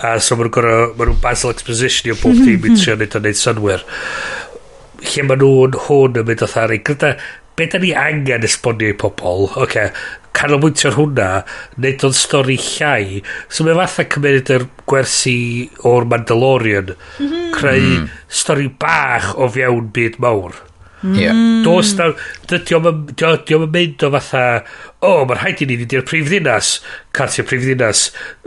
A 0.00 0.16
so 0.22 0.38
mae'n 0.38 0.52
gorau, 0.54 0.92
mae'n 0.96 1.12
nhw'n 1.12 1.22
basil 1.24 1.52
exposition 1.52 2.08
i 2.08 2.14
o 2.14 2.20
bob 2.22 2.38
dim 2.40 2.64
i 2.64 2.72
trio 2.72 2.96
wneud 2.96 3.18
o'n 3.18 3.26
neud 3.26 3.40
synwyr. 3.40 3.84
Lle 5.04 5.26
mae 5.28 5.40
nhw'n 5.42 5.76
hwn 5.86 6.22
yn 6.22 6.30
mynd 6.30 6.46
o 6.46 6.48
thari. 6.48 6.80
Gyda, 6.86 7.12
be 7.56 7.66
da 7.72 7.80
ni 7.80 7.92
angen 7.96 8.44
esbonio 8.44 8.92
i 8.92 8.96
pobl, 9.00 9.48
oce, 9.48 9.64
okay, 9.64 9.90
canolbwyntio 10.36 10.90
ar 10.90 10.96
hwnna, 10.98 11.28
neud 11.80 12.04
o'n 12.06 12.16
stori 12.16 12.58
llai. 12.60 13.22
So 13.48 13.64
mae 13.66 13.76
fatha 13.78 14.04
cymryd 14.12 14.52
yr 14.52 14.66
gwersi 14.88 15.36
o'r 15.88 16.08
Mandalorian, 16.10 16.92
mm 16.92 17.26
-hmm. 17.26 17.50
creu 17.56 17.90
mm. 18.02 18.08
stori 18.28 18.68
bach 18.68 19.32
o 19.36 19.48
fiewn 19.48 19.92
byd 19.96 20.20
mawr. 20.22 20.60
Yeah. 21.02 21.32
Hmm. 21.32 21.62
Does 21.62 21.92
na, 21.98 22.12
dydy 22.48 22.76
o'm 22.76 22.86
yn 22.88 23.72
mynd 23.72 24.04
o 24.06 24.10
fatha, 24.14 24.44
o, 25.02 25.10
oh, 25.10 25.24
mae'r 25.28 25.42
rhaid 25.42 25.60
i 25.60 25.68
ni 25.68 25.76
fynd 25.82 25.92
i'r 25.92 26.06
prif 26.08 26.30
ddinas, 26.30 26.70
prifddinas, 27.12 27.48
prif 27.50 27.66
ddinas, 27.66 28.04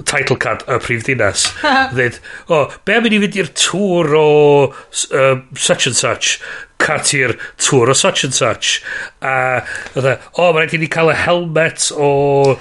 title 0.09 0.39
card 0.41 0.65
y 0.65 0.79
prif 0.81 1.05
ddinas. 1.05 1.45
Ddyd, 1.93 2.17
o, 2.47 2.63
oh, 2.63 2.79
be 2.87 2.97
am 2.97 3.05
i 3.05 3.13
ni 3.13 3.21
fynd 3.21 3.37
i'r 3.37 3.53
tŵr 3.53 4.17
o 4.17 4.25
uh, 4.71 5.35
such 5.53 5.85
and 5.91 5.99
such, 5.99 6.39
cartier 6.81 7.35
tŵr 7.59 7.93
o 7.93 7.97
such 7.97 8.25
and 8.25 8.33
such. 8.33 8.79
A, 9.21 9.61
o, 9.93 10.01
oh, 10.01 10.49
mae'n 10.49 10.63
rhaid 10.63 10.77
i 10.79 10.81
ni 10.81 10.89
cael 10.91 11.13
y 11.13 11.17
helmet 11.21 11.89
o 11.93 12.11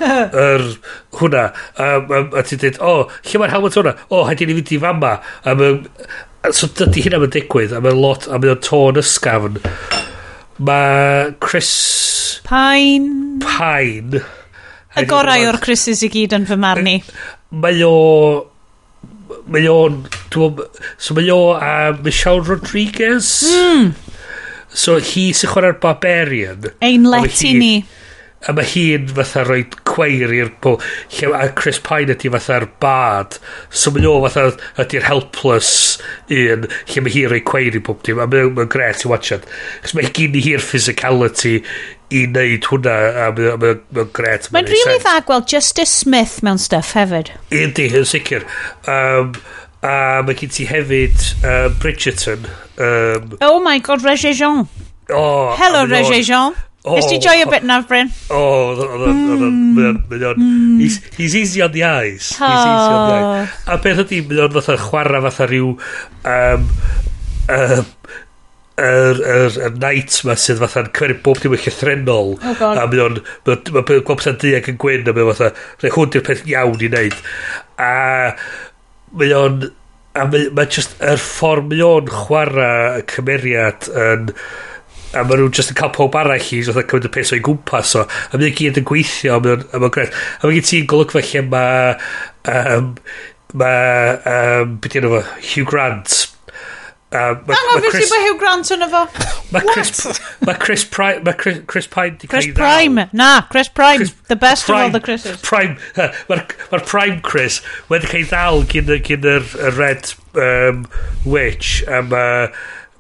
yr 0.45 0.69
hwnna. 1.17 1.49
A, 1.81 1.91
a, 1.97 2.23
a 2.29 2.45
ti'n 2.45 2.61
dweud, 2.65 2.81
o, 2.83 2.95
oh, 3.07 3.21
lle 3.25 3.41
mae'r 3.41 3.57
helmet 3.57 3.81
hwnna? 3.81 3.97
O, 4.11 4.21
oh, 4.21 4.25
rhaid 4.29 4.45
i 4.45 4.51
ni 4.51 4.59
fynd 4.61 4.75
i 4.77 4.83
fama. 4.85 5.17
A, 5.49 5.57
so 6.55 6.69
dydy 6.79 7.05
hynna 7.07 7.21
mae'n 7.23 7.35
digwydd 7.35 7.75
a 7.77 7.81
mae'n 7.85 8.03
lot 8.03 8.29
a 8.29 8.39
mae'n 8.41 8.61
tôn 8.65 9.01
ysgafn. 9.01 9.59
Mae 10.59 11.33
Chris 11.45 11.73
Pine. 12.49 13.39
Pine. 13.45 14.23
Y 14.99 15.05
gorau 15.07 15.49
o'r 15.51 15.61
Chris's 15.63 16.03
i 16.03 16.09
gyd 16.11 16.35
yn 16.35 16.47
fy 16.49 16.57
marn 16.59 16.89
i. 16.91 16.97
Mae 17.63 17.83
o 17.87 17.95
mae 19.49 19.69
o'n 19.71 20.03
so 20.29 21.17
mae 21.17 21.31
o 21.33 21.41
a 21.55 21.93
Michelle 22.05 22.45
Rodriguez. 22.45 23.31
Mm. 23.49 23.93
so 24.69 24.99
hi 25.01 25.31
sy'n 25.35 25.51
chwarae'r 25.53 25.79
Barbarian. 25.83 26.69
Ein 26.85 27.07
let 27.09 27.29
leti 27.29 27.55
ni 27.57 27.73
a 28.47 28.55
mae 28.55 28.67
hi'n 28.71 29.09
fatha 29.17 29.43
rhoi 29.43 29.65
cweir 29.89 30.31
i'r 30.37 30.51
bo 30.63 30.77
lle 31.17 31.31
a 31.35 31.49
Chris 31.59 31.81
Pine 31.83 32.15
ydy 32.15 32.31
fatha'r 32.31 32.69
bad 32.83 33.39
so 33.75 33.91
mae 33.91 34.05
nhw 34.05 34.15
fatha 34.29 34.45
ydy'r 34.85 35.09
helpless 35.09 35.99
un 36.31 36.69
lle 36.71 37.03
mae 37.03 37.15
hi'n 37.17 37.33
rhoi 37.33 37.43
cweir 37.51 37.79
i 37.79 37.83
bob 37.83 38.05
dim. 38.07 38.23
A 38.23 38.29
mae'n 38.31 38.55
ma 38.55 38.67
gret 38.71 39.03
i 39.03 39.11
watch 39.11 39.35
it 39.35 39.47
chos 39.83 39.97
mae 39.99 40.13
gyn 40.15 40.39
i 40.39 40.45
hi'r 40.45 40.63
physicality 40.63 41.57
i 42.15 42.23
wneud 42.29 42.69
hwnna 42.71 42.97
a 43.25 43.29
mae'n 43.35 43.59
mae, 43.65 43.79
mae 43.99 44.11
gret 44.17 44.47
mae'n 44.55 44.71
really 44.71 45.01
dda 45.03 45.19
gweld 45.27 45.51
Justice 45.51 46.05
Smith 46.05 46.39
mewn 46.47 46.63
stuff 46.63 46.95
hefyd. 46.97 47.35
Ydy 47.51 47.91
yn 47.99 48.07
sicr 48.09 48.47
um, 48.87 49.35
a 49.83 50.23
mae 50.23 50.39
gen 50.39 50.55
ti 50.55 50.69
hefyd 50.71 51.19
uh, 51.43 51.67
Bridgerton. 51.83 52.47
Um, 52.79 53.35
oh 53.43 53.59
my 53.59 53.81
god 53.83 54.07
Regé 54.07 54.31
Jean 54.31 54.69
oh, 55.11 55.57
hello 55.59 55.83
Regé 55.91 56.23
Jean 56.23 56.55
Oh, 56.87 56.95
Ys 56.95 57.09
ti 57.11 57.19
joio 57.19 57.49
bit 57.51 57.65
na, 57.67 57.81
Bryn? 57.83 58.11
O, 58.31 58.39
mm. 58.79 59.99
mae 60.09 60.25
o'n... 60.31 60.45
He's 60.79 61.01
mm. 61.01 61.17
he's 61.19 61.35
easy 61.37 61.63
on 61.65 61.73
the 61.75 61.83
eyes. 61.85 62.31
He's 62.31 62.39
easy 62.39 62.95
on 62.95 63.03
the 63.11 63.17
eyes. 63.19 63.51
Oh. 63.67 63.75
A 63.75 63.79
beth 63.83 64.05
ydy, 64.07 64.23
mae 64.31 64.45
o'n 64.47 64.55
fatha 64.55 64.79
chwarae 64.87 65.23
fatha 65.27 65.49
rhyw... 65.51 65.75
Um, 66.23 66.69
uh, 67.51 67.83
yr, 68.79 69.19
yr, 69.19 69.57
yr 69.67 69.75
night 69.83 70.21
ma 70.27 70.37
sydd 70.39 70.61
fatha'n 70.63 70.93
cyrru 70.95 71.17
bob 71.25 71.41
dim 71.43 71.57
yn 71.57 71.63
llythrenol 71.65 72.37
oh 72.37 72.55
God. 72.61 72.79
a 72.79 72.87
mae 72.87 73.03
o'n 73.03 73.19
mae 73.49 73.57
o'n 73.57 73.83
gweld 73.83 74.07
pethau'n 74.13 74.39
diag 74.43 74.71
yn 74.71 74.79
gwyn 74.85 75.11
a 75.11 75.15
mae 75.17 75.25
o'n 75.27 75.35
fatha 75.35 75.51
rhaid 75.83 75.97
hwn 75.97 76.15
di'r 76.15 76.25
peth 76.29 76.45
iawn 76.53 76.79
i 76.79 76.91
wneud 76.93 77.19
a 77.83 77.91
mae 79.19 79.35
o'n 79.35 79.61
a 80.19 80.29
mae, 80.31 80.47
mae 80.55 80.71
just 80.71 80.95
yr 81.01 81.17
er 81.17 81.25
ffordd 81.25 81.73
mae 81.73 81.83
o'n 81.89 82.13
chwarae 82.15 83.01
y 83.01 83.05
cymeriad 83.15 83.91
yn 84.07 84.31
a 85.15 85.25
maen 85.25 85.43
nhw'n 85.43 85.55
just 85.57 85.73
yn 85.73 85.79
cael 85.79 85.93
pob 85.97 86.17
arall 86.21 86.37
i 86.37 86.63
fatha 86.67 86.85
cymryd 86.85 87.09
y 87.09 87.13
peth 87.15 87.35
o'i 87.37 87.45
gwmpas 87.45 87.95
o 87.97 88.05
a 88.05 88.41
mae'n 88.41 88.57
gyd 88.59 88.81
yn 88.83 88.89
gweithio 88.89 89.39
a 89.39 89.43
mae'n 89.45 89.93
gret 89.95 90.13
a 90.13 90.43
mae'n 90.47 90.59
gyd 90.59 90.71
ti'n 90.71 90.89
golygfa 90.91 91.25
lle 91.25 91.45
mae 91.49 91.95
um, 92.55 92.91
mae 93.59 94.19
um, 94.35 94.75
beth 94.83 94.99
yna 95.01 95.15
fo 95.15 95.23
Hugh 95.53 95.69
Grant 95.69 96.27
Uh, 97.11 97.41
ma, 97.47 97.55
Ango, 97.55 97.81
ma 97.81 97.91
Chris, 97.91 98.11
mae 98.11 98.21
Hugh 98.27 98.37
Grant 98.37 98.71
yn 98.75 98.85
efo. 98.85 98.99
Mae 99.49 99.65
Chris, 99.65 100.21
ma 100.45 100.53
Chris 100.61 100.83
Pri 100.85 101.23
Mae 101.25 101.33
Chris, 101.33 101.63
Chris 101.67 101.87
Pine... 101.89 102.19
di 102.21 102.29
Chris 102.29 102.51
Prime. 102.53 103.09
Na, 103.15 103.41
Chris 103.49 103.71
Prime. 103.73 103.97
Chris, 103.97 104.13
the 104.29 104.37
best 104.37 104.67
Prime, 104.67 104.77
of 104.77 104.85
all 104.85 104.91
the 104.91 105.01
Chris's. 105.01 105.41
Prime. 105.41 105.79
Uh, 105.97 106.13
Mae'r 106.29 106.45
ma 106.71 106.79
Prime 106.85 107.23
Chris. 107.25 107.63
wedi 107.89 108.11
cael 108.11 108.21
ei 108.21 108.29
ddal 108.29 108.61
gyn, 108.69 108.93
gyn 109.09 109.25
yr, 109.25 109.49
yr 109.71 109.81
Red 109.81 110.13
um, 110.37 110.85
Witch. 111.25 111.81
Um, 111.89 112.13
uh, 112.13 112.53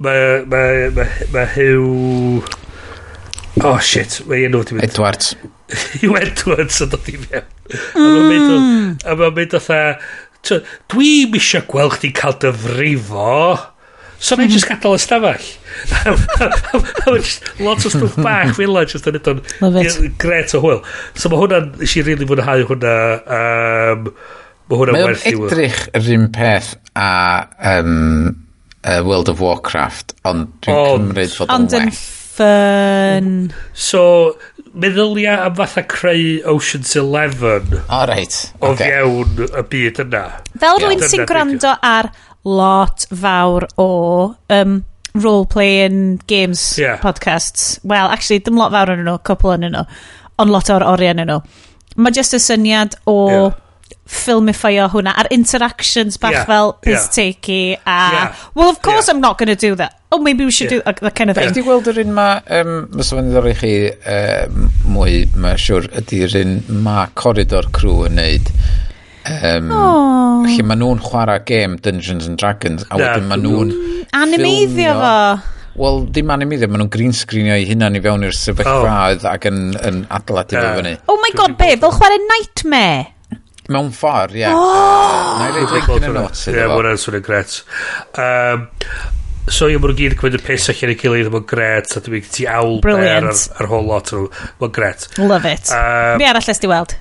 Mae... 0.04 0.42
Mae... 0.46 0.88
Mae 0.96 1.28
ma 1.34 1.46
Hugh... 1.54 2.56
Oh 3.66 3.78
shit, 3.82 4.20
mae 4.30 4.44
enw 4.46 4.60
wedi 4.62 4.76
mynd. 4.76 4.86
Edwards. 4.86 5.32
Hugh 6.00 6.18
Edwards 6.20 6.78
yn 6.84 6.92
dod 6.92 7.08
i 7.10 7.16
mewn. 7.24 7.48
Mm. 7.98 8.92
A 9.02 9.16
mae'n 9.18 9.34
mynd 9.34 9.56
o 9.58 9.62
Dwi 10.92 11.26
misio 11.32 11.60
gweld 11.68 11.98
chdi 11.98 12.12
cael 12.16 12.38
dyfrifo. 12.40 13.58
So 14.18 14.34
mae'n 14.34 14.48
hmm. 14.48 14.54
just 14.54 14.66
gadael 14.66 14.96
y 14.96 15.02
stafell. 15.02 15.44
Lots 17.62 17.86
o 17.86 17.92
stwff 17.92 18.16
bach 18.18 18.50
fel 18.56 18.72
yna, 18.72 18.82
just 18.90 19.06
yn 19.06 19.18
edrych 19.20 20.00
gret 20.18 20.54
o 20.58 20.62
hwyl. 20.64 20.80
So 21.14 21.30
mae 21.30 21.38
hwnna'n, 21.38 21.68
i 21.78 21.86
rili 21.86 22.08
really 22.08 22.26
fwynhau 22.26 22.64
hwnna. 22.70 22.96
Um, 23.38 24.08
mae 24.70 24.80
hwnna'n 24.80 24.98
werth 25.04 25.22
i 25.22 25.34
weld. 25.36 25.52
Mae'n 25.52 25.54
edrych 25.54 25.78
yr 26.00 26.10
un 26.16 26.26
peth 26.34 26.72
a 26.98 27.10
um, 27.76 28.47
uh, 28.88 29.02
World 29.04 29.28
of 29.28 29.40
Warcraft, 29.40 30.14
ond 30.28 30.48
dwi'n 30.64 30.78
oh, 30.78 30.94
cymryd 30.96 31.34
fod 31.34 31.52
o'n 31.52 31.68
well. 31.72 31.98
fun. 32.38 33.30
So, 33.76 34.02
meddylia 34.72 35.38
am 35.44 35.56
fatha 35.58 35.84
creu 35.84 36.40
Ocean's 36.48 36.94
Eleven. 36.96 37.74
O, 37.80 37.82
oh, 37.90 38.04
reit. 38.10 38.38
O 38.62 38.72
okay. 38.72 38.92
fiewn 38.92 39.44
y 39.48 39.64
byd 39.74 40.02
yna. 40.06 40.24
Fel 40.56 40.80
yeah. 40.80 40.86
rwy'n 40.86 41.04
sy'n 41.12 41.26
gwrando 41.28 41.74
ar 41.84 42.12
lot 42.48 43.08
fawr 43.12 43.68
o 43.76 43.90
um, 44.54 44.80
role-playing 45.18 46.20
games 46.30 46.62
yeah. 46.80 47.00
podcasts. 47.02 47.78
Well, 47.84 48.08
actually, 48.08 48.40
dim 48.46 48.60
lot 48.60 48.72
fawr 48.74 48.94
yn 48.96 49.04
nhw, 49.04 49.18
cwpl 49.28 49.56
yn 49.58 49.72
nhw, 49.72 49.86
ond 50.38 50.54
lot 50.54 50.72
o'r 50.72 50.86
oriau 50.86 51.16
yn 51.16 51.26
nhw. 51.26 51.40
Mae 51.98 52.14
just 52.14 52.36
y 52.36 52.42
syniad 52.42 53.00
o... 53.04 53.16
Yeah 53.28 53.64
ffilmifio 54.08 54.88
hwnna 54.94 55.12
a'r 55.20 55.28
interactions 55.34 56.16
bach 56.20 56.32
yeah, 56.32 56.46
fel 56.48 56.72
piss 56.84 57.06
yeah. 57.06 57.14
takey 57.18 57.64
a 57.76 57.96
yeah. 58.14 58.44
well 58.54 58.70
of 58.70 58.80
course 58.82 59.06
yeah. 59.06 59.14
I'm 59.14 59.20
not 59.20 59.38
going 59.38 59.52
to 59.52 59.56
do 59.56 59.74
that 59.76 60.00
oh 60.12 60.18
maybe 60.18 60.44
we 60.44 60.50
should 60.50 60.70
yeah. 60.70 60.78
do 60.78 60.82
that, 60.84 61.00
that 61.04 61.14
kind 61.14 61.30
of 61.30 61.36
thing 61.36 61.52
ydy 61.52 61.64
gweld 61.66 61.90
yr 61.92 62.00
un 62.04 62.14
ma 62.16 62.28
um, 62.58 62.72
mys 62.96 63.12
o'n 63.12 63.28
ddori 63.34 63.54
chi 63.60 63.72
um, 64.14 64.70
mwy 64.94 65.20
mae'n 65.36 65.60
siwr 65.60 65.90
ydy'r 66.00 66.38
un 66.40 66.54
ma 66.86 67.02
Corridor 67.22 67.68
Crew 67.76 68.06
yn 68.08 68.16
neud 68.16 68.48
um, 69.28 69.68
oh. 69.76 70.48
lle 70.48 70.64
maen 70.64 70.82
nhw'n 70.84 71.04
chwarae 71.04 71.44
game 71.52 71.76
Dungeons 71.84 72.30
and 72.30 72.40
Dragons 72.40 72.88
a 72.88 72.96
yeah. 72.96 73.04
wedyn 73.04 73.28
maen 73.28 73.44
nhw'n 73.44 73.76
mm. 73.76 74.10
animeiddio 74.24 74.96
fo 75.04 75.14
Wel, 75.78 76.00
dim 76.10 76.32
animeiddio, 76.34 76.66
maen 76.72 76.80
nhw'n 76.82 76.90
green 76.90 77.12
screenio 77.14 77.54
i 77.54 77.68
hunan 77.68 77.94
i 77.94 78.00
fewn 78.02 78.24
i'r 78.26 78.34
sefyllfaoedd 78.34 79.22
oh. 79.22 79.30
ac 79.30 79.44
yn, 79.46 79.60
yn 79.78 80.00
adeiladu 80.10 80.58
oh. 80.58 80.64
fo 80.64 80.72
fyny. 80.80 80.96
Oh 81.12 81.20
my 81.22 81.30
god, 81.38 81.54
be? 81.60 81.68
Fel 81.78 81.94
chwarae 81.94 82.18
Nightmare? 82.24 83.04
Mewn 83.68 83.90
ffordd, 83.92 84.32
ie. 84.38 84.48
Na 84.48 85.48
i 85.48 85.52
reid 85.52 85.72
link 85.74 85.88
yn 85.92 86.06
y 86.08 86.12
notes 86.14 86.46
iddo 86.48 86.62
fo. 86.62 86.64
Ie, 86.64 86.68
mwna'n 86.72 87.00
swnio'n 87.02 87.24
gret. 87.26 87.56
Um, 88.22 88.62
so 89.52 89.68
ie, 89.68 89.76
mwna'n 89.76 89.98
gyd 89.98 90.14
yn 90.14 90.20
cymryd 90.22 90.38
y 90.38 90.40
pus 90.46 90.68
allan 90.72 90.92
ei 90.94 90.96
gilydd, 91.02 91.28
mae'n 91.34 91.44
gret, 91.50 91.92
a 91.92 92.00
dwi'n 92.06 92.30
ti 92.32 92.46
awl 92.48 92.78
ar, 92.94 93.28
ar 93.28 93.68
whole 93.68 93.84
lot, 93.90 94.14
mae'n 94.62 94.72
gret. 94.78 95.04
Love 95.20 95.52
it. 95.52 95.68
Um, 95.76 96.16
Mi 96.22 96.28
arall 96.30 96.48
ysdi 96.54 96.70
weld? 96.70 96.96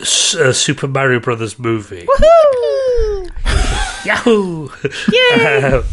Uh, 0.00 0.52
Super 0.56 0.88
Mario 0.88 1.20
Brothers 1.20 1.58
movie. 1.58 2.06
Woohoo! 2.08 3.28
Yahoo! 4.08 4.70
Yay! 5.12 5.62
um, 5.74 5.84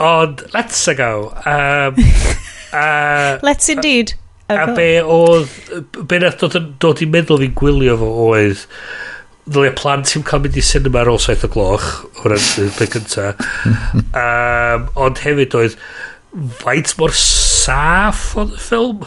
ond, 0.00 0.42
let's 0.52 0.82
go. 0.98 1.30
Um, 1.46 1.94
uh, 2.72 3.38
let's 3.46 3.68
indeed. 3.68 4.14
A, 4.50 4.64
a 4.66 4.74
be 4.74 4.98
oedd, 5.00 5.48
be 6.08 6.18
nath 6.20 6.42
dod, 6.42 6.58
dod 6.82 7.00
i 7.00 7.06
meddwl 7.08 7.38
fi'n 7.40 7.54
gwylio 7.56 7.94
fo 8.02 8.08
oedd, 8.26 8.66
ddylia 9.44 9.74
plant 9.76 10.08
sy'n 10.08 10.24
cael 10.26 10.42
mynd 10.44 10.56
i 10.56 10.64
cinema 10.64 11.02
ar 11.02 11.10
ôl 11.12 11.20
saith 11.20 11.44
o 11.44 11.50
gloch 11.52 11.88
o'r 12.22 12.36
peth 12.78 12.96
cynta. 12.96 13.32
Um, 14.14 14.84
ond 15.04 15.18
hefyd 15.24 15.54
oedd 15.58 15.74
faint 16.60 16.92
mor 16.98 17.14
saff 17.18 18.32
oedd 18.38 18.54
y 18.56 18.60
ffilm? 18.62 19.04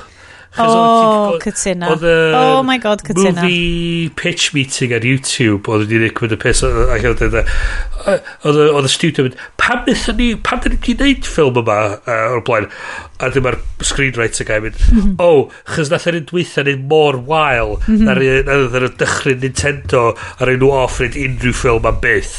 Oh, 0.60 1.40
cytuna. 1.42 1.88
Oh 2.34 2.64
my 2.64 2.77
god, 2.77 3.03
cytuna. 3.03 3.42
Movie 3.42 4.10
pitch 4.10 4.53
meeting 4.53 4.94
ar 4.94 5.06
YouTube, 5.06 5.68
oedd 5.69 5.88
wedi 5.88 6.10
dweud 6.11 6.34
y 6.34 6.40
peth, 6.42 6.64
oedd 6.68 8.88
y 8.88 8.92
studio 8.92 9.27
mynd, 9.27 9.38
pam 9.61 9.84
wnaethon 9.86 10.18
ni, 10.19 10.30
pam 10.48 10.61
da 10.64 10.72
ni 10.72 10.80
wedi 10.80 10.95
gwneud 10.98 11.30
ffilm 11.30 11.61
yma 11.64 11.77
uh, 11.98 12.36
o'r 12.36 12.44
blaen? 12.48 12.69
A 13.18 13.19
dyma'r 13.34 13.58
screenwriter 13.86 14.45
gael 14.48 14.64
mynd, 14.66 14.77
mm 14.88 15.02
-hmm. 15.02 15.14
oh, 15.24 15.42
chys 15.74 15.90
nath 15.94 16.08
yn 16.11 16.27
dweitha 16.30 16.61
neu 16.68 16.77
mor 16.92 17.16
wael, 17.30 17.72
mm 17.88 18.06
-hmm. 18.06 18.45
na'r 18.48 18.82
na, 18.82 18.88
dychryn 19.02 19.42
Nintendo 19.44 20.02
ar 20.38 20.53
enw 20.53 20.69
off 20.74 20.95
neu 21.02 21.11
unrhyw 21.26 21.56
ffilm 21.61 21.86
am 21.90 21.98
byth. 22.03 22.36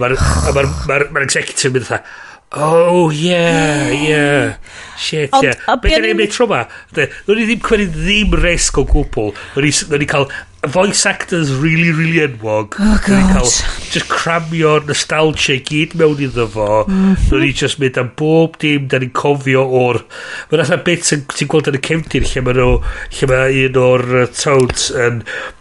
Mae'r 0.00 0.12
ma 0.56 0.62
ma 0.88 0.94
ma 1.12 1.24
executive 1.24 1.72
mynd 1.76 1.88
dda, 1.88 1.98
Oh, 2.54 3.10
yeah, 3.10 3.88
yeah. 3.90 4.56
Shit, 4.98 5.30
Ond, 5.32 5.44
yeah. 5.44 5.76
Be 5.80 5.88
gen 5.88 6.04
i'n 6.10 6.18
mynd 6.18 6.32
tro 6.34 6.46
ma? 6.50 6.66
Nw'n 6.92 7.40
i 7.40 7.46
ddim 7.48 7.62
cwerin 7.64 7.92
ddim 7.94 8.34
risg 8.42 8.76
o 8.82 8.84
gwbl. 8.88 9.32
Nw'n 9.56 10.04
i 10.04 10.08
cael 10.10 10.28
voice 10.68 11.06
actors 11.08 11.50
really, 11.62 11.90
really 11.90 12.20
enwog. 12.22 12.76
Oh, 12.78 12.98
God. 13.06 13.32
Cael, 13.32 13.48
just 13.88 14.10
cramio 14.12 14.76
nostalgia 14.84 15.56
gyd 15.64 15.96
mewn 15.98 16.20
iddo 16.28 16.46
fo. 16.52 16.84
Mm 16.84 17.00
-hmm. 17.00 17.24
Nw'n 17.32 17.48
i 17.48 17.50
just 17.62 17.80
mynd 17.80 17.98
am 17.98 18.12
bob 18.20 18.60
dim 18.60 18.86
da 18.92 19.00
ni'n 19.00 19.16
cofio 19.16 19.64
o'r... 19.64 20.02
Mae'n 20.52 20.66
atho 20.66 20.80
bit 20.84 21.08
ti'n 21.08 21.48
gweld 21.48 21.72
yn 21.72 21.80
y 21.80 21.82
cefnir 21.88 22.28
lle 22.28 22.44
mae 22.44 22.60
nhw... 22.60 22.76
lle 23.16 23.32
mae 23.32 23.64
un 23.64 23.82
o'r 23.86 24.06
uh, 24.22 24.28
toads 24.28 24.92
yn... 24.92 25.24
Um, 25.24 25.58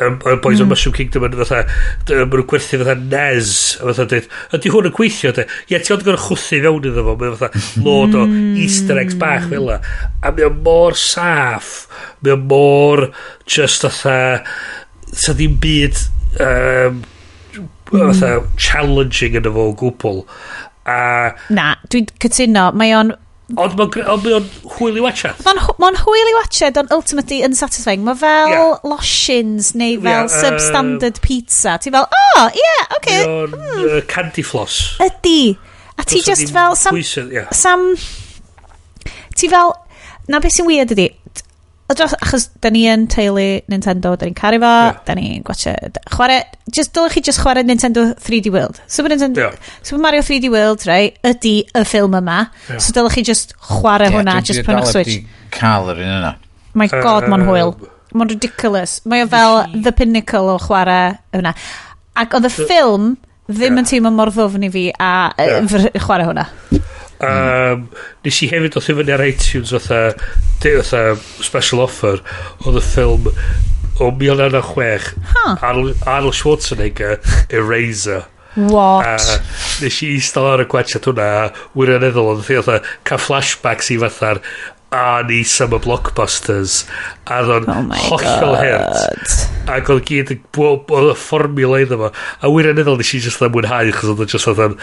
y 0.00 0.36
boys 0.40 0.58
mm. 0.58 0.62
o 0.62 0.64
hmm. 0.64 0.72
Mushroom 0.72 0.96
Kingdom 0.96 1.26
yn 1.28 1.36
fatha 1.42 1.60
maen 2.08 2.30
nhw'n 2.30 2.46
gwerthu 2.50 2.80
fatha 2.80 2.96
nes 3.00 3.52
a 3.78 3.88
fatha 3.88 4.06
dweud 4.12 4.28
ydy 4.58 4.72
hwn 4.74 4.90
yn 4.90 4.96
gweithio 4.96 5.34
de? 5.36 5.46
Ie 5.70 5.80
ti 5.80 5.94
ond 5.94 6.04
gorau 6.06 6.24
chwthu 6.24 6.62
fewn 6.64 6.88
iddo 6.90 7.06
fo. 7.06 7.16
Mae'n 7.20 7.36
fatha 7.38 7.52
hmm. 7.54 7.86
lod 7.86 8.18
o 8.18 8.26
easter 8.64 9.00
eggs 9.02 9.18
bach 9.20 9.48
fel 9.50 9.68
la 9.68 9.80
a 10.24 10.34
mae 10.34 10.48
o 10.48 10.52
mor 10.56 10.98
saff. 10.98 11.86
Mae 12.24 12.36
o 12.36 12.40
mor 12.40 13.08
just 13.44 13.86
fatha 13.86 14.18
sa 15.10 15.34
ddim 15.34 15.58
byd 15.62 15.98
um, 16.40 17.02
fatha 17.90 18.34
challenging 18.56 19.38
yn 19.40 19.48
y 19.50 19.54
fo 19.54 19.70
gwbl 19.80 20.24
a 20.88 21.00
na 21.52 21.72
dwi'n 21.90 22.08
cytuno 22.22 22.70
mae 22.78 22.94
o'n 22.96 23.12
Ond 23.58 23.74
mae'n 23.78 23.90
gre... 23.94 24.04
Ond 24.12 24.26
mae'n 24.26 24.46
hwyl 24.76 24.98
i 25.00 25.02
watsiad. 25.04 25.40
Mae'n 25.46 25.60
ma 25.82 25.90
hwyl 26.04 26.30
i 26.30 26.36
watsiad, 26.36 26.78
ond 26.80 26.92
ultimately 26.94 27.40
unsatisfying. 27.46 28.04
Mae 28.06 28.18
fel 28.20 28.52
yeah. 28.52 28.86
loshins 28.86 29.72
neu 29.78 29.98
fel 30.02 30.28
yeah, 30.28 30.30
substandard 30.30 31.18
um, 31.18 31.24
pizza. 31.24 31.76
Ti 31.82 31.92
fel, 31.94 32.06
oh, 32.06 32.48
yeah, 32.56 32.96
okay. 32.98 33.20
Mae'n 33.26 33.56
mm. 33.58 33.84
uh, 33.88 34.00
candy 34.10 34.46
floss. 34.46 34.96
Ydy. 35.02 35.56
A 35.98 36.06
ti 36.06 36.22
just 36.24 36.52
fel... 36.54 36.78
Sam, 36.78 37.00
yeah. 37.32 37.50
sam, 37.50 37.92
ti 39.36 39.50
fel... 39.50 39.74
Na 40.30 40.38
beth 40.38 40.54
sy'n 40.54 40.68
weird 40.68 40.92
ydy, 40.94 41.08
dros, 41.98 42.14
achos 42.22 42.48
da 42.62 42.70
ni 42.70 42.84
yn 42.90 43.06
teulu 43.10 43.44
Nintendo, 43.72 44.12
da 44.18 44.28
ni'n 44.28 44.36
caru 44.38 44.60
fo, 44.62 44.70
yeah. 44.70 44.98
da 45.06 45.16
ni'n 45.18 45.44
gwachio, 45.46 45.74
chwarae, 46.14 46.42
just, 46.70 46.92
dylech 46.96 47.16
chi 47.16 47.22
just 47.28 47.42
chwarae 47.42 47.64
Nintendo 47.66 48.10
3D 48.14 48.52
World. 48.54 48.80
Super, 48.86 49.10
Nintendo, 49.12 49.48
yeah. 49.48 49.72
Super 49.82 50.02
Mario 50.02 50.22
3D 50.26 50.50
World, 50.52 50.84
rai, 50.88 51.14
ydy 51.26 51.54
y 51.66 51.84
ffilm 51.88 52.18
yma, 52.20 52.38
yeah. 52.68 52.78
so 52.78 52.94
dylech 52.96 53.18
chi 53.18 53.24
just 53.26 53.56
chwarae 53.70 54.10
yeah, 54.10 54.18
hwnna, 54.18 54.36
just 54.46 54.62
prynwch 54.66 54.92
Switch. 54.92 55.18
cael 55.54 55.90
yr 55.94 56.04
un 56.04 56.12
yna. 56.18 56.34
My 56.78 56.86
god, 56.92 57.26
mae'n 57.26 57.42
mo'n 57.42 57.48
hwyl. 57.48 57.74
Mae'n 58.14 58.30
ridiculous. 58.30 59.00
Mae 59.06 59.24
o 59.24 59.30
fel 59.30 59.60
the 59.74 59.92
pinnacle 59.94 60.52
o 60.52 60.58
chwarae 60.62 61.16
hwnna. 61.34 61.54
Ac 62.18 62.38
oedd 62.38 62.46
y 62.46 62.52
ffilm 62.54 63.10
ddim 63.50 63.74
yeah. 63.74 63.82
yn 63.82 63.90
teimlo 63.90 64.14
mor 64.14 64.30
ddofn 64.34 64.66
i 64.66 64.70
fi 64.70 64.86
a 64.94 65.12
yeah. 65.38 65.98
chwarae 65.98 66.28
hwnna. 66.28 66.46
Um, 67.20 67.88
nes 68.24 68.38
i 68.40 68.48
hefyd 68.48 68.78
oedd 68.78 68.86
fyny 68.86 69.12
ar 69.12 69.22
iTunes 69.26 69.74
fatha, 69.76 70.14
fatha 70.62 71.02
special 71.44 71.84
offer 71.84 72.22
oedd 72.64 72.80
y 72.80 72.84
ffilm 72.84 73.28
o 74.00 74.08
1906 74.08 75.10
huh. 75.34 75.56
Arnold, 75.60 75.96
Arnold 76.08 76.34
Schwarzenegger 76.38 77.18
Eraser. 77.52 78.24
What? 78.54 79.06
A 79.06 79.84
nes 79.84 80.00
i 80.02 80.14
istal 80.16 80.48
ar 80.48 80.64
y 80.64 80.68
gwaethiad 80.70 81.06
hwnna 81.10 81.28
a 81.42 81.44
wirioneddol 81.76 82.32
oedd 82.32 82.46
fatha 82.48 82.80
ca 83.06 83.20
flashbacks 83.20 83.92
i 83.94 84.00
fatha'r 84.00 84.40
Arnie 84.90 85.44
Summer 85.46 85.78
Blockbusters 85.78 86.82
a 87.30 87.44
ddo'n 87.46 87.68
oh 87.70 88.00
hollol 88.08 88.56
hert. 88.58 89.36
Ac 89.70 89.92
oedd 89.92 90.08
gyd 90.08 90.34
oedd 90.34 90.90
y 91.12 91.14
fformula 91.20 91.84
iddo 91.84 92.00
fo. 92.00 92.10
A 92.42 92.50
wirioneddol 92.50 92.98
nes 92.98 93.14
i 93.14 93.22
just 93.22 93.38
ddim 93.38 93.54
mwynhau 93.54 93.94
chos 93.94 94.10
oedd 94.10 94.24
o 94.24 94.30
just 94.34 94.50
oedd 94.50 94.64
yn 94.66 94.76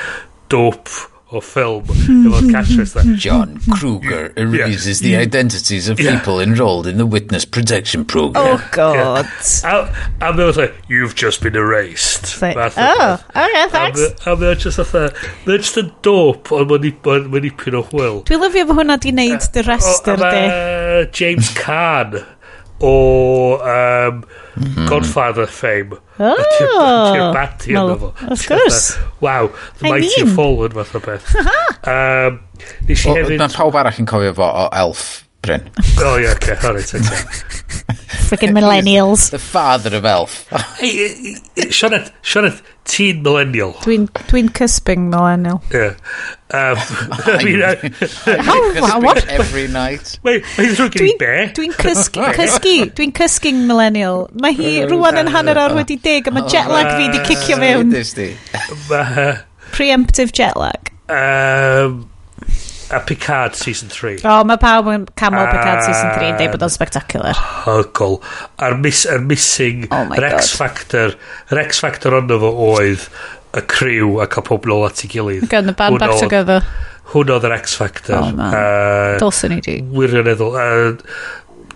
dope 0.54 1.17
o 1.28 1.42
ffilm 1.44 1.84
efo'r 1.92 2.46
catchphrase 2.54 2.94
that 2.96 3.08
John 3.20 3.60
Kruger 3.74 4.32
erases 4.38 5.02
yeah. 5.02 5.08
the 5.08 5.24
identities 5.24 5.90
of 5.90 6.00
yeah. 6.00 6.18
people 6.18 6.40
enrolled 6.40 6.88
in 6.88 6.98
the 6.98 7.06
witness 7.06 7.44
protection 7.44 8.06
program. 8.06 8.46
Oh 8.48 8.70
god. 8.72 9.26
Yeah. 9.64 9.90
a, 10.22 10.30
a 10.30 10.34
mae 10.34 10.52
like 10.52 10.76
you've 10.88 11.16
just 11.16 11.44
been 11.44 11.56
erased. 11.56 12.42
Like, 12.42 12.56
oh 12.78 13.20
okay 13.36 13.68
thanks. 13.70 14.02
A 14.26 14.36
mae 14.38 14.56
just 14.56 14.78
fatha 14.78 15.12
mae 15.46 15.58
just 15.58 15.76
yn 15.84 15.92
dope 16.02 16.56
ond 16.56 16.72
mae'n 16.72 17.44
nipyn 17.44 17.76
o 17.76 17.84
hwyl. 17.92 18.24
Dwi'n 18.30 18.46
lyfio 18.46 18.70
fo 18.72 18.80
hwnna 18.80 19.00
di 19.04 19.12
wneud 19.12 19.52
dy 19.52 19.68
rester 19.68 20.16
oh, 20.16 20.32
di. 20.32 21.12
James 21.12 21.52
Caan 21.60 22.22
o 22.82 23.58
um. 23.62 24.24
Godfather 24.88 25.46
fame. 25.46 26.00
Oh, 26.18 26.34
ti'r 26.58 27.28
bati 27.36 27.76
yn 27.78 27.92
efo. 27.94 28.10
Of 28.26 28.48
course. 28.50 28.98
Wow, 29.22 29.52
the 29.80 29.88
I 29.88 29.92
mighty 29.92 30.24
mean. 30.24 30.36
fallen 30.36 30.72
fath 30.72 30.96
o 30.98 31.00
beth. 31.02 31.36
um, 31.94 32.40
nes 32.86 33.06
i 33.06 33.16
hefyd... 33.18 33.38
Mae 33.42 33.54
pawb 33.54 33.78
arall 33.82 34.02
yn 34.02 34.10
cofio 34.10 34.34
fo 34.38 34.46
o 34.46 34.68
Elf 34.78 35.06
Bryn. 35.42 35.70
Oh, 36.00 36.18
yeah, 36.18 36.32
okay. 36.32 36.56
alright. 36.64 36.84
Friggin' 38.28 38.52
millennials. 38.52 39.32
The 39.32 39.40
father 39.40 39.96
of 39.96 40.04
elf. 40.04 40.50
hey, 40.80 41.06
eh, 41.06 41.40
eh, 41.56 41.66
Sioned, 41.70 42.12
Sioned, 42.22 42.62
teen 42.84 43.24
millennial. 43.24 43.74
Dwi'n 43.86 44.10
dwi 44.28 44.44
cusping 44.52 45.08
millennial. 45.10 45.62
Yeah. 45.72 45.96
Um, 46.52 46.76
I 47.28 47.44
mean, 47.44 47.64
I, 47.64 47.76
How, 48.42 49.00
what? 49.00 49.26
Every 49.28 49.68
night. 49.68 50.20
Wait, 50.24 50.44
mae'n 50.58 50.76
drwy 50.76 50.92
gen 50.96 51.08
i 51.08 51.16
be? 51.22 51.32
Dwi'n 51.56 51.78
cysgu, 51.80 52.28
cysgu, 52.36 52.76
dwi'n 52.98 53.16
cysgu'n 53.16 53.64
millennial. 53.70 54.28
Mae 54.44 54.58
hi 54.58 54.74
oh, 54.84 54.92
rwan 54.92 55.22
yn 55.24 55.32
hanner 55.32 55.62
awr 55.64 55.78
wedi 55.80 56.00
dig, 56.04 56.28
a 56.28 56.36
mae 56.36 56.44
oh, 56.44 56.52
jet 56.52 56.68
lag 56.72 56.92
fi 56.98 57.08
wedi 57.08 57.24
cicio 57.32 57.60
mewn. 57.64 57.96
Preemptive 59.72 60.36
jet 60.36 60.60
lag. 60.60 60.92
Um, 61.08 62.10
a 62.92 63.00
Picard 63.00 63.56
Season 63.56 63.90
3. 63.90 64.20
O, 64.24 64.32
oh, 64.32 64.44
mae 64.48 64.60
pawb 64.62 64.90
yn 64.92 65.08
camel 65.20 65.44
a, 65.44 65.48
Picard 65.52 65.84
Season 65.86 66.12
3 66.16 66.30
yn 66.32 66.38
dweud 66.40 66.54
bod 66.56 66.68
o'n 66.68 66.74
spectacular. 66.74 67.40
Hygol. 67.66 68.20
A'r 68.64 68.78
mis, 68.82 69.06
ar 69.12 69.24
missing, 69.24 69.88
oh 69.92 70.04
yr 70.18 70.30
X 70.34 70.54
Factor, 70.58 71.18
yr 71.52 71.64
X 71.68 71.82
Factor 71.84 72.18
ond 72.18 72.32
fo 72.44 72.52
oedd 72.70 73.08
y 73.58 73.64
criw 73.72 74.22
a 74.24 74.28
cael 74.32 74.46
pob 74.48 74.68
nôl 74.70 74.86
at 74.88 75.04
ei 75.04 75.12
gilydd. 75.12 75.50
Gan 75.52 75.72
y 75.72 75.76
band 75.78 76.00
back 76.04 76.16
together. 76.22 76.64
Hwn 77.14 77.34
oedd 77.36 77.48
yr 77.48 77.58
X 77.60 77.76
Factor. 77.80 78.22
Oh, 78.22 78.32
man. 78.36 78.56
Uh, 78.56 79.18
Dylsyn 79.22 79.58
i 79.58 79.60
di. 79.64 79.78
Wirioneddol. 79.96 80.56
Uh, 80.56 81.20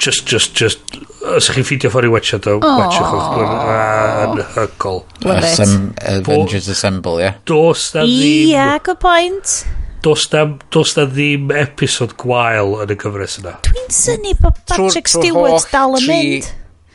just, 0.02 0.26
just, 0.28 0.56
just, 0.58 0.96
os 1.22 1.48
ydych 1.52 1.60
chi'n 1.60 1.68
ffidio 1.68 1.92
ffordd 1.94 2.10
i 2.10 2.12
watcha 2.12 2.40
do, 2.42 2.58
watcha 2.64 3.04
chwth 3.06 3.38
yn 3.44 4.42
hygol. 4.56 5.04
Um, 5.28 5.92
Avengers 6.02 6.72
Assemble, 6.72 7.20
ie? 7.20 7.28
Yeah? 7.28 7.38
Dos 7.48 7.92
na 7.96 8.08
ddim... 8.08 8.50
Yeah, 8.56 8.80
good 8.84 9.00
point 9.04 9.62
does 10.02 10.26
na, 10.34 10.46
does 10.74 10.96
na 10.98 11.06
ddim 11.10 11.52
episod 11.56 12.16
gwael 12.22 12.80
yn 12.84 12.96
y 12.96 12.98
gyfres 13.02 13.38
yna. 13.42 13.58
Dwi'n 13.68 13.94
syni 13.94 14.34
bod 14.40 14.58
Patrick 14.70 15.12
Stewart 15.12 15.70
dal 15.74 15.98
yn 16.00 16.10
mynd. 16.10 16.50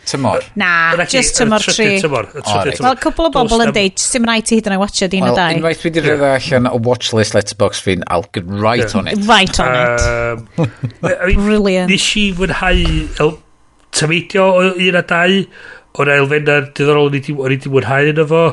Tymor. 0.07 0.45
Na, 0.55 0.95
Raki, 0.95 1.17
just 1.19 1.35
tymor 1.35 1.65
tri. 1.67 1.97
Tymor. 1.99 2.29
Wel, 2.31 2.99
cwbl 3.03 3.27
o 3.27 3.31
bobl 3.35 3.65
yn 3.65 3.73
deud, 3.75 3.99
sy'n 3.99 4.27
rhaid 4.29 4.47
ti 4.47 4.61
hyd 4.61 4.69
yn 4.71 4.77
oed 4.77 4.83
watcha 4.85 5.09
dyn 5.11 5.27
o 5.27 5.33
dau. 5.35 5.57
Unwaith 5.59 5.83
fi 5.83 5.91
wedi 5.91 6.05
rhedeg 6.05 6.23
allan 6.29 6.71
o 6.71 6.79
watchlist 6.87 7.35
letterbox 7.35 7.83
fi'n, 7.83 8.05
I'll 8.07 8.29
get 8.37 8.47
right 8.47 8.95
on 8.95 9.11
it. 9.11 9.19
Right 9.27 9.59
on 9.63 9.75
it. 9.75 10.71
Brilliant. 11.41 11.91
Nes 11.91 12.07
i 12.23 12.29
fwynhau 12.39 13.33
tymidio 13.97 14.47
o 14.61 14.71
un 14.71 15.01
a 15.01 15.03
dau, 15.11 15.43
o'r 15.99 16.13
elfennau 16.21 16.71
diddorol 16.71 17.11
o'n 17.11 17.19
i 17.19 17.39
wedi 17.43 17.73
mwynhau 17.73 18.13
yn 18.13 18.23
efo, 18.23 18.45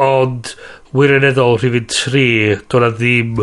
ond 0.00 0.54
wirioneddol 0.96 1.58
rhywun 1.60 1.88
tri, 1.90 2.26
do'na 2.72 2.92
ddim... 2.96 3.40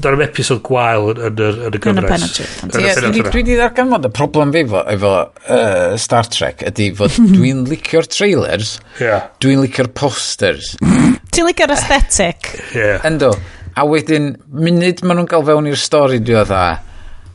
Do'na 0.00 0.16
ddim 0.16 0.22
episod 0.24 0.60
gwael 0.64 1.10
yn, 1.10 1.18
yn, 1.26 1.58
yn 1.66 1.76
y 1.76 1.80
gyfres. 1.82 2.38
Yn 2.62 2.70
y 2.70 2.84
penod. 2.86 3.16
Dwi 3.18 3.24
wedi 3.34 3.56
ddarganfod 3.58 4.06
y 4.06 4.12
problem 4.16 4.54
fi 4.54 4.62
efo, 4.62 4.84
efo 4.94 5.12
uh, 5.26 5.98
Star 6.00 6.30
Trek 6.30 6.64
ydy 6.70 6.88
fod 6.96 7.18
dwi'n 7.34 7.66
licio'r 7.68 8.08
trailers, 8.08 8.76
yeah. 9.02 9.28
dwi'n 9.42 9.60
licio'r 9.66 9.90
posters. 9.98 10.72
Ti'n 11.34 11.50
licio'r 11.50 11.74
aesthetic? 11.76 12.54
Yeah. 12.72 13.02
Endo. 13.06 13.34
A 13.76 13.84
wedyn, 13.86 14.32
munud 14.54 15.04
maen 15.04 15.20
nhw'n 15.20 15.30
cael 15.30 15.46
fewn 15.50 15.70
i'r 15.70 15.78
stori, 15.78 16.22
dwi 16.24 16.40
o 16.40 16.48
dda. 16.48 16.66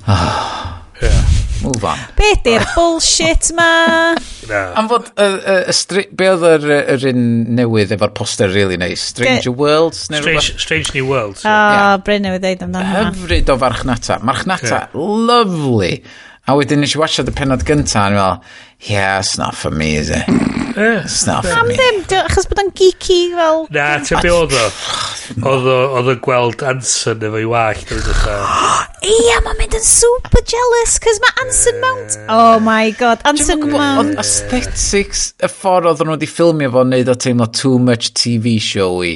Oh. 0.08 0.36
Yeah. 1.04 1.35
Move 1.66 1.88
on. 1.90 2.02
Be 2.18 2.32
di'r 2.46 2.66
bullshit 2.76 3.50
ma? 3.58 3.70
Am 4.78 4.90
fod, 4.92 5.10
uh, 5.18 5.40
uh, 5.66 6.04
be 6.14 6.30
oedd 6.30 6.46
yr, 6.52 6.68
yr 6.96 7.08
un 7.12 7.24
newydd 7.58 7.96
efo'r 7.96 8.14
poster 8.18 8.52
really 8.54 8.78
nice? 8.82 9.02
Stranger 9.16 9.56
Worlds? 9.56 10.06
Strange, 10.08 10.54
Strange 10.62 10.94
New 10.94 11.10
Worlds. 11.10 11.42
O, 11.46 11.50
yeah. 11.50 11.96
Bryn 12.06 12.26
newydd 12.28 12.46
ddeud 12.46 12.68
amdano. 12.68 13.08
Hyfryd 13.10 13.50
o 13.50 13.58
farchnata. 13.62 14.20
Marchnata, 14.26 14.86
lovely. 14.94 15.98
A 16.46 16.54
wedyn 16.54 16.84
nes 16.84 16.94
i 16.94 17.00
watcha 17.02 17.26
y 17.26 17.34
penod 17.34 17.66
gyntaf, 17.66 18.06
a 18.06 18.12
meddwl, 18.14 18.54
yeah, 18.90 19.20
it's 19.20 19.38
not 19.38 19.56
for 19.56 19.72
me, 19.72 19.96
is 19.96 20.10
it? 20.10 20.24
Eh. 20.78 21.02
It's 21.06 21.26
not 21.26 21.46
for 21.46 21.52
Am 21.56 21.68
me. 21.70 21.76
ddim, 21.78 22.02
dy- 22.12 22.20
achos 22.28 22.48
bod 22.52 22.60
o'n 22.60 22.72
geeky 22.76 23.20
fel... 23.38 23.62
Na, 23.72 23.86
ti'n 24.04 24.20
be 24.26 24.32
oedd 24.36 24.56
o? 24.60 24.64
Oedd 25.48 25.68
o- 25.72 25.86
Oedd 26.00 26.10
o'n 26.12 26.20
gweld 26.26 26.66
Anson 26.68 27.24
efo 27.24 27.40
i 27.40 27.46
wallt. 27.48 27.94
oedd 27.96 28.10
o 28.12 28.34
Ia, 29.06 29.38
mae'n 29.46 29.60
mynd 29.62 29.78
yn 29.80 29.86
super 29.86 30.44
jealous, 30.52 30.98
cos 31.04 31.22
mae 31.24 31.46
Anson 31.46 31.80
Mount... 31.84 32.18
Eh. 32.20 32.28
Oh 32.36 32.60
my 32.66 32.92
god, 33.00 33.24
Anson 33.30 33.64
Mount. 33.72 34.02
Ond 34.04 34.20
aesthetics, 34.26 35.30
y 35.40 35.48
ffordd 35.52 35.88
oedd 35.94 36.04
nhw 36.04 36.18
wedi 36.18 36.30
ffilmio 36.30 36.74
fo, 36.76 36.84
wneud 36.84 37.12
o 37.14 37.18
teimlo 37.24 37.48
too 37.56 37.78
much 37.80 38.12
TV 38.20 38.58
showy 38.60 39.16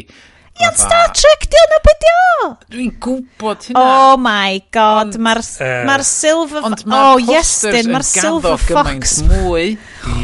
union 0.60 0.76
Star 0.76 1.12
Trek 1.12 1.48
di 1.50 1.60
o'n 1.60 1.76
beth 1.84 2.00
di 2.00 2.10
o? 2.14 2.48
Dwi'n 2.72 2.92
gwybod 3.02 3.68
hynna. 3.70 3.84
Oh 3.84 4.18
my 4.20 4.60
god, 4.74 5.16
mae'r 5.20 5.42
uh, 5.42 5.70
ma 5.88 5.98
Silver... 6.06 6.66
Ond 6.68 6.84
mae'r 6.90 7.12
oh, 7.14 7.30
posters 7.30 7.88
yn 7.88 7.96
gaddo 7.96 8.56
gymaint 8.68 9.14
mwy. 9.30 9.70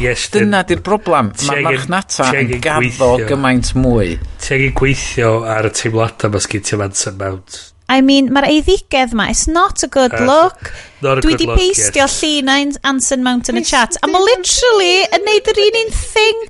Yes, 0.02 0.28
Dyna 0.34 0.64
di'r 0.68 0.84
broblem. 0.86 1.32
Mae'r 1.48 1.64
marchnata 1.70 2.28
yn 2.36 2.52
gaddo 2.64 3.14
gymaint 3.30 3.72
mwy. 3.80 4.18
Ti'n 4.44 4.68
ei 4.68 4.74
gweithio 4.76 5.38
ar 5.56 5.70
y 5.70 5.74
teimladau 5.76 6.36
mas 6.36 6.50
gen 6.52 6.68
am 6.76 6.86
Anson 6.90 7.18
mount. 7.22 7.62
I 7.86 8.02
mean, 8.02 8.32
mae'r 8.34 8.50
eiddigedd 8.50 9.14
ma, 9.14 9.30
it's 9.30 9.46
not 9.48 9.84
a 9.86 9.88
good 9.88 10.14
uh, 10.18 10.26
look. 10.26 10.72
A 11.06 11.20
Dwi 11.22 11.36
di 11.38 11.46
peistio 11.46 12.08
yes. 12.08 12.16
llun 12.18 12.48
llunau'n 12.50 12.80
Anson 12.90 13.22
Mount 13.22 13.52
yn 13.54 13.62
y 13.62 13.62
chat, 13.68 14.00
a 14.02 14.10
mae 14.10 14.26
literally 14.26 15.04
yn 15.14 15.28
neud 15.28 15.52
yr 15.54 15.60
un 15.68 15.78
un 15.84 15.94
thing, 15.94 16.48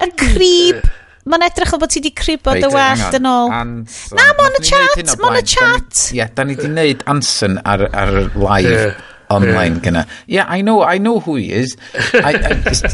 y 0.00 0.08
creep 0.16 0.88
Mae'n 1.28 1.44
edrych 1.44 1.74
o 1.76 1.78
bod 1.80 1.92
ti 1.92 2.00
wedi 2.00 2.14
cribo 2.16 2.54
dy 2.56 2.68
wallt 2.72 3.16
yn 3.18 3.28
ôl. 3.28 3.52
Na, 3.52 4.26
mae'n 4.38 4.56
y 4.56 4.62
chat, 4.64 5.14
mae'n 5.20 5.38
y 5.40 5.44
chat. 5.52 6.04
Ie, 6.16 6.24
da 6.34 6.46
ni 6.46 6.56
wedi 6.56 6.68
gwneud 6.68 7.04
Anson 7.12 7.58
ar, 7.68 7.84
ar 7.92 8.12
live 8.32 8.70
yeah, 8.72 9.02
online 9.34 9.82
gyna. 9.84 10.06
Yeah, 10.26 10.48
I 10.48 10.62
know, 10.62 10.82
I 10.82 10.96
know 10.98 11.20
who 11.20 11.36
he 11.36 11.52
is. 11.52 11.76
I, 12.14 12.32
I 12.32 12.54
just, 12.64 12.86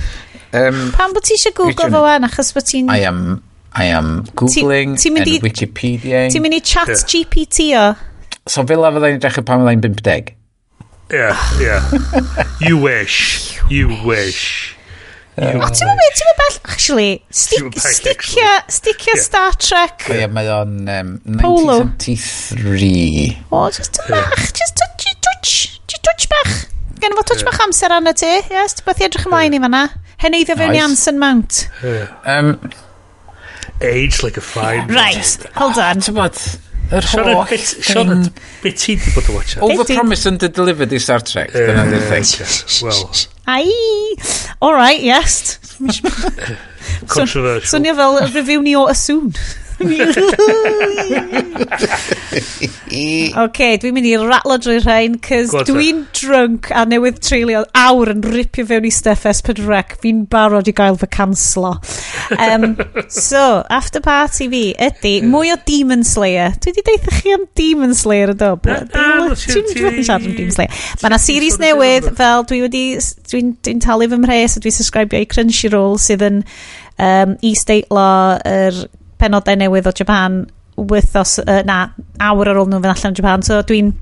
um, 0.58 0.92
Pam 0.94 1.16
bod 1.16 1.26
ti 1.26 1.34
eisiau 1.38 1.56
Google 1.58 1.90
fo 1.90 2.04
wan, 2.06 2.28
achos 2.28 2.52
bod 2.54 2.68
ti'n... 2.70 2.92
I 2.92 3.02
am, 3.08 3.42
I 3.74 3.88
am 3.90 4.12
Googling 4.38 4.94
ti, 5.00 5.10
ti 5.10 5.16
and 5.18 5.48
Wikipedia. 5.48 6.28
Ti'n 6.30 6.44
mynd 6.44 6.60
i 6.60 6.62
chat 6.62 6.92
yeah. 6.92 7.08
GPT 7.08 7.72
o? 7.80 7.88
So 8.46 8.66
fel 8.68 8.86
a 8.86 8.92
fyddai'n 8.94 9.18
dechrau 9.22 9.48
pan 9.48 9.66
fyddai'n 9.66 9.82
50? 9.90 10.36
Yeah, 11.12 11.36
yeah. 11.60 12.46
you 12.60 12.78
wish. 12.78 13.58
You 13.68 13.90
wish. 14.06 14.76
O, 15.32 15.40
ti'n 15.40 15.88
mynd, 15.88 16.12
ti'n 16.12 16.28
mynd 16.28 16.36
bell, 16.42 16.56
actually, 16.68 17.24
sticio, 17.32 17.72
sticio 18.68 19.14
yeah. 19.14 19.22
Star 19.22 19.54
Trek. 19.56 20.04
Ie, 20.10 20.18
yeah, 20.20 20.28
mae 20.28 20.44
o'n 20.52 20.84
um, 20.92 21.14
1973. 21.24 23.40
O, 23.48 23.64
just 23.72 23.96
a 23.96 24.04
bach, 24.12 24.52
just 24.52 24.76
touch, 24.76 25.08
yn 25.08 25.16
twitch, 25.24 25.80
touch 26.04 26.28
bach. 26.28 26.68
Gen 27.00 27.16
fo 27.16 27.24
touch 27.32 27.40
bach 27.48 27.56
amser 27.64 27.88
arna 27.96 28.12
ti, 28.12 28.28
yes, 28.52 28.76
ti'n 28.76 28.84
byth 28.90 29.00
i 29.00 29.08
edrych 29.08 29.24
ymlaen 29.30 29.56
i 29.56 29.62
fanna. 29.64 29.88
Heneiddio 30.20 30.52
fewn 30.60 30.76
i 30.76 30.84
Anson 30.84 31.16
Mount. 31.18 31.64
Um, 32.28 32.60
Age 33.80 34.20
like 34.22 34.36
a 34.36 34.44
fine. 34.44 34.84
Right, 34.92 35.48
hold 35.56 35.80
on. 35.80 36.04
Ti'n 36.04 36.12
bod, 36.20 36.36
yr 36.92 37.08
holl 37.16 37.48
Sean, 37.56 38.28
beth 38.60 38.84
ti 38.84 39.00
wedi 39.00 39.16
bod 39.16 39.32
yn 39.32 39.40
watcha? 39.40 39.64
Overpromise 39.64 40.28
and 40.28 40.44
delivered 40.44 40.92
i 40.92 41.00
Star 41.00 41.24
Trek, 41.24 41.56
dyna'n 41.56 41.88
dweud 41.88 42.04
thing. 42.12 42.28
Well, 42.84 43.08
Ai! 43.46 43.70
All 44.60 44.74
right, 44.74 45.00
yes. 45.00 45.58
Controversial. 47.06 47.68
Swnio 47.80 47.94
fel 47.94 48.18
review 48.32 48.62
ni 48.62 48.76
o 48.76 48.86
Assoon. 48.86 49.32
OK, 53.42 53.60
dwi'n 53.80 53.94
mynd 53.96 54.08
i 54.08 54.12
ratlo 54.20 54.56
drwy 54.60 54.78
rhain, 54.82 55.14
cys 55.24 55.52
dwi'n 55.68 56.02
drunk 56.16 56.68
a 56.76 56.84
newydd 56.88 57.20
treulio 57.24 57.62
awr 57.78 58.12
yn 58.12 58.22
ripio 58.26 58.66
fewn 58.68 58.88
i 58.88 58.90
stuff 58.92 59.24
S4 59.28 59.62
Rec. 59.66 59.96
Fi'n 60.02 60.24
barod 60.30 60.68
i 60.68 60.74
gael 60.76 60.98
fy 61.00 61.08
canslo. 61.12 61.72
Um, 62.36 62.76
so, 63.08 63.62
after 63.72 64.00
party 64.04 64.48
fi 64.52 64.62
ydy 64.88 65.14
mwy 65.24 65.54
o 65.54 65.58
Demon 65.68 66.04
Slayer. 66.06 66.52
Dwi 66.60 66.74
wedi 66.74 66.86
deitha 66.90 67.16
chi 67.16 67.34
am 67.36 67.44
Demon 67.58 67.94
Slayer 67.96 68.34
y 68.34 68.36
do. 68.42 68.52
Dwi'n 68.62 69.36
siarad 69.38 70.12
am 70.12 70.28
Demon 70.28 70.54
Slayer. 70.56 70.72
Mae 71.02 71.12
yna 71.12 71.20
series 71.22 71.58
newydd 71.62 72.12
fel 72.18 72.48
dwi 72.48 72.62
wedi... 72.66 72.86
Dwi'n 73.32 73.54
dwi 73.64 73.78
talu 73.82 74.10
fy 74.12 74.18
mhres 74.20 74.58
a 74.58 74.62
dwi'n 74.62 74.76
subscribio 74.76 75.22
i 75.22 75.30
Crunchyroll 75.30 75.96
sydd 76.02 76.26
yn 76.28 76.42
um, 76.98 77.38
i-steitlo 77.48 78.10
yr 78.48 78.82
er 78.82 79.01
penodau 79.22 79.58
newydd 79.58 79.88
o 79.88 79.96
Japan 79.96 80.42
wythos, 80.76 81.38
uh, 81.42 81.60
na, 81.68 81.84
awr 82.30 82.52
ar 82.52 82.62
ôl 82.62 82.70
nhw'n 82.70 82.82
fynd 82.82 82.94
allan 82.96 83.14
o 83.14 83.20
Japan. 83.22 83.46
So 83.46 83.60
dwi'n 83.68 83.92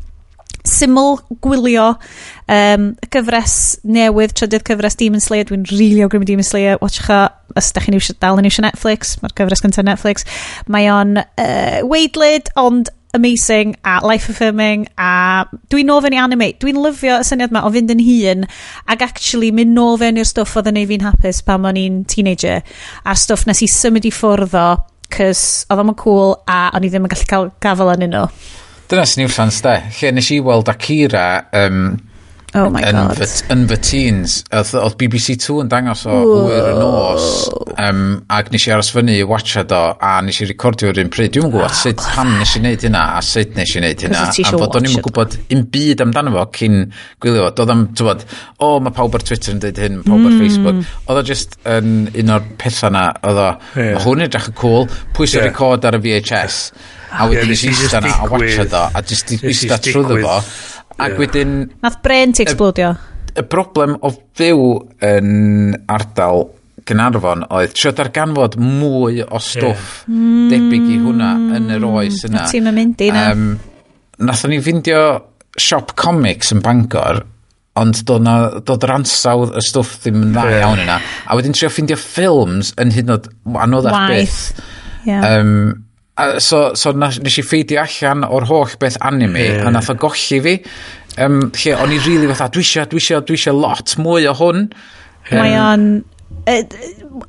syml 0.67 1.19
gwylio 1.43 1.87
um, 2.51 2.87
gyfres 3.13 3.57
newydd, 3.89 4.35
trydydd 4.37 4.67
cyfres 4.69 4.99
Demon 5.01 5.23
Slayer. 5.25 5.49
Dwi'n 5.49 5.67
rili 5.71 5.91
really 5.91 6.05
awgrymu 6.05 6.29
Demon 6.29 6.47
Slayer. 6.47 6.79
Watcha, 6.83 7.23
os 7.57 7.73
da 7.75 7.83
chi'n 7.85 7.97
eisiau 7.99 8.19
dal 8.21 8.41
yn 8.41 8.49
eisiau 8.51 8.67
Netflix, 8.67 9.17
mae'r 9.23 9.37
gyfres 9.39 9.65
gyntaf 9.65 9.87
Netflix. 9.87 10.27
Mae 10.71 10.91
o'n 10.93 11.21
uh, 11.21 11.79
weidlyd, 11.89 12.53
ond 12.61 12.93
amazing 13.13 13.75
a 13.85 13.99
life-affirming 14.07 14.87
a 14.95 15.45
dwi'n 15.73 15.89
nôl 15.91 16.03
fewn 16.05 16.15
i 16.15 16.21
anime. 16.23 16.53
Dwi'n 16.63 16.79
lyfio 16.79 17.17
y 17.19 17.27
syniad 17.27 17.51
yma 17.51 17.65
o 17.67 17.73
fynd 17.75 17.91
yn 17.97 18.05
hun 18.07 18.45
ac 18.93 19.03
actually 19.03 19.51
mynd 19.55 19.75
nôl 19.75 19.99
fewn 19.99 20.21
i'r 20.21 20.29
stwff 20.29 20.61
oedd 20.61 20.71
yn 20.71 20.79
ei 20.79 20.87
fi'n 20.91 21.09
hapus 21.09 21.43
pan 21.47 21.67
o'n 21.67 21.81
i'n 21.81 22.05
teenager 22.11 22.63
a'r 23.03 23.19
stwff 23.19 23.49
nes 23.49 23.65
i 23.67 23.71
symud 23.71 24.07
i 24.07 24.15
ffwrdd 24.15 24.55
o 24.61 24.69
cys 25.15 25.45
oedd 25.71 25.83
o'n 25.85 25.95
cool 26.01 26.37
a 26.51 26.63
o'n 26.77 26.87
i 26.87 26.91
ddim 26.93 27.07
yn 27.09 27.13
gallu 27.13 27.31
cael 27.31 27.51
gafel 27.63 27.93
yn 27.95 28.07
nhw. 28.09 28.27
Dyna 28.91 29.07
sy'n 29.07 29.25
i'w 29.25 29.29
niwsans 29.29 29.61
de. 29.63 29.77
Lle 30.01 30.13
nes 30.17 30.31
i 30.35 30.41
weld 30.43 30.71
Akira 30.73 31.27
um, 31.55 31.93
Oh 32.59 32.67
my 32.73 32.83
yn 32.83 32.97
god. 32.97 33.19
Fy, 33.21 33.27
yn 33.55 33.63
fy 33.71 33.77
teens. 33.85 34.37
Oedd 34.51 34.97
BBC 34.99 35.37
2 35.39 35.61
yn 35.63 35.71
dangos 35.71 36.03
o 36.11 36.17
hwyr 36.17 36.71
yn 36.73 36.81
nos. 36.83 37.29
Um, 37.79 38.03
ac 38.33 38.51
nes 38.51 38.67
i 38.67 38.73
aros 38.75 38.91
fyny 38.95 39.21
i 39.21 39.27
watcha 39.29 39.63
do. 39.69 39.79
A 40.03 40.17
nes 40.27 40.41
i 40.43 40.49
recordio 40.51 40.91
yr 40.91 41.03
un 41.05 41.13
pryd. 41.15 41.33
Dwi'n 41.37 41.53
gwybod 41.53 41.77
sut 41.79 42.03
pam 42.03 42.33
nes 42.41 42.57
i 42.59 42.63
wneud 42.63 42.87
hynna. 42.89 43.05
A 43.19 43.23
sut 43.25 43.55
nes 43.59 43.75
i 43.77 43.83
wneud 43.83 44.05
hynna. 44.07 44.27
A 44.31 44.55
fod 44.57 44.79
o'n 44.81 44.91
i'n 44.91 45.07
gwybod 45.07 45.39
un 45.55 45.65
byd 45.77 46.05
amdano 46.07 46.35
fo 46.35 46.47
cyn 46.59 46.79
gwylio 47.23 47.47
fo. 47.47 47.55
Doedd 47.61 47.75
am, 47.77 47.87
ti'n 47.95 48.27
o 48.67 48.73
mae 48.83 48.97
pawb 48.99 49.19
ar 49.19 49.27
Twitter 49.31 49.55
yn 49.55 49.63
dweud 49.63 49.83
hyn. 49.85 50.01
Mae 50.01 50.11
pawb 50.11 50.31
ar 50.31 50.39
Facebook. 50.43 50.87
Oedd 51.07 51.23
o 51.23 51.27
just 51.31 51.59
yn 51.71 52.09
un 52.11 52.35
o'r 52.35 52.55
pethau 52.61 52.95
na. 52.97 53.11
Oedd 53.23 53.45
o, 53.47 53.51
yeah. 53.79 54.01
hwn 54.07 54.27
edrych 54.27 54.51
yn 54.51 54.59
cool. 54.59 54.89
Pwys 55.15 55.39
yeah. 55.39 55.47
record 55.47 55.87
ar 55.87 56.01
y 56.01 56.03
VHS 56.09 56.65
a 57.11 57.29
wedyn 57.31 57.51
yeah, 57.51 57.55
just 57.55 57.69
eistedd 57.71 58.07
na 58.07 58.15
a 58.17 58.31
watchad 58.31 58.77
o 58.77 58.85
a 58.95 59.05
just 59.07 59.35
i 59.35 59.41
eistedd 59.53 59.91
trwyddo 59.91 60.21
fo 60.25 60.39
ac 61.07 61.19
wedyn 61.21 61.59
nath 61.83 62.01
brain 62.05 62.37
ti 62.37 62.47
explodio 62.47 62.95
y 63.39 63.45
broblem 63.47 63.97
o 64.03 64.13
fyw 64.39 64.65
yn 65.07 65.31
ardal 65.91 66.49
Gynarfon 66.89 67.45
oedd 67.53 67.75
trio 67.77 67.93
darganfod 67.97 68.57
mwy 68.61 69.21
o 69.23 69.41
stwff 69.43 70.05
hmm. 70.09 70.49
debyg 70.51 70.87
i 70.91 71.01
hwnna 71.03 71.33
yn 71.59 71.69
yr 71.77 71.85
oes 71.87 72.25
yna. 72.27 72.47
Ti'n 72.51 72.71
mynd 72.75 73.05
i 73.05 73.11
na. 73.15 73.27
Um, 73.35 73.51
Nathon 74.21 74.53
ni 74.53 74.61
ffindio 74.61 75.03
siop 75.61 75.95
comics 75.99 76.53
yn 76.55 76.65
Bangor 76.65 77.23
ond 77.81 78.01
dod, 78.09 78.25
na, 78.25 78.35
dod 78.67 78.85
yr 78.85 78.95
ansawdd 78.97 79.55
y 79.57 79.63
stwff 79.65 80.01
ddim 80.03 80.25
yn 80.25 80.35
dda 80.35 80.47
yeah. 80.49 80.65
iawn 80.65 80.83
yna. 80.87 80.99
A 81.01 81.39
wedyn 81.39 81.55
trio 81.57 81.71
ffindio 81.73 81.99
ffilms 82.01 82.75
yn 82.81 82.93
hyd 82.97 83.07
yn 83.07 83.15
oed 83.17 83.31
anoddach 83.67 83.97
Waith. 83.97 84.41
byth. 84.51 84.67
Yeah. 85.09 85.25
Um, 85.31 85.87
a, 86.21 86.41
so, 86.43 86.63
so 86.79 86.93
nes 86.97 87.39
i 87.41 87.45
ffeidio 87.45 87.83
allan 87.83 88.25
o'r 88.29 88.47
holl 88.51 88.77
beth 88.81 88.99
anime 89.11 89.47
yeah. 89.47 89.67
a 89.67 89.75
nath 89.75 89.91
o 89.93 89.97
golli 90.01 90.41
fi 90.47 90.57
um, 91.25 91.43
lle 91.49 91.77
o'n 91.77 91.93
i 91.93 91.99
rili 91.99 92.17
really 92.21 92.33
fatha 92.33 92.51
dwi 92.55 92.65
eisiau 92.67 92.89
dwi 92.91 93.03
eisiau 93.03 93.27
dwi 93.27 93.39
eisiau 93.39 93.61
lot 93.61 93.97
mwy 94.01 94.29
o 94.31 94.37
hwn 94.41 94.67
mae 95.31 95.55
o'n 95.61 95.87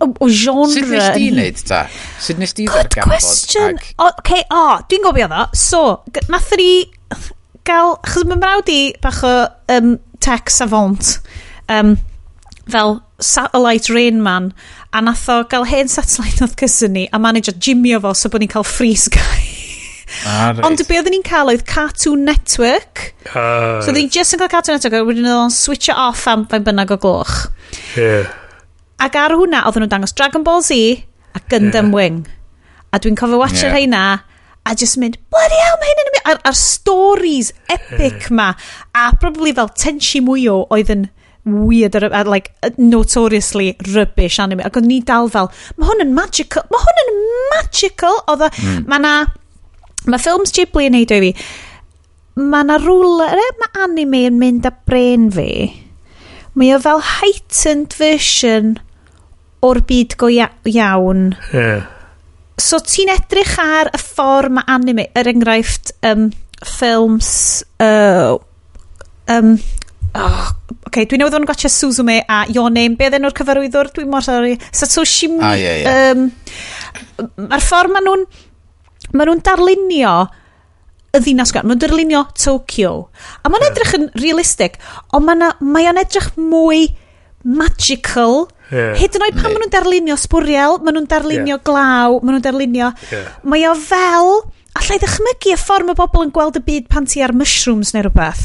o 0.01 0.29
genre 0.29 0.69
sut 0.71 0.89
nes 0.91 1.09
di 1.17 1.29
wneud 1.33 1.61
ta? 1.67 1.83
sut 2.21 2.41
nes 2.41 2.55
di 2.57 2.67
ddarganfod? 2.69 3.09
good 3.09 3.17
question 3.17 3.75
ag... 3.75 3.91
o, 3.97 4.09
okay, 4.19 4.45
o 4.53 4.63
dwi'n 4.89 5.05
gofio 5.07 5.29
ddo 5.31 5.47
so 5.57 5.83
nath 6.31 6.53
ni 6.59 6.71
gael 7.67 7.97
chos 8.07 8.27
mae'n 8.27 8.41
mrawd 8.41 8.71
i 8.73 8.81
bach 9.03 9.23
o 9.27 9.35
um, 9.73 9.95
tech 10.23 10.53
savant 10.53 11.17
um, 11.69 11.95
fel 12.71 12.99
satellite 13.21 13.93
rain 13.93 14.21
man 14.23 14.51
a 14.91 15.01
nath 15.03 15.27
o 15.31 15.41
gael 15.51 15.65
hen 15.69 15.91
satellite 15.91 16.43
oedd 16.45 16.57
cysyn 16.59 16.95
ni 16.97 17.07
a 17.11 17.19
manager 17.21 17.55
gymio 17.67 18.01
fo 18.03 18.13
so 18.17 18.31
bod 18.31 18.43
ni'n 18.43 18.51
cael 18.51 18.67
free 18.67 18.97
sky 18.99 19.39
ah, 20.25 20.51
right. 20.51 20.65
ond 20.67 20.83
be 20.87 20.99
oedden 20.99 21.15
ni'n 21.15 21.27
cael 21.27 21.51
oedd 21.53 21.63
Cartoon 21.69 22.25
Network 22.27 23.05
uh. 23.31 23.79
so 23.79 23.91
oedden 23.91 24.01
ni 24.01 24.09
just 24.11 24.35
yn 24.35 24.41
cael 24.43 24.51
Cartoon 24.55 24.77
Network 24.77 24.99
a 24.99 25.03
wedyn 25.07 25.29
oedd 25.29 25.45
o'n 25.45 25.55
switch 25.55 25.91
off 25.95 26.25
am 26.31 26.43
fain 26.51 26.67
bynnag 26.67 26.91
o 26.95 26.99
gloch 27.05 27.37
yeah. 27.99 28.27
ac 28.99 29.15
ar 29.21 29.37
hwnna 29.37 29.63
oedden 29.69 29.85
nhw'n 29.85 29.95
dangos 29.95 30.17
Dragon 30.17 30.43
Ball 30.47 30.65
Z 30.65 30.75
a 31.37 31.43
Gundam 31.47 31.93
yeah. 31.93 31.95
Wing 31.95 32.19
a 32.91 32.99
dwi'n 32.99 33.15
cofio 33.19 33.39
watcher 33.39 33.69
yeah. 33.69 33.79
heina 33.79 34.03
a 34.65 34.75
just 34.75 34.97
mynd, 35.01 35.17
bloody 35.33 35.57
hell, 35.57 35.77
mae 35.81 35.89
hyn 35.89 36.01
yn 36.01 36.07
mynd, 36.07 36.19
a'r, 36.29 36.39
ar 36.51 36.57
stories 36.57 37.49
epic 37.73 38.27
ma, 38.29 38.51
a 38.93 39.07
probably 39.17 39.55
fel 39.57 39.71
tensi 39.73 40.21
mwy 40.21 40.45
o 40.51 40.59
oedd 40.75 40.91
yn 40.93 41.07
weird 41.45 41.95
ar, 41.97 42.07
ar 42.13 42.29
like, 42.29 42.51
notoriously 42.77 43.75
rubbish 43.93 44.39
anime. 44.39 44.63
Ac 44.65 44.77
oedd 44.77 44.89
ni 44.89 45.01
dal 45.05 45.29
fel, 45.33 45.49
mae 45.77 45.89
hwn 45.89 46.05
yn 46.05 46.15
magical, 46.17 46.65
mae 46.71 46.85
hwn 46.85 47.03
yn 47.03 47.21
magical. 47.55 48.19
Oedd 48.31 48.47
mm. 48.49 48.83
mae 48.91 49.03
na, 49.03 49.13
mae 50.07 50.21
ffilms 50.21 50.53
Ghibli 50.55 50.89
yn 50.89 50.97
neud 50.97 51.15
o 51.15 51.21
fi, 51.25 51.31
mae 52.41 52.67
na 52.67 52.77
rwle, 52.81 53.31
e- 53.33 53.55
mae 53.61 53.85
anime 53.87 54.25
yn 54.29 54.37
mynd 54.41 54.69
â 54.69 54.73
brain 54.87 55.29
fi. 55.33 55.49
Mae 56.57 56.75
o 56.75 56.79
fel 56.83 57.01
heightened 57.19 57.95
version 57.97 58.75
o'r 59.65 59.81
byd 59.87 60.17
go 60.19 60.29
iawn. 60.29 61.31
Yeah. 61.53 61.87
So 62.61 62.77
ti'n 62.85 63.09
edrych 63.13 63.55
ar 63.61 63.89
y 63.95 63.99
ffordd 64.01 64.53
mae 64.57 64.67
anime, 64.69 65.07
er 65.17 65.29
enghraifft 65.31 65.93
um, 66.05 66.29
ffilms 66.61 67.31
uh, 67.81 68.37
um, 69.31 69.55
Oh, 70.11 70.47
okay, 70.89 71.05
dwi'n 71.07 71.21
newydd 71.23 71.37
o'n 71.37 71.45
gotcha 71.47 71.69
Suzume 71.71 72.17
a 72.27 72.41
Your 72.51 72.71
Name. 72.73 72.97
Be 72.99 73.07
ddyn 73.07 73.23
nhw'r 73.23 73.35
cyfarwyddwr? 73.37 73.91
Dwi'n 73.95 74.09
mor 74.11 74.25
sori. 74.25 74.57
Satoshi... 74.75 75.29
Ah, 75.39 75.55
ie, 75.55 75.63
yeah, 75.63 75.77
ie. 75.77 75.83
Yeah. 75.85 76.11
Um, 76.11 77.45
Mae'r 77.47 77.63
ffordd 77.63 77.93
maen 77.95 78.07
nhw'n... 78.09 78.25
Maen 79.15 79.31
nhw'n 79.31 79.43
darlunio 79.47 80.15
y 81.15 81.21
ddinas 81.23 81.55
gwan. 81.55 81.67
Maen 81.67 81.77
nhw'n 81.77 81.83
darlunio 81.85 82.25
Tokyo. 82.35 82.93
A 83.39 83.51
mae'n 83.51 83.63
yeah. 83.63 83.71
edrych 83.71 83.95
yn 83.99 84.09
realistig, 84.19 84.75
ond 85.15 85.29
mae'n 85.29 85.47
mae 85.63 85.87
edrych 85.93 86.31
mwy 86.39 86.89
magical. 87.47 88.49
Yeah. 88.71 88.93
Hyd 88.99 89.15
yn 89.15 89.27
oed 89.29 89.37
pan 89.37 89.47
yeah. 89.47 89.53
maen 89.53 89.63
nhw'n 89.63 89.75
darlunio 89.77 90.19
sbwriel, 90.19 90.81
maen 90.83 90.99
nhw'n 90.99 91.11
darlunio 91.11 91.55
yeah. 91.55 91.67
glaw, 91.71 92.19
maen 92.19 92.35
nhw'n 92.35 92.47
darlunio... 92.49 92.91
Yeah. 93.15 93.31
Mae 93.47 93.63
o 93.71 93.77
fel 93.79 94.41
allai 94.91 94.99
ddechmygu 94.99 95.53
y 95.53 95.59
ffordd 95.59 95.87
mae 95.87 95.95
bobl 95.95 96.25
yn 96.25 96.31
gweld 96.35 96.57
y 96.59 96.61
byd 96.67 96.87
pan 96.91 97.05
ti 97.07 97.21
ar 97.23 97.31
mushrooms 97.37 97.93
neu 97.95 98.03
rhywbeth. 98.03 98.41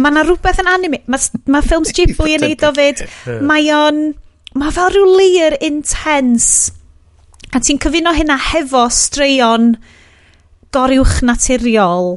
Mae 0.00 0.14
yna 0.14 0.22
rhywbeth 0.24 0.62
yn 0.62 0.70
anime. 0.72 1.02
Mae 1.10 1.42
ma 1.52 1.60
ffilms 1.64 1.92
Ghibli 1.96 2.36
yn 2.38 2.46
neud 2.46 2.64
o 2.64 2.70
fyd. 2.76 3.02
Mae 3.50 3.68
o'n... 3.76 4.00
Mae 4.56 4.72
fel 4.72 4.88
rhyw 4.94 5.10
layer 5.18 5.58
intense. 5.60 6.72
A 7.52 7.60
ti'n 7.60 7.80
cyfuno 7.82 8.14
hynna 8.16 8.38
hefo 8.40 8.86
straeon 8.88 9.74
goriwch 10.72 11.20
naturiol. 11.28 12.16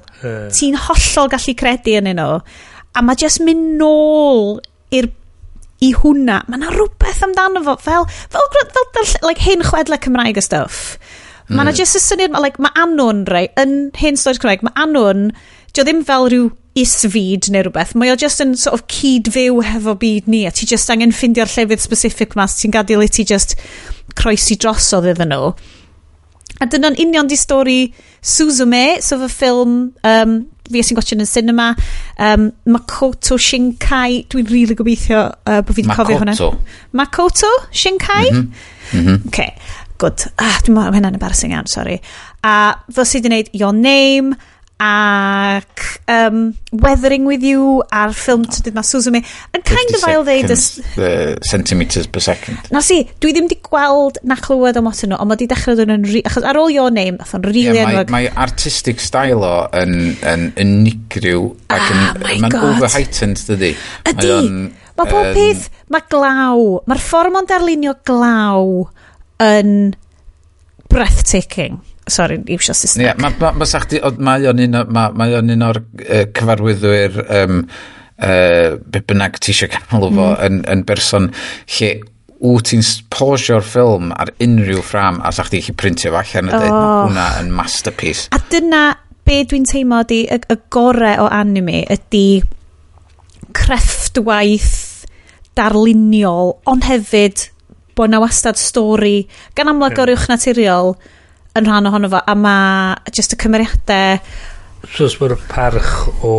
ti'n 0.55 0.79
hollol 0.87 1.31
gallu 1.35 1.55
credu 1.59 1.99
yn 1.99 2.13
nhw. 2.15 2.39
A 2.95 3.03
mae 3.03 3.19
jyst 3.19 3.43
mynd 3.43 3.75
nôl 3.81 4.61
i'r 4.95 5.11
i 5.83 5.91
hwnna. 5.99 6.45
Mae 6.47 6.61
yna 6.61 6.71
rhywbeth 6.71 7.25
amdano 7.27 7.65
fo. 7.67 7.75
Fel, 7.83 8.07
fel, 8.31 8.51
fel, 8.55 8.71
fel 8.71 8.91
fel 8.95 9.27
like, 9.27 9.43
hyn 9.43 9.67
chwedle 9.67 9.99
Cymraeg 9.99 10.39
y 10.39 10.47
stuff 10.47 10.95
Mae 11.49 11.63
yna 11.63 11.71
hmm. 11.71 11.79
jyst 11.81 11.97
y 11.97 12.01
syniad, 12.03 12.35
like, 12.37 12.61
mae 12.61 12.73
Anwn, 12.77 13.23
rei, 13.29 13.47
yn 13.57 13.89
hyn 13.97 14.19
stori'r 14.19 14.41
Cymraeg, 14.43 14.65
mae 14.67 14.75
Anwn, 14.83 15.31
dio 15.73 15.85
ddim 15.85 16.03
fel 16.05 16.27
rhyw 16.29 16.49
isfyd 16.77 17.49
neu 17.53 17.65
rhywbeth, 17.65 17.95
mae 17.97 18.13
o 18.13 18.17
just 18.19 18.41
yn 18.43 18.53
sort 18.59 18.77
of 18.77 18.85
cyd-fyw 18.91 19.57
hefo 19.65 19.95
byd 19.99 20.29
ni, 20.29 20.43
a 20.45 20.53
ti 20.53 20.67
just 20.69 20.89
angen 20.93 21.13
ffindio'r 21.15 21.49
llefydd 21.49 21.81
specific 21.81 22.37
mas, 22.37 22.59
ti'n 22.59 22.75
gadael 22.75 23.03
i 23.05 23.09
ti 23.09 23.25
just 23.27 23.57
croesi 24.19 24.59
drosodd 24.61 25.09
iddyn 25.13 25.33
nhw. 25.33 25.51
A 26.59 26.67
dyna'n 26.67 26.99
union 26.99 27.27
di 27.29 27.37
stori 27.39 27.81
Suzume, 28.19 28.99
so 29.01 29.17
fy 29.21 29.29
ffilm 29.31 29.75
um, 30.05 30.39
fi 30.69 30.83
sy'n 30.85 30.97
gotio'n 30.99 31.23
yn 31.23 31.25
y 31.25 31.29
cinema, 31.29 31.67
um, 32.21 32.49
Makoto 32.69 33.39
Shinkai, 33.41 34.25
dwi'n 34.29 34.49
rili 34.49 34.65
really 34.67 34.77
gobeithio 34.77 35.25
uh, 35.31 35.61
bod 35.63 35.73
fi 35.73 35.81
wedi 35.81 35.95
cofio 35.95 36.19
hwnna. 36.21 36.35
Makoto. 36.35 36.49
Makoto 36.99 37.53
Shinkai? 37.71 38.25
Mm 38.31 38.41
-hmm. 38.41 38.99
Mm 38.99 39.05
-hmm. 39.05 39.27
Okay 39.27 39.53
good. 39.99 40.27
ah, 40.39 40.61
dwi'n 40.63 40.77
meddwl, 40.77 40.95
hynna'n 40.99 41.19
embarrassing 41.19 41.55
iawn, 41.55 41.69
sorry. 41.71 41.99
A 42.43 42.55
fel 42.87 43.07
sydd 43.07 43.27
wedi 43.27 43.29
gwneud 43.29 43.59
Your 43.59 43.75
Name, 43.75 44.37
ac 44.79 45.99
um, 46.07 46.55
Weathering 46.71 47.25
With 47.27 47.43
You 47.43 47.81
a'r 47.91 48.13
ffilm 48.15 48.45
tydydd 48.47 48.77
mae 48.77 48.87
Suzume 48.87 49.19
yn 49.51 49.63
kind 49.67 49.97
of 49.97 50.05
ail 50.07 50.23
ddeud 50.23 50.53
uh, 50.53 51.33
centimetres 51.43 52.07
per 52.07 52.23
second. 52.23 52.69
Na 52.71 52.79
si 52.85 53.01
dwi 53.19 53.33
ddim 53.35 53.49
wedi 53.49 53.57
gweld 53.65 54.21
na 54.23 54.37
chlywed 54.39 54.79
o 54.79 54.83
otyn 54.87 55.11
nhw 55.11 55.19
ond 55.19 55.27
mae 55.27 55.35
wedi 55.35 55.49
dechrau 55.51 55.75
dod 55.75 55.91
yn 55.91 56.07
achos 56.21 56.47
ar 56.47 56.59
ôl 56.61 56.71
your 56.71 56.95
name 56.95 57.19
oedd 57.19 57.33
o'n 57.35 57.43
rili 57.49 57.65
really 57.67 57.81
yeah, 57.81 57.91
mae, 57.91 58.07
mae 58.15 58.29
artistic 58.39 59.03
style 59.03 59.43
o 59.43 59.57
yn, 59.81 60.13
yn 60.31 60.47
unigryw 60.63 61.49
ac 61.67 61.83
yn, 61.83 61.99
ah, 61.99 62.13
yn, 62.15 62.45
mae'n 62.45 62.57
over 62.61 62.93
heightened 62.95 63.43
dydy 63.49 63.73
ydy, 64.13 64.31
mae 64.95 65.11
pob 65.11 65.33
peth 65.35 65.67
mae 65.91 66.07
glaw. 66.07 66.63
Mae'r 66.87 67.03
ffordd 67.03 67.35
mae'n 67.35 67.51
darlunio 67.51 67.97
glaw 68.07 68.87
yn 69.43 69.93
breathtaking 70.89 71.79
sorry, 72.09 72.39
iwsio 72.49 72.73
Saesneg. 72.73 73.03
Ie, 73.03 73.07
yeah, 73.09 73.17
mae 73.21 73.35
ma, 73.41 73.53
ma, 73.53 73.67
sachdi, 73.69 74.01
mae 74.17 74.47
o'n 74.49 74.61
un, 74.65 74.77
ma, 74.89 75.07
mae 75.15 75.35
o'n 75.37 75.53
un 75.53 75.65
o'r 75.67 75.81
uh, 75.81 76.23
cyfarwyddwyr 76.35 77.19
um, 77.41 77.59
uh, 78.17 78.77
be 78.81 79.03
bynnag 79.05 79.39
ti 79.39 79.53
eisiau 79.53 79.71
canol 79.73 80.09
fo 80.09 80.29
mm. 80.31 80.39
yn, 80.47 80.63
yn 80.73 80.85
berson 80.89 81.29
lle 81.77 81.91
wyt 82.39 82.69
ti'n 82.71 82.85
posio'r 83.11 83.65
ffilm 83.65 84.13
ar 84.15 84.31
unrhyw 84.43 84.81
ffram 84.85 85.19
a 85.27 85.31
sa'ch 85.35 85.51
ti'n 85.53 85.65
chi 85.65 85.75
printio 85.75 86.13
fo 86.13 86.21
allan 86.21 86.51
a 86.51 86.55
dweud 86.55 86.71
oh. 86.71 86.79
mae 86.79 87.01
hwnna 87.09 87.27
yn 87.43 87.51
masterpiece. 87.55 88.29
A 88.35 88.39
dyna 88.51 88.83
be 89.27 89.41
dwi'n 89.45 89.67
teimlo 89.69 90.01
ydy 90.05 90.23
y, 90.31 90.39
y 90.39 90.59
gorau 90.73 91.25
o 91.25 91.29
anime 91.35 91.83
ydy 91.91 92.41
crefftwaith 93.55 95.05
darluniol 95.59 96.55
ond 96.69 96.87
hefyd 96.87 97.49
bod 97.99 98.13
na 98.13 98.21
wastad 98.23 98.59
stori 98.59 99.27
gan 99.57 99.73
amlwg 99.73 99.97
yeah. 99.97 100.05
o'r 100.05 100.29
naturiol 100.31 100.95
yn 101.59 101.67
rhan 101.67 101.91
ohono 101.91 102.11
fo 102.11 102.23
a 102.23 102.35
mae 102.37 103.15
just 103.15 103.35
y 103.35 103.41
cymeriadau 103.43 104.19
Rwy'n 104.79 105.15
mae'r 105.19 105.39
parch 105.51 106.23
o 106.23 106.35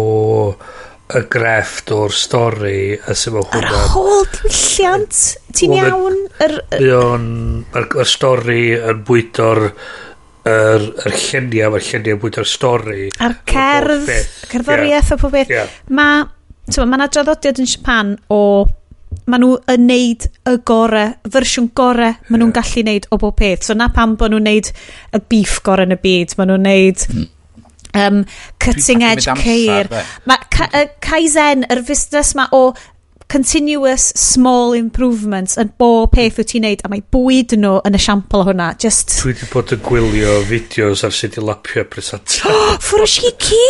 y 1.10 1.22
grefft 1.30 1.90
o'r 1.94 2.14
stori 2.14 2.94
a 2.94 3.14
sy'n 3.18 3.34
mewn 3.34 3.48
hwnna. 3.50 3.70
Yr 3.70 3.88
hol 3.94 4.26
diwylliant, 4.36 5.18
ti'n 5.58 5.74
iawn? 5.76 6.18
Yr, 6.46 6.54
yr, 6.78 7.88
yr 8.00 8.08
stori 8.08 8.62
yn 8.78 9.02
bwydo'r 9.06 9.62
yr, 9.66 10.86
yr 11.04 11.16
lluniau, 11.16 11.72
mae'r 11.74 11.86
lluniau 11.88 12.20
bwydo'r 12.22 12.48
stori. 12.48 13.08
A'r 13.26 13.36
cerdd, 13.50 14.12
cerddoriaeth 14.52 15.10
yeah. 15.10 15.16
o 15.16 15.20
pob 15.20 15.34
beth. 15.36 15.52
Yeah. 15.52 15.74
Mae 15.90 16.86
ma 16.86 17.00
na 17.00 17.10
draddodiad 17.10 17.60
yn 17.60 17.70
Japan 17.70 18.14
o 18.30 18.40
ma 19.30 19.38
nhw 19.40 19.56
yn 19.70 19.86
neud 19.88 20.26
y 20.48 20.54
gore, 20.66 21.04
fersiwn 21.30 21.70
gore, 21.76 22.12
ma 22.28 22.38
nhw'n 22.38 22.54
gallu 22.54 22.84
neud 22.86 23.08
o 23.10 23.18
bob 23.20 23.36
peth. 23.40 23.66
So 23.66 23.76
na 23.78 23.90
pam 23.94 24.16
bod 24.20 24.34
nhw'n 24.34 24.48
neud 24.48 24.70
y 25.16 25.20
beef 25.32 25.60
gore 25.66 25.86
yn 25.86 25.96
y 25.96 26.00
byd, 26.02 26.36
ma 26.38 26.46
nhw'n 26.48 26.66
neud 26.66 27.04
um, 27.94 28.24
cutting 28.62 29.04
edge 29.06 29.28
ceir. 29.42 29.90
Mae 30.28 30.48
ka, 30.52 30.70
uh, 30.72 30.88
Kaizen, 31.04 31.66
yr 31.70 31.84
fusnes 31.86 32.34
ma 32.38 32.48
o 32.56 32.70
continuous 33.30 34.08
small 34.18 34.74
improvements 34.74 35.54
yn 35.60 35.70
bob 35.78 36.10
peth 36.16 36.40
wyt 36.40 36.50
ti'n 36.50 36.66
neud, 36.66 36.80
a 36.82 36.90
mae 36.90 37.04
bwyd 37.14 37.54
nhw 37.58 37.76
yn 37.86 37.98
esiampl 37.98 38.46
hwnna. 38.48 38.72
Just... 38.82 39.20
Dwi 39.20 39.34
wedi 39.34 39.50
bod 39.52 39.74
yn 39.76 39.84
gwylio 39.86 40.40
fideos 40.48 41.04
ar 41.06 41.14
sut 41.14 41.38
i 41.38 41.44
lapio 41.44 41.86
presanta. 41.90 42.56
Furoshiki! 42.88 43.66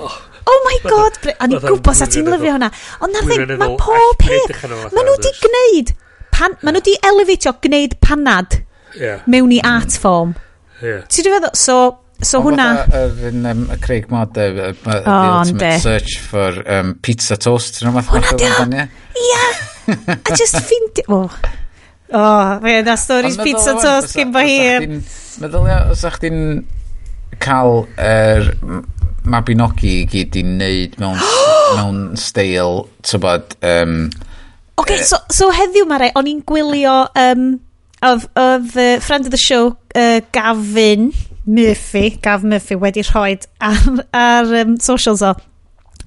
oh. 0.00 0.22
Oh 0.44 0.60
my 0.66 0.76
god, 0.84 1.18
a 1.32 1.48
ni'n 1.48 1.62
gwybod 1.62 1.96
sa 1.96 2.08
ti'n 2.10 2.28
lyfio 2.28 2.54
hwnna. 2.56 2.70
Ond 3.04 3.16
na 3.16 3.24
ddim, 3.24 3.54
mae 3.60 3.76
pob 3.80 4.20
peth, 4.20 4.64
maen 4.68 5.08
nhw 5.08 5.16
wedi 5.16 5.32
gwneud, 5.40 5.92
maen 6.38 6.56
nhw 6.70 6.80
wedi 6.80 6.96
elefatio 7.10 7.54
gwneud 7.64 7.98
panad 8.04 8.60
mewn 9.30 9.54
i 9.56 9.60
art 9.64 9.96
form. 10.00 10.34
Ti'n 10.80 11.30
feddwl, 11.30 11.50
so, 11.56 11.78
so 12.20 12.42
hwnna... 12.44 12.68
Yr 12.92 13.26
un, 13.30 13.66
y 13.72 13.80
Craig 13.84 14.10
Mod, 14.12 14.34
the 14.36 14.74
oh, 14.74 15.10
ultimate 15.40 15.80
search 15.82 16.18
for 16.20 16.60
um, 16.68 16.96
pizza 17.04 17.40
toast, 17.40 17.78
ti'n 17.78 17.88
rhywbeth 17.90 18.12
math 18.12 18.32
o'r 18.36 18.64
o, 18.68 18.88
Ia! 19.24 19.44
A 20.14 20.36
just 20.36 20.60
ffindi... 20.60 21.08
O, 21.08 21.26
Oh, 22.14 22.58
fe, 22.62 22.76
yna 22.82 22.94
stories 23.00 23.36
pizza 23.40 23.72
toast 23.80 24.12
cyn 24.14 24.30
bo 24.34 24.42
hir. 24.44 24.84
Meddylia, 25.42 25.78
os 25.90 26.04
a'ch 26.06 26.20
ti'n 26.22 26.36
cael 27.42 27.80
yr 27.98 28.50
er, 28.52 28.82
Mabinogi 29.24 30.00
i 30.02 30.08
gyd 30.10 30.36
i 30.40 30.46
wneud 30.46 30.96
mewn, 31.02 31.20
mewn 31.78 32.00
steil, 32.20 32.84
tybod... 33.06 33.56
Um, 33.64 34.08
OK, 34.80 34.96
uh, 34.96 35.04
so, 35.06 35.20
so 35.32 35.52
heddiw 35.54 35.86
mae 35.88 36.06
rai, 36.06 36.10
o'n 36.18 36.30
i'n 36.30 36.42
gwylio... 36.48 37.04
Um, 37.18 37.54
of, 38.04 38.28
of 38.36 38.76
uh, 38.76 39.00
friend 39.00 39.24
of 39.24 39.30
the 39.30 39.38
show, 39.38 39.76
uh, 39.94 40.20
Gavin 40.32 41.12
Murphy, 41.46 42.10
Gav 42.10 42.44
Murphy, 42.44 42.76
wedi 42.76 43.02
rhoi 43.02 43.38
ar, 43.60 44.04
ar 44.12 44.54
um, 44.60 44.76
socials 44.78 45.22
o. 45.24 45.32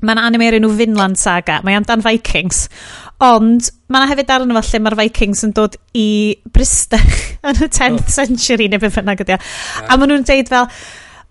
Mae'n 0.05 0.21
anime 0.21 0.45
o'r 0.45 0.59
enw 0.59 0.69
Finland 0.77 1.17
Saga. 1.17 1.57
Mae 1.65 1.73
amdan 1.77 2.03
Vikings. 2.05 2.67
Ond 3.25 3.71
mae'n 3.89 4.11
hefyd 4.11 4.29
arno 4.29 4.59
fo 4.59 4.61
lle 4.75 4.83
mae'r 4.85 4.97
Vikings 4.99 5.41
yn 5.47 5.55
dod 5.57 5.79
i 5.97 6.37
Bristol 6.53 7.01
yn 7.49 7.63
y 7.65 7.69
10th 7.69 8.03
oh. 8.03 8.13
century 8.19 8.69
neu 8.69 8.81
beth 8.83 8.99
bynnag 8.99 9.25
ydy. 9.25 9.39
A 9.87 9.97
maen 9.97 10.13
nhw'n 10.13 10.27
deud 10.29 10.53
fel, 10.53 10.69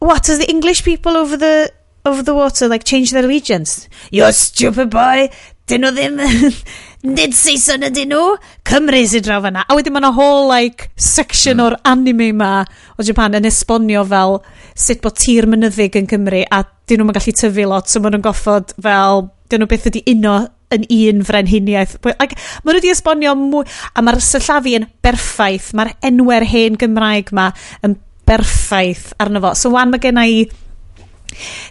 what 0.06 0.22
does 0.22 0.38
the 0.38 0.48
English 0.48 0.84
people 0.84 1.16
over 1.16 1.36
the 1.36 1.72
over 2.04 2.22
the 2.22 2.34
water 2.34 2.68
like 2.68 2.84
change 2.84 3.10
their 3.10 3.24
allegiance? 3.24 3.88
You 4.10 4.30
stupid 4.32 4.90
boy! 4.90 5.28
Dyn 5.66 5.82
nhw 5.82 5.90
ddim... 5.96 6.20
Nid 7.16 7.34
Saeson 7.34 7.82
ydyn 7.88 8.12
nhw! 8.14 8.36
Cymru 8.66 9.00
sy'n 9.10 9.24
draw 9.26 9.40
fanna. 9.42 9.64
A 9.66 9.74
wedyn 9.74 9.96
mae 9.96 10.04
yna 10.04 10.12
whole 10.14 10.46
like 10.46 10.86
section 10.94 11.58
mm. 11.58 11.64
o'r 11.64 11.76
anime 11.90 12.30
ma 12.38 12.50
o 12.94 13.06
Japan 13.08 13.34
yn 13.34 13.50
esbonio 13.50 14.04
fel 14.06 14.38
sut 14.78 15.02
bod 15.02 15.18
tir 15.18 15.50
mynyddig 15.50 15.98
yn 15.98 16.06
Cymru 16.12 16.44
a 16.46 16.62
dyn 16.86 17.02
nhw'n 17.02 17.18
gallu 17.18 17.34
tyfu 17.42 17.66
lot 17.66 17.90
so 17.90 18.02
maen 18.02 18.14
nhw'n 18.14 18.26
goffod 18.28 18.76
fel 18.78 19.26
dyn 19.50 19.64
nhw 19.64 19.70
beth 19.74 19.90
ydi 19.90 20.06
uno 20.14 20.38
yn 20.74 20.86
un 20.86 21.26
frenhiniaeth. 21.26 21.98
Like, 22.06 22.38
maen 22.62 22.76
nhw 22.76 22.78
wedi 22.78 22.94
esbonio 22.94 23.34
mwy, 23.38 23.66
a 23.66 24.06
mae'r 24.06 24.22
syllafu 24.22 24.78
yn 24.78 24.86
berffaith, 25.02 25.72
mae'r 25.74 25.96
enwer 26.06 26.46
hen 26.54 26.78
Gymraeg 26.78 27.34
ma 27.34 27.50
yn 27.86 27.98
berffaith 28.26 29.12
arno 29.22 29.42
fo. 29.44 29.54
So 29.54 29.72
wan 29.74 29.92
mae 29.92 30.02
gen 30.02 30.20
i... 30.22 30.44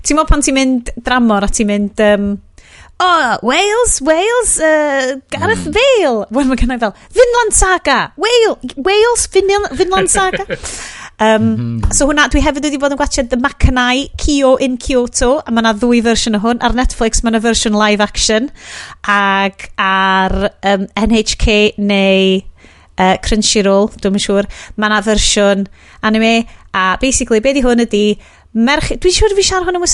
Ti'n 0.06 0.18
meddwl 0.18 0.30
pan 0.30 0.44
ti'n 0.46 0.58
mynd 0.58 0.92
dramor 1.06 1.48
a 1.48 1.52
ti'n 1.52 1.72
mynd... 1.72 2.04
Um, 2.06 2.28
oh, 3.00 3.38
Wales, 3.44 4.02
Wales, 4.02 4.58
uh, 4.60 5.16
Gareth 5.34 5.66
mm. 5.68 5.74
Vale. 5.76 6.28
Wel, 6.32 6.52
mae 6.52 6.60
gen 6.60 6.76
i 6.76 6.82
fel, 6.82 6.94
Finland 7.16 7.56
Saga, 7.56 8.00
Wales, 8.20 8.78
Wales 8.78 9.28
Finland 9.32 10.12
Saga. 10.12 10.46
Um, 11.18 11.44
mm 11.44 11.56
-hmm. 11.56 11.94
So 11.96 12.06
hwnna, 12.08 12.28
dwi 12.28 12.42
hefyd 12.44 12.66
wedi 12.68 12.78
bod 12.80 12.92
yn 12.92 13.00
gwachod 13.00 13.30
The 13.32 13.38
Macanai, 13.40 14.10
Kyo 14.20 14.56
in 14.60 14.76
Kyoto, 14.78 15.40
a 15.46 15.52
mae 15.52 15.64
yna 15.64 15.72
ddwy 15.80 16.02
fersiwn 16.04 16.36
o 16.36 16.42
hwn. 16.44 16.60
Ar 16.60 16.76
Netflix 16.76 17.24
mae 17.24 17.32
yna 17.32 17.40
fersiwn 17.40 17.78
live 17.80 18.04
action, 18.04 18.50
ac 19.08 19.70
ar 19.80 20.36
um, 20.60 20.88
NHK 21.00 21.72
neu 21.78 22.42
uh, 23.00 23.16
Crunchyroll, 23.26 23.92
dwi'n 24.02 24.22
siŵr. 24.22 24.50
Mae 24.78 24.92
yna 24.92 25.02
fersiwn 25.06 25.68
anime, 26.06 26.46
a 26.76 26.96
basically, 27.02 27.42
be 27.44 27.56
di 27.56 27.64
hwn 27.66 27.84
ydi, 27.86 28.06
merch, 28.56 28.94
dwi'n 28.96 29.18
siŵr 29.20 29.36
fi 29.38 29.46
siarad 29.50 29.70
hwn 29.70 29.80
yn 29.80 29.86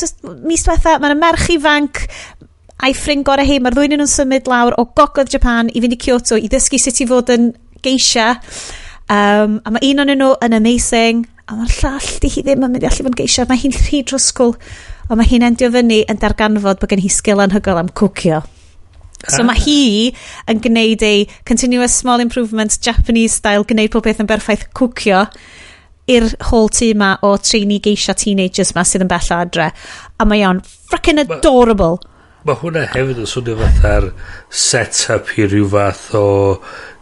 mis 0.47 0.65
diwetha, 0.67 0.97
mae 0.99 1.11
yna 1.11 1.19
merch 1.19 1.49
ifanc, 1.55 2.05
a'i 2.81 2.93
ffrind 2.97 3.25
gorau 3.27 3.45
hi, 3.45 3.59
mae'r 3.61 3.77
ddwy'n 3.77 3.97
nhw'n 3.97 4.09
symud 4.09 4.47
lawr 4.49 4.77
o 4.81 4.87
gogledd 4.97 5.29
Japan 5.33 5.69
i 5.69 5.81
fynd 5.83 5.97
i 5.97 5.99
Kyoto 6.01 6.37
i 6.37 6.49
ddysgu 6.49 6.79
sut 6.81 7.01
i 7.03 7.09
fod 7.09 7.29
yn 7.33 7.51
geisha. 7.85 8.31
Um, 9.11 9.59
a 9.65 9.73
mae 9.73 9.91
un 9.91 10.01
o'n 10.05 10.13
nhw 10.15 10.31
yn 10.47 10.57
amazing, 10.57 11.25
a 11.45 11.57
mae'r 11.59 11.75
llall 11.81 12.09
di 12.23 12.31
hi 12.31 12.45
ddim 12.45 12.65
yn 12.65 12.73
mynd 12.73 12.85
i 12.85 12.89
allu 12.89 13.05
fod 13.05 13.11
yn 13.11 13.19
geisha. 13.21 13.45
Mae 13.49 13.61
hi'n 13.61 13.75
rhy 13.75 14.01
drosgwl, 14.07 14.55
ond 15.09 15.19
mae 15.19 15.29
hi'n 15.29 15.45
endio 15.51 15.69
fyny 15.73 16.01
yn 16.09 16.21
darganfod 16.21 16.81
bod 16.81 16.93
gen 16.93 17.03
hi 17.03 17.13
sgil 17.13 17.43
anhygol 17.43 17.81
am 17.81 17.93
cwcio. 18.01 18.41
So 19.29 19.43
mae 19.45 19.57
ah. 19.57 19.65
hi 19.65 20.11
yn 20.51 20.61
gwneud 20.63 21.03
ei 21.05 21.25
continuous 21.47 21.97
small 22.01 22.23
improvement 22.23 22.77
Japanese 22.81 23.37
style, 23.37 23.67
gwneud 23.67 23.91
pob 23.93 24.07
beth 24.07 24.21
yn 24.23 24.29
berffaith 24.29 24.69
cwcio 24.77 25.25
i'r 26.11 26.29
whole 26.49 26.71
team 26.73 27.01
ma 27.01 27.11
o 27.25 27.35
trainee 27.37 27.81
geisha 27.83 28.15
teenagers 28.17 28.73
ma 28.75 28.85
sydd 28.87 29.05
yn 29.05 29.11
bell 29.11 29.33
adre. 29.37 29.69
A 30.17 30.27
mae 30.27 30.45
o'n 30.47 30.63
frickin' 30.65 31.21
adorable. 31.23 31.99
Mae 32.41 32.55
ma 32.55 32.57
hwnna 32.63 32.87
hefyd 32.95 33.21
yn 33.21 33.29
swnio 33.29 33.59
fatha'r 33.59 34.09
set-up 34.49 35.29
i 35.37 35.45
rhyw 35.45 35.69
fath 35.75 36.09
o 36.17 36.25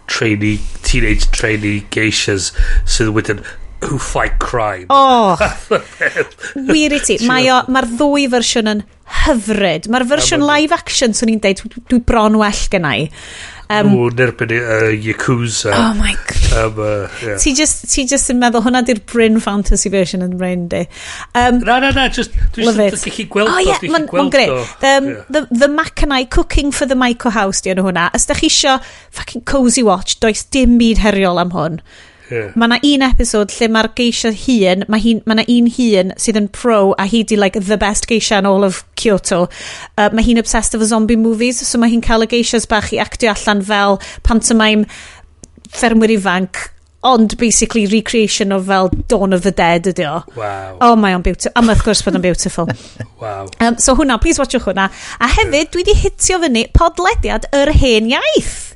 trainee, 0.10 0.60
teenage 0.84 1.30
trainee 1.36 1.86
geishas 1.94 2.52
sydd 2.84 3.14
wedyn 3.16 3.44
who 3.86 3.98
fight 3.98 4.40
crime. 4.40 4.88
Oh, 4.90 5.38
wir 6.56 6.96
i 6.96 7.00
ti. 7.04 7.20
Mae'r 7.28 7.92
ddwy 7.96 8.28
fersiwn 8.32 8.74
yn 8.74 8.84
hyfryd. 9.26 9.88
Mae'r 9.92 10.08
fersiwn 10.10 10.44
live 10.46 10.76
action, 10.76 11.16
swn 11.18 11.36
i'n 11.36 11.44
deud, 11.44 11.64
dwi, 11.90 12.02
bron 12.06 12.38
well 12.42 12.68
gen. 12.72 12.88
Um, 13.70 13.92
Nw'n 13.94 14.22
erbyn 14.24 14.50
uh, 14.56 14.88
Yakuza. 14.98 15.70
Oh 15.78 15.94
my 15.94 16.16
god. 16.26 16.54
Um, 16.58 16.80
uh, 16.82 17.08
yeah. 17.22 17.38
Ti 17.38 17.54
just, 17.54 17.84
ti 17.92 18.08
just 18.10 18.32
yn 18.34 18.40
meddwl, 18.42 18.64
hwnna 18.66 18.82
di'r 18.82 19.04
Bryn 19.12 19.38
Fantasy 19.44 19.92
version 19.94 20.26
yn 20.26 20.34
brain 20.40 20.64
di. 20.72 20.88
Um, 21.38 21.60
na, 21.62 21.78
na, 21.84 21.92
na, 21.94 22.08
just, 22.10 22.34
dwi 22.56 22.66
just 22.66 23.06
yn 23.06 23.14
gallu 23.14 23.28
gweld 23.36 23.54
oh, 23.54 23.62
yeah, 23.62 23.78
o. 23.78 23.92
Ma'n 23.94 24.10
ma 24.10 24.26
o. 24.26 24.64
Um, 24.66 25.12
yeah. 25.12 25.22
the, 25.30 25.46
the 25.52 25.70
Macanai 25.70 26.24
Cooking 26.34 26.74
for 26.74 26.90
the 26.90 26.98
Micro 26.98 27.30
House 27.30 27.62
di 27.62 27.70
yn 27.70 27.84
hwnna. 27.86 28.10
Os 28.18 28.26
da 28.26 28.38
chi 28.40 28.50
isio 28.50 28.80
fucking 29.14 29.46
cozy 29.46 29.86
watch, 29.86 30.18
does 30.18 30.48
dim 30.50 30.80
byd 30.82 31.06
heriol 31.06 31.38
am 31.38 31.54
hwn. 31.54 31.84
Yeah. 32.30 32.54
Mae 32.56 32.70
yna 32.70 32.80
un 32.86 33.06
episod 33.10 33.54
lle 33.56 33.70
mae'r 33.74 33.92
geisio 33.98 34.32
hun, 34.46 34.86
mae 34.92 35.04
hi, 35.04 35.16
ma 35.26 35.38
yna 35.38 35.46
un 35.50 35.70
hun 35.76 36.16
sydd 36.22 36.40
yn 36.42 36.50
pro 36.54 36.80
a 36.98 37.08
hi 37.10 37.24
di 37.28 37.38
like 37.40 37.60
the 37.70 37.78
best 37.82 38.10
geisio 38.10 38.40
in 38.40 38.50
all 38.50 38.68
of 38.68 38.84
Kyoto. 39.00 39.46
Uh, 39.98 40.10
mae 40.14 40.26
hi'n 40.26 40.42
obsessed 40.42 40.78
efo 40.78 40.90
zombie 40.90 41.20
movies, 41.20 41.62
so 41.66 41.82
mae 41.82 41.94
hi'n 41.94 42.06
cael 42.06 42.28
y 42.28 42.32
geisios 42.36 42.70
bach 42.70 42.92
i 42.94 43.02
actio 43.02 43.34
allan 43.34 43.64
fel 43.66 44.00
pantomime 44.28 44.86
ffermwyr 45.70 46.18
ifanc 46.18 46.70
ond 47.02 47.38
basically 47.38 47.86
recreation 47.88 48.52
of 48.52 48.66
fel 48.68 48.90
Dawn 49.08 49.34
of 49.34 49.44
the 49.44 49.52
Dead 49.52 49.88
ydi 49.88 50.06
o. 50.08 50.20
Wow. 50.36 50.78
Oh, 50.82 50.96
mae 51.00 51.16
o'n 51.16 51.24
beautiful. 51.24 51.54
A 51.56 51.64
wrth 51.64 51.86
gwrs 51.86 52.04
bod 52.04 52.18
o'n 52.20 52.26
beautiful. 52.26 52.68
wow. 53.24 53.48
Um, 53.64 53.78
so 53.80 53.96
hwnna, 53.96 54.20
please 54.22 54.42
watchwch 54.42 54.68
hwnna. 54.68 54.90
A 55.20 55.30
hefyd, 55.38 55.72
dwi 55.74 55.86
di 55.88 55.96
hitio 55.96 56.42
fyny 56.44 56.68
podlediad 56.76 57.48
yr 57.56 57.72
hen 57.80 58.12
iaith. 58.12 58.69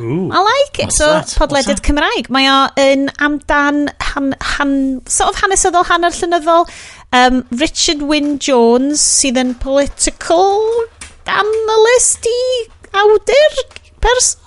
Ooh, 0.00 0.30
I 0.32 0.40
like 0.42 0.78
it. 0.80 0.86
What's 0.86 0.98
So, 0.98 1.06
that? 1.12 1.34
podlediad 1.38 1.80
Cymraeg. 1.86 2.28
Mae 2.34 2.48
o 2.50 2.56
yn 2.82 3.06
amdan 3.22 3.88
han, 4.10 4.32
han, 4.56 4.72
sort 5.06 5.30
of 5.34 5.40
hanesyddol, 5.42 5.86
hanner 5.90 6.10
llynyddol. 6.14 6.66
Um, 7.14 7.44
Richard 7.54 8.02
Wynne 8.02 8.38
Jones, 8.42 9.02
sydd 9.20 9.38
yn 9.38 9.54
political 9.62 10.66
analyst 11.30 12.26
i 12.26 12.40
awdur 12.98 13.60
person. 14.02 14.40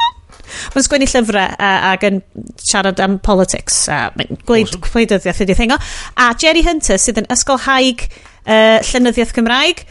Mae'n 0.73 0.85
sgwennu 0.85 1.07
llyfrau 1.11 1.43
uh, 1.59 1.87
ac 1.93 2.03
yn 2.07 2.19
siarad 2.63 2.99
am 3.03 3.17
politics. 3.23 3.85
Uh, 3.91 4.09
gweud 4.47 4.67
awesome. 4.69 4.83
gwleidyddiaeth 4.85 5.41
ydy 5.47 5.55
thingo. 5.59 5.79
A 6.19 6.29
Jerry 6.39 6.63
Hunter, 6.67 6.99
sydd 7.01 7.19
yn 7.23 7.27
ysgolhaig 7.33 8.05
uh, 8.11 8.79
llenyddiaeth 8.91 9.33
Cymraeg. 9.35 9.83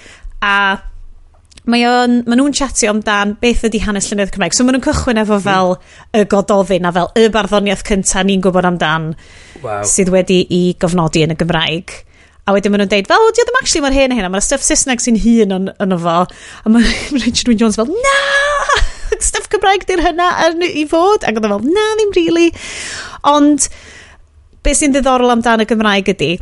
A 0.45 0.57
mae 1.71 1.83
o'n, 1.89 2.21
maen 2.27 2.39
nhw'n 2.41 2.55
chatio 2.55 2.93
amdan 2.93 3.35
beth 3.43 3.65
ydy 3.67 3.81
hanes 3.83 4.07
llynedd 4.11 4.33
Cymraeg. 4.35 4.55
So 4.55 4.65
maen 4.67 4.77
nhw'n 4.77 4.87
cychwyn 4.87 5.21
efo 5.23 5.39
fel 5.43 5.75
y 6.15 6.25
gododdin 6.31 6.87
a 6.87 6.93
fel 6.95 7.11
y 7.19 7.27
barddoniaeth 7.35 7.83
cyntaf 7.89 8.27
ni'n 8.27 8.45
gwybod 8.45 8.69
amdan 8.69 9.09
wow. 9.65 9.83
sydd 9.87 10.13
wedi 10.15 10.45
i 10.55 10.61
gofnodi 10.83 11.25
yn 11.27 11.35
y 11.35 11.39
Gymraeg. 11.41 11.95
A 12.47 12.55
wedyn 12.55 12.71
maen 12.71 12.85
nhw'n 12.85 12.93
deud, 12.93 13.09
fel, 13.11 13.31
di 13.35 13.43
o 13.43 13.47
ddim 13.49 13.59
actually 13.59 13.83
mae'r 13.83 13.97
hen 13.99 14.15
a 14.15 14.19
hyn, 14.21 14.29
a 14.29 14.31
mae'r 14.31 14.47
stuff 14.47 14.63
Saesneg 14.63 15.03
sy'n 15.03 15.19
hun 15.25 15.57
yn, 15.57 15.71
yn 15.83 15.97
fo. 16.05 16.19
A 16.23 16.71
mae 16.71 16.87
Richard 17.25 17.51
Wynne 17.51 17.59
Jones 17.65 17.79
fel, 17.81 17.91
na! 17.91 18.21
stuff 19.27 19.51
Cymraeg 19.51 19.89
di'r 19.89 20.05
hynna 20.07 20.31
yn, 20.47 20.63
i 20.63 20.87
fod. 20.87 21.27
Ac 21.27 21.41
oedd 21.41 21.49
e 21.49 21.51
fel, 21.51 21.67
na, 21.67 21.89
ddim 21.99 22.15
really. 22.15 22.53
Ond, 23.27 23.67
beth 24.63 24.79
sy'n 24.79 24.95
ddiddorol 24.95 25.35
amdan 25.35 25.65
y 25.65 25.67
Gymraeg 25.67 26.15
ydy, 26.15 26.37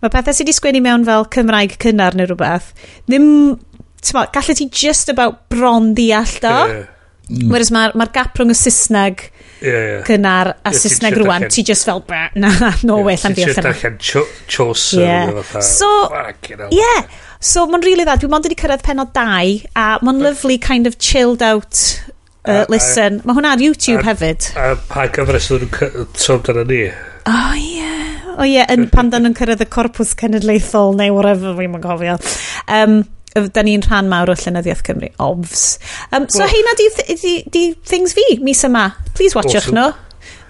mae 0.00 0.12
pethau 0.12 0.32
sydd 0.32 0.48
wedi 0.48 0.56
sgwennu 0.56 0.80
mewn 0.88 1.04
fel 1.04 1.28
Cymraeg 1.36 1.76
cynnar 1.84 2.16
neu 2.16 2.30
rhywbeth, 2.30 2.72
ddim 3.04 3.28
tyma, 4.04 4.26
gallu 4.34 4.56
ti 4.56 4.68
just 4.68 5.12
about 5.12 5.48
bron 5.52 5.92
ddeall 5.94 6.40
do. 6.40 6.56
Yeah. 6.56 6.88
Mm. 7.30 7.46
Whereas 7.52 7.70
mae'r 7.70 7.94
ma, 7.94 8.08
gap 8.10 8.34
rhwng 8.34 8.50
y 8.50 8.56
Saesneg 8.58 9.20
yeah, 9.62 9.70
yeah. 9.70 9.98
cynnar 10.06 10.48
a 10.50 10.72
yeah, 10.72 10.78
Saesneg 10.82 11.14
rwan, 11.20 11.46
ti 11.52 11.62
just 11.62 11.86
fel, 11.86 12.00
bra, 12.02 12.24
na, 12.34 12.50
no 12.82 12.98
yeah, 12.98 13.06
way, 13.06 13.18
llan 13.22 13.36
fi 13.36 13.44
allan. 13.46 13.68
Ti'n 13.68 13.98
siarad 14.02 14.46
Chaucer. 14.50 15.04
Yeah. 15.04 15.42
So, 15.62 15.90
yeah. 16.74 17.06
So, 17.38 17.68
mae'n 17.70 17.86
really 17.86 18.04
dda. 18.04 18.18
Dwi'n 18.20 18.34
mond 18.34 18.48
wedi 18.48 18.58
cyrraedd 18.58 18.82
penod 18.84 19.14
2, 19.16 19.70
a 19.78 19.86
mae'n 20.02 20.24
lovely 20.26 20.58
kind 20.58 20.90
of 20.90 20.98
chilled 20.98 21.44
out 21.46 21.78
uh, 22.44 22.64
listen. 22.72 23.22
Mae 23.24 23.38
hwnna 23.38 23.54
ar 23.54 23.62
YouTube 23.62 24.02
a, 24.02 24.08
hefyd. 24.10 24.50
A 24.58 24.74
pa 24.90 25.06
gyfres 25.14 25.48
ydyn 25.54 25.70
nhw'n 25.70 26.10
sôn 26.18 26.42
dyna 26.46 26.66
ni? 26.68 26.82
O 27.30 27.38
ie. 27.54 27.94
O 28.34 28.46
ie, 28.46 28.56
yeah. 28.58 28.84
pan 28.92 29.14
dan 29.14 29.26
nhw'n 29.26 29.38
cyrraedd 29.38 29.64
y 29.64 29.70
corpus 29.70 30.16
cenedlaethol 30.18 30.96
neu 30.98 31.14
whatever, 31.16 31.54
fi'n 31.58 31.74
mynd 31.76 31.86
gofio. 31.86 32.18
Um, 32.66 33.00
da 33.34 33.62
ni'n 33.62 33.84
rhan 33.86 34.08
mawr 34.10 34.32
o 34.32 34.36
Llynyddiaeth 34.38 34.82
Cymru, 34.86 35.10
obvs. 35.22 35.78
Um, 36.12 36.28
so 36.28 36.42
well, 36.42 36.52
heina 36.52 36.76
di, 36.78 36.88
di, 37.14 37.34
di, 37.50 37.64
things 37.86 38.14
fi, 38.16 38.24
mis 38.42 38.64
yma. 38.66 38.90
Please 39.14 39.38
watchwch 39.38 39.70
awesome. 39.70 39.78
nhw. 39.78 39.90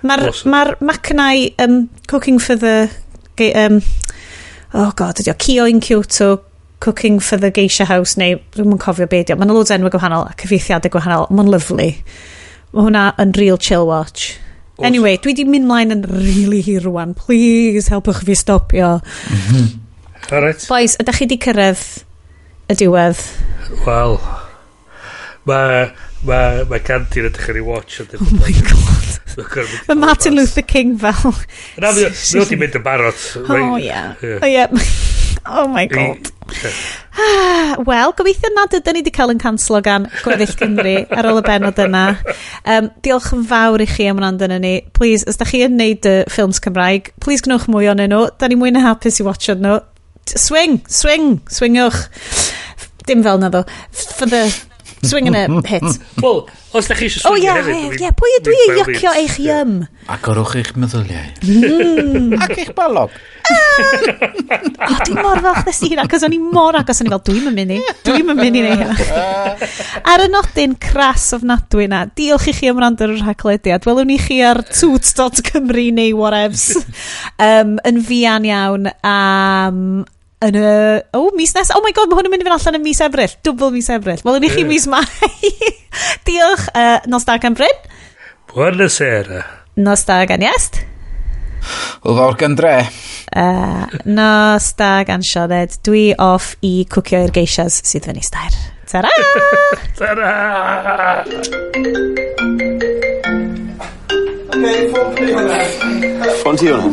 Mae'r 0.08 0.28
awesome. 0.30 0.52
ma 0.52 0.92
macnau 0.92 1.48
um, 1.60 1.82
cooking 2.08 2.38
for 2.38 2.56
the... 2.56 2.90
Ge, 3.36 3.52
Um, 3.56 3.80
oh 4.74 4.92
god, 4.96 5.20
ydi 5.20 5.32
o, 5.32 5.36
Kio 5.38 5.66
in 5.68 5.80
Kyoto, 5.80 6.44
Cooking 6.80 7.20
for 7.20 7.36
the 7.36 7.50
Geisha 7.50 7.84
House, 7.84 8.16
neu 8.16 8.38
dwi'n 8.54 8.72
yn 8.72 8.80
cofio 8.80 9.04
beidio. 9.10 9.36
Mae'n 9.36 9.50
loads 9.52 9.72
enwau 9.74 9.92
gwahanol 9.92 10.30
a 10.30 10.36
cyfeithiadau 10.40 10.92
gwahanol. 10.94 11.26
Mae'n 11.28 11.50
lyflu. 11.52 11.88
Mae 12.72 12.86
hwnna 12.86 13.02
yn 13.20 13.34
real 13.36 13.60
chill 13.60 13.84
watch. 13.90 14.38
Awesome. 14.78 14.86
Anyway, 14.88 15.18
dwi 15.20 15.34
di 15.36 15.44
mynd 15.44 15.68
mlaen 15.68 15.92
yn 15.92 16.06
really 16.08 16.62
hir 16.64 16.86
rwan. 16.88 17.12
Please, 17.18 17.92
helpwch 17.92 18.22
fi 18.24 18.38
stopio. 18.38 18.94
Mm 19.28 19.42
-hmm. 19.42 19.68
Right. 20.30 20.64
Boys, 20.68 20.96
ydych 21.02 21.20
chi 21.20 21.28
di 21.28 21.36
cyrraedd 21.42 21.84
y 22.70 22.76
diwedd. 22.78 23.20
Wel, 23.86 24.16
mae 25.48 25.90
ma, 26.26 26.40
ma 26.70 26.78
Gandhi'n 26.86 27.30
edrych 27.30 27.50
ar 27.50 27.58
ei 27.58 27.66
watch. 27.66 28.00
Oh 28.04 28.34
my 28.38 28.54
god. 28.66 29.06
Mae 29.88 29.98
Martin 29.98 30.36
Luther 30.38 30.62
King 30.66 30.96
fel... 31.00 31.34
Na, 31.80 31.90
mae 31.94 32.10
wedi 32.10 32.58
mynd 32.60 32.76
yn 32.78 32.84
barod. 32.84 33.18
Oh, 33.46 33.76
yeah. 33.80 34.14
Oh, 34.40 34.46
yeah. 34.46 34.68
Oh, 35.46 35.66
my 35.72 35.86
God. 35.90 36.30
Wel, 37.86 38.12
gobeithio 38.18 38.50
nad 38.54 38.74
ydyn 38.76 38.98
ni 38.98 39.02
wedi 39.02 39.12
cael 39.14 39.32
yn 39.32 39.40
canslo 39.40 39.80
gan 39.84 40.08
Gweddill 40.20 40.52
Cymru 40.58 40.94
ar 41.14 41.28
ôl 41.30 41.40
y 41.40 41.44
benod 41.46 41.78
yna. 41.80 42.04
Um, 42.68 42.90
diolch 43.06 43.30
yn 43.36 43.46
fawr 43.48 43.82
i 43.82 43.88
chi 43.88 44.08
am 44.10 44.20
rand 44.22 44.42
yna 44.46 44.60
ni. 44.62 44.74
Please, 44.98 45.24
os 45.30 45.40
da 45.40 45.48
chi 45.48 45.62
yn 45.66 45.78
neud 45.80 46.06
y 46.10 46.16
ffilms 46.30 46.60
Cymraeg, 46.62 47.12
please 47.22 47.46
gnwch 47.46 47.70
mwy 47.72 47.88
o'n 47.90 48.02
nhw. 48.04 48.26
Da 48.38 48.50
ni 48.50 48.58
mwy 48.60 48.74
na 48.74 48.84
hapus 48.84 49.22
i 49.22 49.26
watchod 49.26 49.62
nhw. 49.64 49.78
Swing, 50.30 50.82
swing, 50.90 51.38
swingwch 51.50 52.04
dim 53.10 53.26
fel 53.26 53.42
na 53.42 53.52
ddo. 53.52 53.66
For 53.90 54.30
the 54.30 54.46
swing 55.02 55.28
and 55.28 55.36
a 55.36 55.68
hit. 55.68 55.82
Wel, 56.22 56.48
os 56.72 56.88
da 56.88 56.94
chi 56.94 57.08
eisiau 57.08 57.22
swing 57.24 57.32
oh, 57.32 57.40
yeah, 57.40 57.58
hefyd... 57.58 57.96
Ie, 57.96 58.04
yeah, 58.04 58.14
pwy 58.16 58.32
ydw 58.38 58.54
i 58.54 58.66
iocio 58.76 59.12
eich 59.16 59.38
ym? 59.42 59.74
Agorwch 60.10 60.56
eich 60.60 60.72
meddyliau. 60.76 61.28
Mm. 62.10 62.34
Ac 62.40 62.52
eich 62.58 62.70
balog. 62.76 63.12
o, 63.50 64.96
dwi'n 65.06 65.18
mor 65.18 65.40
falch 65.42 65.64
nes 65.66 65.80
i 65.82 65.90
hynna, 65.90 66.04
cos 66.10 66.24
o'n 66.26 66.34
i 66.34 66.38
mor 66.42 66.76
agos, 66.78 67.00
o'n 67.02 67.08
i 67.08 67.12
fel, 67.12 67.22
dwi'n 67.26 67.48
mynd 67.56 67.74
i, 67.74 67.78
dwi'n 68.06 68.28
mynd 68.28 68.58
i 68.58 68.62
neu 68.64 68.84
Ar 70.12 70.24
y 70.24 70.28
nodyn 70.30 70.76
cras 70.82 71.30
ofnadwy 71.36 71.88
na, 71.90 72.04
diolch 72.18 72.50
i 72.52 72.54
chi 72.56 72.70
am 72.70 72.80
rand 72.82 73.02
yr 73.04 73.16
rhaglediad. 73.18 73.86
Welwn 73.88 74.10
ni 74.12 74.20
chi 74.22 74.40
ar 74.46 74.62
toot.cymru 74.68 75.88
neu 75.96 76.14
whatevs. 76.20 76.70
um, 77.42 77.76
yn 77.88 78.00
fian 78.06 78.48
iawn 78.48 78.90
am... 79.02 79.84
Um, 80.00 80.08
yn 80.46 80.56
y... 80.56 80.66
O, 81.12 81.20
oh, 81.20 81.30
mis 81.36 81.54
nes. 81.56 81.70
Oh 81.76 81.82
my 81.84 81.92
god, 81.96 82.10
mae 82.10 82.18
hwn 82.20 82.28
yn 82.28 82.34
mynd 82.34 82.44
i 82.44 82.48
fynd 82.48 82.56
allan 82.56 82.78
yn 82.80 82.84
mis 82.84 83.00
Ebrill. 83.04 83.34
Dwbl 83.46 83.74
mis 83.74 83.90
Ebrill. 83.92 84.22
Wel, 84.26 84.38
yn 84.40 84.46
i 84.48 84.52
chi 84.52 84.64
mis 84.68 84.86
Mai. 84.90 85.04
Diolch, 86.28 86.66
uh, 86.72 86.98
nos 87.10 87.26
da 87.28 87.36
gan 87.42 87.56
Bryn. 87.58 87.78
Buona 88.50 88.88
sera. 88.90 89.44
Nos 89.76 90.02
da 90.08 90.24
gan 90.28 90.42
Iest. 90.44 90.80
Wel, 92.04 92.16
fawr 92.16 92.36
gan 92.40 92.56
Dre. 92.58 92.76
Uh, 93.36 93.86
nos 94.08 94.72
da 94.80 94.92
gan 95.08 95.22
Sioned. 95.26 95.78
Dwi 95.86 96.14
off 96.18 96.54
i 96.66 96.84
cwcio 96.90 97.18
i'r 97.26 97.34
geisias 97.36 97.82
sydd 97.86 98.08
fyny 98.08 98.24
stair. 98.24 98.54
Ta-ra! 98.90 99.12
Ta-ra! 100.00 101.22
Ffon 106.40 106.56
ti 106.60 106.66
hwnna? 106.68 106.90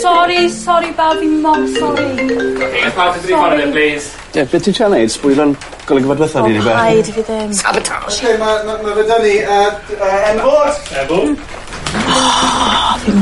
Sorry, 0.00 0.48
sorry, 0.48 0.90
Paid 0.98 1.12
fi'n 1.20 1.34
mor 1.44 1.60
sorry. 1.76 2.08
Ocê. 3.38 4.08
Ie 4.34 4.44
beth 4.52 4.64
ti'n 4.66 4.74
siarad 4.78 4.94
neud 4.96 5.12
sbwylo'n 5.14 5.52
golygfa 5.88 6.14
dwetha 6.20 6.38
ni, 6.46 6.52
neu 6.56 6.64
beth? 6.66 6.80
O 6.82 7.08
i 7.12 7.14
fi 7.18 7.22
ddim. 7.28 7.50
Sabotage. 7.60 8.06
Ocê 8.10 8.30
ma' 8.42 8.56
ma' 8.68 8.94
fe 8.98 9.04
'da 9.10 9.18
ni 9.24 9.34
yy 9.38 9.66
Enfod. 10.32 10.74
enwod. 11.02 11.36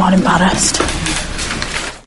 Mor 0.00 0.12
embarrassed. 0.20 0.76